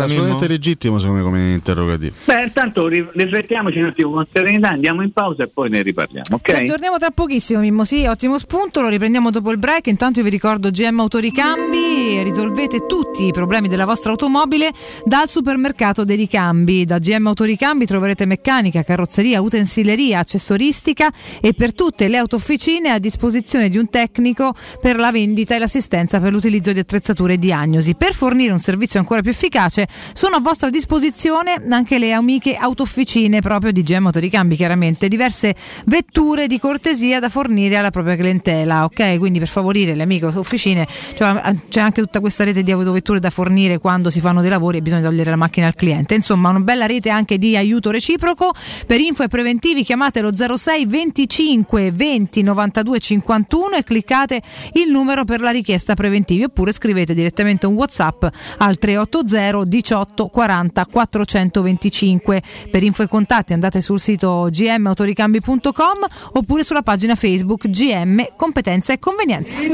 È 0.03 0.05
assolutamente 0.15 0.49
legittimo 0.49 0.99
secondo 0.99 1.21
me 1.23 1.25
come 1.29 1.53
interrogativo. 1.53 2.15
Beh, 2.25 2.43
intanto 2.45 2.87
ri- 2.87 3.09
riflettiamoci 3.13 3.79
un 3.79 3.87
attimo 3.87 4.11
con 4.13 4.27
serenità, 4.33 4.69
andiamo 4.71 5.03
in 5.03 5.11
pausa 5.13 5.43
e 5.45 5.49
poi 5.49 5.69
ne 5.71 5.83
riparliamo, 5.83 6.27
ok? 6.37 6.49
Ci 6.49 6.55
aggiorniamo 6.57 6.99
tra 6.99 7.11
pochissimo, 7.11 7.61
Mimmo. 7.61 7.85
Sì, 7.85 8.05
ottimo 8.07 8.39
spunto. 8.39 8.81
Lo 8.83 8.89
riprendiamo 8.89 9.31
dopo 9.31 9.51
il 9.51 9.59
break. 9.59 9.87
Intanto 9.89 10.19
io 10.21 10.25
vi 10.25 10.31
ricordo 10.31 10.71
GM 10.71 11.01
Autoricambi. 11.01 12.23
Risolvete 12.23 12.87
tutti 12.87 13.25
i 13.27 13.33
problemi 13.33 13.69
della 13.69 13.85
vostra 13.85 14.11
automobile 14.11 14.71
dal 15.05 15.29
supermercato 15.29 16.05
dei 16.05 16.17
ricambi. 16.17 16.85
Da 16.85 16.99
GM 16.99 17.27
Autoricambi 17.27 17.87
troverete 17.87 18.27
meccanica, 18.27 18.83
carrozzeria, 18.83 19.41
utensileria, 19.41 20.21
accessoristica 20.21 21.11
e 21.41 21.53
per 21.55 21.73
tutte 21.75 22.09
le 22.09 22.17
autofficine 22.17 22.91
a 22.91 22.99
disposizione 22.99 23.69
di 23.69 23.79
un 23.79 23.89
tecnico 23.91 24.55
per 24.81 24.97
la 24.97 25.11
vendita 25.11 25.55
e 25.55 25.59
l'assistenza 25.59 26.21
per 26.21 26.33
l'utilizzo 26.33 26.73
di 26.73 26.79
attrezzature 26.79 27.35
e 27.35 27.39
diagnosi. 27.39 27.95
Per 27.95 28.15
fornire 28.15 28.53
un 28.53 28.59
servizio 28.59 28.99
ancora 28.99 29.21
più 29.21 29.31
efficace 29.31 29.87
sono 30.13 30.37
a 30.37 30.41
vostra 30.41 30.71
disposizione 30.71 31.63
anche 31.69 31.99
le 31.99 32.13
amiche 32.13 32.55
autofficine 32.55 33.41
proprio 33.41 33.73
di 33.73 33.83
GM 33.83 34.07
Autoricambi, 34.07 34.57
chiaramente 34.57 35.09
diverse 35.09 35.55
vetture 35.87 36.47
di 36.47 36.59
cortesia 36.59 37.21
da 37.21 37.29
fornire 37.29 37.77
alla 37.77 37.91
propria 37.91 38.17
clientela, 38.17 38.85
ok? 38.85 39.19
Quindi 39.19 39.39
per 39.39 39.49
favorire 39.49 39.95
le 39.95 40.03
amiche 40.03 40.27
officine 40.27 40.87
cioè, 41.15 41.55
c'è 41.69 41.81
anche 41.81 42.01
tutta 42.01 42.21
questa 42.21 42.45
rete 42.45 42.63
di 42.63 42.71
autovetture 42.71 43.21
da 43.21 43.31
fornire 43.31 43.79
quando 43.79 44.11
si 44.11 44.21
fanno 44.21 44.41
dei 44.41 44.51
lavori 44.51 44.79
e 44.79 44.83
bisogna 44.83 45.03
togliere 45.03 45.31
la 45.31 45.37
macchina 45.37 45.67
al 45.67 45.75
cliente. 45.75 46.15
Insomma, 46.15 46.51
una 46.51 46.61
bella 46.61 46.87
rete 46.87 47.11
anche 47.11 47.39
di 47.39 47.57
aiuto 47.57 47.91
reciproco. 47.91 48.53
Per 48.87 49.01
info 49.01 49.23
e 49.23 49.29
preventivi 49.29 49.83
chiamatelo 49.83 50.31
06 50.35 50.87
25 50.87 51.93
20 51.93 52.43
92 52.43 52.99
51 52.99 53.77
e 53.77 53.85
cliccate 53.85 54.43
il 54.73 54.91
numero 54.91 55.25
per 55.25 55.41
la 55.41 55.51
richiesta 55.51 55.95
preventivi 55.95 56.45
oppure 56.45 56.73
scrivete 56.73 57.15
direttamente 57.15 57.67
un 57.67 57.75
WhatsApp 57.75 58.25
al 58.59 58.79
380 58.79 59.65
18 59.65 60.27
40 60.27 60.87
425. 60.87 62.43
Per 62.71 62.83
info 62.83 63.03
e 63.03 63.09
contatti 63.09 63.53
andate 63.53 63.81
sul 63.81 64.01
sito 64.01 64.49
gmautoricambi.com 64.51 66.07
oppure 66.33 66.65
sulla 66.65 66.83
pagina 66.83 67.15
Facebook 67.15 67.69
GM 67.69 68.25
Competenza 68.37 68.93
e 68.93 68.99
Convenienza. 68.99 69.59
Vi 69.59 69.69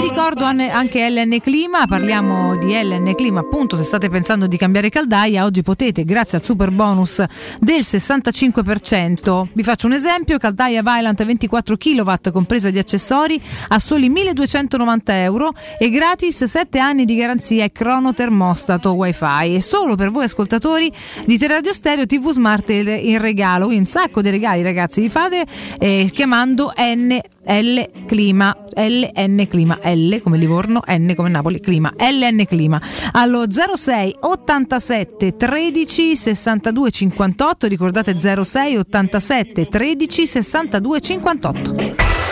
ricordo 0.00 0.44
an- 0.44 0.60
anche 0.60 1.08
LN 1.08 1.40
Clima, 1.40 1.86
parliamo 1.86 2.56
di 2.56 2.72
LN 2.72 3.14
Clima 3.14 3.40
appunto 3.40 3.76
se 3.76 3.84
state 3.84 4.08
pensando 4.08 4.46
di 4.46 4.56
cambiare 4.56 4.88
caldaia, 4.88 5.44
oggi 5.44 5.62
potete 5.62 6.04
grazie 6.04 6.38
al 6.38 6.44
super 6.44 6.70
bonus 6.70 7.22
del 7.58 7.80
65%. 7.80 9.48
Vi 9.52 9.62
faccio 9.62 9.86
un 9.86 9.92
esempio, 9.92 10.38
caldaia 10.38 10.82
Vylant 10.82 11.24
24 11.24 11.76
kW 11.76 12.12
compresa 12.42 12.70
di 12.70 12.78
accessori 12.78 13.40
a 13.68 13.78
soli 13.78 14.08
1290 14.08 15.22
euro 15.22 15.52
e 15.78 15.88
gratis 15.90 16.42
7 16.42 16.78
anni 16.80 17.04
di 17.04 17.14
garanzia 17.14 17.64
e 17.64 17.70
crono 17.70 18.12
wifi 18.12 19.54
e 19.54 19.60
solo 19.60 19.94
per 19.94 20.10
voi 20.10 20.24
ascoltatori 20.24 20.92
di 21.24 21.38
Teleradio 21.38 21.72
Stereo 21.72 22.04
TV 22.04 22.32
Smart 22.32 22.68
in 22.70 23.18
regalo, 23.20 23.68
un 23.68 23.86
sacco 23.86 24.20
di 24.20 24.30
regali 24.30 24.62
ragazzi 24.62 25.00
vi 25.00 25.08
fate 25.08 25.46
eh, 25.78 26.10
chiamando 26.12 26.72
N 26.76 27.20
L 27.44 28.06
Clima, 28.06 28.56
LN 28.74 29.46
Clima, 29.48 29.78
L 29.82 30.20
come 30.20 30.38
Livorno, 30.38 30.80
N 30.86 31.12
come 31.16 31.28
Napoli, 31.28 31.58
Clima, 31.60 31.92
LN 31.96 32.44
Clima. 32.46 32.80
Allo 33.12 33.44
06 33.50 34.16
87 34.20 35.36
13 35.36 36.14
62 36.14 36.90
58, 36.90 37.66
ricordate 37.66 38.16
06 38.18 38.76
87 38.76 39.66
13 39.66 40.26
62 40.26 41.00
58. 41.00 42.31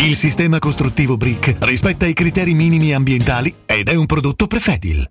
Il 0.00 0.16
sistema 0.16 0.58
costruttivo 0.58 1.18
Brick 1.18 1.56
rispetta 1.60 2.06
i 2.06 2.14
criteri 2.14 2.54
minimi 2.54 2.94
ambientali 2.94 3.54
ed 3.66 3.90
è 3.90 3.94
un 3.94 4.06
prodotto 4.06 4.46
Prefedil. 4.46 5.06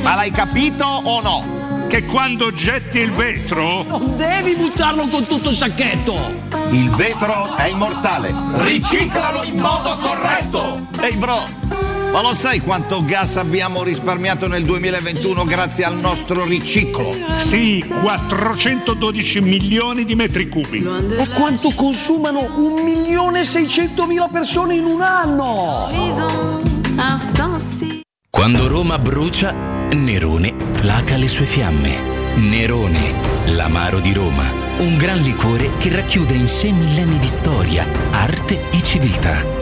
Ma 0.00 0.14
l'hai 0.14 0.30
capito 0.30 0.86
o 0.86 1.20
no? 1.20 1.86
Che 1.86 2.06
quando 2.06 2.50
getti 2.50 3.00
il 3.00 3.12
vetro. 3.12 3.82
Non 3.82 4.16
devi 4.16 4.54
buttarlo 4.54 5.06
con 5.08 5.26
tutto 5.26 5.50
il 5.50 5.56
sacchetto! 5.56 6.14
Il 6.70 6.88
vetro 6.88 7.54
è 7.56 7.68
immortale. 7.68 8.34
Riciclalo 8.54 9.42
in 9.42 9.58
modo 9.58 9.98
corretto! 9.98 10.86
Ehi 11.02 11.16
bro, 11.16 11.44
ma 12.12 12.20
lo 12.20 12.34
sai 12.34 12.60
quanto 12.60 13.02
gas 13.04 13.36
abbiamo 13.36 13.82
risparmiato 13.82 14.46
nel 14.46 14.64
2021 14.64 15.44
grazie 15.44 15.84
al 15.84 15.96
nostro 15.96 16.44
riciclo? 16.44 17.16
Sì, 17.34 17.82
412 18.02 19.40
milioni 19.40 20.04
di 20.04 20.14
metri 20.14 20.48
cubi. 20.48 20.86
E 21.18 21.28
quanto 21.28 21.70
consumano 21.70 22.40
1.600.000 22.40 24.30
persone 24.30 24.74
in 24.74 24.84
un 24.84 25.00
anno? 25.00 25.88
Quando 28.28 28.68
Roma 28.68 28.98
brucia, 28.98 29.52
Nerone 29.52 30.54
placa 30.54 31.16
le 31.16 31.28
sue 31.28 31.46
fiamme. 31.46 32.34
Nerone, 32.36 33.14
l'amaro 33.46 34.00
di 34.00 34.12
Roma. 34.12 34.44
Un 34.78 34.96
gran 34.96 35.18
liquore 35.18 35.70
che 35.78 35.94
racchiude 35.94 36.34
in 36.34 36.46
sé 36.46 36.72
millenni 36.72 37.18
di 37.18 37.28
storia, 37.28 37.86
arte 38.10 38.68
e 38.70 38.82
civiltà. 38.82 39.61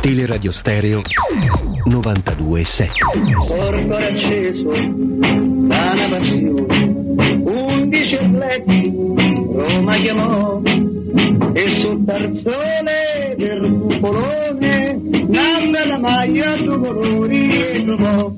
Teleradio 0.00 0.50
Stereo 0.50 1.00
92.7 1.86 2.88
Corpo 3.46 3.94
acceso 3.94 4.70
da 4.70 5.92
una 5.92 6.08
passione, 6.08 7.42
undici 7.44 8.16
atleti 8.16 8.92
Roma 9.54 9.94
chiamò 9.96 10.60
e 11.52 11.68
sul 11.70 12.04
tarzone 12.04 13.34
del 13.36 13.78
cupolone 13.80 15.00
nanda 15.28 15.86
la 15.86 15.98
maglia 15.98 16.56
due 16.56 16.78
colori 16.78 17.56
e 17.56 17.84
trovò 17.84 18.32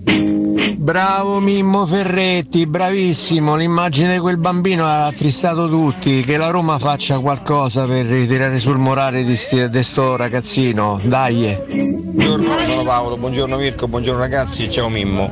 Bravo 0.75 1.39
Mimmo 1.39 1.87
Ferretti, 1.87 2.67
bravissimo, 2.67 3.55
l'immagine 3.55 4.15
di 4.15 4.19
quel 4.19 4.37
bambino 4.37 4.85
ha 4.85 5.07
attristato 5.07 5.69
tutti, 5.69 6.23
che 6.23 6.37
la 6.37 6.51
Roma 6.51 6.79
faccia 6.79 7.21
qualcosa 7.21 7.87
per 7.87 8.07
ritirare 8.07 8.59
sul 8.59 8.77
morale 8.77 9.23
di, 9.25 9.37
sti- 9.37 9.69
di 9.69 9.83
sto 9.85 10.17
ragazzino, 10.17 11.01
dai. 11.05 11.57
Buongiorno, 11.67 12.51
sono 12.67 12.83
Paolo, 12.83 13.17
buongiorno 13.17 13.57
Mirko, 13.57 13.87
buongiorno 13.87 14.21
ragazzi, 14.21 14.69
ciao 14.69 14.89
Mimmo. 14.89 15.31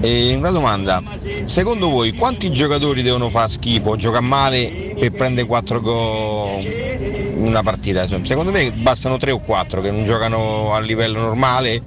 E 0.00 0.34
una 0.34 0.50
domanda, 0.50 1.02
secondo 1.44 1.88
voi 1.88 2.12
quanti 2.12 2.50
giocatori 2.50 3.02
devono 3.02 3.30
fare 3.30 3.48
schifo, 3.48 3.96
giocare 3.96 4.24
male 4.24 4.94
per 4.98 5.12
prendere 5.12 5.46
4 5.46 5.80
gol 5.80 6.92
una 7.36 7.62
partita? 7.62 8.06
Secondo 8.06 8.50
me 8.50 8.70
bastano 8.72 9.16
3 9.16 9.30
o 9.30 9.38
4 9.38 9.80
che 9.80 9.90
non 9.90 10.04
giocano 10.04 10.74
a 10.74 10.80
livello 10.80 11.20
normale 11.20 11.82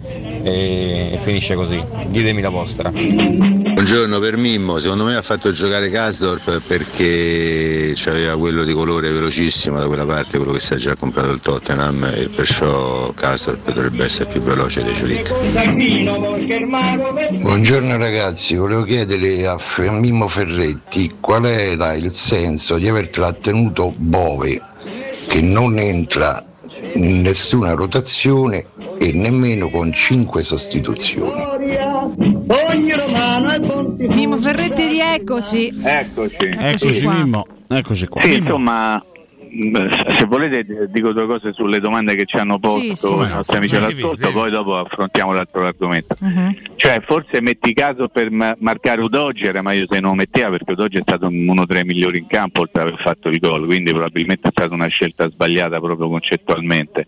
e 0.49 1.19
finisce 1.21 1.55
così. 1.55 1.83
Ditemi 2.07 2.41
la 2.41 2.49
vostra. 2.49 2.89
Buongiorno 2.89 4.19
per 4.19 4.37
Mimmo, 4.37 4.79
secondo 4.79 5.03
me 5.03 5.15
ha 5.15 5.21
fatto 5.21 5.51
giocare 5.51 5.89
Kasdorp 5.89 6.61
perché 6.65 7.95
aveva 8.07 8.37
quello 8.37 8.63
di 8.63 8.73
colore 8.73 9.11
velocissimo 9.11 9.77
da 9.77 9.85
quella 9.85 10.05
parte, 10.05 10.37
quello 10.37 10.53
che 10.53 10.59
si 10.59 10.73
è 10.73 10.77
già 10.77 10.95
comprato 10.95 11.31
il 11.31 11.39
Tottenham 11.39 12.03
e 12.15 12.29
perciò 12.29 13.11
Kasdorp 13.13 13.71
dovrebbe 13.71 14.05
essere 14.05 14.29
più 14.29 14.41
veloce 14.41 14.83
dei 14.83 14.95
Celic. 14.95 15.31
Buongiorno 17.39 17.97
ragazzi, 17.97 18.55
volevo 18.55 18.83
chiedere 18.83 19.45
a 19.45 19.57
F- 19.57 19.85
a 19.87 19.91
Mimmo 19.91 20.27
Ferretti 20.27 21.17
qual 21.19 21.45
era 21.45 21.93
il 21.93 22.11
senso 22.11 22.77
di 22.77 22.87
aver 22.87 23.09
trattenuto 23.09 23.93
Bove 23.95 24.59
che 25.27 25.41
non 25.41 25.77
entra 25.77 26.46
nessuna 26.97 27.73
rotazione 27.73 28.67
e 28.99 29.11
nemmeno 29.13 29.69
con 29.69 29.91
cinque 29.91 30.41
sostituzioni. 30.41 31.41
ogni 32.47 32.91
romano 32.91 33.49
è 33.49 33.59
pontificio. 33.59 34.13
Mimmo 34.13 34.37
Ferretti, 34.37 34.87
rieccoci. 34.87 35.79
Eccoci. 35.81 36.49
Eccoci 36.57 37.01
qua. 37.03 37.13
Mimmo, 37.13 37.45
eccoci 37.67 38.07
qua. 38.07 38.21
Sì, 38.21 38.35
insomma, 38.35 39.03
se 40.15 40.25
volete 40.25 40.87
dico 40.91 41.13
due 41.13 41.25
cose 41.25 41.51
sulle 41.51 41.79
domande 41.79 42.15
che 42.15 42.25
ci 42.25 42.37
hanno 42.37 42.59
posto 42.59 42.79
Sì, 42.79 42.95
sì, 42.95 43.07
i 43.21 43.23
sì. 43.25 43.31
nostri 43.31 43.57
amici 43.57 43.75
Sì, 43.75 43.81
all'ascolto, 43.81 44.31
poi 44.31 44.51
dopo 44.51 44.77
affrontiamo 44.77 45.33
l'altro 45.33 45.65
argomento. 45.65 46.15
Cioè, 46.75 47.01
forse 47.05 47.41
metti 47.41 47.73
caso 47.73 48.07
per 48.07 48.29
ma- 48.29 48.55
marcare 48.59 49.01
Udogi 49.01 49.45
era 49.45 49.61
meglio 49.61 49.85
se 49.89 49.99
non 49.99 50.11
lo 50.11 50.15
metteva 50.17 50.49
perché 50.49 50.71
Udogi 50.73 50.97
è 50.97 51.01
stato 51.01 51.27
uno 51.27 51.65
dei 51.65 51.83
migliori 51.83 52.19
in 52.19 52.27
campo 52.27 52.61
oltre 52.61 52.81
ad 52.81 52.87
aver 52.87 52.99
fatto 53.01 53.29
il 53.29 53.39
gol, 53.39 53.65
quindi 53.65 53.91
probabilmente 53.91 54.47
è 54.47 54.51
stata 54.51 54.73
una 54.73 54.87
scelta 54.87 55.29
sbagliata 55.29 55.79
proprio 55.79 56.07
concettualmente. 56.09 57.07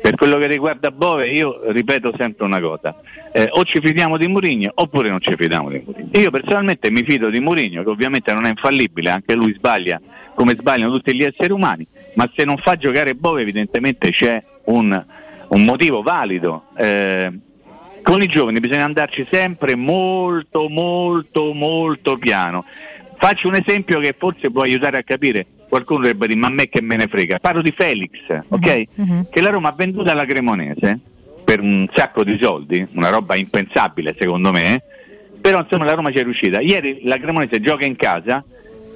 Per 0.00 0.14
quello 0.16 0.38
che 0.38 0.46
riguarda 0.46 0.90
Bove, 0.90 1.28
io 1.28 1.60
ripeto 1.70 2.12
sempre 2.18 2.44
una 2.46 2.60
cosa, 2.60 2.94
eh, 3.32 3.48
o 3.52 3.64
ci 3.64 3.80
fidiamo 3.80 4.16
di 4.16 4.26
Mourinho 4.26 4.70
oppure 4.74 5.08
non 5.10 5.20
ci 5.20 5.34
fidiamo 5.36 5.68
di 5.70 5.82
Mourinho. 5.84 6.08
Io 6.12 6.30
personalmente 6.30 6.90
mi 6.90 7.04
fido 7.04 7.28
di 7.30 7.38
Mourinho, 7.38 7.84
che 7.84 7.90
ovviamente 7.90 8.32
non 8.32 8.46
è 8.46 8.48
infallibile, 8.48 9.10
anche 9.10 9.34
lui 9.34 9.52
sbaglia 9.54 10.00
come 10.34 10.56
sbagliano 10.58 10.92
tutti 10.92 11.14
gli 11.14 11.22
esseri 11.22 11.52
umani, 11.52 11.86
ma 12.14 12.30
se 12.34 12.44
non 12.44 12.56
fa 12.56 12.76
giocare 12.76 13.14
Bove 13.14 13.42
evidentemente 13.42 14.10
c'è 14.10 14.42
un, 14.64 15.04
un 15.48 15.64
motivo 15.64 16.02
valido. 16.02 16.64
Eh, 16.76 17.32
con 18.02 18.20
i 18.20 18.26
giovani 18.26 18.58
bisogna 18.58 18.84
andarci 18.84 19.26
sempre 19.30 19.76
molto, 19.76 20.68
molto, 20.68 21.52
molto 21.52 22.18
piano. 22.18 22.64
Faccio 23.16 23.46
un 23.46 23.54
esempio 23.54 24.00
che 24.00 24.14
forse 24.18 24.50
può 24.50 24.62
aiutare 24.62 24.98
a 24.98 25.02
capire. 25.04 25.46
Qualcuno 25.68 26.00
dovrebbe 26.00 26.26
dire, 26.26 26.38
ma 26.38 26.48
a 26.48 26.50
me 26.50 26.68
che 26.68 26.82
me 26.82 26.96
ne 26.96 27.06
frega. 27.06 27.38
Parlo 27.38 27.62
di 27.62 27.72
Felix, 27.74 28.10
ok? 28.48 29.30
Che 29.30 29.40
la 29.40 29.50
Roma 29.50 29.68
ha 29.68 29.74
venduto 29.76 30.10
alla 30.10 30.26
Cremonese 30.26 30.98
per 31.44 31.60
un 31.60 31.88
sacco 31.94 32.24
di 32.24 32.38
soldi, 32.40 32.86
una 32.94 33.10
roba 33.10 33.36
impensabile 33.36 34.14
secondo 34.18 34.52
me, 34.52 34.82
però 35.40 35.60
insomma 35.60 35.84
la 35.84 35.94
Roma 35.94 36.10
ci 36.10 36.18
è 36.18 36.22
riuscita. 36.24 36.60
Ieri 36.60 37.00
la 37.04 37.18
Cremonese 37.18 37.60
gioca 37.60 37.84
in 37.84 37.96
casa, 37.96 38.44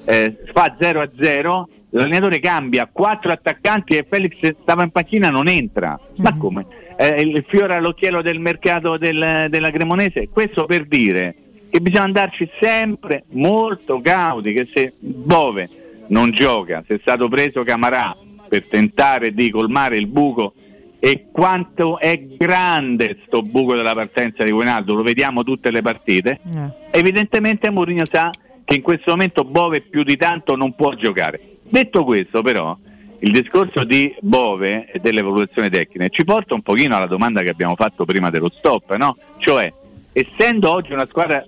eh, 0.06 0.36
fa 0.52 0.74
0 0.80 1.00
a 1.00 1.10
0, 1.20 1.68
l'allenatore 1.90 2.40
cambia 2.40 2.88
quattro 2.90 3.32
attaccanti 3.32 3.96
e 3.96 4.06
Felix 4.08 4.54
stava 4.62 4.82
in 4.82 4.90
panchina 4.90 5.28
non 5.30 5.48
entra. 5.48 5.98
Ma 6.16 6.36
come? 6.36 6.64
Eh, 6.96 7.20
il 7.20 7.44
fiore 7.46 7.74
all'occhiello 7.74 8.22
del 8.22 8.38
mercato 8.40 8.96
del- 8.96 9.48
della 9.50 9.70
Cremonese? 9.70 10.28
Questo 10.30 10.64
per 10.64 10.86
dire 10.86 11.34
che 11.68 11.80
bisogna 11.80 12.04
andarci 12.04 12.48
sempre 12.60 13.24
molto 13.32 14.00
cauti, 14.00 14.52
che 14.52 14.68
se 14.72 14.94
Bove 14.98 15.68
non 16.08 16.30
gioca, 16.30 16.82
se 16.86 16.94
è 16.94 16.98
stato 17.00 17.28
preso 17.28 17.64
Camarà 17.64 18.16
per 18.48 18.64
tentare 18.66 19.34
di 19.34 19.50
colmare 19.50 19.96
il 19.96 20.06
buco 20.06 20.54
e 21.00 21.26
quanto 21.32 21.98
è 21.98 22.18
grande 22.38 23.18
sto 23.26 23.42
buco 23.42 23.74
della 23.74 23.92
partenza 23.94 24.44
di 24.44 24.50
Guinaldo, 24.52 24.94
lo 24.94 25.02
vediamo 25.02 25.42
tutte 25.42 25.70
le 25.70 25.82
partite, 25.82 26.40
evidentemente 26.90 27.70
Mourinho 27.70 28.04
sa 28.10 28.30
che 28.66 28.74
in 28.74 28.82
questo 28.82 29.12
momento 29.12 29.44
Bove 29.44 29.80
più 29.80 30.02
di 30.02 30.16
tanto 30.16 30.56
non 30.56 30.74
può 30.74 30.92
giocare. 30.94 31.40
Detto 31.62 32.02
questo 32.02 32.42
però, 32.42 32.76
il 33.20 33.30
discorso 33.30 33.84
di 33.84 34.12
Bove 34.20 34.90
e 34.90 34.98
dell'evoluzione 34.98 35.70
tecnica 35.70 36.08
ci 36.08 36.24
porta 36.24 36.54
un 36.54 36.62
pochino 36.62 36.96
alla 36.96 37.06
domanda 37.06 37.42
che 37.42 37.48
abbiamo 37.48 37.76
fatto 37.76 38.04
prima 38.04 38.28
dello 38.28 38.50
stop, 38.52 38.94
no? 38.96 39.16
Cioè, 39.38 39.72
essendo 40.12 40.70
oggi 40.70 40.92
una 40.92 41.06
squadra 41.08 41.44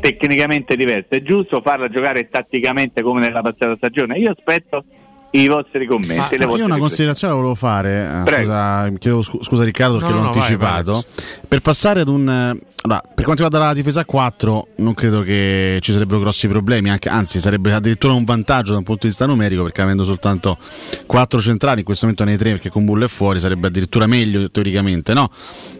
tecnicamente 0.00 0.76
diversa, 0.76 1.14
è 1.16 1.22
giusto 1.22 1.60
farla 1.62 1.88
giocare 1.88 2.28
tatticamente 2.28 3.00
come 3.00 3.20
nella 3.20 3.42
passata 3.42 3.76
stagione? 3.76 4.18
Io 4.18 4.32
aspetto 4.32 4.84
i 5.30 5.46
vostri 5.46 5.86
commenti. 5.86 6.16
Ma- 6.16 6.28
le 6.30 6.36
ma 6.38 6.44
io 6.44 6.46
una 6.46 6.54
riflessioni. 6.54 6.80
considerazione 6.80 7.34
volevo 7.34 7.54
fare, 7.54 8.24
eh, 8.26 8.38
scusa, 8.40 8.92
chiedo 8.98 9.22
scu- 9.22 9.42
scusa 9.44 9.64
Riccardo 9.64 9.98
perché 9.98 10.12
No, 10.12 10.18
l'ho 10.18 10.24
no, 10.24 10.30
vai, 10.30 10.40
anticipato, 10.40 10.92
vai, 10.92 11.04
per 11.46 11.60
passare 11.60 12.00
ad 12.00 12.08
un... 12.08 12.58
allora, 12.86 13.02
per 13.02 13.24
quanto 13.24 13.42
riguarda 13.42 13.66
la 13.66 13.74
difesa 13.74 14.00
a 14.00 14.04
4 14.04 14.68
non 14.76 14.94
credo 14.94 15.22
che 15.22 15.78
ci 15.80 15.92
sarebbero 15.92 16.20
grossi 16.20 16.48
problemi, 16.48 16.88
anche- 16.88 17.08
anzi 17.08 17.40
sarebbe 17.40 17.72
addirittura 17.72 18.12
un 18.12 18.24
vantaggio 18.24 18.72
da 18.72 18.78
un 18.78 18.84
punto 18.84 19.02
di 19.02 19.08
vista 19.08 19.26
numerico 19.26 19.62
perché 19.64 19.82
avendo 19.82 20.04
soltanto 20.04 20.56
4 21.04 21.40
centrali, 21.40 21.80
in 21.80 21.84
questo 21.84 22.06
momento 22.06 22.24
nei 22.24 22.38
3 22.38 22.52
perché 22.52 22.70
con 22.70 22.84
Bullo 22.84 23.04
è 23.04 23.08
fuori, 23.08 23.40
sarebbe 23.40 23.66
addirittura 23.66 24.06
meglio 24.06 24.50
teoricamente 24.50 25.12
no? 25.12 25.30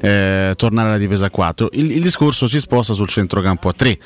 Eh, 0.01 0.53
tornare 0.57 0.89
alla 0.89 0.99
difesa 0.99 1.27
a 1.27 1.31
4. 1.31 1.71
Il, 1.73 1.93
il 1.93 2.03
discorso 2.03 2.47
si 2.49 2.61
sposta 2.61 2.93
sul 2.93 3.09
centrocampo 3.09 3.69
a 3.69 3.73
3. 3.73 3.99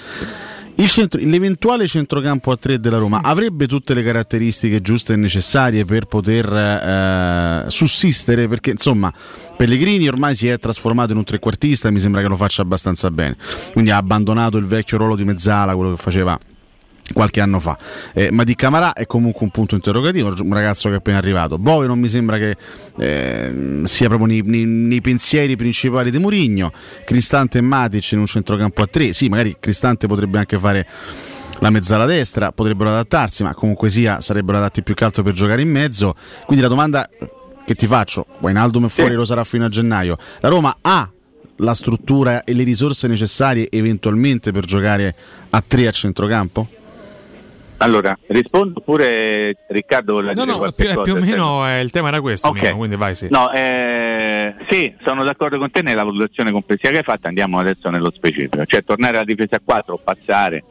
Centro- 0.86 1.20
l'eventuale 1.22 1.86
centrocampo 1.86 2.50
a 2.50 2.56
3 2.56 2.80
della 2.80 2.98
Roma 2.98 3.20
avrebbe 3.22 3.66
tutte 3.66 3.94
le 3.94 4.02
caratteristiche 4.02 4.80
giuste 4.80 5.12
e 5.12 5.16
necessarie 5.16 5.84
per 5.84 6.06
poter 6.06 6.46
eh, 6.52 7.70
sussistere 7.70 8.48
perché 8.48 8.70
insomma 8.70 9.12
Pellegrini 9.56 10.08
ormai 10.08 10.34
si 10.34 10.48
è 10.48 10.58
trasformato 10.58 11.12
in 11.12 11.18
un 11.18 11.24
trequartista 11.24 11.90
mi 11.90 12.00
sembra 12.00 12.22
che 12.22 12.28
lo 12.28 12.36
faccia 12.36 12.62
abbastanza 12.62 13.10
bene. 13.10 13.36
Quindi 13.72 13.90
ha 13.90 13.96
abbandonato 13.96 14.58
il 14.58 14.64
vecchio 14.64 14.96
ruolo 14.96 15.16
di 15.16 15.24
mezzala 15.24 15.74
quello 15.74 15.94
che 15.94 16.00
faceva 16.00 16.38
qualche 17.12 17.40
anno 17.40 17.60
fa. 17.60 17.78
Eh, 18.12 18.30
ma 18.30 18.44
di 18.44 18.54
Camarà 18.54 18.92
è 18.92 19.06
comunque 19.06 19.44
un 19.44 19.50
punto 19.50 19.74
interrogativo, 19.74 20.32
un 20.42 20.52
ragazzo 20.52 20.88
che 20.88 20.94
è 20.94 20.98
appena 20.98 21.18
arrivato. 21.18 21.58
Bove 21.58 21.86
non 21.86 21.98
mi 21.98 22.08
sembra 22.08 22.38
che 22.38 22.56
eh, 22.98 23.82
sia 23.84 24.08
proprio 24.08 24.26
nei, 24.26 24.42
nei- 24.44 24.64
nei 24.64 25.00
pensieri 25.00 25.56
principali 25.56 26.10
di 26.10 26.18
Murigno. 26.18 26.72
Cristante 27.04 27.58
e 27.58 27.60
Matic 27.60 28.12
in 28.12 28.18
un 28.18 28.26
centrocampo 28.26 28.82
a 28.82 28.86
tre. 28.86 29.12
Sì, 29.12 29.28
magari 29.28 29.56
Cristante 29.58 30.06
potrebbe 30.06 30.38
anche 30.38 30.58
fare 30.58 30.86
la 31.58 31.70
mezzala 31.70 32.06
destra, 32.06 32.52
potrebbero 32.52 32.90
adattarsi, 32.90 33.42
ma 33.42 33.54
comunque 33.54 33.90
sia 33.90 34.20
sarebbero 34.20 34.58
adatti 34.58 34.82
più 34.82 34.94
che 34.94 35.04
altro 35.04 35.22
per 35.22 35.34
giocare 35.34 35.62
in 35.62 35.70
mezzo. 35.70 36.14
Quindi 36.46 36.62
la 36.62 36.70
domanda 36.70 37.08
che 37.64 37.74
ti 37.74 37.86
faccio, 37.86 38.26
Wijnaldum 38.40 38.86
è 38.86 38.88
fuori, 38.88 39.14
lo 39.14 39.24
sarà 39.24 39.44
fino 39.44 39.64
a 39.64 39.68
gennaio. 39.68 40.16
La 40.40 40.48
Roma 40.48 40.76
ha 40.80 41.08
la 41.56 41.74
struttura 41.74 42.44
e 42.44 42.54
le 42.54 42.62
risorse 42.62 43.06
necessarie 43.06 43.68
eventualmente 43.70 44.50
per 44.52 44.64
giocare 44.64 45.14
a 45.50 45.62
tre 45.66 45.86
a 45.86 45.90
centrocampo? 45.90 46.68
Allora, 47.82 48.16
rispondo 48.26 48.80
pure 48.80 49.56
Riccardo 49.68 50.12
vuole 50.12 50.28
No, 50.28 50.34
dire 50.34 50.46
no, 50.46 50.58
qualche 50.58 50.84
più, 50.84 50.92
cosa, 50.94 51.02
più 51.02 51.14
o 51.14 51.20
se- 51.24 51.30
meno 51.30 51.66
eh, 51.66 51.80
il 51.80 51.90
tema 51.90 52.08
era 52.08 52.20
questo, 52.20 52.48
Ok. 52.48 52.62
Mimmo, 52.62 52.76
quindi 52.76 52.96
vai 52.96 53.14
sì. 53.14 53.28
No, 53.30 53.50
eh, 53.52 54.54
sì, 54.68 54.92
sono 55.02 55.24
d'accordo 55.24 55.56
con 55.56 55.70
te 55.70 55.80
nella 55.80 56.04
valutazione 56.04 56.50
complessiva 56.52 56.92
che 56.92 56.98
hai 56.98 57.04
fatto, 57.04 57.28
andiamo 57.28 57.58
adesso 57.58 57.88
nello 57.88 58.10
specifico. 58.14 58.66
Cioè 58.66 58.84
tornare 58.84 59.16
alla 59.16 59.24
difesa 59.24 59.56
a 59.56 59.60
4 59.64 59.94
o 59.94 59.96
passare 60.02 60.62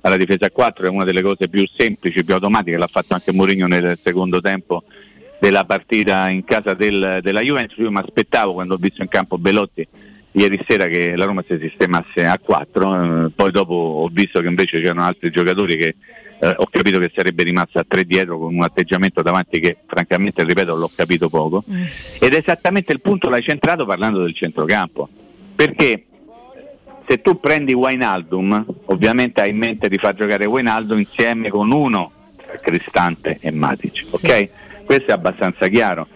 alla 0.00 0.16
difesa 0.16 0.46
a 0.46 0.50
4 0.50 0.86
è 0.86 0.88
una 0.88 1.04
delle 1.04 1.22
cose 1.22 1.48
più 1.48 1.64
semplici, 1.76 2.24
più 2.24 2.34
automatiche, 2.34 2.76
l'ha 2.76 2.86
fatto 2.88 3.14
anche 3.14 3.32
Mourinho 3.32 3.66
nel 3.68 3.96
secondo 4.02 4.40
tempo 4.40 4.82
della 5.38 5.64
partita 5.64 6.28
in 6.30 6.42
casa 6.44 6.74
del- 6.74 7.20
della 7.22 7.40
Juventus. 7.42 7.78
Io 7.78 7.90
mi 7.92 7.98
aspettavo 7.98 8.54
quando 8.54 8.74
ho 8.74 8.78
visto 8.78 9.02
in 9.02 9.08
campo 9.08 9.38
Belotti 9.38 9.86
ieri 10.32 10.62
sera 10.68 10.86
che 10.88 11.14
la 11.16 11.24
Roma 11.26 11.42
si 11.48 11.56
sistemasse 11.60 12.24
a 12.26 12.38
4, 12.42 13.26
eh, 13.26 13.30
poi 13.34 13.50
dopo 13.52 13.72
ho 13.74 14.08
visto 14.12 14.40
che 14.40 14.48
invece 14.48 14.80
c'erano 14.80 15.04
altri 15.04 15.30
giocatori 15.30 15.76
che 15.76 15.94
eh, 16.38 16.54
ho 16.56 16.66
capito 16.70 16.98
che 16.98 17.10
sarebbe 17.14 17.42
rimasta 17.42 17.80
a 17.80 17.84
3 17.86 18.04
dietro 18.04 18.38
con 18.38 18.54
un 18.54 18.62
atteggiamento 18.62 19.22
davanti 19.22 19.58
che 19.58 19.78
francamente, 19.86 20.44
ripeto, 20.44 20.74
l'ho 20.74 20.90
capito 20.94 21.28
poco. 21.28 21.64
Ed 22.20 22.34
esattamente 22.34 22.92
il 22.92 23.00
punto 23.00 23.28
l'hai 23.28 23.42
centrato 23.42 23.86
parlando 23.86 24.22
del 24.22 24.34
centrocampo. 24.34 25.08
Perché 25.54 26.04
se 27.08 27.22
tu 27.22 27.40
prendi 27.40 27.72
Wijnaldum, 27.72 28.64
ovviamente 28.86 29.40
hai 29.40 29.50
in 29.50 29.56
mente 29.56 29.88
di 29.88 29.96
far 29.96 30.14
giocare 30.14 30.44
Wijnaldum 30.44 30.98
insieme 30.98 31.48
con 31.48 31.70
uno 31.70 32.10
tra 32.36 32.56
Cristante 32.58 33.38
e 33.40 33.50
Matic, 33.50 34.06
ok? 34.10 34.48
Questo 34.84 35.10
è 35.10 35.14
abbastanza 35.14 35.68
chiaro. 35.68 36.06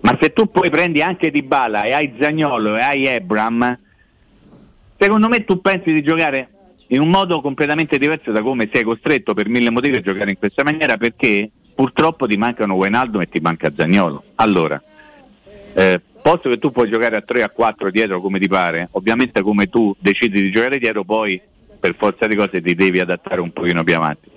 Ma 0.00 0.16
se 0.20 0.32
tu 0.32 0.46
poi 0.46 0.70
prendi 0.70 1.02
anche 1.02 1.30
Dybala 1.30 1.82
e 1.82 1.92
hai 1.92 2.14
Zagnolo 2.18 2.76
e 2.76 2.80
hai 2.80 3.06
Ebram, 3.06 3.78
secondo 4.98 5.28
me 5.28 5.44
tu 5.44 5.60
pensi 5.60 5.92
di 5.92 6.02
giocare 6.02 6.48
in 6.92 7.00
un 7.00 7.08
modo 7.08 7.40
completamente 7.40 7.98
diverso 7.98 8.32
da 8.32 8.42
come 8.42 8.68
sei 8.72 8.82
costretto 8.82 9.34
per 9.34 9.48
mille 9.48 9.70
motivi 9.70 9.96
a 9.96 10.00
giocare 10.00 10.30
in 10.30 10.38
questa 10.38 10.64
maniera 10.64 10.96
perché 10.96 11.48
purtroppo 11.74 12.26
ti 12.26 12.36
mancano 12.36 12.74
Wijnaldum 12.74 13.20
e 13.20 13.28
ti 13.28 13.38
manca 13.40 13.70
Zagnolo. 13.74 14.24
Allora, 14.36 14.80
eh, 15.74 16.00
posto 16.20 16.48
che 16.48 16.58
tu 16.58 16.72
puoi 16.72 16.90
giocare 16.90 17.16
a 17.16 17.20
3 17.20 17.42
a 17.42 17.48
4 17.48 17.90
dietro 17.90 18.20
come 18.20 18.38
ti 18.38 18.48
pare, 18.48 18.88
ovviamente 18.92 19.40
come 19.40 19.68
tu 19.68 19.94
decidi 19.98 20.42
di 20.42 20.50
giocare 20.50 20.78
dietro, 20.78 21.04
poi 21.04 21.40
per 21.78 21.94
forza 21.96 22.26
di 22.26 22.34
cose 22.34 22.60
ti 22.60 22.74
devi 22.74 22.98
adattare 22.98 23.40
un 23.40 23.52
pochino 23.52 23.84
più 23.84 23.94
avanti. 23.94 24.28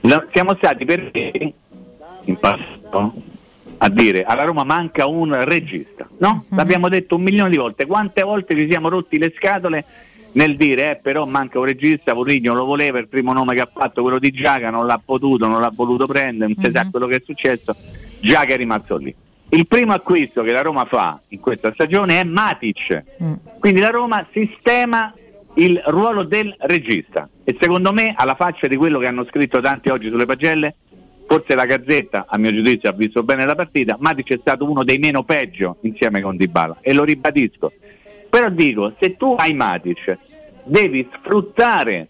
La- 0.00 0.26
siamo 0.32 0.54
stati 0.56 0.84
perché 0.84 1.52
in 2.24 2.36
passato 2.38 3.14
a 3.76 3.88
dire 3.90 4.24
alla 4.24 4.44
Roma 4.44 4.64
manca 4.64 5.06
un 5.06 5.44
regista, 5.44 6.08
no? 6.18 6.46
L'abbiamo 6.50 6.88
detto 6.88 7.16
un 7.16 7.22
milione 7.22 7.50
di 7.50 7.56
volte, 7.58 7.84
quante 7.84 8.22
volte 8.22 8.56
ci 8.56 8.68
siamo 8.70 8.88
rotti 8.88 9.18
le 9.18 9.32
scatole 9.36 9.84
nel 10.34 10.56
dire 10.56 10.92
eh, 10.92 10.96
però 10.96 11.26
manca 11.26 11.58
un 11.58 11.64
regista, 11.64 12.14
Mourinho 12.14 12.54
lo 12.54 12.64
voleva, 12.64 12.98
il 12.98 13.08
primo 13.08 13.32
nome 13.32 13.54
che 13.54 13.60
ha 13.60 13.70
fatto 13.72 14.02
quello 14.02 14.18
di 14.18 14.30
Giaga, 14.30 14.70
non 14.70 14.86
l'ha 14.86 15.00
potuto, 15.04 15.46
non 15.46 15.60
l'ha 15.60 15.72
voluto 15.74 16.06
prendere, 16.06 16.52
non 16.54 16.64
si 16.64 16.70
sa 16.72 16.88
quello 16.90 17.06
che 17.06 17.16
è 17.16 17.22
successo, 17.24 17.74
Giaga 18.20 18.54
è 18.54 18.56
rimasto 18.56 18.96
lì. 18.96 19.14
Il 19.50 19.66
primo 19.66 19.92
acquisto 19.92 20.42
che 20.42 20.52
la 20.52 20.62
Roma 20.62 20.84
fa 20.86 21.20
in 21.28 21.38
questa 21.38 21.72
stagione 21.72 22.20
è 22.20 22.24
Matic, 22.24 23.02
quindi 23.60 23.80
la 23.80 23.90
Roma 23.90 24.26
sistema 24.32 25.12
il 25.54 25.80
ruolo 25.86 26.24
del 26.24 26.54
regista. 26.60 27.28
E 27.44 27.56
secondo 27.60 27.92
me 27.92 28.14
alla 28.16 28.34
faccia 28.34 28.66
di 28.66 28.76
quello 28.76 28.98
che 28.98 29.06
hanno 29.06 29.24
scritto 29.26 29.60
tanti 29.60 29.90
oggi 29.90 30.08
sulle 30.08 30.26
pagelle 30.26 30.74
forse 31.26 31.54
la 31.54 31.64
Gazzetta 31.64 32.26
a 32.28 32.36
mio 32.38 32.52
giudizio 32.52 32.88
ha 32.88 32.92
visto 32.92 33.22
bene 33.22 33.46
la 33.46 33.54
partita 33.54 33.96
Matic 33.98 34.34
è 34.34 34.38
stato 34.40 34.68
uno 34.68 34.84
dei 34.84 34.98
meno 34.98 35.22
peggio 35.22 35.76
insieme 35.82 36.20
con 36.20 36.36
Dybala. 36.36 36.78
E 36.80 36.92
lo 36.92 37.04
ribadisco 37.04 37.72
però 38.34 38.48
dico 38.48 38.94
se 38.98 39.16
tu 39.16 39.36
hai 39.38 39.54
Matic 39.54 40.18
devi 40.64 41.08
sfruttare 41.14 42.08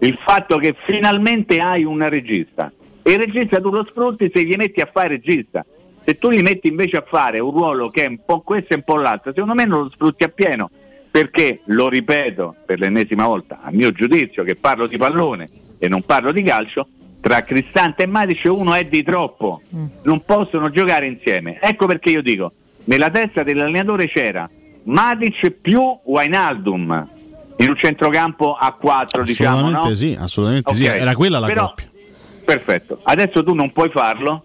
il 0.00 0.18
fatto 0.20 0.58
che 0.58 0.74
finalmente 0.84 1.60
hai 1.60 1.84
un 1.84 2.08
regista. 2.08 2.72
E 3.02 3.12
il 3.12 3.18
regista 3.20 3.60
tu 3.60 3.70
lo 3.70 3.86
sfrutti 3.88 4.28
se 4.34 4.42
gli 4.42 4.56
metti 4.56 4.80
a 4.80 4.90
fare 4.92 5.10
regista. 5.10 5.64
Se 6.04 6.18
tu 6.18 6.32
gli 6.32 6.42
metti 6.42 6.66
invece 6.66 6.96
a 6.96 7.04
fare 7.06 7.38
un 7.38 7.52
ruolo 7.52 7.88
che 7.88 8.02
è 8.02 8.08
un 8.08 8.18
po' 8.24 8.40
questo 8.40 8.72
e 8.72 8.76
un 8.78 8.82
po' 8.82 8.96
l'altro 8.96 9.32
secondo 9.32 9.54
me 9.54 9.64
non 9.64 9.82
lo 9.82 9.90
sfrutti 9.90 10.24
appieno. 10.24 10.68
Perché 11.08 11.60
lo 11.66 11.88
ripeto 11.88 12.56
per 12.66 12.80
l'ennesima 12.80 13.24
volta 13.24 13.60
a 13.62 13.70
mio 13.70 13.92
giudizio 13.92 14.42
che 14.42 14.56
parlo 14.56 14.88
di 14.88 14.96
pallone 14.96 15.48
e 15.78 15.88
non 15.88 16.02
parlo 16.02 16.32
di 16.32 16.42
calcio 16.42 16.88
tra 17.20 17.44
Cristante 17.44 18.02
e 18.02 18.06
Matic 18.06 18.42
uno 18.46 18.74
è 18.74 18.86
di 18.86 19.04
troppo. 19.04 19.62
Non 20.02 20.24
possono 20.24 20.68
giocare 20.70 21.06
insieme. 21.06 21.60
Ecco 21.60 21.86
perché 21.86 22.10
io 22.10 22.22
dico 22.22 22.54
nella 22.86 23.08
testa 23.08 23.44
dell'allenatore 23.44 24.08
c'era 24.08 24.50
Matic 24.84 25.50
più 25.50 25.98
Wijnaldum 26.04 27.08
in 27.58 27.68
un 27.68 27.76
centrocampo 27.76 28.54
a 28.54 28.72
4 28.72 29.22
diciamo 29.22 29.68
no? 29.70 29.94
sì, 29.94 30.16
assolutamente 30.18 30.74
sì. 30.74 30.84
Ok, 30.86 30.90
Era 30.94 31.14
quella 31.14 31.38
la 31.38 31.46
però- 31.46 31.66
coppia. 31.68 31.90
Perfetto, 32.44 32.98
adesso 33.04 33.44
tu 33.44 33.54
non 33.54 33.70
puoi 33.72 33.88
farlo. 33.90 34.42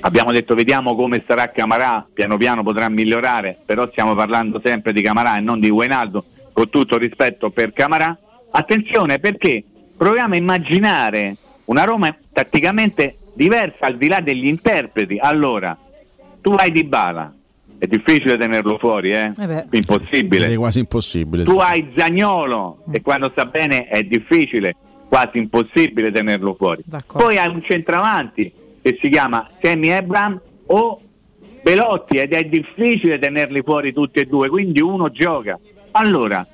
Abbiamo 0.00 0.32
detto 0.32 0.56
vediamo 0.56 0.96
come 0.96 1.22
sarà 1.24 1.50
Camarà, 1.50 2.04
piano 2.12 2.36
piano 2.36 2.64
potrà 2.64 2.88
migliorare, 2.88 3.56
però 3.64 3.88
stiamo 3.92 4.16
parlando 4.16 4.60
sempre 4.64 4.92
di 4.92 5.00
Camarà 5.00 5.36
e 5.36 5.40
non 5.40 5.60
di 5.60 5.70
Wijnaldum, 5.70 6.22
con 6.52 6.68
tutto 6.68 6.98
rispetto 6.98 7.50
per 7.50 7.72
Camarà. 7.72 8.16
Attenzione 8.50 9.20
perché 9.20 9.62
proviamo 9.96 10.34
a 10.34 10.36
immaginare 10.36 11.36
una 11.66 11.84
Roma 11.84 12.14
tatticamente 12.32 13.16
diversa 13.34 13.86
al 13.86 13.96
di 13.96 14.08
là 14.08 14.20
degli 14.20 14.46
interpreti. 14.46 15.18
Allora, 15.20 15.76
tu 16.40 16.50
hai 16.54 16.72
Di 16.72 16.82
Bala, 16.82 17.32
è 17.82 17.88
difficile 17.88 18.36
tenerlo 18.36 18.78
fuori, 18.78 19.12
eh? 19.12 19.32
Eh. 19.36 19.64
Impossibile. 19.70 20.46
È 20.46 20.54
quasi 20.54 20.78
impossibile. 20.78 21.42
Tu 21.42 21.58
sì. 21.58 21.58
hai 21.58 21.88
Zagnolo 21.96 22.84
e 22.92 23.00
quando 23.00 23.28
sta 23.30 23.44
bene 23.44 23.88
è 23.88 24.04
difficile, 24.04 24.76
quasi 25.08 25.38
impossibile 25.38 26.12
tenerlo 26.12 26.54
fuori. 26.54 26.84
Poi 27.08 27.38
hai 27.38 27.48
un 27.48 27.60
centravanti 27.60 28.52
che 28.80 28.98
si 29.00 29.08
chiama 29.08 29.50
Sammy 29.60 29.90
Abraham 29.90 30.40
o 30.66 31.00
Belotti 31.60 32.18
ed 32.18 32.34
è 32.34 32.44
difficile 32.44 33.18
tenerli 33.18 33.62
fuori 33.62 33.92
tutti 33.92 34.20
e 34.20 34.26
due, 34.26 34.48
quindi 34.48 34.80
uno 34.80 35.10
gioca. 35.10 35.58
Allora, 35.90 36.46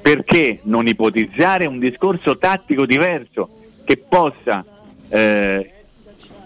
perché 0.00 0.60
non 0.62 0.86
ipotizzare 0.86 1.66
un 1.66 1.78
discorso 1.78 2.38
tattico 2.38 2.86
diverso 2.86 3.50
che 3.84 3.98
possa, 3.98 4.64
eh, 5.10 5.70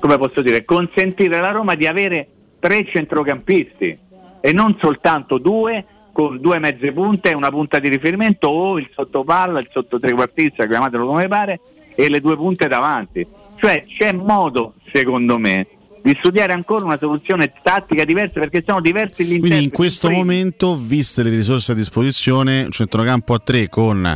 come 0.01 0.19
posso 0.19 0.43
dire, 0.43 0.65
consentire 0.65 1.37
alla 1.37 1.53
Roma 1.53 1.77
di 1.77 1.87
avere 1.87 2.27
tre 2.61 2.87
centrocampisti 2.87 3.99
e 4.41 4.53
non 4.53 4.77
soltanto 4.79 5.39
due 5.39 5.85
con 6.13 6.39
due 6.41 6.59
mezze 6.59 6.93
punte 6.93 7.31
e 7.31 7.35
una 7.35 7.51
punta 7.51 7.79
di 7.79 7.89
riferimento 7.89 8.49
o 8.49 8.79
il 8.79 8.89
sottopalla, 8.95 9.61
il 9.61 9.69
sottotrequartista, 9.73 10.67
chiamatelo 10.67 11.07
come 11.07 11.29
pare, 11.29 11.61
e 11.95 12.09
le 12.09 12.21
due 12.21 12.37
punte 12.37 12.69
davanti. 12.69 13.27
Cioè 13.57 13.85
c'è 13.87 14.13
modo, 14.13 14.75
secondo 14.93 15.39
me, 15.39 15.67
di 16.03 16.17
studiare 16.19 16.53
ancora 16.53 16.85
una 16.85 16.99
soluzione 16.99 17.53
tattica 17.63 18.05
diversa 18.05 18.41
perché 18.41 18.63
sono 18.67 18.81
diversi 18.81 19.23
gli 19.25 19.39
Quindi 19.39 19.47
interpreti. 19.47 19.65
in 19.65 19.71
questo 19.71 20.11
momento, 20.11 20.77
viste 20.77 21.23
le 21.23 21.31
risorse 21.31 21.73
a 21.73 21.75
disposizione, 21.75 22.65
un 22.65 22.71
centrocampo 22.71 23.35
a 23.35 23.39
3 23.39 23.69
con 23.69 24.07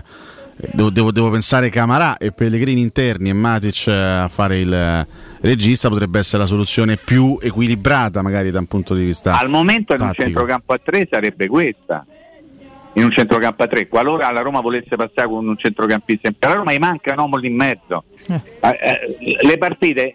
eh, 0.56 0.70
devo, 0.72 0.90
devo- 0.90 1.12
devo 1.12 1.30
pensare 1.30 1.68
Camarà 1.68 2.16
e 2.16 2.32
Pellegrini 2.32 2.80
interni 2.80 3.28
e 3.28 3.32
Matic 3.32 3.86
eh, 3.86 3.92
a 3.92 4.28
fare 4.28 4.58
il 4.58 5.06
regista 5.48 5.88
potrebbe 5.88 6.18
essere 6.18 6.38
la 6.42 6.46
soluzione 6.48 6.96
più 6.96 7.38
equilibrata 7.40 8.22
magari 8.22 8.50
da 8.50 8.58
un 8.60 8.66
punto 8.66 8.94
di 8.94 9.04
vista 9.04 9.38
Al 9.38 9.48
momento 9.48 9.92
in 9.94 10.00
un 10.00 10.06
tattico. 10.08 10.24
centrocampo 10.24 10.72
a 10.72 10.78
3 10.82 11.08
sarebbe 11.10 11.46
questa. 11.46 12.06
In 12.96 13.02
un 13.04 13.10
centrocampo 13.10 13.62
a 13.64 13.66
3, 13.66 13.88
qualora 13.88 14.30
la 14.30 14.40
Roma 14.40 14.60
volesse 14.60 14.94
passare 14.94 15.26
con 15.26 15.46
un 15.46 15.56
centrocampista 15.58 16.28
in 16.28 16.34
più, 16.38 16.46
alla 16.48 16.58
Roma 16.58 16.72
gli 16.72 16.78
manca 16.78 17.12
un 17.12 17.18
uomo 17.18 17.36
lì 17.36 17.48
in 17.48 17.56
mezzo. 17.56 18.04
Eh, 18.28 18.40
eh, 18.60 19.36
le 19.44 19.58
partite 19.58 20.14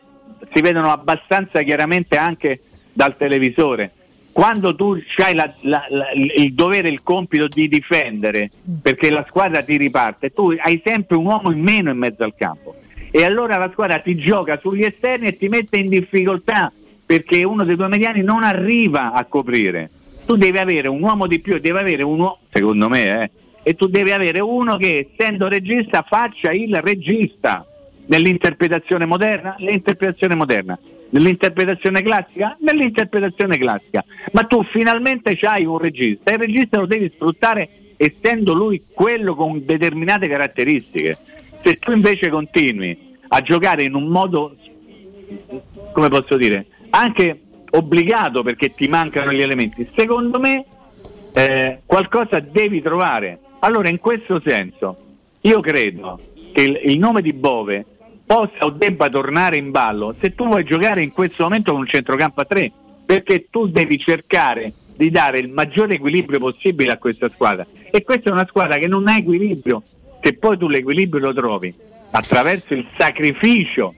si 0.53 0.61
vedono 0.61 0.90
abbastanza 0.90 1.61
chiaramente 1.61 2.16
anche 2.16 2.61
dal 2.93 3.17
televisore. 3.17 3.91
Quando 4.32 4.74
tu 4.75 4.98
hai 5.17 5.35
la- 5.35 5.53
la- 5.61 5.85
la- 5.90 6.11
il 6.14 6.53
dovere, 6.53 6.88
il 6.88 7.03
compito 7.03 7.48
di 7.49 7.67
difendere 7.67 8.49
perché 8.82 9.09
la 9.09 9.25
squadra 9.27 9.61
ti 9.61 9.75
riparte, 9.75 10.32
tu 10.32 10.56
hai 10.58 10.82
sempre 10.85 11.17
un 11.17 11.25
uomo 11.25 11.51
in 11.51 11.59
meno 11.59 11.91
in 11.91 11.98
mezzo 11.98 12.24
al 12.24 12.33
campo 12.38 12.75
e 13.11 13.23
allora 13.23 13.57
la 13.57 13.69
squadra 13.71 13.99
ti 13.99 14.15
gioca 14.15 14.59
sugli 14.61 14.83
esterni 14.83 15.27
e 15.27 15.38
ti 15.38 15.47
mette 15.47 15.77
in 15.77 15.89
difficoltà 15.89 16.71
perché 17.05 17.43
uno 17.43 17.63
dei 17.63 17.75
due 17.75 17.88
mediani 17.88 18.21
non 18.21 18.43
arriva 18.43 19.13
a 19.13 19.25
coprire. 19.25 19.89
Tu 20.25 20.35
devi 20.35 20.59
avere 20.59 20.88
un 20.88 21.01
uomo 21.01 21.25
di 21.25 21.39
più 21.39 21.57
devi 21.57 21.77
avere 21.77 22.03
uno, 22.03 22.38
secondo 22.51 22.88
me, 22.88 23.23
eh, 23.23 23.31
e 23.63 23.75
tu 23.75 23.88
devi 23.88 24.11
avere 24.11 24.39
uno 24.39 24.77
che 24.77 25.09
essendo 25.11 25.47
regista 25.47 26.05
faccia 26.07 26.51
il 26.51 26.79
regista 26.81 27.65
nell'interpretazione 28.05 29.05
moderna, 29.05 29.55
l'interpretazione 29.57 30.35
moderna, 30.35 30.77
nell'interpretazione 31.09 32.01
classica, 32.03 32.55
nell'interpretazione 32.59 33.57
classica. 33.57 34.03
Ma 34.31 34.43
tu 34.43 34.63
finalmente 34.63 35.38
hai 35.41 35.65
un 35.65 35.77
regista 35.79 36.31
e 36.31 36.35
il 36.35 36.39
regista 36.41 36.77
lo 36.77 36.85
devi 36.85 37.11
sfruttare 37.13 37.69
essendo 37.97 38.53
lui 38.53 38.83
quello 38.93 39.35
con 39.35 39.65
determinate 39.65 40.27
caratteristiche. 40.27 41.17
Se 41.61 41.75
tu 41.75 41.91
invece 41.91 42.29
continui 42.29 43.17
a 43.29 43.41
giocare 43.41 43.83
in 43.83 43.93
un 43.93 44.07
modo, 44.07 44.55
come 45.91 46.09
posso 46.09 46.38
dire, 46.38 46.65
anche 46.91 47.41
obbligato 47.71 48.41
perché 48.43 48.73
ti 48.73 48.88
mancano 48.88 49.31
gli 49.31 49.41
elementi, 49.41 49.88
secondo 49.95 50.39
me 50.39 50.65
eh, 51.33 51.81
qualcosa 51.85 52.39
devi 52.39 52.81
trovare. 52.81 53.39
Allora 53.59 53.89
in 53.89 53.99
questo 53.99 54.41
senso 54.43 54.97
io 55.41 55.59
credo 55.59 56.19
che 56.53 56.61
il, 56.61 56.79
il 56.91 56.97
nome 56.97 57.21
di 57.21 57.33
Bove 57.33 57.85
possa 58.25 58.65
o 58.65 58.69
debba 58.69 59.09
tornare 59.09 59.57
in 59.57 59.71
ballo 59.71 60.15
se 60.19 60.33
tu 60.35 60.45
vuoi 60.45 60.63
giocare 60.63 61.01
in 61.01 61.11
questo 61.11 61.43
momento 61.43 61.71
con 61.71 61.81
un 61.81 61.88
centrocampo 61.88 62.41
a 62.41 62.45
tre, 62.45 62.71
perché 63.05 63.47
tu 63.49 63.67
devi 63.67 63.97
cercare 63.97 64.71
di 64.95 65.09
dare 65.09 65.39
il 65.39 65.49
maggiore 65.49 65.95
equilibrio 65.95 66.39
possibile 66.39 66.91
a 66.91 66.97
questa 66.97 67.29
squadra. 67.33 67.65
E 67.89 68.03
questa 68.03 68.29
è 68.29 68.33
una 68.33 68.45
squadra 68.47 68.77
che 68.77 68.88
non 68.88 69.07
ha 69.07 69.17
equilibrio. 69.17 69.81
Se 70.22 70.33
poi 70.33 70.57
tu 70.57 70.67
l'equilibrio 70.67 71.27
lo 71.27 71.33
trovi 71.33 71.73
attraverso 72.11 72.73
il 72.73 72.85
sacrificio 72.98 73.93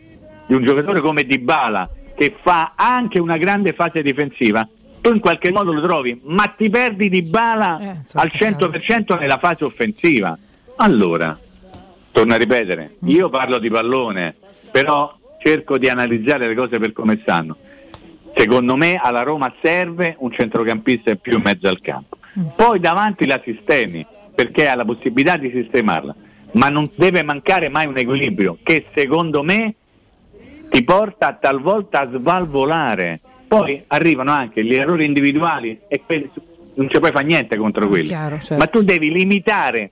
di 0.46 0.54
un 0.54 0.64
giocatore 0.64 1.00
come 1.02 1.24
Dybala 1.24 1.90
che 2.16 2.36
fa 2.42 2.74
anche 2.76 3.20
una 3.20 3.38
grande 3.38 3.74
fase 3.74 4.02
difensiva, 4.02 4.68
tu 5.02 5.12
in 5.12 5.20
qualche 5.20 5.52
modo 5.52 5.72
lo 5.74 5.82
trovi, 5.82 6.20
ma 6.26 6.46
ti 6.48 6.70
perdi 6.70 7.10
Dybala 7.10 7.80
Eh, 7.80 7.96
al 8.14 8.32
100% 8.34 9.18
nella 9.20 9.38
fase 9.40 9.64
offensiva. 9.64 10.38
Allora, 10.76 11.38
torno 12.12 12.34
a 12.34 12.38
ripetere, 12.38 12.98
io 13.06 13.30
parlo 13.30 13.58
di 13.58 13.70
pallone, 13.70 14.36
però 14.72 15.16
cerco 15.42 15.78
di 15.78 15.88
analizzare 15.90 16.48
le 16.48 16.54
cose 16.54 16.78
per 16.78 16.92
come 16.92 17.18
stanno. 17.22 17.56
Secondo 18.36 18.76
me 18.76 18.96
alla 19.02 19.24
Roma 19.24 19.52
serve 19.62 20.16
un 20.20 20.32
centrocampista 20.32 21.10
in 21.10 21.18
più 21.18 21.38
in 21.38 21.44
mezzo 21.44 21.68
al 21.68 21.82
campo. 21.82 22.18
Poi 22.56 22.80
davanti 22.80 23.26
la 23.26 23.42
sistemi, 23.44 24.06
perché 24.42 24.68
ha 24.68 24.74
la 24.74 24.86
possibilità 24.86 25.38
di 25.38 25.52
sistemarla, 25.52 26.16
ma 26.54 26.70
non 26.70 26.90
deve 26.96 27.22
mancare 27.22 27.70
mai 27.70 27.86
un 27.86 27.96
equilibrio 27.96 28.58
che 28.64 28.88
secondo 28.96 29.44
me 29.44 29.76
ti 30.72 30.84
porta 30.84 31.38
talvolta 31.40 32.00
a 32.00 32.10
svalvolare. 32.12 33.20
Poi 33.48 33.84
arrivano 33.88 34.32
anche 34.32 34.64
gli 34.64 34.74
errori 34.74 35.06
individuali 35.06 35.80
e 35.88 36.02
non 36.74 36.90
ci 36.90 36.98
puoi 36.98 37.12
fare 37.12 37.26
niente 37.26 37.56
contro 37.56 37.88
quelli. 37.88 38.08
chiaro, 38.08 38.40
certo. 38.40 38.56
Ma 38.58 38.66
tu 38.66 38.82
devi 38.82 39.12
limitare 39.12 39.92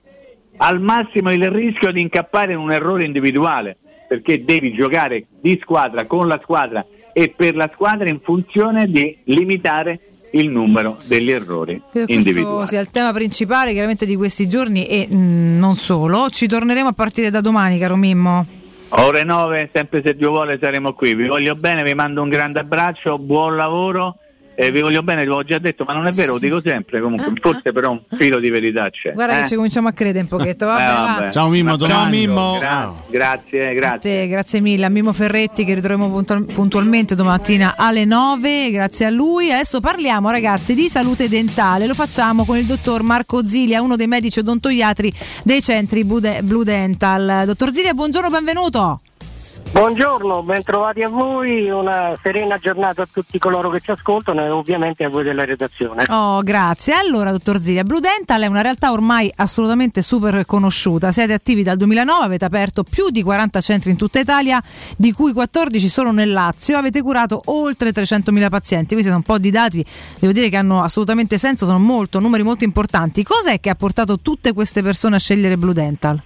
al 0.56 0.80
massimo 0.80 1.30
il 1.30 1.48
rischio 1.48 1.92
di 1.92 2.00
incappare 2.00 2.52
in 2.52 2.58
un 2.58 2.72
errore 2.72 3.04
individuale, 3.04 3.76
perché 4.08 4.44
devi 4.44 4.72
giocare 4.72 5.26
di 5.40 5.60
squadra 5.62 6.06
con 6.06 6.26
la 6.26 6.40
squadra 6.42 6.84
e 7.12 7.32
per 7.36 7.54
la 7.54 7.70
squadra 7.72 8.08
in 8.08 8.18
funzione 8.18 8.90
di 8.90 9.16
limitare 9.24 10.00
il 10.32 10.48
numero 10.48 10.96
degli 11.06 11.30
errori 11.30 11.80
che 11.92 12.04
individuali. 12.06 12.56
questo 12.56 12.66
sia 12.66 12.80
il 12.80 12.90
tema 12.90 13.12
principale 13.12 13.72
chiaramente 13.72 14.06
di 14.06 14.16
questi 14.16 14.48
giorni 14.48 14.86
e 14.86 15.06
mh, 15.08 15.58
non 15.58 15.76
solo. 15.76 16.28
Ci 16.30 16.46
torneremo 16.46 16.88
a 16.88 16.92
partire 16.92 17.30
da 17.30 17.40
domani, 17.40 17.78
caro 17.78 17.96
Mimmo. 17.96 18.46
Ore 18.90 19.22
9, 19.22 19.70
sempre 19.72 20.02
se 20.04 20.14
Dio 20.16 20.30
vuole 20.30 20.58
saremo 20.60 20.94
qui. 20.94 21.14
Vi 21.14 21.26
voglio 21.26 21.54
bene, 21.54 21.82
vi 21.82 21.94
mando 21.94 22.22
un 22.22 22.28
grande 22.28 22.60
abbraccio, 22.60 23.18
buon 23.18 23.56
lavoro 23.56 24.16
e 24.66 24.70
vi 24.72 24.80
voglio 24.80 25.02
bene, 25.02 25.22
ve 25.22 25.28
l'ho 25.28 25.42
già 25.42 25.58
detto, 25.58 25.84
ma 25.84 25.92
non 25.94 26.06
è 26.06 26.12
vero, 26.12 26.32
lo 26.34 26.38
dico 26.38 26.60
sempre 26.60 27.00
comunque, 27.00 27.32
forse 27.40 27.72
però 27.72 27.90
un 27.92 28.02
filo 28.16 28.38
di 28.38 28.50
verità 28.50 28.88
c'è. 28.90 29.12
Guarda 29.12 29.38
eh? 29.38 29.42
che 29.42 29.48
ci 29.48 29.54
cominciamo 29.54 29.88
a 29.88 29.92
credere 29.92 30.20
un 30.20 30.28
pochetto. 30.28 30.66
Vabbè, 30.66 30.82
Eh, 30.82 30.86
va. 30.86 31.14
vabbè. 31.18 31.30
Ciao 31.32 31.48
Mimmo, 31.48 31.76
domani. 31.76 32.18
Mimmo. 32.18 32.56
Gra- 32.58 32.92
grazie, 33.08 33.68
A 33.70 33.72
grazie. 33.72 33.98
te, 34.22 34.28
grazie 34.28 34.60
mille 34.60 34.84
a 34.84 34.88
Mimo 34.88 35.12
Ferretti 35.12 35.64
che 35.64 35.74
ritroviamo 35.74 36.10
puntual- 36.10 36.44
puntualmente 36.44 37.14
domattina 37.14 37.74
alle 37.76 38.04
9, 38.04 38.70
grazie 38.70 39.06
a 39.06 39.10
lui. 39.10 39.50
Adesso 39.50 39.80
parliamo 39.80 40.30
ragazzi 40.30 40.74
di 40.74 40.88
salute 40.88 41.28
dentale, 41.28 41.86
lo 41.86 41.94
facciamo 41.94 42.44
con 42.44 42.56
il 42.58 42.64
dottor 42.64 43.02
Marco 43.02 43.46
Zilia, 43.46 43.80
uno 43.82 43.96
dei 43.96 44.06
medici 44.06 44.38
odontoiatri 44.40 45.12
dei 45.44 45.62
centri 45.62 46.04
Blue 46.04 46.64
Dental. 46.64 47.42
Dottor 47.46 47.72
Zilia, 47.72 47.94
buongiorno, 47.94 48.28
benvenuto. 48.30 49.00
Buongiorno, 49.72 50.42
bentrovati 50.42 51.00
a 51.02 51.08
voi, 51.08 51.70
una 51.70 52.18
serena 52.20 52.58
giornata 52.58 53.02
a 53.02 53.08
tutti 53.10 53.38
coloro 53.38 53.70
che 53.70 53.78
ci 53.78 53.92
ascoltano 53.92 54.44
e 54.44 54.50
ovviamente 54.50 55.04
a 55.04 55.08
voi 55.08 55.22
della 55.22 55.44
redazione. 55.44 56.04
Oh, 56.08 56.42
grazie. 56.42 56.94
Allora, 56.94 57.30
dottor 57.30 57.60
Zilia, 57.60 57.84
Blue 57.84 58.00
Dental 58.00 58.42
è 58.42 58.46
una 58.46 58.62
realtà 58.62 58.90
ormai 58.90 59.32
assolutamente 59.36 60.02
super 60.02 60.44
conosciuta. 60.44 61.12
Siete 61.12 61.34
attivi 61.34 61.62
dal 61.62 61.76
2009, 61.76 62.24
avete 62.24 62.44
aperto 62.44 62.82
più 62.82 63.10
di 63.10 63.22
40 63.22 63.60
centri 63.60 63.90
in 63.92 63.96
tutta 63.96 64.18
Italia, 64.18 64.60
di 64.96 65.12
cui 65.12 65.32
14 65.32 65.88
solo 65.88 66.10
nel 66.10 66.32
Lazio. 66.32 66.76
Avete 66.76 67.00
curato 67.00 67.40
oltre 67.46 67.90
300.000 67.90 68.48
pazienti. 68.48 68.94
Questi 68.94 69.04
sono 69.04 69.18
un 69.18 69.22
po' 69.22 69.38
di 69.38 69.50
dati, 69.52 69.84
devo 70.18 70.32
dire 70.32 70.48
che 70.48 70.56
hanno 70.56 70.82
assolutamente 70.82 71.38
senso, 71.38 71.64
sono 71.64 71.78
molto, 71.78 72.18
numeri 72.18 72.42
molto 72.42 72.64
importanti. 72.64 73.22
Cos'è 73.22 73.60
che 73.60 73.70
ha 73.70 73.76
portato 73.76 74.18
tutte 74.18 74.52
queste 74.52 74.82
persone 74.82 75.14
a 75.14 75.20
scegliere 75.20 75.56
Blue 75.56 75.72
Dental? 75.72 76.20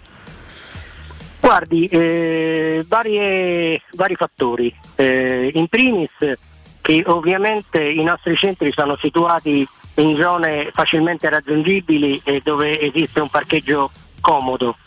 Guardi, 1.45 1.87
eh, 1.89 2.87
varie- 2.89 3.83
vari 3.93 4.15
fattori. 4.15 4.75
Eh, 4.97 5.51
in 5.53 5.69
primis 5.69 6.09
che 6.81 7.03
ovviamente 7.05 7.87
i 7.87 8.03
nostri 8.03 8.35
centri 8.35 8.73
sono 8.73 8.97
situati 8.97 9.69
in 9.97 10.17
zone 10.19 10.71
facilmente 10.73 11.29
raggiungibili 11.29 12.19
e 12.25 12.41
dove 12.43 12.81
esiste 12.81 13.21
un 13.21 13.29
parcheggio 13.29 13.91
comodo. 14.23 14.79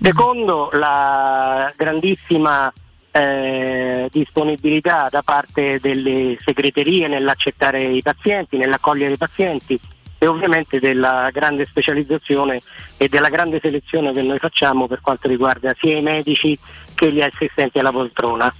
Secondo 0.00 0.70
la 0.72 1.70
grandissima 1.76 2.72
eh, 3.10 4.08
disponibilità 4.10 5.08
da 5.10 5.20
parte 5.20 5.78
delle 5.82 6.38
segreterie 6.42 7.08
nell'accettare 7.08 7.82
i 7.82 8.00
pazienti, 8.00 8.56
nell'accogliere 8.56 9.12
i 9.12 9.18
pazienti 9.18 9.78
e 10.18 10.26
ovviamente 10.26 10.80
della 10.80 11.28
grande 11.32 11.66
specializzazione 11.66 12.62
e 12.96 13.08
della 13.08 13.28
grande 13.28 13.60
selezione 13.60 14.12
che 14.12 14.22
noi 14.22 14.38
facciamo 14.38 14.86
per 14.86 15.00
quanto 15.00 15.28
riguarda 15.28 15.74
sia 15.78 15.96
i 15.96 16.02
medici 16.02 16.58
che 16.94 17.12
gli 17.12 17.20
assistenti 17.20 17.78
alla 17.78 17.92
poltrona. 17.92 18.52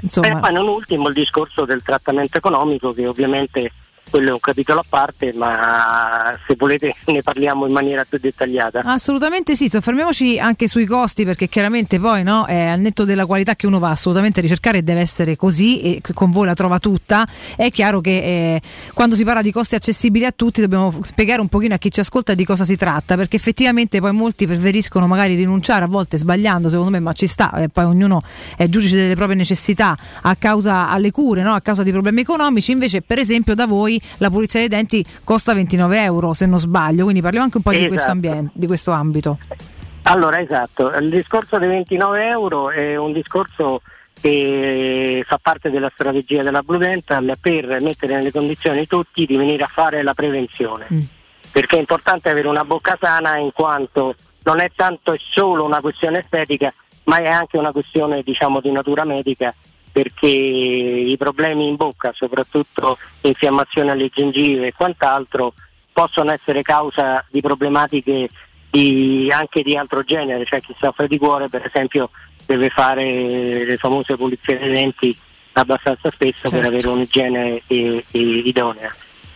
insomma- 0.00 0.26
E 0.28 0.40
poi 0.40 0.52
non 0.52 0.66
ultimo 0.66 1.08
il 1.08 1.14
discorso 1.14 1.64
del 1.64 1.82
trattamento 1.82 2.38
economico 2.38 2.92
che 2.92 3.06
ovviamente 3.06 3.70
quello 4.08 4.30
è 4.30 4.32
un 4.32 4.40
capitolo 4.40 4.80
a 4.80 4.84
parte, 4.88 5.32
ma 5.32 6.38
se 6.46 6.54
volete 6.56 6.94
ne 7.06 7.22
parliamo 7.22 7.66
in 7.66 7.72
maniera 7.72 8.04
più 8.08 8.18
dettagliata. 8.18 8.80
Assolutamente 8.84 9.54
sì, 9.54 9.68
soffermiamoci 9.68 10.38
anche 10.38 10.68
sui 10.68 10.86
costi 10.86 11.24
perché 11.24 11.48
chiaramente 11.48 11.98
poi 11.98 12.22
no, 12.22 12.46
eh, 12.46 12.68
al 12.68 12.80
netto 12.80 13.04
della 13.04 13.26
qualità 13.26 13.56
che 13.56 13.66
uno 13.66 13.78
va 13.78 13.90
assolutamente 13.90 14.40
a 14.40 14.42
ricercare 14.42 14.82
deve 14.82 15.00
essere 15.00 15.36
così 15.36 15.80
e 15.80 16.00
con 16.14 16.30
voi 16.30 16.46
la 16.46 16.54
trova 16.54 16.78
tutta. 16.78 17.26
È 17.56 17.70
chiaro 17.70 18.00
che 18.00 18.16
eh, 18.16 18.60
quando 18.94 19.14
si 19.14 19.24
parla 19.24 19.42
di 19.42 19.52
costi 19.52 19.74
accessibili 19.74 20.24
a 20.24 20.32
tutti 20.32 20.60
dobbiamo 20.60 20.92
spiegare 21.02 21.40
un 21.40 21.48
pochino 21.48 21.74
a 21.74 21.78
chi 21.78 21.90
ci 21.90 22.00
ascolta 22.00 22.34
di 22.34 22.44
cosa 22.44 22.64
si 22.64 22.76
tratta 22.76 23.16
perché 23.16 23.36
effettivamente 23.36 24.00
poi 24.00 24.12
molti 24.12 24.46
preferiscono 24.46 25.06
magari 25.06 25.34
rinunciare 25.34 25.84
a 25.84 25.88
volte 25.88 26.18
sbagliando 26.18 26.68
secondo 26.68 26.90
me 26.90 27.00
ma 27.00 27.12
ci 27.12 27.26
sta 27.26 27.52
e 27.52 27.68
poi 27.68 27.84
ognuno 27.84 28.22
è 28.56 28.68
giudice 28.68 28.96
delle 28.96 29.14
proprie 29.14 29.36
necessità 29.36 29.96
a 30.22 30.36
causa 30.36 30.88
alle 30.88 31.10
cure, 31.10 31.42
no? 31.42 31.54
a 31.54 31.60
causa 31.60 31.82
di 31.82 31.90
problemi 31.90 32.20
economici 32.20 32.72
invece 32.72 33.02
per 33.02 33.18
esempio 33.18 33.54
da 33.54 33.66
voi 33.66 33.95
la 34.18 34.30
pulizia 34.30 34.60
dei 34.60 34.68
denti 34.68 35.04
costa 35.24 35.54
29 35.54 36.02
euro 36.02 36.34
se 36.34 36.46
non 36.46 36.58
sbaglio 36.58 37.02
quindi 37.04 37.20
parliamo 37.20 37.44
anche 37.44 37.56
un 37.58 37.62
po' 37.62 37.70
di 37.70 37.78
questo, 37.78 37.94
Esatto. 37.94 38.10
ambiente, 38.12 38.50
di 38.54 38.66
questo 38.66 38.90
ambito. 38.90 39.38
Allora, 40.02 40.40
esatto, 40.40 40.92
il 40.92 41.10
discorso 41.10 41.58
dei 41.58 41.68
29 41.68 42.26
euro 42.28 42.70
è 42.70 42.96
un 42.96 43.12
discorso 43.12 43.82
che 44.20 45.24
fa 45.26 45.38
parte 45.42 45.70
della 45.70 45.90
strategia 45.92 46.42
della 46.42 46.62
Blue 46.62 46.78
Dental 46.78 47.36
per 47.40 47.80
mettere 47.80 48.14
nelle 48.14 48.30
condizioni 48.30 48.86
tutti 48.86 49.26
di 49.26 49.36
venire 49.36 49.64
a 49.64 49.68
fare 49.68 50.02
la 50.02 50.14
prevenzione. 50.14 50.86
Perché 51.50 51.76
è 51.76 51.80
importante 51.80 52.30
avere 52.30 52.48
una 52.48 52.64
bocca 52.64 52.96
sana 53.00 53.36
in 53.38 53.50
quanto 53.52 54.14
non 54.44 54.60
è 54.60 54.70
tanto 54.74 55.12
e 55.12 55.18
solo 55.20 55.64
una 55.64 55.80
questione 55.80 56.20
estetica, 56.20 56.72
ma 57.04 57.18
è 57.18 57.28
anche 57.28 57.58
una 57.58 57.72
questione 57.72 58.22
diciamo 58.22 58.60
di 58.60 58.70
natura 58.70 59.04
medica 59.04 59.52
perché 59.96 60.26
i 60.26 61.16
problemi 61.16 61.68
in 61.68 61.76
bocca, 61.76 62.12
soprattutto 62.14 62.98
infiammazione 63.22 63.92
alle 63.92 64.10
gengive 64.12 64.66
e 64.66 64.72
quant'altro, 64.74 65.54
possono 65.90 66.32
essere 66.32 66.60
causa 66.60 67.24
di 67.30 67.40
problematiche 67.40 68.28
di- 68.70 69.32
anche 69.32 69.62
di 69.62 69.74
altro 69.74 70.02
genere, 70.02 70.44
cioè 70.44 70.60
chi 70.60 70.74
soffre 70.78 71.08
di 71.08 71.16
cuore 71.16 71.48
per 71.48 71.64
esempio 71.64 72.10
deve 72.44 72.68
fare 72.68 73.64
le 73.64 73.76
famose 73.78 74.16
pulizie 74.16 74.58
dei 74.58 74.70
denti 74.70 75.16
abbastanza 75.52 76.10
spesso 76.10 76.50
per 76.50 76.60
Certo. 76.60 76.66
avere 76.66 76.88
un'igiene 76.88 77.62
idonea. 78.10 78.94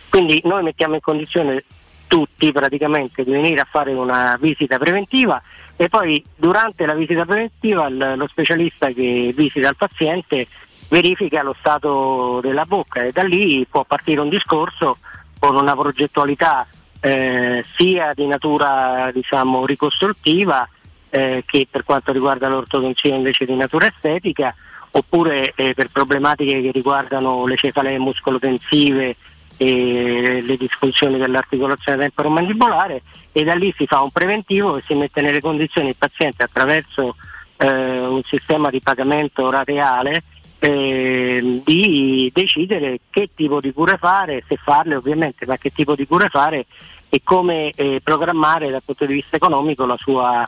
Quindi 0.09 0.41
noi 0.43 0.61
mettiamo 0.61 0.93
in 0.93 1.01
condizione 1.01 1.63
tutti 2.11 2.51
praticamente 2.51 3.23
di 3.23 3.31
venire 3.31 3.61
a 3.61 3.67
fare 3.69 3.93
una 3.93 4.37
visita 4.37 4.77
preventiva 4.77 5.41
e 5.77 5.87
poi 5.87 6.21
durante 6.35 6.85
la 6.85 6.93
visita 6.93 7.23
preventiva 7.23 7.87
il- 7.87 8.15
lo 8.17 8.27
specialista 8.27 8.91
che 8.91 9.31
visita 9.33 9.69
il 9.69 9.77
paziente 9.77 10.45
verifica 10.89 11.41
lo 11.41 11.55
stato 11.57 12.41
della 12.41 12.65
bocca 12.65 12.99
e 13.03 13.13
da 13.13 13.23
lì 13.23 13.65
può 13.69 13.85
partire 13.85 14.19
un 14.19 14.27
discorso 14.27 14.97
con 15.39 15.55
una 15.55 15.73
progettualità 15.73 16.67
eh, 16.99 17.63
sia 17.77 18.11
di 18.13 18.27
natura 18.27 19.09
diciamo 19.13 19.65
ricostruttiva 19.65 20.67
eh, 21.11 21.43
che 21.45 21.65
per 21.71 21.85
quanto 21.85 22.11
riguarda 22.11 22.49
l'ortodonzia 22.49 23.15
invece 23.15 23.45
di 23.45 23.55
natura 23.55 23.87
estetica 23.87 24.53
oppure 24.91 25.53
eh, 25.55 25.73
per 25.73 25.87
problematiche 25.89 26.61
che 26.61 26.71
riguardano 26.71 27.47
le 27.47 27.55
cefalee 27.55 27.97
muscolotensive 27.99 29.15
e 29.61 30.41
le 30.41 30.57
disfunzioni 30.57 31.19
dell'articolazione 31.19 31.99
temporomandibolare 31.99 33.03
e 33.31 33.43
da 33.43 33.53
lì 33.53 33.71
si 33.77 33.85
fa 33.85 34.01
un 34.01 34.09
preventivo 34.09 34.77
e 34.77 34.83
si 34.87 34.95
mette 34.95 35.21
nelle 35.21 35.39
condizioni 35.39 35.89
il 35.89 35.95
paziente 35.95 36.41
attraverso 36.41 37.15
eh, 37.57 37.99
un 37.99 38.23
sistema 38.23 38.71
di 38.71 38.81
pagamento 38.81 39.51
rateale 39.51 40.23
eh, 40.57 41.61
di 41.63 42.31
decidere 42.33 43.01
che 43.11 43.29
tipo 43.35 43.61
di 43.61 43.71
cure 43.71 43.97
fare, 43.97 44.43
se 44.47 44.57
farle 44.57 44.95
ovviamente, 44.95 45.45
ma 45.45 45.57
che 45.57 45.69
tipo 45.69 45.93
di 45.93 46.07
cure 46.07 46.29
fare 46.29 46.65
e 47.09 47.21
come 47.23 47.69
eh, 47.69 48.01
programmare 48.03 48.71
dal 48.71 48.81
punto 48.83 49.05
di 49.05 49.13
vista 49.13 49.35
economico 49.35 49.85
la 49.85 49.97
sua, 49.97 50.43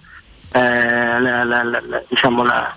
eh, 0.54 1.20
la, 1.20 1.44
la, 1.44 1.64
la, 1.64 2.04
diciamo 2.08 2.44
la, 2.44 2.76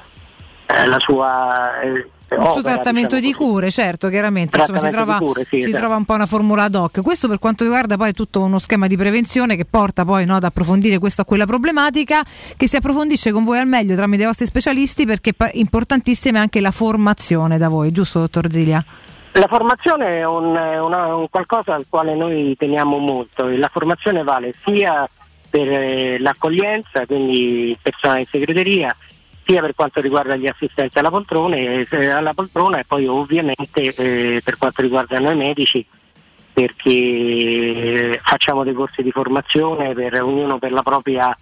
eh, 0.66 0.86
la 0.86 0.98
sua 0.98 1.80
eh, 2.28 2.36
il 2.36 2.50
suo 2.50 2.62
trattamento 2.62 3.20
di 3.20 3.32
cure, 3.32 3.70
certo, 3.70 4.08
chiaramente 4.08 4.58
insomma, 4.58 4.78
si, 4.78 4.90
trova, 4.90 5.18
cure, 5.18 5.44
sì, 5.44 5.58
si 5.58 5.68
esatto. 5.68 5.78
trova 5.78 5.96
un 5.96 6.04
po' 6.04 6.14
una 6.14 6.26
formula 6.26 6.64
ad 6.64 6.74
hoc. 6.74 7.02
Questo 7.02 7.28
per 7.28 7.38
quanto 7.38 7.62
riguarda 7.62 7.96
poi 7.96 8.12
tutto 8.12 8.42
uno 8.42 8.58
schema 8.58 8.86
di 8.86 8.96
prevenzione 8.96 9.54
che 9.54 9.64
porta 9.64 10.04
poi 10.04 10.24
no, 10.24 10.36
ad 10.36 10.44
approfondire 10.44 10.98
questa 10.98 11.22
o 11.22 11.24
quella 11.24 11.46
problematica, 11.46 12.22
che 12.56 12.66
si 12.66 12.76
approfondisce 12.76 13.30
con 13.30 13.44
voi 13.44 13.58
al 13.58 13.66
meglio 13.66 13.94
tramite 13.94 14.22
i 14.22 14.26
vostri 14.26 14.46
specialisti 14.46 15.06
perché 15.06 15.32
è 15.36 15.50
importantissima 15.54 16.40
anche 16.40 16.60
la 16.60 16.70
formazione 16.70 17.58
da 17.58 17.68
voi, 17.68 17.92
giusto 17.92 18.18
dottor 18.18 18.50
Zilia? 18.50 18.84
La 19.32 19.48
formazione 19.48 20.16
è 20.16 20.24
un, 20.24 20.56
è 20.56 20.80
una- 20.80 21.14
un 21.14 21.28
qualcosa 21.28 21.74
al 21.74 21.84
quale 21.88 22.14
noi 22.14 22.56
teniamo 22.58 22.96
molto 22.98 23.48
e 23.48 23.58
la 23.58 23.68
formazione 23.68 24.22
vale 24.22 24.54
sia 24.64 25.08
per 25.48 25.68
eh, 25.68 26.18
l'accoglienza, 26.18 27.04
quindi 27.06 27.70
il 27.70 27.78
personale 27.80 28.20
in 28.20 28.26
segreteria, 28.26 28.96
sia 29.46 29.60
per 29.60 29.74
quanto 29.74 30.00
riguarda 30.00 30.34
gli 30.34 30.48
assistenti 30.48 30.98
alla 30.98 31.10
poltrona 31.10 31.56
e, 31.56 31.86
eh, 31.88 32.06
alla 32.08 32.34
poltrona 32.34 32.80
e 32.80 32.84
poi 32.84 33.06
ovviamente 33.06 33.94
eh, 33.94 34.40
per 34.42 34.58
quanto 34.58 34.82
riguarda 34.82 35.20
noi 35.20 35.36
medici 35.36 35.86
perché 36.52 36.90
eh, 36.90 38.20
facciamo 38.22 38.64
dei 38.64 38.74
corsi 38.74 39.02
di 39.02 39.12
formazione 39.12 39.94
per 39.94 40.22
ognuno 40.22 40.58
per 40.58 40.72
la 40.72 40.82
propria 40.82 41.36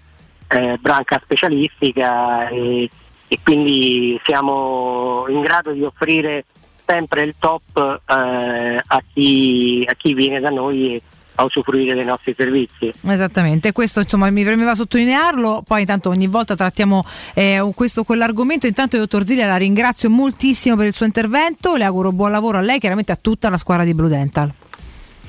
eh, 0.48 0.76
branca 0.78 1.20
specialistica 1.22 2.48
e, 2.48 2.90
e 3.26 3.38
quindi 3.42 4.20
siamo 4.24 5.24
in 5.28 5.40
grado 5.40 5.72
di 5.72 5.82
offrire 5.82 6.44
sempre 6.84 7.22
il 7.22 7.34
top 7.38 8.00
eh, 8.06 8.82
a, 8.86 9.02
chi, 9.12 9.86
a 9.88 9.94
chi 9.94 10.12
viene 10.12 10.40
da 10.40 10.50
noi 10.50 11.00
a 11.36 11.44
usufruire 11.44 11.94
dei 11.94 12.04
nostri 12.04 12.34
servizi. 12.36 12.92
Esattamente, 13.06 13.72
questo 13.72 14.00
insomma 14.00 14.30
mi 14.30 14.44
premeva 14.44 14.74
sottolinearlo, 14.74 15.62
poi 15.66 15.80
intanto 15.80 16.10
ogni 16.10 16.26
volta 16.26 16.54
trattiamo 16.54 17.04
eh, 17.34 17.70
questo 17.74 18.04
quell'argomento, 18.04 18.66
intanto 18.66 18.96
dottor 18.96 19.26
Zilia 19.26 19.46
la 19.46 19.56
ringrazio 19.56 20.10
moltissimo 20.10 20.76
per 20.76 20.86
il 20.86 20.92
suo 20.92 21.06
intervento, 21.06 21.76
le 21.76 21.84
auguro 21.84 22.12
buon 22.12 22.30
lavoro 22.30 22.58
a 22.58 22.60
lei, 22.60 22.78
chiaramente 22.78 23.12
a 23.12 23.16
tutta 23.16 23.48
la 23.50 23.56
squadra 23.56 23.84
di 23.84 23.94
Blue 23.94 24.08
Dental. 24.08 24.52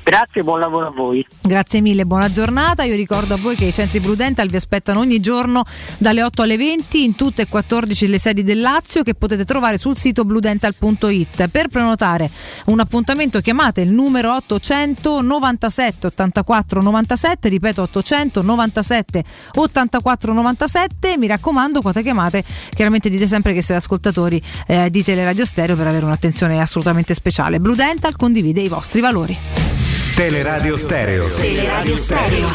Grazie 0.06 0.43
buon 0.43 0.59
lavoro 0.59 0.85
a 0.85 0.92
voi. 0.92 1.25
Grazie 1.42 1.82
mille, 1.82 2.06
buona 2.06 2.32
giornata. 2.32 2.84
Io 2.84 2.95
ricordo 2.95 3.34
a 3.34 3.38
voi 3.38 3.56
che 3.56 3.66
i 3.66 3.74
centri 3.74 4.00
Blue 4.00 4.16
vi 4.16 4.56
aspettano 4.56 5.00
ogni 5.00 5.19
giorno 5.19 5.64
dalle 5.98 6.22
8 6.22 6.43
alle 6.43 6.58
20 6.58 7.03
in 7.03 7.16
tutte 7.16 7.42
e 7.42 7.48
14 7.48 8.08
le 8.08 8.19
sedi 8.19 8.43
del 8.43 8.59
Lazio 8.59 9.01
che 9.01 9.16
potete 9.16 9.43
trovare 9.45 9.80
sul 9.80 9.98
sito 9.98 10.24
bludental.it. 10.24 11.48
Per 11.48 11.69
prenotare 11.69 12.30
un 12.66 12.80
appuntamento 12.80 13.40
chiamate 13.40 13.82
il 13.82 13.90
numero 13.90 14.35
800 14.35 15.22
97 15.22 16.08
84 16.08 16.84
97, 16.84 17.50
ripeto 17.50 17.82
800 17.82 18.42
97 18.43 19.24
84 19.56 20.34
97. 20.34 21.17
Mi 21.17 21.25
raccomando, 21.25 21.82
quando 21.82 22.03
chiamate, 22.03 22.43
chiaramente 22.75 23.09
dite 23.09 23.25
sempre 23.25 23.53
che 23.53 23.64
siete 23.64 23.82
ascoltatori 23.82 24.40
eh, 24.67 24.92
di 24.92 25.03
Teleradio 25.03 25.45
Stereo 25.45 25.75
per 25.75 25.88
avere 25.88 26.06
un'attenzione 26.06 26.61
assolutamente 26.61 27.16
speciale. 27.16 27.59
Blue 27.59 27.75
Dental 27.75 28.16
condivide 28.16 28.61
i 28.61 28.67
vostri 28.67 29.01
valori. 29.01 29.94
Teleradio 30.15 30.77
Stereo. 30.77 31.27
Teleradio 31.35 31.97
Stereo. 31.97 32.47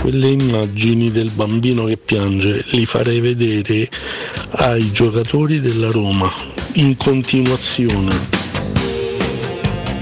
Quelle 0.00 0.28
immagini 0.28 1.10
del 1.10 1.28
bambino 1.28 1.84
che 1.84 1.98
piange 1.98 2.64
li 2.70 2.86
farei 2.86 3.20
vedere 3.20 3.86
ai 4.52 4.90
giocatori 4.92 5.60
della 5.60 5.90
Roma 5.90 6.32
in 6.76 6.96
continuazione. 6.96 8.28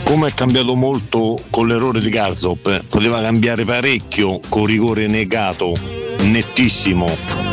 Come 0.04 0.28
è 0.28 0.34
cambiato 0.34 0.76
molto 0.76 1.42
con 1.50 1.66
l'errore 1.66 1.98
di 1.98 2.10
Garzop, 2.10 2.84
poteva 2.88 3.20
cambiare 3.20 3.64
parecchio 3.64 4.38
con 4.48 4.66
rigore 4.66 5.08
negato, 5.08 5.76
nettissimo. 6.20 7.47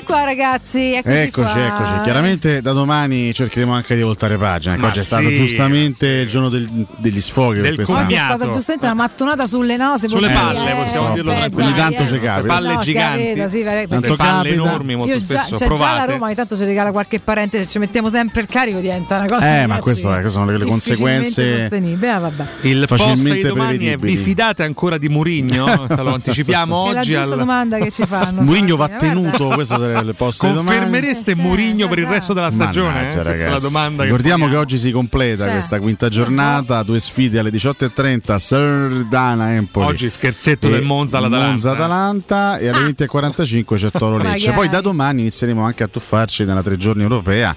Eccoci 0.00 0.04
qua 0.04 0.24
ragazzi, 0.24 0.92
eccoci, 0.94 1.16
Eccoci, 1.16 1.52
qua. 1.52 1.66
eccoci. 1.66 2.00
Chiaramente 2.04 2.62
da 2.62 2.72
domani 2.72 3.34
cercheremo 3.34 3.72
anche 3.72 3.96
di 3.96 4.02
voltare 4.02 4.36
pagina. 4.38 4.74
Ecco, 4.74 4.82
Ma 4.82 4.88
oggi 4.88 4.98
è 4.98 5.02
sì, 5.02 5.06
stato 5.06 5.28
giustamente 5.32 6.06
il 6.06 6.28
giorno 6.28 6.48
del- 6.48 6.86
degli 6.98 7.20
sfoghi. 7.20 7.60
per 7.60 7.74
questa- 7.74 7.94
Oggi 8.02 8.14
è 8.14 8.18
stata 8.18 8.50
giustamente 8.50 8.84
una 8.86 8.94
mattonata 8.94 9.46
sulle 9.46 9.76
nose. 9.76 10.08
Sulle 10.08 10.30
palle, 10.30 10.70
eh, 10.70 10.74
possiamo 10.76 11.10
eh, 11.10 11.14
dirlo 11.14 11.32
eh, 11.32 11.36
tranquilli. 11.36 11.66
Ogni 11.68 11.76
tanto 11.76 12.02
eh. 12.02 12.06
ci 12.06 12.20
capita. 12.20 12.54
palle 12.54 12.74
No, 12.74 12.80
giganti, 12.80 13.24
capita, 13.24 13.48
sì, 13.48 13.58
perché- 13.62 13.88
Tanto 13.88 14.16
palle 14.16 14.32
capita. 14.50 14.54
enormi 14.54 14.94
molto 14.94 15.12
Io 15.12 15.18
già, 15.18 15.24
spesso 15.42 15.56
cioè, 15.58 15.76
già 15.76 15.94
la. 15.96 16.04
Roma 16.04 16.26
ogni 16.26 16.34
tanto 16.36 16.56
ci 16.56 16.64
regala 16.64 16.92
qualche 16.92 17.18
parente, 17.20 17.58
se 17.64 17.68
ci 17.68 17.78
mettiamo 17.78 18.08
sempre 18.08 18.40
il 18.42 18.46
carico 18.46 18.78
diventa 18.78 19.16
una 19.16 19.26
cosa 19.26 19.44
Eh, 19.44 19.48
ragazzi, 19.48 19.66
ma 19.68 19.78
questo 19.78 20.08
è- 20.14 20.20
queste 20.20 20.30
sono 20.38 20.56
le- 20.56 20.64
conseguenze 20.64 21.60
sostenibile. 21.60 22.10
Ah, 22.10 22.18
vabbè. 22.18 22.44
Il 22.62 22.84
Facilmente 22.86 23.48
domani 23.48 23.74
è 23.74 23.78
prevedibili. 23.78 24.16
vi 24.16 24.22
fidate 24.22 24.62
ancora 24.62 24.96
di 24.96 25.08
Murigno? 25.08 25.66
Lo 25.98 26.14
anticipiamo 26.14 26.88
È 26.90 26.92
la 26.92 27.00
oggi 27.00 27.10
giusta 27.12 27.32
al... 27.32 27.38
domanda 27.38 27.78
che 27.78 27.90
ci 27.90 28.04
fanno. 28.06 28.42
Mourinho 28.42 28.76
va 28.76 28.88
tenuto, 28.88 29.48
questo 29.48 29.76
è 29.90 29.98
il 29.98 30.14
posto 30.16 30.46
di 30.46 30.52
domani. 30.52 30.76
Confermereste 30.76 31.34
Murigno 31.34 31.88
per 31.88 31.98
il 31.98 32.06
resto 32.06 32.32
della 32.32 32.50
stagione? 32.50 32.92
Mannaggia, 32.92 33.20
eh? 33.20 33.24
Questa 33.24 33.46
è 33.46 33.50
la 33.50 33.58
domanda 33.58 34.02
che 34.02 34.08
Ricordiamo 34.08 34.48
che, 34.48 34.56
oggi 34.56 34.78
si 34.78 34.90
completa 34.90 35.44
Cioè, 35.44 35.52
questa 35.52 35.78
quinta 35.78 36.08
giornata, 36.08 36.82
due 36.82 37.00
sfide 37.00 37.38
alle 37.38 37.50
18.30, 37.50 38.38
Sardana 38.38 39.54
Empoli. 39.54 39.86
Oggi 39.86 40.08
scherzetto 40.08 40.68
e 40.68 40.70
del 40.70 40.82
Monza 40.82 41.18
all'Atalanta. 41.18 41.50
Monza 41.50 41.70
Atalanta 41.72 42.58
e 42.58 42.68
alle 42.68 42.90
20.45 42.90 43.76
c'è 43.76 43.90
Toro 43.90 44.18
Lecce. 44.18 44.52
Poi 44.52 44.68
da 44.68 44.80
domani 44.80 45.20
inizieremo 45.20 45.62
anche 45.62 45.82
a 45.82 45.88
tuffarci 45.88 46.44
nella 46.44 46.62
tre 46.62 46.76
giorni 46.76 47.02
europea, 47.02 47.54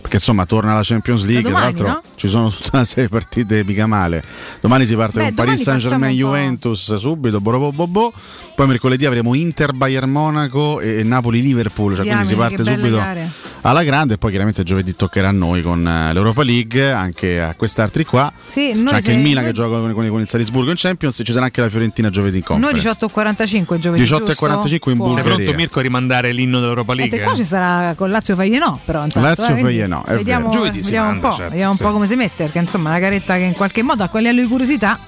perché 0.00 0.16
insomma 0.16 0.46
torna 0.46 0.74
la 0.74 0.82
Champions 0.82 1.24
League, 1.24 1.50
domani, 1.50 1.74
tra 1.74 1.84
l'altro 1.84 2.02
no? 2.08 2.16
ci 2.16 2.28
sono 2.28 2.50
tutta 2.50 2.70
una 2.74 2.84
serie 2.84 3.04
di 3.04 3.10
partite 3.10 3.64
mica 3.64 3.86
male. 3.86 4.22
Domani 4.60 4.84
si 4.84 4.94
parte 4.94 5.18
Beh, 5.18 5.26
con 5.26 5.34
Paris 5.34 5.62
domani 5.62 5.80
Saint 5.80 5.80
Germain 5.80 6.14
facciamo 6.14 6.30
un 6.30 6.32
po'. 6.32 6.38
Juventus 6.38 6.94
subito, 6.94 7.40
borobobobo. 7.40 8.12
poi 8.54 8.66
mercoledì 8.66 9.06
avremo 9.06 9.34
Inter 9.34 9.72
Bayern 9.72 10.10
Monaco 10.10 10.80
e 10.80 11.02
Napoli 11.02 11.40
Liverpool, 11.40 11.71
cioè 11.96 12.06
quindi 12.06 12.26
si 12.26 12.34
parte 12.34 12.64
subito 12.64 12.96
gare. 12.96 13.30
Alla 13.62 13.82
grande 13.84 14.14
e 14.14 14.18
poi 14.18 14.30
chiaramente 14.30 14.62
giovedì 14.64 14.94
toccherà 14.96 15.28
a 15.28 15.32
noi 15.32 15.62
con 15.62 15.86
eh, 15.86 16.12
l'Europa 16.12 16.42
League, 16.42 16.90
anche 16.90 17.40
a 17.40 17.54
quest'altri 17.54 18.04
qua. 18.04 18.32
Sì, 18.44 18.72
noi 18.74 18.86
C'è 18.86 18.94
anche 18.96 19.12
il 19.12 19.18
Milan 19.18 19.44
noi- 19.44 19.52
che 19.52 19.52
gioca 19.52 19.78
con, 19.78 19.92
con- 19.92 20.08
con 20.08 20.20
il 20.20 20.28
Salisburgo 20.28 20.70
in 20.70 20.76
Champions 20.76 21.18
e 21.20 21.24
ci 21.24 21.32
sarà 21.32 21.44
anche 21.46 21.60
la 21.60 21.68
Fiorentina 21.68 22.10
giovedì 22.10 22.38
in 22.38 22.44
Noi 22.58 22.72
conference. 22.72 23.06
18.45 23.06 23.78
giovedì 23.78 24.02
18.45 24.02 24.90
in? 24.90 24.96
Bulgaria. 24.96 25.22
Sei 25.22 25.22
pronto 25.22 25.52
Mirko 25.54 25.78
a 25.78 25.82
rimandare 25.82 26.32
l'inno 26.32 26.60
dell'Europa 26.60 26.92
E 26.92 26.96
League? 26.96 27.20
qua 27.20 27.34
ci 27.34 27.44
sarà 27.44 27.94
con 27.94 28.10
Lazio 28.10 28.34
Feyenoord 28.34 28.80
però 28.84 29.04
intanto, 29.04 29.28
Lazio 29.28 29.54
eh, 29.54 29.58
è 29.58 29.62
vediamo, 29.62 30.48
vero. 30.48 30.50
Giovedì 30.50 30.80
vediamo 30.80 31.06
un 31.06 31.12
manda, 31.12 31.28
po', 31.28 31.34
certo, 31.34 31.50
vediamo 31.50 31.70
un 31.70 31.76
sì. 31.76 31.82
po' 31.82 31.92
come 31.92 32.06
si 32.06 32.16
mette 32.16 32.42
perché 32.44 32.58
insomma 32.58 32.88
è 32.88 32.92
una 32.92 33.00
garetta 33.00 33.36
che 33.36 33.42
in 33.42 33.52
qualche 33.54 33.82
modo 33.82 34.02
a 34.02 34.08
quelle 34.08 34.28
alle 34.28 34.46
curiosità 34.46 34.98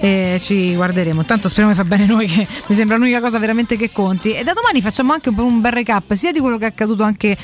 eh, 0.00 0.38
ci 0.40 0.74
guarderemo 0.74 1.20
intanto 1.20 1.48
speriamo 1.48 1.74
che 1.74 1.80
fa 1.80 1.86
bene 1.88 2.06
noi 2.06 2.26
che 2.26 2.46
mi 2.66 2.74
sembra 2.74 2.96
l'unica 2.96 3.20
cosa 3.20 3.38
veramente 3.38 3.76
che 3.76 3.90
conti 3.90 4.34
e 4.34 4.42
da 4.44 4.52
domani 4.52 4.80
facciamo 4.82 5.12
anche 5.12 5.30
un, 5.30 5.34
po' 5.34 5.44
un 5.44 5.60
bel 5.60 5.72
recap 5.72 6.12
sia 6.12 6.32
di 6.32 6.40
quello 6.40 6.58
che 6.58 6.64
è 6.66 6.68
accaduto 6.68 7.02
anche 7.02 7.36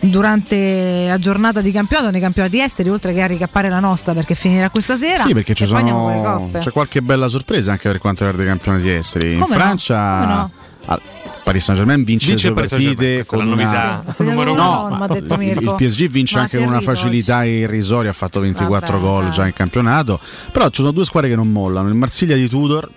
durante 0.00 1.04
la 1.06 1.18
giornata 1.18 1.60
di 1.60 1.70
campionato 1.70 2.10
nei 2.10 2.20
campionati 2.20 2.60
esteri 2.60 2.88
oltre 2.88 3.12
che 3.12 3.22
a 3.22 3.26
ricappare 3.26 3.68
la 3.68 3.80
nostra 3.80 4.14
perché 4.14 4.34
finirà 4.34 4.70
questa 4.70 4.96
sera 4.96 5.24
Sì, 5.24 5.34
perché 5.34 5.54
ci 5.54 5.66
sono, 5.66 6.50
c'è 6.58 6.70
qualche 6.70 7.02
bella 7.02 7.28
sorpresa 7.28 7.72
anche 7.72 7.88
per 7.88 7.98
quanto 7.98 8.24
riguarda 8.24 8.50
i 8.50 8.56
campionati 8.56 8.90
esteri. 8.90 9.34
In 9.34 9.40
Come 9.40 9.56
no? 9.56 9.60
Francia 9.60 10.18
Come 10.20 10.32
no? 10.34 10.50
al- 10.86 11.00
Paris 11.42 11.64
Saint 11.64 11.80
Germain 11.80 12.04
vince, 12.04 12.28
Vince 12.28 12.48
le 12.48 12.54
partite 12.54 13.24
con 13.26 13.38
la 13.38 13.44
una 13.44 13.54
novità. 13.54 14.04
Sì, 14.12 14.24
numero 14.24 14.54
no, 14.54 14.86
uno. 14.86 15.06
no, 15.06 15.42
il, 15.42 15.74
PSG 15.76 16.08
vince 16.08 16.36
Ma 16.36 16.42
anche 16.42 16.58
con 16.58 16.66
una 16.66 16.80
facilità 16.80 17.44
irrisoria, 17.44 18.10
ha 18.10 18.12
fatto 18.12 18.40
24 18.40 19.00
Vabbè, 19.00 19.22
gol 19.22 19.30
già 19.30 19.46
in 19.46 19.52
campionato. 19.52 20.20
Però 20.52 20.68
ci 20.68 20.82
sono 20.82 20.92
due 20.92 21.04
squadre 21.04 21.30
che 21.30 21.36
non 21.36 21.50
mollano: 21.50 21.88
il 21.88 21.94
Marsiglia 21.94 22.36
di 22.36 22.48
Tudor, 22.48 22.88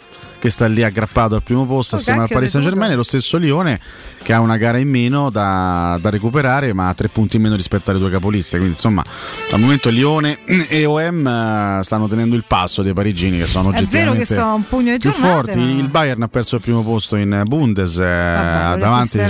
che 0.44 0.50
sta 0.50 0.68
lì 0.68 0.84
aggrappato 0.84 1.36
al 1.36 1.42
primo 1.42 1.66
posto 1.66 1.96
assieme 1.96 2.24
al 2.24 2.28
Paris 2.28 2.50
Saint 2.50 2.68
Germain, 2.68 2.92
e 2.92 2.96
lo 2.96 3.04
stesso 3.04 3.38
Lione 3.38 3.80
che 4.24 4.34
ha 4.34 4.42
una 4.42 4.58
gara 4.58 4.78
in 4.78 4.90
meno 4.90 5.30
da, 5.30 5.98
da 6.02 6.10
recuperare, 6.10 6.74
ma 6.74 6.90
ha 6.90 6.94
tre 6.94 7.08
punti 7.08 7.38
in 7.38 7.44
meno 7.44 7.56
rispetto 7.56 7.92
alle 7.92 8.00
due 8.00 8.10
capoliste. 8.10 8.58
Quindi, 8.58 8.76
insomma, 8.76 9.04
al 9.52 9.60
momento 9.60 9.90
Lione 9.90 10.40
e 10.44 10.84
OM 10.86 11.26
eh, 11.28 11.80
stanno 11.84 12.08
tenendo 12.10 12.36
il 12.36 12.44
passo 12.46 12.82
dei 12.82 12.92
parigini, 12.94 13.38
che 13.38 13.46
sono 13.46 13.70
È 13.70 13.72
vero 13.72 14.12
oggettivamente 14.12 14.26
che 14.26 14.34
sono 14.34 14.56
un 14.56 14.68
pugno 14.68 14.92
di 14.92 14.98
più 14.98 15.12
giornate, 15.12 15.34
forti. 15.34 15.58
ma- 15.60 15.72
Il 15.72 15.88
Bayern 15.90 16.22
ha 16.24 16.28
perso 16.28 16.56
il 16.56 16.62
primo 16.62 16.84
posto 16.84 17.16
in 17.16 17.42
Bundes, 17.46 17.98
eh, 17.98 18.02
Vabbè, 18.02 18.80
davanti 18.80 19.10
ci 19.20 19.26
sono? 19.26 19.30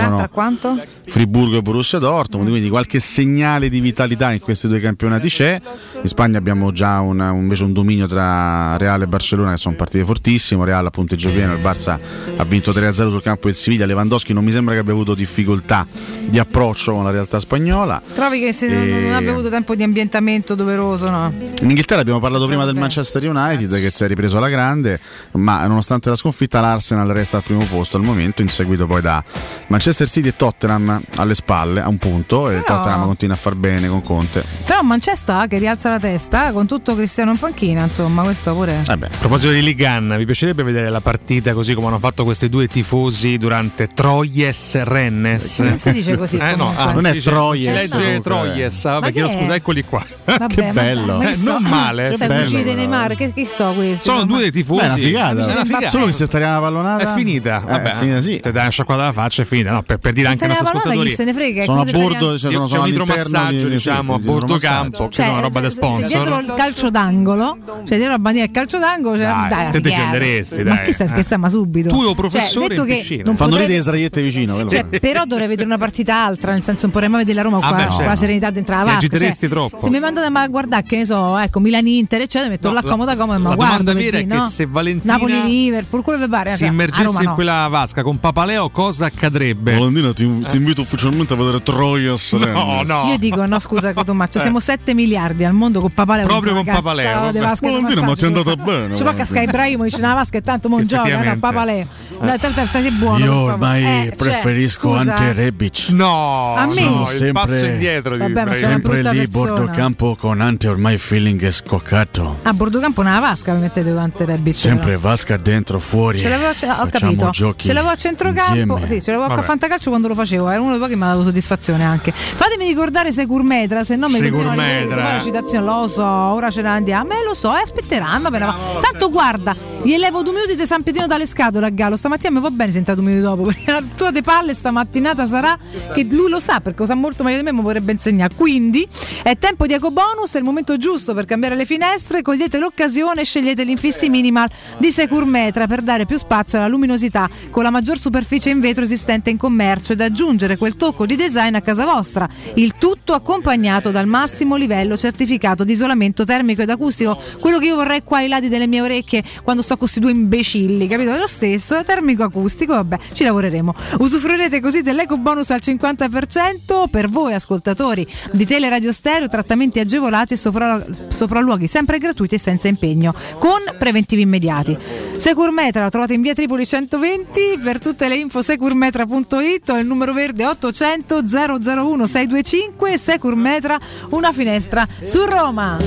Friburgo 1.06 1.58
e 1.58 1.62
Borussia 1.62 2.00
Dortmund, 2.00 2.50
quindi 2.50 2.70
qualche 2.70 3.00
segnale 3.00 3.70
di 3.70 3.80
vitalità 3.82 4.32
in 4.32 4.40
questi 4.40 4.68
due 4.68 4.80
campionati 4.80 5.28
c'è. 5.28 5.60
In 6.02 6.08
Spagna 6.08 6.38
abbiamo 6.40 6.72
già 6.72 7.00
un, 7.02 7.20
un- 7.20 7.36
invece 7.42 7.64
un 7.66 7.74
dominio 7.74 8.08
tra 8.08 8.78
Real 8.78 9.02
e 9.02 9.08
Barcellona 9.08 9.52
che 9.52 9.58
sono 9.58 9.76
partite 9.76 10.06
fortissimo, 10.06 10.64
Real 10.64 10.86
appunto 10.86 11.02
punteggio 11.06 11.30
pieno. 11.32 11.54
Il 11.54 11.62
Barça 11.62 12.00
ha 12.38 12.44
vinto 12.46 12.72
3-0 12.72 12.92
sul 13.10 13.22
campo 13.22 13.48
del 13.48 13.56
Siviglia. 13.56 13.86
Lewandowski 13.86 14.34
non 14.34 14.44
mi 14.44 14.52
sembra 14.52 14.74
che 14.74 14.80
abbia 14.80 14.94
avuto 14.94 15.14
difficoltà 15.16 15.86
di 16.26 16.40
approccio 16.40 16.94
con 16.94 17.04
la 17.04 17.12
realtà 17.12 17.40
spagnola. 17.40 18.02
Trovi 18.14 18.40
che 18.40 18.54
se 18.54 18.68
non, 18.68 18.82
E- 18.84 19.02
non 19.02 19.14
abbia 19.14 19.32
avuto 19.32 19.50
tempo 19.50 19.76
di 19.76 19.84
ambientamento 19.84 20.56
doveroso, 20.56 21.10
no? 21.10 21.32
In 21.62 21.70
Inghilterra 21.70 22.02
abbiamo 22.02 22.20
parlato 22.20 22.46
prima 22.48 22.66
del 22.66 22.76
Manchester 22.76 23.28
United 23.28 23.70
che 23.80 23.92
si 23.92 24.04
è 24.04 24.08
ripreso 24.08 24.38
alla 24.38 24.50
grande, 24.50 25.00
ma 25.34 25.66
nonostante 25.68 26.10
la 26.10 26.16
sconfitta 26.16 26.60
l'Arsenal 26.62 27.08
resta 27.08 27.38
al 27.38 27.44
primo 27.44 27.64
posto 27.66 27.98
al 27.98 28.04
momento, 28.04 28.42
inseguito 28.42 28.88
poi 28.88 29.02
da 29.02 29.24
Manchester 29.68 30.08
City 30.08 30.30
e 30.30 30.36
Tottenham 30.36 31.02
alle 31.16 31.36
spalle 31.36 31.82
a 31.82 31.88
un 31.90 31.98
punto 31.98 32.50
e 32.50 32.56
il 32.58 32.64
Però- 32.64 32.78
Tottenham 32.78 33.06
continua 33.06 33.36
a 33.36 33.38
far 33.38 33.56
bene 33.56 33.88
con 33.88 34.02
Conte. 34.02 34.44
Però 34.66 34.82
Manchester 34.82 35.48
che 35.48 35.58
rialza 35.58 35.90
la 35.90 36.00
testa 36.00 36.52
con 36.52 36.66
tutto 36.68 36.96
Cristiano 36.96 37.32
in 37.32 37.38
panchina, 37.38 37.84
insomma, 37.84 38.24
questo 38.24 38.54
pure. 38.54 38.84
Eh 38.88 38.92
A 38.92 38.98
proposito 39.20 39.52
di 39.52 39.62
Ligan, 39.62 40.16
vi 40.18 40.26
piacerebbe 40.26 40.64
vedere 40.64 40.90
la 40.94 41.02
partita 41.02 41.54
così 41.54 41.74
come 41.74 41.88
hanno 41.88 42.00
fatto 42.00 42.24
questi 42.24 42.48
due 42.48 42.68
tifosi 42.68 43.38
durante 43.38 43.88
Troyes 43.88 44.82
Rennes? 44.84 45.60
Non 45.60 45.78
si 45.78 45.92
dice 45.92 46.16
così, 46.18 46.38
Eh, 46.38 46.56
no, 46.56 46.72
ah, 46.76 46.92
Non 46.94 47.02
si 47.04 47.10
è 47.10 47.12
dice- 47.14 47.30
Troyes, 47.30 47.64
Si 47.64 47.72
legge. 47.98 48.22
Troyes. 48.22 48.86
Ah, 48.86 49.00
è? 49.02 49.12
scusa, 49.12 49.56
eccoli 49.56 49.84
qua. 49.84 50.06
Vabbè, 50.24 50.48
che 50.54 50.72
bello. 50.72 51.18
ma 51.18 51.30
Eh, 51.32 51.36
so- 51.36 51.52
non 51.52 51.64
male. 51.64 52.16
Sai, 52.16 52.28
cugini 52.44 52.64
dei 52.64 52.76
Neymar, 52.76 53.16
che, 53.16 53.34
che 53.34 53.46
so 53.46 53.74
questi? 53.74 54.04
Sono 54.04 54.20
Ma- 54.20 54.26
due 54.26 54.40
dei 54.42 54.52
tifosi. 54.52 54.80
Beh, 54.82 54.86
è 54.86 54.88
una 54.88 54.96
figata. 54.98 55.48
È 55.48 55.52
una 55.52 55.66
figata. 55.66 55.90
Solo 55.90 56.06
che 56.06 56.12
se 56.14 56.28
tagliava 56.28 56.54
la 56.54 56.62
pallonata 56.62 57.12
È 57.12 57.16
finita. 57.18 57.62
Eh, 57.62 57.66
Vabbè, 57.72 57.92
è 57.92 57.96
finita 57.98 58.22
sì. 58.22 58.40
Ti 58.40 58.52
dai 58.52 58.62
una 58.62 58.70
sciacquata 58.70 59.02
alla 59.02 59.12
faccia, 59.12 59.42
è 59.42 59.46
finita. 59.46 59.72
No, 59.72 59.82
per, 59.82 59.98
per 59.98 60.14
dire 60.14 60.28
anche 60.28 60.44
ai 60.46 60.50
Te 60.50 60.56
nostri 60.56 60.78
ascoltatori. 60.78 61.10
chi 61.10 61.16
se 61.16 61.24
ne 61.24 61.34
frega? 61.34 61.62
è 61.62 61.66
Sono 61.66 61.82
a 61.82 61.86
bordo, 61.86 62.38
cioè, 62.38 62.50
C'è 62.50 62.56
sono, 62.56 62.68
sono 62.68 62.82
un 62.84 62.88
idromassaggio, 62.88 63.66
di- 63.68 63.72
diciamo, 63.74 64.14
a 64.14 64.20
bordo 64.20 64.56
campo, 64.58 65.08
che 65.10 65.24
è 65.26 65.30
una 65.30 65.42
roba 65.42 65.60
da 65.60 65.70
sponsor. 65.70 66.08
Dietro 66.08 66.40
il 66.40 66.54
calcio 66.56 66.90
d'angolo, 66.90 67.58
cioè 67.66 67.98
dietro 67.98 68.10
la 68.12 68.20
bandiera 68.20 68.48
del 68.48 68.56
calcio 68.56 68.78
d'angolo, 68.80 69.16
cioè, 69.18 69.26
Dai, 69.26 69.50
dai, 69.50 69.72
te 69.72 69.82
difenderesti, 69.82 70.64
dai. 70.64 70.83
Che 70.84 70.94
stai 70.94 71.08
Eh. 71.08 71.10
scherzando? 71.10 71.46
Ma 71.46 71.50
subito. 71.52 71.90
Tu 71.90 71.96
o 71.96 72.04
Cioè, 72.04 72.16
professore 72.16 72.68
detto 72.70 72.82
in 72.86 72.88
che 73.04 73.22
non 73.26 73.36
Fanno 73.36 73.50
potrei- 73.52 73.60
ridere 73.68 73.74
le 73.78 73.82
sdraiette 73.82 74.22
vicino. 74.22 74.68
Cioè, 74.70 74.86
però 74.86 75.24
dovrei 75.26 75.48
vedere 75.48 75.68
una 75.68 75.78
partita 75.78 76.24
altra, 76.24 76.52
nel 76.52 76.64
senso 76.64 76.82
non 76.84 76.92
potrei 76.92 77.10
mai 77.10 77.20
vedere 77.20 77.38
la 77.38 77.44
Roma 77.44 77.58
Ah, 77.58 77.68
qua, 77.68 77.78
beh, 77.78 77.84
con 77.84 77.92
certo. 77.94 78.10
la 78.10 78.16
serenità 78.16 78.50
dentro 78.52 78.76
la 78.76 78.80
Ti 78.82 78.86
vasca. 78.88 78.98
agiteresti 79.00 79.40
cioè, 79.40 79.50
troppo. 79.50 79.80
Se 79.80 79.90
mi 79.90 80.00
mandate 80.00 80.32
a 80.34 80.48
guardare, 80.48 80.84
che 80.84 80.98
ne 80.98 81.06
so, 81.06 81.38
ecco, 81.38 81.60
Milan-Inter, 81.60 82.22
eccetera, 82.22 82.50
metto 82.50 82.68
No, 82.70 82.74
là 82.76 82.82
la- 82.84 82.90
comoda 82.90 83.16
comoda, 83.16 83.38
ma 83.40 83.50
la 83.50 83.56
guardo. 83.56 83.72
domanda 83.78 83.94
vera 83.94 84.18
è 84.18 84.24
dire, 84.24 84.40
che 84.44 84.50
se 84.50 84.66
Valentina 84.66 85.14
Napoli-Liverpool, 85.14 86.02
quello 86.04 86.20
che 86.20 86.28
pare. 86.30 86.52
si 86.52 86.58
cioè, 86.60 86.68
immergesse 86.70 87.24
in 87.24 87.32
quella 87.34 87.68
vasca 87.70 88.04
con 88.04 88.20
Papaleo, 88.20 88.70
cosa 88.70 89.06
accadrebbe? 89.06 89.74
Valentina, 89.74 90.14
ti, 90.14 90.40
ti 90.50 90.58
invito 90.58 90.82
ufficialmente 90.82 91.34
a 91.34 91.38
vedere 91.38 91.62
Troyes 91.64 92.32
No, 92.34 92.82
no. 92.84 93.04
Io 93.10 93.18
dico, 93.18 93.46
no, 93.46 93.60
scusa, 93.60 93.94
Cotomaccio, 93.94 94.38
Eh. 94.38 94.42
siamo 94.42 94.60
7 94.60 94.94
miliardi 94.94 95.44
al 95.44 95.54
mondo 95.54 95.80
con 95.82 95.92
Papaleo. 95.92 96.26
Proprio 96.26 96.54
con 96.54 96.66
Papaleo, 96.66 97.32
Valentina, 97.32 98.02
ma 98.02 98.16
ti 98.16 98.24
è 98.24 98.28
andata 98.28 98.56
bene, 98.56 98.96
Ci 98.96 99.02
può 99.04 99.12
cascare 99.14 99.16
Valentina. 99.26 99.42
Ibrahimovic 99.44 99.96
nella 100.00 100.14
vasca 100.14 100.38
e 100.38 100.42
tanto 100.42 100.70
mon 100.74 100.82
Sì, 100.82 100.88
gioca, 100.88 101.02
no, 101.04 101.08
effettivamente. 101.08 101.40
Papaleo. 101.40 101.86
No, 102.20 102.38
te- 102.38 102.54
te 102.54 102.66
stai 102.66 102.92
buono. 102.92 103.26
Io 103.26 103.36
ormai 103.36 103.84
Eh, 103.84 104.04
cioè, 104.06 104.16
preferisco 104.16 104.96
scusa, 104.96 105.16
Ante 105.16 105.34
Rebic. 105.34 105.88
No, 105.90 106.56
A 106.56 106.66
me? 106.68 106.82
no, 106.82 107.10
il 107.12 107.32
passo 107.34 107.66
indietro 107.66 108.14
di 108.14 108.20
Vabbè, 108.22 108.42
una 108.44 108.52
sempre 108.54 108.98
lì, 109.02 109.28
persona. 109.28 109.52
bordo 109.54 109.72
campo 109.74 110.16
con 110.16 110.40
Ante 110.40 110.68
ormai 110.68 110.98
feeling 110.98 111.44
è 111.44 111.52
scoccato. 111.52 112.40
A 112.44 112.54
bordo 112.54 112.80
campo 112.80 113.02
nella 113.02 113.20
vasca 113.20 113.52
mi 113.54 113.62
mettete 113.62 113.90
davanti 113.90 114.24
Rebic. 114.26 114.56
Sempre 114.56 114.96
vasca 114.98 115.36
dentro, 115.38 115.80
fuori. 115.80 116.20
Ce 116.20 116.30
l'avevo, 116.30 116.54
ce- 116.54 116.68
ho 116.70 116.88
capito. 116.90 117.30
giochi 117.32 117.66
Ce 117.66 117.74
l'avevo 117.74 117.92
a 117.92 117.96
centrocampo. 117.96 118.52
insieme. 118.78 118.88
Sì, 118.88 119.02
ce 119.02 119.12
l'avevo 119.12 119.24
a 119.32 119.36
Vabbè. 119.36 119.42
fantacalcio 119.48 119.90
quando 119.90 120.08
lo 120.08 120.14
facevo. 120.16 120.50
Era 120.50 120.62
uno 120.62 120.72
dei 120.72 120.80
pochi 120.80 120.92
che 120.92 120.98
mi 120.98 121.04
ha 121.04 121.08
dato 121.08 121.24
soddisfazione 121.24 121.84
anche. 121.84 122.12
Fatemi 122.14 122.66
ricordare 122.66 123.12
Securmetra, 123.12 123.84
se 123.84 123.96
no 123.98 124.08
mi 124.08 124.18
a 124.18 124.32
poi 124.32 124.88
la 124.88 125.20
citazione. 125.20 125.66
Lo 125.66 125.88
so, 125.88 126.04
ora 126.06 126.50
ce 126.52 126.62
ne 126.62 126.70
andiamo. 126.70 127.12
Eh, 127.14 127.24
lo 127.26 127.34
so, 127.34 127.54
e 127.56 127.60
aspetteranno 127.62 128.28
appena 128.28 128.46
va. 128.46 128.56
Tanto 128.82 129.10
guarda, 129.10 129.56
gli 129.82 129.98
levo 129.98 130.22
due 130.22 130.34
minuti 130.34 130.53
di 130.56 130.66
San 130.66 130.84
Pietrino 130.84 131.08
dalle 131.08 131.26
scatole 131.26 131.66
a 131.66 131.70
Gallo. 131.70 131.96
Stamattina 131.96 132.32
mi 132.32 132.40
va 132.40 132.50
bene 132.50 132.72
sentire 132.72 132.96
due 132.96 133.06
minuti 133.06 133.24
dopo. 133.24 133.44
Perché 133.44 133.72
la 133.72 133.84
tua 133.96 134.12
de 134.12 134.22
palle 134.22 134.54
stamattinata 134.54 135.26
sarà 135.26 135.58
che 135.94 136.08
lui 136.10 136.30
lo 136.30 136.40
sa 136.40 136.60
perché 136.60 136.80
lo 136.80 136.86
sa 136.86 136.96
molto 136.96 137.24
meglio 137.24 137.38
di 137.38 137.44
me, 137.44 137.54
mi 137.54 137.62
vorrebbe 137.62 137.92
insegnare. 137.92 138.34
Quindi 138.36 138.88
è 139.24 139.38
tempo 139.38 139.66
di 139.66 139.74
ecobonus, 139.74 140.34
è 140.34 140.38
il 140.38 140.44
momento 140.44 140.78
giusto 140.78 141.14
per 141.14 141.26
cambiare 141.26 141.56
le 141.56 141.66
finestre. 141.66 142.22
Cogliete 142.22 142.60
l'occasione 142.60 143.22
e 143.22 143.26
scegliete 143.26 143.64
l'infissi 143.64 144.10
minimal 144.10 144.50
di 144.78 144.92
Securmetra 144.92 145.68
per 145.68 145.82
dare 145.82 146.06
più 146.06 146.18
spazio 146.18 146.58
alla 146.58 146.68
luminosità 146.68 147.30
con 147.50 147.64
la 147.64 147.70
maggior 147.70 147.98
superficie 147.98 148.50
in 148.50 148.60
vetro 148.60 148.84
esistente 148.84 149.30
in 149.30 149.38
commercio 149.38 149.94
ed 149.94 150.02
aggiungere 150.02 150.58
quel 150.58 150.76
tocco 150.76 151.06
di 151.06 151.16
design 151.16 151.56
a 151.56 151.62
casa 151.62 151.86
vostra. 151.86 152.28
Il 152.56 152.76
tutto 152.78 153.14
accompagnato 153.14 153.92
dal 153.92 154.08
massimo 154.08 154.56
livello 154.56 154.98
certificato 154.98 155.64
di 155.64 155.74
isolamento 155.74 156.26
termico 156.26 156.62
ed 156.62 156.70
acustico. 156.70 157.18
Quello 157.40 157.60
che 157.60 157.66
io 157.66 157.76
vorrei 157.76 158.04
qua 158.04 158.20
ai 158.20 158.28
lati 158.28 158.50
delle 158.50 158.68
mie 158.68 158.82
orecchie 158.82 159.24
quando 159.44 159.62
sto 159.62 159.72
con 159.76 159.82
questi 159.84 160.00
due 160.00 160.12
imbecilli, 160.12 160.43
capito? 160.88 161.14
È 161.14 161.18
lo 161.18 161.28
stesso, 161.28 161.84
termico 161.84 162.24
acustico, 162.24 162.74
vabbè, 162.74 162.98
ci 163.14 163.24
lavoreremo. 163.24 163.74
Usufruirete 164.00 164.60
così 164.60 164.82
dell'eco 164.82 165.18
bonus 165.18 165.50
al 165.52 165.62
50% 165.64 166.90
per 166.90 167.10
voi 167.10 167.34
ascoltatori 167.34 168.06
di 168.32 168.46
Teleradio 168.46 168.92
Stereo, 168.92 169.28
trattamenti 169.28 169.80
agevolati 169.80 170.34
e 170.34 170.38
sopra- 170.38 170.86
sopralluoghi 171.08 171.68
sempre 171.68 171.98
gratuiti 171.98 172.36
e 172.36 172.38
senza 172.38 172.68
impegno, 172.68 173.14
con 173.40 173.60
preventivi 173.78 174.22
immediati. 174.22 174.78
Securmetra 175.16 175.84
la 175.84 175.90
trovate 175.90 176.14
in 176.14 176.22
via 176.22 176.34
Tripoli 176.34 176.66
120, 176.66 177.60
per 177.64 177.80
tutte 177.80 178.08
le 178.08 178.16
info 178.16 178.42
securmetra.it 178.42 179.70
o 179.70 179.78
il 179.78 179.86
numero 179.86 180.14
verde 180.14 180.46
800 180.46 181.22
001 181.26 182.06
625 182.06 182.98
Securmetra, 182.98 183.80
una 184.10 184.32
finestra 184.32 184.88
su 185.04 185.24
Roma. 185.26 185.78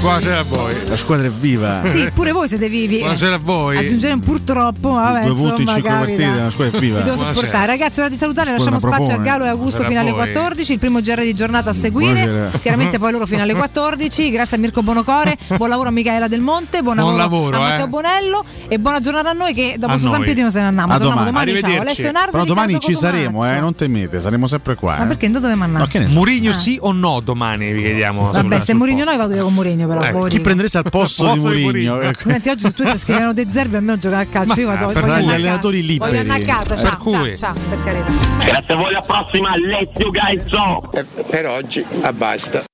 Buonasera 0.00 0.38
a 0.38 0.42
voi. 0.42 0.74
La 0.88 0.96
squadra 0.96 1.26
è 1.26 1.30
viva. 1.30 1.82
Sì, 1.84 2.10
pure 2.14 2.32
voi 2.32 2.48
siete 2.48 2.68
vivi. 2.68 2.98
Buonasera 2.98 3.34
a 3.34 3.38
voi. 3.42 3.76
Aggiungere 3.76 4.12
un 4.14 4.20
purtroppo, 4.20 4.92
vabbè, 4.92 5.24
Due 5.26 5.34
punti 5.34 5.62
in 5.62 5.68
insomma, 5.68 5.72
cinque 5.74 5.90
capita. 5.90 6.22
partite, 6.22 6.42
la 6.42 6.50
squadra 6.50 6.76
è 6.76 6.80
viva. 6.82 6.98
Vi 6.98 7.04
devo 7.04 7.16
sopportare. 7.16 7.66
Ragazzi, 7.66 8.00
ora 8.00 8.08
di 8.08 8.16
salutare, 8.16 8.50
lasciamo 8.50 8.78
spazio 8.78 9.14
a. 9.14 9.18
Galo 9.18 9.44
e 9.44 9.48
Augusto 9.48 9.84
fino 9.84 10.00
alle 10.00 10.10
voi. 10.10 10.20
14, 10.32 10.72
il 10.72 10.78
primo 10.78 11.00
GR 11.00 11.20
di 11.20 11.34
giornata 11.34 11.70
a 11.70 11.72
seguire. 11.72 12.24
Buonasera. 12.24 12.58
Chiaramente 12.58 12.98
poi 12.98 13.12
loro 13.12 13.26
fino 13.26 13.42
alle 13.42 13.54
14. 13.54 14.30
Grazie 14.30 14.56
a 14.56 14.60
Mirko 14.60 14.82
Bonocore, 14.82 15.36
buon 15.56 15.68
lavoro 15.68 15.88
a 15.88 15.92
Michaela 15.92 16.28
Del 16.28 16.40
Monte, 16.40 16.82
buon, 16.82 16.96
Buon 16.96 17.16
lavoro, 17.16 17.56
a 17.56 17.60
Matteo 17.60 17.86
eh. 17.86 17.88
Bonello 17.88 18.44
e 18.68 18.78
buona 18.78 19.00
giornata 19.00 19.30
a 19.30 19.32
noi 19.32 19.52
che 19.54 19.76
dopo 19.78 19.96
su 19.98 20.06
San 20.06 20.16
noi. 20.16 20.24
Pietrino 20.24 20.50
se 20.50 20.60
ne 20.60 20.66
andiamo. 20.66 20.92
A 20.92 20.96
Torniamo 20.98 21.24
domani. 21.24 21.52
domani. 21.52 21.72
Ciao. 21.72 21.80
Alessio 21.80 22.12
Nardo, 22.12 22.30
Però 22.32 22.44
domani 22.44 22.72
Riccardo 22.74 22.94
ci 22.94 23.00
saremo, 23.00 23.46
eh, 23.46 23.60
non 23.60 23.74
temete, 23.74 24.20
saremo 24.20 24.46
sempre 24.46 24.74
qua. 24.74 24.96
Ma 24.98 25.04
eh. 25.04 25.06
perché 25.08 25.30
dove 25.30 25.54
No, 25.54 25.86
so. 25.88 26.00
Murigno 26.08 26.52
sì 26.52 26.78
o 26.80 26.92
no 26.92 27.20
domani 27.20 27.72
vi 27.72 27.82
chiediamo. 27.82 28.30
Vabbè, 28.32 28.60
se 28.60 28.74
Murigno 28.74 29.04
noi 29.04 29.16
vado 29.16 29.34
io 29.34 29.44
con 29.44 29.54
Murigno 29.54 29.86
però. 29.86 30.02
Ecco, 30.02 30.26
Chi 30.26 30.40
prendereste 30.40 30.78
al 30.78 30.84
posto 30.90 31.32
di 31.32 31.40
Murigno? 31.40 31.94
Oggi 31.96 32.58
su 32.58 32.72
Twitter 32.72 32.98
scrivono 32.98 33.31
De 33.32 33.46
Zerbi 33.48 33.76
almeno 33.76 33.98
giocare 33.98 34.22
a 34.24 34.26
calcio. 34.26 34.60
Io 34.60 34.66
vado, 34.66 34.86
per 34.88 35.02
voglio 35.02 35.18
gli 35.18 35.30
a 35.30 35.34
allenatori 35.34 35.80
casa. 35.80 35.92
liberi. 35.92 36.10
Voglio 36.10 36.20
andare 36.20 36.42
a 36.42 36.46
casa. 36.56 36.74
Per 36.74 36.78
Ciao, 36.84 36.90
ciao, 37.10 37.20
cui- 37.22 37.36
ciao, 37.36 37.54
per 37.68 37.84
carità. 37.84 38.12
Grazie 38.44 38.74
a 38.74 38.76
voi, 38.76 38.88
alla 38.88 39.00
prossima, 39.02 39.56
let's 39.56 39.92
go 39.98 40.10
guys! 40.10 41.06
Per 41.28 41.46
oggi, 41.48 41.84
basta. 42.14 42.64